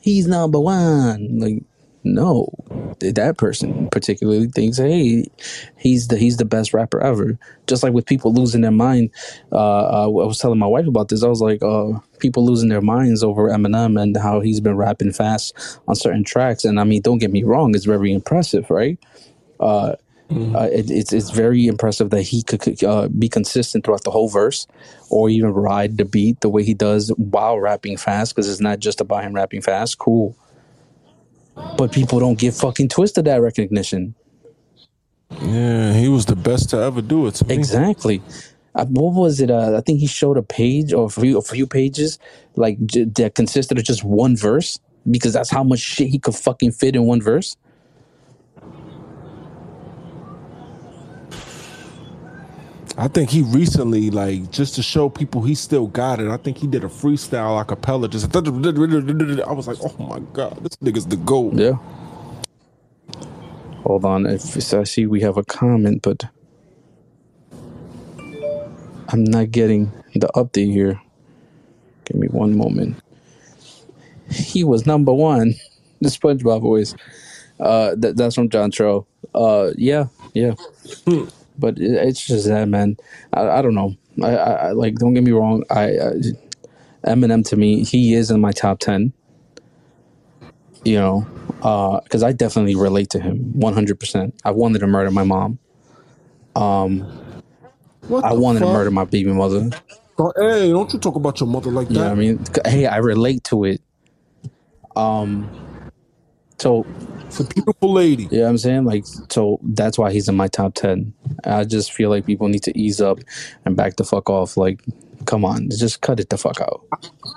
he's 0.00 0.26
number 0.26 0.60
one." 0.60 1.38
Like 1.38 1.62
no, 2.04 2.50
that 3.00 3.36
person 3.38 3.88
particularly 3.90 4.48
thinks, 4.48 4.76
hey, 4.76 5.26
he's 5.78 6.08
the 6.08 6.18
he's 6.18 6.36
the 6.36 6.44
best 6.44 6.74
rapper 6.74 7.00
ever. 7.00 7.38
Just 7.66 7.82
like 7.82 7.92
with 7.92 8.06
people 8.06 8.32
losing 8.32 8.60
their 8.60 8.70
mind, 8.70 9.10
uh, 9.52 9.56
uh, 9.56 10.04
I 10.04 10.06
was 10.06 10.38
telling 10.38 10.58
my 10.58 10.66
wife 10.66 10.86
about 10.86 11.08
this. 11.08 11.24
I 11.24 11.28
was 11.28 11.40
like, 11.40 11.62
uh, 11.62 11.98
people 12.18 12.44
losing 12.44 12.68
their 12.68 12.82
minds 12.82 13.24
over 13.24 13.48
Eminem 13.48 14.00
and 14.00 14.16
how 14.16 14.40
he's 14.40 14.60
been 14.60 14.76
rapping 14.76 15.12
fast 15.12 15.80
on 15.88 15.96
certain 15.96 16.24
tracks. 16.24 16.64
And 16.64 16.78
I 16.78 16.84
mean, 16.84 17.02
don't 17.02 17.18
get 17.18 17.32
me 17.32 17.42
wrong, 17.42 17.74
it's 17.74 17.86
very 17.86 18.12
impressive, 18.12 18.70
right? 18.70 18.98
Uh, 19.58 19.94
uh, 20.30 20.68
it, 20.72 20.90
it's 20.90 21.12
it's 21.12 21.30
very 21.30 21.66
impressive 21.66 22.10
that 22.10 22.22
he 22.22 22.42
could 22.42 22.82
uh, 22.82 23.08
be 23.08 23.28
consistent 23.28 23.84
throughout 23.84 24.04
the 24.04 24.10
whole 24.10 24.28
verse, 24.28 24.66
or 25.10 25.28
even 25.28 25.50
ride 25.50 25.96
the 25.96 26.04
beat 26.04 26.40
the 26.40 26.48
way 26.48 26.64
he 26.64 26.74
does 26.74 27.10
while 27.16 27.58
rapping 27.58 27.96
fast. 27.96 28.34
Because 28.34 28.48
it's 28.48 28.60
not 28.60 28.78
just 28.78 29.00
about 29.00 29.22
him 29.22 29.34
rapping 29.34 29.60
fast. 29.62 29.98
Cool, 29.98 30.36
but 31.76 31.92
people 31.92 32.20
don't 32.20 32.38
give 32.38 32.56
fucking 32.56 32.88
Twista 32.88 33.24
that 33.24 33.40
recognition. 33.40 34.14
yeah, 35.42 35.92
he 35.94 36.08
was 36.08 36.26
the 36.26 36.36
best 36.36 36.70
to 36.70 36.78
ever 36.78 37.02
do 37.02 37.26
it 37.26 37.36
to. 37.36 37.52
Exactly. 37.52 38.22
Uh, 38.74 38.86
what 38.86 39.14
was 39.14 39.40
it? 39.40 39.50
Uh, 39.50 39.76
I 39.76 39.80
think 39.82 40.00
he 40.00 40.06
showed 40.06 40.36
a 40.36 40.42
page 40.42 40.92
or 40.92 41.06
a 41.06 41.08
few, 41.10 41.38
a 41.38 41.42
few 41.42 41.66
pages 41.66 42.18
like 42.56 42.84
j- 42.86 43.04
that 43.04 43.34
consisted 43.34 43.78
of 43.78 43.84
just 43.84 44.04
one 44.04 44.36
verse 44.36 44.78
because 45.10 45.32
that's 45.32 45.50
how 45.50 45.62
much 45.64 45.80
shit 45.80 46.08
he 46.08 46.18
could 46.18 46.34
fucking 46.34 46.72
fit 46.72 46.96
in 46.96 47.04
one 47.04 47.22
verse. 47.22 47.56
I 52.96 53.08
think 53.08 53.30
he 53.30 53.42
recently, 53.42 54.10
like, 54.10 54.50
just 54.52 54.76
to 54.76 54.82
show 54.82 55.08
people 55.08 55.42
he 55.42 55.54
still 55.56 55.88
got 55.88 56.20
it. 56.20 56.28
I 56.28 56.36
think 56.36 56.58
he 56.58 56.68
did 56.68 56.84
a 56.84 56.88
freestyle 56.88 57.60
a 57.60 57.64
cappella. 57.64 58.08
Just 58.08 58.34
I 58.36 58.40
was 59.52 59.66
like, 59.66 59.78
oh 59.82 59.96
my 60.06 60.20
god, 60.32 60.58
this 60.62 60.76
nigga's 60.76 61.06
the 61.06 61.16
goat. 61.16 61.54
Yeah. 61.54 61.78
Hold 63.82 64.04
on. 64.04 64.26
If 64.26 64.72
I 64.72 64.84
see 64.84 65.06
we 65.06 65.20
have 65.22 65.36
a 65.36 65.44
comment, 65.44 66.02
but 66.02 66.24
I'm 69.08 69.24
not 69.24 69.50
getting 69.50 69.92
the 70.14 70.28
update 70.36 70.72
here. 70.72 71.00
Give 72.04 72.16
me 72.16 72.28
one 72.28 72.56
moment. 72.56 72.96
He 74.30 74.64
was 74.64 74.86
number 74.86 75.12
one. 75.12 75.54
The 76.00 76.10
SpongeBob 76.10 76.60
voice. 76.60 76.94
Uh, 77.58 77.94
that, 77.96 78.16
that's 78.18 78.34
from 78.34 78.50
John 78.50 78.70
Tro. 78.70 79.06
Uh, 79.34 79.70
yeah, 79.78 80.08
yeah. 80.34 80.52
But 81.58 81.78
it, 81.78 81.92
it's 81.92 82.26
just 82.26 82.46
that 82.48 82.68
man. 82.68 82.96
I, 83.32 83.48
I 83.48 83.62
don't 83.62 83.74
know. 83.74 83.94
I, 84.22 84.36
I, 84.36 84.52
I 84.68 84.70
like. 84.72 84.96
Don't 84.96 85.14
get 85.14 85.24
me 85.24 85.32
wrong. 85.32 85.64
I, 85.70 85.98
I 85.98 86.12
Eminem 87.06 87.46
to 87.48 87.56
me, 87.56 87.84
he 87.84 88.14
is 88.14 88.30
in 88.30 88.40
my 88.40 88.52
top 88.52 88.78
ten. 88.80 89.12
You 90.84 90.96
know, 90.96 91.28
because 92.04 92.22
I 92.22 92.32
definitely 92.32 92.74
relate 92.74 93.10
to 93.10 93.20
him 93.20 93.52
100. 93.58 94.00
percent 94.00 94.34
I 94.44 94.50
wanted 94.50 94.80
to 94.80 94.86
murder 94.86 95.10
my 95.10 95.24
mom. 95.24 95.58
Um, 96.56 97.06
What 98.08 98.24
I 98.24 98.32
wanted 98.34 98.60
to 98.60 98.66
murder 98.66 98.90
my 98.90 99.04
baby 99.04 99.32
mother. 99.32 99.70
Oh, 100.18 100.32
Hey, 100.36 100.70
don't 100.70 100.92
you 100.92 100.98
talk 100.98 101.16
about 101.16 101.40
your 101.40 101.48
mother 101.48 101.70
like 101.70 101.88
You 101.90 101.96
know 101.96 102.04
what 102.04 102.12
I 102.12 102.14
mean? 102.14 102.44
Hey, 102.66 102.86
I 102.86 102.98
relate 102.98 103.44
to 103.44 103.64
it. 103.64 103.82
Um, 104.96 105.50
so 106.58 106.86
It's 107.26 107.40
a 107.40 107.44
beautiful 107.44 107.92
lady. 107.92 108.28
you 108.30 108.40
know 108.40 108.48
I'm 108.48 108.58
saying? 108.58 108.84
Like, 108.84 109.04
so 109.28 109.58
that's 109.62 109.98
why 109.98 110.12
he's 110.12 110.28
in 110.28 110.36
my 110.36 110.48
top 110.48 110.74
ten. 110.74 111.12
I 111.44 111.64
just 111.64 111.92
feel 111.92 112.10
like 112.10 112.26
people 112.26 112.48
need 112.48 112.62
to 112.64 112.78
ease 112.78 113.00
up 113.00 113.18
and 113.64 113.76
back 113.76 113.96
the 113.96 114.04
fuck 114.04 114.30
off. 114.30 114.56
Like, 114.56 114.80
come 115.26 115.44
on, 115.44 115.68
just 115.70 116.00
cut 116.00 116.20
it 116.20 116.28
the 116.30 116.38
fuck 116.38 116.60
out. 116.60 116.82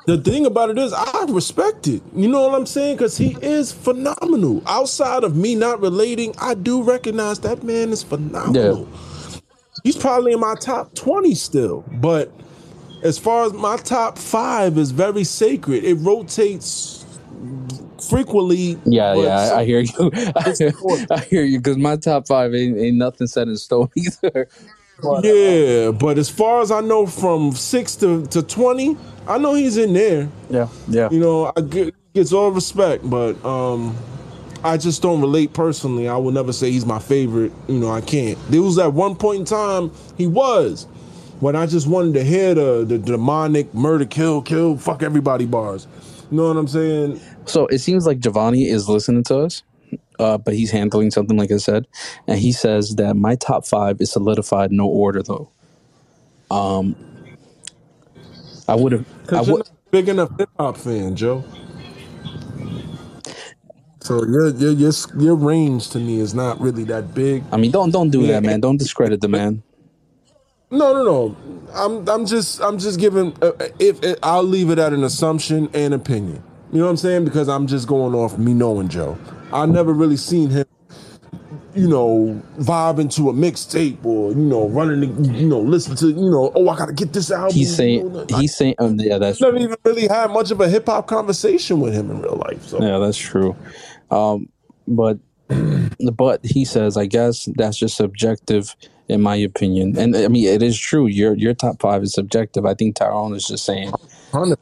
The 0.06 0.18
thing 0.18 0.46
about 0.46 0.70
it 0.70 0.78
is, 0.78 0.94
I 0.94 1.26
respect 1.30 1.88
it. 1.88 2.02
You 2.16 2.28
know 2.28 2.48
what 2.48 2.56
I'm 2.56 2.66
saying? 2.66 2.98
Because 2.98 3.18
he 3.18 3.38
is 3.42 3.72
phenomenal. 3.72 4.62
Outside 4.68 5.24
of 5.24 5.36
me 5.36 5.56
not 5.56 5.82
relating, 5.82 6.34
I 6.40 6.54
do 6.54 6.84
recognize 6.84 7.40
that 7.42 7.64
man 7.64 7.90
is 7.90 8.04
phenomenal. 8.04 8.88
Yeah. 8.88 9.40
He's 9.84 9.98
probably 9.98 10.34
in 10.34 10.40
my 10.40 10.56
top 10.60 10.94
20 10.96 11.34
still. 11.36 11.86
But 11.94 12.32
as 13.04 13.18
far 13.18 13.46
as 13.46 13.54
my 13.54 13.78
top 13.78 14.18
five 14.18 14.78
is 14.78 14.92
very 14.92 15.24
sacred, 15.24 15.84
it 15.84 15.96
rotates 15.96 17.06
frequently. 18.02 18.80
Yeah, 18.86 19.16
yeah, 19.16 19.38
I, 19.54 19.60
I 19.60 19.66
hear 19.66 19.80
you. 19.80 20.12
I 21.12 21.26
hear 21.30 21.44
you 21.44 21.60
because 21.60 21.78
my 21.78 21.96
top 21.96 22.28
five 22.28 22.54
ain't, 22.54 22.78
ain't 22.78 22.98
nothing 22.98 23.28
set 23.28 23.48
in 23.48 23.58
stone 23.58 23.90
either. 23.96 24.48
But, 25.02 25.26
uh, 25.26 25.28
Yeah, 25.28 25.92
but 25.92 26.18
as 26.18 26.30
far 26.30 26.62
as 26.62 26.72
I 26.72 26.82
know, 26.82 27.06
from 27.06 27.52
six 27.52 27.96
to, 27.98 28.26
to 28.28 28.42
20, 28.42 28.98
I 29.28 29.38
know 29.38 29.54
he's 29.54 29.78
in 29.78 29.94
there. 29.94 30.30
yeah, 30.50 30.68
yeah. 30.88 31.10
you 31.12 31.20
know, 31.20 31.52
I 31.56 31.62
get 31.62 31.96
gets 32.14 32.34
all 32.34 32.52
respect, 32.52 33.08
but 33.08 33.34
um, 33.46 33.96
I 34.64 34.78
just 34.78 35.02
don't 35.04 35.22
relate 35.22 35.54
personally. 35.54 36.08
I 36.08 36.18
will 36.18 36.32
never 36.32 36.52
say 36.52 36.72
he's 36.72 36.86
my 36.86 37.00
favorite. 37.00 37.52
You 37.68 37.78
know, 37.78 37.92
I 37.92 38.02
can't. 38.02 38.40
There 38.50 38.62
was 38.62 38.80
at 38.80 38.94
one 38.94 39.16
point 39.16 39.40
in 39.42 39.46
time 39.46 39.92
he 40.18 40.26
was 40.26 40.88
when 41.40 41.56
I 41.56 41.68
just 41.68 41.88
wanted 41.88 42.16
to 42.16 42.24
hear 42.24 42.56
the 42.56 42.84
the 42.86 42.98
demonic 42.98 43.74
murder, 43.74 44.06
kill, 44.06 44.42
kill, 44.42 44.78
fuck 44.78 45.04
everybody 45.04 45.46
bars. 45.46 45.88
You 46.32 46.38
know 46.38 46.48
what 46.50 46.58
I'm 46.58 46.68
saying? 46.68 47.22
So 47.46 47.68
it 47.68 47.80
seems 47.80 48.06
like 48.08 48.20
Giovanni 48.20 48.68
is 48.70 48.90
listening 48.90 49.24
to 49.26 49.40
us, 49.40 49.64
uh, 50.20 50.38
but 50.38 50.56
he's 50.56 50.72
handling 50.72 51.12
something 51.12 51.38
like 51.38 51.52
I 51.52 51.58
said, 51.58 51.88
and 52.28 52.40
he 52.40 52.52
says 52.52 52.96
that 52.98 53.16
my 53.16 53.36
top 53.36 53.66
five 53.68 54.02
is 54.02 54.12
solidified, 54.12 54.72
no 54.72 54.88
order 54.88 55.24
though. 55.24 55.52
Um, 56.52 56.96
I 58.68 58.76
would 58.76 58.94
have. 58.94 59.06
I 59.34 59.42
would. 59.42 59.64
big 59.92 60.10
enough 60.10 60.32
hip 60.40 60.50
hop 60.60 60.78
fan, 60.78 61.16
Joe. 61.16 61.46
So 64.02 64.26
your 64.26 64.50
your 64.50 64.72
your 64.72 64.92
your 65.20 65.36
range 65.36 65.90
to 65.92 66.00
me 66.00 66.20
is 66.20 66.34
not 66.34 66.60
really 66.62 66.86
that 66.86 67.14
big. 67.14 67.44
I 67.52 67.58
mean, 67.58 67.72
don't 67.72 67.92
don't 67.92 68.12
do 68.12 68.26
Yeah, 68.26 68.28
that, 68.28 68.44
man. 68.44 68.62
Don't 68.62 68.78
discredit 68.78 69.22
the 69.22 69.30
man. 69.30 69.64
No, 70.70 70.94
no, 70.94 71.04
no. 71.04 71.38
I'm 71.74 72.08
I'm 72.10 72.26
just 72.26 72.62
I'm 72.62 72.78
just 72.78 73.00
giving 73.00 73.34
uh, 73.42 73.52
if, 73.80 74.04
if 74.04 74.18
I'll 74.22 74.44
leave 74.44 74.70
it 74.70 74.80
at 74.80 74.94
an 74.94 75.04
assumption 75.04 75.70
and 75.74 75.94
opinion. 75.94 76.44
You 76.72 76.80
know 76.80 76.86
what 76.86 76.92
I'm 76.92 76.98
saying? 76.98 77.26
Because 77.26 77.48
I'm 77.48 77.68
just 77.68 77.88
going 77.88 78.14
off 78.14 78.38
me 78.38 78.54
knowing 78.54 78.90
Joe. 78.90 79.18
I 79.54 79.66
never 79.66 79.94
really 79.94 80.18
seen 80.18 80.50
him, 80.50 80.66
you 81.74 81.88
know, 81.88 82.42
vibe 82.58 83.00
into 83.00 83.30
a 83.30 83.34
mixtape 83.34 84.04
or 84.04 84.32
you 84.32 84.38
know 84.38 84.68
running, 84.68 85.24
to, 85.24 85.32
you 85.32 85.48
know, 85.48 85.62
listen 85.62 85.96
to 85.98 86.08
you 86.08 86.30
know, 86.30 86.52
oh 86.54 86.68
I 86.68 86.78
gotta 86.78 86.94
get 86.94 87.14
this 87.14 87.32
album. 87.32 87.56
He's 87.56 87.74
saying 87.74 88.26
he's 88.36 88.56
saying 88.56 88.76
um, 88.80 89.00
yeah, 89.00 89.18
that's 89.18 89.40
never 89.40 89.58
even 89.58 89.78
really 89.86 90.08
had 90.08 90.32
much 90.32 90.52
of 90.52 90.60
a 90.60 90.68
hip 90.68 90.88
hop 90.88 91.08
conversation 91.08 91.80
with 91.80 91.94
him 91.94 92.12
in 92.12 92.22
real 92.22 92.36
life. 92.36 92.64
So 92.64 92.82
yeah, 92.82 92.98
that's 92.98 93.18
true. 93.18 93.56
Um, 94.12 94.50
but 94.86 95.18
but 96.14 96.44
he 96.44 96.66
says, 96.66 96.98
I 96.98 97.06
guess 97.06 97.48
that's 97.56 97.78
just 97.78 97.96
subjective 97.96 98.76
in 99.08 99.22
my 99.22 99.36
opinion. 99.36 99.98
And 99.98 100.16
I 100.16 100.28
mean, 100.28 100.48
it 100.48 100.62
is 100.62 100.80
true. 100.80 101.08
Your 101.08 101.34
your 101.36 101.54
top 101.54 101.80
five 101.82 102.04
is 102.04 102.14
subjective. 102.14 102.66
I 102.66 102.74
think 102.74 102.96
Tyrone 102.96 103.36
is 103.36 103.48
just 103.48 103.66
saying. 103.66 103.94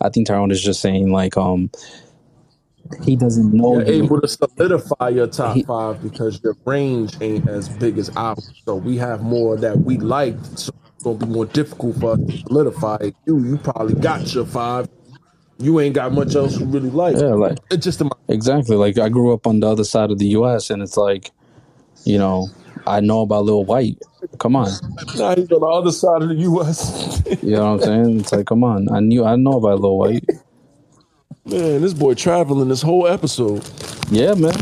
I 0.01 0.09
think 0.09 0.27
Tyrone 0.27 0.51
is 0.51 0.63
just 0.63 0.81
saying 0.81 1.11
like 1.11 1.37
um 1.37 1.69
he 3.03 3.15
doesn't 3.15 3.51
know 3.51 3.79
You're 3.79 3.87
you. 3.87 4.03
able 4.03 4.21
to 4.21 4.27
solidify 4.27 5.09
your 5.09 5.27
top 5.27 5.55
He, 5.55 5.63
five 5.63 6.01
because 6.01 6.39
your 6.43 6.55
range 6.65 7.17
ain't 7.21 7.47
as 7.47 7.67
big 7.69 7.97
as 7.97 8.09
ours. 8.15 8.61
So 8.65 8.75
we 8.75 8.97
have 8.97 9.21
more 9.21 9.57
that 9.57 9.79
we 9.79 9.97
like. 9.97 10.35
So 10.55 10.71
it's 10.85 11.03
gonna 11.03 11.17
be 11.17 11.25
more 11.25 11.45
difficult 11.45 11.99
for 11.99 12.13
us 12.13 12.19
to 12.29 12.37
solidify. 12.47 12.97
it. 13.01 13.15
You 13.25 13.43
you 13.43 13.57
probably 13.57 13.95
got 13.95 14.33
your 14.33 14.45
five. 14.45 14.87
You 15.57 15.79
ain't 15.79 15.95
got 15.95 16.13
much 16.13 16.35
else 16.35 16.59
you 16.59 16.65
really 16.65 16.89
like. 16.89 17.15
yeah, 17.15 17.33
like 17.33 17.57
It's 17.71 17.83
just 17.83 18.01
a 18.01 18.09
exactly. 18.27 18.75
Like 18.75 18.97
I 18.97 19.09
grew 19.09 19.33
up 19.33 19.47
on 19.47 19.61
the 19.61 19.67
other 19.67 19.83
side 19.83 20.11
of 20.11 20.19
the 20.19 20.27
U.S. 20.27 20.69
and 20.69 20.81
it's 20.83 20.97
like, 20.97 21.31
you 22.03 22.17
know, 22.17 22.49
I 22.87 22.99
know 22.99 23.21
about 23.21 23.45
Lil 23.45 23.65
Wyte. 23.65 24.01
Come 24.39 24.55
on, 24.55 24.69
Now 25.17 25.35
he's 25.35 25.51
on 25.51 25.59
the 25.59 25.67
other 25.67 25.91
side 25.91 26.21
of 26.23 26.29
the 26.29 26.35
U.S. 26.35 27.21
you 27.41 27.51
know 27.51 27.75
what 27.75 27.87
I'm 27.87 28.05
saying? 28.05 28.19
It's 28.21 28.31
like, 28.31 28.47
come 28.47 28.63
on. 28.63 28.91
I 28.91 28.99
knew 28.99 29.23
I 29.23 29.35
know 29.35 29.53
about 29.53 29.81
Lil 29.81 29.97
Wyte. 29.97 30.23
Man, 31.45 31.81
this 31.81 31.93
boy 31.93 32.15
traveling 32.15 32.69
this 32.69 32.81
whole 32.81 33.07
episode. 33.07 33.63
Yeah, 34.09 34.33
man. 34.33 34.53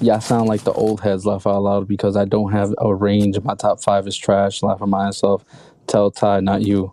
Yeah, 0.00 0.16
I 0.16 0.18
sound 0.18 0.48
like 0.48 0.62
the 0.62 0.72
old 0.72 1.00
heads 1.00 1.24
laugh 1.24 1.46
out 1.46 1.62
loud 1.62 1.88
because 1.88 2.16
I 2.16 2.26
don't 2.26 2.52
have 2.52 2.74
a 2.78 2.94
range. 2.94 3.40
My 3.40 3.54
top 3.54 3.82
five 3.82 4.06
is 4.06 4.16
trash. 4.16 4.62
Laughing 4.62 4.84
at 4.84 4.88
myself. 4.88 5.44
Tell 5.86 6.10
Ty, 6.10 6.40
not 6.40 6.62
you. 6.62 6.92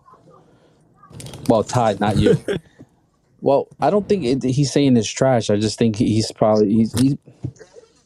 Well, 1.50 1.64
Ty, 1.64 1.98
not 2.00 2.18
you. 2.18 2.38
Well, 3.44 3.68
I 3.82 3.90
don't 3.90 4.07
think 4.07 4.24
it, 4.24 4.41
he's 4.41 4.72
saying 4.72 4.95
it's 4.95 5.10
trash. 5.10 5.49
I 5.49 5.57
just 5.57 5.78
think 5.78 5.98
he's 5.98 6.32
probably 6.32 6.74
he's, 6.74 6.98
he's 6.98 7.18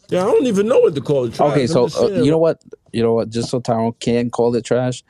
Yeah, 0.09 0.23
I 0.23 0.25
don't 0.25 0.47
even 0.47 0.67
know 0.67 0.79
what 0.79 0.95
to 0.95 1.01
call 1.01 1.25
it. 1.25 1.35
Trash. 1.35 1.51
okay. 1.51 1.61
I'm 1.61 1.67
So 1.67 2.07
uh, 2.07 2.23
you 2.23 2.31
know 2.31 2.39
what? 2.39 2.59
You 2.91 3.03
know 3.03 3.13
what? 3.13 3.29
Just 3.29 3.51
so 3.51 3.59
Tyrone 3.59 3.93
can 3.99 4.31
call 4.31 4.55
it 4.55 4.65
trash. 4.65 5.03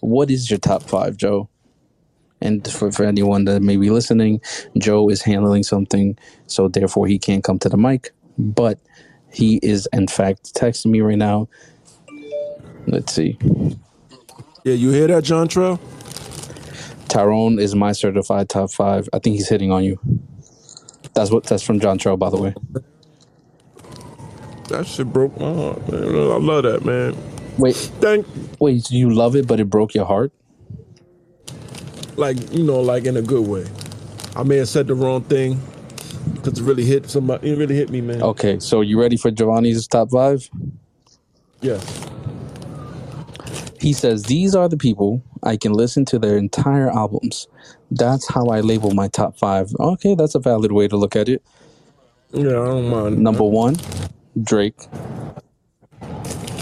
What 0.00 0.32
is 0.32 0.50
your 0.50 0.58
top 0.58 0.82
five, 0.82 1.16
Joe? 1.16 1.48
And 2.40 2.68
for, 2.68 2.90
for 2.90 3.04
anyone 3.04 3.44
that 3.44 3.62
may 3.62 3.76
be 3.76 3.90
listening, 3.90 4.40
Joe 4.76 5.08
is 5.10 5.22
handling 5.22 5.62
something, 5.62 6.18
so 6.48 6.66
therefore 6.66 7.06
he 7.06 7.18
can't 7.20 7.44
come 7.44 7.60
to 7.60 7.68
the 7.68 7.76
mic. 7.76 8.10
But 8.36 8.80
he 9.32 9.60
is 9.62 9.88
in 9.92 10.08
fact 10.08 10.54
texting 10.54 10.86
me 10.86 11.02
right 11.02 11.18
now. 11.18 11.48
Let's 12.88 13.12
see. 13.12 13.38
Yeah, 14.64 14.74
you 14.74 14.90
hear 14.90 15.06
that, 15.06 15.22
John 15.22 15.46
Trail? 15.46 15.78
Tyrone 17.08 17.58
is 17.58 17.74
my 17.74 17.92
certified 17.92 18.48
top 18.48 18.70
five. 18.70 19.08
I 19.12 19.18
think 19.18 19.36
he's 19.36 19.48
hitting 19.48 19.72
on 19.72 19.84
you. 19.84 19.98
That's 21.14 21.30
what 21.30 21.44
that's 21.44 21.62
from 21.62 21.80
John 21.80 21.98
Trow, 21.98 22.16
by 22.16 22.30
the 22.30 22.36
way. 22.36 22.54
That 24.68 24.86
shit 24.86 25.12
broke 25.12 25.38
my 25.40 25.52
heart, 25.52 25.90
man. 25.90 26.04
I 26.04 26.36
love 26.36 26.62
that, 26.64 26.84
man. 26.84 27.16
Wait, 27.56 27.74
Thank, 27.74 28.26
wait, 28.60 28.84
so 28.84 28.94
you 28.94 29.10
love 29.10 29.34
it, 29.34 29.46
but 29.48 29.58
it 29.58 29.64
broke 29.68 29.94
your 29.94 30.04
heart? 30.04 30.32
like 32.18 32.52
you 32.52 32.64
know, 32.64 32.80
like 32.80 33.04
in 33.04 33.16
a 33.16 33.22
good 33.22 33.46
way. 33.46 33.66
I 34.36 34.42
may 34.42 34.56
have 34.56 34.68
said 34.68 34.86
the 34.88 34.94
wrong 34.94 35.22
thing 35.22 35.60
because 36.34 36.58
it 36.58 36.62
really 36.64 36.84
hit 36.84 37.08
somebody. 37.08 37.50
It 37.50 37.58
really 37.58 37.76
hit 37.76 37.90
me, 37.90 38.00
man. 38.00 38.22
Okay, 38.22 38.58
so 38.58 38.80
you 38.82 39.00
ready 39.00 39.16
for 39.16 39.30
Giovanni's 39.30 39.86
top 39.86 40.10
five? 40.10 40.48
Yes. 41.60 42.07
He 43.80 43.92
says, 43.94 44.24
These 44.24 44.54
are 44.54 44.68
the 44.68 44.76
people 44.78 45.22
I 45.42 45.56
can 45.56 45.72
listen 45.72 46.04
to 46.06 46.18
their 46.18 46.38
entire 46.38 46.90
albums. 46.90 47.48
That's 47.90 48.28
how 48.32 48.46
I 48.48 48.60
label 48.60 48.92
my 48.92 49.08
top 49.08 49.38
five. 49.38 49.72
Okay, 49.80 50.14
that's 50.16 50.34
a 50.34 50.40
valid 50.40 50.72
way 50.72 50.88
to 50.88 50.96
look 50.96 51.16
at 51.16 51.28
it. 51.28 51.42
Yeah, 52.32 52.50
I 52.62 52.66
don't 52.66 52.90
mind. 52.90 53.18
Number 53.18 53.44
one, 53.44 53.76
Drake. 54.42 54.76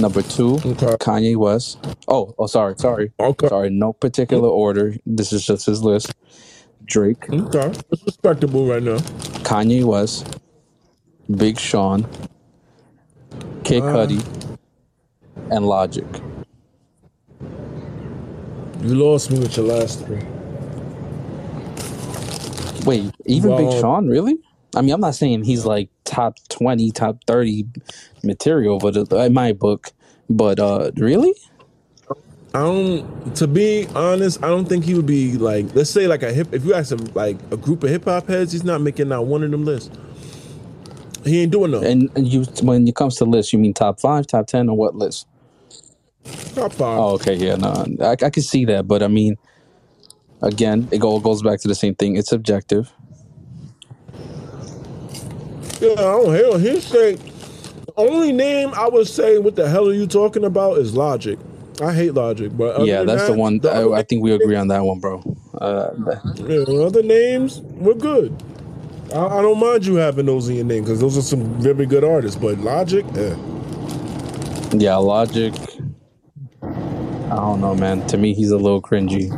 Number 0.00 0.22
two, 0.22 0.56
Okay. 0.64 0.96
Kanye 1.00 1.36
West. 1.36 1.78
Oh, 2.08 2.34
oh, 2.38 2.46
sorry, 2.46 2.74
sorry. 2.78 3.12
Okay. 3.20 3.48
Sorry, 3.48 3.70
no 3.70 3.92
particular 3.94 4.48
order. 4.48 4.96
This 5.06 5.32
is 5.32 5.46
just 5.46 5.66
his 5.66 5.82
list. 5.82 6.14
Drake, 6.86 7.28
Okay. 7.32 7.72
It's 7.92 8.04
respectable 8.06 8.66
right 8.66 8.82
now. 8.82 8.98
Kanye 9.44 9.84
West, 9.84 10.38
Big 11.36 11.58
Sean, 11.58 12.06
Kid 13.64 13.84
Uh. 13.84 13.92
Cudi, 13.92 14.24
and 15.50 15.66
Logic. 15.66 16.06
You 18.86 18.94
lost 18.94 19.32
me 19.32 19.40
with 19.40 19.56
your 19.56 19.66
last 19.66 20.06
three. 20.06 20.22
Wait, 22.84 23.12
even 23.24 23.50
Well- 23.50 23.58
Big 23.58 23.80
Sean, 23.80 24.06
really? 24.06 24.38
I 24.76 24.82
mean, 24.82 24.92
I'm 24.92 25.00
not 25.00 25.16
saying 25.16 25.42
he's 25.42 25.66
like 25.66 25.88
top 26.04 26.36
20, 26.50 26.92
top 26.92 27.18
30 27.26 27.64
material, 28.22 28.78
but 28.78 28.96
uh, 28.96 29.16
in 29.16 29.34
my 29.34 29.52
book, 29.52 29.90
but 30.30 30.60
uh 30.60 30.92
really? 30.96 31.34
I 32.54 32.60
don't. 32.60 33.34
To 33.36 33.48
be 33.48 33.88
honest, 33.94 34.42
I 34.44 34.48
don't 34.48 34.66
think 34.66 34.84
he 34.84 34.94
would 34.94 35.06
be 35.06 35.36
like. 35.36 35.74
Let's 35.74 35.90
say 35.90 36.06
like 36.06 36.22
a 36.22 36.32
hip. 36.32 36.52
If 36.52 36.64
you 36.64 36.72
ask 36.74 36.92
him 36.92 37.04
like 37.14 37.38
a 37.50 37.56
group 37.56 37.82
of 37.82 37.90
hip 37.90 38.04
hop 38.04 38.28
heads, 38.28 38.52
he's 38.52 38.64
not 38.64 38.80
making 38.80 39.10
out 39.12 39.26
one 39.26 39.42
of 39.42 39.50
them 39.50 39.64
lists. 39.64 39.90
He 41.24 41.42
ain't 41.42 41.50
doing 41.50 41.72
no 41.72 41.80
And, 41.80 42.08
and 42.14 42.28
you, 42.28 42.44
when 42.62 42.86
it 42.86 42.94
comes 42.94 43.16
to 43.16 43.24
lists, 43.24 43.52
you 43.52 43.58
mean 43.58 43.74
top 43.74 43.98
five, 43.98 44.28
top 44.28 44.46
10, 44.46 44.68
or 44.68 44.76
what 44.76 44.94
list? 44.94 45.26
Five. 46.26 46.98
Oh, 46.98 47.14
okay, 47.14 47.34
yeah, 47.34 47.56
no, 47.56 47.86
I, 48.00 48.12
I 48.12 48.30
can 48.30 48.42
see 48.42 48.64
that, 48.66 48.88
but 48.88 49.02
I 49.02 49.08
mean, 49.08 49.36
again, 50.42 50.88
it 50.90 51.02
all 51.02 51.20
goes 51.20 51.42
back 51.42 51.60
to 51.60 51.68
the 51.68 51.74
same 51.74 51.94
thing. 51.94 52.16
It's 52.16 52.30
subjective. 52.30 52.92
Yeah, 55.80 55.92
I 55.92 55.96
don't 55.96 56.34
hell. 56.34 56.58
He 56.58 56.80
say 56.80 57.16
the 57.16 57.92
only 57.96 58.32
name 58.32 58.72
I 58.74 58.88
would 58.88 59.06
say, 59.06 59.38
"What 59.38 59.56
the 59.56 59.68
hell 59.68 59.88
are 59.88 59.94
you 59.94 60.06
talking 60.06 60.44
about?" 60.44 60.78
is 60.78 60.94
Logic. 60.94 61.38
I 61.82 61.92
hate 61.92 62.14
Logic, 62.14 62.50
but 62.56 62.86
yeah, 62.86 63.02
that's 63.04 63.26
the 63.26 63.34
one. 63.34 63.58
the 63.58 63.70
I, 63.70 63.98
I 63.98 64.02
think 64.02 64.22
we 64.22 64.32
agree 64.32 64.56
on 64.56 64.68
that 64.68 64.82
one, 64.82 65.00
bro. 65.00 65.22
Uh, 65.60 65.90
Yeah, 66.36 66.60
other 66.84 67.02
names, 67.02 67.60
we're 67.60 67.94
good. 67.94 68.34
I, 69.14 69.26
I 69.26 69.42
don't 69.42 69.60
mind 69.60 69.84
you 69.86 69.96
having 69.96 70.26
those 70.26 70.48
in 70.48 70.56
your 70.56 70.64
name 70.64 70.84
because 70.84 71.00
those 71.00 71.18
are 71.18 71.22
some 71.22 71.44
very 71.60 71.86
good 71.86 72.04
artists. 72.04 72.40
But 72.40 72.58
Logic, 72.58 73.04
eh. 73.16 73.36
yeah, 74.72 74.96
Logic. 74.96 75.52
I 77.26 77.36
don't 77.36 77.60
know, 77.60 77.74
man. 77.74 78.06
To 78.08 78.16
me, 78.16 78.34
he's 78.34 78.50
a 78.50 78.56
little 78.56 78.80
cringy. 78.80 79.30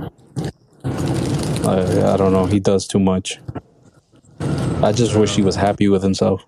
I 1.65 2.17
don't 2.17 2.33
know. 2.33 2.47
He 2.47 2.61
does 2.61 2.87
too 2.87 2.99
much. 2.99 3.39
I 4.83 4.93
just 4.93 5.17
wish 5.17 5.35
he 5.35 5.43
was 5.43 5.57
happy 5.57 5.89
with 5.89 6.03
himself. 6.03 6.45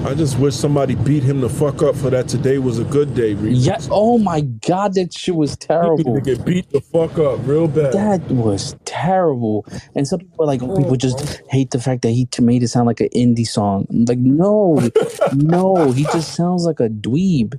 I 0.00 0.14
just 0.14 0.38
wish 0.38 0.54
somebody 0.54 0.94
beat 0.94 1.22
him 1.22 1.40
the 1.40 1.48
fuck 1.48 1.82
up 1.82 1.94
for 1.94 2.10
that. 2.10 2.28
Today 2.28 2.58
was 2.58 2.78
a 2.78 2.84
good 2.84 3.14
day. 3.14 3.34
remix. 3.34 3.66
Yeah. 3.66 3.78
Oh 3.90 4.18
my 4.18 4.40
God, 4.40 4.94
that 4.94 5.14
shit 5.14 5.34
was 5.34 5.56
terrible. 5.56 6.14
to 6.14 6.20
get 6.20 6.44
beat 6.44 6.68
the 6.70 6.80
fuck 6.80 7.18
up 7.18 7.40
real 7.46 7.68
bad. 7.68 7.92
That 7.92 8.20
was 8.30 8.76
terrible. 8.84 9.66
And 9.94 10.06
some 10.06 10.20
people 10.20 10.44
are 10.44 10.46
like, 10.46 10.62
oh, 10.62 10.76
people 10.76 10.96
just 10.96 11.40
hate 11.48 11.70
the 11.70 11.80
fact 11.80 12.02
that 12.02 12.10
he 12.10 12.28
made 12.40 12.62
it 12.62 12.68
sound 12.68 12.86
like 12.86 13.00
an 13.00 13.08
indie 13.14 13.46
song. 13.46 13.86
I'm 13.90 14.04
like, 14.04 14.18
no, 14.18 14.80
no, 15.32 15.92
he 15.92 16.04
just 16.04 16.34
sounds 16.34 16.64
like 16.64 16.80
a 16.80 16.88
dweeb. 16.88 17.58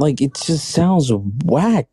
Like 0.00 0.22
it 0.22 0.34
just 0.34 0.70
sounds 0.70 1.12
whack. 1.44 1.88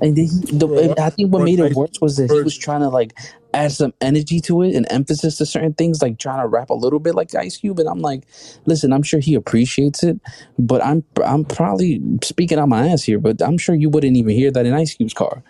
And 0.00 0.16
he, 0.16 0.28
the, 0.52 0.94
I 0.98 1.10
think 1.10 1.32
what 1.32 1.42
made 1.42 1.58
it 1.60 1.72
worse 1.72 2.00
was 2.00 2.16
that 2.18 2.30
he 2.30 2.40
was 2.42 2.56
trying 2.56 2.82
to 2.82 2.88
like 2.88 3.18
add 3.54 3.72
some 3.72 3.94
energy 4.00 4.40
to 4.42 4.62
it 4.62 4.76
and 4.76 4.86
emphasis 4.90 5.38
to 5.38 5.46
certain 5.46 5.74
things, 5.74 6.02
like 6.02 6.18
trying 6.18 6.40
to 6.40 6.46
rap 6.48 6.70
a 6.70 6.74
little 6.74 7.00
bit 7.00 7.16
like 7.16 7.34
Ice 7.34 7.56
Cube. 7.56 7.80
And 7.80 7.88
I'm 7.88 8.00
like, 8.00 8.24
listen, 8.66 8.92
I'm 8.92 9.02
sure 9.02 9.20
he 9.20 9.34
appreciates 9.34 10.04
it, 10.04 10.20
but 10.58 10.84
I'm 10.84 11.04
I'm 11.24 11.44
probably 11.44 12.00
speaking 12.22 12.58
out 12.58 12.68
my 12.68 12.88
ass 12.88 13.04
here, 13.04 13.18
but 13.18 13.42
I'm 13.42 13.58
sure 13.58 13.74
you 13.74 13.90
wouldn't 13.90 14.16
even 14.16 14.34
hear 14.34 14.52
that 14.52 14.66
in 14.66 14.74
Ice 14.74 14.94
Cube's 14.94 15.14
car. 15.14 15.42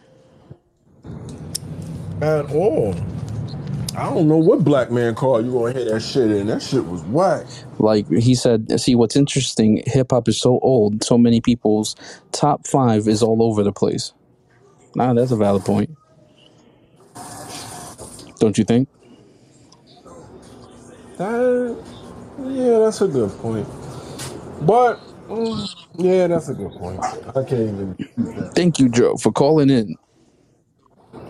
at 2.22 2.50
all. 2.52 2.94
I 3.98 4.04
don't 4.04 4.28
know 4.28 4.36
what 4.36 4.62
black 4.62 4.92
man 4.92 5.16
called 5.16 5.44
you 5.44 5.50
gonna 5.50 5.72
hear 5.72 5.84
that 5.86 6.00
shit 6.00 6.30
in. 6.30 6.46
That 6.46 6.62
shit 6.62 6.86
was 6.86 7.02
whack. 7.02 7.46
Like 7.80 8.08
he 8.08 8.36
said, 8.36 8.80
see 8.80 8.94
what's 8.94 9.16
interesting, 9.16 9.82
hip 9.86 10.12
hop 10.12 10.28
is 10.28 10.40
so 10.40 10.60
old, 10.60 11.02
so 11.02 11.18
many 11.18 11.40
people's 11.40 11.96
top 12.30 12.64
five 12.64 13.08
is 13.08 13.24
all 13.24 13.42
over 13.42 13.64
the 13.64 13.72
place. 13.72 14.12
Nah, 14.94 15.14
that's 15.14 15.32
a 15.32 15.36
valid 15.36 15.64
point. 15.64 15.90
Don't 18.38 18.56
you 18.56 18.62
think? 18.62 18.88
That, 21.16 21.84
yeah, 22.44 22.78
that's 22.78 23.00
a 23.00 23.08
good 23.08 23.30
point. 23.40 23.66
But 24.60 25.00
mm, 25.28 25.68
yeah, 25.96 26.28
that's 26.28 26.48
a 26.50 26.54
good 26.54 26.70
point. 26.70 27.00
I 27.00 27.42
can't 27.42 27.52
even. 27.52 27.96
Thank 28.54 28.78
you, 28.78 28.88
Joe, 28.88 29.16
for 29.16 29.32
calling 29.32 29.70
in. 29.70 29.96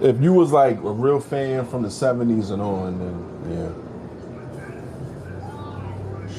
If 0.00 0.20
you 0.20 0.32
was 0.32 0.52
like 0.52 0.76
a 0.78 0.92
real 0.92 1.20
fan 1.20 1.66
from 1.66 1.82
the 1.82 1.90
seventies 1.90 2.50
and 2.50 2.62
on, 2.62 2.98
then 2.98 3.16
yeah. 3.56 3.72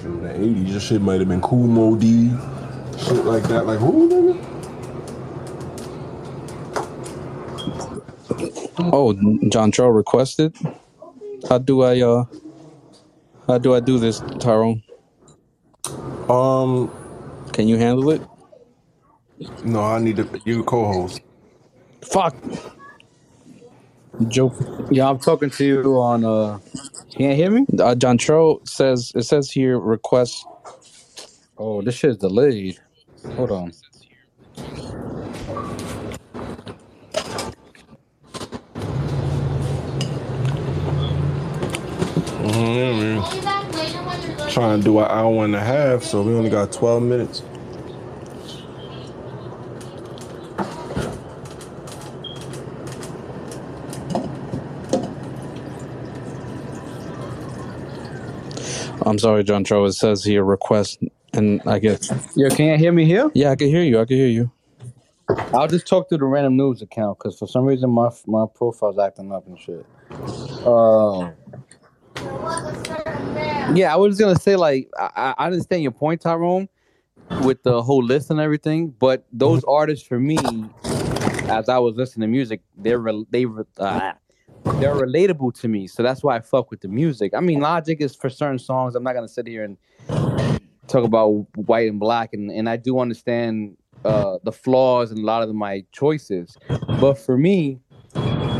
Shoot, 0.01 0.21
the 0.21 0.33
eighties, 0.35 0.71
your 0.71 0.79
shit 0.79 1.01
might 1.01 1.19
have 1.19 1.27
been 1.27 1.41
Kool 1.41 1.67
Moe 1.67 1.95
Dee, 1.97 2.29
shit 2.97 3.25
like 3.25 3.43
that. 3.43 3.65
Like 3.67 3.79
who, 3.79 4.09
nigga? 4.09 4.45
Oh, 8.79 9.13
John 9.49 9.71
Cho 9.71 9.87
requested. 9.89 10.55
How 11.49 11.57
do 11.57 11.81
I 11.83 12.01
uh 12.01 12.25
how 13.47 13.57
do 13.57 13.73
I 13.75 13.79
do 13.81 13.99
this, 13.99 14.21
Tyrone? 14.39 14.83
Um, 16.29 16.91
Can 17.53 17.67
you 17.67 17.77
handle 17.77 18.11
it? 18.11 18.21
no, 19.63 19.81
I 19.81 19.99
need 19.99 20.17
to 20.17 20.41
you 20.45 20.63
co-host. 20.63 21.21
Fuck. 22.01 22.35
Joke. 24.27 24.55
Yeah, 24.89 25.09
I'm 25.09 25.19
talking 25.19 25.49
to 25.51 25.65
you 25.65 25.83
on. 26.01 26.25
uh 26.25 26.59
Can't 27.17 27.37
hear 27.37 27.51
me? 27.51 27.65
Uh, 27.79 27.95
John 27.95 28.17
Tro 28.17 28.61
says 28.65 29.11
it 29.15 29.23
says 29.23 29.51
here 29.51 29.79
request. 29.79 30.47
Oh, 31.57 31.81
this 31.81 31.95
shit's 31.95 32.17
delayed. 32.17 32.79
Hold 33.35 33.51
on. 33.51 33.73
Mhm, 42.31 42.77
yeah, 42.77 42.93
man. 42.93 43.25
Trying 44.49 44.79
to 44.79 44.85
do 44.85 44.99
an 44.99 45.07
hour 45.09 45.45
and 45.45 45.55
a 45.55 45.61
half, 45.61 46.03
so 46.03 46.23
we 46.23 46.33
only 46.35 46.49
got 46.51 46.71
twelve 46.71 47.03
minutes. 47.03 47.48
I'm 59.09 59.17
sorry, 59.17 59.43
John 59.43 59.63
Tro. 59.63 59.85
It 59.85 59.93
says 59.93 60.23
here 60.23 60.43
request, 60.43 60.99
and 61.33 61.61
I 61.65 61.79
guess 61.79 62.11
Yo, 62.35 62.47
can 62.49 62.67
you 62.67 62.77
hear 62.77 62.91
me 62.91 63.05
here? 63.05 63.31
yeah, 63.33 63.49
I 63.49 63.55
can 63.55 63.67
hear 63.67 63.81
you. 63.81 63.99
I 63.99 64.05
can 64.05 64.17
hear 64.17 64.27
you. 64.27 64.51
I'll 65.51 65.67
just 65.67 65.87
talk 65.87 66.09
through 66.09 66.19
the 66.19 66.25
Random 66.25 66.55
Noobs 66.55 66.83
account 66.83 67.17
because 67.17 67.39
for 67.39 67.47
some 67.47 67.65
reason 67.65 67.89
my 67.89 68.09
my 68.27 68.45
profile's 68.53 68.99
acting 68.99 69.31
up 69.31 69.47
and 69.47 69.59
shit. 69.59 69.83
Uh, 70.63 71.31
yeah, 73.73 73.91
I 73.91 73.95
was 73.95 74.19
gonna 74.19 74.35
say 74.35 74.55
like 74.55 74.91
I, 74.99 75.33
I 75.39 75.45
understand 75.47 75.81
your 75.81 75.91
point, 75.91 76.21
Tyrone, 76.21 76.69
with 77.41 77.63
the 77.63 77.81
whole 77.81 78.03
list 78.03 78.29
and 78.29 78.39
everything, 78.39 78.89
but 78.91 79.25
those 79.31 79.63
artists 79.63 80.07
for 80.07 80.19
me, 80.19 80.37
as 81.49 81.67
I 81.67 81.79
was 81.79 81.95
listening 81.95 82.27
to 82.27 82.31
music, 82.31 82.61
they're 82.77 82.99
re- 82.99 83.25
they 83.31 83.45
re- 83.47 83.63
uh, 83.79 84.11
they're 84.79 84.95
relatable 84.95 85.59
to 85.61 85.67
me, 85.67 85.87
so 85.87 86.03
that's 86.03 86.23
why 86.23 86.37
I 86.37 86.39
fuck 86.41 86.71
with 86.71 86.81
the 86.81 86.87
music. 86.87 87.33
I 87.33 87.39
mean, 87.39 87.59
Logic 87.59 87.99
is 88.01 88.15
for 88.15 88.29
certain 88.29 88.59
songs. 88.59 88.95
I'm 88.95 89.03
not 89.03 89.13
gonna 89.13 89.27
sit 89.27 89.47
here 89.47 89.63
and 89.63 89.77
talk 90.87 91.03
about 91.03 91.29
white 91.57 91.89
and 91.89 91.99
black, 91.99 92.33
and 92.33 92.51
and 92.51 92.69
I 92.69 92.77
do 92.77 92.99
understand 92.99 93.77
uh, 94.05 94.37
the 94.43 94.51
flaws 94.51 95.11
in 95.11 95.19
a 95.19 95.21
lot 95.21 95.43
of 95.43 95.53
my 95.53 95.83
choices, 95.91 96.57
but 96.99 97.15
for 97.15 97.37
me, 97.37 97.79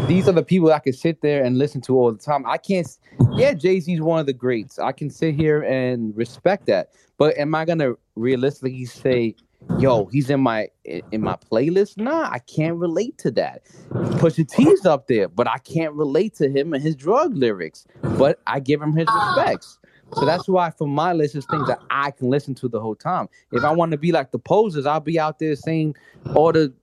these 0.08 0.28
are 0.28 0.32
the 0.32 0.44
people 0.44 0.72
I 0.74 0.80
can 0.80 0.94
sit 0.94 1.22
there 1.22 1.44
and 1.44 1.58
listen 1.58 1.82
to 1.82 1.98
all 1.98 2.12
the 2.12 2.18
time. 2.18 2.46
I 2.46 2.58
can't. 2.58 2.88
Yeah, 3.34 3.54
Jay 3.54 3.80
Z's 3.80 4.02
one 4.02 4.20
of 4.20 4.26
the 4.26 4.34
greats. 4.34 4.80
I 4.80 4.92
can 4.92 5.10
sit 5.10 5.36
here 5.36 5.62
and 5.64 6.16
respect 6.18 6.66
that. 6.66 6.90
But 7.18 7.38
am 7.38 7.54
I 7.54 7.66
gonna 7.66 7.94
realistically 8.16 8.86
say, 8.86 9.36
"Yo, 9.80 10.06
he's 10.06 10.30
in 10.30 10.42
my 10.42 10.70
in 10.86 11.22
my 11.22 11.36
playlist"? 11.52 11.98
Nah, 11.98 12.30
I 12.32 12.40
can't 12.40 12.78
relate 12.78 13.18
to 13.20 13.32
that. 13.32 13.64
Pusha 13.92 14.48
T's 14.48 14.86
up 14.86 15.08
there, 15.08 15.28
but 15.28 15.48
I 15.48 15.58
can't 15.60 15.94
relate 15.94 16.36
to 16.36 16.50
him 16.50 16.74
and 16.74 16.84
his 16.84 16.96
drug 16.96 17.36
lyrics. 17.36 17.86
But 18.18 18.40
I 18.48 18.60
give 18.60 18.82
him 18.82 18.94
his 18.96 19.08
respects. 19.14 19.80
So 20.16 20.26
that's 20.26 20.48
why 20.48 20.72
for 20.72 20.88
my 20.88 21.14
list 21.14 21.36
is 21.36 21.46
things 21.46 21.68
that 21.68 21.80
I 21.92 22.12
can 22.12 22.30
listen 22.30 22.56
to 22.56 22.68
the 22.68 22.82
whole 22.82 22.96
time. 22.96 23.30
If 23.52 23.64
I 23.64 23.72
want 23.72 23.92
to 23.92 23.98
be 23.98 24.12
like 24.12 24.32
the 24.32 24.40
posers, 24.40 24.88
I'll 24.88 25.00
be 25.00 25.20
out 25.20 25.38
there 25.38 25.56
saying 25.56 25.96
all 26.34 26.52
the 26.52 26.74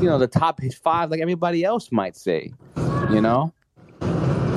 you 0.00 0.08
know 0.08 0.18
the 0.18 0.26
top 0.26 0.60
five 0.82 1.10
like 1.10 1.20
everybody 1.20 1.64
else 1.64 1.92
might 1.92 2.16
say 2.16 2.52
you 3.10 3.20
know 3.20 3.52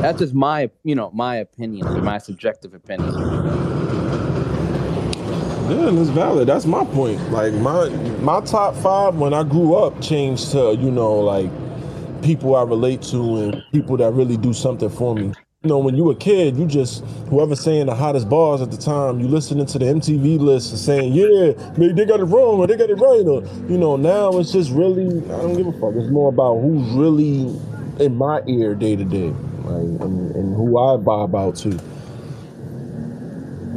that's 0.02 0.19
just 0.19 0.34
my 0.34 0.69
you 0.84 0.95
know 0.95 1.11
my 1.11 1.35
opinion 1.35 1.85
my 2.03 2.18
subjective 2.18 2.73
opinion 2.73 3.14
Yeah, 5.69 5.88
and 5.88 5.98
it's 5.98 6.10
valid. 6.10 6.48
That's 6.49 6.65
my 6.65 6.84
point. 6.84 7.22
Like 7.31 7.53
my 7.53 7.88
my 8.19 8.41
top 8.41 8.76
five 8.76 9.15
when 9.15 9.34
I 9.34 9.44
grew 9.44 9.76
up 9.76 10.02
changed 10.02 10.52
to 10.52 10.76
you 10.76 10.91
know 10.91 11.14
like 11.14 11.49
people 12.22 12.56
I 12.56 12.64
relate 12.64 13.02
to 13.03 13.38
and 13.38 13.64
people 13.72 13.95
that 13.98 14.11
really 14.11 14.35
do 14.35 14.53
something 14.53 14.90
for 14.90 15.15
me. 15.15 15.34
You 15.61 15.69
know, 15.69 15.77
when 15.77 15.95
you 15.95 16.03
were 16.03 16.11
a 16.11 16.15
kid, 16.15 16.57
you 16.57 16.65
just 16.65 17.06
whoever's 17.30 17.61
saying 17.61 17.85
the 17.85 17.95
hottest 17.95 18.27
bars 18.27 18.61
at 18.61 18.72
the 18.72 18.77
time, 18.77 19.22
you 19.22 19.30
listening 19.30 19.65
to 19.68 19.80
the 19.80 19.85
MTV 19.85 20.38
list 20.38 20.72
and 20.72 20.80
saying, 20.80 21.14
yeah, 21.14 21.53
maybe 21.77 21.94
they 21.94 22.06
got 22.06 22.19
it 22.19 22.26
wrong 22.26 22.60
or 22.60 22.68
they 22.68 22.76
got 22.76 22.90
it 22.90 22.95
right. 22.95 23.26
Or 23.26 23.41
you 23.72 23.77
know, 23.77 23.95
now 23.95 24.38
it's 24.40 24.52
just 24.52 24.69
really 24.72 25.07
I 25.07 25.38
don't 25.38 25.56
give 25.56 25.68
a 25.68 25.72
fuck. 25.73 25.94
It's 25.95 26.11
more 26.11 26.27
about 26.27 26.60
who's 26.60 26.90
really 26.91 27.57
in 28.03 28.18
my 28.18 28.41
ear 28.48 28.76
day 28.76 28.98
to 28.98 29.06
day, 29.06 29.30
like 29.64 30.02
and, 30.02 30.56
who 30.57 30.77
I 30.77 30.98
vibe 30.98 31.40
out 31.40 31.56
to. 31.57 31.69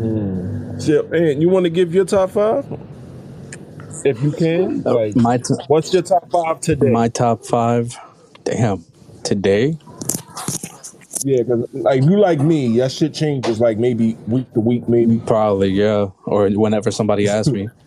Mm. 0.01 0.66
So, 0.79 1.07
and 1.13 1.43
you 1.43 1.49
want 1.51 1.65
to 1.65 1.71
give 1.71 1.95
your 1.95 2.05
top 2.07 2.33
five? 2.33 2.67
If 4.05 4.23
you 4.23 4.33
can, 4.33 4.87
Uh, 4.87 4.97
like, 4.97 5.17
my 5.17 5.39
t- 5.39 5.55
what's 5.67 5.93
your 5.93 6.03
top 6.03 6.31
five 6.33 6.61
today? 6.61 6.97
my 6.97 7.09
top 7.09 7.45
five. 7.47 7.97
Damn. 8.45 8.85
Today, 9.25 9.79
Yeah, 11.23 11.39
because 11.43 11.67
like 11.75 12.03
you 12.05 12.19
like 12.21 12.41
me, 12.41 12.79
that 12.79 12.93
shit 12.93 13.15
changes 13.15 13.61
like 13.61 13.79
maybe 13.79 14.19
week 14.27 14.53
to 14.55 14.61
week, 14.61 14.89
maybe. 14.89 15.23
probably 15.27 15.71
yeah, 15.71 16.09
or 16.27 16.49
whenever 16.51 16.91
somebody 16.93 17.29
asks 17.29 17.53
me. 17.53 17.69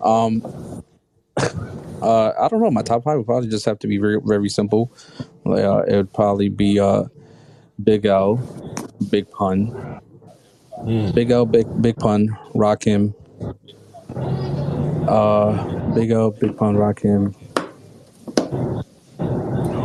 Um, 0.00 0.42
uh, 2.02 2.32
I 2.40 2.48
don't 2.48 2.62
know. 2.62 2.70
My 2.70 2.82
top 2.82 3.04
five 3.04 3.18
would 3.18 3.26
probably 3.26 3.48
just 3.50 3.66
have 3.66 3.78
to 3.80 3.88
be 3.88 3.98
very, 3.98 4.20
very 4.24 4.48
simple. 4.48 4.92
Like, 5.44 5.64
uh, 5.64 5.84
it 5.88 5.96
would 5.96 6.14
probably 6.14 6.48
be 6.50 6.80
uh, 6.80 7.04
Big 7.82 8.06
L, 8.06 8.40
Big 9.10 9.30
Pun, 9.30 9.97
Big 10.86 11.30
L, 11.30 11.44
Big 11.44 11.66
Big 11.82 11.96
Pun, 11.96 12.28
Rakim. 12.54 13.14
Uh, 15.08 15.94
Big 15.94 16.10
L, 16.10 16.30
Big 16.30 16.56
Pun, 16.56 16.76
Rakim. 16.76 17.34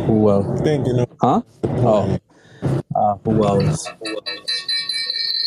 Who 0.06 0.30
else? 0.30 0.60
Thinking 0.60 1.00
of 1.00 1.08
Huh? 1.20 1.42
Oh, 1.64 2.18
uh, 2.94 3.16
who 3.24 3.44
else? 3.44 3.88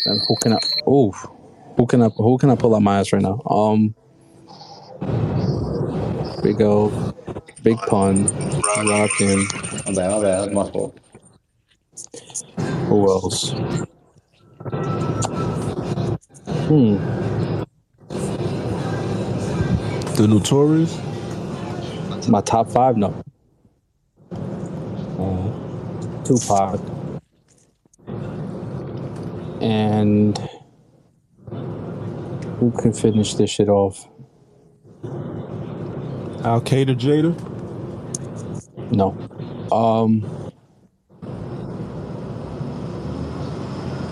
And 0.06 0.20
who 0.28 0.36
can 0.42 0.52
I? 0.52 0.58
Oh, 0.86 1.12
who 1.76 1.86
can 1.86 2.02
I? 2.02 2.08
Who 2.08 2.38
can 2.38 2.50
I 2.50 2.56
pull 2.56 2.74
out 2.74 2.82
my 2.82 3.00
ass 3.00 3.12
right 3.12 3.22
now? 3.22 3.40
Um, 3.46 3.94
Big 6.42 6.60
O, 6.60 7.14
Big 7.62 7.78
Pun, 7.78 8.26
Rakim. 8.26 9.86
My 9.86 9.94
bad, 9.94 10.10
my 10.10 10.22
bad. 10.22 10.40
That's 10.42 10.54
my 10.54 10.70
fault. 10.70 10.98
Who 12.88 13.10
else? 13.10 13.54
Hmm. 16.68 16.96
the 20.16 20.26
Notorious. 20.28 20.98
My 22.28 22.40
top 22.40 22.70
five? 22.70 22.96
No. 22.96 23.14
Tupac. 26.24 26.80
And 29.62 30.36
who 32.58 32.70
can 32.72 32.92
finish 32.92 33.34
this 33.34 33.48
shit 33.48 33.68
off? 33.68 34.06
Al 36.44 36.60
Qaeda 36.60 36.94
Jada. 36.98 37.32
No. 38.92 39.16
Um. 39.72 40.26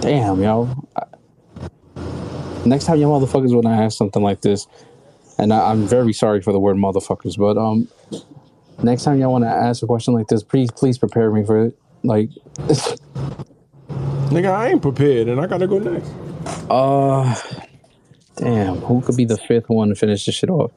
Damn, 0.01 0.43
yo. 0.43 0.86
I- 2.67 2.69
Next 2.69 2.85
time, 2.87 2.99
you 2.99 3.07
motherfuckers, 3.07 3.55
when 3.55 3.67
I 3.67 3.85
ask 3.85 3.97
something 3.97 4.23
like 4.23 4.41
this, 4.43 4.67
and 5.39 5.53
I, 5.53 5.71
I'm 5.71 5.87
very 5.87 6.13
sorry 6.13 6.43
for 6.43 6.53
the 6.53 6.59
word 6.59 6.77
motherfuckers, 6.77 7.39
but 7.39 7.57
um, 7.57 7.89
next 8.83 9.05
time 9.05 9.21
y'all 9.21 9.33
want 9.33 9.45
to 9.45 9.49
ask 9.51 9.83
a 9.83 9.87
question 9.87 10.15
like 10.15 10.27
this, 10.29 10.43
please, 10.43 10.71
please 10.71 10.99
prepare 10.99 11.31
me 11.31 11.45
for 11.45 11.67
it. 11.67 11.79
Like, 12.03 12.31
Nigga, 14.31 14.51
I 14.53 14.69
ain't 14.71 14.83
prepared, 14.83 15.29
and 15.29 15.41
I 15.41 15.47
gotta 15.47 15.67
go 15.69 15.79
next. 15.79 16.11
uh, 16.71 17.35
damn, 18.37 18.77
who 18.79 19.01
could 19.01 19.17
be 19.17 19.25
the 19.25 19.37
fifth 19.39 19.69
one 19.69 19.89
to 19.91 19.95
finish 19.95 20.27
this 20.27 20.35
shit 20.35 20.51
off? 20.51 20.73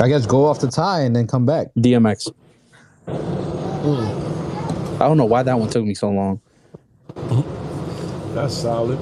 I 0.00 0.08
guess 0.08 0.26
go 0.26 0.46
off 0.46 0.60
the 0.60 0.68
tie 0.68 1.00
and 1.02 1.16
then 1.16 1.26
come 1.26 1.46
back. 1.46 1.68
DMX. 1.78 2.30
I 5.00 5.06
don't 5.08 5.16
know 5.16 5.24
why 5.24 5.42
that 5.42 5.58
one 5.58 5.68
took 5.70 5.84
me 5.84 5.94
so 5.94 6.10
long. 6.10 6.40
That's 8.34 8.54
solid. 8.54 8.98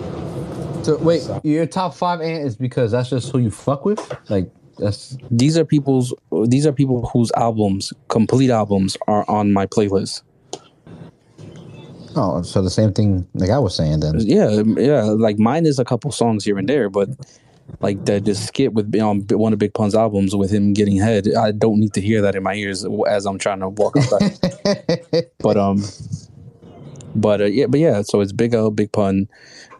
So 0.85 0.97
wait, 0.99 1.29
your 1.43 1.67
top 1.67 1.95
five 1.95 2.21
ant 2.21 2.47
is 2.47 2.57
because 2.57 2.93
that's 2.93 3.11
just 3.11 3.31
who 3.31 3.39
you 3.39 3.51
fuck 3.51 3.85
with? 3.85 4.01
Like 4.31 4.51
that's 4.79 5.17
these 5.31 5.59
are 5.59 5.65
people's 5.65 6.15
these 6.47 6.67
are 6.67 6.73
people 6.73 7.07
whose 7.09 7.33
albums 7.37 7.93
complete 8.09 8.51
albums 8.51 8.97
are 9.07 9.29
on 9.29 9.53
my 9.53 9.67
playlist 9.67 10.23
oh, 12.17 12.43
so 12.43 12.63
the 12.63 12.71
same 12.71 12.93
thing 12.93 13.27
like 13.35 13.51
I 13.51 13.59
was 13.59 13.75
saying 13.75 14.01
then. 14.01 14.21
yeah 14.21 14.63
yeah 14.77 15.03
like 15.03 15.39
mine 15.39 15.67
is 15.67 15.79
a 15.79 15.85
couple 15.85 16.11
songs 16.13 16.45
here 16.45 16.59
and 16.59 16.69
there 16.69 16.89
but 16.89 17.09
like 17.81 18.05
that 18.07 18.25
just 18.25 18.47
skit 18.47 18.73
with 18.73 18.95
on 19.01 19.21
one 19.31 19.53
of 19.53 19.59
Big 19.59 19.75
Pun's 19.75 19.95
albums 19.95 20.35
with 20.35 20.51
him 20.51 20.73
getting 20.73 20.97
head. 20.97 21.29
I 21.35 21.53
don't 21.53 21.79
need 21.79 21.93
to 21.95 22.01
hear 22.01 22.23
that 22.23 22.35
in 22.35 22.43
my 22.43 22.55
ears 22.55 22.87
as 23.07 23.27
I'm 23.27 23.39
trying 23.39 23.61
to 23.61 23.69
walk 23.69 23.95
outside. 23.95 24.39
but 25.39 25.59
um, 25.59 25.85
but 27.15 27.41
uh, 27.41 27.45
yeah, 27.45 27.67
but 27.67 27.81
yeah. 27.81 28.03
So 28.03 28.21
it's 28.21 28.33
Big 28.33 28.55
O, 28.55 28.71
Big 28.71 28.93
Pun, 28.93 29.29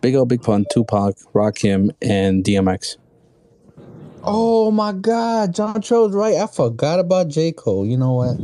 Big 0.01 0.15
O, 0.15 0.25
Big 0.25 0.43
Pun, 0.43 0.67
Tupac, 0.73 1.17
Rakim, 1.35 1.91
and 2.03 2.45
DMX. 2.45 2.97
Oh 4.25 4.71
my 4.71 4.93
God, 4.93 5.55
John 5.55 5.81
Tro's 5.81 6.13
right. 6.13 6.37
I 6.37 6.47
forgot 6.47 7.01
about 7.01 7.29
J 7.29 7.53
Cole. 7.53 7.87
You 7.87 7.97
know 7.97 8.13
what? 8.15 8.37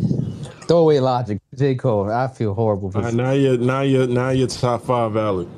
Throw 0.66 0.78
away 0.78 1.00
logic, 1.00 1.40
J 1.56 1.74
Cole. 1.74 2.10
I 2.10 2.28
feel 2.28 2.54
horrible. 2.54 2.90
For 2.90 2.98
All 2.98 3.04
right, 3.04 3.14
now 3.14 3.32
you're 3.32 3.58
now 3.58 3.82
you're 3.82 4.06
now 4.06 4.30
you're 4.30 4.48
top 4.48 4.84
five 4.84 5.12
valid. 5.12 5.48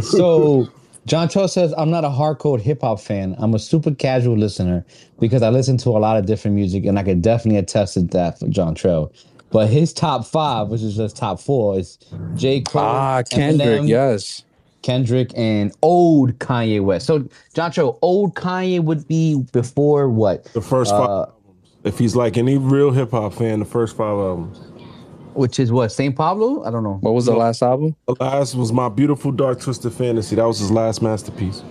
so 0.02 0.68
John 1.06 1.28
Cho 1.28 1.46
says, 1.46 1.72
I'm 1.78 1.90
not 1.90 2.04
a 2.04 2.08
hardcore 2.08 2.60
hip 2.60 2.80
hop 2.80 3.00
fan. 3.00 3.36
I'm 3.38 3.54
a 3.54 3.60
super 3.60 3.94
casual 3.94 4.36
listener 4.36 4.84
because 5.20 5.40
I 5.42 5.50
listen 5.50 5.76
to 5.78 5.90
a 5.90 6.00
lot 6.00 6.16
of 6.16 6.26
different 6.26 6.56
music 6.56 6.84
and 6.84 6.98
I 6.98 7.04
can 7.04 7.20
definitely 7.20 7.58
attest 7.58 7.94
to 7.94 8.02
that 8.02 8.40
for 8.40 8.48
John 8.48 8.74
Cho. 8.74 9.12
But 9.56 9.68
his 9.68 9.94
top 9.94 10.26
five, 10.26 10.68
which 10.68 10.82
is 10.82 10.96
just 10.96 11.16
top 11.16 11.40
four, 11.40 11.78
is 11.78 11.96
J. 12.34 12.60
Cole, 12.60 12.82
Ah, 12.82 13.22
Kendrick, 13.22 13.80
Eminem, 13.80 13.88
yes. 13.88 14.44
Kendrick, 14.82 15.32
and 15.34 15.72
old 15.80 16.38
Kanye 16.38 16.84
West. 16.84 17.06
So 17.06 17.26
John 17.54 17.72
Cho, 17.72 17.98
old 18.02 18.34
Kanye 18.34 18.84
would 18.84 19.08
be 19.08 19.42
before 19.54 20.10
what? 20.10 20.44
The 20.52 20.60
first 20.60 20.90
five 20.90 21.08
Uh, 21.08 21.20
albums. 21.20 21.32
If 21.84 21.98
he's 21.98 22.14
like 22.14 22.36
any 22.36 22.58
real 22.58 22.90
hip 22.90 23.12
hop 23.12 23.32
fan, 23.32 23.60
the 23.60 23.64
first 23.64 23.96
five 23.96 24.18
albums. 24.18 24.58
Which 25.32 25.58
is 25.58 25.72
what? 25.72 25.90
St. 25.90 26.14
Pablo? 26.14 26.62
I 26.62 26.70
don't 26.70 26.82
know. 26.82 26.98
What 27.00 27.14
was 27.14 27.24
the 27.24 27.32
last 27.32 27.62
album? 27.62 27.96
The 28.08 28.16
last 28.20 28.54
was 28.56 28.74
my 28.74 28.90
beautiful 28.90 29.32
dark 29.32 29.58
twisted 29.62 29.94
fantasy. 29.94 30.36
That 30.36 30.46
was 30.46 30.58
his 30.58 30.70
last 30.70 31.00
masterpiece. 31.00 31.62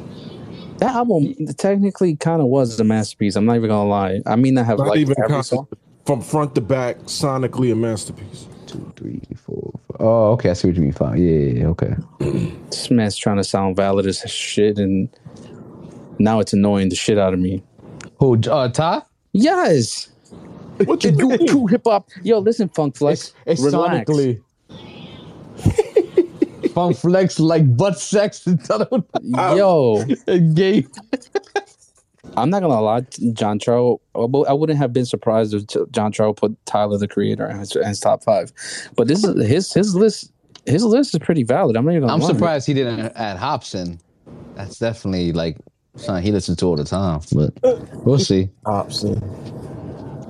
That 0.79 0.95
album 0.95 1.35
technically 1.59 2.15
kind 2.15 2.41
of 2.41 2.47
was 2.47 2.79
a 2.79 2.83
masterpiece. 2.83 3.35
I'm 3.35 3.45
not 3.45 3.57
even 3.57 3.69
gonna 3.69 3.87
lie. 3.87 4.21
I 4.25 4.35
mean, 4.37 4.57
I 4.57 4.63
have 4.63 4.79
Not 4.79 4.87
like 4.87 4.97
even 4.97 5.13
every 5.23 5.43
song. 5.43 5.67
From 6.05 6.21
front 6.21 6.55
to 6.55 6.61
back, 6.61 6.97
sonically 7.05 7.71
a 7.71 7.75
masterpiece. 7.75 8.47
Two, 8.67 8.91
three, 8.95 9.21
four, 9.37 9.71
five. 9.91 9.97
Oh, 10.01 10.31
okay. 10.33 10.49
I 10.49 10.53
see 10.53 10.67
what 10.67 10.75
you 10.77 10.83
mean. 10.83 10.91
Five. 10.91 11.17
Yeah, 11.17 11.31
yeah, 11.31 11.59
yeah, 11.61 11.67
okay. 11.67 11.95
This 12.69 12.91
man's 12.91 13.15
trying 13.17 13.37
to 13.37 13.43
sound 13.43 13.75
valid 13.75 14.05
as 14.05 14.19
shit, 14.29 14.77
and 14.77 15.09
now 16.19 16.39
it's 16.39 16.53
annoying 16.53 16.89
the 16.89 16.95
shit 16.95 17.17
out 17.17 17.33
of 17.33 17.39
me. 17.39 17.63
Who? 18.19 18.37
Uh, 18.49 18.69
Ty? 18.69 19.01
Yes. 19.33 20.09
What 20.85 21.03
you 21.03 21.11
True, 21.15 21.29
mean? 21.29 21.47
true 21.47 21.67
hip 21.67 21.83
hop. 21.85 22.09
Yo, 22.21 22.39
listen, 22.39 22.67
Funk 22.69 22.97
Flex. 22.97 23.33
It's, 23.45 23.61
it's 23.61 23.73
relax. 23.73 24.09
sonically. 24.09 24.41
Funk 26.73 26.97
flex 26.97 27.39
like 27.39 27.77
butt 27.77 27.97
sex 27.97 28.45
Yo, 29.23 30.03
gay. 30.53 30.85
I'm 32.37 32.49
not 32.49 32.61
gonna 32.61 32.81
lie, 32.81 33.01
John 33.33 33.59
Cho. 33.59 34.01
I 34.15 34.53
wouldn't 34.53 34.77
have 34.79 34.91
been 34.93 35.05
surprised 35.05 35.53
if 35.53 35.67
J- 35.67 35.79
John 35.91 36.11
Cho 36.11 36.33
put 36.33 36.57
Tyler 36.65 36.97
the 36.97 37.07
Creator 37.07 37.47
in 37.49 37.59
his, 37.59 37.75
in 37.75 37.87
his 37.87 37.99
top 37.99 38.23
five. 38.23 38.51
But 38.95 39.07
this 39.07 39.23
is 39.23 39.47
his 39.47 39.73
his 39.73 39.95
list. 39.95 40.31
His 40.65 40.83
list 40.83 41.13
is 41.13 41.19
pretty 41.19 41.43
valid. 41.43 41.77
I'm 41.77 41.85
not 41.85 41.91
even. 41.91 42.01
Gonna 42.03 42.13
I'm 42.13 42.19
lie. 42.19 42.27
surprised 42.27 42.67
he 42.67 42.73
didn't 42.73 42.99
add 43.15 43.37
Hobson. 43.37 43.99
That's 44.55 44.79
definitely 44.79 45.31
like 45.31 45.57
something 45.95 46.23
he 46.23 46.31
listens 46.31 46.57
to 46.57 46.65
all 46.65 46.75
the 46.75 46.83
time. 46.83 47.21
But 47.31 47.53
we'll 48.03 48.19
see. 48.19 48.49
Option. 48.65 49.21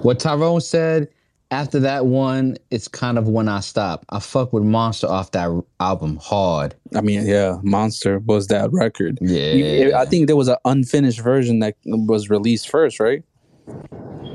What 0.01 0.19
Tyrone 0.19 0.61
said 0.61 1.07
after 1.51 1.79
that 1.81 2.05
one, 2.07 2.57
it's 2.71 2.87
kind 2.87 3.17
of 3.17 3.27
when 3.27 3.47
I 3.47 3.59
stop. 3.59 4.05
I 4.09 4.19
fuck 4.19 4.51
with 4.51 4.63
Monster 4.63 5.07
off 5.07 5.31
that 5.31 5.49
album 5.79 6.17
hard. 6.21 6.75
I 6.95 7.01
mean, 7.01 7.25
yeah, 7.25 7.57
Monster 7.63 8.19
was 8.19 8.47
that 8.47 8.71
record. 8.71 9.19
Yeah. 9.21 9.53
You- 9.53 9.93
I 9.95 10.05
think 10.05 10.27
there 10.27 10.35
was 10.35 10.47
an 10.47 10.57
unfinished 10.65 11.21
version 11.21 11.59
that 11.59 11.75
was 11.85 12.29
released 12.29 12.69
first, 12.69 12.99
right? 12.99 13.23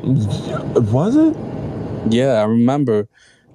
Was 0.02 1.16
it? 1.16 1.36
Yeah, 2.12 2.34
I 2.34 2.44
remember. 2.44 3.08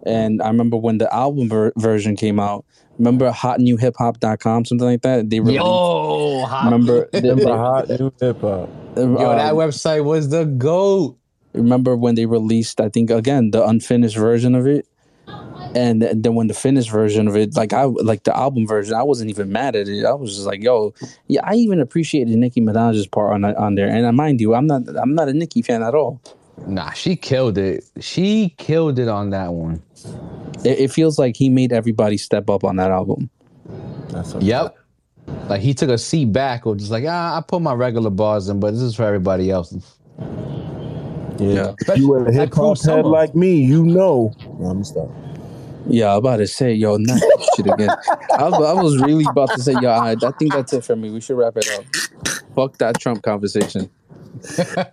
And 0.06 0.42
I 0.42 0.48
remember 0.50 0.78
when 0.78 1.00
the 1.00 1.12
album 1.14 1.50
ver- 1.50 1.74
version 1.78 2.16
came 2.16 2.40
out. 2.40 2.64
Remember 3.00 3.32
hotnewhiphop.com, 3.32 4.66
something 4.66 4.88
like 4.88 5.02
that? 5.02 5.30
They 5.30 5.40
released. 5.40 5.58
Yo, 5.58 6.46
hot. 6.46 6.66
Remember, 6.66 7.10
Remember 7.14 7.58
hot 7.58 7.90
new 7.90 8.14
hip 8.22 8.42
hop. 8.42 8.70
Yo, 8.96 9.18
that 9.18 9.52
uh, 9.54 9.56
website 9.56 10.06
was 10.06 10.30
the 10.30 10.46
goat. 10.46 11.18
Remember 11.56 11.96
when 11.96 12.16
they 12.16 12.26
released 12.26 12.80
i 12.82 12.90
think 12.90 13.10
again 13.10 13.52
the 13.52 13.66
unfinished 13.66 14.18
version 14.18 14.56
of 14.56 14.68
it 14.68 14.88
and 15.74 16.04
then 16.04 16.36
when 16.36 16.48
the 16.48 16.54
finished 16.54 16.90
version 16.90 17.28
of 17.28 17.36
it 17.36 17.56
like 17.56 17.74
i 17.74 17.84
like 17.84 18.24
the 18.24 18.36
album 18.36 18.68
version 18.68 18.94
i 18.94 19.04
wasn't 19.04 19.30
even 19.30 19.52
mad 19.52 19.76
at 19.76 19.88
it 19.88 20.06
i 20.06 20.14
was 20.14 20.36
just 20.36 20.46
like 20.46 20.62
yo 20.62 20.94
yeah 21.28 21.42
i 21.44 21.54
even 21.56 21.80
appreciated 21.80 22.36
nicki 22.38 22.62
minaj's 22.62 23.08
part 23.08 23.34
on 23.34 23.44
on 23.44 23.76
there 23.76 23.90
and 23.90 24.06
uh, 24.06 24.12
mind 24.12 24.40
you 24.40 24.54
i'm 24.54 24.68
not 24.68 24.84
i'm 25.02 25.16
not 25.16 25.28
a 25.28 25.34
nicki 25.34 25.62
fan 25.62 25.84
at 25.84 25.96
all 25.96 26.22
Nah, 26.68 26.92
she 26.92 27.16
killed 27.16 27.58
it. 27.58 27.84
She 28.00 28.56
killed 28.58 28.98
it 28.98 29.08
on 29.08 29.32
that 29.32 29.54
one. 29.54 29.84
it, 30.64 30.80
it 30.80 30.92
feels 30.92 31.20
like 31.20 31.36
he 31.36 31.50
made 31.50 31.72
everybody 31.72 32.18
step 32.18 32.50
up 32.50 32.64
on 32.64 32.78
that 32.78 32.92
album 32.92 33.30
That's 34.10 34.34
Yep. 34.36 34.78
Like 35.50 35.62
he 35.62 35.74
took 35.74 35.90
a 35.90 35.98
seat 35.98 36.32
back 36.32 36.66
or 36.66 36.76
just 36.76 36.92
like, 36.92 37.04
ah, 37.08 37.38
I 37.38 37.42
put 37.42 37.62
my 37.62 37.74
regular 37.74 38.10
bars 38.10 38.48
in, 38.48 38.60
but 38.60 38.72
this 38.72 38.82
is 38.82 38.96
for 38.96 39.04
everybody 39.04 39.50
else. 39.50 39.74
Yeah. 41.40 41.74
Especially 41.82 42.02
You 42.02 42.16
a 42.16 42.24
that 42.26 42.34
hip 42.34 42.54
hop 42.54 42.82
head 42.84 43.06
like 43.06 43.36
me, 43.36 43.56
you 43.62 43.84
know. 43.86 44.34
No, 44.60 44.68
I'm 44.68 44.84
stop. 44.84 45.10
yeah 45.88 46.12
i'm 46.14 46.18
about 46.18 46.38
to 46.38 46.48
say 46.48 46.74
yo 46.74 46.98
not 46.98 47.20
that 47.20 47.44
shit 47.56 47.68
again 47.68 47.90
I, 48.38 48.50
was- 48.50 48.66
I 48.66 48.74
was 48.74 48.98
really 49.02 49.26
about 49.26 49.54
to 49.54 49.62
say 49.62 49.74
yo 49.74 49.90
I, 49.90 50.12
I 50.14 50.32
think 50.40 50.54
that's 50.54 50.74
it 50.74 50.84
for 50.84 50.96
me 50.96 51.12
we 51.12 51.22
should 51.22 51.38
wrap 51.38 51.58
it 51.58 51.68
up 51.68 51.86
fuck 52.56 52.78
that 52.80 52.98
trump 53.00 53.22
conversation 53.24 53.90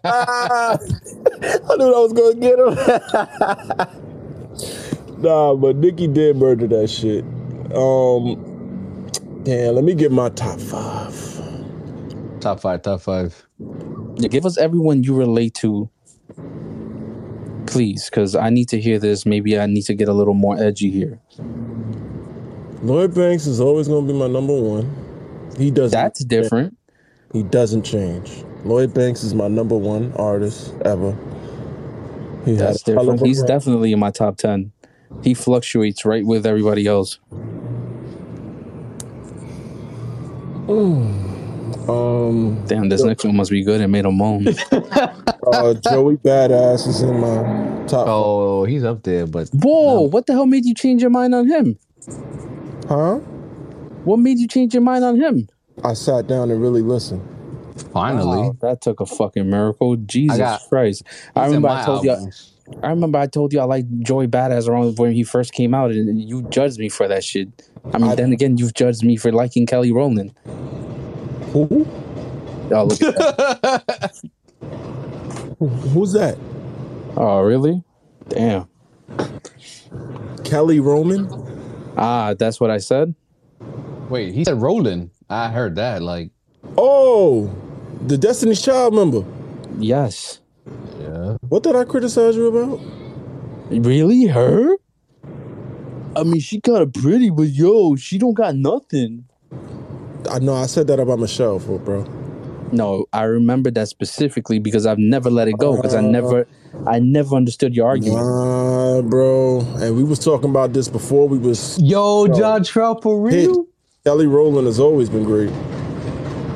Ah, 0.04 0.78
I 1.42 1.76
knew 1.76 1.94
I 1.94 2.00
was 2.00 2.12
gonna 2.12 2.34
get 2.36 2.58
him. 2.58 2.74
nah, 5.22 5.54
but 5.54 5.76
Nicki 5.76 6.06
did 6.06 6.36
murder 6.36 6.66
that 6.68 6.88
shit. 6.88 7.24
Um, 7.74 8.36
damn. 9.44 9.74
Let 9.74 9.84
me 9.84 9.94
get 9.94 10.12
my 10.12 10.28
top 10.30 10.60
five. 10.60 11.14
Top 12.40 12.60
five, 12.60 12.82
top 12.82 13.00
five. 13.02 13.46
Yeah, 14.16 14.28
give 14.28 14.46
us 14.46 14.56
everyone 14.58 15.02
you 15.02 15.14
relate 15.14 15.54
to, 15.56 15.90
please, 17.66 18.10
because 18.10 18.36
I 18.36 18.50
need 18.50 18.68
to 18.68 18.80
hear 18.80 18.98
this. 18.98 19.24
Maybe 19.24 19.58
I 19.58 19.66
need 19.66 19.82
to 19.82 19.94
get 19.94 20.08
a 20.08 20.12
little 20.12 20.34
more 20.34 20.58
edgy 20.58 20.90
here. 20.90 21.20
Lloyd 22.82 23.14
Banks 23.14 23.46
is 23.46 23.60
always 23.60 23.88
gonna 23.88 24.06
be 24.06 24.12
my 24.12 24.26
number 24.26 24.54
one. 24.60 24.90
He 25.56 25.70
doesn't. 25.70 25.98
That's 25.98 26.24
different. 26.24 26.76
He 27.32 27.42
doesn't 27.42 27.82
change. 27.84 28.44
Lloyd 28.64 28.92
Banks 28.92 29.22
is 29.22 29.34
my 29.34 29.48
number 29.48 29.76
one 29.76 30.12
artist 30.14 30.74
ever. 30.84 31.16
He 32.44 32.54
That's 32.54 32.82
different. 32.82 33.24
He's 33.24 33.38
run. 33.38 33.48
definitely 33.48 33.92
in 33.92 33.98
my 33.98 34.10
top 34.10 34.36
ten. 34.36 34.72
He 35.22 35.34
fluctuates 35.34 36.04
right 36.04 36.24
with 36.24 36.46
everybody 36.46 36.86
else. 36.86 37.18
Um, 41.88 42.64
Damn, 42.66 42.88
this 42.88 43.02
next 43.02 43.24
one 43.24 43.36
must 43.36 43.50
be 43.50 43.64
good. 43.64 43.80
It 43.80 43.88
made 43.88 44.04
him 44.04 44.16
moan. 44.16 44.46
uh, 44.72 45.74
Joey 45.74 46.16
Badass 46.18 46.86
is 46.86 47.02
in 47.02 47.18
my 47.20 47.86
top. 47.86 48.06
Oh, 48.08 48.64
he's 48.64 48.84
up 48.84 49.02
there, 49.02 49.26
but 49.26 49.48
Whoa! 49.52 50.02
What 50.02 50.26
the 50.26 50.32
hell 50.34 50.46
made 50.46 50.64
you 50.64 50.74
change 50.74 51.00
your 51.02 51.10
mind 51.10 51.34
on 51.34 51.48
him? 51.48 51.78
Huh? 52.88 53.16
What 54.04 54.18
made 54.18 54.38
you 54.38 54.46
change 54.48 54.74
your 54.74 54.82
mind 54.82 55.04
on 55.04 55.16
him? 55.20 55.48
I 55.82 55.94
sat 55.94 56.26
down 56.26 56.50
and 56.50 56.60
really 56.60 56.82
listened. 56.82 57.22
finally. 57.92 58.38
Wow, 58.38 58.56
that 58.60 58.80
took 58.80 59.00
a 59.00 59.06
fucking 59.06 59.48
miracle. 59.48 59.96
Jesus 59.96 60.38
got- 60.38 60.60
Christ! 60.68 61.02
I 61.34 61.46
remember 61.46 61.68
I 61.68 61.84
told 61.84 62.04
you. 62.04 62.16
I 62.82 62.88
remember 62.90 63.18
I 63.18 63.26
told 63.26 63.52
you 63.52 63.60
I 63.60 63.64
liked 63.64 63.88
Joey 64.00 64.28
Badass 64.28 64.68
around 64.68 64.96
when 64.98 65.12
he 65.12 65.24
first 65.24 65.52
came 65.52 65.74
out, 65.74 65.90
and 65.90 66.20
you 66.20 66.42
judged 66.42 66.78
me 66.78 66.88
for 66.88 67.08
that 67.08 67.24
shit. 67.24 67.48
I 67.92 67.98
mean, 67.98 68.12
I- 68.12 68.14
then 68.14 68.32
again, 68.32 68.56
you've 68.56 68.74
judged 68.74 69.02
me 69.04 69.16
for 69.16 69.32
liking 69.32 69.66
Kelly 69.66 69.90
Rowland. 69.92 70.32
Who? 71.52 71.86
Oh, 72.70 72.84
look 72.84 73.02
at 73.02 73.14
that. 73.16 74.20
Who's 75.58 76.12
that? 76.14 76.38
oh, 77.16 77.40
really? 77.40 77.82
Damn. 78.28 78.68
Kelly 80.44 80.80
Roman? 80.80 81.28
Ah, 81.96 82.34
that's 82.34 82.60
what 82.60 82.70
I 82.70 82.78
said. 82.78 83.14
Wait, 84.08 84.34
he 84.34 84.44
said 84.44 84.60
Roland. 84.60 85.10
I 85.28 85.48
heard 85.50 85.76
that. 85.76 86.02
Like, 86.02 86.30
Oh, 86.78 87.54
the 88.06 88.16
Destiny's 88.18 88.62
Child 88.62 88.94
member. 88.94 89.24
Yes. 89.78 90.40
yeah. 90.98 91.36
What 91.48 91.62
did 91.62 91.76
I 91.76 91.84
criticize 91.84 92.36
you 92.36 92.46
about? 92.46 92.80
Really, 93.70 94.26
her? 94.26 94.76
I 96.14 96.24
mean, 96.24 96.40
she 96.40 96.60
kind 96.60 96.78
of 96.82 96.92
pretty, 96.92 97.30
but 97.30 97.48
yo, 97.48 97.96
she 97.96 98.18
don't 98.18 98.34
got 98.34 98.54
nothing. 98.56 99.24
I 100.32 100.38
know 100.38 100.54
I 100.54 100.66
said 100.66 100.86
that 100.86 100.98
about 100.98 101.18
Michelle, 101.18 101.58
for 101.58 101.78
bro. 101.78 102.04
No, 102.72 103.04
I 103.12 103.24
remember 103.24 103.70
that 103.72 103.88
specifically 103.88 104.58
because 104.58 104.86
I've 104.86 104.98
never 104.98 105.28
let 105.30 105.46
it 105.46 105.58
go 105.58 105.76
because 105.76 105.94
I 105.94 106.00
never, 106.00 106.46
I 106.86 107.00
never 107.00 107.36
understood 107.36 107.74
your 107.76 107.86
argument. 107.86 108.22
Nah, 108.24 109.02
bro. 109.02 109.60
And 109.78 109.94
we 109.94 110.02
was 110.04 110.18
talking 110.18 110.48
about 110.48 110.72
this 110.72 110.88
before 110.88 111.28
we 111.28 111.36
was 111.36 111.78
Yo, 111.78 112.28
John 112.28 112.64
Trout 112.64 113.02
for 113.02 113.20
real? 113.20 113.66
Kelly 114.04 114.26
Rowland 114.26 114.66
has 114.66 114.80
always 114.80 115.10
been 115.10 115.24
great. 115.24 115.50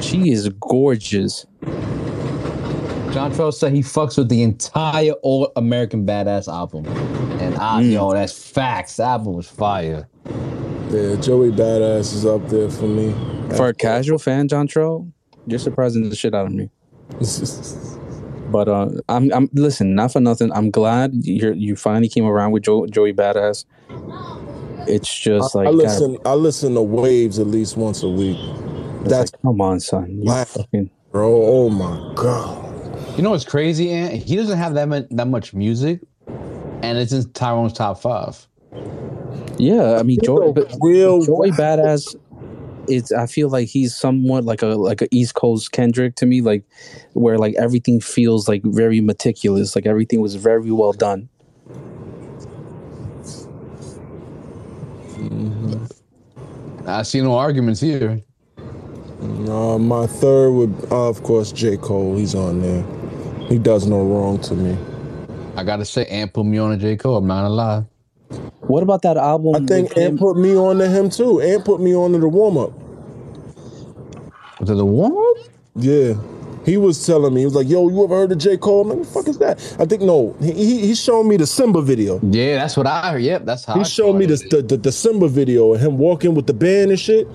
She 0.03 0.31
is 0.31 0.49
gorgeous. 0.61 1.45
John 3.13 3.33
Trell 3.33 3.53
said 3.53 3.73
he 3.73 3.81
fucks 3.81 4.19
with 4.19 4.29
the 4.29 4.43
entire 4.43 5.13
All 5.23 5.51
American 5.57 6.05
Badass 6.07 6.49
album, 6.49 6.87
and 7.41 7.55
I, 7.57 7.83
Mm. 7.83 7.93
yo, 7.93 8.13
that's 8.13 8.33
facts. 8.33 8.97
That 8.97 9.05
album 9.09 9.35
was 9.35 9.49
fire. 9.49 10.07
Yeah, 10.97 11.15
Joey 11.17 11.51
Badass 11.51 12.15
is 12.15 12.25
up 12.25 12.49
there 12.49 12.71
for 12.71 12.87
me. 12.87 13.13
For 13.55 13.69
a 13.69 13.75
casual 13.75 14.19
fan, 14.19 14.49
John 14.49 14.67
Trell, 14.67 15.13
you're 15.47 15.59
surprising 15.59 16.09
the 16.09 16.17
shit 16.17 16.35
out 16.35 16.47
of 16.47 16.53
me. 16.53 16.71
But 18.49 18.69
uh, 18.69 18.89
I'm 19.09 19.33
I'm 19.33 19.51
listen, 19.55 19.97
not 19.97 20.13
for 20.13 20.21
nothing. 20.21 20.53
I'm 20.53 20.71
glad 20.71 21.11
you 21.13 21.53
you 21.53 21.75
finally 21.75 22.09
came 22.09 22.25
around 22.25 22.53
with 22.53 22.63
Joe, 22.63 22.87
Joey 22.87 23.13
Badass. 23.13 23.65
It's 24.89 25.13
just 25.13 25.57
I, 25.57 25.59
like 25.59 25.69
I 25.69 25.71
God, 25.73 25.77
listen. 25.77 26.19
I 26.25 26.35
listen 26.35 26.75
to 26.75 26.83
Waves 26.83 27.41
at 27.41 27.49
least 27.49 27.77
once 27.77 28.05
a 28.05 28.09
week. 28.09 28.39
it's 29.01 29.11
That's 29.11 29.33
like, 29.33 29.43
come 29.43 29.61
on, 29.61 29.81
son. 29.81 30.21
You 30.23 30.45
fucking 30.45 30.91
bro. 31.11 31.43
Oh 31.45 31.71
my 31.71 32.15
god. 32.15 33.19
You 33.19 33.25
know 33.25 33.31
what's 33.33 33.45
crazy, 33.45 33.91
Ant? 33.91 34.13
He 34.13 34.37
doesn't 34.37 34.59
have 34.59 34.75
that 34.75 34.89
much, 34.89 35.07
that 35.11 35.27
much 35.27 35.53
music, 35.53 36.01
and 36.29 36.99
it's 36.99 37.13
in 37.13 37.29
Tyrone's 37.33 37.73
top 37.73 38.01
five. 38.01 38.47
Yeah. 39.59 39.99
I 39.99 40.03
mean, 40.03 40.19
Joey, 40.23 40.53
but 40.53 40.75
Real 40.81 41.25
Joey 41.25 41.51
Badass. 41.51 42.17
It's. 42.89 43.11
I 43.13 43.27
feel 43.27 43.49
like 43.49 43.69
he's 43.69 43.97
somewhat 43.97 44.45
like 44.45 44.63
a 44.63 44.69
like 44.69 45.03
a 45.03 45.09
East 45.11 45.35
Coast 45.35 45.73
Kendrick 45.73 46.15
to 46.17 46.27
me, 46.27 46.41
like 46.41 46.65
where 47.15 47.39
like 47.39 47.55
everything 47.57 48.01
feels 48.01 48.49
like 48.49 48.63
very 48.65 49.01
meticulous, 49.01 49.75
like 49.75 49.87
everything 49.87 50.21
was 50.21 50.37
very 50.37 50.71
well 50.71 50.93
done. 50.93 51.29
I 56.87 57.03
see 57.03 57.21
no 57.21 57.37
arguments 57.37 57.81
here. 57.81 58.23
Uh, 59.21 59.79
my 59.79 60.07
third 60.07 60.53
would, 60.53 60.93
uh, 60.93 61.09
of 61.09 61.23
course, 61.25 61.51
J. 61.51 61.77
Cole. 61.77 62.17
He's 62.17 62.35
on 62.35 62.61
there. 62.61 62.85
He 63.49 63.59
does 63.59 63.87
no 63.87 64.05
wrong 64.05 64.39
to 64.43 64.55
me. 64.55 64.79
I 65.57 65.65
gotta 65.65 65.85
say, 65.85 66.07
Ant 66.07 66.33
put 66.33 66.45
me 66.45 66.59
on 66.59 66.73
a 66.73 66.77
J. 66.77 66.97
Cole. 66.97 67.17
I'm 67.17 67.27
not 67.27 67.45
a 67.45 67.49
alive. 67.49 67.85
What 68.61 68.83
about 68.83 69.03
that 69.03 69.17
album? 69.17 69.55
I 69.55 69.67
think 69.67 69.91
with 69.91 69.99
him- 69.99 70.13
Ant 70.13 70.19
put 70.21 70.37
me 70.37 70.57
on 70.57 70.79
to 70.79 70.89
him 70.89 71.09
too. 71.11 71.41
Ant 71.41 71.65
put 71.65 71.81
me 71.81 71.95
on 71.95 72.13
to 72.13 72.19
the 72.19 72.29
warm 72.29 72.59
up. 72.59 72.73
Was 74.61 74.71
it 74.71 74.75
the 74.75 74.85
warm 74.87 75.13
up? 75.17 75.47
Yeah. 75.77 76.15
He 76.65 76.77
was 76.79 77.07
telling 77.07 77.33
me, 77.33 77.43
he 77.43 77.45
was 77.45 77.55
like, 77.55 77.69
yo, 77.69 77.89
you 77.89 78.03
ever 78.03 78.17
heard 78.17 78.33
of 78.33 78.39
J. 78.39 78.57
Cole? 78.57 78.83
Man, 78.83 78.99
what 78.99 79.07
the 79.07 79.13
fuck 79.13 79.29
is 79.29 79.39
that? 79.39 79.77
I 79.79 79.85
think, 79.85 80.03
no, 80.03 80.35
he, 80.41 80.53
he, 80.53 80.87
he 80.89 80.95
showed 80.97 81.23
me 81.23 81.37
the 81.37 81.47
Simba 81.47 81.81
video. 81.81 82.19
Yeah, 82.25 82.57
that's 82.57 82.77
what 82.77 82.89
I 82.89 83.13
heard. 83.13 83.23
Yep, 83.23 83.45
that's 83.45 83.65
how. 83.65 83.75
He 83.75 83.81
I 83.81 83.85
showed 83.85 84.15
me 84.15 84.25
started 84.27 84.51
the, 84.51 84.59
it. 84.59 84.69
the, 84.69 84.77
the, 84.77 84.83
the 84.83 84.93
Simba 84.93 85.29
video 85.29 85.75
and 85.75 85.83
him 85.83 85.97
walking 85.97 86.35
with 86.35 86.49
the 86.49 86.55
band 86.55 86.91
and 86.91 86.99
shit. 86.99 87.29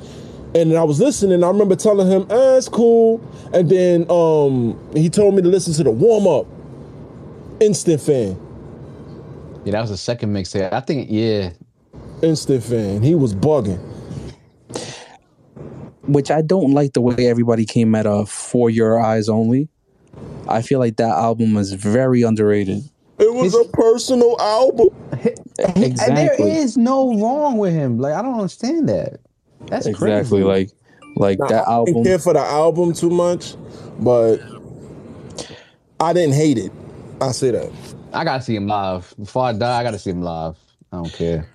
And 0.54 0.74
I 0.74 0.84
was 0.84 1.00
listening. 1.00 1.46
I 1.46 1.48
remember 1.48 1.78
telling 1.78 2.10
him, 2.10 2.24
eh, 2.30 2.58
it's 2.58 2.68
cool. 2.68 3.22
And 3.54 3.70
then 3.70 4.06
um, 4.10 4.78
he 4.94 5.10
told 5.10 5.36
me 5.36 5.42
to 5.44 5.48
listen 5.48 5.74
to 5.76 5.84
the 5.84 5.92
warm 5.92 6.28
up. 6.28 6.46
Instant 7.62 8.02
fan. 8.02 8.38
Yeah, 9.66 9.72
that 9.74 9.82
was 9.82 9.90
the 9.92 9.98
second 9.98 10.34
mixtape. 10.34 10.72
I 10.74 10.80
think. 10.82 11.08
Yeah, 11.10 11.52
Instant 12.22 12.64
fan. 12.64 13.02
He 13.02 13.16
was 13.16 13.34
bugging. 13.36 13.80
which 16.08 16.32
I 16.32 16.42
don't 16.42 16.74
like 16.74 16.94
the 16.94 17.02
way 17.02 17.28
everybody 17.28 17.66
came 17.66 17.94
at 17.96 18.06
a 18.06 18.26
for 18.26 18.70
your 18.70 19.00
eyes 19.00 19.30
only. 19.30 19.70
I 20.48 20.62
feel 20.62 20.80
like 20.80 20.98
that 20.98 21.10
album 21.12 21.56
is 21.58 21.72
very 21.74 22.24
underrated. 22.24 22.84
It 23.20 23.34
was 23.34 23.54
a 23.56 23.64
personal 23.72 24.36
album. 24.42 24.90
And 25.12 25.76
there 25.76 25.86
Exactly. 25.86 26.52
is 26.52 26.76
no 26.76 27.18
wrong 27.22 27.58
with 27.60 27.72
him. 27.74 28.00
Like 28.00 28.14
I 28.14 28.22
don't 28.24 28.34
understand 28.34 28.90
that. 28.90 29.20
That's 29.68 29.86
Exactly. 29.86 30.42
crazy. 30.42 30.44
Like 30.44 30.72
like 31.18 31.40
Now, 31.40 31.48
that 31.48 31.68
album. 31.68 31.82
I 31.82 31.86
didn't 31.86 31.98
album. 31.98 32.04
care 32.06 32.20
for 32.20 32.34
the 32.34 32.40
album 32.40 32.94
too 32.94 33.10
much, 33.12 33.56
but 34.00 34.38
I 36.00 36.14
didn't 36.14 36.34
hate 36.34 36.58
it. 36.58 36.72
I 37.22 37.32
say 37.32 37.52
that. 37.52 37.72
I 38.14 38.24
gotta 38.24 38.44
see 38.44 38.56
him 38.56 38.68
live. 38.68 39.14
Before 39.18 39.46
I 39.46 39.54
die, 39.54 39.80
I 39.80 39.84
gotta 39.84 40.00
see 40.00 40.10
him 40.10 40.22
live. 40.22 40.58
I 40.92 40.98
don't 40.98 41.14
care. 41.14 41.48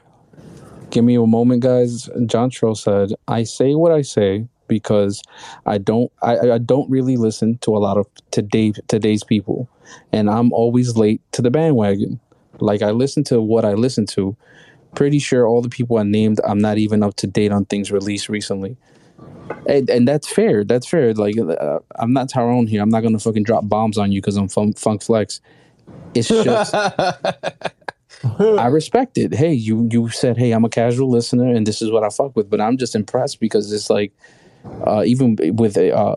Give 0.91 1.05
me 1.05 1.17
a 1.17 1.27
moment, 1.27 1.63
guys. 1.63 2.09
John 2.27 2.51
Troll 2.51 2.75
said, 2.75 3.13
"I 3.29 3.43
say 3.45 3.75
what 3.75 3.93
I 3.93 4.03
say 4.03 4.47
because 4.69 5.23
I 5.67 5.79
don't. 5.79 6.11
I, 6.23 6.53
I 6.53 6.59
don't 6.59 6.89
really 6.91 7.17
listen 7.17 7.59
to 7.59 7.77
a 7.77 7.79
lot 7.79 7.99
of 7.99 8.07
today 8.31 8.73
today's 8.89 9.23
people, 9.23 9.69
and 10.13 10.31
I'm 10.31 10.53
always 10.53 10.97
late 10.97 11.21
to 11.33 11.43
the 11.43 11.51
bandwagon. 11.51 12.21
Like 12.61 12.83
I 12.83 12.91
listen 12.91 13.25
to 13.25 13.43
what 13.43 13.65
I 13.65 13.75
listen 13.75 14.07
to. 14.07 14.37
Pretty 14.95 15.19
sure 15.19 15.47
all 15.47 15.61
the 15.61 15.69
people 15.69 15.99
I 15.99 16.05
named, 16.05 16.41
I'm 16.49 16.59
not 16.59 16.79
even 16.79 17.03
up 17.03 17.17
to 17.17 17.27
date 17.27 17.53
on 17.53 17.67
things 17.67 17.93
released 17.93 18.29
recently." 18.29 18.77
And, 19.69 19.91
and 19.91 20.09
that's 20.09 20.29
fair. 20.29 20.65
That's 20.65 20.87
fair. 20.87 21.13
Like 21.13 21.37
uh, 21.39 21.81
I'm 21.97 22.13
not 22.13 22.31
Tyrone 22.31 22.67
here. 22.67 22.81
I'm 22.81 22.89
not 22.89 23.03
gonna 23.03 23.19
fucking 23.19 23.43
drop 23.43 23.69
bombs 23.69 23.99
on 23.99 24.13
you 24.13 24.23
because 24.23 24.37
I'm 24.37 24.49
fun, 24.49 24.73
Funk 24.73 25.03
Flex. 25.03 25.41
It's 26.17 26.29
just 26.29 26.75
I 28.59 28.67
respect 28.67 29.19
it. 29.19 29.35
Hey, 29.35 29.53
you 29.53 29.89
you 29.91 30.09
said, 30.09 30.37
hey, 30.37 30.53
I'm 30.53 30.65
a 30.65 30.69
casual 30.69 31.11
listener, 31.11 31.53
and 31.55 31.67
this 31.67 31.83
is 31.83 31.91
what 31.91 32.03
I 32.03 32.09
fuck 32.09 32.35
with. 32.37 32.49
But 32.49 32.61
I'm 32.61 32.77
just 32.77 32.95
impressed 32.95 33.41
because 33.41 33.73
it's 33.73 33.91
like, 33.91 34.13
uh, 34.87 35.05
even 35.07 35.37
with 35.55 35.77
uh, 35.77 36.15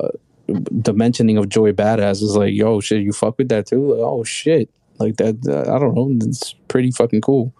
the 0.47 0.93
mentioning 0.93 1.37
of 1.37 1.49
Joey 1.49 1.73
Badass 1.73 2.21
is 2.23 2.35
like, 2.35 2.53
yo, 2.53 2.79
shit, 2.79 3.01
you 3.01 3.11
fuck 3.11 3.37
with 3.37 3.49
that 3.49 3.67
too? 3.67 3.93
Like, 3.93 3.99
oh 4.01 4.23
shit, 4.23 4.69
like 4.99 5.17
that. 5.17 5.37
Uh, 5.47 5.73
I 5.73 5.79
don't 5.79 5.93
know. 5.93 6.09
It's 6.25 6.53
pretty 6.67 6.91
fucking 6.91 7.21
cool. 7.21 7.53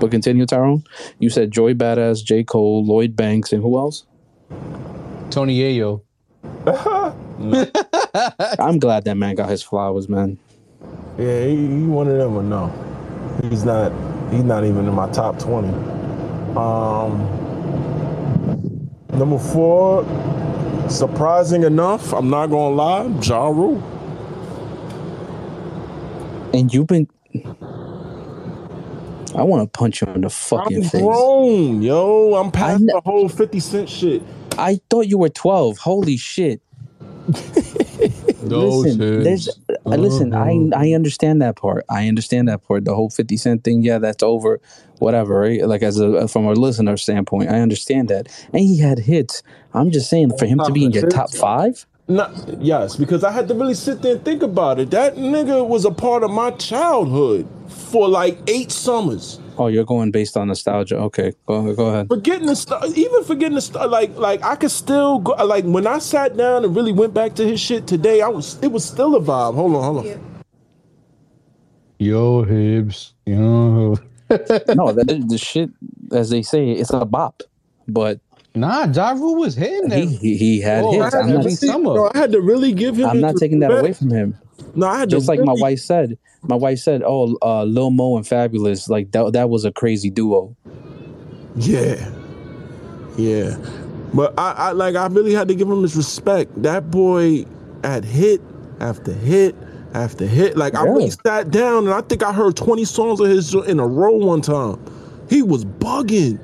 But 0.00 0.10
continue, 0.10 0.46
Tyrone. 0.46 0.84
You 1.18 1.28
said 1.28 1.50
Joey 1.50 1.74
Badass, 1.74 2.24
J 2.24 2.44
Cole, 2.44 2.84
Lloyd 2.84 3.14
Banks, 3.16 3.52
and 3.52 3.62
who 3.62 3.76
else? 3.76 4.06
Tony 5.30 5.58
Yayo. 5.58 6.02
I'm 8.58 8.78
glad 8.78 9.04
that 9.04 9.16
man 9.16 9.34
got 9.34 9.48
his 9.48 9.62
flowers, 9.62 10.08
man. 10.08 10.38
Yeah, 11.18 11.44
he, 11.46 11.56
he 11.56 11.82
one 11.84 12.08
of 12.08 12.16
them 12.18 12.36
or 12.36 12.42
no? 12.42 12.68
He's 13.48 13.64
not. 13.64 13.92
He's 14.32 14.44
not 14.44 14.64
even 14.64 14.86
in 14.88 14.94
my 14.94 15.10
top 15.10 15.38
twenty. 15.38 15.68
Um, 16.56 17.18
number 19.18 19.38
four. 19.38 20.04
Surprising 20.88 21.62
enough, 21.62 22.12
I'm 22.12 22.28
not 22.28 22.48
gonna 22.48 22.74
lie, 22.74 23.06
Ja 23.22 23.46
Rule. 23.48 23.80
And 26.52 26.72
you've 26.72 26.86
been. 26.86 27.08
I 29.34 29.42
want 29.42 29.62
to 29.62 29.78
punch 29.78 30.02
you 30.02 30.08
in 30.08 30.20
the 30.20 30.28
fucking 30.28 30.76
I'm 30.76 30.82
face. 30.82 31.00
grown, 31.00 31.80
yo. 31.80 32.34
I'm 32.34 32.50
past 32.50 32.80
kn- 32.80 32.88
the 32.88 33.00
whole 33.02 33.28
50 33.30 33.60
Cent 33.60 33.88
shit. 33.88 34.22
I 34.58 34.78
thought 34.90 35.06
you 35.08 35.16
were 35.16 35.30
12. 35.30 35.78
Holy 35.78 36.18
shit. 36.18 36.60
listen, 38.42 38.98
there's, 39.22 39.48
uh, 39.48 39.90
listen. 39.90 40.34
I 40.34 40.70
I 40.74 40.92
understand 40.92 41.42
that 41.42 41.56
part. 41.56 41.84
I 41.88 42.08
understand 42.08 42.48
that 42.48 42.66
part. 42.66 42.84
The 42.84 42.94
whole 42.94 43.10
Fifty 43.10 43.36
Cent 43.36 43.64
thing. 43.64 43.82
Yeah, 43.82 43.98
that's 43.98 44.22
over. 44.22 44.60
Whatever. 44.98 45.40
Right? 45.40 45.66
Like 45.66 45.82
as 45.82 45.98
a 45.98 46.28
from 46.28 46.46
a 46.46 46.52
listener 46.52 46.96
standpoint, 46.96 47.50
I 47.50 47.60
understand 47.60 48.08
that. 48.08 48.28
And 48.52 48.62
he 48.62 48.78
had 48.78 48.98
hits. 48.98 49.42
I'm 49.74 49.90
just 49.90 50.08
saying 50.10 50.36
for 50.38 50.46
him 50.46 50.58
to 50.58 50.72
be 50.72 50.84
in 50.84 50.92
your 50.92 51.08
top 51.08 51.32
five. 51.34 51.86
Not, 52.08 52.60
yes, 52.60 52.96
because 52.96 53.22
I 53.22 53.30
had 53.30 53.46
to 53.48 53.54
really 53.54 53.74
sit 53.74 54.02
there 54.02 54.16
and 54.16 54.24
think 54.24 54.42
about 54.42 54.80
it. 54.80 54.90
That 54.90 55.14
nigga 55.14 55.66
was 55.66 55.84
a 55.84 55.90
part 55.90 56.24
of 56.24 56.30
my 56.30 56.50
childhood 56.50 57.48
for 57.68 58.08
like 58.08 58.38
eight 58.48 58.72
summers. 58.72 59.38
Oh, 59.58 59.66
you're 59.68 59.84
going 59.84 60.10
based 60.10 60.36
on 60.36 60.48
nostalgia. 60.48 60.96
Okay, 60.96 61.32
go 61.46 61.74
go 61.74 61.86
ahead. 61.86 62.08
Forgetting 62.08 62.46
the 62.46 62.56
stuff, 62.56 62.84
even 62.96 63.22
forgetting 63.24 63.54
the 63.54 63.60
stuff, 63.60 63.90
like 63.90 64.16
like 64.16 64.42
I 64.42 64.56
could 64.56 64.70
still 64.70 65.18
go. 65.18 65.32
Like 65.44 65.64
when 65.64 65.86
I 65.86 65.98
sat 65.98 66.36
down 66.36 66.64
and 66.64 66.74
really 66.74 66.92
went 66.92 67.12
back 67.14 67.34
to 67.34 67.46
his 67.46 67.60
shit 67.60 67.86
today, 67.86 68.22
I 68.22 68.28
was 68.28 68.58
it 68.62 68.72
was 68.72 68.84
still 68.84 69.14
a 69.16 69.20
vibe. 69.20 69.54
Hold 69.54 69.74
on, 69.74 69.82
hold 69.84 69.98
on. 69.98 70.06
Yeah. 70.06 70.16
Yo, 71.98 72.42
Hibbs. 72.42 73.14
Yo. 73.26 73.96
No, 74.74 74.90
the, 74.92 75.22
the 75.28 75.36
shit, 75.36 75.68
as 76.10 76.30
they 76.30 76.40
say, 76.40 76.70
it's 76.70 76.88
a 76.90 77.04
bop. 77.04 77.42
But 77.86 78.18
Nah, 78.54 78.86
Ja 78.86 79.10
Rule 79.12 79.34
was 79.36 79.54
hitting 79.54 79.90
he 79.90 80.06
he, 80.16 80.36
he 80.38 80.60
had 80.60 80.84
Oh, 80.84 80.92
hits. 81.02 81.14
I 81.14 81.20
I'm 81.20 81.28
had 81.28 81.36
not. 81.36 81.42
to 81.44 81.50
see- 81.50 81.66
summer. 81.66 81.94
No, 81.94 82.10
I 82.14 82.16
had 82.18 82.32
to 82.32 82.40
really 82.40 82.72
give 82.72 82.96
him. 82.96 83.06
I'm 83.10 83.20
not 83.20 83.36
taking 83.36 83.60
that 83.60 83.68
respect. 83.68 83.82
away 83.84 83.92
from 83.92 84.10
him. 84.10 84.38
No, 84.74 84.86
I 84.86 85.00
had 85.00 85.10
Just 85.10 85.28
like 85.28 85.40
my 85.40 85.52
wife 85.52 85.80
said, 85.80 86.18
my 86.42 86.56
wife 86.56 86.78
said, 86.78 87.02
"Oh, 87.04 87.36
uh, 87.42 87.64
Lil 87.64 87.90
Mo 87.90 88.16
and 88.16 88.24
Fabolous, 88.24 88.88
like 88.88 89.12
that. 89.12 89.32
That 89.32 89.50
was 89.50 89.64
a 89.64 89.72
crazy 89.72 90.10
duo." 90.10 90.56
Yeah, 91.56 92.10
yeah. 93.16 93.56
But 94.14 94.34
I, 94.38 94.52
I 94.52 94.72
like 94.72 94.94
I 94.94 95.06
really 95.06 95.34
had 95.34 95.48
to 95.48 95.54
give 95.54 95.68
him 95.68 95.82
his 95.82 95.96
respect. 95.96 96.62
That 96.62 96.90
boy 96.90 97.44
had 97.84 98.04
hit 98.04 98.40
after 98.80 99.12
hit 99.12 99.54
after 99.94 100.26
hit. 100.26 100.56
Like 100.56 100.74
I 100.74 100.84
really 100.84 101.10
sat 101.10 101.50
down 101.50 101.84
and 101.84 101.94
I 101.94 102.00
think 102.02 102.22
I 102.22 102.32
heard 102.32 102.56
20 102.56 102.84
songs 102.84 103.20
of 103.20 103.28
his 103.28 103.54
in 103.54 103.80
a 103.80 103.86
row 103.86 104.12
one 104.12 104.40
time. 104.40 104.78
He 105.28 105.42
was 105.42 105.64
bugging. 105.64 106.38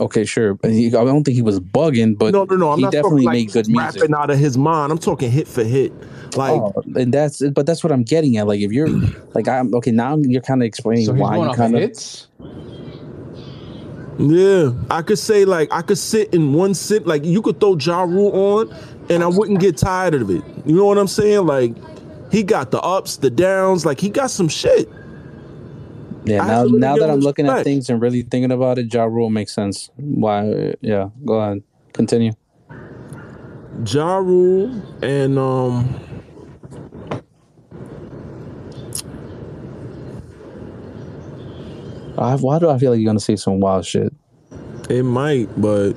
Okay, 0.00 0.24
sure. 0.24 0.58
He, 0.62 0.86
I 0.88 1.04
don't 1.04 1.24
think 1.24 1.34
he 1.34 1.42
was 1.42 1.60
bugging, 1.60 2.16
but 2.16 2.32
No, 2.32 2.44
no, 2.44 2.56
no. 2.56 2.70
I'm 2.70 2.78
he 2.78 2.84
not 2.84 2.92
definitely 2.92 3.24
talking 3.24 3.26
like 3.26 3.34
made 3.34 3.52
good 3.52 3.68
music. 3.68 4.00
rapping 4.00 4.14
out 4.14 4.30
of 4.30 4.38
his 4.38 4.56
mind. 4.56 4.90
I'm 4.90 4.98
talking 4.98 5.30
hit 5.30 5.46
for 5.46 5.62
hit. 5.62 5.92
Like 6.36 6.60
Oh, 6.62 6.72
and 6.96 7.12
that's 7.12 7.42
but 7.50 7.66
that's 7.66 7.84
what 7.84 7.92
I'm 7.92 8.02
getting 8.02 8.36
at. 8.38 8.46
Like 8.46 8.60
if 8.60 8.72
you're 8.72 8.88
like 9.34 9.46
I'm 9.46 9.74
okay 9.74 9.90
now, 9.90 10.16
you're 10.16 10.40
kind 10.40 10.62
of 10.62 10.66
explaining 10.66 11.04
So 11.04 11.12
why 11.12 11.36
you 11.36 11.54
kind 11.54 11.74
of 11.74 11.82
hits. 11.82 12.28
Yeah, 14.18 14.72
I 14.90 15.02
could 15.02 15.18
say 15.18 15.44
like 15.44 15.72
I 15.72 15.82
could 15.82 15.98
sit 15.98 16.32
in 16.34 16.52
one 16.52 16.74
sit 16.74 17.06
like 17.06 17.24
you 17.24 17.42
could 17.42 17.60
throw 17.60 17.76
Ja 17.76 18.02
Rule 18.02 18.32
on, 18.34 18.74
and 19.10 19.22
I 19.22 19.26
wouldn't 19.26 19.60
get 19.60 19.76
tired 19.76 20.14
of 20.14 20.30
it. 20.30 20.42
You 20.64 20.76
know 20.76 20.86
what 20.86 20.98
I'm 20.98 21.08
saying? 21.08 21.46
Like 21.46 21.74
he 22.32 22.42
got 22.42 22.70
the 22.70 22.80
ups, 22.80 23.16
the 23.16 23.30
downs. 23.30 23.84
Like 23.84 24.00
he 24.00 24.08
got 24.08 24.30
some 24.30 24.48
shit. 24.48 24.88
Yeah, 26.24 26.38
now 26.38 26.44
have 26.44 26.66
to 26.66 26.68
really 26.68 26.80
now 26.80 26.96
that 26.96 27.10
I'm 27.10 27.20
looking 27.20 27.46
at 27.46 27.64
things 27.64 27.88
and 27.88 28.00
really 28.00 28.22
thinking 28.22 28.52
about 28.52 28.78
it, 28.78 28.92
Ja 28.92 29.04
Rule 29.04 29.30
makes 29.30 29.54
sense. 29.54 29.90
Why? 29.96 30.74
Yeah, 30.80 31.10
go 31.24 31.34
ahead, 31.40 31.62
continue. 31.92 32.32
Ja 33.86 34.16
Rule 34.16 34.82
and 35.02 35.38
um 35.38 35.88
I, 42.18 42.36
why 42.36 42.58
do 42.58 42.68
I 42.68 42.78
feel 42.78 42.90
like 42.90 43.00
you're 43.00 43.08
gonna 43.08 43.18
say 43.20 43.36
some 43.36 43.60
wild 43.60 43.86
shit? 43.86 44.12
it 44.90 45.04
might, 45.04 45.48
but 45.60 45.92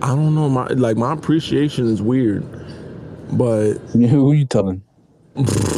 I 0.00 0.08
don't 0.08 0.34
know. 0.34 0.48
My 0.48 0.68
like 0.68 0.96
my 0.96 1.12
appreciation 1.12 1.88
is 1.88 2.00
weird, 2.00 2.46
but 3.32 3.74
Who 3.92 4.32
you 4.32 4.46
telling? 4.46 4.82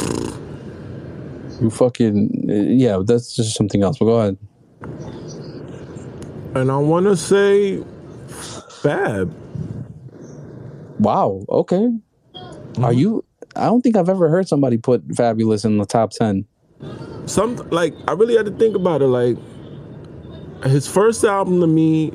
you 1.61 1.69
fucking 1.69 2.45
yeah. 2.79 2.99
That's 3.05 3.35
just 3.35 3.55
something 3.55 3.83
else. 3.83 3.97
But 3.99 4.05
go 4.05 4.19
ahead. 4.19 4.37
and 6.55 6.71
I 6.71 6.77
want 6.77 7.05
to 7.05 7.15
say 7.15 7.83
Fab. 8.81 9.33
Wow. 10.99 11.45
Okay. 11.49 11.75
Mm-hmm. 12.35 12.83
Are 12.85 12.93
you? 12.93 13.23
I 13.55 13.65
don't 13.65 13.81
think 13.81 13.95
I've 13.95 14.09
ever 14.09 14.29
heard 14.29 14.47
somebody 14.47 14.77
put 14.77 15.07
Fabolous 15.09 15.65
in 15.65 15.77
the 15.77 15.85
top 15.85 16.11
ten. 16.11 16.45
Some 17.25 17.55
like 17.69 17.93
I 18.07 18.13
really 18.13 18.35
had 18.35 18.45
to 18.45 18.51
think 18.53 18.75
about 18.75 19.01
it. 19.01 19.07
Like 19.07 19.37
his 20.63 20.87
first 20.87 21.23
album 21.23 21.59
to 21.61 21.67
me 21.67 22.11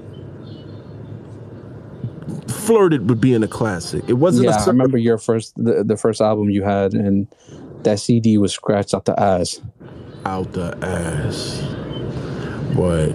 flirted 2.48 3.08
with 3.08 3.20
being 3.20 3.42
a 3.42 3.48
classic. 3.48 4.02
It 4.08 4.14
wasn't 4.14 4.46
Yeah, 4.46 4.56
a 4.56 4.62
I 4.62 4.66
remember 4.66 4.98
your 4.98 5.18
first 5.18 5.54
the, 5.56 5.84
the 5.84 5.96
first 5.96 6.20
album 6.20 6.50
you 6.50 6.62
had, 6.62 6.94
and 6.94 7.26
that 7.86 8.00
CD 8.00 8.36
was 8.36 8.52
scratched 8.52 8.94
out 8.94 9.04
the 9.06 9.18
ass. 9.18 9.60
out 10.24 10.52
the 10.52 10.76
ass. 10.82 11.62
But 12.74 13.12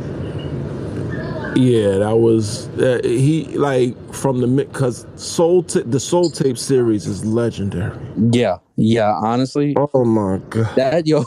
yeah, 1.58 1.98
that 1.98 2.17
was 2.17 2.69
uh, 2.80 3.01
he 3.03 3.43
like 3.58 3.95
from 4.14 4.40
the 4.40 4.48
mid 4.48 4.72
because 4.72 5.06
soul 5.16 5.64
Ta- 5.64 5.82
the 5.85 6.00
soul 6.00 6.30
tape 6.30 6.58
series 6.58 7.06
is 7.06 7.25
legendary. 7.25 8.00
Yeah, 8.32 8.59
yeah. 8.77 9.11
Honestly, 9.22 9.75
Oh 9.77 10.06
my 10.06 10.38
god. 10.50 10.74
that 10.77 11.06
yo, 11.08 11.25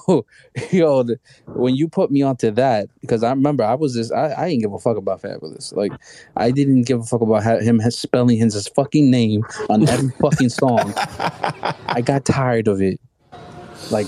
yo, 0.72 1.02
the, 1.02 1.20
when 1.48 1.74
you 1.76 1.86
put 1.86 2.10
me 2.10 2.22
onto 2.22 2.50
that, 2.52 2.88
because 3.02 3.22
I 3.22 3.28
remember 3.30 3.62
I 3.62 3.74
was 3.74 3.94
just 3.94 4.10
I, 4.12 4.34
I 4.34 4.48
didn't 4.48 4.62
give 4.62 4.72
a 4.72 4.78
fuck 4.78 4.96
about 4.96 5.20
Fabolous. 5.20 5.76
Like 5.76 5.92
I 6.36 6.50
didn't 6.50 6.82
give 6.82 7.00
a 7.00 7.04
fuck 7.04 7.20
about 7.20 7.42
how, 7.42 7.58
him 7.58 7.78
spelling 7.90 8.38
his 8.38 8.66
fucking 8.68 9.10
name 9.10 9.44
on 9.68 9.86
every 9.86 10.10
fucking 10.20 10.48
song. 10.48 10.94
I 10.96 12.00
got 12.02 12.24
tired 12.24 12.68
of 12.68 12.80
it. 12.80 12.98
Like, 13.90 14.06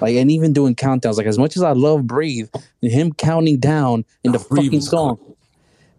like, 0.00 0.16
and 0.16 0.30
even 0.30 0.52
doing 0.52 0.74
countdowns. 0.74 1.16
Like 1.16 1.26
as 1.26 1.38
much 1.38 1.56
as 1.56 1.62
I 1.62 1.72
love 1.72 2.06
Breathe, 2.06 2.48
him 2.82 3.12
counting 3.12 3.58
down 3.58 4.04
in 4.24 4.32
the 4.32 4.38
oh, 4.38 4.46
Breathe 4.48 4.64
fucking 4.66 4.78
was 4.78 4.90
song. 4.90 5.36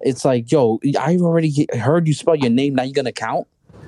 It's 0.01 0.23
like, 0.23 0.51
yo, 0.51 0.79
I 0.99 1.17
already 1.17 1.67
heard 1.73 2.07
you 2.07 2.13
spell 2.13 2.35
your 2.35 2.51
name. 2.51 2.75
Now 2.75 2.83
you're 2.83 2.93
gonna 2.93 3.11
count? 3.11 3.47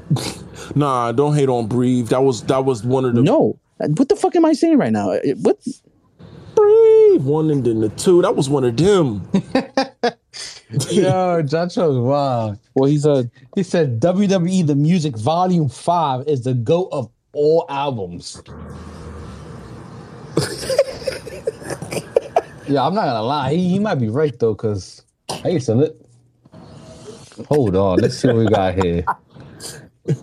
Nah, 0.75 1.11
don't 1.13 1.35
hate 1.35 1.49
on 1.49 1.67
Breathe. 1.67 2.09
That 2.09 2.21
was 2.21 2.43
that 2.43 2.65
was 2.65 2.83
one 2.83 3.05
of 3.05 3.15
the 3.15 3.21
No. 3.23 3.57
What 3.77 4.09
the 4.09 4.15
fuck 4.15 4.35
am 4.35 4.45
I 4.45 4.53
saying 4.53 4.77
right 4.77 4.91
now? 4.91 5.11
Uh, 5.11 5.19
what? 5.41 5.57
Breathe 6.53 7.23
one 7.23 7.49
and 7.49 7.63
then 7.63 7.79
the 7.79 7.89
two. 7.89 8.21
That 8.21 8.35
was 8.35 8.49
one 8.49 8.65
of 8.65 8.75
them. 8.75 9.27
Yo, 10.91 11.41
Jacho's 11.41 11.97
wow. 11.97 12.55
Well, 12.75 12.89
he's 12.89 13.05
a 13.05 13.29
He 13.55 13.63
said 13.63 13.99
WWE 13.99 14.67
The 14.67 14.75
Music 14.75 15.17
Volume 15.17 15.69
5 15.69 16.27
is 16.27 16.43
the 16.43 16.53
GOAT 16.53 16.89
of 16.91 17.09
all 17.33 17.65
albums. 17.69 18.41
yeah, 22.67 22.85
I'm 22.85 22.93
not 22.93 23.05
gonna 23.05 23.21
lie. 23.23 23.53
He, 23.53 23.69
he 23.69 23.79
might 23.79 23.95
be 23.95 24.09
right 24.09 24.37
though, 24.39 24.53
because 24.53 25.03
I 25.43 25.49
used 25.49 25.65
to 25.67 25.75
li- 25.75 25.93
Hold 27.47 27.75
on, 27.75 27.99
let's 27.99 28.17
see 28.17 28.27
what 28.27 28.37
we 28.37 28.47
got 28.47 28.83
here. 28.83 29.03
I 30.09 30.13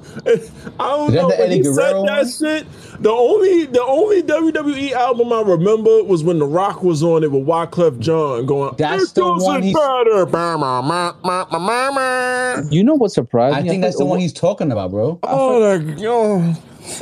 don't 0.79 1.15
know. 1.15 1.29
the 1.29 1.29
When 1.29 1.41
Eddie 1.41 1.57
he 1.59 1.65
said 1.65 1.95
that 1.95 2.01
one? 2.01 2.29
shit, 2.29 2.67
the 3.01 3.11
only 3.11 3.67
the 3.67 3.83
only 3.83 4.23
WWE 4.23 4.93
album 4.93 5.33
I 5.33 5.43
remember 5.43 6.03
was 6.03 6.25
when 6.25 6.39
The 6.41 6.47
Rock 6.47 6.83
was 6.83 7.03
on 7.05 7.23
it 7.23 7.31
with 7.31 7.47
Wyclef 7.47 7.99
Jean 8.01 8.47
going. 8.47 8.75
That's 8.77 9.13
the 9.13 9.25
one 9.25 9.63
he's- 9.63 9.75
matter." 9.75 10.27
Bah, 10.27 10.57
bah, 10.59 10.83
bah, 10.83 11.13
bah, 11.23 11.47
bah, 11.51 11.59
bah, 11.59 11.91
bah. 11.95 12.63
You 12.71 12.83
know 12.85 12.95
what 12.95 13.13
surprised 13.13 13.55
me? 13.55 13.61
I 13.61 13.63
me? 13.63 13.69
think 13.69 13.83
that's 13.83 13.99
the 13.99 14.05
one 14.05 14.19
he's 14.19 14.33
talking 14.33 14.73
about, 14.73 14.91
bro. 14.91 15.21
Oh, 15.23 15.59
like, 15.59 15.99
yo. 16.01 16.41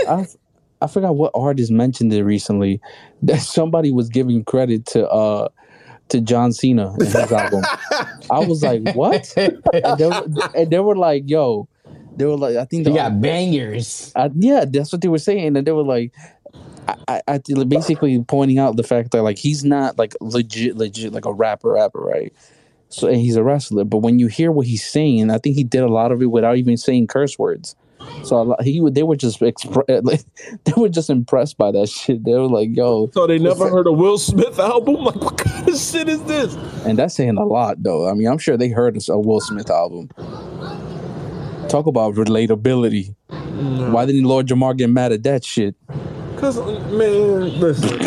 I, 0.08 0.26
I 0.84 0.86
forgot 0.86 1.16
what 1.16 1.32
artist 1.34 1.70
mentioned 1.72 2.12
it 2.12 2.22
recently 2.24 2.80
that 3.22 3.40
somebody 3.40 3.90
was 3.90 4.10
giving 4.10 4.44
credit 4.44 4.84
to 4.86 5.08
uh 5.08 5.48
to 6.10 6.20
John 6.20 6.52
Cena 6.52 6.92
in 7.00 7.06
his 7.06 7.14
album. 7.32 7.64
I 8.30 8.40
was 8.40 8.62
like, 8.62 8.82
what? 8.94 9.32
And 9.36 9.98
they, 9.98 10.06
were, 10.06 10.26
and 10.54 10.70
they 10.70 10.78
were 10.78 10.96
like, 10.96 11.24
yo, 11.26 11.66
they 12.16 12.26
were 12.26 12.36
like, 12.36 12.56
I 12.56 12.66
think 12.66 12.86
He 12.86 12.92
the- 12.92 12.96
got 12.96 13.20
bangers. 13.20 14.12
I, 14.14 14.30
yeah, 14.34 14.66
that's 14.68 14.92
what 14.92 15.00
they 15.00 15.08
were 15.08 15.18
saying, 15.18 15.56
and 15.56 15.66
they 15.66 15.72
were 15.72 15.82
like, 15.82 16.12
I, 16.86 17.22
I, 17.26 17.34
I 17.36 17.64
basically 17.64 18.22
pointing 18.22 18.58
out 18.58 18.76
the 18.76 18.82
fact 18.82 19.12
that 19.12 19.22
like 19.22 19.38
he's 19.38 19.64
not 19.64 19.98
like 19.98 20.14
legit, 20.20 20.76
legit 20.76 21.14
like 21.14 21.24
a 21.24 21.32
rapper, 21.32 21.72
rapper, 21.72 22.00
right? 22.00 22.32
So 22.90 23.08
and 23.08 23.16
he's 23.16 23.36
a 23.36 23.42
wrestler, 23.42 23.84
but 23.84 23.98
when 23.98 24.18
you 24.18 24.26
hear 24.26 24.52
what 24.52 24.66
he's 24.66 24.86
saying, 24.86 25.30
I 25.30 25.38
think 25.38 25.56
he 25.56 25.64
did 25.64 25.82
a 25.82 25.88
lot 25.88 26.12
of 26.12 26.20
it 26.20 26.26
without 26.26 26.58
even 26.58 26.76
saying 26.76 27.06
curse 27.06 27.38
words. 27.38 27.74
So 28.24 28.40
a 28.40 28.42
lot, 28.42 28.62
he 28.62 28.82
they 28.90 29.02
were 29.02 29.16
just 29.16 29.40
expre- 29.40 30.04
like, 30.04 30.22
they 30.64 30.72
were 30.76 30.88
just 30.88 31.10
impressed 31.10 31.58
by 31.58 31.70
that 31.72 31.88
shit. 31.88 32.24
They 32.24 32.32
were 32.32 32.48
like, 32.48 32.74
"Yo," 32.74 33.10
So 33.12 33.26
they 33.26 33.38
never 33.38 33.68
heard 33.68 33.86
a 33.86 33.92
Will 33.92 34.18
Smith 34.18 34.58
album? 34.58 34.96
Like, 35.04 35.16
what 35.16 35.36
kind 35.36 35.68
of 35.68 35.76
shit 35.76 36.08
is 36.08 36.22
this? 36.24 36.54
and 36.86 36.98
that's 36.98 37.14
saying 37.14 37.36
a 37.36 37.44
lot, 37.44 37.82
though. 37.82 38.08
I 38.08 38.14
mean, 38.14 38.26
I'm 38.26 38.38
sure 38.38 38.56
they 38.56 38.68
heard 38.68 38.96
a 39.08 39.18
Will 39.18 39.40
Smith 39.40 39.70
album. 39.70 40.08
Talk 41.68 41.86
about 41.86 42.14
relatability. 42.14 43.14
Mm-hmm. 43.30 43.92
Why 43.92 44.06
didn't 44.06 44.24
Lord 44.24 44.46
Jamar 44.46 44.76
get 44.76 44.88
mad 44.88 45.12
at 45.12 45.22
that 45.24 45.44
shit? 45.44 45.74
Cause 46.36 46.58
man, 46.92 47.58
listen. 47.60 47.98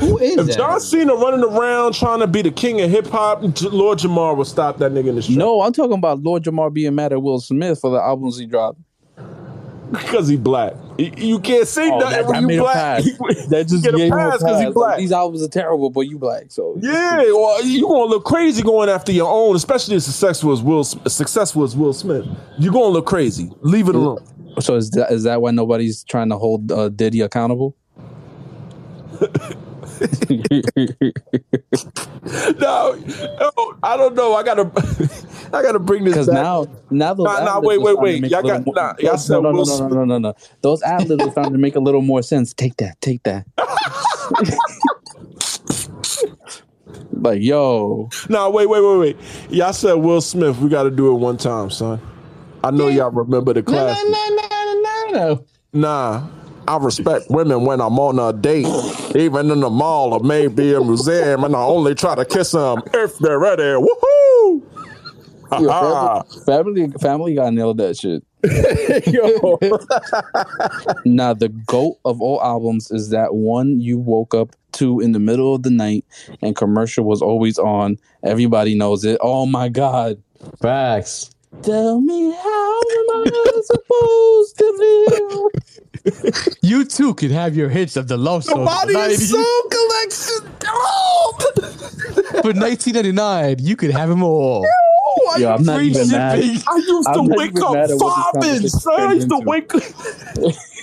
Who 0.00 0.18
is 0.18 0.38
if 0.38 0.46
that? 0.46 0.56
John 0.56 0.80
Cena 0.80 1.14
running 1.14 1.44
around 1.44 1.94
trying 1.94 2.20
to 2.20 2.26
be 2.26 2.42
the 2.42 2.50
king 2.50 2.80
of 2.80 2.90
hip 2.90 3.06
hop, 3.06 3.42
Lord 3.62 3.98
Jamar 3.98 4.36
will 4.36 4.44
stop 4.44 4.78
that 4.78 4.92
nigga 4.92 5.08
in 5.08 5.16
the 5.16 5.22
street. 5.22 5.38
No, 5.38 5.60
I'm 5.62 5.72
talking 5.72 5.92
about 5.98 6.22
Lord 6.22 6.42
Jamar 6.42 6.72
being 6.72 6.94
mad 6.94 7.12
at 7.12 7.22
Will 7.22 7.40
Smith 7.40 7.80
for 7.80 7.90
the 7.90 7.98
albums 7.98 8.38
he 8.38 8.46
dropped. 8.46 8.78
because 9.92 10.26
he 10.28 10.36
black. 10.36 10.74
You, 10.98 11.40
can't 11.40 11.66
say 11.68 11.90
Oh, 11.90 11.98
nothing 11.98 12.10
that, 12.10 12.26
when 12.26 12.48
you 12.48 12.58
black. 12.60 13.02
That 13.48 13.66
just 13.68 13.84
get 13.84 13.94
a 13.94 13.96
gave 13.96 14.12
him 14.12 14.18
a 14.18 14.30
pass 14.30 14.38
because 14.38 14.60
he 14.60 14.70
black. 14.70 14.90
Like, 14.90 14.98
these 14.98 15.12
albums 15.12 15.42
are 15.42 15.48
terrible, 15.48 15.90
but 15.90 16.02
you 16.02 16.18
black, 16.18 16.44
so 16.48 16.76
Yeah, 16.80 17.16
well, 17.32 17.64
you 17.64 17.82
gonna 17.82 18.04
look 18.04 18.24
crazy 18.24 18.62
going 18.62 18.88
after 18.88 19.12
your 19.12 19.30
own, 19.30 19.54
especially 19.56 19.96
as 19.96 20.04
successful 20.06 20.52
as 20.52 20.62
Will, 20.62 20.84
successful 20.84 21.62
as 21.64 21.76
Will 21.76 21.92
Smith. 21.92 22.24
You 22.58 22.70
are 22.70 22.72
gonna 22.72 22.86
look 22.86 23.06
crazy. 23.06 23.50
Leave 23.60 23.88
it 23.88 23.94
alone. 23.94 24.24
So 24.60 24.76
is 24.76 24.90
that 24.92 25.10
is 25.12 25.24
that 25.24 25.40
why 25.40 25.50
nobody's 25.50 26.04
trying 26.04 26.28
to 26.30 26.38
hold 26.38 26.70
uh, 26.70 26.88
Diddy 26.88 27.20
accountable? 27.20 27.76
No, 32.58 32.94
no, 32.96 33.74
I 33.82 33.96
don't 33.96 34.14
know. 34.14 34.34
I 34.34 34.42
gotta, 34.42 34.62
I 35.52 35.62
gotta 35.62 35.78
bring 35.78 36.04
this 36.04 36.14
Because 36.14 36.28
now, 36.28 36.66
now 36.90 37.14
those 37.14 37.26
Nah, 37.26 37.44
nah, 37.44 37.60
wait, 37.60 37.80
wait, 37.80 37.98
wait. 37.98 38.24
Y'all 38.30 38.42
got- 38.42 38.64
more- 38.64 38.74
nah, 38.74 38.94
y'all 38.98 39.16
said 39.18 39.34
no, 39.34 39.52
no, 39.52 39.62
no, 39.62 39.64
no, 39.64 39.88
no, 39.88 39.88
no, 39.88 40.04
no, 40.04 40.18
no. 40.18 40.34
Those 40.62 40.82
ad 40.82 41.08
libs 41.08 41.22
are 41.26 41.30
starting 41.30 41.52
to 41.52 41.58
make 41.58 41.76
a 41.76 41.80
little 41.80 42.02
more 42.02 42.22
sense. 42.22 42.52
Take 42.54 42.76
that, 42.78 43.00
take 43.00 43.22
that. 43.24 43.46
like, 47.12 47.42
yo, 47.42 48.08
Nah, 48.28 48.48
wait, 48.48 48.68
wait, 48.68 48.80
wait, 48.82 48.98
wait. 48.98 49.16
Y'all 49.50 49.72
said 49.72 49.94
Will 49.94 50.20
Smith. 50.20 50.58
We 50.58 50.68
got 50.68 50.84
to 50.84 50.90
do 50.90 51.10
it 51.14 51.18
one 51.18 51.36
time, 51.36 51.70
son. 51.70 52.00
I 52.64 52.70
know 52.70 52.88
y'all 52.88 53.10
remember 53.10 53.52
the 53.52 53.60
No, 53.62 53.66
class. 53.70 54.02
no, 54.04 54.10
no, 54.10 54.48
no, 54.48 54.80
no, 54.82 55.34
no. 55.34 55.44
Nah, 55.74 56.26
I 56.66 56.76
respect 56.78 57.26
women 57.28 57.64
when 57.66 57.80
I'm 57.80 57.98
on 57.98 58.18
a 58.18 58.32
date, 58.32 58.66
even 59.14 59.50
in 59.50 59.60
the 59.60 59.68
mall 59.70 60.14
or 60.14 60.20
maybe 60.20 60.72
a 60.72 60.80
museum, 60.80 61.44
and 61.44 61.54
I 61.54 61.60
only 61.62 61.94
try 61.94 62.14
to 62.14 62.24
kiss 62.24 62.52
them 62.52 62.82
if 62.94 63.18
they're 63.18 63.38
ready. 63.38 63.62
Woohoo! 63.62 64.62
yo 65.60 65.68
family, 66.46 66.84
family, 66.86 66.90
family 67.00 67.34
guy 67.34 67.50
nailed 67.50 67.78
that 67.78 67.96
shit. 67.98 68.22
Yo. 69.12 69.58
Now, 71.04 71.34
the 71.34 71.48
goat 71.48 71.98
of 72.04 72.20
all 72.20 72.42
albums 72.42 72.90
is 72.90 73.10
that 73.10 73.34
one 73.34 73.80
you 73.80 73.98
woke 73.98 74.34
up 74.34 74.54
to 74.72 75.00
in 75.00 75.12
the 75.12 75.18
middle 75.18 75.54
of 75.54 75.62
the 75.62 75.70
night 75.70 76.04
and 76.42 76.56
commercial 76.56 77.04
was 77.04 77.22
always 77.22 77.58
on. 77.58 77.96
Everybody 78.24 78.74
knows 78.74 79.04
it. 79.04 79.18
Oh 79.20 79.46
my 79.46 79.68
God. 79.68 80.20
Facts. 80.60 81.30
Tell 81.62 82.00
me 82.00 82.30
how 82.32 82.80
am 82.80 83.10
I 83.10 83.62
supposed 83.64 84.58
to 84.58 84.66
live? 84.78 85.50
You 86.60 86.84
too 86.84 87.14
can 87.14 87.30
have 87.30 87.56
your 87.56 87.70
hits 87.70 87.96
of 87.96 88.08
the 88.08 88.18
love 88.18 88.44
song. 88.44 88.66
Body 88.66 88.94
and 88.94 89.18
Soul 89.18 89.62
Collection. 89.70 90.52
Oh! 90.66 91.36
For 92.42 92.52
1999, 92.52 93.56
you 93.60 93.74
could 93.74 93.90
have 93.90 94.10
them 94.10 94.22
all. 94.22 94.66
Yo, 95.38 95.50
I'm 95.50 95.62
not 95.64 95.80
even 95.82 96.10
mad. 96.10 96.38
I 96.38 96.42
used 96.42 96.66
I'm 97.08 97.14
to 97.14 97.22
not 97.28 97.38
wake 97.38 97.50
even 97.52 97.62
up 97.62 97.72
mad 97.72 97.90
at 97.90 97.96
what 97.96 98.40
this 98.40 98.64
vibing, 98.64 98.68
conversation 98.68 98.68
son. 98.68 99.00
I 99.00 99.12
used 99.14 99.28
to 99.30 99.38
wake 99.46 99.74
up. 99.74 99.82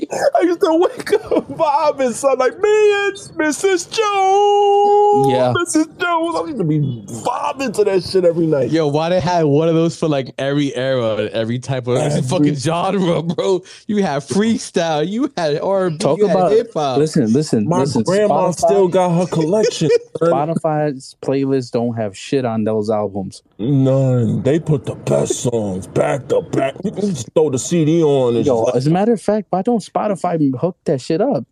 I 0.00 0.40
used 0.42 0.60
to 0.60 0.74
wake 0.74 1.12
up 1.14 1.48
vibing, 1.48 2.12
son. 2.12 2.36
Like, 2.38 2.52
man, 2.60 3.12
Mrs. 3.38 3.88
Jones. 3.90 5.28
Yeah. 5.30 5.52
Mrs. 5.56 5.98
Jones. 5.98 6.36
I 6.36 6.44
used 6.46 6.58
to 6.58 6.64
be 6.64 6.80
vibing 6.80 7.72
to 7.74 7.84
that 7.84 8.02
shit 8.02 8.24
every 8.24 8.46
night. 8.46 8.70
Yo, 8.70 8.88
why 8.88 9.08
they 9.08 9.20
had 9.20 9.44
one 9.44 9.68
of 9.68 9.74
those 9.76 9.96
for 9.96 10.08
like 10.08 10.34
every 10.36 10.74
era, 10.74 11.28
every 11.32 11.60
type 11.60 11.86
of 11.86 11.96
Every- 11.96 12.22
fucking 12.28 12.56
genre, 12.56 13.22
bro? 13.22 13.62
You 13.86 14.02
had 14.02 14.22
freestyle, 14.22 15.08
you 15.08 15.32
had 15.36 15.60
R&B, 15.60 15.98
Talk 15.98 16.18
you 16.18 16.24
about 16.28 16.50
had 16.50 16.58
hip 16.58 16.72
hop. 16.74 16.98
listen, 16.98 17.32
listen, 17.32 17.68
My 17.68 17.78
listen. 17.80 18.02
grandma 18.02 18.50
Spotify- 18.50 18.54
still 18.66 18.88
got 18.88 19.10
her 19.16 19.26
collection. 19.26 19.90
son. 20.18 20.30
Spotify's 20.30 21.16
playlists 21.22 21.70
don't 21.70 21.94
have 21.94 22.16
shit 22.16 22.44
on 22.44 22.64
those 22.64 22.90
albums. 22.90 23.42
None. 23.58 24.42
They 24.42 24.58
put 24.58 24.86
the 24.86 24.96
best 24.96 25.40
songs 25.40 25.86
back 25.86 26.28
to 26.28 26.42
back. 26.42 26.74
You 26.84 26.90
can 26.90 27.10
just 27.10 27.32
throw 27.32 27.50
the 27.50 27.58
CD 27.58 28.02
on 28.02 28.36
and 28.36 28.44
Yo, 28.44 28.64
just 28.66 28.76
as 28.76 28.86
a 28.88 28.90
matter 28.90 29.12
of 29.12 29.22
fact, 29.22 29.46
why 29.50 29.62
don't 29.62 29.83
Spotify 29.88 30.34
and 30.34 30.56
hook 30.58 30.76
that 30.84 31.00
shit 31.00 31.20
up? 31.20 31.44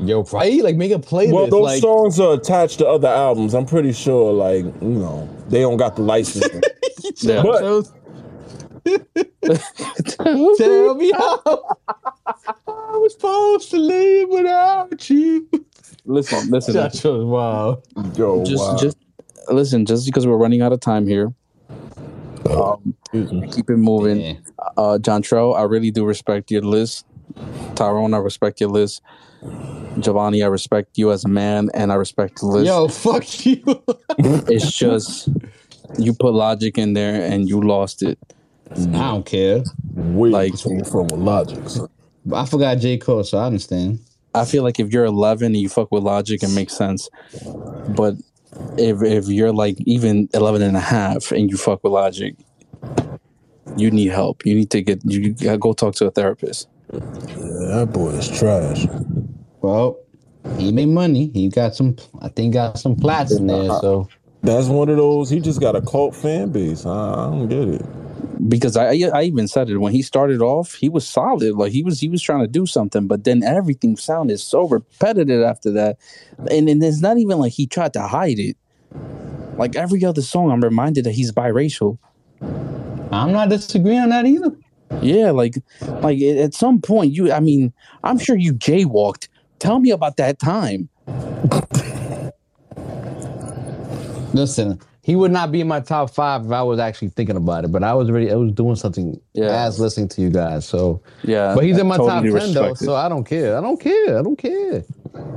Yo, 0.00 0.22
right? 0.24 0.62
Like 0.62 0.76
make 0.76 0.92
a 0.92 0.98
playlist. 0.98 1.32
Well, 1.32 1.46
those 1.46 1.62
like, 1.62 1.80
songs 1.80 2.18
are 2.18 2.34
attached 2.34 2.78
to 2.78 2.86
other 2.86 3.08
albums. 3.08 3.54
I'm 3.54 3.66
pretty 3.66 3.92
sure, 3.92 4.32
like, 4.32 4.64
you 4.64 4.88
know, 4.88 5.28
they 5.48 5.60
don't 5.60 5.76
got 5.76 5.96
the 5.96 6.02
license. 6.02 6.48
Yeah. 7.20 7.42
But- 7.42 7.86
Tell 10.06 10.94
me 10.94 11.12
how 11.12 11.40
I 12.68 12.96
was 12.98 13.12
supposed 13.12 13.70
to 13.70 13.78
live 13.78 14.28
without 14.28 15.08
you. 15.10 15.48
listen, 16.04 16.50
listen. 16.50 16.74
That 16.74 16.92
was 17.04 17.24
wild. 17.24 17.86
Yo, 18.16 18.44
just, 18.44 18.62
wow. 18.62 18.76
just 18.76 18.96
listen. 19.48 19.86
Just 19.86 20.06
because 20.06 20.26
we're 20.26 20.36
running 20.36 20.62
out 20.62 20.72
of 20.72 20.80
time 20.80 21.06
here, 21.06 21.32
um, 22.50 22.94
keep 23.12 23.70
it 23.70 23.76
moving. 23.76 24.20
Yeah. 24.20 24.34
Uh, 24.76 24.98
John 24.98 25.22
Tro, 25.22 25.52
I 25.52 25.62
really 25.62 25.90
do 25.90 26.04
respect 26.04 26.50
your 26.50 26.62
list. 26.62 27.06
Tyrone, 27.74 28.14
I 28.14 28.18
respect 28.18 28.60
your 28.60 28.70
list. 28.70 29.02
Giovanni, 30.00 30.42
I 30.42 30.46
respect 30.48 30.98
you 30.98 31.12
as 31.12 31.24
a 31.24 31.28
man, 31.28 31.68
and 31.74 31.92
I 31.92 31.94
respect 31.96 32.40
the 32.40 32.46
list. 32.46 32.66
Yo, 32.66 32.88
fuck 32.88 33.46
you. 33.46 33.62
It's 34.18 34.72
just 34.72 35.28
you 35.98 36.12
put 36.14 36.32
logic 36.34 36.78
in 36.78 36.94
there 36.94 37.22
and 37.30 37.48
you 37.48 37.60
lost 37.60 38.02
it. 38.02 38.18
I 38.70 38.84
don't 38.84 39.24
care. 39.26 39.62
Where 39.94 40.30
Like- 40.30 40.64
like, 40.64 40.86
from 40.86 41.04
with 41.08 41.12
Logic. 41.20 41.68
son. 41.68 41.88
I 42.34 42.44
forgot 42.44 42.78
J. 42.78 42.96
Cole, 42.98 43.22
so 43.22 43.38
I 43.38 43.46
understand. 43.46 44.00
I 44.34 44.44
feel 44.44 44.62
like 44.64 44.80
if 44.80 44.92
you're 44.92 45.04
11 45.04 45.46
and 45.46 45.56
you 45.56 45.68
fuck 45.68 45.92
with 45.92 46.02
logic, 46.02 46.42
it 46.42 46.50
makes 46.50 46.76
sense. 46.76 47.08
But 47.90 48.16
if 48.76 49.00
if 49.02 49.28
you're 49.28 49.52
like 49.52 49.76
even 49.86 50.28
11 50.34 50.60
and 50.62 50.76
a 50.76 50.80
half 50.80 51.30
and 51.30 51.48
you 51.50 51.56
fuck 51.56 51.84
with 51.84 51.92
logic, 51.92 52.34
you 53.76 53.90
need 53.90 54.08
help. 54.10 54.44
You 54.44 54.54
need 54.54 54.70
to 54.70 54.82
get 54.82 55.00
you 55.04 55.32
gotta 55.34 55.58
go 55.58 55.72
talk 55.72 55.94
to 55.96 56.06
a 56.06 56.10
therapist. 56.10 56.68
Yeah, 56.92 57.00
that 57.00 57.90
boy 57.92 58.10
is 58.10 58.28
trash. 58.28 58.86
Well, 59.60 59.98
he 60.58 60.72
made 60.72 60.88
money. 60.88 61.30
He 61.34 61.48
got 61.48 61.74
some, 61.74 61.96
I 62.20 62.28
think, 62.28 62.54
got 62.54 62.78
some 62.78 62.96
plats 62.96 63.32
in 63.32 63.46
there. 63.48 63.68
So 63.80 64.08
That's 64.42 64.68
one 64.68 64.88
of 64.88 64.96
those. 64.96 65.28
He 65.28 65.40
just 65.40 65.60
got 65.60 65.74
a 65.74 65.82
cult 65.82 66.14
fan 66.14 66.50
base. 66.50 66.86
I, 66.86 66.90
I 66.90 67.30
don't 67.30 67.48
get 67.48 67.68
it. 67.68 68.48
Because 68.48 68.76
I 68.76 68.92
I 69.14 69.22
even 69.22 69.48
said 69.48 69.70
it 69.70 69.78
when 69.78 69.92
he 69.92 70.02
started 70.02 70.42
off, 70.42 70.74
he 70.74 70.88
was 70.88 71.08
solid. 71.08 71.54
Like 71.54 71.72
he 71.72 71.82
was 71.82 71.98
he 71.98 72.08
was 72.08 72.22
trying 72.22 72.40
to 72.40 72.46
do 72.46 72.66
something, 72.66 73.06
but 73.06 73.24
then 73.24 73.42
everything 73.42 73.96
sounded 73.96 74.38
so 74.38 74.68
repetitive 74.68 75.42
after 75.42 75.70
that. 75.72 75.96
And 76.50 76.68
and 76.68 76.84
it's 76.84 77.00
not 77.00 77.16
even 77.16 77.38
like 77.38 77.52
he 77.52 77.66
tried 77.66 77.94
to 77.94 78.02
hide 78.02 78.38
it. 78.38 78.56
Like 79.56 79.74
every 79.74 80.04
other 80.04 80.22
song, 80.22 80.50
I'm 80.50 80.60
reminded 80.60 81.04
that 81.04 81.12
he's 81.12 81.32
biracial. 81.32 81.98
I'm 83.10 83.32
not 83.32 83.48
disagreeing 83.48 84.00
on 84.00 84.08
that 84.10 84.26
either. 84.26 84.52
Yeah, 85.02 85.30
like 85.32 85.56
like 86.02 86.20
at 86.22 86.54
some 86.54 86.80
point 86.80 87.12
you 87.12 87.32
I 87.32 87.40
mean, 87.40 87.72
I'm 88.04 88.18
sure 88.18 88.36
you 88.36 88.54
jaywalked. 88.54 89.28
Tell 89.58 89.78
me 89.78 89.90
about 89.90 90.16
that 90.18 90.38
time. 90.38 90.88
Listen, 94.34 94.78
he 95.02 95.16
would 95.16 95.30
not 95.30 95.50
be 95.50 95.60
in 95.60 95.68
my 95.68 95.80
top 95.80 96.10
five 96.10 96.44
if 96.44 96.50
I 96.52 96.62
was 96.62 96.78
actually 96.78 97.08
thinking 97.08 97.36
about 97.36 97.64
it. 97.64 97.72
But 97.72 97.82
I 97.82 97.94
was 97.94 98.10
already, 98.10 98.30
I 98.30 98.34
was 98.34 98.52
doing 98.52 98.76
something 98.76 99.18
Yeah. 99.34 99.64
as 99.64 99.80
listening 99.80 100.08
to 100.08 100.20
you 100.20 100.28
guys. 100.30 100.66
So, 100.66 101.00
Yeah. 101.22 101.54
but 101.54 101.64
he's 101.64 101.78
in 101.78 101.86
my 101.86 101.96
totally 101.96 102.30
top 102.30 102.40
ten 102.40 102.52
though. 102.54 102.64
it. 102.70 102.78
So 102.78 102.94
I 102.94 103.08
don't 103.08 103.24
care. 103.24 103.56
I 103.56 103.60
don't 103.62 103.80
care. 103.80 104.18
I 104.18 104.22
don't 104.22 104.36
care. 104.36 104.84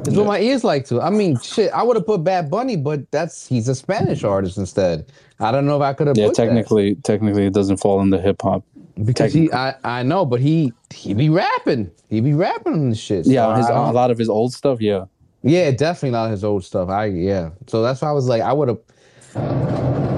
It's 0.06 0.16
what 0.18 0.28
my 0.28 0.40
ears 0.42 0.66
like 0.66 0.86
to. 0.88 1.00
I 1.02 1.10
mean, 1.10 1.40
shit. 1.40 1.72
I 1.72 1.84
would 1.84 1.96
have 1.96 2.06
put 2.06 2.24
Bad 2.26 2.50
Bunny, 2.50 2.76
but 2.76 3.10
that's 3.12 3.48
he's 3.48 3.70
a 3.70 3.76
Spanish 3.76 4.26
artist 4.26 4.58
instead. 4.58 5.06
I 5.40 5.52
don't 5.54 5.66
know 5.66 5.78
if 5.78 5.82
I 5.82 5.94
could 5.94 6.08
have. 6.08 6.18
Yeah, 6.18 6.28
put 6.28 6.36
that. 6.36 6.46
technically 6.46 6.96
technically 6.96 7.46
it 7.46 7.54
doesn't 7.54 7.78
fall 7.78 8.02
into 8.02 8.20
hip 8.20 8.42
hop. 8.42 8.66
Because 9.06 9.34
he, 9.34 9.52
I, 9.52 9.76
I 9.84 10.04
know, 10.04 10.26
but 10.26 10.40
he, 10.40 10.74
he 10.94 11.14
be 11.14 11.30
rapping. 11.30 11.92
He 12.10 12.22
be 12.22 12.34
rapping 12.34 12.74
on 12.74 12.90
this 12.90 13.00
shit. 13.00 13.26
So 13.26 13.32
Yeah, 13.32 13.56
his, 13.58 13.66
I 13.68 13.70
a 13.72 13.74
don't- 13.76 13.94
lot 13.94 14.12
of 14.12 14.18
his 14.18 14.30
old 14.30 14.54
stuff, 14.54 14.82
yeah. 14.82 15.06
Yeah, 15.42 15.72
definitely 15.72 16.12
not 16.12 16.32
his 16.32 16.44
old 16.44 16.66
stuff. 16.66 16.90
I 16.90 17.06
yeah. 17.06 17.52
So 17.68 17.82
that's 17.82 18.02
why 18.02 18.10
I 18.10 18.12
was 18.12 18.28
like, 18.28 18.42
I 18.42 18.52
would 18.52 18.68
have. 18.68 18.80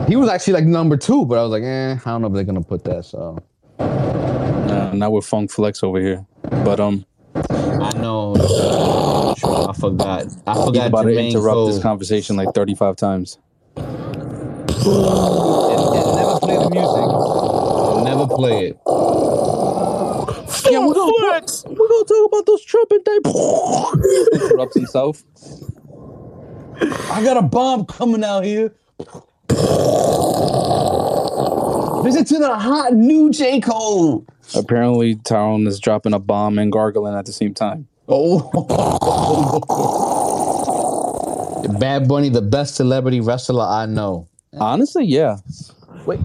He 0.07 0.15
was 0.15 0.29
actually 0.29 0.53
like 0.53 0.65
number 0.65 0.97
two, 0.97 1.25
but 1.27 1.37
I 1.37 1.43
was 1.43 1.51
like, 1.51 1.61
eh, 1.63 1.93
I 1.93 2.09
don't 2.09 2.21
know 2.21 2.27
if 2.27 2.33
they're 2.33 2.43
gonna 2.43 2.61
put 2.63 2.83
that. 2.85 3.05
So 3.05 3.37
Uh, 3.77 4.91
now 4.95 5.11
we're 5.11 5.21
Funk 5.21 5.51
Flex 5.51 5.83
over 5.83 5.99
here. 5.99 6.25
But 6.65 6.79
um 6.79 7.05
I 7.35 7.91
know. 7.99 8.33
I 8.35 9.73
forgot. 9.79 10.25
I 10.47 10.53
he's 10.55 10.65
forgot. 10.65 10.87
about 10.87 11.03
to 11.03 11.09
Jermaine 11.09 11.29
interrupt 11.31 11.71
this 11.71 11.81
conversation 11.83 12.35
like 12.35 12.49
35 12.55 12.95
times. 12.95 13.37
And, 13.75 13.85
and 14.87 16.15
never 16.15 16.39
play 16.39 16.57
the 16.57 16.69
music. 16.71 17.50
Never 18.11 18.27
play 18.35 18.67
it. 18.67 18.77
Yeah, 20.69 20.85
we're 20.85 20.93
gonna, 20.93 21.11
we're 21.21 21.87
gonna 21.87 22.05
talk 22.05 22.27
about 22.27 22.45
those 22.45 22.63
trumpet 22.65 23.05
type 23.05 23.25
interrupts 24.33 24.75
himself. 24.75 25.23
I 27.11 27.23
got 27.23 27.37
a 27.37 27.41
bomb 27.41 27.85
coming 27.85 28.23
out 28.23 28.43
here. 28.43 28.73
Visit 32.03 32.27
to 32.27 32.39
the 32.39 32.55
hot 32.57 32.93
new 32.93 33.31
J 33.31 33.59
Cole. 33.61 34.25
Apparently 34.55 35.15
Tyrone 35.15 35.67
is 35.67 35.79
dropping 35.79 36.13
a 36.13 36.19
bomb 36.19 36.57
and 36.59 36.71
gargling 36.71 37.15
at 37.15 37.25
the 37.25 37.33
same 37.33 37.53
time. 37.53 37.87
Oh. 38.07 38.49
Bad 41.79 42.07
Bunny, 42.07 42.29
the 42.29 42.41
best 42.41 42.75
celebrity 42.75 43.21
wrestler 43.21 43.63
I 43.63 43.85
know. 43.85 44.27
Honestly, 44.59 45.05
yeah. 45.05 45.37
Wait. 46.05 46.19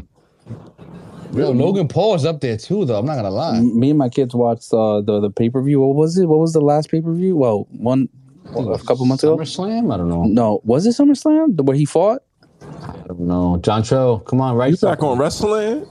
Yo, 1.36 1.50
Logan 1.50 1.88
is 2.14 2.24
up 2.24 2.40
there 2.40 2.56
too, 2.56 2.86
though. 2.86 2.98
I'm 2.98 3.04
not 3.04 3.16
gonna 3.16 3.30
lie. 3.30 3.60
Me 3.60 3.90
and 3.90 3.98
my 3.98 4.08
kids 4.08 4.34
watched 4.34 4.72
uh, 4.72 5.02
the 5.02 5.20
the 5.20 5.30
pay 5.30 5.50
per 5.50 5.60
view. 5.60 5.80
What 5.80 5.94
was 5.94 6.16
it? 6.16 6.26
What 6.26 6.38
was 6.38 6.54
the 6.54 6.62
last 6.62 6.90
pay 6.90 7.02
per 7.02 7.12
view? 7.12 7.36
Well, 7.36 7.66
one 7.70 8.08
a 8.54 8.78
couple 8.78 9.04
months 9.04 9.22
ago. 9.22 9.36
SummerSlam? 9.36 9.92
I 9.92 9.98
don't 9.98 10.08
know. 10.08 10.24
No, 10.24 10.60
was 10.64 10.86
it 10.86 10.90
SummerSlam? 10.90 11.56
The 11.56 11.62
where 11.62 11.76
he 11.76 11.84
fought? 11.84 12.22
I 12.62 13.04
don't 13.08 13.20
know. 13.20 13.58
John 13.62 13.82
Cho, 13.82 14.20
come 14.20 14.40
on, 14.40 14.56
right? 14.56 14.70
You 14.70 14.76
back 14.78 15.02
on 15.02 15.18
wrestling? 15.18 15.86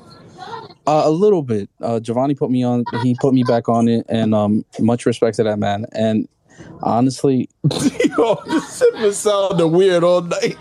Uh, 0.88 1.04
a 1.06 1.12
little 1.12 1.44
bit. 1.44 1.70
Uh, 1.82 2.00
Giovanni 2.00 2.34
put 2.34 2.50
me 2.50 2.64
on. 2.64 2.84
He 3.04 3.16
put 3.20 3.34
me 3.34 3.44
back 3.44 3.70
on 3.70 3.88
it, 3.88 4.06
and 4.10 4.34
um, 4.34 4.66
much 4.80 5.06
respect 5.06 5.38
to 5.38 5.44
that 5.44 5.60
man. 5.60 5.86
And 5.92 6.28
honestly, 6.82 7.50
Yo, 8.18 8.42
this 8.48 8.80
shit 8.80 8.94
been 8.94 9.14
sounding 9.14 9.72
weird 9.72 10.04
all 10.04 10.22
night. 10.22 10.58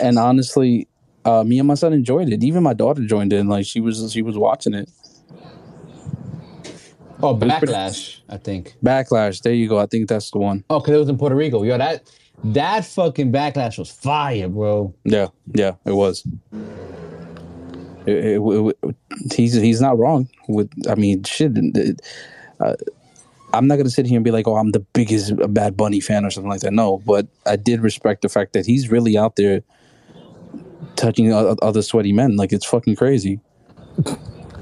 and 0.00 0.18
honestly, 0.18 0.88
uh, 1.24 1.42
me 1.44 1.58
and 1.58 1.68
my 1.68 1.74
son 1.74 1.92
enjoyed 1.92 2.28
it. 2.28 2.42
Even 2.44 2.62
my 2.62 2.74
daughter 2.74 3.04
joined 3.04 3.32
in. 3.32 3.48
Like 3.48 3.66
she 3.66 3.80
was, 3.80 4.12
she 4.12 4.22
was 4.22 4.36
watching 4.36 4.74
it. 4.74 4.90
Oh, 7.22 7.34
Backlash, 7.36 8.20
I 8.28 8.36
think. 8.36 8.74
Backlash. 8.84 9.40
There 9.42 9.52
you 9.54 9.68
go. 9.68 9.78
I 9.78 9.86
think 9.86 10.08
that's 10.08 10.30
the 10.30 10.38
one. 10.38 10.64
Oh, 10.68 10.80
because 10.80 10.94
it 10.94 10.98
was 10.98 11.08
in 11.08 11.16
Puerto 11.16 11.34
Rico. 11.34 11.62
Yo, 11.62 11.78
that 11.78 12.10
that 12.44 12.84
fucking 12.84 13.32
Backlash 13.32 13.78
was 13.78 13.90
fire, 13.90 14.48
bro. 14.48 14.94
Yeah, 15.04 15.28
yeah, 15.54 15.72
it 15.86 15.92
was. 15.92 16.26
It- 18.06 18.38
it- 18.38 18.76
it- 18.82 18.96
he's 19.34 19.54
he's 19.54 19.80
not 19.80 19.98
wrong. 19.98 20.28
With 20.48 20.70
I 20.88 20.94
mean, 20.96 21.22
shit. 21.24 21.52
it- 21.56 22.00
uh, 22.60 22.74
I'm 23.54 23.66
not 23.68 23.76
gonna 23.76 23.88
sit 23.88 24.04
here 24.06 24.16
and 24.18 24.24
be 24.24 24.30
like, 24.32 24.46
"Oh, 24.48 24.56
I'm 24.56 24.72
the 24.72 24.80
biggest 24.80 25.32
Bad 25.54 25.76
Bunny 25.76 26.00
fan" 26.00 26.24
or 26.26 26.30
something 26.30 26.50
like 26.50 26.60
that. 26.60 26.72
No, 26.72 27.00
but 27.06 27.26
I 27.46 27.56
did 27.56 27.80
respect 27.80 28.22
the 28.22 28.28
fact 28.28 28.52
that 28.52 28.66
he's 28.66 28.90
really 28.90 29.16
out 29.16 29.36
there 29.36 29.62
touching 30.96 31.32
other 31.32 31.82
sweaty 31.82 32.12
men. 32.12 32.36
Like 32.36 32.52
it's 32.52 32.66
fucking 32.66 32.96
crazy. 32.96 33.40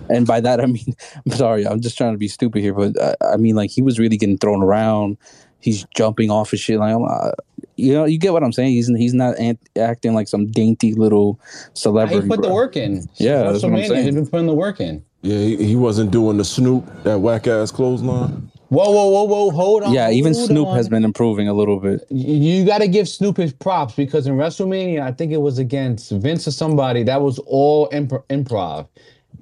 And 0.08 0.26
by 0.26 0.40
that 0.40 0.60
I 0.60 0.66
mean, 0.66 0.94
I'm 1.26 1.32
sorry, 1.32 1.66
I'm 1.66 1.80
just 1.80 1.96
trying 1.96 2.12
to 2.12 2.18
be 2.18 2.28
stupid 2.28 2.62
here, 2.62 2.74
but 2.74 3.00
I, 3.00 3.34
I 3.34 3.36
mean, 3.36 3.54
like 3.54 3.70
he 3.70 3.82
was 3.82 3.98
really 3.98 4.16
getting 4.16 4.38
thrown 4.38 4.62
around. 4.62 5.16
He's 5.60 5.86
jumping 5.94 6.28
off 6.28 6.52
of 6.52 6.58
shit. 6.58 6.80
Like, 6.80 6.92
I'm, 6.92 7.04
uh, 7.04 7.30
you 7.76 7.92
know, 7.92 8.04
you 8.04 8.18
get 8.18 8.32
what 8.32 8.42
I'm 8.42 8.52
saying. 8.52 8.72
He's 8.72 8.88
he's 8.88 9.14
not 9.14 9.38
ant- 9.38 9.60
acting 9.78 10.12
like 10.12 10.26
some 10.26 10.50
dainty 10.50 10.92
little 10.92 11.38
He 11.44 11.70
celebrity. 11.74 12.28
put 12.28 12.42
the 12.42 12.52
work 12.52 12.76
in. 12.76 13.08
Yeah, 13.16 13.44
that's 13.44 13.62
what 13.62 13.72
I'm 13.72 13.84
saying. 13.84 14.04
He's 14.06 14.14
been 14.14 14.26
putting 14.26 14.48
the 14.48 14.54
work 14.54 14.80
in. 14.80 15.04
Yeah, 15.22 15.38
he, 15.38 15.56
he 15.68 15.76
wasn't 15.76 16.10
doing 16.10 16.36
the 16.36 16.44
Snoop 16.44 16.84
that 17.04 17.20
whack 17.20 17.46
ass 17.46 17.70
clothesline. 17.70 18.50
Whoa, 18.72 18.90
whoa, 18.90 19.10
whoa, 19.10 19.24
whoa! 19.24 19.50
Hold 19.50 19.82
on. 19.82 19.92
Yeah, 19.92 20.08
even 20.10 20.32
Snoop 20.32 20.68
on. 20.68 20.76
has 20.78 20.88
been 20.88 21.04
improving 21.04 21.46
a 21.46 21.52
little 21.52 21.78
bit. 21.78 22.06
You 22.08 22.64
got 22.64 22.78
to 22.78 22.88
give 22.88 23.06
Snoop 23.06 23.36
his 23.36 23.52
props 23.52 23.94
because 23.94 24.26
in 24.26 24.34
WrestleMania, 24.36 25.02
I 25.02 25.12
think 25.12 25.30
it 25.30 25.42
was 25.42 25.58
against 25.58 26.10
Vince 26.10 26.48
or 26.48 26.52
somebody. 26.52 27.02
That 27.02 27.20
was 27.20 27.38
all 27.40 27.90
imp- 27.92 28.26
improv. 28.30 28.88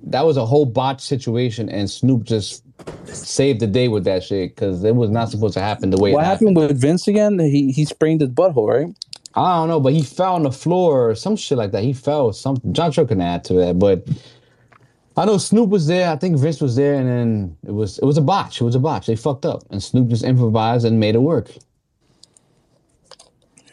That 0.02 0.26
was 0.26 0.36
a 0.36 0.44
whole 0.44 0.66
botch 0.66 1.00
situation, 1.00 1.68
and 1.68 1.88
Snoop 1.88 2.24
just 2.24 2.64
saved 3.04 3.60
the 3.60 3.68
day 3.68 3.86
with 3.86 4.02
that 4.02 4.24
shit 4.24 4.56
because 4.56 4.82
it 4.82 4.96
was 4.96 5.10
not 5.10 5.28
supposed 5.28 5.54
to 5.54 5.60
happen 5.60 5.90
the 5.90 5.98
way 5.98 6.12
What 6.12 6.24
it 6.24 6.26
happened 6.26 6.56
with 6.56 6.80
Vince 6.80 7.06
again? 7.06 7.38
He 7.38 7.70
he 7.70 7.84
sprained 7.84 8.22
his 8.22 8.30
butthole, 8.30 8.68
right? 8.68 8.92
I 9.36 9.58
don't 9.58 9.68
know, 9.68 9.78
but 9.78 9.92
he 9.92 10.02
fell 10.02 10.34
on 10.34 10.42
the 10.42 10.50
floor 10.50 11.10
or 11.10 11.14
some 11.14 11.36
shit 11.36 11.56
like 11.56 11.70
that. 11.70 11.84
He 11.84 11.92
fell 11.92 12.32
something. 12.32 12.72
John 12.72 12.90
Cho 12.90 13.06
can 13.06 13.20
add 13.20 13.44
to 13.44 13.54
that, 13.54 13.78
but 13.78 14.08
I 15.16 15.24
know 15.24 15.38
Snoop 15.38 15.68
was 15.70 15.86
there. 15.86 16.08
I 16.10 16.16
think 16.16 16.38
Vince 16.38 16.60
was 16.60 16.76
there, 16.76 16.94
and 16.94 17.08
then 17.08 17.56
it 17.66 17.72
was 17.72 17.98
it 17.98 18.04
was 18.04 18.16
a 18.16 18.22
botch. 18.22 18.60
It 18.60 18.64
was 18.64 18.74
a 18.74 18.78
botch. 18.80 19.06
They 19.06 19.16
fucked 19.16 19.44
up, 19.44 19.64
and 19.70 19.82
Snoop 19.82 20.08
just 20.08 20.24
improvised 20.24 20.84
and 20.86 20.98
made 21.00 21.14
it 21.14 21.18
work. 21.22 21.50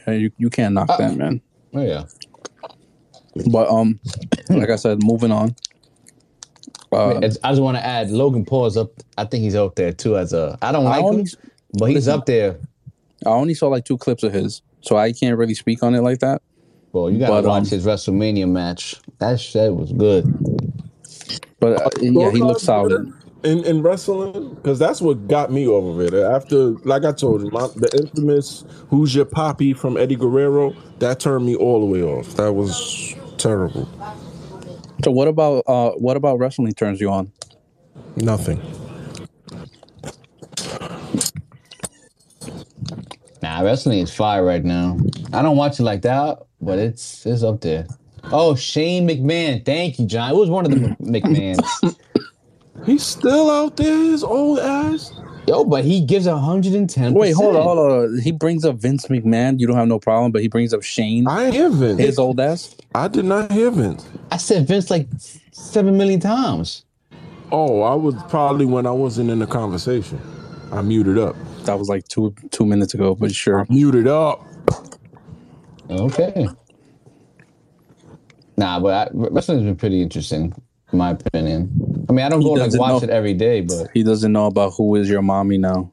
Yeah, 0.08 0.14
you 0.14 0.32
you 0.38 0.50
can't 0.50 0.74
knock 0.74 0.90
Uh, 0.90 0.98
that, 0.98 1.16
man. 1.16 1.42
Oh 1.74 1.82
yeah. 1.82 2.06
But 3.52 3.70
um, 3.70 4.00
like 4.50 4.70
I 4.70 4.76
said, 4.78 5.04
moving 5.04 5.32
on. 5.32 5.56
Uh, 6.92 7.18
It's- 7.18 7.38
I 7.44 7.52
just 7.52 7.62
want 7.62 7.78
to 7.78 7.86
add 7.86 8.10
Logan 8.10 8.46
Paul 8.46 8.66
is 8.66 8.78
up. 8.78 8.92
I 9.18 9.26
think 9.26 9.44
he's 9.44 9.56
up 9.56 9.76
there 9.76 9.92
too 9.94 10.18
as 10.18 10.34
a. 10.34 10.58
I 10.62 10.72
don't 10.72 10.88
I 10.88 10.90
like 10.98 11.04
only- 11.04 11.22
him, 11.22 11.28
but 11.74 11.86
he's 11.88 12.08
listen. 12.08 12.14
up 12.20 12.26
there. 12.26 12.58
I 13.26 13.30
only 13.30 13.54
saw 13.54 13.68
like 13.68 13.86
two 13.86 13.98
clips 13.98 14.24
of 14.24 14.34
his, 14.34 14.62
so 14.82 14.96
I 14.98 15.12
can't 15.12 15.38
really 15.38 15.54
speak 15.54 15.84
on 15.84 15.94
it 15.96 16.02
like 16.02 16.20
that. 16.20 16.42
Well, 16.94 17.12
you 17.12 17.20
gotta 17.20 17.34
But, 17.34 17.46
watch 17.46 17.64
um, 17.64 17.70
his 17.70 17.86
WrestleMania 17.86 18.50
match. 18.50 18.96
That 19.20 19.40
shit 19.40 19.74
was 19.76 19.92
good. 19.92 20.26
But 21.60 21.82
uh, 21.82 21.90
yeah, 22.02 22.32
he 22.32 22.40
looks 22.40 22.64
solid. 22.64 23.14
in 23.44 23.64
in 23.64 23.82
wrestling 23.82 24.56
because 24.56 24.78
that's 24.78 25.02
what 25.02 25.28
got 25.28 25.52
me 25.52 25.68
over 25.68 26.04
it. 26.04 26.14
After, 26.14 26.72
like 26.86 27.04
I 27.04 27.12
told 27.12 27.42
you, 27.42 27.50
my, 27.52 27.68
the 27.76 27.90
infamous 28.04 28.64
"Who's 28.90 29.16
Your 29.16 29.26
Papi" 29.26 29.76
from 29.76 29.98
Eddie 29.98 30.16
Guerrero 30.16 30.76
that 31.00 31.20
turned 31.20 31.46
me 31.46 31.56
all 31.56 31.80
the 31.80 31.86
way 31.86 32.04
off. 32.04 32.36
That 32.36 32.54
was 32.54 33.16
terrible. 33.38 33.88
So 35.04 35.12
what 35.12 35.28
about 35.28 35.64
uh 35.68 35.92
what 35.92 36.18
about 36.18 36.40
wrestling 36.40 36.74
turns 36.74 37.02
you 37.02 37.10
on? 37.10 37.32
Nothing. 38.16 38.62
Nah, 43.42 43.62
wrestling 43.62 44.00
is 44.00 44.14
fire 44.14 44.44
right 44.44 44.64
now. 44.64 44.98
I 45.34 45.42
don't 45.42 45.58
watch 45.58 45.80
it 45.80 45.84
like 45.84 46.02
that, 46.02 46.40
but 46.62 46.80
it's 46.80 47.26
it's 47.26 47.44
up 47.44 47.62
there. 47.62 47.88
Oh, 48.32 48.56
Shane 48.56 49.08
McMahon. 49.08 49.66
Thank 49.66 50.00
you, 50.00 50.06
John. 50.06 50.32
It 50.32 50.36
was 50.36 50.50
one 50.50 50.66
of 50.66 50.72
the 50.72 50.78
McMahons. 51.02 51.98
He's 52.86 53.04
still 53.04 53.50
out 53.50 53.78
there, 53.78 53.96
his 53.98 54.24
old 54.24 54.60
ass. 54.60 55.14
Yo, 55.48 55.64
but 55.64 55.86
he 55.86 56.02
gives 56.02 56.28
110. 56.28 57.14
Wait, 57.14 57.32
hold 57.32 57.56
on, 57.56 57.64
hold 57.64 57.78
on. 57.80 58.20
He 58.20 58.34
brings 58.34 58.66
up 58.66 58.76
Vince 58.76 59.08
McMahon. 59.08 59.60
You 59.60 59.68
don't 59.68 59.78
have 59.78 59.88
no 59.88 59.98
problem, 59.98 60.34
but 60.34 60.42
he 60.42 60.50
brings 60.50 60.74
up 60.74 60.84
Shane, 60.84 61.26
I 61.26 61.46
ain't 61.46 61.54
hear 61.54 61.70
Vince. 61.70 62.00
his 62.00 62.20
old 62.20 62.40
ass. 62.42 62.76
I 62.94 63.08
did 63.08 63.24
not 63.24 63.52
hear 63.52 63.72
Vince. 63.72 64.06
I 64.30 64.38
said 64.38 64.68
Vince 64.68 64.90
like 64.90 65.08
seven 65.52 65.98
million 65.98 66.20
times. 66.20 66.84
Oh, 67.52 67.82
I 67.82 67.96
was 67.96 68.16
probably 68.28 68.66
when 68.66 68.86
I 68.86 68.92
wasn't 68.92 69.30
in 69.30 69.40
the 69.40 69.48
conversation. 69.48 70.20
I 70.74 70.82
muted 70.82 71.18
up. 71.18 71.38
That 71.64 71.80
was 71.80 71.88
like 71.88 72.06
two 72.10 72.36
two 72.52 72.66
minutes 72.66 72.94
ago, 72.94 73.16
but 73.16 73.34
sure. 73.34 73.66
Muted 73.70 74.08
up. 74.08 74.46
Okay. 75.90 76.48
Nah, 78.58 78.80
but 78.80 78.94
I, 78.94 79.10
wrestling's 79.14 79.64
been 79.64 79.76
pretty 79.76 80.02
interesting, 80.02 80.54
in 80.92 80.98
my 80.98 81.12
opinion. 81.12 82.06
I 82.10 82.12
mean, 82.14 82.26
I 82.26 82.30
don't 82.30 82.42
He 82.42 82.48
go 82.48 82.54
like 82.54 82.74
watch 82.74 83.02
know. 83.04 83.08
it 83.08 83.10
every 83.12 83.34
day, 83.36 83.62
but 83.62 83.90
He 83.94 84.02
doesn't 84.04 84.32
know 84.32 84.48
about 84.48 84.74
who 84.78 84.96
is 84.96 85.10
your 85.10 85.22
mommy 85.22 85.58
now. 85.58 85.92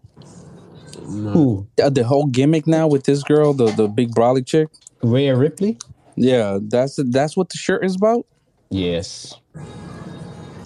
who? 0.97 1.67
Uh, 1.83 1.91
The 1.91 2.05
whole 2.05 2.27
gimmick 2.27 2.67
now 2.67 2.87
with 2.89 3.05
this 3.05 3.23
girl, 3.23 3.53
the 3.53 3.67
the 3.67 3.87
big 3.89 4.15
brolic 4.15 4.47
chick. 4.47 4.69
Rhea 5.03 5.37
Ripley? 5.37 5.77
Yeah, 6.17 6.59
that's 6.63 6.99
that's 7.11 7.37
what 7.37 7.51
the 7.51 7.59
shirt 7.59 7.85
is 7.85 7.97
about. 7.97 8.27
Yes. 8.71 9.35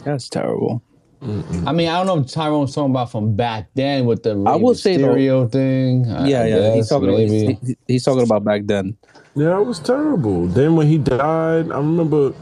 That's 0.05 0.29
terrible. 0.29 0.83
I 1.21 1.73
mean, 1.73 1.89
I 1.89 1.97
don't 2.03 2.07
know 2.07 2.19
if 2.23 2.31
Tyrone's 2.31 2.75
talking 2.75 2.93
about 2.93 3.11
from 3.11 3.35
back 3.35 3.69
then 3.75 4.07
with 4.07 4.23
the 4.23 4.31
I 4.47 4.55
Rey 4.55 4.61
will 4.63 4.75
say 4.75 4.97
though- 4.97 5.09
Mysterio 5.15 5.51
thing. 5.51 6.07
I- 6.11 6.29
yeah, 6.29 6.43
I 6.43 6.47
yeah. 6.47 6.75
He's 6.75 6.89
talking. 6.89 7.09
maybe. 7.11 7.47
About, 7.53 7.63
he- 7.65 7.77
he's 7.89 8.05
talking 8.05 8.23
about 8.23 8.45
back 8.45 8.63
then. 8.67 8.97
Yeah, 9.35 9.59
it 9.59 9.65
was 9.67 9.79
terrible. 9.81 10.47
Then 10.47 10.77
when 10.77 10.87
he 10.87 10.99
died, 10.99 11.71
I 11.73 11.79
remember 11.79 12.33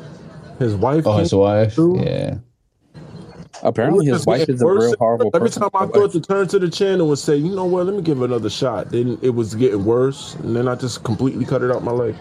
his 0.59 0.75
wife. 0.75 1.07
Oh, 1.07 1.17
his 1.19 1.35
wife. 1.35 1.75
through. 1.75 2.03
Yeah. 2.05 2.37
Apparently, 3.63 4.07
his 4.07 4.27
wife 4.27 4.41
getting 4.41 4.57
is 4.57 4.63
a 4.63 4.67
real 4.67 4.95
horrible 4.99 5.27
worse. 5.27 5.33
Every 5.35 5.49
person. 5.49 5.63
time 5.63 5.71
I 5.75 5.87
thought 5.87 6.13
to 6.13 6.21
turn 6.21 6.47
to 6.49 6.59
the 6.59 6.69
channel 6.69 7.09
and 7.09 7.19
say, 7.19 7.37
you 7.37 7.55
know 7.55 7.65
what, 7.65 7.87
let 7.87 7.97
me 7.97 8.03
give 8.03 8.21
it 8.21 8.25
another 8.27 8.51
shot. 8.51 8.91
Then 8.91 9.19
it 9.23 9.31
was 9.31 9.55
getting 9.55 9.85
worse, 9.85 10.35
and 10.37 10.55
then 10.55 10.69
I 10.69 10.75
just 10.75 11.05
completely 11.05 11.47
cut 11.47 11.63
it 11.63 11.71
out 11.71 11.83
my 11.83 11.93
leg. 11.93 12.15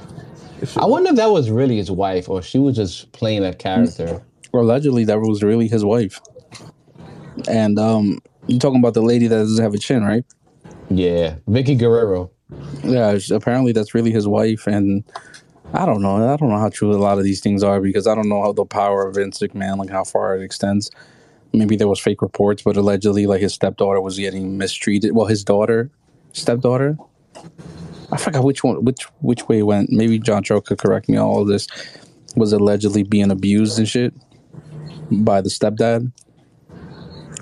It 0.61 0.69
shit- 0.69 0.81
I 0.81 0.85
wonder 0.85 1.09
if 1.09 1.17
that 1.17 1.29
was 1.29 1.51
really 1.51 1.75
his 1.75 1.91
wife 1.91 2.29
or 2.29 2.41
she 2.41 2.57
was 2.57 2.77
just 2.77 3.11
playing 3.11 3.43
a 3.43 3.53
character. 3.53 4.21
Or 4.53 4.61
allegedly, 4.63 5.03
that 5.05 5.19
was 5.19 5.43
really 5.43 5.67
his 5.67 5.83
wife. 5.83 6.21
And 7.49 7.77
um, 7.79 8.19
you 8.47 8.59
talking 8.59 8.79
about 8.79 8.93
the 8.93 9.01
lady 9.01 9.27
that 9.27 9.35
doesn't 9.35 9.63
have 9.63 9.73
a 9.73 9.77
chin, 9.77 10.03
right? 10.03 10.23
Yeah. 10.89 11.35
Vicky 11.47 11.75
Guerrero. 11.75 12.31
Yeah, 12.83 13.17
apparently 13.31 13.71
that's 13.71 13.93
really 13.93 14.11
his 14.11 14.27
wife, 14.27 14.67
and 14.67 15.03
I 15.73 15.85
don't 15.85 16.01
know. 16.01 16.31
I 16.31 16.37
don't 16.37 16.49
know 16.49 16.59
how 16.59 16.69
true 16.69 16.91
a 16.91 16.97
lot 16.97 17.17
of 17.17 17.23
these 17.23 17.41
things 17.41 17.63
are 17.63 17.81
because 17.81 18.05
I 18.07 18.13
don't 18.13 18.29
know 18.29 18.41
how 18.41 18.53
the 18.53 18.65
power 18.65 19.07
of 19.07 19.15
Vince 19.15 19.39
McMahon, 19.39 19.77
like 19.77 19.89
how 19.89 20.03
far 20.03 20.37
it 20.37 20.43
extends. 20.43 20.91
Maybe 21.53 21.75
there 21.75 21.87
was 21.87 21.99
fake 21.99 22.21
reports, 22.21 22.61
but 22.61 22.77
allegedly, 22.77 23.25
like 23.25 23.41
his 23.41 23.53
stepdaughter 23.53 23.99
was 23.99 24.17
getting 24.17 24.57
mistreated. 24.57 25.15
Well, 25.15 25.25
his 25.25 25.43
daughter, 25.43 25.89
stepdaughter, 26.33 26.97
I 28.11 28.17
forgot 28.17 28.43
which 28.43 28.63
one, 28.63 28.83
which 28.85 29.03
which 29.21 29.47
way 29.47 29.59
it 29.59 29.63
went. 29.63 29.91
Maybe 29.91 30.19
John 30.19 30.43
Cho 30.43 30.61
could 30.61 30.77
correct 30.77 31.09
me 31.09 31.17
on 31.17 31.25
all 31.25 31.41
of 31.41 31.47
this. 31.47 31.67
Was 32.35 32.51
allegedly 32.51 33.03
being 33.03 33.31
abused 33.31 33.79
and 33.79 33.87
shit 33.87 34.13
by 35.09 35.41
the 35.41 35.49
stepdad. 35.49 36.11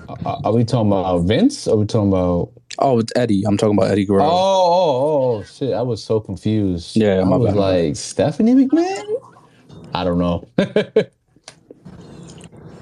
Are, 0.09 0.39
are 0.45 0.53
we 0.53 0.63
talking 0.65 0.87
about 0.91 1.19
Vince? 1.21 1.67
Or 1.67 1.73
are 1.75 1.77
we 1.77 1.85
talking 1.85 2.09
about? 2.09 2.51
Oh, 2.79 2.99
it's 2.99 3.13
Eddie. 3.15 3.43
I'm 3.45 3.57
talking 3.57 3.77
about 3.77 3.91
Eddie 3.91 4.03
Oh, 4.03 4.07
Guerrero. 4.07 4.25
oh, 4.29 5.35
oh, 5.39 5.43
shit! 5.43 5.73
I 5.73 5.81
was 5.81 6.03
so 6.03 6.19
confused. 6.19 6.95
Yeah, 6.97 7.19
I 7.19 7.23
was 7.37 7.49
bad. 7.53 7.55
like 7.59 7.95
Stephanie 7.95 8.55
McMahon. 8.55 9.03
I 9.93 10.03
don't 10.03 10.17
know. 10.17 10.47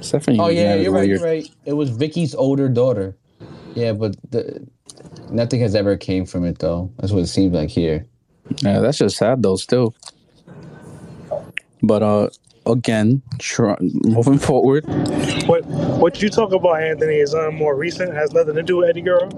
Stephanie. 0.02 0.40
oh 0.40 0.48
yeah, 0.50 0.76
you're 0.76 0.92
right. 0.92 1.08
You're 1.08 1.20
right. 1.20 1.48
It 1.66 1.74
was 1.74 1.90
Vicky's 1.92 2.34
older 2.34 2.68
daughter. 2.70 3.16
Yeah, 3.76 3.94
but 3.94 4.16
the, 4.32 4.66
nothing 5.30 5.60
has 5.62 5.76
ever 5.76 5.96
came 5.98 6.26
from 6.26 6.44
it 6.46 6.60
though. 6.60 6.92
That's 6.98 7.12
what 7.12 7.22
it 7.24 7.28
seems 7.28 7.54
like 7.54 7.70
here. 7.70 8.06
Yeah, 8.64 8.80
that's 8.80 8.98
just 8.98 9.18
sad 9.18 9.44
though. 9.44 9.56
Still, 9.58 9.94
but 11.84 12.02
uh, 12.02 12.30
again, 12.66 13.22
tr- 13.40 13.74
moving 13.80 14.38
forward. 14.40 14.86
What 15.48 15.66
what 15.66 16.22
you 16.22 16.30
talk 16.30 16.52
about, 16.52 16.82
Anthony, 16.82 17.16
is 17.18 17.34
um, 17.34 17.56
more 17.56 17.76
recent. 17.76 18.14
Has 18.14 18.32
nothing 18.34 18.56
to 18.56 18.64
do 18.64 18.78
with 18.78 18.90
Eddie 18.90 19.02
Guerrero. 19.02 19.30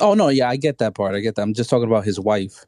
Oh 0.00 0.14
no, 0.14 0.28
yeah, 0.28 0.48
I 0.48 0.56
get 0.56 0.78
that 0.78 0.94
part. 0.94 1.14
I 1.14 1.20
get 1.20 1.34
that. 1.36 1.42
I'm 1.42 1.54
just 1.54 1.68
talking 1.70 1.88
about 1.88 2.04
his 2.04 2.20
wife. 2.20 2.64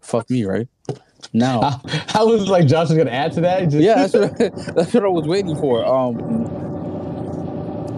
Fuck 0.00 0.30
me, 0.30 0.44
right? 0.44 0.66
Now, 1.34 1.82
I 2.14 2.22
was 2.22 2.48
like, 2.48 2.66
Josh 2.66 2.88
was 2.88 2.96
gonna 2.96 3.10
add 3.10 3.32
to 3.32 3.40
that. 3.42 3.64
Just- 3.68 3.82
yeah, 3.84 4.06
that's 4.06 4.14
what, 4.14 4.40
I, 4.40 4.48
that's 4.72 4.94
what 4.94 5.04
I 5.04 5.08
was 5.08 5.26
waiting 5.26 5.54
for. 5.56 5.84
Um, 5.84 6.14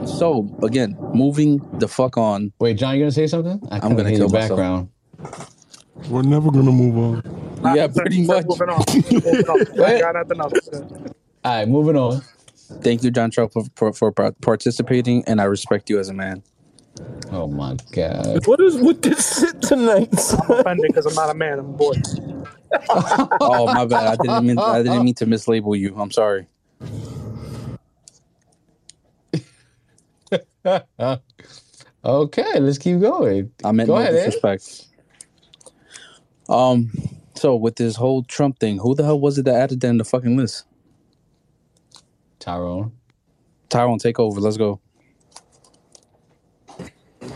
so 0.07 0.49
again, 0.63 0.97
moving 1.15 1.59
the 1.79 1.87
fuck 1.87 2.17
on. 2.17 2.53
Wait, 2.59 2.77
John, 2.79 2.95
you 2.97 3.03
gonna 3.03 3.13
say 3.13 3.27
something? 3.29 3.61
I 3.71 3.77
I'm 3.77 3.95
gonna 3.97 4.09
hear 4.11 4.19
kill 4.19 4.29
your 4.31 4.41
myself. 4.41 4.59
background. 4.59 4.89
We're 6.09 6.23
never 6.23 6.51
gonna 6.51 6.73
move 6.73 6.97
on. 6.97 7.77
Yeah, 7.77 7.89
pretty 7.89 8.27
much. 8.27 8.47
Moving 8.47 8.69
on. 8.71 8.85
Moving 9.13 9.49
on. 9.49 9.85
I 9.85 10.01
got 10.01 10.15
nothing 10.15 10.41
else. 10.41 10.69
All 11.45 11.57
right, 11.57 11.69
moving 11.69 11.97
on. 11.97 12.23
Thank 12.83 13.03
you, 13.03 13.11
John 13.11 13.31
Trump, 13.31 13.53
for, 13.53 13.65
for, 13.75 13.93
for 13.93 14.13
participating, 14.41 15.25
and 15.27 15.41
I 15.41 15.45
respect 15.45 15.91
you 15.91 15.99
as 15.99 16.09
a 16.09 16.15
man. 16.15 16.43
Oh 17.33 17.47
my 17.47 17.77
god. 17.93 18.47
What 18.47 18.61
is 18.61 18.77
with 18.77 19.03
this 19.03 19.41
shit 19.41 19.61
tonight? 19.63 20.15
I'm 20.49 20.51
offended 20.59 20.87
because 20.89 21.07
I'm 21.07 21.15
not 21.15 21.31
a 21.31 21.35
man. 21.35 21.59
I'm 21.59 21.67
a 21.67 21.73
boy. 21.73 21.95
Oh 23.41 23.67
my 23.67 23.85
bad. 23.85 24.07
I 24.07 24.17
didn't 24.17 24.47
mean 24.47 24.59
I 24.59 24.83
didn't 24.83 25.05
mean 25.05 25.15
to 25.15 25.27
mislabel 25.27 25.77
you. 25.79 25.95
I'm 25.99 26.11
sorry. 26.13 26.47
Okay, 32.03 32.59
let's 32.61 32.79
keep 32.79 33.01
going. 33.01 33.51
I 33.63 33.73
meant 33.73 33.89
Go 33.89 33.97
no 33.97 34.01
ahead, 34.01 34.15
Ed. 34.15 34.25
disrespect. 34.27 34.87
Um, 36.51 36.91
so 37.35 37.55
with 37.55 37.77
this 37.77 37.97
whole 37.97 38.25
Trump 38.25 38.59
thing, 38.59 38.79
who 38.79 38.95
the 38.95 39.05
hell 39.05 39.19
was 39.19 39.39
it 39.39 39.45
that 39.45 39.55
added 39.55 39.81
that 39.81 39.89
in 39.89 39.99
the 39.99 40.05
fucking 40.05 40.37
list? 40.37 40.65
Tyrone. 42.41 42.93
Tyrone, 43.69 43.99
take 43.99 44.19
over. 44.19 44.41
Let's 44.41 44.57
go. 44.57 44.81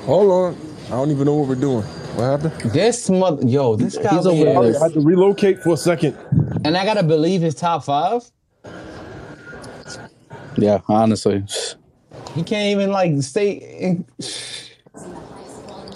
Hold 0.01 0.31
on. 0.31 0.57
I 0.87 0.91
don't 0.91 1.11
even 1.11 1.27
know 1.27 1.35
what 1.37 1.49
we're 1.49 1.55
doing. 1.55 1.83
What 1.83 2.25
happened? 2.25 2.73
This 2.73 3.09
mother, 3.09 3.47
yo, 3.47 3.77
this 3.77 3.97
guy 3.97 4.15
He's 4.15 4.27
over 4.27 4.49
over 4.49 4.63
here, 4.63 4.73
there. 4.73 4.81
I 4.81 4.85
had 4.85 4.95
to 4.95 5.01
relocate 5.01 5.63
for 5.63 5.75
a 5.75 5.77
second. 5.77 6.17
and 6.65 6.77
I 6.77 6.85
gotta 6.85 7.03
believe 7.03 7.41
his 7.41 7.55
top 7.55 7.85
five. 7.85 8.31
Yeah, 10.57 10.81
honestly. 10.89 11.45
He 12.35 12.43
can't 12.43 12.69
even 12.69 12.91
like 12.91 13.21
stay. 13.23 13.53
In... 13.53 14.05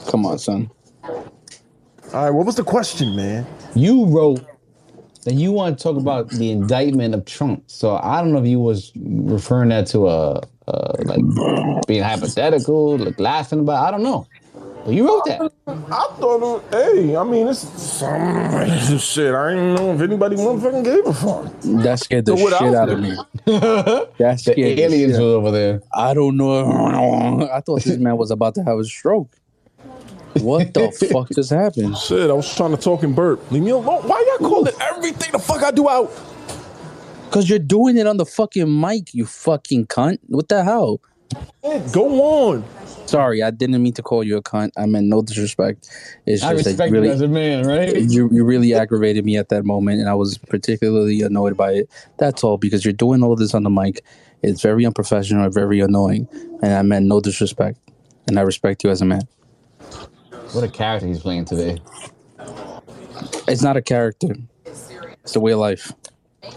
Come 0.09 0.27
on, 0.27 0.39
son. 0.39 0.71
All 2.15 2.25
right, 2.25 2.31
what 2.31 2.47
was 2.47 2.57
the 2.57 2.65
question, 2.65 3.15
man? 3.15 3.47
You 3.75 4.07
wrote 4.07 4.41
that 5.25 5.35
you 5.35 5.53
want 5.53 5.79
to 5.79 5.83
talk 5.83 5.97
about 5.99 6.31
the 6.31 6.51
indictment 6.51 7.15
of 7.15 7.27
Trump. 7.27 7.65
So 7.67 7.97
I 7.97 8.23
don't 8.23 8.33
know 8.33 8.41
if 8.41 8.47
you 8.47 8.59
was 8.61 8.93
referring 8.97 9.69
that 9.69 9.87
to 9.89 10.09
a, 10.09 10.43
a 10.69 10.95
like 11.05 11.21
being 11.87 12.03
hypothetical, 12.03 12.97
like 12.97 13.21
laughing 13.21 13.61
about. 13.61 13.87
I 13.87 13.91
don't 13.91 14.03
know. 14.03 14.27
But 14.87 14.95
you 14.95 15.07
wrote 15.07 15.27
that. 15.27 15.53
I 15.67 16.09
thought, 16.19 16.65
it, 16.73 16.75
hey, 16.75 17.15
I 17.15 17.25
mean, 17.25 17.47
it's 17.47 17.59
some 17.59 18.99
shit. 18.99 19.35
I 19.35 19.51
didn't 19.51 19.75
know 19.75 19.93
if 19.93 20.01
anybody 20.01 20.37
motherfucking 20.37 20.85
gave 20.85 21.07
a 21.07 21.13
fuck. 21.13 21.61
That 21.85 21.99
scared 21.99 22.25
the 22.25 22.37
So 22.39 22.49
shit 22.49 22.63
else 22.63 22.75
out 22.75 22.89
of 22.89 23.01
me. 23.01 23.15
That 23.47 24.15
The 24.19 24.37
scared 24.39 24.57
the 24.57 24.83
aliens 24.83 25.13
shit 25.13 25.21
were 25.21 25.27
over 25.27 25.51
there. 25.51 25.83
I 25.93 26.15
don't 26.15 26.39
know. 26.39 27.51
I 27.53 27.61
thought 27.61 27.83
this 27.83 27.99
man 27.99 28.17
was 28.17 28.31
about 28.31 28.55
to 28.55 28.65
have 28.65 28.79
a 28.79 28.85
stroke. 28.85 29.38
What 30.43 30.75
the 30.75 30.91
fuck 31.13 31.29
just 31.31 31.51
happened? 31.51 31.97
Shit, 31.97 32.31
I 32.31 32.33
was 32.33 32.55
trying 32.55 32.75
to 32.75 32.81
talk 32.81 33.03
and 33.03 33.15
burp. 33.15 33.51
Leave 33.51 33.63
me 33.63 33.71
alone. 33.71 34.03
Why 34.07 34.25
y'all 34.39 34.49
calling 34.49 34.75
everything 34.81 35.33
the 35.33 35.39
fuck 35.39 35.63
I 35.63 35.71
do 35.71 35.89
out? 35.89 36.11
Cause 37.31 37.49
you're 37.49 37.59
doing 37.59 37.99
it 37.99 38.07
on 38.07 38.17
the 38.17 38.25
fucking 38.25 38.81
mic, 38.81 39.13
you 39.13 39.27
fucking 39.27 39.87
cunt. 39.89 40.19
What 40.29 40.49
the 40.49 40.65
hell? 40.65 41.01
Shit, 41.63 41.93
go 41.93 42.23
on. 42.23 42.65
Sorry, 43.07 43.43
I 43.43 43.51
didn't 43.51 43.83
mean 43.83 43.93
to 43.95 44.03
call 44.03 44.25
you 44.25 44.37
a 44.37 44.43
cunt. 44.43 44.71
I 44.77 44.87
meant 44.87 45.07
no 45.07 45.23
disrespect. 45.23 45.89
It's 46.27 46.43
I 46.43 46.53
just 46.53 46.65
that 46.65 46.71
respect 46.71 46.93
you 46.93 47.03
you 47.03 47.11
as 47.11 47.21
really, 47.21 47.25
a 47.25 47.63
man, 47.63 47.67
right? 47.67 47.97
you, 47.97 48.29
you 48.33 48.45
really 48.45 48.75
aggravated 48.75 49.25
me 49.25 49.37
at 49.37 49.49
that 49.49 49.65
moment, 49.65 50.01
and 50.01 50.09
I 50.09 50.15
was 50.15 50.39
particularly 50.39 51.23
annoyed 51.23 51.57
by 51.57 51.73
it. 51.73 51.91
That's 52.19 52.45
all 52.45 52.59
because 52.59 52.85
you're 52.85 52.93
doing 52.93 53.23
all 53.23 53.37
this 53.37 53.55
on 53.55 53.63
the 53.63 53.71
mic. 53.71 54.03
It's 54.43 54.63
very 54.63 54.85
unprofessional 54.85 55.49
very 55.51 55.81
annoying, 55.81 56.29
and 56.63 56.75
I 56.75 56.83
meant 56.83 57.07
no 57.07 57.21
disrespect. 57.21 57.79
And 58.27 58.39
I 58.39 58.43
respect 58.43 58.85
you 58.85 58.91
as 58.91 59.01
a 59.01 59.07
man. 59.07 59.23
What 60.53 60.65
a 60.65 60.69
character 60.69 61.07
he's 61.07 61.21
playing 61.21 61.45
today. 61.45 61.79
It's 63.47 63.63
not 63.63 63.77
a 63.77 63.83
character. 63.83 64.35
It's 64.65 65.33
the 65.33 65.41
way 65.41 65.53
of 65.53 65.59
life. 65.59 65.93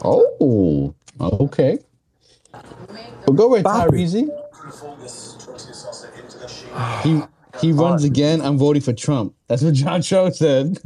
Oh, 0.04 0.96
okay. 1.20 1.80
Well, 3.28 3.36
go 3.36 3.56
it. 3.56 3.64
Tyrese. 3.66 4.30
He 7.04 7.22
he 7.60 7.72
runs 7.72 8.04
again. 8.04 8.42
I'm 8.42 8.58
voting 8.58 8.82
for 8.82 8.94
Trump. 8.94 9.36
That's 9.48 9.62
what 9.62 9.74
John 9.74 10.02
Cho 10.02 10.30
said. 10.30 10.80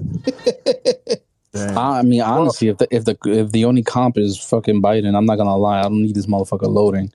I 1.55 2.01
mean, 2.01 2.21
honestly, 2.21 2.67
if 2.67 2.77
the 2.77 2.87
if 2.91 3.05
the 3.05 3.17
if 3.25 3.51
the 3.51 3.65
only 3.65 3.83
comp 3.83 4.17
is 4.17 4.37
fucking 4.37 4.81
Biden, 4.81 5.15
I'm 5.15 5.25
not 5.25 5.37
gonna 5.37 5.55
lie. 5.55 5.79
I 5.79 5.83
don't 5.83 6.01
need 6.01 6.15
this 6.15 6.25
motherfucker 6.25 6.67
loading. 6.67 7.11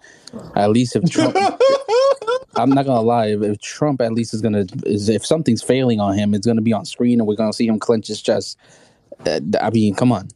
At 0.54 0.70
least 0.70 0.96
if 0.96 1.10
Trump, 1.10 1.36
I'm 2.56 2.70
not 2.70 2.86
gonna 2.86 3.02
lie. 3.02 3.26
If, 3.26 3.42
if 3.42 3.60
Trump 3.60 4.00
at 4.00 4.12
least 4.12 4.34
is 4.34 4.40
gonna 4.40 4.66
is 4.84 5.08
if 5.08 5.24
something's 5.24 5.62
failing 5.62 6.00
on 6.00 6.16
him, 6.16 6.34
it's 6.34 6.46
gonna 6.46 6.60
be 6.60 6.72
on 6.72 6.84
screen, 6.84 7.20
and 7.20 7.26
we're 7.26 7.36
gonna 7.36 7.52
see 7.52 7.66
him 7.66 7.78
clench 7.78 8.08
his 8.08 8.20
chest. 8.20 8.58
Uh, 9.26 9.40
I 9.60 9.70
mean, 9.70 9.94
come 9.94 10.12
on. 10.12 10.28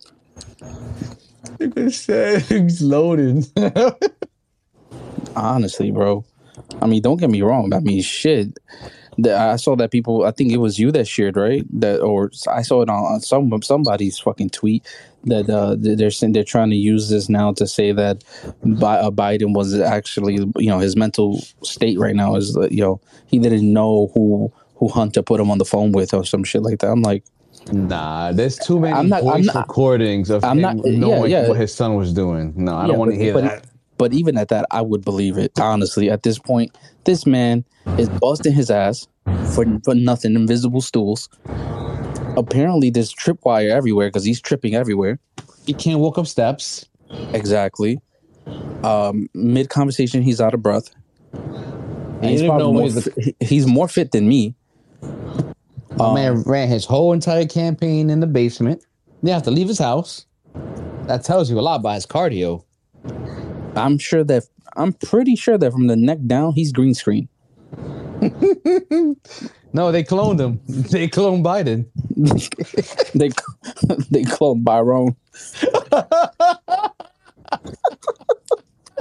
He's 1.58 2.82
loaded. 2.82 3.46
Honestly, 5.36 5.90
bro. 5.90 6.24
I 6.80 6.86
mean, 6.86 7.02
don't 7.02 7.18
get 7.18 7.30
me 7.30 7.42
wrong. 7.42 7.72
I 7.72 7.80
mean, 7.80 8.02
shit. 8.02 8.58
The, 9.18 9.36
I 9.36 9.56
saw 9.56 9.76
that 9.76 9.90
people. 9.90 10.24
I 10.24 10.30
think 10.30 10.52
it 10.52 10.58
was 10.58 10.78
you 10.78 10.92
that 10.92 11.06
shared, 11.06 11.36
right? 11.36 11.64
That 11.80 12.00
or 12.00 12.30
I 12.50 12.62
saw 12.62 12.82
it 12.82 12.88
on, 12.88 13.04
on 13.04 13.20
some 13.20 13.62
somebody's 13.62 14.18
fucking 14.18 14.50
tweet 14.50 14.86
that 15.26 15.48
uh, 15.50 15.74
they're 15.78 16.10
saying 16.10 16.32
they're 16.32 16.44
trying 16.44 16.70
to 16.70 16.76
use 16.76 17.08
this 17.08 17.28
now 17.28 17.52
to 17.54 17.66
say 17.66 17.92
that 17.92 18.22
uh, 18.44 19.10
Biden 19.10 19.54
was 19.54 19.78
actually, 19.80 20.34
you 20.56 20.68
know, 20.70 20.78
his 20.78 20.96
mental 20.96 21.40
state 21.62 21.98
right 21.98 22.14
now 22.14 22.36
is, 22.36 22.56
uh, 22.56 22.68
you 22.70 22.80
know, 22.82 23.00
he 23.26 23.38
didn't 23.38 23.72
know 23.72 24.10
who 24.14 24.52
who 24.76 24.88
Hunter 24.88 25.22
put 25.22 25.40
him 25.40 25.50
on 25.50 25.58
the 25.58 25.64
phone 25.64 25.92
with 25.92 26.12
or 26.12 26.24
some 26.24 26.44
shit 26.44 26.62
like 26.62 26.80
that. 26.80 26.90
I'm 26.90 27.02
like, 27.02 27.24
nah, 27.72 28.32
there's 28.32 28.58
too 28.58 28.80
many 28.80 28.92
I'm 28.92 29.08
not- 29.08 29.20
I'm 29.24 29.24
voice 29.42 29.46
not- 29.46 29.68
recordings 29.68 30.30
of 30.30 30.44
I'm 30.44 30.58
him 30.58 30.62
not- 30.62 30.76
knowing 30.84 31.30
yeah. 31.30 31.48
what 31.48 31.56
his 31.58 31.72
son 31.72 31.94
was 31.94 32.12
doing. 32.12 32.52
No, 32.56 32.74
I 32.74 32.82
Yeah, 32.82 32.86
don't 32.88 32.98
want 32.98 33.12
to 33.12 33.16
hear 33.16 33.32
but- 33.34 33.44
that. 33.44 33.64
But 33.96 34.12
even 34.12 34.36
at 34.36 34.48
that, 34.48 34.66
I 34.72 34.80
would 34.82 35.04
believe 35.04 35.38
it. 35.38 35.52
Honestly, 35.60 36.10
at 36.10 36.24
this 36.24 36.36
point, 36.36 36.76
this 37.04 37.26
man 37.26 37.64
is 37.96 38.08
busting 38.08 38.52
his 38.52 38.68
ass 38.68 39.06
for 39.54 39.64
for 39.84 39.94
nothing. 39.94 40.34
Invisible 40.34 40.80
stools. 40.80 41.28
Apparently, 42.36 42.90
there's 42.90 43.14
tripwire 43.14 43.70
everywhere 43.70 44.08
because 44.08 44.24
he's 44.24 44.40
tripping 44.40 44.74
everywhere. 44.74 45.18
He 45.66 45.72
can't 45.72 46.00
walk 46.00 46.18
up 46.18 46.26
steps. 46.26 46.86
Exactly. 47.32 48.00
Um, 48.82 49.28
Mid 49.34 49.70
conversation, 49.70 50.22
he's 50.22 50.40
out 50.40 50.54
of 50.54 50.62
breath. 50.62 50.90
And 51.32 52.24
he's, 52.30 52.42
probably 52.42 52.72
more 52.72 52.82
he's 52.82 53.04
fi- 53.12 53.34
he's 53.40 53.66
more 53.66 53.88
fit 53.88 54.12
than 54.12 54.28
me. 54.28 54.54
My 55.96 56.06
Um, 56.06 56.14
man 56.14 56.42
ran 56.42 56.68
his 56.68 56.84
whole 56.84 57.12
entire 57.12 57.46
campaign 57.46 58.10
in 58.10 58.20
the 58.20 58.26
basement. 58.26 58.84
They 59.22 59.30
have 59.30 59.42
to 59.44 59.50
leave 59.50 59.68
his 59.68 59.78
house. 59.78 60.26
That 61.06 61.22
tells 61.24 61.50
you 61.50 61.58
a 61.58 61.62
lot 61.62 61.80
about 61.80 61.94
his 61.94 62.06
cardio. 62.06 62.64
I'm 63.76 63.98
sure 63.98 64.24
that 64.24 64.44
I'm 64.76 64.92
pretty 64.92 65.36
sure 65.36 65.56
that 65.58 65.72
from 65.72 65.86
the 65.86 65.96
neck 65.96 66.18
down, 66.26 66.52
he's 66.54 66.72
green 66.72 66.94
screen. 66.94 67.28
No, 69.74 69.90
they 69.90 70.04
cloned 70.04 70.40
him. 70.40 70.60
They 70.90 71.08
cloned 71.08 71.42
Biden. 71.42 71.86
they 73.14 73.28
they 74.10 74.22
cloned 74.22 74.62
Byron. 74.64 75.16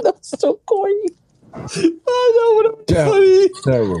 That's 0.02 0.38
so 0.38 0.60
corny. 0.66 1.08
I 1.54 2.32
know 2.34 2.50
what 2.56 2.66
I'm 2.66 2.84
Yeah. 2.88 3.46
Terrible. 3.62 4.00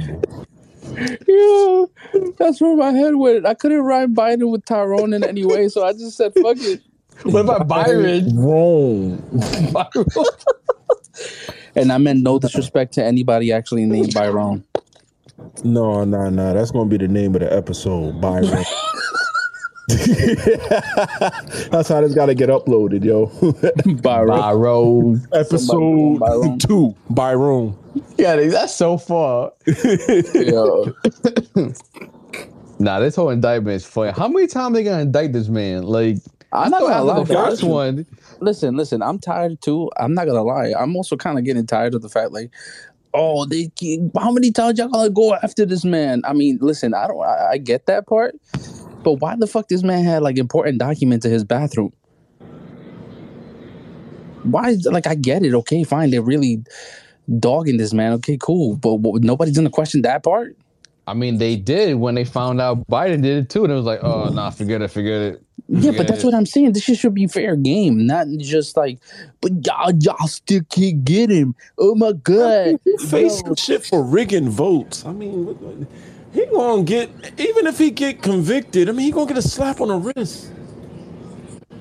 Yeah, 1.26 2.30
that's 2.38 2.60
where 2.60 2.76
my 2.76 2.90
head 2.90 3.14
went. 3.14 3.46
I 3.46 3.54
couldn't 3.54 3.80
rhyme 3.82 4.14
Biden 4.14 4.50
with 4.50 4.64
Tyrone 4.64 5.14
in 5.14 5.24
any 5.24 5.46
way, 5.46 5.68
so 5.68 5.84
I 5.84 5.92
just 5.92 6.16
said 6.16 6.34
fuck 6.34 6.56
it. 6.58 6.82
What 7.22 7.40
about 7.40 7.68
Byron? 7.68 8.36
Wrong. 8.36 9.22
And 11.76 11.92
I 11.92 11.98
meant 11.98 12.22
no 12.22 12.38
disrespect 12.38 12.94
to 12.94 13.04
anybody 13.04 13.52
actually 13.52 13.84
named 13.86 14.12
Byron. 14.12 14.64
No, 15.62 16.04
no, 16.04 16.30
no. 16.30 16.54
That's 16.54 16.70
gonna 16.70 16.88
be 16.88 16.96
the 16.96 17.08
name 17.08 17.34
of 17.34 17.40
the 17.42 17.52
episode. 17.54 18.18
Byron. 18.20 18.64
That's 19.88 20.08
how 21.90 22.00
this 22.00 22.14
got 22.14 22.26
to 22.26 22.34
get 22.34 22.48
uploaded, 22.48 23.04
yo. 23.04 23.26
Byron. 24.02 24.28
Byron. 24.28 25.28
episode 25.34 26.18
Byron. 26.20 26.58
two. 26.58 26.94
Byron. 27.10 27.76
Yeah, 28.16 28.36
that's 28.36 28.74
so 28.74 28.96
far. 28.96 29.52
Yeah. 29.66 30.86
Nah, 32.78 32.98
this 33.00 33.14
whole 33.14 33.30
indictment 33.30 33.76
is 33.76 33.84
funny. 33.84 34.12
How 34.12 34.26
many 34.26 34.46
times 34.46 34.74
they 34.74 34.82
gonna 34.84 35.02
indict 35.02 35.32
this 35.32 35.48
man? 35.48 35.82
Like, 35.84 36.16
I'm 36.52 36.66
I 36.66 36.68
not 36.70 36.80
thought 36.80 36.88
gonna 36.88 37.04
lie. 37.04 37.18
the 37.20 37.24
though. 37.34 37.44
first 37.50 37.62
one, 37.62 38.06
Listen, 38.40 38.76
listen. 38.76 39.02
I'm 39.02 39.18
tired 39.18 39.60
too. 39.60 39.90
I'm 39.98 40.14
not 40.14 40.26
gonna 40.26 40.42
lie. 40.42 40.72
I'm 40.76 40.96
also 40.96 41.16
kind 41.16 41.38
of 41.38 41.44
getting 41.44 41.66
tired 41.66 41.94
of 41.94 42.02
the 42.02 42.08
fact, 42.08 42.32
like, 42.32 42.50
oh, 43.14 43.46
they. 43.46 43.70
How 44.18 44.30
many 44.30 44.50
times 44.50 44.78
y'all 44.78 44.88
gonna 44.88 45.10
go 45.10 45.34
after 45.34 45.64
this 45.64 45.84
man? 45.84 46.22
I 46.24 46.32
mean, 46.32 46.58
listen. 46.60 46.92
I 46.94 47.06
don't. 47.06 47.22
I, 47.22 47.52
I 47.52 47.58
get 47.58 47.86
that 47.86 48.06
part, 48.06 48.34
but 49.02 49.14
why 49.14 49.36
the 49.36 49.46
fuck 49.46 49.68
this 49.68 49.82
man 49.82 50.04
had 50.04 50.22
like 50.22 50.36
important 50.36 50.78
documents 50.78 51.24
in 51.24 51.32
his 51.32 51.44
bathroom? 51.44 51.92
Why? 54.42 54.76
Like, 54.84 55.06
I 55.06 55.14
get 55.14 55.44
it. 55.44 55.54
Okay, 55.54 55.84
fine. 55.84 56.10
They're 56.10 56.20
really 56.20 56.62
dogging 57.38 57.78
this 57.78 57.94
man. 57.94 58.12
Okay, 58.14 58.36
cool. 58.40 58.76
But 58.76 59.00
nobody's 59.22 59.56
gonna 59.56 59.70
question 59.70 60.02
that 60.02 60.22
part. 60.22 60.56
I 61.06 61.14
mean, 61.14 61.38
they 61.38 61.56
did 61.56 61.96
when 61.96 62.14
they 62.14 62.24
found 62.24 62.60
out 62.60 62.86
Biden 62.88 63.22
did 63.22 63.36
it 63.36 63.50
too, 63.50 63.64
and 63.64 63.72
it 63.72 63.76
was 63.76 63.84
like, 63.84 64.02
oh, 64.02 64.30
nah, 64.30 64.50
forget 64.50 64.80
it, 64.80 64.88
forget 64.88 65.20
it. 65.20 65.42
Yeah, 65.82 65.92
but 65.96 66.06
that's 66.08 66.24
what 66.24 66.34
I'm 66.34 66.46
saying. 66.46 66.72
This 66.72 66.84
shit 66.84 66.98
should 66.98 67.14
be 67.14 67.26
fair 67.26 67.56
game, 67.56 68.06
not 68.06 68.26
just 68.38 68.76
like, 68.76 68.98
but 69.40 69.52
y'all, 69.66 69.92
y'all 70.00 70.26
still 70.28 70.62
can't 70.70 71.04
get 71.04 71.30
him. 71.30 71.54
Oh 71.78 71.94
my 71.94 72.12
god. 72.12 72.78
He 72.84 72.96
facing 73.06 73.54
shit 73.56 73.84
for 73.84 74.02
rigging 74.02 74.48
votes. 74.48 75.04
I 75.04 75.12
mean, 75.12 75.46
what- 75.46 75.60
what- 75.60 75.86
he 76.32 76.46
gonna 76.46 76.82
get 76.82 77.10
even 77.38 77.66
if 77.68 77.78
he 77.78 77.90
get 77.92 78.20
convicted. 78.20 78.88
I 78.88 78.92
mean, 78.92 79.06
he 79.06 79.12
gonna 79.12 79.26
get 79.26 79.38
a 79.38 79.42
slap 79.42 79.80
on 79.80 79.88
the 79.88 79.96
wrist. 79.96 80.48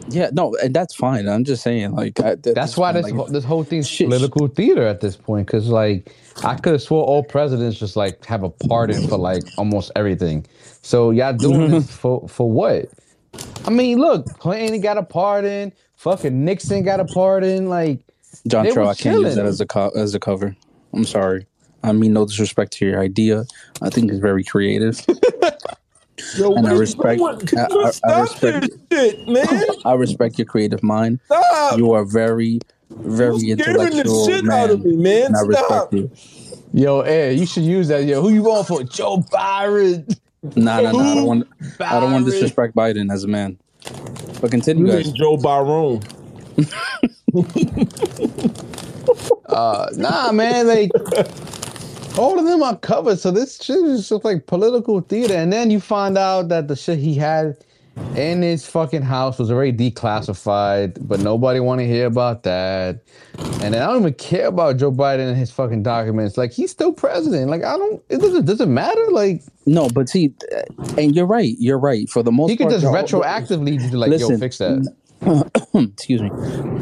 Yeah, 0.10 0.30
no, 0.32 0.56
and 0.62 0.74
that's 0.76 0.94
fine. 0.94 1.28
I'm 1.28 1.44
just 1.44 1.64
saying, 1.64 1.94
like, 1.94 2.20
I, 2.20 2.36
that- 2.36 2.54
That's 2.56 2.78
why 2.78 2.92
this 2.92 3.04
like, 3.06 3.14
whole 3.16 3.26
this 3.26 3.44
whole 3.44 3.64
thing's 3.64 3.88
Shit. 3.88 4.08
political 4.08 4.48
theater 4.48 4.86
at 4.86 5.02
this 5.02 5.16
point. 5.16 5.48
Because 5.48 5.70
like, 5.70 6.14
I 6.44 6.56
could 6.56 6.74
have 6.74 6.82
swore 6.82 7.04
all 7.04 7.24
presidents 7.24 7.80
just 7.80 7.96
like 7.96 8.24
have 8.26 8.44
a 8.44 8.50
pardon 8.50 9.08
for 9.08 9.18
like 9.18 9.44
almost 9.58 9.92
everything. 9.96 10.46
So 10.82 11.12
y'all 11.12 11.34
doing 11.34 11.72
this 11.72 11.90
for 11.96 12.28
for 12.28 12.50
what? 12.52 12.90
I 13.66 13.70
mean, 13.70 14.00
look, 14.00 14.26
Clinton 14.40 14.80
got 14.82 14.98
a 14.98 15.04
pardon. 15.04 15.72
Fucking 15.96 16.44
Nixon 16.44 16.84
got 16.84 17.00
a 17.00 17.06
pardon. 17.06 17.70
Like, 17.70 18.00
John 18.48 18.70
Tro, 18.72 18.88
I 18.88 18.94
can't 18.96 19.22
use 19.22 19.36
that 19.36 19.46
as 19.46 19.62
a 19.62 19.66
co- 19.66 19.92
as 19.96 20.14
a 20.16 20.20
cover. 20.20 20.56
I'm 20.94 21.06
sorry. 21.06 21.46
I 21.84 21.92
mean, 21.94 22.14
no 22.14 22.26
disrespect 22.26 22.74
to 22.74 22.86
your 22.86 23.00
idea. 23.00 23.46
I 23.82 23.90
think 23.90 24.10
it's 24.12 24.20
very 24.20 24.44
creative. 24.44 25.00
Yo, 26.38 26.54
And 26.54 26.68
I 26.68 26.74
respect- 26.74 27.22
I- 27.22 27.62
I- 27.62 27.92
I 28.14 28.22
respect- 28.22 28.70
shit, 28.92 29.28
man. 29.28 29.46
I 29.86 29.94
respect 29.94 30.38
your 30.38 30.46
creative 30.46 30.82
mind. 30.84 31.20
Stop. 31.26 31.78
You 31.78 31.92
are 31.94 32.06
very, 32.06 32.60
very 32.90 33.38
the 33.40 33.52
intellectual 33.52 34.28
shit 34.28 34.46
man. 34.46 34.60
out 34.60 34.70
of 34.70 34.86
me, 34.86 34.96
man. 34.96 35.26
and 35.28 35.36
I 35.38 35.42
respect 35.42 35.68
Stop. 35.68 35.94
you. 35.94 36.12
Yo, 36.74 37.02
Ed, 37.02 37.40
you 37.40 37.46
should 37.46 37.64
use 37.64 37.88
that. 37.90 38.06
Yo, 38.06 38.22
who 38.22 38.30
you 38.30 38.44
going 38.44 38.64
for? 38.64 38.84
Joe 38.84 39.24
Byron. 39.32 40.08
Nah, 40.56 40.82
no, 40.82 40.92
no. 40.92 41.00
I 41.00 41.16
don't 41.16 41.26
want. 41.26 41.48
I 41.80 42.00
don't 42.00 42.12
want 42.12 42.26
to 42.26 42.32
disrespect 42.32 42.76
Biden 42.76 43.12
as 43.12 43.24
a 43.24 43.28
man. 43.28 43.58
But 44.42 44.52
continue, 44.52 44.88
guys. 44.88 45.12
Joe 45.12 45.38
Byron? 45.38 46.02
Uh, 49.48 49.88
nah, 49.98 50.32
man, 50.32 50.68
like 50.68 50.90
all 52.18 52.40
of 52.40 52.46
them 52.46 52.64
are 52.64 52.76
covered. 52.78 53.20
So 53.20 53.32
this 53.32 53.62
shit 53.62 53.84
is 53.84 54.10
just 54.10 54.26
like 54.26 54.48
political 54.48 55.02
theater. 55.02 55.36
And 55.36 55.54
then 55.54 55.70
you 55.70 55.80
find 55.80 56.18
out 56.18 56.50
that 56.50 56.68
the 56.68 56.76
shit 56.76 57.00
he 57.00 57.14
had 57.14 57.58
in 58.16 58.42
his 58.42 58.66
fucking 58.66 59.02
house 59.02 59.40
was 59.40 59.52
already 59.52 59.92
declassified, 59.92 60.98
but 61.08 61.20
nobody 61.20 61.60
want 61.60 61.80
to 61.80 61.88
hear 61.88 62.06
about 62.06 62.44
that. 62.44 63.02
And 63.62 63.74
then 63.74 63.82
I 63.82 63.88
don't 63.88 64.02
even 64.02 64.14
care 64.14 64.48
about 64.48 64.78
Joe 64.78 64.92
Biden 64.92 65.28
and 65.28 65.38
his 65.38 65.52
fucking 65.52 65.84
documents. 65.84 66.38
Like 66.38 66.52
he's 66.52 66.72
still 66.72 66.94
president. 66.94 67.50
Like 67.50 67.64
I 67.64 67.78
don't. 67.78 68.04
It 68.10 68.20
doesn't. 68.20 68.46
Does 68.46 68.62
it 68.62 68.68
matter? 68.68 69.06
Like 69.12 69.44
No, 69.66 69.90
but 69.90 70.10
see, 70.10 70.34
and 70.98 71.16
you're 71.16 71.26
right. 71.26 71.56
You're 71.60 71.80
right. 71.80 72.10
For 72.10 72.24
the 72.24 72.32
most 72.32 72.50
he 72.50 72.58
could 72.58 72.70
part, 72.70 72.82
just 72.82 72.86
retroactively 72.86 73.92
like, 73.94 74.20
yo, 74.20 74.38
fix 74.38 74.58
that. 74.58 74.94
excuse 75.74 76.22
me. 76.22 76.30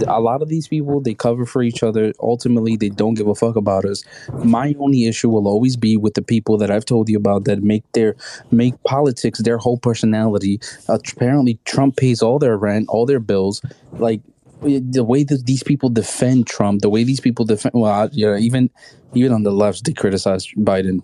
A 0.08 0.20
lot 0.20 0.42
of 0.42 0.50
these 0.50 0.68
people 0.68 1.02
they 1.02 1.14
cover 1.14 1.46
for 1.46 1.62
each 1.62 1.84
other. 1.84 2.14
Ultimately 2.20 2.76
they 2.76 2.90
don't 2.90 3.14
give 3.14 3.28
a 3.28 3.36
fuck 3.36 3.56
about 3.56 3.86
us. 3.86 4.04
My 4.44 4.76
only 4.80 5.06
issue 5.06 5.30
will 5.30 5.48
always 5.48 5.76
be 5.78 5.98
with 5.98 6.14
the 6.16 6.22
people 6.22 6.58
that 6.58 6.72
i've 6.72 6.86
told 6.86 7.10
you 7.10 7.18
about 7.18 7.46
that 7.46 7.62
make 7.64 7.84
their 7.94 8.16
make 8.52 8.82
politics 8.84 9.40
their 9.40 9.58
whole 9.58 9.78
personality. 9.78 10.60
Uh, 10.90 10.98
apparently 11.16 11.60
trump 11.66 11.98
pays 11.98 12.22
all 12.22 12.40
their 12.40 12.58
rent 12.58 12.88
all 12.90 13.06
their 13.06 13.20
bills. 13.20 13.62
Like 13.94 14.22
the 14.62 15.04
way 15.04 15.24
that 15.24 15.46
these 15.46 15.64
people 15.64 15.90
defend 15.90 16.46
trump 16.46 16.82
the 16.82 16.90
way 16.90 17.04
these 17.04 17.20
people 17.20 17.44
defend 17.46 17.74
well 17.74 18.08
yeah 18.12 18.38
even 18.38 18.70
even 19.16 19.32
on 19.32 19.42
the 19.44 19.52
left 19.52 19.84
they 19.86 19.94
criticize 19.94 20.48
biden. 20.58 21.02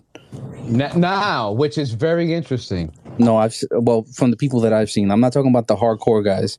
Now, 0.68 1.50
which 1.52 1.76
is 1.78 1.92
very 1.92 2.32
interesting. 2.32 2.92
no 3.18 3.36
i've 3.36 3.56
well 3.72 4.04
from 4.14 4.30
the 4.30 4.36
people 4.36 4.60
that 4.60 4.72
i've 4.72 4.90
seen 4.90 5.10
i'm 5.10 5.20
not 5.20 5.32
talking 5.32 5.50
about 5.50 5.66
the 5.66 5.74
hardcore 5.74 6.24
guys 6.24 6.56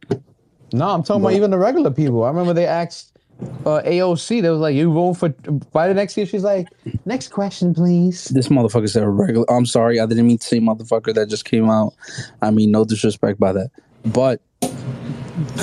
No, 0.73 0.89
I'm 0.89 1.03
talking 1.03 1.21
about 1.21 1.33
even 1.33 1.51
the 1.51 1.57
regular 1.57 1.91
people. 1.91 2.23
I 2.23 2.27
remember 2.29 2.53
they 2.53 2.67
asked 2.67 3.19
uh, 3.65 3.81
AOC, 3.85 4.41
they 4.41 4.49
was 4.49 4.59
like, 4.59 4.75
"You 4.75 4.91
vote 4.91 5.13
for 5.13 5.29
by 5.71 5.87
the 5.87 5.93
next 5.93 6.17
year?" 6.17 6.25
She's 6.25 6.43
like, 6.43 6.67
"Next 7.05 7.29
question, 7.29 7.73
please." 7.73 8.25
This 8.25 8.49
motherfucker 8.49 8.89
said 8.89 9.05
regular. 9.05 9.49
I'm 9.49 9.65
sorry, 9.65 9.99
I 9.99 10.05
didn't 10.05 10.27
mean 10.27 10.37
to 10.39 10.45
say 10.45 10.59
motherfucker 10.59 11.13
that 11.13 11.29
just 11.29 11.45
came 11.45 11.69
out. 11.69 11.93
I 12.41 12.51
mean, 12.51 12.71
no 12.71 12.83
disrespect 12.83 13.39
by 13.39 13.53
that. 13.53 13.71
But 14.05 14.41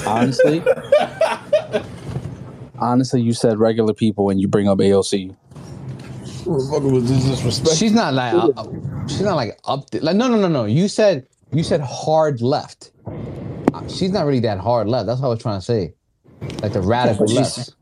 honestly, 0.07 0.63
honestly, 2.79 3.21
you 3.21 3.35
said 3.35 3.59
regular 3.59 3.93
people 3.93 4.31
and 4.31 4.41
you 4.41 4.49
bring 4.49 4.69
up 4.69 4.79
AOC. 4.79 5.37
Motherfucker 6.45 6.93
was 6.93 7.09
disrespectful. 7.09 7.75
She's 7.75 7.93
not 7.93 8.15
like 8.15 8.33
uh, 8.33 8.53
uh, 8.57 9.07
she's 9.07 9.23
not 9.23 9.37
like 9.37 9.59
up 9.65 9.91
there. 9.91 10.01
Like 10.01 10.17
no, 10.17 10.29
no, 10.29 10.39
no, 10.39 10.49
no. 10.49 10.65
You 10.65 10.89
said 10.89 11.27
you 11.53 11.63
said 11.63 11.81
hard 11.83 12.41
left. 12.41 12.91
She's 13.89 14.11
not 14.11 14.27
really 14.27 14.41
that 14.41 14.59
hard 14.59 14.89
left. 14.89 15.07
That's 15.07 15.21
what 15.21 15.29
I 15.29 15.31
was 15.31 15.43
trying 15.43 15.59
to 15.61 15.65
say. 15.65 15.95
Like 16.63 16.73
the 16.73 16.83
radical 16.83 17.27
but 17.27 17.31
she's- 17.33 17.59
left. 17.59 17.73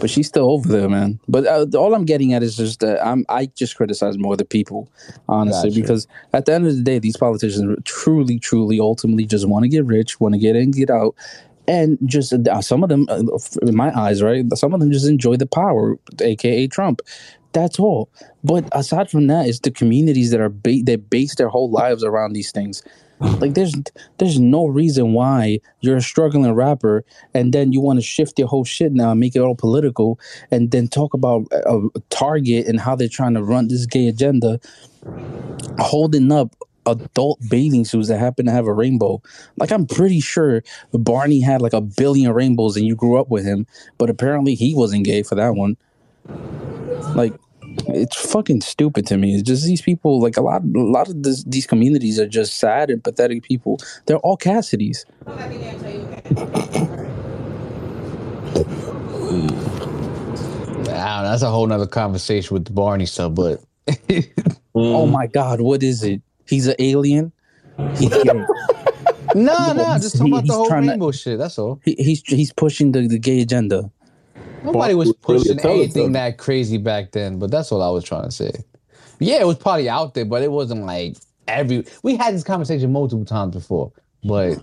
But 0.00 0.10
she's 0.10 0.26
still 0.26 0.50
over 0.50 0.68
there, 0.68 0.88
man. 0.88 1.20
But 1.28 1.46
uh, 1.46 1.66
all 1.78 1.94
I'm 1.94 2.04
getting 2.04 2.32
at 2.34 2.42
is 2.42 2.56
just 2.56 2.80
that 2.80 3.04
I'm 3.06 3.24
I 3.28 3.46
just 3.46 3.76
criticize 3.76 4.18
more 4.18 4.36
the 4.36 4.44
people, 4.44 4.90
honestly, 5.28 5.70
Gotcha. 5.70 5.80
because 5.80 6.06
at 6.32 6.46
the 6.46 6.52
end 6.52 6.66
of 6.66 6.74
the 6.74 6.82
day, 6.82 6.98
these 6.98 7.16
politicians 7.16 7.78
truly, 7.84 8.40
truly, 8.40 8.80
ultimately 8.80 9.24
just 9.24 9.46
want 9.46 9.62
to 9.62 9.68
get 9.68 9.84
rich, 9.86 10.18
want 10.18 10.34
to 10.34 10.40
get 10.40 10.56
in, 10.56 10.72
get 10.72 10.90
out, 10.90 11.14
and 11.68 11.96
just 12.04 12.32
uh, 12.32 12.60
some 12.60 12.82
of 12.82 12.88
them, 12.88 13.06
uh, 13.08 13.22
in 13.62 13.76
my 13.76 13.96
eyes, 13.96 14.20
right? 14.20 14.44
Some 14.56 14.74
of 14.74 14.80
them 14.80 14.90
just 14.90 15.06
enjoy 15.08 15.36
the 15.36 15.46
power, 15.46 15.96
aka 16.20 16.66
Trump. 16.66 17.00
That's 17.52 17.78
all. 17.78 18.10
But 18.42 18.68
aside 18.72 19.10
from 19.10 19.28
that, 19.28 19.46
it's 19.46 19.60
the 19.60 19.70
communities 19.70 20.32
that 20.32 20.40
are 20.40 20.48
ba- 20.48 20.82
that 20.84 21.08
base 21.08 21.36
their 21.36 21.48
whole 21.48 21.70
lives 21.70 22.02
around 22.02 22.32
these 22.32 22.50
things. 22.50 22.82
Like 23.20 23.54
there's 23.54 23.74
there's 24.18 24.40
no 24.40 24.66
reason 24.66 25.12
why 25.12 25.60
you're 25.80 25.96
a 25.96 26.02
struggling 26.02 26.52
rapper 26.52 27.04
and 27.34 27.52
then 27.52 27.72
you 27.72 27.80
want 27.80 27.98
to 27.98 28.04
shift 28.04 28.38
your 28.38 28.48
whole 28.48 28.64
shit 28.64 28.92
now 28.92 29.12
and 29.12 29.20
make 29.20 29.36
it 29.36 29.40
all 29.40 29.54
political 29.54 30.18
and 30.50 30.70
then 30.72 30.88
talk 30.88 31.14
about 31.14 31.46
a, 31.52 31.78
a 31.94 32.00
Target 32.10 32.66
and 32.66 32.80
how 32.80 32.96
they're 32.96 33.08
trying 33.08 33.34
to 33.34 33.42
run 33.42 33.68
this 33.68 33.86
gay 33.86 34.08
agenda, 34.08 34.58
holding 35.78 36.32
up 36.32 36.56
adult 36.86 37.38
bathing 37.48 37.84
suits 37.84 38.08
that 38.08 38.18
happen 38.18 38.46
to 38.46 38.52
have 38.52 38.66
a 38.66 38.72
rainbow. 38.72 39.22
Like 39.56 39.70
I'm 39.70 39.86
pretty 39.86 40.20
sure 40.20 40.62
Barney 40.92 41.40
had 41.40 41.62
like 41.62 41.72
a 41.72 41.80
billion 41.80 42.32
rainbows 42.32 42.76
and 42.76 42.86
you 42.86 42.96
grew 42.96 43.20
up 43.20 43.28
with 43.28 43.44
him, 43.44 43.66
but 43.98 44.10
apparently 44.10 44.54
he 44.54 44.74
wasn't 44.74 45.04
gay 45.04 45.22
for 45.22 45.36
that 45.36 45.54
one. 45.54 45.76
Like 47.14 47.34
it's 47.88 48.32
fucking 48.32 48.60
stupid 48.60 49.06
to 49.08 49.16
me. 49.16 49.34
It's 49.34 49.42
just 49.42 49.64
these 49.64 49.82
people, 49.82 50.20
like 50.20 50.36
a 50.36 50.42
lot, 50.42 50.62
a 50.62 50.78
lot 50.78 51.08
of 51.08 51.22
this, 51.22 51.44
these 51.44 51.66
communities 51.66 52.18
are 52.18 52.26
just 52.26 52.58
sad 52.58 52.90
and 52.90 53.02
pathetic 53.02 53.42
people. 53.42 53.78
They're 54.06 54.18
all 54.18 54.36
Cassidy's. 54.36 55.04
I 55.26 55.48
that's 61.22 61.42
a 61.42 61.50
whole 61.50 61.66
nother 61.66 61.86
conversation 61.86 62.54
with 62.54 62.66
the 62.66 62.72
Barney 62.72 63.06
stuff, 63.06 63.34
but 63.34 63.60
Oh 64.74 65.06
mm. 65.06 65.10
my 65.10 65.26
God, 65.26 65.60
what 65.60 65.82
is 65.82 66.02
it? 66.02 66.22
He's 66.46 66.66
an 66.66 66.76
alien. 66.78 67.32
He, 67.96 68.08
no, 68.08 68.46
no, 69.34 69.98
just 69.98 70.18
talking 70.18 70.32
about 70.32 70.46
the 70.46 70.52
whole 70.52 70.68
trying 70.68 70.84
to- 70.84 70.90
rainbow 70.90 71.10
shit. 71.10 71.38
That's 71.38 71.58
all. 71.58 71.80
he, 71.84 71.94
he's 71.98 72.22
he's 72.22 72.52
pushing 72.52 72.92
the, 72.92 73.06
the 73.06 73.18
gay 73.18 73.40
agenda. 73.40 73.90
Nobody 74.64 74.94
was 74.94 75.08
Really 75.08 75.18
pushing 75.20 75.58
us 75.58 75.64
anything 75.64 76.12
that 76.12 76.38
crazy 76.38 76.78
back 76.78 77.12
then, 77.12 77.38
but 77.38 77.50
that's 77.50 77.72
all 77.72 77.82
I 77.82 77.90
was 77.90 78.04
trying 78.04 78.24
to 78.24 78.30
say. 78.30 78.52
Yeah, 79.18 79.40
it 79.40 79.46
was 79.46 79.56
probably 79.56 79.88
out 79.88 80.14
there, 80.14 80.24
but 80.24 80.42
it 80.42 80.50
wasn't 80.50 80.84
like 80.84 81.16
every. 81.48 81.84
We 82.02 82.16
had 82.16 82.34
this 82.34 82.44
conversation 82.44 82.92
multiple 82.92 83.24
times 83.24 83.54
before, 83.54 83.92
but 84.24 84.58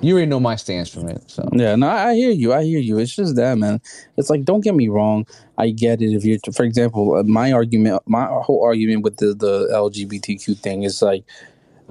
you 0.00 0.14
already 0.14 0.26
know 0.26 0.40
my 0.40 0.56
stance 0.56 0.88
from 0.88 1.08
it. 1.08 1.22
So 1.30 1.48
Yeah, 1.52 1.76
no, 1.76 1.88
I 1.88 2.14
hear 2.14 2.30
you. 2.30 2.52
I 2.52 2.64
hear 2.64 2.78
you. 2.78 2.98
It's 2.98 3.14
just 3.14 3.36
that, 3.36 3.58
man. 3.58 3.80
It's 4.16 4.30
like, 4.30 4.44
don't 4.44 4.62
get 4.62 4.74
me 4.74 4.88
wrong. 4.88 5.26
I 5.58 5.70
get 5.70 6.00
it. 6.00 6.14
If 6.14 6.24
you're, 6.24 6.38
for 6.54 6.64
example, 6.64 7.16
uh, 7.16 7.22
my 7.24 7.52
argument, 7.52 8.02
my 8.06 8.24
whole 8.26 8.64
argument 8.64 9.04
with 9.04 9.18
the 9.18 9.34
the 9.34 9.68
LGBTQ 9.72 10.58
thing 10.58 10.84
is 10.84 11.02
like, 11.02 11.24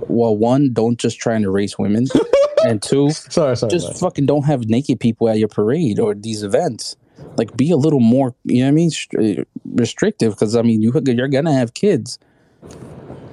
well, 0.07 0.35
one, 0.35 0.73
don't 0.73 0.97
just 0.97 1.19
try 1.19 1.35
and 1.35 1.45
erase 1.45 1.77
women, 1.77 2.07
and 2.65 2.81
two, 2.81 3.11
sorry, 3.11 3.55
sorry. 3.55 3.69
just 3.69 3.87
sorry. 3.87 3.99
fucking 3.99 4.25
don't 4.25 4.45
have 4.45 4.69
naked 4.69 4.99
people 4.99 5.29
at 5.29 5.37
your 5.37 5.49
parade 5.49 5.99
or 5.99 6.15
these 6.15 6.41
events. 6.41 6.95
Like, 7.37 7.55
be 7.55 7.71
a 7.71 7.77
little 7.77 7.99
more, 7.99 8.35
you 8.43 8.59
know 8.59 8.65
what 8.65 8.69
I 8.69 8.71
mean, 8.71 8.89
Str- 8.89 9.41
restrictive. 9.65 10.33
Because 10.33 10.55
I 10.55 10.61
mean, 10.61 10.81
you 10.81 10.91
you're 11.05 11.27
gonna 11.27 11.53
have 11.53 11.73
kids, 11.73 12.19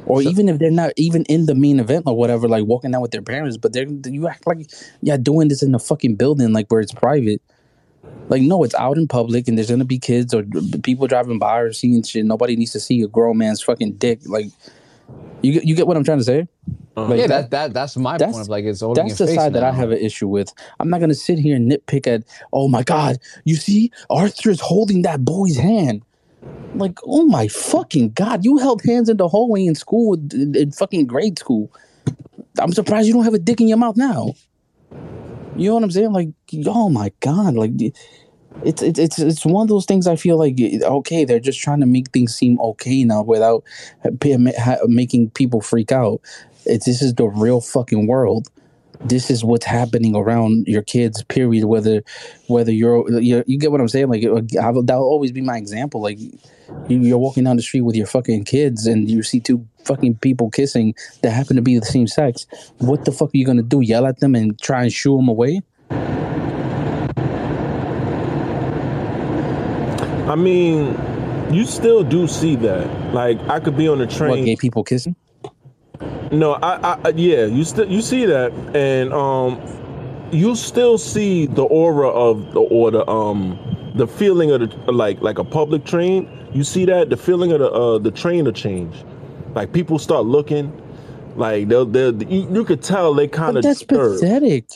or 0.07 0.23
even 0.23 0.49
if 0.49 0.59
they're 0.59 0.71
not 0.71 0.93
even 0.97 1.25
in 1.25 1.47
the 1.47 1.55
main 1.55 1.81
event 1.81 2.05
or 2.07 2.17
whatever, 2.17 2.49
like 2.49 2.65
walking 2.65 2.95
out 2.95 3.03
with 3.03 3.11
their 3.11 3.23
parents, 3.23 3.57
but 3.57 3.73
they're 3.73 3.89
you 3.89 4.29
act 4.29 4.47
like 4.47 4.71
yeah 5.03 5.17
doing 5.17 5.49
this 5.49 5.63
in 5.63 5.75
a 5.75 5.79
fucking 5.79 6.15
building 6.17 6.53
like 6.53 6.71
where 6.71 6.81
it's 6.81 6.93
private. 6.93 7.43
Like 8.29 8.43
no, 8.43 8.63
it's 8.63 8.75
out 8.75 8.99
in 8.99 9.09
public, 9.09 9.49
and 9.49 9.59
there's 9.59 9.71
gonna 9.71 9.85
be 9.85 9.99
kids 9.99 10.33
or 10.33 10.45
people 10.83 11.07
driving 11.07 11.39
by 11.39 11.59
or 11.59 11.73
seeing 11.73 12.03
shit. 12.03 12.25
Nobody 12.25 12.57
needs 12.57 12.73
to 12.73 12.81
see 12.81 13.03
a 13.03 13.09
grown 13.09 13.39
man's 13.39 13.63
fucking 13.63 13.95
dick. 13.95 14.21
Like, 14.27 14.47
you 15.43 15.53
get- 15.53 15.65
you 15.65 15.75
get 15.75 15.87
what 15.87 15.97
I'm 15.97 16.05
trying 16.05 16.19
to 16.19 16.25
say? 16.25 16.49
Uh-huh. 16.97 17.11
Like, 17.11 17.21
yeah, 17.21 17.27
that- 17.27 17.51
that, 17.51 17.51
that 17.51 17.75
that's 17.75 17.97
my 17.97 18.17
that's- 18.17 18.35
point 18.35 18.47
of 18.47 18.49
like 18.49 18.65
it's 18.65 18.81
holding 18.81 19.07
that's 19.07 19.19
your 19.21 19.27
the 19.27 19.33
face 19.33 19.41
side 19.43 19.53
that 19.53 19.63
I 19.63 19.73
have 19.73 19.91
an 19.91 19.99
issue 19.99 20.29
with. 20.29 20.53
I'm 20.81 20.89
not 20.89 21.01
gonna 21.01 21.15
sit 21.15 21.39
here 21.39 21.57
and 21.57 21.71
nitpick 21.71 22.07
at, 22.07 22.25
oh 22.53 22.69
my 22.69 22.83
god, 22.83 23.19
you 23.45 23.55
see, 23.57 23.91
Arthur 24.11 24.51
is 24.51 24.61
holding 24.61 25.03
that 25.03 25.25
boy's 25.25 25.57
hand. 25.57 26.03
Like, 26.75 26.99
oh 27.05 27.27
my 27.27 27.49
fucking 27.49 28.11
god, 28.13 28.45
you 28.45 28.59
held 28.59 28.83
hands 28.83 29.09
in 29.09 29.17
the 29.19 29.29
hallway 29.29 29.65
in 29.65 29.75
school, 29.75 30.15
in, 30.33 30.55
in 30.57 30.73
fucking 30.73 31.07
grade 31.07 31.39
school. 31.39 31.71
I'm 32.59 32.73
surprised 32.73 33.07
you 33.07 33.13
don't 33.15 33.25
have 33.25 33.35
a 33.35 33.39
dick 33.39 33.61
in 33.61 33.69
your 33.69 33.77
mouth 33.79 33.97
now. 33.97 34.33
You 35.57 35.69
know 35.71 35.75
what 35.75 35.85
I'm 35.85 35.91
saying? 35.91 36.13
Like, 36.13 36.29
oh 36.67 36.89
my 36.89 37.13
god, 37.21 37.55
like. 37.55 37.73
It's, 38.65 38.83
it's 38.83 38.99
it's 38.99 39.19
it's 39.19 39.47
one 39.47 39.63
of 39.63 39.69
those 39.69 39.87
things. 39.87 40.07
I 40.07 40.17
feel 40.17 40.39
like 40.39 40.59
okay, 40.83 41.25
they're 41.25 41.41
just 41.41 41.61
trying 41.61 41.81
to 41.81 41.87
make 41.87 42.11
things 42.11 42.35
seem 42.35 42.59
okay 42.61 43.05
now 43.05 43.23
without 43.23 43.65
making 44.87 45.31
people 45.31 45.61
freak 45.61 45.93
out. 45.93 46.21
This 46.65 47.03
is 47.03 47.15
the 47.15 47.27
real 47.27 47.61
fucking 47.61 48.07
world. 48.07 48.49
This 49.05 49.31
is 49.31 49.45
what's 49.45 49.67
happening 49.67 50.17
around 50.17 50.67
your 50.67 50.83
kids 50.83 51.23
period 51.25 51.67
whether 51.67 52.03
whether 52.47 52.73
you're 52.73 53.09
you, 53.21 53.45
you 53.47 53.59
get 53.59 53.71
what 53.71 53.81
i'm 53.81 53.89
saying? 53.89 54.09
Like 54.09 54.25
uh, 54.25 54.41
that'll 54.83 55.05
always 55.05 55.33
be 55.33 55.43
my 55.43 55.59
example. 55.59 56.01
Like 56.01 56.19
you're 56.89 57.19
walking 57.19 57.45
down 57.45 57.57
the 57.57 57.63
street 57.63 57.83
with 57.83 57.95
your 57.95 58.07
fucking 58.07 58.45
kids 58.45 58.87
and 58.87 59.09
you 59.09 59.23
see 59.23 59.39
two 59.39 59.67
fucking 59.85 60.17
people 60.17 60.51
kissing 60.51 60.95
that 61.23 61.31
happen 61.31 61.57
to 61.57 61.63
be 61.63 61.79
the 61.79 61.85
same 61.85 62.07
sex. 62.07 62.47
What 62.79 63.05
the 63.05 63.13
fuck 63.13 63.29
are 63.29 63.37
you 63.37 63.45
gonna 63.45 63.63
do? 63.63 63.83
Yell 63.83 64.07
at 64.07 64.21
them 64.21 64.35
and 64.35 64.59
try 64.61 64.83
and 64.83 64.93
shoo 64.93 65.17
them 65.17 65.29
away 65.29 65.63
I 70.27 70.35
mean, 70.35 70.97
you 71.53 71.65
still 71.65 72.03
do 72.03 72.27
see 72.27 72.57
that. 72.57 73.15
Like, 73.15 73.41
I 73.49 73.61
could 73.61 73.77
be 73.77 73.87
on 73.87 73.99
the 73.99 74.07
what 74.07 74.15
train. 74.15 74.45
gay 74.45 74.57
people 74.57 74.83
kissing 74.83 75.15
No, 76.33 76.55
I, 76.55 76.99
I, 77.05 77.09
yeah, 77.11 77.47
you 77.47 77.65
still 77.65 77.89
you 77.89 78.03
see 78.03 78.27
that, 78.27 78.53
and 78.75 79.13
um, 79.13 79.61
you 80.33 80.57
still 80.57 80.99
see 80.99 81.47
the 81.47 81.63
aura 81.63 82.09
of 82.09 82.53
the 82.53 82.61
or 82.61 82.91
the 82.91 83.09
um 83.09 83.57
the 83.95 84.09
feeling 84.09 84.51
of 84.51 84.61
the 84.61 84.93
like 84.93 85.21
like 85.23 85.39
a 85.39 85.45
public 85.45 85.85
train. 85.85 86.29
You 86.53 86.65
see 86.65 86.85
that 86.87 87.11
the 87.11 87.17
feeling 87.17 87.53
of 87.53 87.61
the 87.61 87.71
uh, 87.71 87.99
the 87.99 88.11
train 88.11 88.45
will 88.45 88.53
change. 88.53 88.95
Like 89.55 89.73
people 89.73 89.99
start 90.01 90.27
looking, 90.27 90.73
like 91.37 91.69
they'll 91.69 91.87
they'll 91.87 92.21
you, 92.25 92.53
you 92.53 92.65
could 92.65 92.83
tell 92.83 93.15
they 93.15 93.29
kind 93.29 93.57
of 93.57 93.63
that's 93.63 93.85
pathetic. 93.85 94.69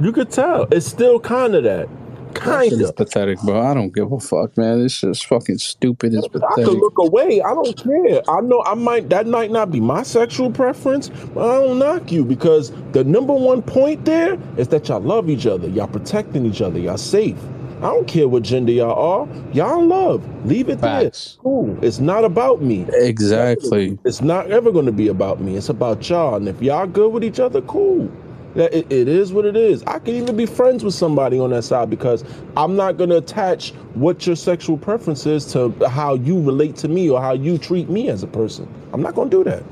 You 0.00 0.12
could 0.12 0.30
tell 0.30 0.66
it's 0.70 0.86
still 0.86 1.20
kind 1.20 1.54
of 1.54 1.64
That 1.64 1.88
kind 2.34 2.72
of. 2.80 2.96
pathetic, 2.96 3.40
bro. 3.42 3.60
I 3.60 3.74
don't 3.74 3.94
give 3.94 4.10
a 4.12 4.20
fuck, 4.20 4.56
man. 4.56 4.82
This 4.82 5.02
is 5.04 5.22
fucking 5.22 5.58
stupid. 5.58 6.14
It's 6.14 6.28
pathetic. 6.28 6.58
I 6.58 6.64
could 6.64 6.78
look 6.78 6.98
away. 6.98 7.40
I 7.42 7.54
don't 7.54 7.76
care. 7.76 8.22
I 8.28 8.40
know 8.40 8.62
I 8.64 8.74
might 8.74 9.08
that 9.10 9.26
might 9.26 9.50
not 9.50 9.70
be 9.70 9.80
my 9.80 10.02
sexual 10.02 10.50
preference, 10.50 11.08
but 11.08 11.48
I 11.48 11.64
don't 11.64 11.78
knock 11.78 12.10
you 12.12 12.24
because 12.24 12.72
the 12.92 13.04
number 13.04 13.32
one 13.32 13.62
point 13.62 14.04
there 14.04 14.38
is 14.56 14.68
that 14.68 14.88
y'all 14.88 15.00
love 15.00 15.28
each 15.30 15.46
other. 15.46 15.68
Y'all 15.68 15.88
protecting 15.88 16.46
each 16.46 16.60
other. 16.60 16.78
Y'all 16.78 16.98
safe. 16.98 17.38
I 17.78 17.84
don't 17.84 18.06
care 18.06 18.28
what 18.28 18.42
gender 18.42 18.72
y'all 18.72 19.22
are. 19.22 19.54
Y'all 19.54 19.82
love. 19.82 20.22
Leave 20.44 20.68
it 20.68 20.80
Facts. 20.80 21.36
there. 21.36 21.42
Cool. 21.42 21.82
It's 21.82 21.98
not 21.98 22.26
about 22.26 22.60
me. 22.60 22.84
Exactly. 22.92 23.98
It's 24.04 24.20
not 24.20 24.50
ever 24.50 24.70
going 24.70 24.84
to 24.84 24.92
be 24.92 25.08
about 25.08 25.40
me. 25.40 25.56
It's 25.56 25.70
about 25.70 26.06
y'all. 26.06 26.34
And 26.34 26.46
if 26.46 26.60
y'all 26.60 26.86
good 26.86 27.10
with 27.10 27.24
each 27.24 27.40
other, 27.40 27.62
cool. 27.62 28.12
It 28.56 28.90
is 29.08 29.32
what 29.32 29.44
it 29.44 29.56
is. 29.56 29.84
I 29.84 30.00
can 30.00 30.16
even 30.16 30.36
be 30.36 30.44
friends 30.44 30.82
with 30.82 30.94
somebody 30.94 31.38
on 31.38 31.50
that 31.50 31.62
side 31.62 31.88
because 31.88 32.24
I'm 32.56 32.74
not 32.74 32.96
going 32.96 33.10
to 33.10 33.18
attach 33.18 33.70
what 33.94 34.26
your 34.26 34.34
sexual 34.34 34.76
preference 34.76 35.24
is 35.24 35.44
to 35.52 35.72
how 35.88 36.14
you 36.14 36.40
relate 36.42 36.74
to 36.76 36.88
me 36.88 37.08
or 37.08 37.20
how 37.20 37.32
you 37.32 37.58
treat 37.58 37.88
me 37.88 38.08
as 38.08 38.24
a 38.24 38.26
person. 38.26 38.68
I'm 38.92 39.02
not 39.02 39.14
going 39.14 39.30
to 39.30 39.44
do 39.44 39.44
that. 39.44 39.62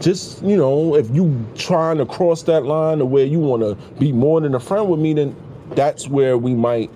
Just 0.00 0.42
you 0.42 0.56
know, 0.56 0.94
if 0.94 1.08
you 1.10 1.34
trying 1.54 1.96
to 1.98 2.06
cross 2.06 2.42
that 2.42 2.64
line 2.64 2.98
to 2.98 3.06
where 3.06 3.24
you 3.24 3.38
want 3.38 3.62
to 3.62 3.76
be 3.98 4.12
more 4.12 4.40
than 4.40 4.54
a 4.54 4.60
friend 4.60 4.90
with 4.90 5.00
me, 5.00 5.14
then 5.14 5.34
that's 5.70 6.08
where 6.08 6.36
we 6.36 6.54
might. 6.54 6.90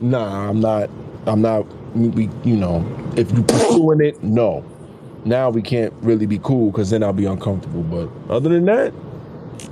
Nah, 0.00 0.48
I'm 0.48 0.60
not. 0.60 0.90
I'm 1.26 1.42
not. 1.42 1.64
We, 1.94 2.28
you 2.44 2.56
know, 2.56 2.84
if 3.16 3.30
you 3.32 3.42
pursuing 3.44 4.00
it, 4.00 4.22
no. 4.22 4.64
Now 5.24 5.50
we 5.50 5.62
can't 5.62 5.92
really 6.00 6.26
be 6.26 6.38
cool 6.38 6.70
because 6.70 6.90
then 6.90 7.02
I'll 7.02 7.12
be 7.12 7.26
uncomfortable. 7.26 7.82
But 7.82 8.32
other 8.32 8.48
than 8.48 8.64
that, 8.66 8.92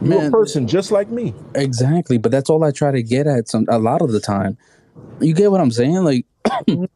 you're 0.02 0.26
a 0.26 0.30
person 0.30 0.66
just 0.66 0.90
like 0.90 1.08
me. 1.08 1.34
Exactly. 1.54 2.18
But 2.18 2.32
that's 2.32 2.50
all 2.50 2.64
I 2.64 2.70
try 2.70 2.92
to 2.92 3.02
get 3.02 3.26
at 3.26 3.48
some 3.48 3.66
a 3.68 3.78
lot 3.78 4.02
of 4.02 4.12
the 4.12 4.20
time. 4.20 4.56
You 5.20 5.34
get 5.34 5.50
what 5.50 5.60
I'm 5.60 5.70
saying? 5.70 6.04
Like 6.04 6.26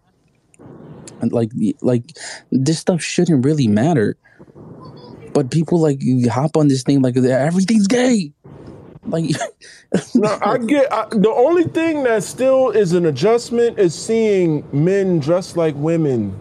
like 1.31 1.51
like 1.81 2.05
this 2.51 2.79
stuff 2.79 3.03
shouldn't 3.03 3.45
really 3.45 3.69
matter. 3.69 4.17
But 5.33 5.51
people 5.51 5.81
like 5.81 6.03
you 6.03 6.31
hop 6.31 6.57
on 6.57 6.69
this 6.69 6.83
thing 6.83 7.03
like 7.03 7.17
everything's 7.17 7.87
gay. 7.87 8.33
Like 9.07 9.31
No, 10.15 10.39
I 10.43 10.59
get. 10.59 10.93
I, 10.93 11.07
the 11.11 11.31
only 11.31 11.65
thing 11.65 12.03
that 12.05 12.23
still 12.23 12.71
is 12.71 12.93
an 12.93 13.07
adjustment 13.07 13.79
is 13.79 13.95
seeing 13.95 14.65
men 14.73 15.19
dressed 15.19 15.57
like 15.57 15.75
women. 15.77 16.37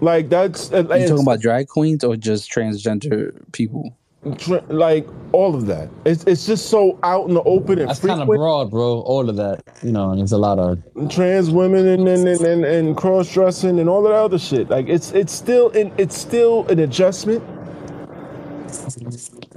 Like 0.00 0.28
that's 0.28 0.72
uh, 0.72 0.78
you 0.78 1.08
talking 1.08 1.22
about 1.22 1.40
drag 1.40 1.68
queens 1.68 2.04
or 2.04 2.16
just 2.16 2.50
transgender 2.52 3.32
people? 3.52 3.97
Like 4.24 5.06
all 5.32 5.54
of 5.54 5.66
that. 5.66 5.88
It's 6.04 6.24
it's 6.24 6.44
just 6.44 6.70
so 6.70 6.98
out 7.04 7.28
in 7.28 7.34
the 7.34 7.42
open 7.44 7.78
and 7.78 7.88
That's 7.88 8.00
kind 8.00 8.20
of 8.20 8.26
broad, 8.26 8.70
bro. 8.70 9.00
All 9.00 9.30
of 9.30 9.36
that, 9.36 9.62
you 9.82 9.92
know, 9.92 10.10
and 10.10 10.18
there's 10.18 10.32
a 10.32 10.38
lot 10.38 10.58
of 10.58 10.82
Trans 11.08 11.50
women 11.50 11.86
and 11.86 12.08
and, 12.08 12.26
and, 12.26 12.40
and, 12.40 12.64
and 12.64 12.96
cross 12.96 13.32
dressing 13.32 13.78
and 13.78 13.88
all 13.88 14.02
that 14.02 14.12
other 14.12 14.38
shit. 14.38 14.70
Like 14.70 14.88
it's 14.88 15.12
it's 15.12 15.32
still 15.32 15.68
in 15.70 15.92
it's 15.98 16.16
still 16.18 16.66
an 16.66 16.80
adjustment, 16.80 17.44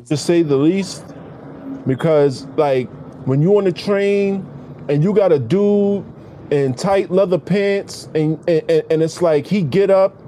to 0.05 0.15
say 0.15 0.43
the 0.43 0.57
least. 0.57 1.05
Because 1.87 2.45
like 2.57 2.87
when 3.25 3.41
you 3.41 3.57
on 3.57 3.63
the 3.63 3.71
train 3.71 4.45
and 4.89 5.03
you 5.03 5.11
got 5.11 5.31
a 5.31 5.39
dude 5.39 6.05
in 6.51 6.75
tight 6.75 7.09
leather 7.09 7.39
pants 7.39 8.09
and 8.13 8.37
and, 8.47 8.69
and 8.69 8.83
and 8.91 9.01
it's 9.01 9.23
like 9.23 9.47
he 9.47 9.63
get 9.63 9.89
up 9.89 10.20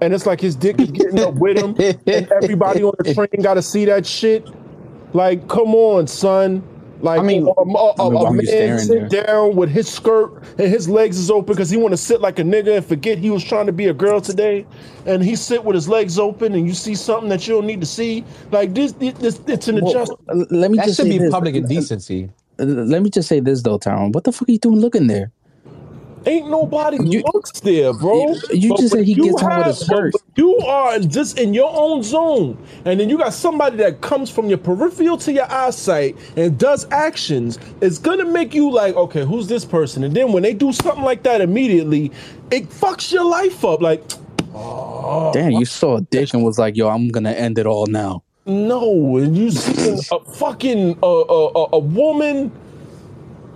and 0.00 0.12
it's 0.14 0.26
like 0.26 0.40
his 0.40 0.54
dick 0.56 0.78
is 0.80 0.90
getting 0.90 1.18
up 1.20 1.34
with 1.34 1.58
him 1.58 1.74
and 2.06 2.30
everybody 2.42 2.82
on 2.82 2.92
the 2.98 3.14
train 3.14 3.42
got 3.42 3.54
to 3.54 3.62
see 3.62 3.84
that 3.86 4.06
shit. 4.06 4.46
Like, 5.12 5.48
come 5.48 5.74
on, 5.74 6.06
son. 6.06 6.62
Like, 7.00 7.20
I 7.20 7.22
mean- 7.22 7.46
a, 7.46 7.50
a- 7.50 7.52
a- 7.52 8.06
I 8.06 8.08
mean, 8.08 8.14
a 8.20 8.24
why 8.24 8.30
you 8.30 8.36
man 8.36 8.78
sit 8.78 9.10
there? 9.10 9.24
down 9.24 9.54
with 9.54 9.68
his 9.70 9.86
skirt 9.86 10.32
and 10.58 10.68
his 10.70 10.88
legs 10.88 11.18
is 11.18 11.30
open 11.30 11.54
because 11.54 11.68
he 11.70 11.76
want 11.76 11.92
to 11.92 11.96
sit 11.98 12.20
like 12.22 12.38
a 12.38 12.42
nigga 12.42 12.76
and 12.78 12.84
forget 12.86 13.18
he 13.18 13.28
was 13.30 13.44
trying 13.44 13.66
to 13.66 13.72
be 13.72 13.86
a 13.86 13.94
girl 13.94 14.20
today, 14.20 14.66
and 15.04 15.22
he 15.22 15.36
sit 15.36 15.62
with 15.64 15.74
his 15.74 15.88
legs 15.90 16.18
open 16.18 16.54
and 16.54 16.66
you 16.66 16.72
see 16.74 16.94
something 16.94 17.28
that 17.28 17.46
you 17.46 17.54
don't 17.54 17.66
need 17.66 17.80
to 17.80 17.86
see. 17.86 18.24
Like 18.50 18.72
this, 18.74 18.92
this, 18.92 19.12
this 19.18 19.40
it's 19.46 19.68
an 19.68 19.76
Well, 19.82 19.90
adjustment. 19.90 20.50
let 20.52 20.70
me 20.70 20.78
that 20.78 20.86
just 20.86 20.96
should 20.96 21.04
say 21.06 21.10
be 21.12 21.18
this. 21.18 21.30
public 21.30 21.54
indecency. 21.54 22.30
Let 22.58 23.02
me 23.02 23.10
just 23.10 23.28
say 23.28 23.40
this 23.40 23.60
though, 23.60 23.76
Tyrone. 23.76 24.12
What 24.12 24.24
the 24.24 24.32
fuck 24.32 24.48
are 24.48 24.52
you 24.52 24.58
doing 24.58 24.80
looking 24.80 25.06
there? 25.06 25.30
Ain't 26.26 26.50
nobody 26.50 26.98
You- 27.02 27.22
looks 27.32 27.60
there, 27.60 27.92
bro. 27.92 28.34
You- 28.52 28.70
But 28.70 28.78
just 28.80 28.92
said 28.92 29.04
he 29.04 29.14
gets 29.14 29.40
on 29.42 29.58
with 29.58 29.66
his 29.68 29.78
skirt. 29.78 30.14
You 30.34 30.56
are 30.58 30.98
just 30.98 31.38
in 31.38 31.54
your 31.54 31.70
own 31.72 32.02
zone, 32.02 32.56
and 32.84 32.98
then 32.98 33.08
you 33.08 33.16
got 33.16 33.32
somebody 33.32 33.76
that 33.78 34.00
comes 34.00 34.28
from 34.28 34.48
your 34.48 34.58
peripheral 34.58 35.16
to 35.18 35.32
your 35.32 35.50
eyesight 35.50 36.16
and 36.36 36.58
does 36.58 36.86
actions. 36.90 37.58
It's 37.80 37.98
gonna 37.98 38.24
make 38.24 38.54
you 38.54 38.70
like, 38.72 38.96
okay, 38.96 39.24
who's 39.24 39.46
this 39.46 39.64
person? 39.64 40.02
And 40.02 40.14
then 40.14 40.32
when 40.32 40.42
they 40.42 40.52
do 40.52 40.72
something 40.72 41.04
like 41.04 41.22
that 41.22 41.40
immediately, 41.40 42.10
it 42.50 42.68
fucks 42.70 43.12
your 43.12 43.24
life 43.24 43.64
up. 43.64 43.80
Like, 43.80 44.02
Damn, 45.32 45.52
you 45.52 45.64
saw 45.66 45.98
a 45.98 46.00
dick 46.00 46.32
and 46.32 46.42
was 46.44 46.58
like, 46.58 46.76
"Yo, 46.76 46.88
I'm 46.88 47.08
gonna 47.08 47.32
end 47.32 47.58
it 47.58 47.66
all 47.66 47.86
now." 47.86 48.22
no, 48.46 49.16
and 49.18 49.36
you 49.36 49.50
see 49.50 49.98
a 50.12 50.20
fucking 50.34 50.96
uh, 51.02 51.20
uh, 51.20 51.46
uh, 51.46 51.68
a 51.72 51.78
woman. 51.78 52.50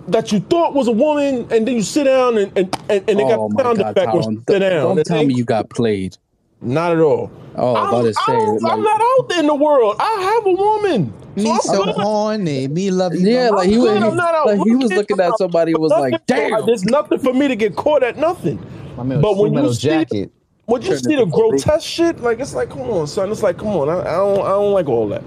That 0.07 0.31
you 0.31 0.39
thought 0.39 0.73
was 0.73 0.87
a 0.87 0.91
woman, 0.91 1.47
and 1.51 1.67
then 1.67 1.75
you 1.75 1.81
sit 1.83 2.05
down 2.05 2.37
and 2.37 2.51
and, 2.57 2.75
and, 2.89 3.09
and 3.09 3.19
they 3.19 3.23
oh 3.23 3.49
got 3.49 3.51
my 3.51 3.63
sound 3.63 3.77
god, 3.79 3.97
effect 3.97 4.13
when 4.13 4.23
sit 4.49 4.59
down. 4.59 4.71
Don't 4.71 4.97
And 4.97 5.05
tell 5.05 5.17
they- 5.19 5.25
me 5.27 5.33
you 5.35 5.45
got 5.45 5.69
played. 5.69 6.17
Not 6.63 6.91
at 6.91 6.99
all. 6.99 7.31
Oh, 7.55 7.73
I 7.73 7.89
was 7.89 7.89
about 7.89 8.01
to 8.01 8.07
I'm, 8.07 8.13
say, 8.13 8.45
I'm, 8.51 8.57
like- 8.59 8.73
I'm 8.73 8.83
not 8.83 9.01
out 9.01 9.29
there 9.29 9.39
in 9.39 9.47
the 9.47 9.55
world. 9.55 9.95
I 9.99 10.21
have 10.21 10.45
a 10.45 10.51
woman. 10.51 11.13
Me 11.35 11.49
I'm 11.49 11.59
so 11.61 11.83
horny, 11.93 12.67
me 12.67 12.91
love 12.91 13.13
you. 13.15 13.27
Yeah, 13.27 13.49
like 13.49 13.67
he 13.69 13.77
was, 13.77 13.89
good. 13.93 14.03
I'm 14.03 14.15
not 14.15 14.35
out 14.35 14.45
like 14.47 14.59
he 14.67 14.75
was 14.75 14.83
looking. 14.91 14.97
looking 14.97 15.19
at 15.21 15.37
somebody 15.37 15.73
was 15.73 15.91
like, 15.91 16.25
"Damn." 16.27 16.65
There's 16.65 16.83
nothing 16.83 17.19
for 17.19 17.33
me 17.33 17.47
to 17.47 17.55
get 17.55 17.75
caught 17.75 18.03
at 18.03 18.17
nothing. 18.17 18.59
My 18.97 19.03
man 19.03 19.21
But 19.21 19.37
when 19.37 19.51
you 19.53 19.55
metal 19.55 19.73
see- 19.73 19.87
jacket. 19.87 20.31
When 20.65 20.81
you 20.83 20.95
see 20.95 21.15
the 21.15 21.25
grotesque 21.25 21.85
shit, 21.87 22.21
like 22.21 22.39
it's 22.39 22.53
like, 22.53 22.69
come 22.69 22.81
on, 22.91 23.07
son. 23.07 23.31
It's 23.31 23.43
like, 23.43 23.57
come 23.57 23.69
on. 23.69 23.89
I, 23.89 23.99
I 24.01 24.03
don't, 24.17 24.41
I 24.41 24.49
don't 24.49 24.71
like 24.73 24.87
all 24.87 25.07
that. 25.09 25.23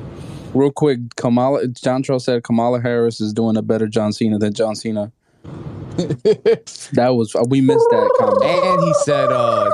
Real 0.54 0.70
quick, 0.70 1.00
Kamala 1.16 1.66
John 1.68 2.02
Troll 2.02 2.20
said 2.20 2.44
Kamala 2.44 2.80
Harris 2.80 3.20
is 3.20 3.32
doing 3.32 3.56
a 3.56 3.62
better 3.62 3.88
John 3.88 4.12
Cena 4.12 4.38
than 4.38 4.52
John 4.54 4.76
Cena. 4.76 5.10
that 5.96 7.14
was 7.16 7.34
we 7.48 7.60
missed 7.60 7.86
that 7.90 8.10
comment. 8.18 8.42
And 8.44 8.82
he 8.84 8.94
said, 9.04 9.30
uh, 9.32 9.70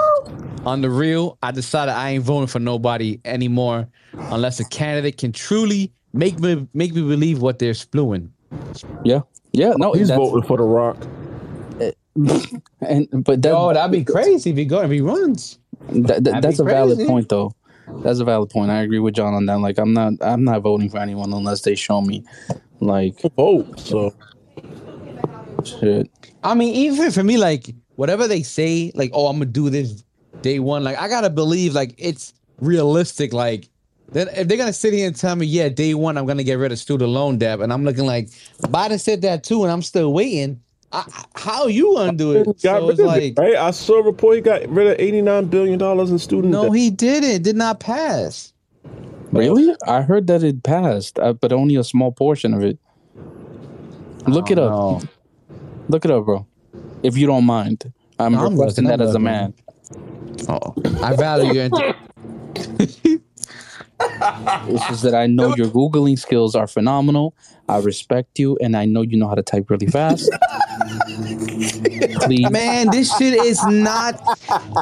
on 0.66 0.80
the 0.80 0.90
real, 0.90 1.38
I 1.42 1.50
decided 1.50 1.92
I 1.92 2.10
ain't 2.10 2.24
voting 2.24 2.46
for 2.46 2.58
nobody 2.60 3.20
anymore 3.24 3.88
unless 4.14 4.58
a 4.60 4.64
candidate 4.64 5.16
can 5.18 5.32
truly 5.32 5.92
make 6.12 6.38
me 6.40 6.66
make 6.74 6.94
me 6.94 7.02
believe 7.02 7.40
what 7.42 7.58
they're 7.58 7.74
spewing. 7.74 8.32
Yeah, 9.04 9.20
yeah, 9.52 9.74
no, 9.76 9.92
He's 9.92 10.10
voting 10.10 10.42
for 10.42 10.56
the 10.56 10.64
Rock. 10.64 10.96
and 12.80 13.08
but 13.24 13.40
that, 13.42 13.52
Oh, 13.54 13.72
that'd 13.72 13.92
be 13.92 14.04
crazy 14.04 14.50
if 14.50 14.56
he 14.56 14.64
go 14.64 14.80
if 14.82 14.90
he 14.90 15.00
runs. 15.00 15.58
that, 15.88 16.24
that- 16.24 16.42
that's 16.42 16.58
be 16.58 16.62
a 16.62 16.66
valid 16.66 17.06
point 17.06 17.28
though. 17.28 17.52
That's 17.98 18.20
a 18.20 18.24
valid 18.24 18.50
point. 18.50 18.70
I 18.70 18.82
agree 18.82 18.98
with 18.98 19.14
John 19.14 19.34
on 19.34 19.46
that. 19.46 19.58
Like, 19.58 19.78
I'm 19.78 19.92
not, 19.92 20.14
I'm 20.20 20.44
not 20.44 20.62
voting 20.62 20.88
for 20.88 20.98
anyone 20.98 21.32
unless 21.32 21.62
they 21.62 21.74
show 21.74 22.00
me, 22.00 22.24
like, 22.80 23.20
Vote. 23.36 23.78
So 23.78 24.14
shit. 25.64 26.10
I 26.42 26.54
mean, 26.54 26.74
even 26.74 27.10
for 27.10 27.22
me, 27.22 27.36
like 27.36 27.74
whatever 27.96 28.26
they 28.26 28.42
say, 28.42 28.92
like, 28.94 29.10
oh, 29.12 29.26
I'm 29.26 29.36
gonna 29.36 29.46
do 29.46 29.70
this 29.70 30.04
day 30.42 30.58
one, 30.58 30.84
like 30.84 30.98
I 30.98 31.08
gotta 31.08 31.30
believe 31.30 31.74
like 31.74 31.94
it's 31.98 32.32
realistic. 32.60 33.32
Like 33.32 33.68
that 34.12 34.28
if 34.36 34.48
they're 34.48 34.58
gonna 34.58 34.72
sit 34.72 34.92
here 34.92 35.06
and 35.06 35.16
tell 35.16 35.36
me, 35.36 35.46
yeah, 35.46 35.68
day 35.68 35.94
one, 35.94 36.16
I'm 36.16 36.26
gonna 36.26 36.44
get 36.44 36.54
rid 36.54 36.72
of 36.72 36.78
student 36.78 37.10
loan 37.10 37.38
debt, 37.38 37.60
and 37.60 37.72
I'm 37.72 37.84
looking 37.84 38.06
like 38.06 38.28
Biden 38.62 39.00
said 39.00 39.22
that 39.22 39.44
too, 39.44 39.62
and 39.62 39.72
I'm 39.72 39.82
still 39.82 40.12
waiting. 40.12 40.60
I, 40.92 41.04
I- 41.14 41.24
how 41.38 41.66
you 41.66 41.94
gonna 41.94 42.12
do 42.12 42.32
it? 42.32 42.44
got 42.46 42.54
So 42.62 42.80
rid 42.82 42.90
it's 42.90 43.00
of 43.00 43.06
like, 43.06 43.22
it, 43.22 43.38
right? 43.38 43.56
I 43.56 43.70
saw 43.70 43.98
a 43.98 44.02
report 44.02 44.36
he 44.36 44.40
got 44.40 44.68
rid 44.68 44.88
of 44.88 44.96
eighty 44.98 45.22
nine 45.22 45.46
billion 45.46 45.78
dollars 45.78 46.10
in 46.10 46.18
student 46.18 46.52
no, 46.52 46.64
debt. 46.64 46.74
he 46.74 46.90
didn't. 46.90 47.42
Did 47.42 47.56
not 47.56 47.80
pass. 47.80 48.52
Really? 49.32 49.74
I 49.86 50.02
heard 50.02 50.26
that 50.26 50.42
it 50.42 50.62
passed, 50.62 51.18
uh, 51.18 51.32
but 51.32 51.52
only 51.52 51.76
a 51.76 51.84
small 51.84 52.10
portion 52.10 52.52
of 52.52 52.62
it. 52.64 52.78
Look 54.26 54.50
it 54.50 54.58
up. 54.58 54.70
No. 54.70 55.00
Look 55.88 56.04
it 56.04 56.10
up, 56.10 56.24
bro. 56.24 56.46
If 57.02 57.16
you 57.16 57.26
don't 57.26 57.44
mind, 57.46 57.92
I'm 58.18 58.32
No, 58.32 58.46
I'm 58.46 58.52
requesting 58.52 58.84
that 58.84 59.00
as 59.00 59.14
a 59.14 59.18
man. 59.18 59.54
Oh, 60.48 60.74
I 61.02 61.14
value 61.14 61.52
your. 61.52 61.70
It's 64.68 64.86
just 64.88 65.02
that 65.02 65.14
I 65.14 65.26
know 65.26 65.54
your 65.56 65.68
googling 65.68 66.18
skills 66.18 66.54
are 66.54 66.66
phenomenal. 66.66 67.34
I 67.68 67.78
respect 67.78 68.38
you, 68.38 68.56
and 68.60 68.76
I 68.76 68.84
know 68.84 69.02
you 69.02 69.16
know 69.16 69.28
how 69.28 69.34
to 69.34 69.42
type 69.42 69.70
really 69.70 69.86
fast. 69.86 70.30
Please, 72.22 72.50
Man, 72.50 72.90
this 72.90 73.16
shit 73.16 73.34
is 73.34 73.64
not. 73.66 74.20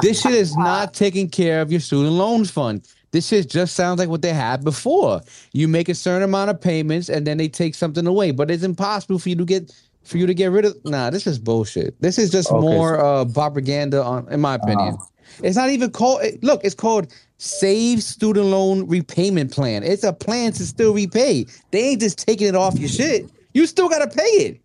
This 0.01 0.21
shit 0.21 0.33
is 0.33 0.55
not 0.57 0.93
taking 0.93 1.29
care 1.29 1.61
of 1.61 1.71
your 1.71 1.81
student 1.81 2.13
loans 2.13 2.49
fund. 2.51 2.87
This 3.11 3.27
shit 3.27 3.49
just 3.49 3.75
sounds 3.75 3.99
like 3.99 4.09
what 4.09 4.21
they 4.21 4.33
had 4.33 4.63
before. 4.63 5.21
You 5.53 5.67
make 5.67 5.89
a 5.89 5.95
certain 5.95 6.23
amount 6.23 6.51
of 6.51 6.61
payments, 6.61 7.09
and 7.09 7.25
then 7.25 7.37
they 7.37 7.47
take 7.47 7.75
something 7.75 8.05
away. 8.05 8.31
But 8.31 8.51
it's 8.51 8.63
impossible 8.63 9.19
for 9.19 9.29
you 9.29 9.35
to 9.35 9.45
get 9.45 9.71
for 10.03 10.17
you 10.17 10.25
to 10.27 10.33
get 10.33 10.51
rid 10.51 10.65
of. 10.65 10.77
Nah, 10.85 11.09
this 11.09 11.27
is 11.27 11.39
bullshit. 11.39 11.99
This 12.01 12.17
is 12.17 12.31
just 12.31 12.51
Okay, 12.51 12.59
more 12.59 13.03
uh, 13.03 13.25
propaganda, 13.25 14.03
on, 14.03 14.31
in 14.31 14.41
my 14.41 14.55
opinion. 14.55 14.97
It's 15.43 15.55
not 15.55 15.69
even 15.69 15.91
called. 15.91 16.21
it- 16.23 16.43
Look, 16.43 16.61
it's 16.63 16.75
called 16.75 17.07
Save 17.37 18.03
Student 18.03 18.47
Loan 18.47 18.87
Repayment 18.87 19.51
Plan. 19.51 19.83
It's 19.83 20.03
a 20.03 20.13
plan 20.13 20.51
to 20.53 20.65
still 20.65 20.93
repay. 20.93 21.45
They 21.71 21.79
ain't 21.89 22.01
just 22.01 22.17
taking 22.25 22.47
it 22.47 22.55
off 22.55 22.77
your 22.77 22.89
shit. 22.89 23.29
You 23.53 23.65
still 23.65 23.89
gotta 23.89 24.07
pay 24.07 24.21
it. 24.23 24.61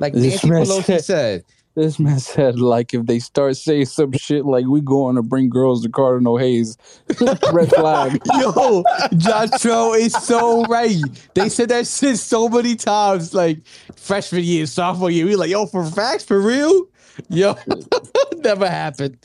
Like 0.00 0.12
This 0.12 0.42
Nancy 0.42 0.50
man 0.50 0.64
Pelosi 0.64 0.84
said- 0.84 1.04
said, 1.04 1.44
This 1.76 1.98
man 1.98 2.18
said, 2.20 2.58
like, 2.60 2.94
if 2.94 3.06
they 3.06 3.18
start 3.18 3.56
saying 3.56 3.86
some 3.86 4.12
shit 4.12 4.44
like 4.44 4.64
we 4.66 4.80
going 4.80 5.16
to 5.16 5.22
bring 5.22 5.48
girls 5.48 5.82
to 5.82 5.88
Cardinal 5.88 6.36
Hayes, 6.36 6.76
red 7.52 7.68
flag. 7.70 8.20
Yo, 8.40 8.84
John 9.16 9.48
Tro 9.58 9.92
is 9.94 10.12
so 10.12 10.64
right. 10.66 11.00
They 11.34 11.48
said 11.48 11.70
that 11.70 11.86
shit 11.88 12.18
so 12.18 12.48
many 12.48 12.76
times, 12.76 13.34
like 13.34 13.58
freshman 13.96 14.44
year, 14.44 14.66
sophomore 14.66 15.10
year. 15.10 15.26
We 15.26 15.34
like, 15.36 15.50
yo, 15.50 15.66
for 15.66 15.84
facts, 15.86 16.24
for 16.24 16.40
real? 16.40 16.86
Yo, 17.28 17.56
never 18.38 18.68
happened. 18.68 19.16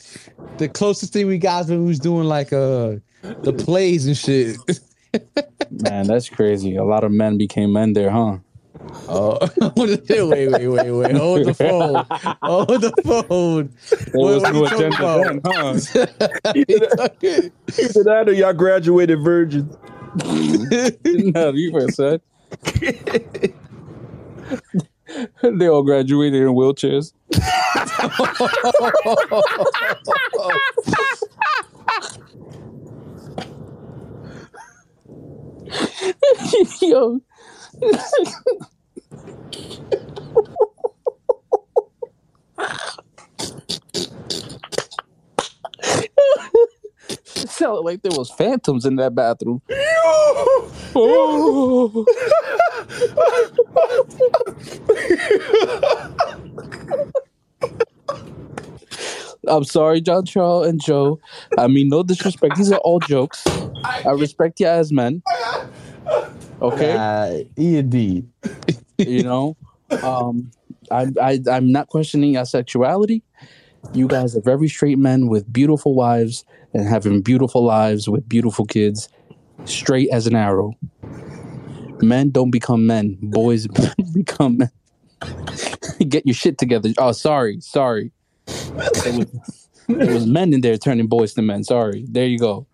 The 0.58 0.68
closest 0.68 1.12
thing 1.12 1.26
we 1.26 1.38
got 1.38 1.66
when 1.68 1.80
we 1.82 1.88
was 1.88 1.98
doing 1.98 2.26
like 2.26 2.52
uh 2.52 2.96
the 3.22 3.52
plays 3.52 4.06
and 4.06 4.16
shit. 4.16 4.56
Man, 5.70 6.06
that's 6.06 6.28
crazy. 6.28 6.76
A 6.76 6.84
lot 6.84 7.04
of 7.04 7.12
men 7.12 7.36
became 7.38 7.72
men 7.72 7.92
there, 7.92 8.10
huh? 8.10 8.38
Oh, 9.08 9.38
wait, 9.76 10.08
wait, 10.08 10.48
wait, 10.48 10.90
wait. 10.90 11.16
Hold 11.16 11.44
the 11.44 11.54
phone. 11.54 12.04
Hold 12.42 12.80
the 12.80 12.92
phone. 13.04 13.72
There 14.12 14.20
was 14.20 14.42
What- 14.42 14.54
what 14.54 14.72
agenda 14.72 15.24
then, 15.24 15.40
huh? 15.44 15.74
Either 17.78 18.04
that 18.04 18.24
or 18.28 18.32
y'all 18.32 18.52
graduated 18.52 19.20
virgins. 19.20 19.76
no, 20.24 21.50
you 21.52 21.72
first 21.72 21.96
said. 21.96 22.20
they 25.42 25.68
all 25.68 25.82
graduated 25.82 26.42
in 26.42 26.48
wheelchairs. 26.48 27.12
Yo. 36.82 37.20
It 47.42 47.48
sounded 47.50 47.80
like 47.80 48.02
there 48.02 48.16
was 48.16 48.30
phantoms 48.30 48.84
in 48.84 48.96
that 48.96 49.14
bathroom. 49.14 49.62
Oh. 50.94 52.04
I'm 59.48 59.64
sorry, 59.64 60.00
John 60.00 60.26
Charles 60.26 60.66
and 60.66 60.80
Joe. 60.82 61.18
I 61.58 61.66
mean, 61.66 61.88
no 61.88 62.02
disrespect. 62.02 62.56
These 62.56 62.72
are 62.72 62.78
all 62.78 63.00
jokes. 63.00 63.44
I 63.84 64.10
respect 64.10 64.60
you 64.60 64.66
as 64.66 64.92
men. 64.92 65.22
Okay, 66.60 66.92
Uh, 66.92 67.44
indeed. 67.56 68.28
you 68.98 69.22
know, 69.22 69.56
um, 70.02 70.50
I, 70.90 71.06
I, 71.20 71.40
I'm 71.50 71.72
not 71.72 71.88
questioning 71.88 72.34
your 72.34 72.44
sexuality. 72.44 73.22
You 73.94 74.06
guys 74.08 74.36
are 74.36 74.42
very 74.42 74.68
straight 74.68 74.98
men 74.98 75.28
with 75.28 75.50
beautiful 75.50 75.94
wives 75.94 76.44
and 76.74 76.86
having 76.86 77.20
beautiful 77.22 77.64
lives 77.64 78.08
with 78.08 78.28
beautiful 78.28 78.64
kids, 78.64 79.08
straight 79.64 80.08
as 80.10 80.26
an 80.26 80.36
arrow. 80.36 80.72
Men 82.00 82.30
don't 82.30 82.50
become 82.50 82.86
men. 82.86 83.18
Boys 83.20 83.66
become 84.14 84.58
men. 84.58 84.70
Get 86.08 86.26
your 86.26 86.34
shit 86.34 86.58
together. 86.58 86.90
Oh, 86.98 87.12
sorry, 87.12 87.60
sorry. 87.60 88.12
It 88.46 89.14
was, 89.14 89.68
it 89.88 90.10
was 90.10 90.26
men 90.26 90.52
in 90.52 90.60
there 90.62 90.78
turning 90.78 91.06
boys 91.06 91.34
to 91.34 91.42
men. 91.42 91.64
Sorry. 91.64 92.06
There 92.08 92.26
you 92.26 92.38
go. 92.38 92.66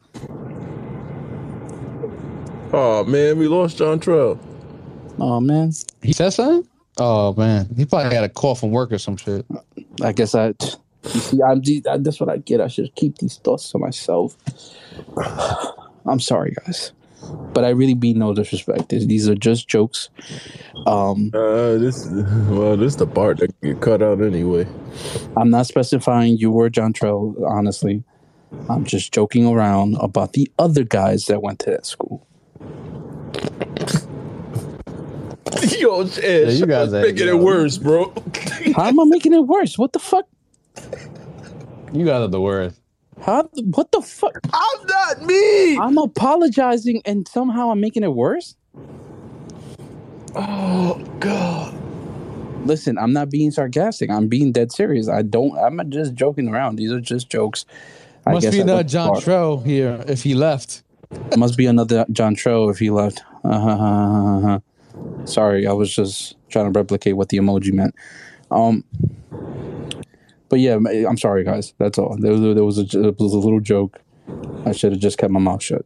Oh 2.72 3.04
man, 3.04 3.38
we 3.38 3.48
lost 3.48 3.78
John 3.78 4.00
Trell. 4.00 4.38
Oh 5.18 5.40
man. 5.40 5.72
He 6.02 6.12
said 6.12 6.30
something? 6.30 6.68
Oh 6.98 7.34
man, 7.34 7.68
he 7.76 7.84
probably 7.84 8.14
had 8.14 8.24
a 8.24 8.28
call 8.28 8.54
from 8.54 8.70
work 8.70 8.92
or 8.92 8.98
some 8.98 9.16
shit. 9.16 9.44
I 10.02 10.12
guess 10.12 10.34
I. 10.34 10.54
You 11.14 11.20
see, 11.20 11.42
I'm. 11.42 11.62
That's 12.02 12.20
what 12.20 12.28
I 12.28 12.38
get. 12.38 12.60
I 12.60 12.68
should 12.68 12.94
keep 12.94 13.18
these 13.18 13.36
thoughts 13.38 13.70
to 13.72 13.78
myself. 13.78 14.36
I'm 16.06 16.20
sorry, 16.20 16.54
guys, 16.64 16.92
but 17.52 17.64
I 17.64 17.70
really 17.70 17.94
mean 17.94 18.18
no 18.18 18.32
disrespect. 18.34 18.88
These- 18.90 19.06
These 19.06 19.28
are 19.28 19.34
just 19.34 19.66
jokes. 19.68 20.08
Um, 20.86 21.30
Uh, 21.34 21.76
this 21.78 22.06
well, 22.48 22.76
this 22.76 22.92
is 22.92 22.96
the 22.96 23.06
part 23.06 23.38
that 23.38 23.58
get 23.60 23.80
cut 23.80 24.02
out 24.02 24.20
anyway. 24.22 24.66
I'm 25.36 25.50
not 25.50 25.66
specifying 25.66 26.36
you 26.38 26.50
were 26.50 26.70
John 26.70 26.92
Trell. 26.92 27.34
Honestly, 27.48 28.04
I'm 28.68 28.84
just 28.84 29.12
joking 29.12 29.46
around 29.46 29.96
about 30.00 30.32
the 30.34 30.50
other 30.58 30.84
guys 30.84 31.26
that 31.26 31.42
went 31.42 31.58
to 31.60 31.70
that 31.70 31.86
school. 31.86 32.26
Yo, 35.78 36.02
Ed, 36.22 36.52
you 36.52 36.66
guys 36.66 36.92
ain't- 36.94 37.06
making 37.06 37.28
it 37.28 37.38
worse, 37.38 37.78
bro. 37.78 38.12
How 38.74 38.84
am 38.86 39.00
I 39.00 39.04
making 39.06 39.32
it 39.34 39.46
worse? 39.46 39.78
What 39.78 39.92
the 39.92 39.98
fuck? 39.98 40.26
You 41.92 42.04
guys 42.04 42.22
are 42.22 42.28
the 42.28 42.40
worst. 42.40 42.80
How? 43.22 43.48
What 43.54 43.90
the 43.92 44.02
fuck? 44.02 44.38
I'm 44.52 44.86
not 44.86 45.22
me. 45.22 45.78
I'm 45.78 45.96
apologizing 45.98 47.00
and 47.04 47.26
somehow 47.26 47.70
I'm 47.70 47.80
making 47.80 48.02
it 48.02 48.12
worse. 48.12 48.56
Oh 50.34 51.02
God. 51.20 51.74
Listen, 52.66 52.98
I'm 52.98 53.12
not 53.12 53.30
being 53.30 53.50
sarcastic. 53.50 54.10
I'm 54.10 54.28
being 54.28 54.52
dead 54.52 54.72
serious. 54.72 55.08
I 55.08 55.22
don't. 55.22 55.56
I'm 55.58 55.76
not 55.76 55.88
just 55.88 56.14
joking 56.14 56.48
around. 56.48 56.76
These 56.76 56.92
are 56.92 57.00
just 57.00 57.30
jokes. 57.30 57.64
I 58.26 58.32
Must 58.32 58.44
guess 58.44 58.54
be 58.54 58.58
I 58.60 58.62
another 58.62 58.76
went 58.78 58.88
too 58.88 58.92
John 58.92 59.08
far. 59.14 59.22
Trell 59.22 59.64
here 59.64 60.04
if 60.08 60.22
he 60.22 60.34
left. 60.34 60.82
Must 61.36 61.56
be 61.56 61.66
another 61.66 62.04
John 62.10 62.34
Tro 62.34 62.68
if 62.68 62.78
he 62.78 62.90
left. 62.90 63.22
Uh-huh. 63.44 64.60
Sorry, 65.24 65.66
I 65.66 65.72
was 65.72 65.94
just 65.94 66.36
trying 66.48 66.72
to 66.72 66.78
replicate 66.78 67.16
what 67.16 67.28
the 67.28 67.38
emoji 67.38 67.72
meant. 67.72 67.94
Um, 68.50 68.84
but 70.48 70.60
yeah, 70.60 70.74
I'm 70.76 71.16
sorry, 71.18 71.44
guys. 71.44 71.74
That's 71.78 71.98
all. 71.98 72.16
There 72.18 72.32
was 72.32 72.40
a, 72.42 72.54
there 72.54 72.64
was 72.64 72.78
a, 72.78 72.82
it 73.08 73.18
was 73.18 73.32
a 73.32 73.38
little 73.38 73.60
joke. 73.60 74.00
I 74.64 74.72
should 74.72 74.92
have 74.92 75.00
just 75.00 75.18
kept 75.18 75.32
my 75.32 75.40
mouth 75.40 75.62
shut. 75.62 75.84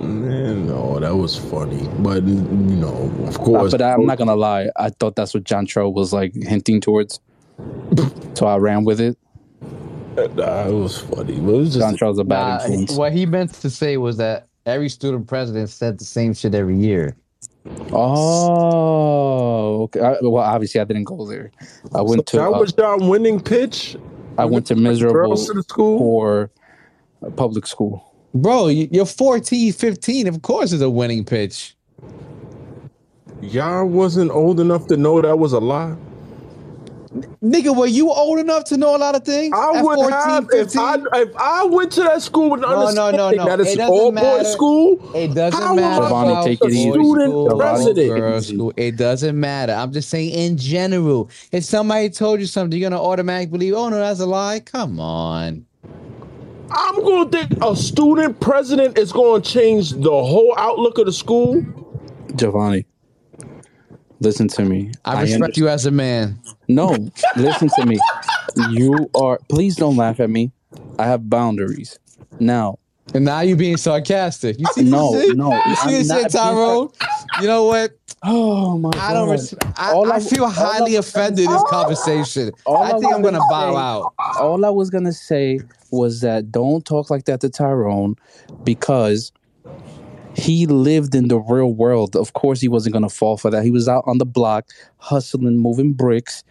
Man, 0.00 0.68
no, 0.68 1.00
that 1.00 1.16
was 1.16 1.36
funny, 1.36 1.88
but 1.98 2.22
you 2.22 2.36
know, 2.36 3.10
of 3.26 3.36
Uh, 3.36 3.44
course. 3.44 3.72
but 3.72 3.82
I'm 3.82 4.06
not 4.06 4.18
gonna 4.18 4.36
lie. 4.36 4.70
I 4.76 4.90
thought 4.90 5.16
that's 5.16 5.34
what 5.34 5.44
John 5.44 5.66
Tro 5.66 5.88
was 5.88 6.12
like 6.12 6.32
hinting 6.34 6.80
towards. 6.80 7.20
So 8.34 8.46
I 8.46 8.56
ran 8.56 8.84
with 8.84 9.00
it. 9.00 9.18
Nah, 10.16 10.66
it 10.68 10.72
was 10.72 10.98
funny. 10.98 11.38
But 11.40 11.54
it 11.54 11.58
was 11.58 11.76
John 11.76 11.96
Tro's 11.96 12.18
a 12.18 12.24
bad 12.24 12.58
Nah, 12.58 12.64
influence. 12.66 12.92
what 12.92 13.12
he 13.12 13.26
meant 13.26 13.52
to 13.54 13.70
say 13.70 13.96
was 13.96 14.16
that 14.18 14.46
every 14.66 14.88
student 14.88 15.26
president 15.26 15.68
said 15.70 15.98
the 15.98 16.04
same 16.04 16.34
shit 16.34 16.54
every 16.54 16.76
year. 16.78 17.16
Oh, 17.92 19.82
okay. 19.84 20.00
I, 20.00 20.16
well, 20.22 20.36
obviously, 20.42 20.80
I 20.80 20.84
didn't 20.84 21.04
go 21.04 21.26
there. 21.26 21.50
I 21.94 22.00
went 22.02 22.26
to 22.28 22.36
that 22.38 22.48
uh, 22.48 22.50
was 22.58 22.74
your 22.76 22.98
winning 22.98 23.40
pitch. 23.40 23.96
I 24.36 24.44
went 24.44 24.66
to 24.68 24.74
Girls 24.74 24.84
miserable 25.00 25.36
to 25.36 25.52
the 25.52 25.62
school. 25.62 26.00
or 26.00 26.50
uh, 27.26 27.30
public 27.30 27.66
school. 27.66 28.04
Bro, 28.34 28.68
you- 28.68 28.88
you're 28.92 29.06
14, 29.06 29.72
15. 29.72 30.26
Of 30.28 30.42
course, 30.42 30.72
it's 30.72 30.82
a 30.82 30.90
winning 30.90 31.24
pitch. 31.24 31.74
Y'all 33.40 33.86
wasn't 33.86 34.30
old 34.30 34.60
enough 34.60 34.86
to 34.88 34.96
know 34.96 35.20
that 35.22 35.38
was 35.38 35.52
a 35.52 35.60
lie. 35.60 35.96
Nigga, 37.42 37.76
were 37.76 37.86
you 37.86 38.10
old 38.10 38.38
enough 38.38 38.64
to 38.64 38.76
know 38.76 38.94
a 38.94 38.98
lot 38.98 39.14
of 39.14 39.24
things? 39.24 39.54
I 39.56 39.78
At 39.78 39.84
would 39.84 39.96
14, 39.96 40.12
have 40.12 40.48
if 40.52 40.76
I 40.76 40.96
if 41.14 41.36
I 41.36 41.64
went 41.64 41.92
to 41.92 42.02
that 42.02 42.22
school 42.22 42.50
with 42.50 42.60
No, 42.60 42.90
no, 42.90 43.10
no, 43.10 43.30
no. 43.30 43.44
that 43.46 43.60
it's 43.60 43.72
It 43.72 43.76
doesn't 43.78 43.92
all 43.92 44.12
boys 44.12 44.52
school. 44.52 45.10
It 45.14 45.34
doesn't 45.34 45.60
How 45.60 45.72
am 45.72 45.78
I 45.78 45.82
matter. 45.82 46.02
Giovanni, 46.04 46.30
about 46.32 46.44
take 46.44 46.64
it 46.64 46.70
easy. 46.70 46.90
Student 46.90 47.30
school, 47.32 47.58
president. 47.58 48.44
school. 48.44 48.72
It 48.76 48.96
doesn't 48.96 49.38
matter. 49.40 49.72
I'm 49.72 49.92
just 49.92 50.08
saying 50.10 50.30
in 50.34 50.56
general. 50.56 51.30
If 51.52 51.64
somebody 51.64 52.10
told 52.10 52.40
you 52.40 52.46
something, 52.46 52.78
you're 52.78 52.88
gonna 52.90 53.02
automatically 53.02 53.58
believe, 53.58 53.74
oh 53.74 53.88
no, 53.88 53.98
that's 53.98 54.20
a 54.20 54.26
lie. 54.26 54.60
Come 54.60 55.00
on. 55.00 55.64
I'm 56.70 56.96
going 56.96 57.30
to 57.30 57.38
think 57.46 57.64
a 57.64 57.74
student 57.74 58.40
president 58.40 58.98
is 58.98 59.10
going 59.10 59.40
to 59.40 59.50
change 59.50 59.92
the 59.92 60.10
whole 60.10 60.54
outlook 60.58 60.98
of 60.98 61.06
the 61.06 61.12
school. 61.12 61.64
Giovanni, 62.36 62.84
listen 64.20 64.48
to 64.48 64.64
me. 64.64 64.92
I 65.04 65.22
respect 65.22 65.56
you 65.56 65.68
as 65.68 65.86
a 65.86 65.90
man. 65.90 66.38
No, 66.68 66.96
listen 67.36 67.68
to 67.76 67.86
me. 67.86 67.98
You 68.70 69.10
are. 69.14 69.38
Please 69.48 69.76
don't 69.76 69.96
laugh 69.96 70.20
at 70.20 70.30
me. 70.30 70.50
I 70.98 71.04
have 71.06 71.28
boundaries. 71.30 71.98
Now, 72.40 72.78
And 73.14 73.24
now 73.24 73.40
you're 73.40 73.56
being 73.56 73.76
sarcastic. 73.78 74.58
You 74.58 74.66
see, 74.74 74.82
No, 74.82 75.12
no, 75.34 75.52
You 75.66 75.74
see 75.76 75.82
I'm 75.82 75.90
this 75.92 76.10
shit, 76.12 76.32
Tyrone? 76.32 76.90
You 77.40 77.46
know 77.46 77.64
what? 77.64 77.92
oh 78.24 78.76
my 78.78 78.90
God. 78.90 79.00
I 79.00 79.14
don't. 79.14 79.30
Res- 79.30 79.54
I, 79.76 79.92
All 79.92 80.12
I 80.12 80.16
I- 80.16 80.20
feel 80.20 80.46
highly 80.48 80.96
offended 80.96 81.44
in 81.46 81.50
this 81.52 81.62
conversation. 81.70 82.50
I 82.66 82.70
I 82.72 82.90
think 82.98 83.04
I'm 83.14 83.22
gonna 83.22 83.38
gonna 83.38 83.50
bow 83.50 83.72
say- 83.72 83.78
out. 83.78 84.12
all 84.40 84.64
I 84.64 84.70
was 84.70 84.90
gonna 84.90 85.12
say 85.12 85.60
was 85.90 86.20
that 86.20 86.50
don't 86.52 86.84
talk 86.84 87.08
like 87.10 87.24
that 87.26 87.40
to 87.42 87.48
Tyrone 87.48 88.16
because 88.64 89.32
He 90.38 90.66
lived 90.66 91.14
in 91.16 91.28
the 91.28 91.38
real 91.38 91.72
world. 91.74 92.14
Of 92.14 92.32
course, 92.32 92.60
he 92.60 92.68
wasn't 92.68 92.92
gonna 92.92 93.08
fall 93.08 93.36
for 93.36 93.50
that. 93.50 93.64
He 93.64 93.72
was 93.72 93.88
out 93.88 94.04
on 94.06 94.18
the 94.18 94.24
block, 94.24 94.70
hustling, 94.98 95.58
moving 95.58 95.92
bricks. 95.92 96.44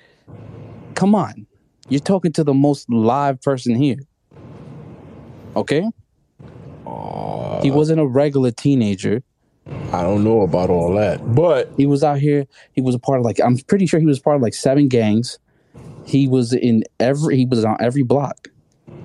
Come 0.93 1.15
on, 1.15 1.47
you're 1.87 2.01
talking 2.01 2.33
to 2.33 2.43
the 2.43 2.53
most 2.53 2.89
live 2.89 3.41
person 3.41 3.75
here. 3.75 3.99
Okay, 5.55 5.85
he 7.61 7.71
wasn't 7.71 8.01
a 8.01 8.05
regular 8.05 8.51
teenager. 8.51 9.23
I 9.93 10.01
don't 10.01 10.23
know 10.23 10.41
about 10.41 10.69
all 10.69 10.93
that, 10.95 11.33
but 11.33 11.71
He 11.77 11.85
was 11.85 12.03
out 12.03 12.19
here. 12.19 12.45
He 12.73 12.81
was 12.81 12.93
a 12.93 12.99
part 12.99 13.19
of 13.19 13.25
like 13.25 13.39
I'm 13.41 13.57
pretty 13.57 13.85
sure 13.85 13.99
he 13.99 14.05
was 14.05 14.19
part 14.19 14.35
of 14.35 14.41
like 14.41 14.53
seven 14.53 14.89
gangs. 14.89 15.39
He 16.05 16.27
was 16.27 16.53
in 16.53 16.83
every. 16.99 17.37
He 17.37 17.45
was 17.45 17.63
on 17.63 17.77
every 17.79 18.03
block. 18.03 18.49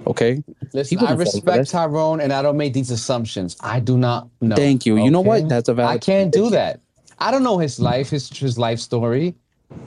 Okay. 0.07 0.43
Listen, 0.73 0.99
I 0.99 1.15
wouldn't 1.15 1.31
fall 1.31 1.41
for 1.41 1.47
respect. 1.59 1.71
Tyrone, 1.71 2.21
and 2.21 2.33
I 2.33 2.43
don't 2.43 2.57
make 2.57 2.73
these 2.73 2.91
assumptions. 2.91 3.57
I 3.61 3.81
do 3.81 3.97
not 3.97 4.29
know. 4.41 4.57
Thank 4.57 4.85
you. 4.87 4.97
You 4.97 5.11
know 5.11 5.21
what? 5.21 5.49
That's 5.49 5.69
a 5.69 5.75
valid. 5.75 5.95
I 5.95 5.99
can't 5.99 6.33
do 6.33 6.51
that. 6.51 6.81
I 7.19 7.31
don't 7.31 7.45
know 7.45 7.59
his 7.59 7.79
life, 7.79 8.11
his 8.11 8.29
his 8.37 8.59
life 8.59 8.81
story. 8.81 9.35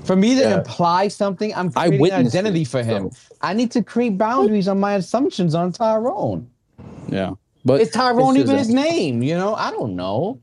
For 0.06 0.16
me 0.16 0.36
to 0.36 0.42
Yeah. 0.42 0.58
imply 0.60 1.10
something, 1.10 1.54
I'm 1.54 1.72
I 1.76 1.88
creating 1.90 2.12
an 2.14 2.26
identity 2.28 2.62
it, 2.62 2.68
for 2.68 2.82
him. 2.82 3.12
so- 3.12 3.36
I 3.42 3.54
need 3.54 3.72
to 3.72 3.84
create 3.84 4.18
boundaries 4.18 4.68
on 4.68 4.80
my 4.80 4.94
assumptions 4.94 5.54
on 5.54 5.72
Tyrone. 5.74 6.48
Yeah. 7.10 7.32
But 7.66 7.82
Is 7.82 7.90
Tyrone 7.90 8.38
even 8.38 8.56
is 8.56 8.68
his 8.68 8.76
name? 8.76 9.22
You 9.22 9.36
know, 9.36 9.54
I 9.56 9.72
don't 9.72 9.96
know. 9.96 10.40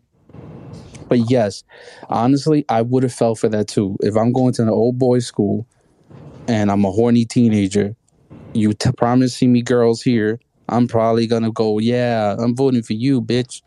But 1.08 1.30
yes, 1.30 1.62
honestly, 2.08 2.64
I 2.68 2.82
would 2.82 3.02
have 3.02 3.12
fell 3.12 3.34
for 3.34 3.48
that 3.48 3.68
too. 3.68 3.96
If 4.00 4.16
I'm 4.16 4.32
going 4.32 4.52
to 4.54 4.62
an 4.62 4.68
old 4.68 4.98
boys 4.98 5.26
school 5.26 5.66
and 6.48 6.70
I'm 6.70 6.84
a 6.84 6.90
horny 6.90 7.24
teenager, 7.24 7.94
you 8.54 8.72
t- 8.72 8.92
promising 8.92 9.52
me 9.52 9.62
girls 9.62 10.02
here, 10.02 10.38
I'm 10.68 10.86
probably 10.88 11.26
gonna 11.26 11.50
go, 11.52 11.78
yeah, 11.78 12.36
I'm 12.38 12.54
voting 12.54 12.82
for 12.82 12.92
you, 12.94 13.20
bitch. 13.22 13.62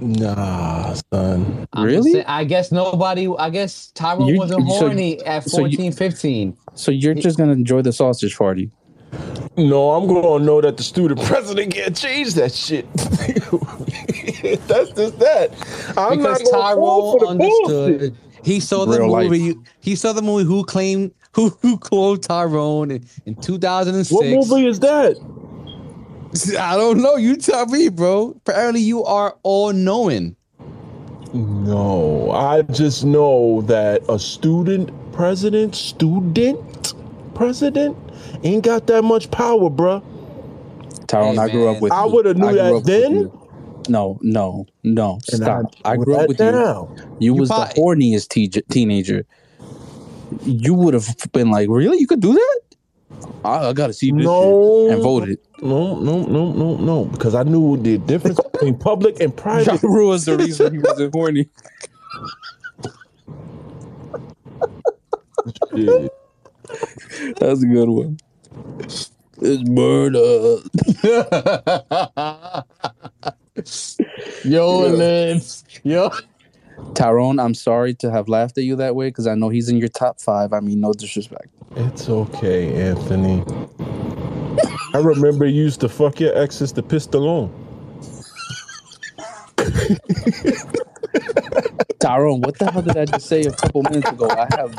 nah, 0.00 0.94
son. 1.12 1.66
I'm 1.72 1.84
Really? 1.84 1.96
just 1.96 2.12
saying- 2.12 2.24
I 2.26 2.44
guess 2.44 2.72
nobody. 2.72 3.28
I 3.38 3.50
guess 3.50 3.92
Tyrone 3.94 4.26
You- 4.28 4.38
wasn't 4.38 4.68
so- 4.68 4.78
horny 4.78 5.22
at 5.24 5.48
so 5.48 5.64
you- 5.64 5.92
15. 5.92 6.54
So 6.74 6.90
you're 6.90 7.14
just 7.14 7.38
gonna 7.38 7.52
enjoy 7.52 7.82
the 7.82 7.92
sausage 7.92 8.36
party. 8.36 8.70
No, 9.56 9.90
I'm 9.92 10.06
gonna 10.08 10.44
know 10.44 10.60
that 10.60 10.76
the 10.78 10.82
student 10.82 11.20
president 11.22 11.74
can't 11.74 11.94
change 11.96 12.34
that 12.34 12.52
shit. 12.52 12.86
That's 14.66 14.90
just 14.92 15.18
that. 15.20 15.50
I'm 15.96 16.18
because 16.18 16.40
not 16.42 16.50
gonna 16.50 16.50
fall 16.50 16.62
Tyrone 16.62 17.18
for 17.18 17.18
the 17.20 17.38
bullshit. 17.38 17.84
understood. 17.84 18.16
He 18.42 18.58
saw 18.58 18.84
the 18.86 18.98
Real 19.00 19.10
life. 19.10 19.30
movie. 19.30 19.54
He 19.80 19.94
saw 19.94 20.12
the 20.12 20.22
movie. 20.22 20.44
Who 20.44 20.64
claimed 20.64 21.12
who 21.34 21.48
who 21.62 21.78
cloned 21.78 22.22
Tyrone 22.22 22.90
in, 22.90 23.04
in 23.26 23.34
2006? 23.36 24.12
What 24.12 24.26
movie 24.26 24.66
is 24.66 24.80
that? 24.80 25.16
I 26.58 26.76
don't 26.76 27.02
know. 27.02 27.16
You 27.16 27.36
tell 27.36 27.66
me, 27.66 27.88
bro. 27.88 28.30
Apparently, 28.46 28.80
you 28.80 29.04
are 29.04 29.36
all 29.42 29.72
knowing. 29.72 30.36
No, 31.34 32.30
I 32.30 32.62
just 32.62 33.04
know 33.04 33.62
that 33.62 34.02
a 34.08 34.18
student 34.18 34.90
president, 35.12 35.74
student 35.74 36.94
president, 37.34 37.96
ain't 38.42 38.64
got 38.64 38.86
that 38.88 39.02
much 39.02 39.30
power, 39.30 39.70
bruh. 39.70 40.02
Tyrone, 41.06 41.36
Hey, 41.36 41.40
I 41.40 41.48
grew 41.50 41.68
up 41.68 41.80
with 41.80 41.90
you. 41.92 41.96
I 41.98 42.04
would 42.04 42.26
have 42.26 42.36
knew 42.36 42.52
that 42.54 42.82
then. 42.84 43.12
you. 43.12 43.38
No, 43.88 44.18
no, 44.22 44.66
no. 44.84 45.14
And 45.32 45.42
Stop. 45.42 45.74
I, 45.84 45.96
put 45.96 46.04
grew 46.04 46.14
up 46.14 46.20
that 46.20 46.28
with 46.28 46.40
you. 46.40 46.50
down. 46.52 47.16
You 47.18 47.34
You 47.34 47.40
was 47.40 47.48
probably- 47.48 47.74
the 47.74 47.80
horniest 47.80 48.28
te- 48.28 48.48
teenager. 48.48 49.24
You 50.40 50.74
would 50.74 50.94
have 50.94 51.08
been 51.32 51.50
like, 51.50 51.68
really? 51.70 51.98
You 51.98 52.06
could 52.06 52.20
do 52.20 52.32
that? 52.34 52.60
I, 53.44 53.68
I 53.68 53.72
gotta 53.72 53.92
see 53.92 54.10
this 54.12 54.24
No. 54.24 54.86
shit 54.88 54.94
and 54.94 55.02
voted. 55.02 55.38
No, 55.62 55.98
no, 56.00 56.24
no, 56.24 56.52
no, 56.52 56.76
no. 56.76 57.04
Because 57.06 57.34
I 57.34 57.42
knew 57.42 57.76
the 57.76 57.98
difference 57.98 58.38
between 58.52 58.78
public 58.78 59.20
and 59.20 59.32
Ja 59.32 59.42
private. 59.42 59.82
Rule 59.82 60.08
was 60.10 60.24
the 60.24 60.36
reason 60.36 60.72
he 60.72 60.78
wasn't 60.78 61.12
horny. 61.14 61.48
That's 67.40 67.62
a 67.62 67.66
good 67.66 67.88
one. 67.88 68.18
It's 68.78 69.68
murder. 69.68 70.58
Yo, 74.44 74.88
lips. 74.88 75.64
Yo. 75.82 76.10
Tyrone, 76.94 77.38
I'm 77.38 77.54
sorry 77.54 77.94
to 77.94 78.10
have 78.10 78.28
laughed 78.28 78.58
at 78.58 78.64
you 78.64 78.76
that 78.76 78.94
way 78.94 79.08
because 79.08 79.26
I 79.26 79.34
know 79.34 79.48
he's 79.48 79.68
in 79.68 79.78
your 79.78 79.88
top 79.88 80.20
five. 80.20 80.52
I 80.52 80.60
mean, 80.60 80.80
no 80.80 80.92
disrespect. 80.92 81.48
It's 81.76 82.08
okay, 82.08 82.74
Anthony. 82.74 83.42
I 84.94 84.98
remember 84.98 85.46
you 85.46 85.62
used 85.62 85.80
to 85.80 85.88
fuck 85.88 86.20
your 86.20 86.36
exes 86.36 86.72
to 86.72 86.82
pistol 86.82 87.26
on. 87.28 87.50
Tyrone, 91.98 92.40
what 92.40 92.58
the 92.58 92.70
hell 92.70 92.82
did 92.82 92.96
I 92.96 93.04
just 93.04 93.26
say 93.26 93.42
a 93.42 93.52
couple 93.52 93.82
minutes 93.84 94.10
ago? 94.10 94.28
I 94.28 94.46
have 94.56 94.74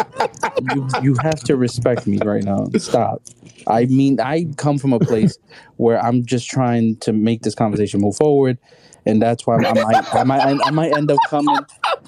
you. 0.76 0.88
You 1.02 1.16
have 1.22 1.40
to 1.46 1.56
respect 1.56 2.06
me 2.06 2.20
right 2.24 2.44
now. 2.44 2.68
Stop. 2.78 3.22
I 3.66 3.86
mean, 3.86 4.20
I 4.20 4.46
come 4.58 4.78
from 4.78 4.94
a 4.94 5.00
place 5.00 5.38
where 5.78 6.04
I'm 6.04 6.26
just 6.26 6.50
trying 6.50 6.98
to 6.98 7.14
make 7.14 7.42
this 7.42 7.56
conversation 7.56 8.02
move 8.02 8.18
forward, 8.18 8.58
and 9.06 9.22
that's 9.22 9.48
why 9.48 9.56
I 9.56 9.74
might, 9.74 10.14
I 10.14 10.24
might, 10.24 10.60
I 10.66 10.72
might 10.72 10.96
end 10.96 11.10
up 11.10 11.18
coming 11.30 11.58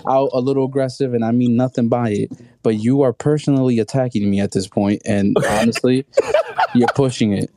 out 0.10 0.30
a 0.34 0.40
little 0.40 0.66
aggressive, 0.66 1.14
and 1.14 1.24
I 1.24 1.32
mean 1.32 1.56
nothing 1.56 1.88
by 1.90 2.10
it. 2.10 2.32
But 2.64 2.76
you 2.76 3.02
are 3.02 3.14
personally 3.14 3.80
attacking 3.80 4.30
me 4.30 4.40
at 4.40 4.52
this 4.52 4.68
point, 4.68 5.02
and 5.06 5.38
honestly, 5.50 6.06
you're 6.74 6.88
pushing 6.96 7.34
it. 7.34 7.52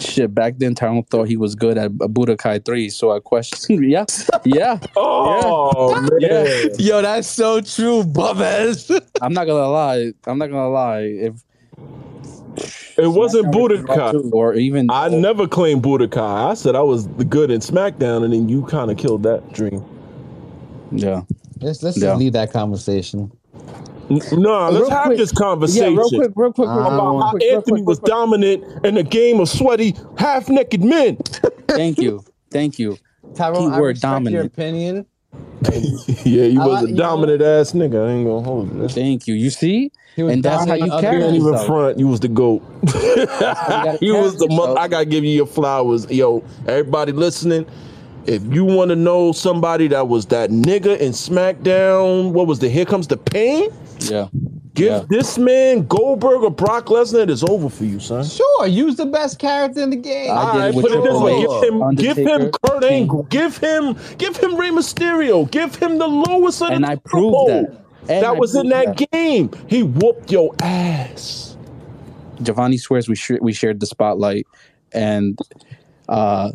Shit, 0.00 0.34
back 0.34 0.58
then 0.58 0.74
Tyrone 0.74 1.04
thought 1.04 1.28
he 1.28 1.36
was 1.36 1.54
good 1.54 1.78
at 1.78 1.92
Budokai 1.92 2.64
3, 2.64 2.88
so 2.90 3.12
I 3.12 3.20
questioned. 3.20 3.84
Yeah, 3.84 4.04
yeah. 4.44 4.78
Oh 4.96 6.00
man. 6.00 6.20
Yeah. 6.20 6.64
Yo, 6.78 7.02
that's 7.02 7.28
so 7.28 7.60
true, 7.60 8.02
bubbass. 8.02 8.90
I'm 9.22 9.32
not 9.32 9.46
gonna 9.46 9.68
lie. 9.68 10.12
I'm 10.26 10.38
not 10.38 10.48
gonna 10.48 10.70
lie. 10.70 11.02
If 11.02 11.34
It 12.96 13.08
wasn't 13.08 13.46
Budokai 13.52 14.32
or 14.32 14.54
even 14.54 14.90
I 14.90 15.06
oh. 15.06 15.20
never 15.20 15.46
claimed 15.46 15.82
Budokai. 15.82 16.50
I 16.50 16.54
said 16.54 16.74
I 16.74 16.82
was 16.82 17.06
the 17.08 17.24
good 17.24 17.50
in 17.50 17.60
SmackDown, 17.60 18.24
and 18.24 18.32
then 18.32 18.48
you 18.48 18.64
kind 18.66 18.90
of 18.90 18.96
killed 18.96 19.22
that 19.24 19.52
dream. 19.52 19.84
Yeah. 20.94 21.22
Let's 21.60 21.82
let's 21.82 21.96
Yeah. 21.96 22.08
just 22.10 22.18
leave 22.20 22.32
that 22.34 22.52
conversation. 22.52 23.30
N- 24.10 24.20
No, 24.32 24.68
let's 24.70 24.80
Real 24.82 24.90
have 24.90 25.04
quick. 25.06 25.18
this 25.18 25.32
Yeah, 25.32 25.38
conversation 25.38 25.96
real 25.96 26.08
quick, 26.08 26.20
real 26.20 26.28
quick, 26.30 26.36
real 26.36 26.52
quick, 26.52 26.68
about 26.68 27.10
real 27.12 27.20
how 27.22 27.30
quick, 27.30 27.42
Anthony 27.44 27.76
quick, 27.80 27.86
was 27.88 27.98
quick. 28.00 28.10
dominant 28.10 28.64
in 28.84 28.96
a 28.98 29.02
game 29.02 29.40
of 29.40 29.48
sweaty, 29.48 29.94
half-naked 30.16 30.84
men. 30.84 31.16
Thank 31.68 31.98
you, 31.98 32.22
thank 32.50 32.78
you. 32.78 32.98
Tyrone, 33.34 33.72
I 33.72 33.76
Keyword 33.76 33.94
respect 33.96 34.28
your 34.30 34.42
opinion. 34.44 35.06
yeah, 36.24 36.44
you 36.44 36.58
was 36.60 36.68
like- 36.68 36.84
a 36.84 36.88
you 36.88 36.94
know- 36.94 37.02
dominant 37.02 37.42
ass 37.42 37.72
nigga. 37.72 38.06
I 38.06 38.12
ain't 38.12 38.26
gonna 38.26 38.42
hold 38.42 38.72
you. 38.74 38.88
Thank 38.88 39.26
you. 39.26 39.34
You 39.34 39.50
see, 39.50 39.90
and 40.16 40.42
that's 40.42 40.66
how 40.66 40.74
you 40.74 40.80
dominant 40.86 41.00
carry 41.00 41.16
other- 41.22 41.32
Can't 41.32 41.36
even 41.36 41.66
front. 41.66 41.98
You 41.98 42.06
was 42.08 42.20
the 42.20 42.28
goat. 42.28 42.62
gotta 42.84 43.98
you 44.02 44.14
was 44.14 44.34
carry 44.36 44.48
the 44.48 44.54
mother. 44.54 44.78
I 44.78 44.86
gotta 44.88 45.06
give 45.06 45.24
you 45.24 45.30
your 45.30 45.46
flowers, 45.46 46.08
yo. 46.10 46.44
Everybody 46.68 47.12
listening, 47.12 47.66
if 48.26 48.42
you 48.52 48.64
want 48.64 48.90
to 48.90 48.96
know 48.96 49.32
somebody 49.32 49.88
that 49.88 50.08
was 50.08 50.26
that 50.26 50.50
nigga 50.50 50.98
in 50.98 51.12
SmackDown, 51.12 52.32
what 52.32 52.46
was 52.46 52.58
the 52.58 52.68
Here 52.68 52.84
Comes 52.84 53.06
the 53.06 53.16
Pain? 53.16 53.70
Yeah, 54.00 54.28
Give 54.74 54.90
Yeah. 54.92 55.02
this 55.08 55.38
man 55.38 55.86
Goldberg 55.86 56.42
or 56.42 56.50
Brock 56.50 56.86
Lesnar. 56.86 57.20
It 57.22 57.30
is 57.30 57.44
over 57.44 57.68
for 57.68 57.84
you, 57.84 58.00
son. 58.00 58.24
Sure, 58.24 58.66
use 58.66 58.96
the 58.96 59.06
best 59.06 59.38
character 59.38 59.80
in 59.80 59.90
the 59.90 59.96
game. 59.96 60.30
I 60.30 60.34
All 60.34 60.52
did 60.52 60.58
it 60.58 60.62
right, 60.64 60.74
with 60.74 60.86
put 60.86 60.92
it 60.94 61.04
this 61.04 61.20
way: 61.20 61.40
give 61.40 61.62
him, 61.62 61.94
give 61.94 62.16
him 62.16 62.50
Kurt 62.50 62.84
Angle, 62.84 63.22
give 63.24 63.56
him, 63.58 63.96
give 64.18 64.36
him 64.36 64.56
Rey 64.56 64.70
Mysterio, 64.70 65.48
give 65.50 65.76
him 65.76 65.98
the 65.98 66.08
lowest 66.08 66.60
of 66.60 66.68
the 66.68 66.74
and 66.74 66.84
I 66.86 66.96
proved 66.96 67.34
Pole. 67.34 67.46
that. 67.46 67.80
And 68.08 68.22
that 68.24 68.24
I 68.24 68.32
was 68.32 68.54
in 68.54 68.68
proved 68.70 68.98
that 68.98 69.10
game. 69.12 69.50
He 69.68 69.82
whooped 69.84 70.30
your 70.32 70.54
ass. 70.60 71.56
Giovanni 72.42 72.76
swears 72.76 73.08
we 73.08 73.14
sh- 73.14 73.40
we 73.40 73.52
shared 73.52 73.78
the 73.80 73.86
spotlight, 73.86 74.46
and 74.92 75.38
uh, 76.08 76.50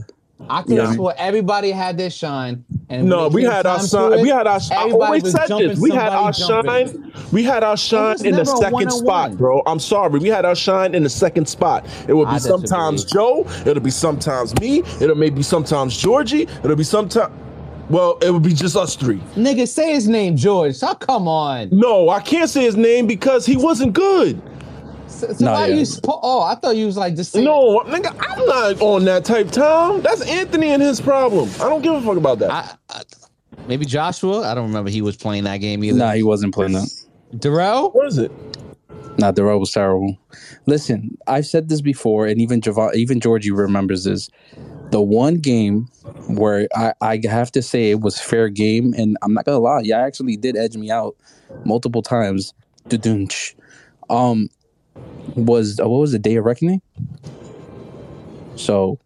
I 0.48 0.62
could 0.62 0.78
have 0.78 0.90
Yeah. 0.90 0.96
swore 0.96 1.14
everybody 1.18 1.72
had 1.72 1.98
their 1.98 2.10
shine. 2.10 2.64
And 2.90 3.08
No, 3.08 3.28
we 3.28 3.44
had 3.44 3.66
our 3.66 3.80
shine. 3.86 4.14
it, 4.14 4.22
We 4.22 4.30
had 4.30 4.48
our. 4.48 4.60
I 4.72 4.84
everybody 4.86 4.94
always 5.06 5.32
said 5.32 5.48
this. 5.50 5.80
We 5.80 5.92
had 5.92 6.10
our 6.14 6.32
jumping. 6.32 6.72
shine. 6.88 7.12
We 7.32 7.44
had 7.44 7.64
our 7.64 7.78
shine 7.78 8.26
in 8.26 8.36
the 8.36 8.46
second 8.46 8.92
spot, 8.92 9.38
bro. 9.38 9.62
I'm 9.68 9.80
sorry. 9.80 10.18
We 10.20 10.30
had 10.30 10.46
our 10.46 10.56
shine 10.56 10.96
in 10.96 11.04
the 11.04 11.10
second 11.10 11.48
spot. 11.48 11.86
It 12.08 12.14
would 12.14 12.26
be 12.26 12.32
I 12.32 12.34
disagree. 12.36 12.68
sometimes 12.68 13.04
Joe. 13.04 13.46
It'll 13.66 13.84
be 13.84 13.92
sometimes 13.92 14.58
me. 14.60 14.84
It'll 15.02 15.16
maybe 15.16 15.44
sometimes 15.44 15.96
Georgie. 15.98 16.48
It'll 16.64 16.76
be 16.76 16.84
sometimes. 16.84 17.32
Well, 17.90 18.18
it 18.22 18.32
would 18.32 18.44
be 18.44 18.54
just 18.54 18.76
us 18.76 18.96
three. 18.96 19.20
Nigga, 19.36 19.68
say 19.68 19.94
his 19.94 20.08
name, 20.08 20.36
George. 20.38 20.76
So 20.76 20.94
come 20.94 21.28
on. 21.28 21.70
No, 21.72 22.10
I 22.10 22.20
can't 22.22 22.48
say 22.50 22.64
his 22.64 22.78
name 22.78 23.08
because 23.08 23.46
he 23.48 23.58
wasn't 23.58 23.94
good. 23.94 24.40
So, 25.10 25.34
so 25.34 25.46
No, 25.46 25.54
why 25.54 25.68
yeah. 25.68 25.76
you? 25.76 25.82
Spo- 25.82 26.20
oh, 26.22 26.42
I 26.42 26.56
thought 26.56 26.76
you 26.76 26.86
was 26.86 26.98
like 26.98 27.16
just. 27.16 27.36
No, 27.36 27.82
nigga, 27.86 28.16
I'm 28.20 28.46
not 28.46 28.82
on 28.82 29.06
that 29.06 29.26
type 29.26 29.52
time. 29.52 30.02
That's 30.02 30.22
Anthony 30.22 30.70
and 30.70 30.82
his 30.82 31.02
problem. 31.02 31.50
I 31.56 31.70
don't 31.70 31.82
give 31.82 31.94
a 31.94 32.02
fuck 32.02 32.18
about 32.18 32.40
that. 32.40 32.52
I, 32.52 32.76
I, 32.90 33.02
maybe 33.68 33.86
Joshua. 33.86 34.50
I 34.50 34.54
don't 34.56 34.68
remember 34.68 34.90
he 34.90 35.02
was 35.02 35.18
playing 35.18 35.44
that 35.46 35.58
game 35.58 35.84
either. 35.84 35.98
nah, 35.98 36.12
he 36.14 36.24
wasn't 36.24 36.54
playing 36.54 36.74
that. 36.74 36.90
Darrell. 37.38 37.92
what 37.92 38.08
is 38.08 38.18
it? 38.18 38.32
Nah, 39.20 39.32
Darrell 39.32 39.54
road 39.54 39.60
was 39.60 39.72
terrible. 39.72 40.18
Listen, 40.66 41.18
I've 41.28 41.46
said 41.46 41.68
this 41.68 41.82
before, 41.82 42.26
and 42.26 42.40
even 42.40 42.62
Javon, 42.62 42.96
even 42.96 43.20
Georgie 43.20 43.52
remembers 43.52 44.06
this. 44.06 44.30
the 44.92 45.02
one 45.02 45.36
game 45.36 45.90
where 46.28 46.68
I, 46.76 46.94
I 47.02 47.20
have 47.26 47.52
to 47.52 47.62
say 47.62 47.92
it 47.92 48.00
was 48.00 48.20
fair 48.20 48.48
game, 48.50 48.94
and 48.98 49.18
I'm 49.22 49.34
not 49.34 49.46
gonna 49.46 49.60
lie, 49.60 49.82
yeah, 49.84 50.00
actually 50.00 50.38
did 50.38 50.56
edge 50.56 50.78
me 50.78 50.90
out 50.90 51.16
multiple 51.66 52.02
times. 52.02 52.54
Dudunch. 52.88 53.56
Um, 54.10 54.50
was 55.36 55.80
uh, 55.80 55.88
what 55.88 56.00
was 56.00 56.12
the 56.12 56.20
Day 56.20 56.36
of 56.36 56.46
Reckoning? 56.46 56.82
So 58.56 59.00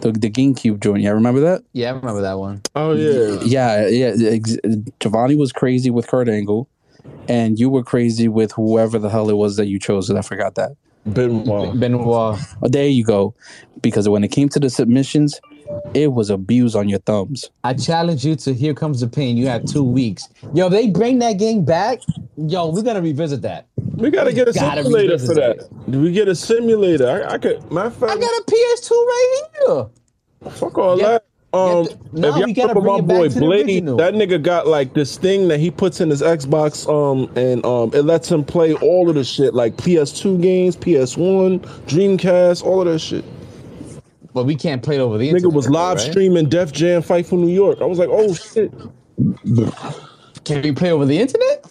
the 0.00 0.12
the 0.12 0.30
GameCube 0.30 0.80
joint, 0.80 1.02
yeah, 1.02 1.10
remember 1.10 1.40
that? 1.40 1.62
Yeah, 1.72 1.90
I 1.90 1.92
remember 1.92 2.22
that 2.22 2.38
one. 2.38 2.62
Oh 2.74 2.92
yeah. 2.92 3.40
Yeah, 3.42 3.88
yeah. 3.88 4.28
Ex- 4.28 4.58
Giovanni 5.00 5.36
was 5.36 5.52
crazy 5.52 5.90
with 5.90 6.06
Kurt 6.06 6.28
Angle, 6.28 6.68
and 7.28 7.58
you 7.58 7.70
were 7.70 7.82
crazy 7.82 8.28
with 8.28 8.52
whoever 8.52 8.98
the 8.98 9.08
hell 9.08 9.30
it 9.30 9.36
was 9.36 9.56
that 9.56 9.66
you 9.66 9.78
chose. 9.78 10.10
And 10.10 10.18
I 10.18 10.22
forgot 10.22 10.54
that. 10.56 10.72
Benoit. 11.06 11.78
Benoit. 11.78 12.06
Oh, 12.06 12.38
there 12.62 12.86
you 12.86 13.04
go. 13.04 13.34
Because 13.80 14.08
when 14.08 14.22
it 14.22 14.28
came 14.28 14.48
to 14.50 14.60
the 14.60 14.70
submissions, 14.70 15.40
it 15.94 16.12
was 16.12 16.30
abuse 16.30 16.74
on 16.74 16.88
your 16.88 16.98
thumbs. 17.00 17.50
I 17.64 17.74
challenge 17.74 18.24
you 18.24 18.36
to 18.36 18.54
Here 18.54 18.74
Comes 18.74 19.00
the 19.00 19.08
Pain. 19.08 19.36
You 19.36 19.46
had 19.46 19.66
two 19.66 19.84
weeks. 19.84 20.28
Yo, 20.54 20.68
they 20.68 20.88
bring 20.88 21.18
that 21.20 21.34
game 21.38 21.64
back. 21.64 22.00
Yo, 22.36 22.68
we 22.70 22.82
gotta 22.82 23.02
revisit 23.02 23.42
that. 23.42 23.66
We 23.94 24.10
gotta 24.10 24.32
get 24.32 24.48
a 24.48 24.52
Gotta 24.52 24.82
simulator 24.82 25.18
for 25.18 25.34
that. 25.34 25.68
Do 25.90 26.00
we 26.00 26.12
get 26.12 26.28
a 26.28 26.34
simulator? 26.34 27.08
I, 27.28 27.34
I 27.34 27.38
could. 27.38 27.70
My 27.70 27.86
of 27.86 28.02
I 28.02 28.16
got 28.16 28.22
a 28.22 28.44
PS2 28.46 28.90
right 28.90 29.42
here. 29.60 30.50
fuck 30.50 30.78
all 30.78 30.96
Get- 30.96 31.06
that. 31.06 31.24
Um, 31.54 31.84
get 31.84 32.12
the- 32.14 32.20
no, 32.20 32.28
if 32.30 32.36
y'all 32.36 32.44
we 32.46 32.52
gotta 32.54 32.72
bring 32.72 32.86
my 32.86 32.98
it 32.98 33.06
back 33.06 33.16
boy 33.18 33.28
to 33.28 33.34
the 33.34 33.40
Blade, 33.40 33.66
original. 33.66 33.96
that 33.98 34.14
nigga 34.14 34.42
got 34.42 34.66
like 34.66 34.94
this 34.94 35.18
thing 35.18 35.48
that 35.48 35.60
he 35.60 35.70
puts 35.70 36.00
in 36.00 36.08
his 36.08 36.22
Xbox, 36.22 36.88
um, 36.88 37.30
and 37.36 37.62
um, 37.66 37.90
it 37.92 38.06
lets 38.06 38.30
him 38.32 38.42
play 38.42 38.72
all 38.72 39.10
of 39.10 39.16
the 39.16 39.22
shit, 39.24 39.52
like 39.52 39.76
PS2 39.76 40.40
games, 40.40 40.76
PS1, 40.78 41.58
Dreamcast, 41.86 42.64
all 42.64 42.80
of 42.80 42.86
that 42.86 43.00
shit. 43.00 43.22
But 44.34 44.44
we 44.44 44.54
can't 44.54 44.82
play 44.82 44.96
it 44.96 45.00
over 45.00 45.18
the 45.18 45.28
internet. 45.28 45.50
Nigga 45.50 45.54
was 45.54 45.68
live 45.68 45.98
right? 45.98 46.10
streaming 46.10 46.48
Def 46.48 46.72
Jam 46.72 47.02
Fight 47.02 47.26
for 47.26 47.36
New 47.36 47.52
York. 47.52 47.80
I 47.80 47.84
was 47.84 47.98
like, 47.98 48.08
oh 48.10 48.34
shit. 48.34 48.72
Can 50.44 50.62
we 50.62 50.72
play 50.72 50.90
over 50.90 51.04
the 51.04 51.18
internet? 51.18 51.64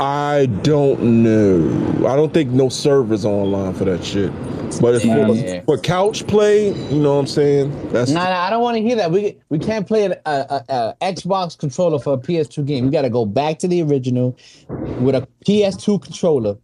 I 0.00 0.46
don't 0.62 1.22
know. 1.22 2.08
I 2.08 2.16
don't 2.16 2.32
think 2.32 2.50
no 2.50 2.68
servers 2.68 3.24
online 3.24 3.74
for 3.74 3.84
that 3.84 4.04
shit. 4.04 4.32
But 4.80 4.94
if 4.94 5.04
Yeah. 5.04 5.60
for, 5.60 5.76
for 5.76 5.78
couch 5.78 6.26
play, 6.26 6.68
you 6.68 7.00
know 7.00 7.14
what 7.14 7.20
I'm 7.20 7.26
saying? 7.26 7.90
That's 7.92 8.10
Nah, 8.10 8.24
nah, 8.24 8.40
I 8.40 8.50
don't 8.50 8.62
want 8.62 8.76
to 8.76 8.82
hear 8.82 8.96
that. 8.96 9.12
We 9.12 9.36
we 9.50 9.58
can't 9.58 9.86
play 9.86 10.04
an 10.06 10.14
a, 10.26 10.30
a, 10.68 10.96
a 11.00 11.12
Xbox 11.12 11.56
controller 11.56 11.98
for 11.98 12.14
a 12.14 12.18
PS2 12.18 12.64
game. 12.64 12.84
We 12.86 12.90
got 12.90 13.02
to 13.02 13.10
go 13.10 13.26
back 13.26 13.58
to 13.60 13.68
the 13.68 13.82
original 13.82 14.36
with 15.00 15.14
a 15.14 15.28
PS2 15.46 16.02
controller, 16.02 16.56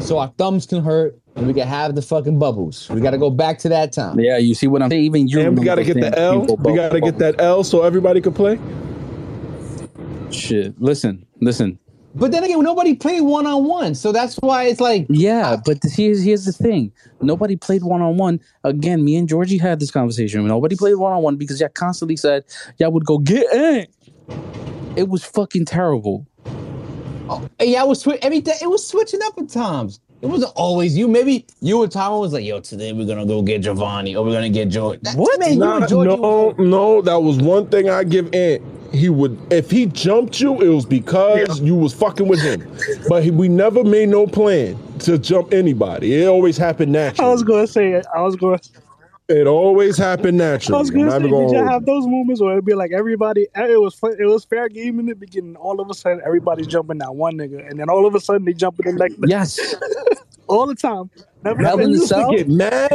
so 0.00 0.18
our 0.18 0.28
thumbs 0.38 0.66
can 0.66 0.82
hurt 0.82 1.18
and 1.36 1.46
we 1.46 1.54
can 1.54 1.66
have 1.66 1.94
the 1.94 2.02
fucking 2.02 2.38
bubbles. 2.38 2.88
We 2.90 3.00
got 3.00 3.12
to 3.12 3.18
go 3.18 3.30
back 3.30 3.58
to 3.60 3.68
that 3.70 3.92
time. 3.92 4.18
Yeah, 4.18 4.38
you 4.38 4.54
see 4.54 4.66
what 4.66 4.82
I'm 4.82 4.90
saying? 4.90 5.04
Even 5.04 5.28
you. 5.28 5.40
and 5.40 5.58
we 5.58 5.64
gotta 5.64 5.84
get 5.84 5.94
the 5.94 6.18
L. 6.18 6.40
people 6.40 6.56
We 6.58 6.74
gotta 6.74 7.00
get 7.00 7.18
that 7.18 7.40
L 7.40 7.64
so 7.64 7.82
everybody 7.82 8.20
can 8.20 8.32
play. 8.32 8.58
Shit. 10.32 10.80
Listen, 10.80 11.26
listen. 11.40 11.78
But 12.14 12.32
then 12.32 12.42
again, 12.42 12.60
nobody 12.62 12.94
played 12.94 13.20
one 13.20 13.46
on 13.46 13.64
one, 13.64 13.94
so 13.94 14.10
that's 14.10 14.34
why 14.36 14.64
it's 14.64 14.80
like 14.80 15.06
Yeah, 15.08 15.56
but 15.64 15.78
here's 15.84 16.24
here's 16.24 16.44
the 16.44 16.52
thing. 16.52 16.92
Nobody 17.22 17.56
played 17.56 17.84
one 17.84 18.02
on 18.02 18.16
one. 18.16 18.40
Again, 18.64 19.04
me 19.04 19.16
and 19.16 19.28
Georgie 19.28 19.58
had 19.58 19.78
this 19.78 19.92
conversation. 19.92 20.44
Nobody 20.46 20.74
played 20.74 20.94
one 20.94 21.12
on 21.12 21.22
one 21.22 21.36
because 21.36 21.60
y'all 21.60 21.68
constantly 21.68 22.16
said 22.16 22.44
y'all 22.78 22.90
would 22.90 23.04
go 23.04 23.18
get 23.18 23.46
it. 23.52 23.94
It 24.96 25.08
was 25.08 25.24
fucking 25.24 25.66
terrible. 25.66 26.26
Oh, 26.46 27.46
yeah, 27.60 27.82
I 27.82 27.84
was 27.84 28.02
swi- 28.02 28.18
every 28.22 28.40
day. 28.40 28.54
It 28.60 28.68
was 28.68 28.84
switching 28.84 29.20
up 29.22 29.38
at 29.38 29.48
times. 29.48 30.00
It 30.22 30.26
wasn't 30.26 30.52
always 30.54 30.96
you. 30.98 31.08
Maybe 31.08 31.46
you 31.60 31.82
and 31.82 31.90
Tom 31.90 32.20
was 32.20 32.32
like, 32.34 32.44
"Yo, 32.44 32.60
today 32.60 32.92
we're 32.92 33.06
gonna 33.06 33.24
go 33.24 33.40
get 33.40 33.62
Giovanni, 33.62 34.14
or 34.14 34.24
we're 34.24 34.32
gonna 34.32 34.50
get 34.50 34.68
George." 34.68 35.00
That- 35.02 35.16
What? 35.16 35.40
Man, 35.40 35.54
you 35.54 35.58
Nah, 35.58 35.76
and 35.78 35.88
Georgie 35.88 36.16
no, 36.16 36.54
no, 36.58 37.00
that 37.02 37.22
was 37.22 37.38
one 37.38 37.66
thing 37.66 37.88
I 37.88 38.04
give 38.04 38.34
Ant. 38.34 38.62
He 38.92 39.08
would 39.08 39.38
if 39.50 39.70
he 39.70 39.86
jumped 39.86 40.40
you, 40.40 40.60
it 40.60 40.68
was 40.68 40.84
because 40.84 41.60
you 41.60 41.74
was 41.74 41.94
fucking 41.94 42.26
with 42.28 42.40
him. 42.40 42.66
But 43.08 43.22
he, 43.22 43.30
we 43.30 43.48
never 43.48 43.82
made 43.84 44.08
no 44.08 44.26
plan 44.26 44.76
to 45.00 45.16
jump 45.16 45.54
anybody. 45.54 46.22
It 46.22 46.26
always 46.26 46.56
happened 46.58 46.92
naturally. 46.92 47.28
I 47.28 47.32
was 47.32 47.42
gonna 47.42 47.66
say 47.68 47.92
it. 47.92 48.04
I 48.14 48.20
was 48.22 48.36
gonna 48.36 48.58
It 49.28 49.46
always 49.46 49.96
happened 49.96 50.38
naturally. 50.38 50.76
I 50.76 50.80
was 50.80 50.90
gonna 50.90 51.04
not 51.04 51.12
say, 51.12 51.22
did 51.22 51.30
gonna 51.30 51.52
y'all 51.52 51.68
have 51.68 51.86
those 51.86 52.04
moments 52.04 52.40
where 52.42 52.52
it'd 52.52 52.64
be 52.64 52.74
like 52.74 52.90
everybody? 52.92 53.46
Eh, 53.54 53.68
it 53.68 53.80
was 53.80 53.94
fun, 53.94 54.16
it 54.18 54.26
was 54.26 54.44
fair 54.44 54.68
game 54.68 54.98
in 54.98 55.06
the 55.06 55.14
beginning. 55.14 55.54
All 55.54 55.80
of 55.80 55.88
a 55.88 55.94
sudden, 55.94 56.20
everybody's 56.26 56.66
jumping 56.66 56.98
that 56.98 57.14
one 57.14 57.36
nigga, 57.38 57.70
and 57.70 57.78
then 57.78 57.88
all 57.88 58.06
of 58.06 58.14
a 58.16 58.20
sudden 58.20 58.44
they 58.44 58.52
jumping 58.54 58.86
the 58.86 58.98
next. 58.98 59.16
Yes. 59.24 59.76
all 60.50 60.66
the 60.66 60.74
time. 60.74 61.10
Never 61.44 61.62
Hell 61.62 61.78
we 61.78 61.84
used 61.86 62.08
to 62.08 62.26
get 62.36 62.48
mad 62.48 62.90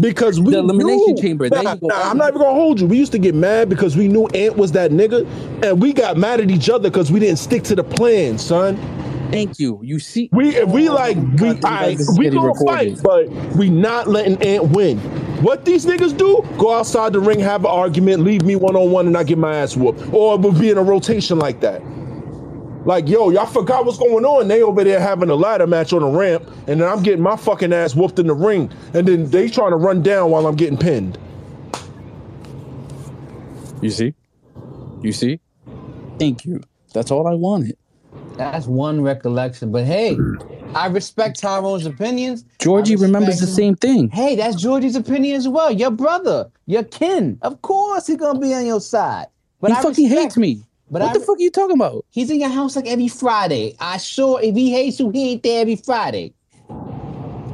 because 0.00 0.40
we 0.40 0.50
The 0.52 0.58
Elimination 0.58 1.14
knew- 1.14 1.22
Chamber, 1.22 1.48
Nah, 1.48 1.62
nah, 1.80 2.10
I'm 2.10 2.18
not 2.18 2.30
even 2.30 2.40
gonna 2.40 2.54
hold 2.54 2.80
you. 2.80 2.86
We 2.88 2.98
used 2.98 3.12
to 3.12 3.18
get 3.18 3.34
mad 3.36 3.68
because 3.68 3.96
we 3.96 4.08
knew 4.08 4.26
Ant 4.28 4.56
was 4.56 4.72
that 4.72 4.90
nigga, 4.90 5.26
and 5.64 5.80
we 5.80 5.92
got 5.92 6.16
mad 6.16 6.40
at 6.40 6.50
each 6.50 6.68
other 6.68 6.90
because 6.90 7.12
we 7.12 7.20
didn't 7.20 7.38
stick 7.38 7.62
to 7.64 7.76
the 7.76 7.84
plan, 7.84 8.38
son. 8.38 8.76
Thank 9.30 9.58
you. 9.60 9.80
You 9.82 9.98
see, 10.00 10.28
We 10.32 10.56
if 10.56 10.68
we 10.68 10.88
like 10.88 11.16
oh 11.16 11.20
we 11.20 11.54
God, 11.54 11.64
I, 11.64 11.96
we 12.18 12.30
gonna 12.30 12.48
recorded. 12.48 12.98
fight, 12.98 13.02
but 13.02 13.28
we 13.56 13.68
not 13.70 14.08
letting 14.08 14.42
Ant 14.42 14.70
win. 14.70 14.98
What 15.42 15.64
these 15.64 15.86
niggas 15.86 16.16
do? 16.16 16.44
Go 16.58 16.72
outside 16.74 17.12
the 17.12 17.20
ring, 17.20 17.38
have 17.40 17.60
an 17.64 17.70
argument, 17.70 18.22
leave 18.24 18.42
me 18.42 18.56
one 18.56 18.76
on 18.76 18.90
one, 18.90 19.06
and 19.06 19.16
I 19.16 19.24
get 19.24 19.38
my 19.38 19.56
ass 19.56 19.76
whooped, 19.76 20.12
or 20.12 20.36
we'll 20.38 20.52
be 20.52 20.70
in 20.70 20.78
a 20.78 20.82
rotation 20.82 21.38
like 21.38 21.60
that. 21.60 21.82
Like 22.84 23.08
yo, 23.08 23.30
y'all 23.30 23.46
forgot 23.46 23.86
what's 23.86 23.98
going 23.98 24.24
on. 24.24 24.48
They 24.48 24.62
over 24.62 24.84
there 24.84 25.00
having 25.00 25.30
a 25.30 25.34
ladder 25.34 25.66
match 25.66 25.92
on 25.92 26.00
the 26.02 26.06
ramp, 26.08 26.46
and 26.66 26.80
then 26.80 26.88
I'm 26.88 27.02
getting 27.02 27.22
my 27.22 27.36
fucking 27.36 27.72
ass 27.72 27.94
whooped 27.94 28.18
in 28.18 28.26
the 28.26 28.34
ring, 28.34 28.70
and 28.92 29.08
then 29.08 29.30
they 29.30 29.48
trying 29.48 29.70
to 29.70 29.76
run 29.76 30.02
down 30.02 30.30
while 30.30 30.46
I'm 30.46 30.56
getting 30.56 30.76
pinned. 30.76 31.18
you 33.80 33.90
see, 33.90 34.14
you 35.02 35.12
see. 35.12 35.40
Thank 36.18 36.44
you. 36.44 36.60
That's 36.92 37.10
all 37.10 37.26
I 37.26 37.34
wanted. 37.34 37.76
That's 38.36 38.66
one 38.66 39.00
recollection. 39.00 39.72
But 39.72 39.84
hey, 39.84 40.16
I 40.74 40.86
respect 40.88 41.38
Tyrone's 41.38 41.86
opinions. 41.86 42.44
Georgie 42.58 42.92
I 42.92 42.94
respect 42.94 43.06
remembers 43.06 43.40
the 43.40 43.46
same 43.46 43.76
thing. 43.76 44.10
Hey, 44.10 44.36
that's 44.36 44.56
Georgie's 44.56 44.96
opinion 44.96 45.36
as 45.36 45.48
well. 45.48 45.70
Your 45.70 45.90
brother, 45.90 46.50
your 46.66 46.84
kin. 46.84 47.38
Of 47.42 47.62
course, 47.62 48.06
he's 48.06 48.16
gonna 48.16 48.38
be 48.38 48.52
on 48.52 48.66
your 48.66 48.80
side. 48.80 49.26
But 49.60 49.70
he 49.70 49.76
I 49.78 49.82
fucking 49.82 50.04
respect- 50.04 50.22
hates 50.22 50.36
me. 50.36 50.62
But 50.90 51.02
what 51.02 51.10
I- 51.10 51.18
the 51.18 51.20
fuck 51.24 51.38
are 51.38 51.40
you 51.42 51.50
talking 51.50 51.76
about? 51.76 52.04
He's 52.10 52.30
in 52.30 52.40
your 52.40 52.50
house 52.50 52.76
like 52.76 52.86
every 52.86 53.08
Friday. 53.08 53.74
I 53.80 53.96
sure 53.96 54.40
if 54.42 54.54
he 54.54 54.70
hates 54.72 55.00
you, 55.00 55.10
he 55.10 55.32
ain't 55.32 55.42
there 55.42 55.62
every 55.62 55.76
Friday. 55.76 56.32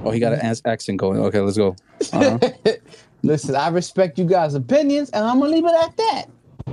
Oh, 0.04 0.10
he 0.10 0.18
got 0.20 0.32
an 0.32 0.40
accent 0.64 0.98
going. 0.98 1.18
Okay, 1.20 1.40
let's 1.40 1.56
go. 1.56 1.76
Uh-huh. 2.12 2.38
Listen, 3.22 3.54
I 3.54 3.68
respect 3.68 4.18
you 4.18 4.24
guys' 4.24 4.54
opinions, 4.54 5.10
and 5.10 5.24
I'm 5.24 5.38
gonna 5.40 5.52
leave 5.52 5.64
it 5.66 5.74
at 5.74 5.94
that. 5.96 6.24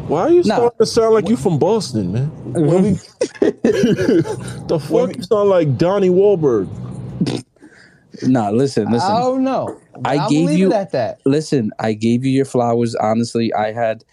Why 0.08 0.22
are 0.22 0.30
you 0.30 0.44
Nah. 0.44 0.56
starting 0.56 0.78
to 0.80 0.86
sound 0.86 1.14
like 1.14 1.28
you 1.28 1.36
from 1.36 1.60
Boston, 1.60 2.14
man? 2.14 2.32
the 3.42 4.80
fuck 4.82 5.16
you 5.18 5.24
sound 5.24 5.50
like 5.50 5.78
Donnie 5.78 6.10
Wahlberg? 6.10 6.70
nah, 8.24 8.50
listen, 8.50 8.90
listen. 8.92 9.12
I 9.12 9.20
don't 9.20 9.44
know. 9.44 9.78
I 10.06 10.18
I'm 10.20 10.30
gave 10.30 10.52
you- 10.52 10.68
it 10.72 10.74
at 10.74 10.92
that. 10.94 11.20
Listen, 11.26 11.72
I 11.80 11.94
gave 11.94 12.24
you 12.26 12.32
your 12.32 12.46
flowers. 12.46 12.96
Honestly, 12.96 13.54
I 13.54 13.74
had, 13.74 14.06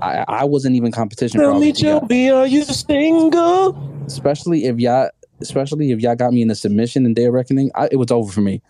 I, 0.00 0.24
I 0.28 0.44
wasn't 0.44 0.76
even 0.76 0.92
competition. 0.92 1.38
for 1.40 1.44
Tell 1.44 1.58
me, 1.58 1.68
obviously, 1.70 1.88
y'all. 1.88 2.00
Joby, 2.00 2.30
are 2.30 2.46
you 2.46 2.64
single? 2.64 3.90
especially 4.06 4.66
if 4.66 4.78
y'all, 4.78 5.08
especially 5.40 5.90
if 5.90 6.00
y'all 6.00 6.14
got 6.14 6.32
me 6.32 6.42
in 6.42 6.50
a 6.50 6.54
submission 6.54 7.06
and 7.06 7.16
Day 7.16 7.24
of 7.24 7.34
Reckoning, 7.34 7.70
I, 7.74 7.88
it 7.90 7.96
was 7.96 8.10
over 8.10 8.30
for 8.30 8.40
me. 8.40 8.62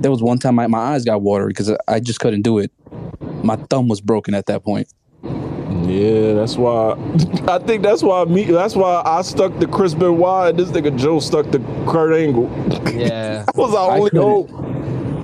There 0.00 0.10
was 0.10 0.22
one 0.22 0.38
time 0.38 0.54
my, 0.56 0.66
my 0.66 0.78
eyes 0.78 1.04
got 1.04 1.22
watery 1.22 1.48
because 1.48 1.70
I, 1.70 1.76
I 1.88 2.00
just 2.00 2.20
couldn't 2.20 2.42
do 2.42 2.58
it. 2.58 2.70
My 3.42 3.56
thumb 3.56 3.88
was 3.88 4.00
broken 4.00 4.34
at 4.34 4.46
that 4.46 4.62
point. 4.62 4.88
Yeah, 5.22 6.34
that's 6.34 6.56
why. 6.56 6.92
I 7.48 7.58
think 7.58 7.82
that's 7.82 8.02
why 8.02 8.24
me. 8.24 8.44
That's 8.44 8.76
why 8.76 9.02
I 9.04 9.22
stuck 9.22 9.58
to 9.60 9.66
Chris 9.66 9.94
Benoit 9.94 10.50
and 10.50 10.58
this 10.58 10.70
nigga 10.70 10.96
Joe 10.96 11.20
stuck 11.20 11.50
to 11.52 11.58
Kurt 11.88 12.14
Angle. 12.14 12.50
Yeah. 12.92 13.42
that 13.46 13.54
was 13.56 13.74
our 13.74 13.90
I 13.92 13.98
only 13.98 14.10
couldn't- 14.10 14.22
hope. 14.26 14.73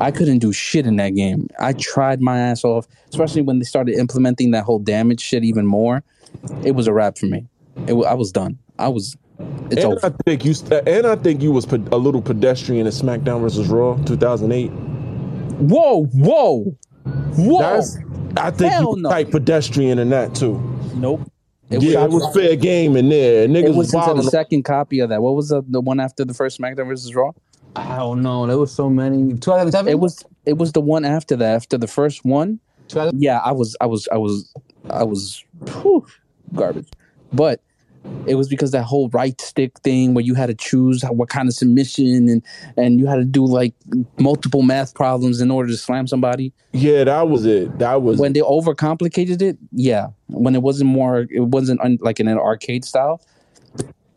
I 0.00 0.10
couldn't 0.10 0.38
do 0.38 0.52
shit 0.52 0.86
in 0.86 0.96
that 0.96 1.10
game. 1.10 1.48
I 1.58 1.74
tried 1.74 2.20
my 2.20 2.38
ass 2.38 2.64
off, 2.64 2.86
especially 3.10 3.42
when 3.42 3.58
they 3.58 3.64
started 3.64 3.98
implementing 3.98 4.50
that 4.52 4.64
whole 4.64 4.78
damage 4.78 5.20
shit 5.20 5.44
even 5.44 5.66
more. 5.66 6.02
It 6.64 6.72
was 6.72 6.86
a 6.86 6.92
wrap 6.92 7.18
for 7.18 7.26
me. 7.26 7.46
It, 7.86 7.94
I 7.94 8.14
was 8.14 8.32
done. 8.32 8.58
I 8.78 8.88
was. 8.88 9.16
It's 9.70 9.84
and 9.84 9.94
over. 9.94 10.06
I 10.06 10.10
think 10.24 10.44
you. 10.44 10.54
st- 10.54 10.86
And 10.88 11.06
I 11.06 11.16
think 11.16 11.42
you 11.42 11.52
was 11.52 11.66
pe- 11.66 11.76
a 11.92 11.96
little 11.96 12.22
pedestrian 12.22 12.86
in 12.86 12.92
SmackDown 12.92 13.40
versus 13.40 13.68
Raw 13.68 13.96
2008. 14.04 14.68
Whoa, 14.68 16.04
whoa, 16.06 16.76
whoa! 17.04 17.58
That's. 17.58 17.96
I 18.36 18.50
think 18.50 18.72
Hell 18.72 18.94
you 18.96 19.02
no. 19.02 19.10
type 19.10 19.30
pedestrian 19.30 19.98
in 19.98 20.10
that 20.10 20.34
too. 20.34 20.58
nope. 20.94 21.20
It 21.70 21.82
yeah, 21.82 22.04
it 22.04 22.10
was, 22.10 22.24
was 22.24 22.34
fair 22.34 22.56
game 22.56 22.96
in 22.96 23.08
there. 23.10 23.46
Niggas 23.46 23.68
it 23.68 23.74
was 23.74 23.92
was 23.94 24.08
into 24.08 24.22
the 24.22 24.30
second 24.30 24.64
copy 24.64 24.98
of 24.98 25.08
that. 25.10 25.22
What 25.22 25.36
was 25.36 25.50
the, 25.50 25.62
the 25.68 25.80
one 25.80 26.00
after 26.00 26.24
the 26.24 26.34
first 26.34 26.58
SmackDown 26.58 26.88
versus 26.88 27.14
Raw? 27.14 27.30
I 27.76 27.97
don't 27.99 28.23
know. 28.23 28.47
There 28.47 28.58
was 28.58 28.73
so 28.73 28.90
many. 28.90 29.34
2007? 29.34 29.90
It 29.90 29.99
was 30.00 30.24
it 30.47 30.58
was 30.58 30.73
the 30.73 30.81
one 30.81 31.05
after 31.05 31.36
that. 31.36 31.55
After 31.55 31.78
the 31.78 31.86
first 31.86 32.24
one, 32.24 32.60
2000 32.89 33.23
yeah, 33.23 33.39
I 33.39 33.52
was 33.52 33.76
I 33.81 33.86
was 33.86 34.08
I 34.12 34.18
was 34.18 34.52
I 34.90 35.05
was 35.05 35.44
whew, 35.82 36.07
garbage. 36.55 36.89
But 37.32 37.60
It 38.26 38.34
was 38.34 38.49
because 38.49 38.70
that 38.70 38.84
whole 38.84 39.08
right 39.10 39.39
stick 39.40 39.78
thing 39.81 40.15
where 40.15 40.24
you 40.24 40.34
had 40.34 40.47
to 40.47 40.55
choose 40.55 41.02
how- 41.02 41.12
what 41.12 41.28
kind 41.28 41.49
of 41.49 41.55
submission 41.55 42.28
and 42.28 42.42
and 42.76 42.99
you 42.99 43.07
had 43.07 43.16
to 43.16 43.24
do 43.24 43.44
like 43.44 43.74
multiple 44.18 44.62
math 44.62 44.94
problems 44.94 45.40
in 45.40 45.50
order 45.50 45.68
to 45.70 45.76
slam 45.76 46.07
somebody. 46.07 46.52
Yeah, 46.73 47.05
that 47.05 47.28
was 47.28 47.44
it. 47.47 47.78
That 47.78 48.02
was 48.02 48.18
When 48.18 48.32
they 48.32 48.40
overcomplicated 48.40 49.42
it, 49.42 49.58
yeah. 49.73 50.08
When 50.28 50.55
it 50.55 50.62
wasn't 50.62 50.90
more, 50.90 51.26
it 51.31 51.47
wasn't 51.57 51.81
un, 51.82 51.99
like 52.00 52.18
in 52.20 52.26
an 52.28 52.39
arcade 52.39 52.84
style. 52.84 53.20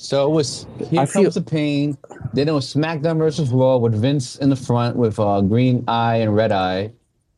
So 0.03 0.27
it 0.30 0.32
was 0.35 0.67
Here 0.90 0.99
I 0.99 1.06
Comes 1.06 1.11
feel- 1.14 1.32
the 1.32 1.41
Pain. 1.41 1.98
Then 2.33 2.49
it 2.49 2.51
was 2.51 2.72
SmackDown 2.73 3.17
versus 3.19 3.49
Raw 3.51 3.77
with 3.77 3.95
Vince 3.95 4.35
in 4.35 4.49
the 4.49 4.56
front 4.57 4.98
with 4.98 5.17
uh, 5.17 5.40
Green 5.41 5.83
Eye 5.88 6.17
and 6.17 6.35
Red 6.35 6.51
Eye. 6.51 6.91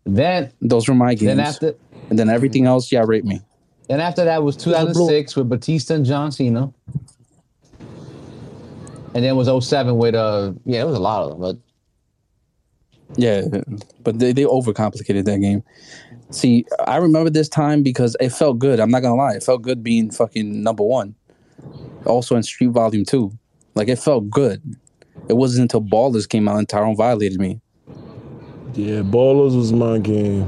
Then 0.05 0.51
Those 0.61 0.87
were 0.87 0.95
my 0.95 1.13
games. 1.13 1.27
then 1.27 1.39
after 1.39 1.75
and 2.09 2.17
then 2.17 2.27
everything 2.29 2.65
else, 2.65 2.91
yeah, 2.91 3.03
rate 3.05 3.23
me. 3.23 3.39
then 3.87 3.99
after 3.99 4.25
that 4.25 4.41
was 4.43 4.55
2006 4.57 5.35
with 5.35 5.47
Batista 5.49 5.93
and 5.93 6.05
John 6.05 6.31
Cena. 6.31 6.71
And 9.13 9.23
then 9.23 9.25
it 9.25 9.35
was 9.35 9.47
07 9.67 9.95
with 9.97 10.15
uh 10.15 10.53
yeah, 10.65 10.81
it 10.81 10.85
was 10.85 10.95
a 10.95 10.99
lot 10.99 11.23
of 11.23 11.29
them, 11.31 11.41
but 11.41 11.57
Yeah, 13.17 13.43
but 14.03 14.17
they, 14.17 14.33
they 14.33 14.43
overcomplicated 14.43 15.25
that 15.25 15.39
game. 15.39 15.61
See, 16.31 16.65
I 16.87 16.97
remember 16.97 17.29
this 17.29 17.47
time 17.49 17.83
because 17.83 18.15
it 18.19 18.29
felt 18.29 18.57
good. 18.59 18.79
I'm 18.79 18.89
not 18.89 19.01
gonna 19.03 19.15
lie, 19.15 19.33
it 19.33 19.43
felt 19.43 19.61
good 19.61 19.83
being 19.83 20.09
fucking 20.09 20.63
number 20.63 20.83
one. 20.83 21.13
Also 22.05 22.35
in 22.35 22.43
Street 22.43 22.71
Volume 22.71 23.05
Two, 23.05 23.31
like 23.75 23.87
it 23.87 23.97
felt 23.99 24.29
good. 24.29 24.61
It 25.27 25.33
wasn't 25.33 25.63
until 25.63 25.81
Ballers 25.81 26.27
came 26.29 26.47
out 26.47 26.57
and 26.57 26.69
Tyrone 26.69 26.95
violated 26.95 27.39
me. 27.39 27.59
yeah. 28.73 28.99
Ballers 29.01 29.55
was 29.55 29.73
my 29.73 29.97
game. 29.99 30.47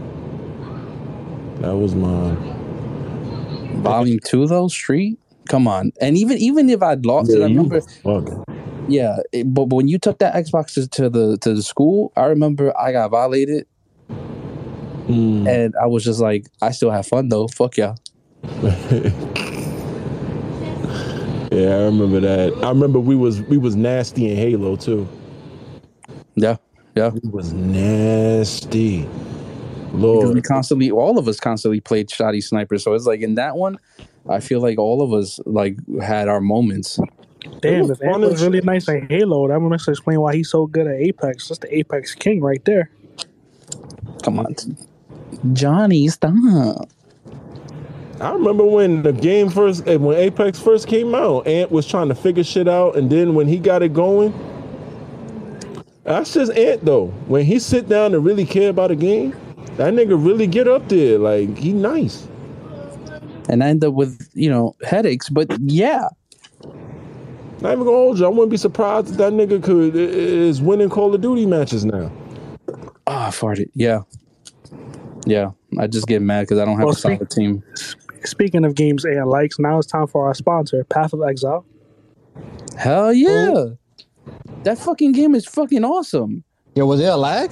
That 1.62 1.76
was 1.76 1.96
mine. 1.96 2.36
Volume 3.82 4.20
Two 4.24 4.46
though, 4.48 4.68
Street, 4.68 5.18
come 5.50 5.68
on. 5.68 5.92
And 6.02 6.18
even 6.18 6.38
even 6.38 6.70
if 6.70 6.82
I'd 6.84 7.06
lost 7.06 7.30
it, 7.32 7.38
I 7.38 7.40
Yeah, 7.40 7.46
remember. 7.46 7.82
Yeah, 8.90 9.18
it, 9.34 9.54
but, 9.54 9.66
but 9.66 9.76
when 9.76 9.88
you 9.90 9.98
took 10.00 10.20
that 10.20 10.34
Xbox 10.36 10.74
to, 10.76 10.88
to 10.88 11.10
the 11.10 11.38
to 11.40 11.54
the 11.54 11.62
school, 11.64 12.12
I 12.16 12.26
remember 12.26 12.78
I 12.78 12.92
got 12.92 13.10
violated, 13.12 13.66
Mm. 15.08 15.48
and 15.48 15.74
I 15.82 15.86
was 15.88 16.04
just 16.04 16.20
like, 16.20 16.48
I 16.62 16.72
still 16.72 16.92
have 16.92 17.08
fun 17.08 17.30
though. 17.30 17.48
Fuck 17.48 17.78
yeah. 17.78 17.96
Yeah, 21.52 21.76
I 21.78 21.84
remember 21.86 22.20
that. 22.20 22.54
I 22.64 22.70
remember 22.70 23.00
we 23.00 23.16
was 23.16 23.42
we 23.44 23.58
was 23.58 23.76
nasty 23.76 24.30
in 24.30 24.38
Halo 24.38 24.76
too. 24.76 25.08
Yeah, 26.36 26.58
yeah. 26.96 27.10
We 27.10 27.30
was 27.30 27.54
nasty. 27.54 29.08
because 29.92 30.34
we 30.34 30.42
constantly 30.42 30.92
all 30.92 31.18
of 31.18 31.28
us 31.28 31.40
constantly 31.40 31.80
played 31.80 32.10
shoddy 32.12 32.42
sniper 32.42 32.78
so 32.78 32.94
it's 32.94 33.06
like 33.06 33.22
in 33.22 33.36
that 33.36 33.56
one 33.56 33.78
i 34.30 34.40
feel 34.40 34.60
like 34.62 34.78
all 34.78 35.02
of 35.02 35.14
us 35.14 35.40
like 35.46 35.78
had 36.02 36.28
our 36.28 36.42
moments 36.42 37.00
Damn, 37.62 37.82
was 37.82 37.92
if 37.92 38.02
Ant 38.04 38.12
fun 38.12 38.22
was 38.22 38.34
as 38.34 38.44
really 38.44 38.58
shit. 38.58 38.66
nice 38.66 38.90
at 38.90 39.10
Halo, 39.10 39.48
that 39.48 39.60
would 39.60 39.74
actually 39.74 39.94
explain 39.94 40.20
why 40.20 40.36
he's 40.36 40.50
so 40.50 40.68
good 40.68 40.86
at 40.86 40.96
Apex. 40.96 41.48
That's 41.48 41.60
the 41.60 41.76
Apex 41.78 42.14
King 42.14 42.42
right 42.42 42.64
there. 42.66 42.90
come 44.24 44.40
on 44.40 44.54
johnny 45.54 46.08
stop 46.10 46.90
I 48.20 48.32
remember 48.32 48.64
when 48.66 49.04
the 49.04 49.14
game 49.14 49.50
first, 49.50 49.88
eh, 49.88 49.96
when 49.98 50.18
Apex 50.18 50.60
first 50.60 50.88
came 50.88 51.14
out, 51.14 51.46
Ant 51.46 51.72
was 51.72 51.86
trying 51.86 52.10
to 52.10 52.16
figure 52.16 52.44
shit 52.44 52.68
out, 52.68 52.96
and 52.96 53.10
then 53.10 53.36
when 53.36 53.48
he 53.48 53.58
got 53.60 53.84
it 53.84 53.94
going, 53.94 54.34
that's 56.04 56.34
just 56.34 56.52
Ant 56.54 56.84
though. 56.84 57.08
When 57.28 57.46
he 57.46 57.60
sit 57.60 57.88
down 57.90 58.16
and 58.16 58.26
really 58.26 58.46
care 58.46 58.70
about 58.70 58.90
a 58.92 58.96
game, 58.96 59.32
that 59.76 59.94
nigga 59.94 60.16
really 60.24 60.48
get 60.48 60.68
up 60.68 60.88
there. 60.88 61.20
Like 61.20 61.56
he 61.58 61.74
nice. 61.74 62.28
and 63.50 63.64
i 63.64 63.68
end 63.68 63.84
up 63.84 63.94
with 63.94 64.30
you 64.34 64.50
know 64.50 64.76
headaches 64.84 65.30
but 65.30 65.48
yeah 65.62 66.08
Not 67.62 67.72
even 67.74 67.80
gonna 67.86 67.92
hold 67.92 68.20
you. 68.20 68.26
I 68.26 68.30
wouldn't 68.30 68.50
be 68.52 68.58
surprised 68.58 69.12
if 69.12 69.18
that 69.18 69.32
nigga 69.34 69.62
could 69.64 69.96
is 69.96 70.62
winning 70.62 70.90
Call 70.90 71.14
of 71.14 71.22
Duty 71.22 71.46
matches 71.46 71.86
now. 71.86 72.12
ah 73.06 73.28
I 73.28 73.30
farted 73.30 73.70
yeah 73.76 74.02
yeah 75.26 75.52
i 75.78 75.86
just 75.88 76.08
get 76.08 76.22
mad 76.22 76.42
because 76.44 76.58
i 76.60 76.66
don't 76.66 76.76
have 76.78 76.86
Well, 76.86 76.94
a 76.96 76.98
solid 76.98 77.18
speak- 77.18 77.30
team 77.30 77.64
Speaking 78.26 78.66
of 78.66 78.76
games 78.76 79.06
Ant 79.06 79.28
likes, 79.28 79.60
now 79.60 79.78
it's 79.78 79.88
time 79.88 80.08
for 80.08 80.28
our 80.28 80.34
sponsor, 80.34 80.84
Path 80.86 81.14
of 81.14 81.22
Exile. 81.28 81.66
hell 82.78 83.14
yeah 83.14 83.66
that 84.64 84.78
fucking 84.78 85.12
game 85.14 85.34
is 85.36 85.46
fucking 85.46 85.84
awesome 85.84 86.44
yeah, 86.76 86.84
was 86.84 87.00
there 87.00 87.12
a 87.12 87.18
lag? 87.18 87.52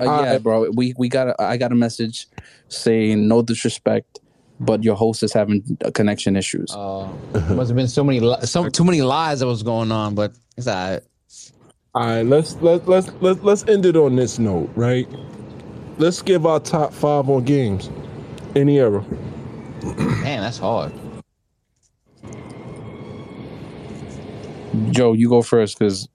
uh, 0.00 0.04
yeah 0.04 0.32
Uh, 0.34 0.38
bro 0.38 0.70
we 0.74 0.94
we 0.96 1.08
got 1.08 1.28
a, 1.28 1.42
i 1.42 1.56
got 1.56 1.70
a 1.70 1.74
message 1.74 2.26
saying 2.68 3.28
no 3.28 3.42
disrespect 3.42 4.18
but 4.58 4.82
your 4.82 4.96
host 4.96 5.22
is 5.22 5.32
having 5.32 5.62
uh, 5.84 5.90
connection 5.92 6.34
issues 6.36 6.70
Uh, 6.74 7.08
must 7.54 7.68
have 7.68 7.76
been 7.76 7.88
so 7.88 8.02
many 8.02 8.20
li- 8.20 8.40
so 8.44 8.68
too 8.68 8.84
many 8.84 9.02
lies 9.02 9.40
that 9.40 9.46
was 9.46 9.62
going 9.62 9.90
on, 9.92 10.14
but 10.14 10.32
it's 10.56 10.66
all 10.66 10.74
right. 10.90 11.02
All 11.94 12.06
right, 12.06 12.22
let's 12.22 12.54
let's 12.62 12.86
let's 12.86 13.10
let's 13.20 13.40
let's 13.42 13.64
end 13.68 13.84
it 13.86 13.96
on 13.96 14.16
this 14.16 14.38
note, 14.38 14.70
right? 14.76 15.08
Let's 15.98 16.22
give 16.22 16.46
our 16.46 16.60
top 16.60 16.92
five 16.92 17.28
on 17.28 17.44
games. 17.44 17.90
Any 18.54 18.78
era. 18.78 19.04
Man, 19.82 20.42
that's 20.42 20.58
hard. 20.58 20.92
joe 24.90 25.12
you 25.12 25.28
go 25.28 25.42
first 25.42 25.78
because 25.78 26.08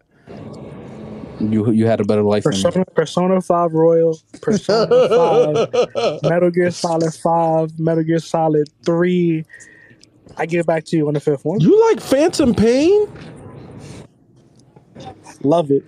you 1.40 1.72
you 1.72 1.85
had 1.85 1.99
a 1.99 2.03
better 2.03 2.24
life 2.24 2.43
than 2.43 2.53
me. 2.53 2.64
Persona, 2.64 2.85
Persona 2.95 3.41
5 3.41 3.74
Royal, 3.74 4.19
Persona 4.41 5.67
5, 5.69 6.24
Metal 6.24 6.49
Gear 6.49 6.72
Solid 6.72 7.14
5, 7.14 7.80
Metal 7.80 8.03
Gear 8.03 8.19
Solid 8.19 8.67
3. 8.83 9.45
I 10.38 10.45
get 10.45 10.66
back 10.66 10.85
to 10.85 10.98
you 10.98 11.07
on 11.07 11.14
the 11.14 11.19
fifth 11.19 11.45
one. 11.45 11.59
You 11.59 11.80
like 11.90 11.99
Phantom 11.99 12.56
Pain? 12.56 13.07
Love 15.43 15.69
it. 15.69 15.85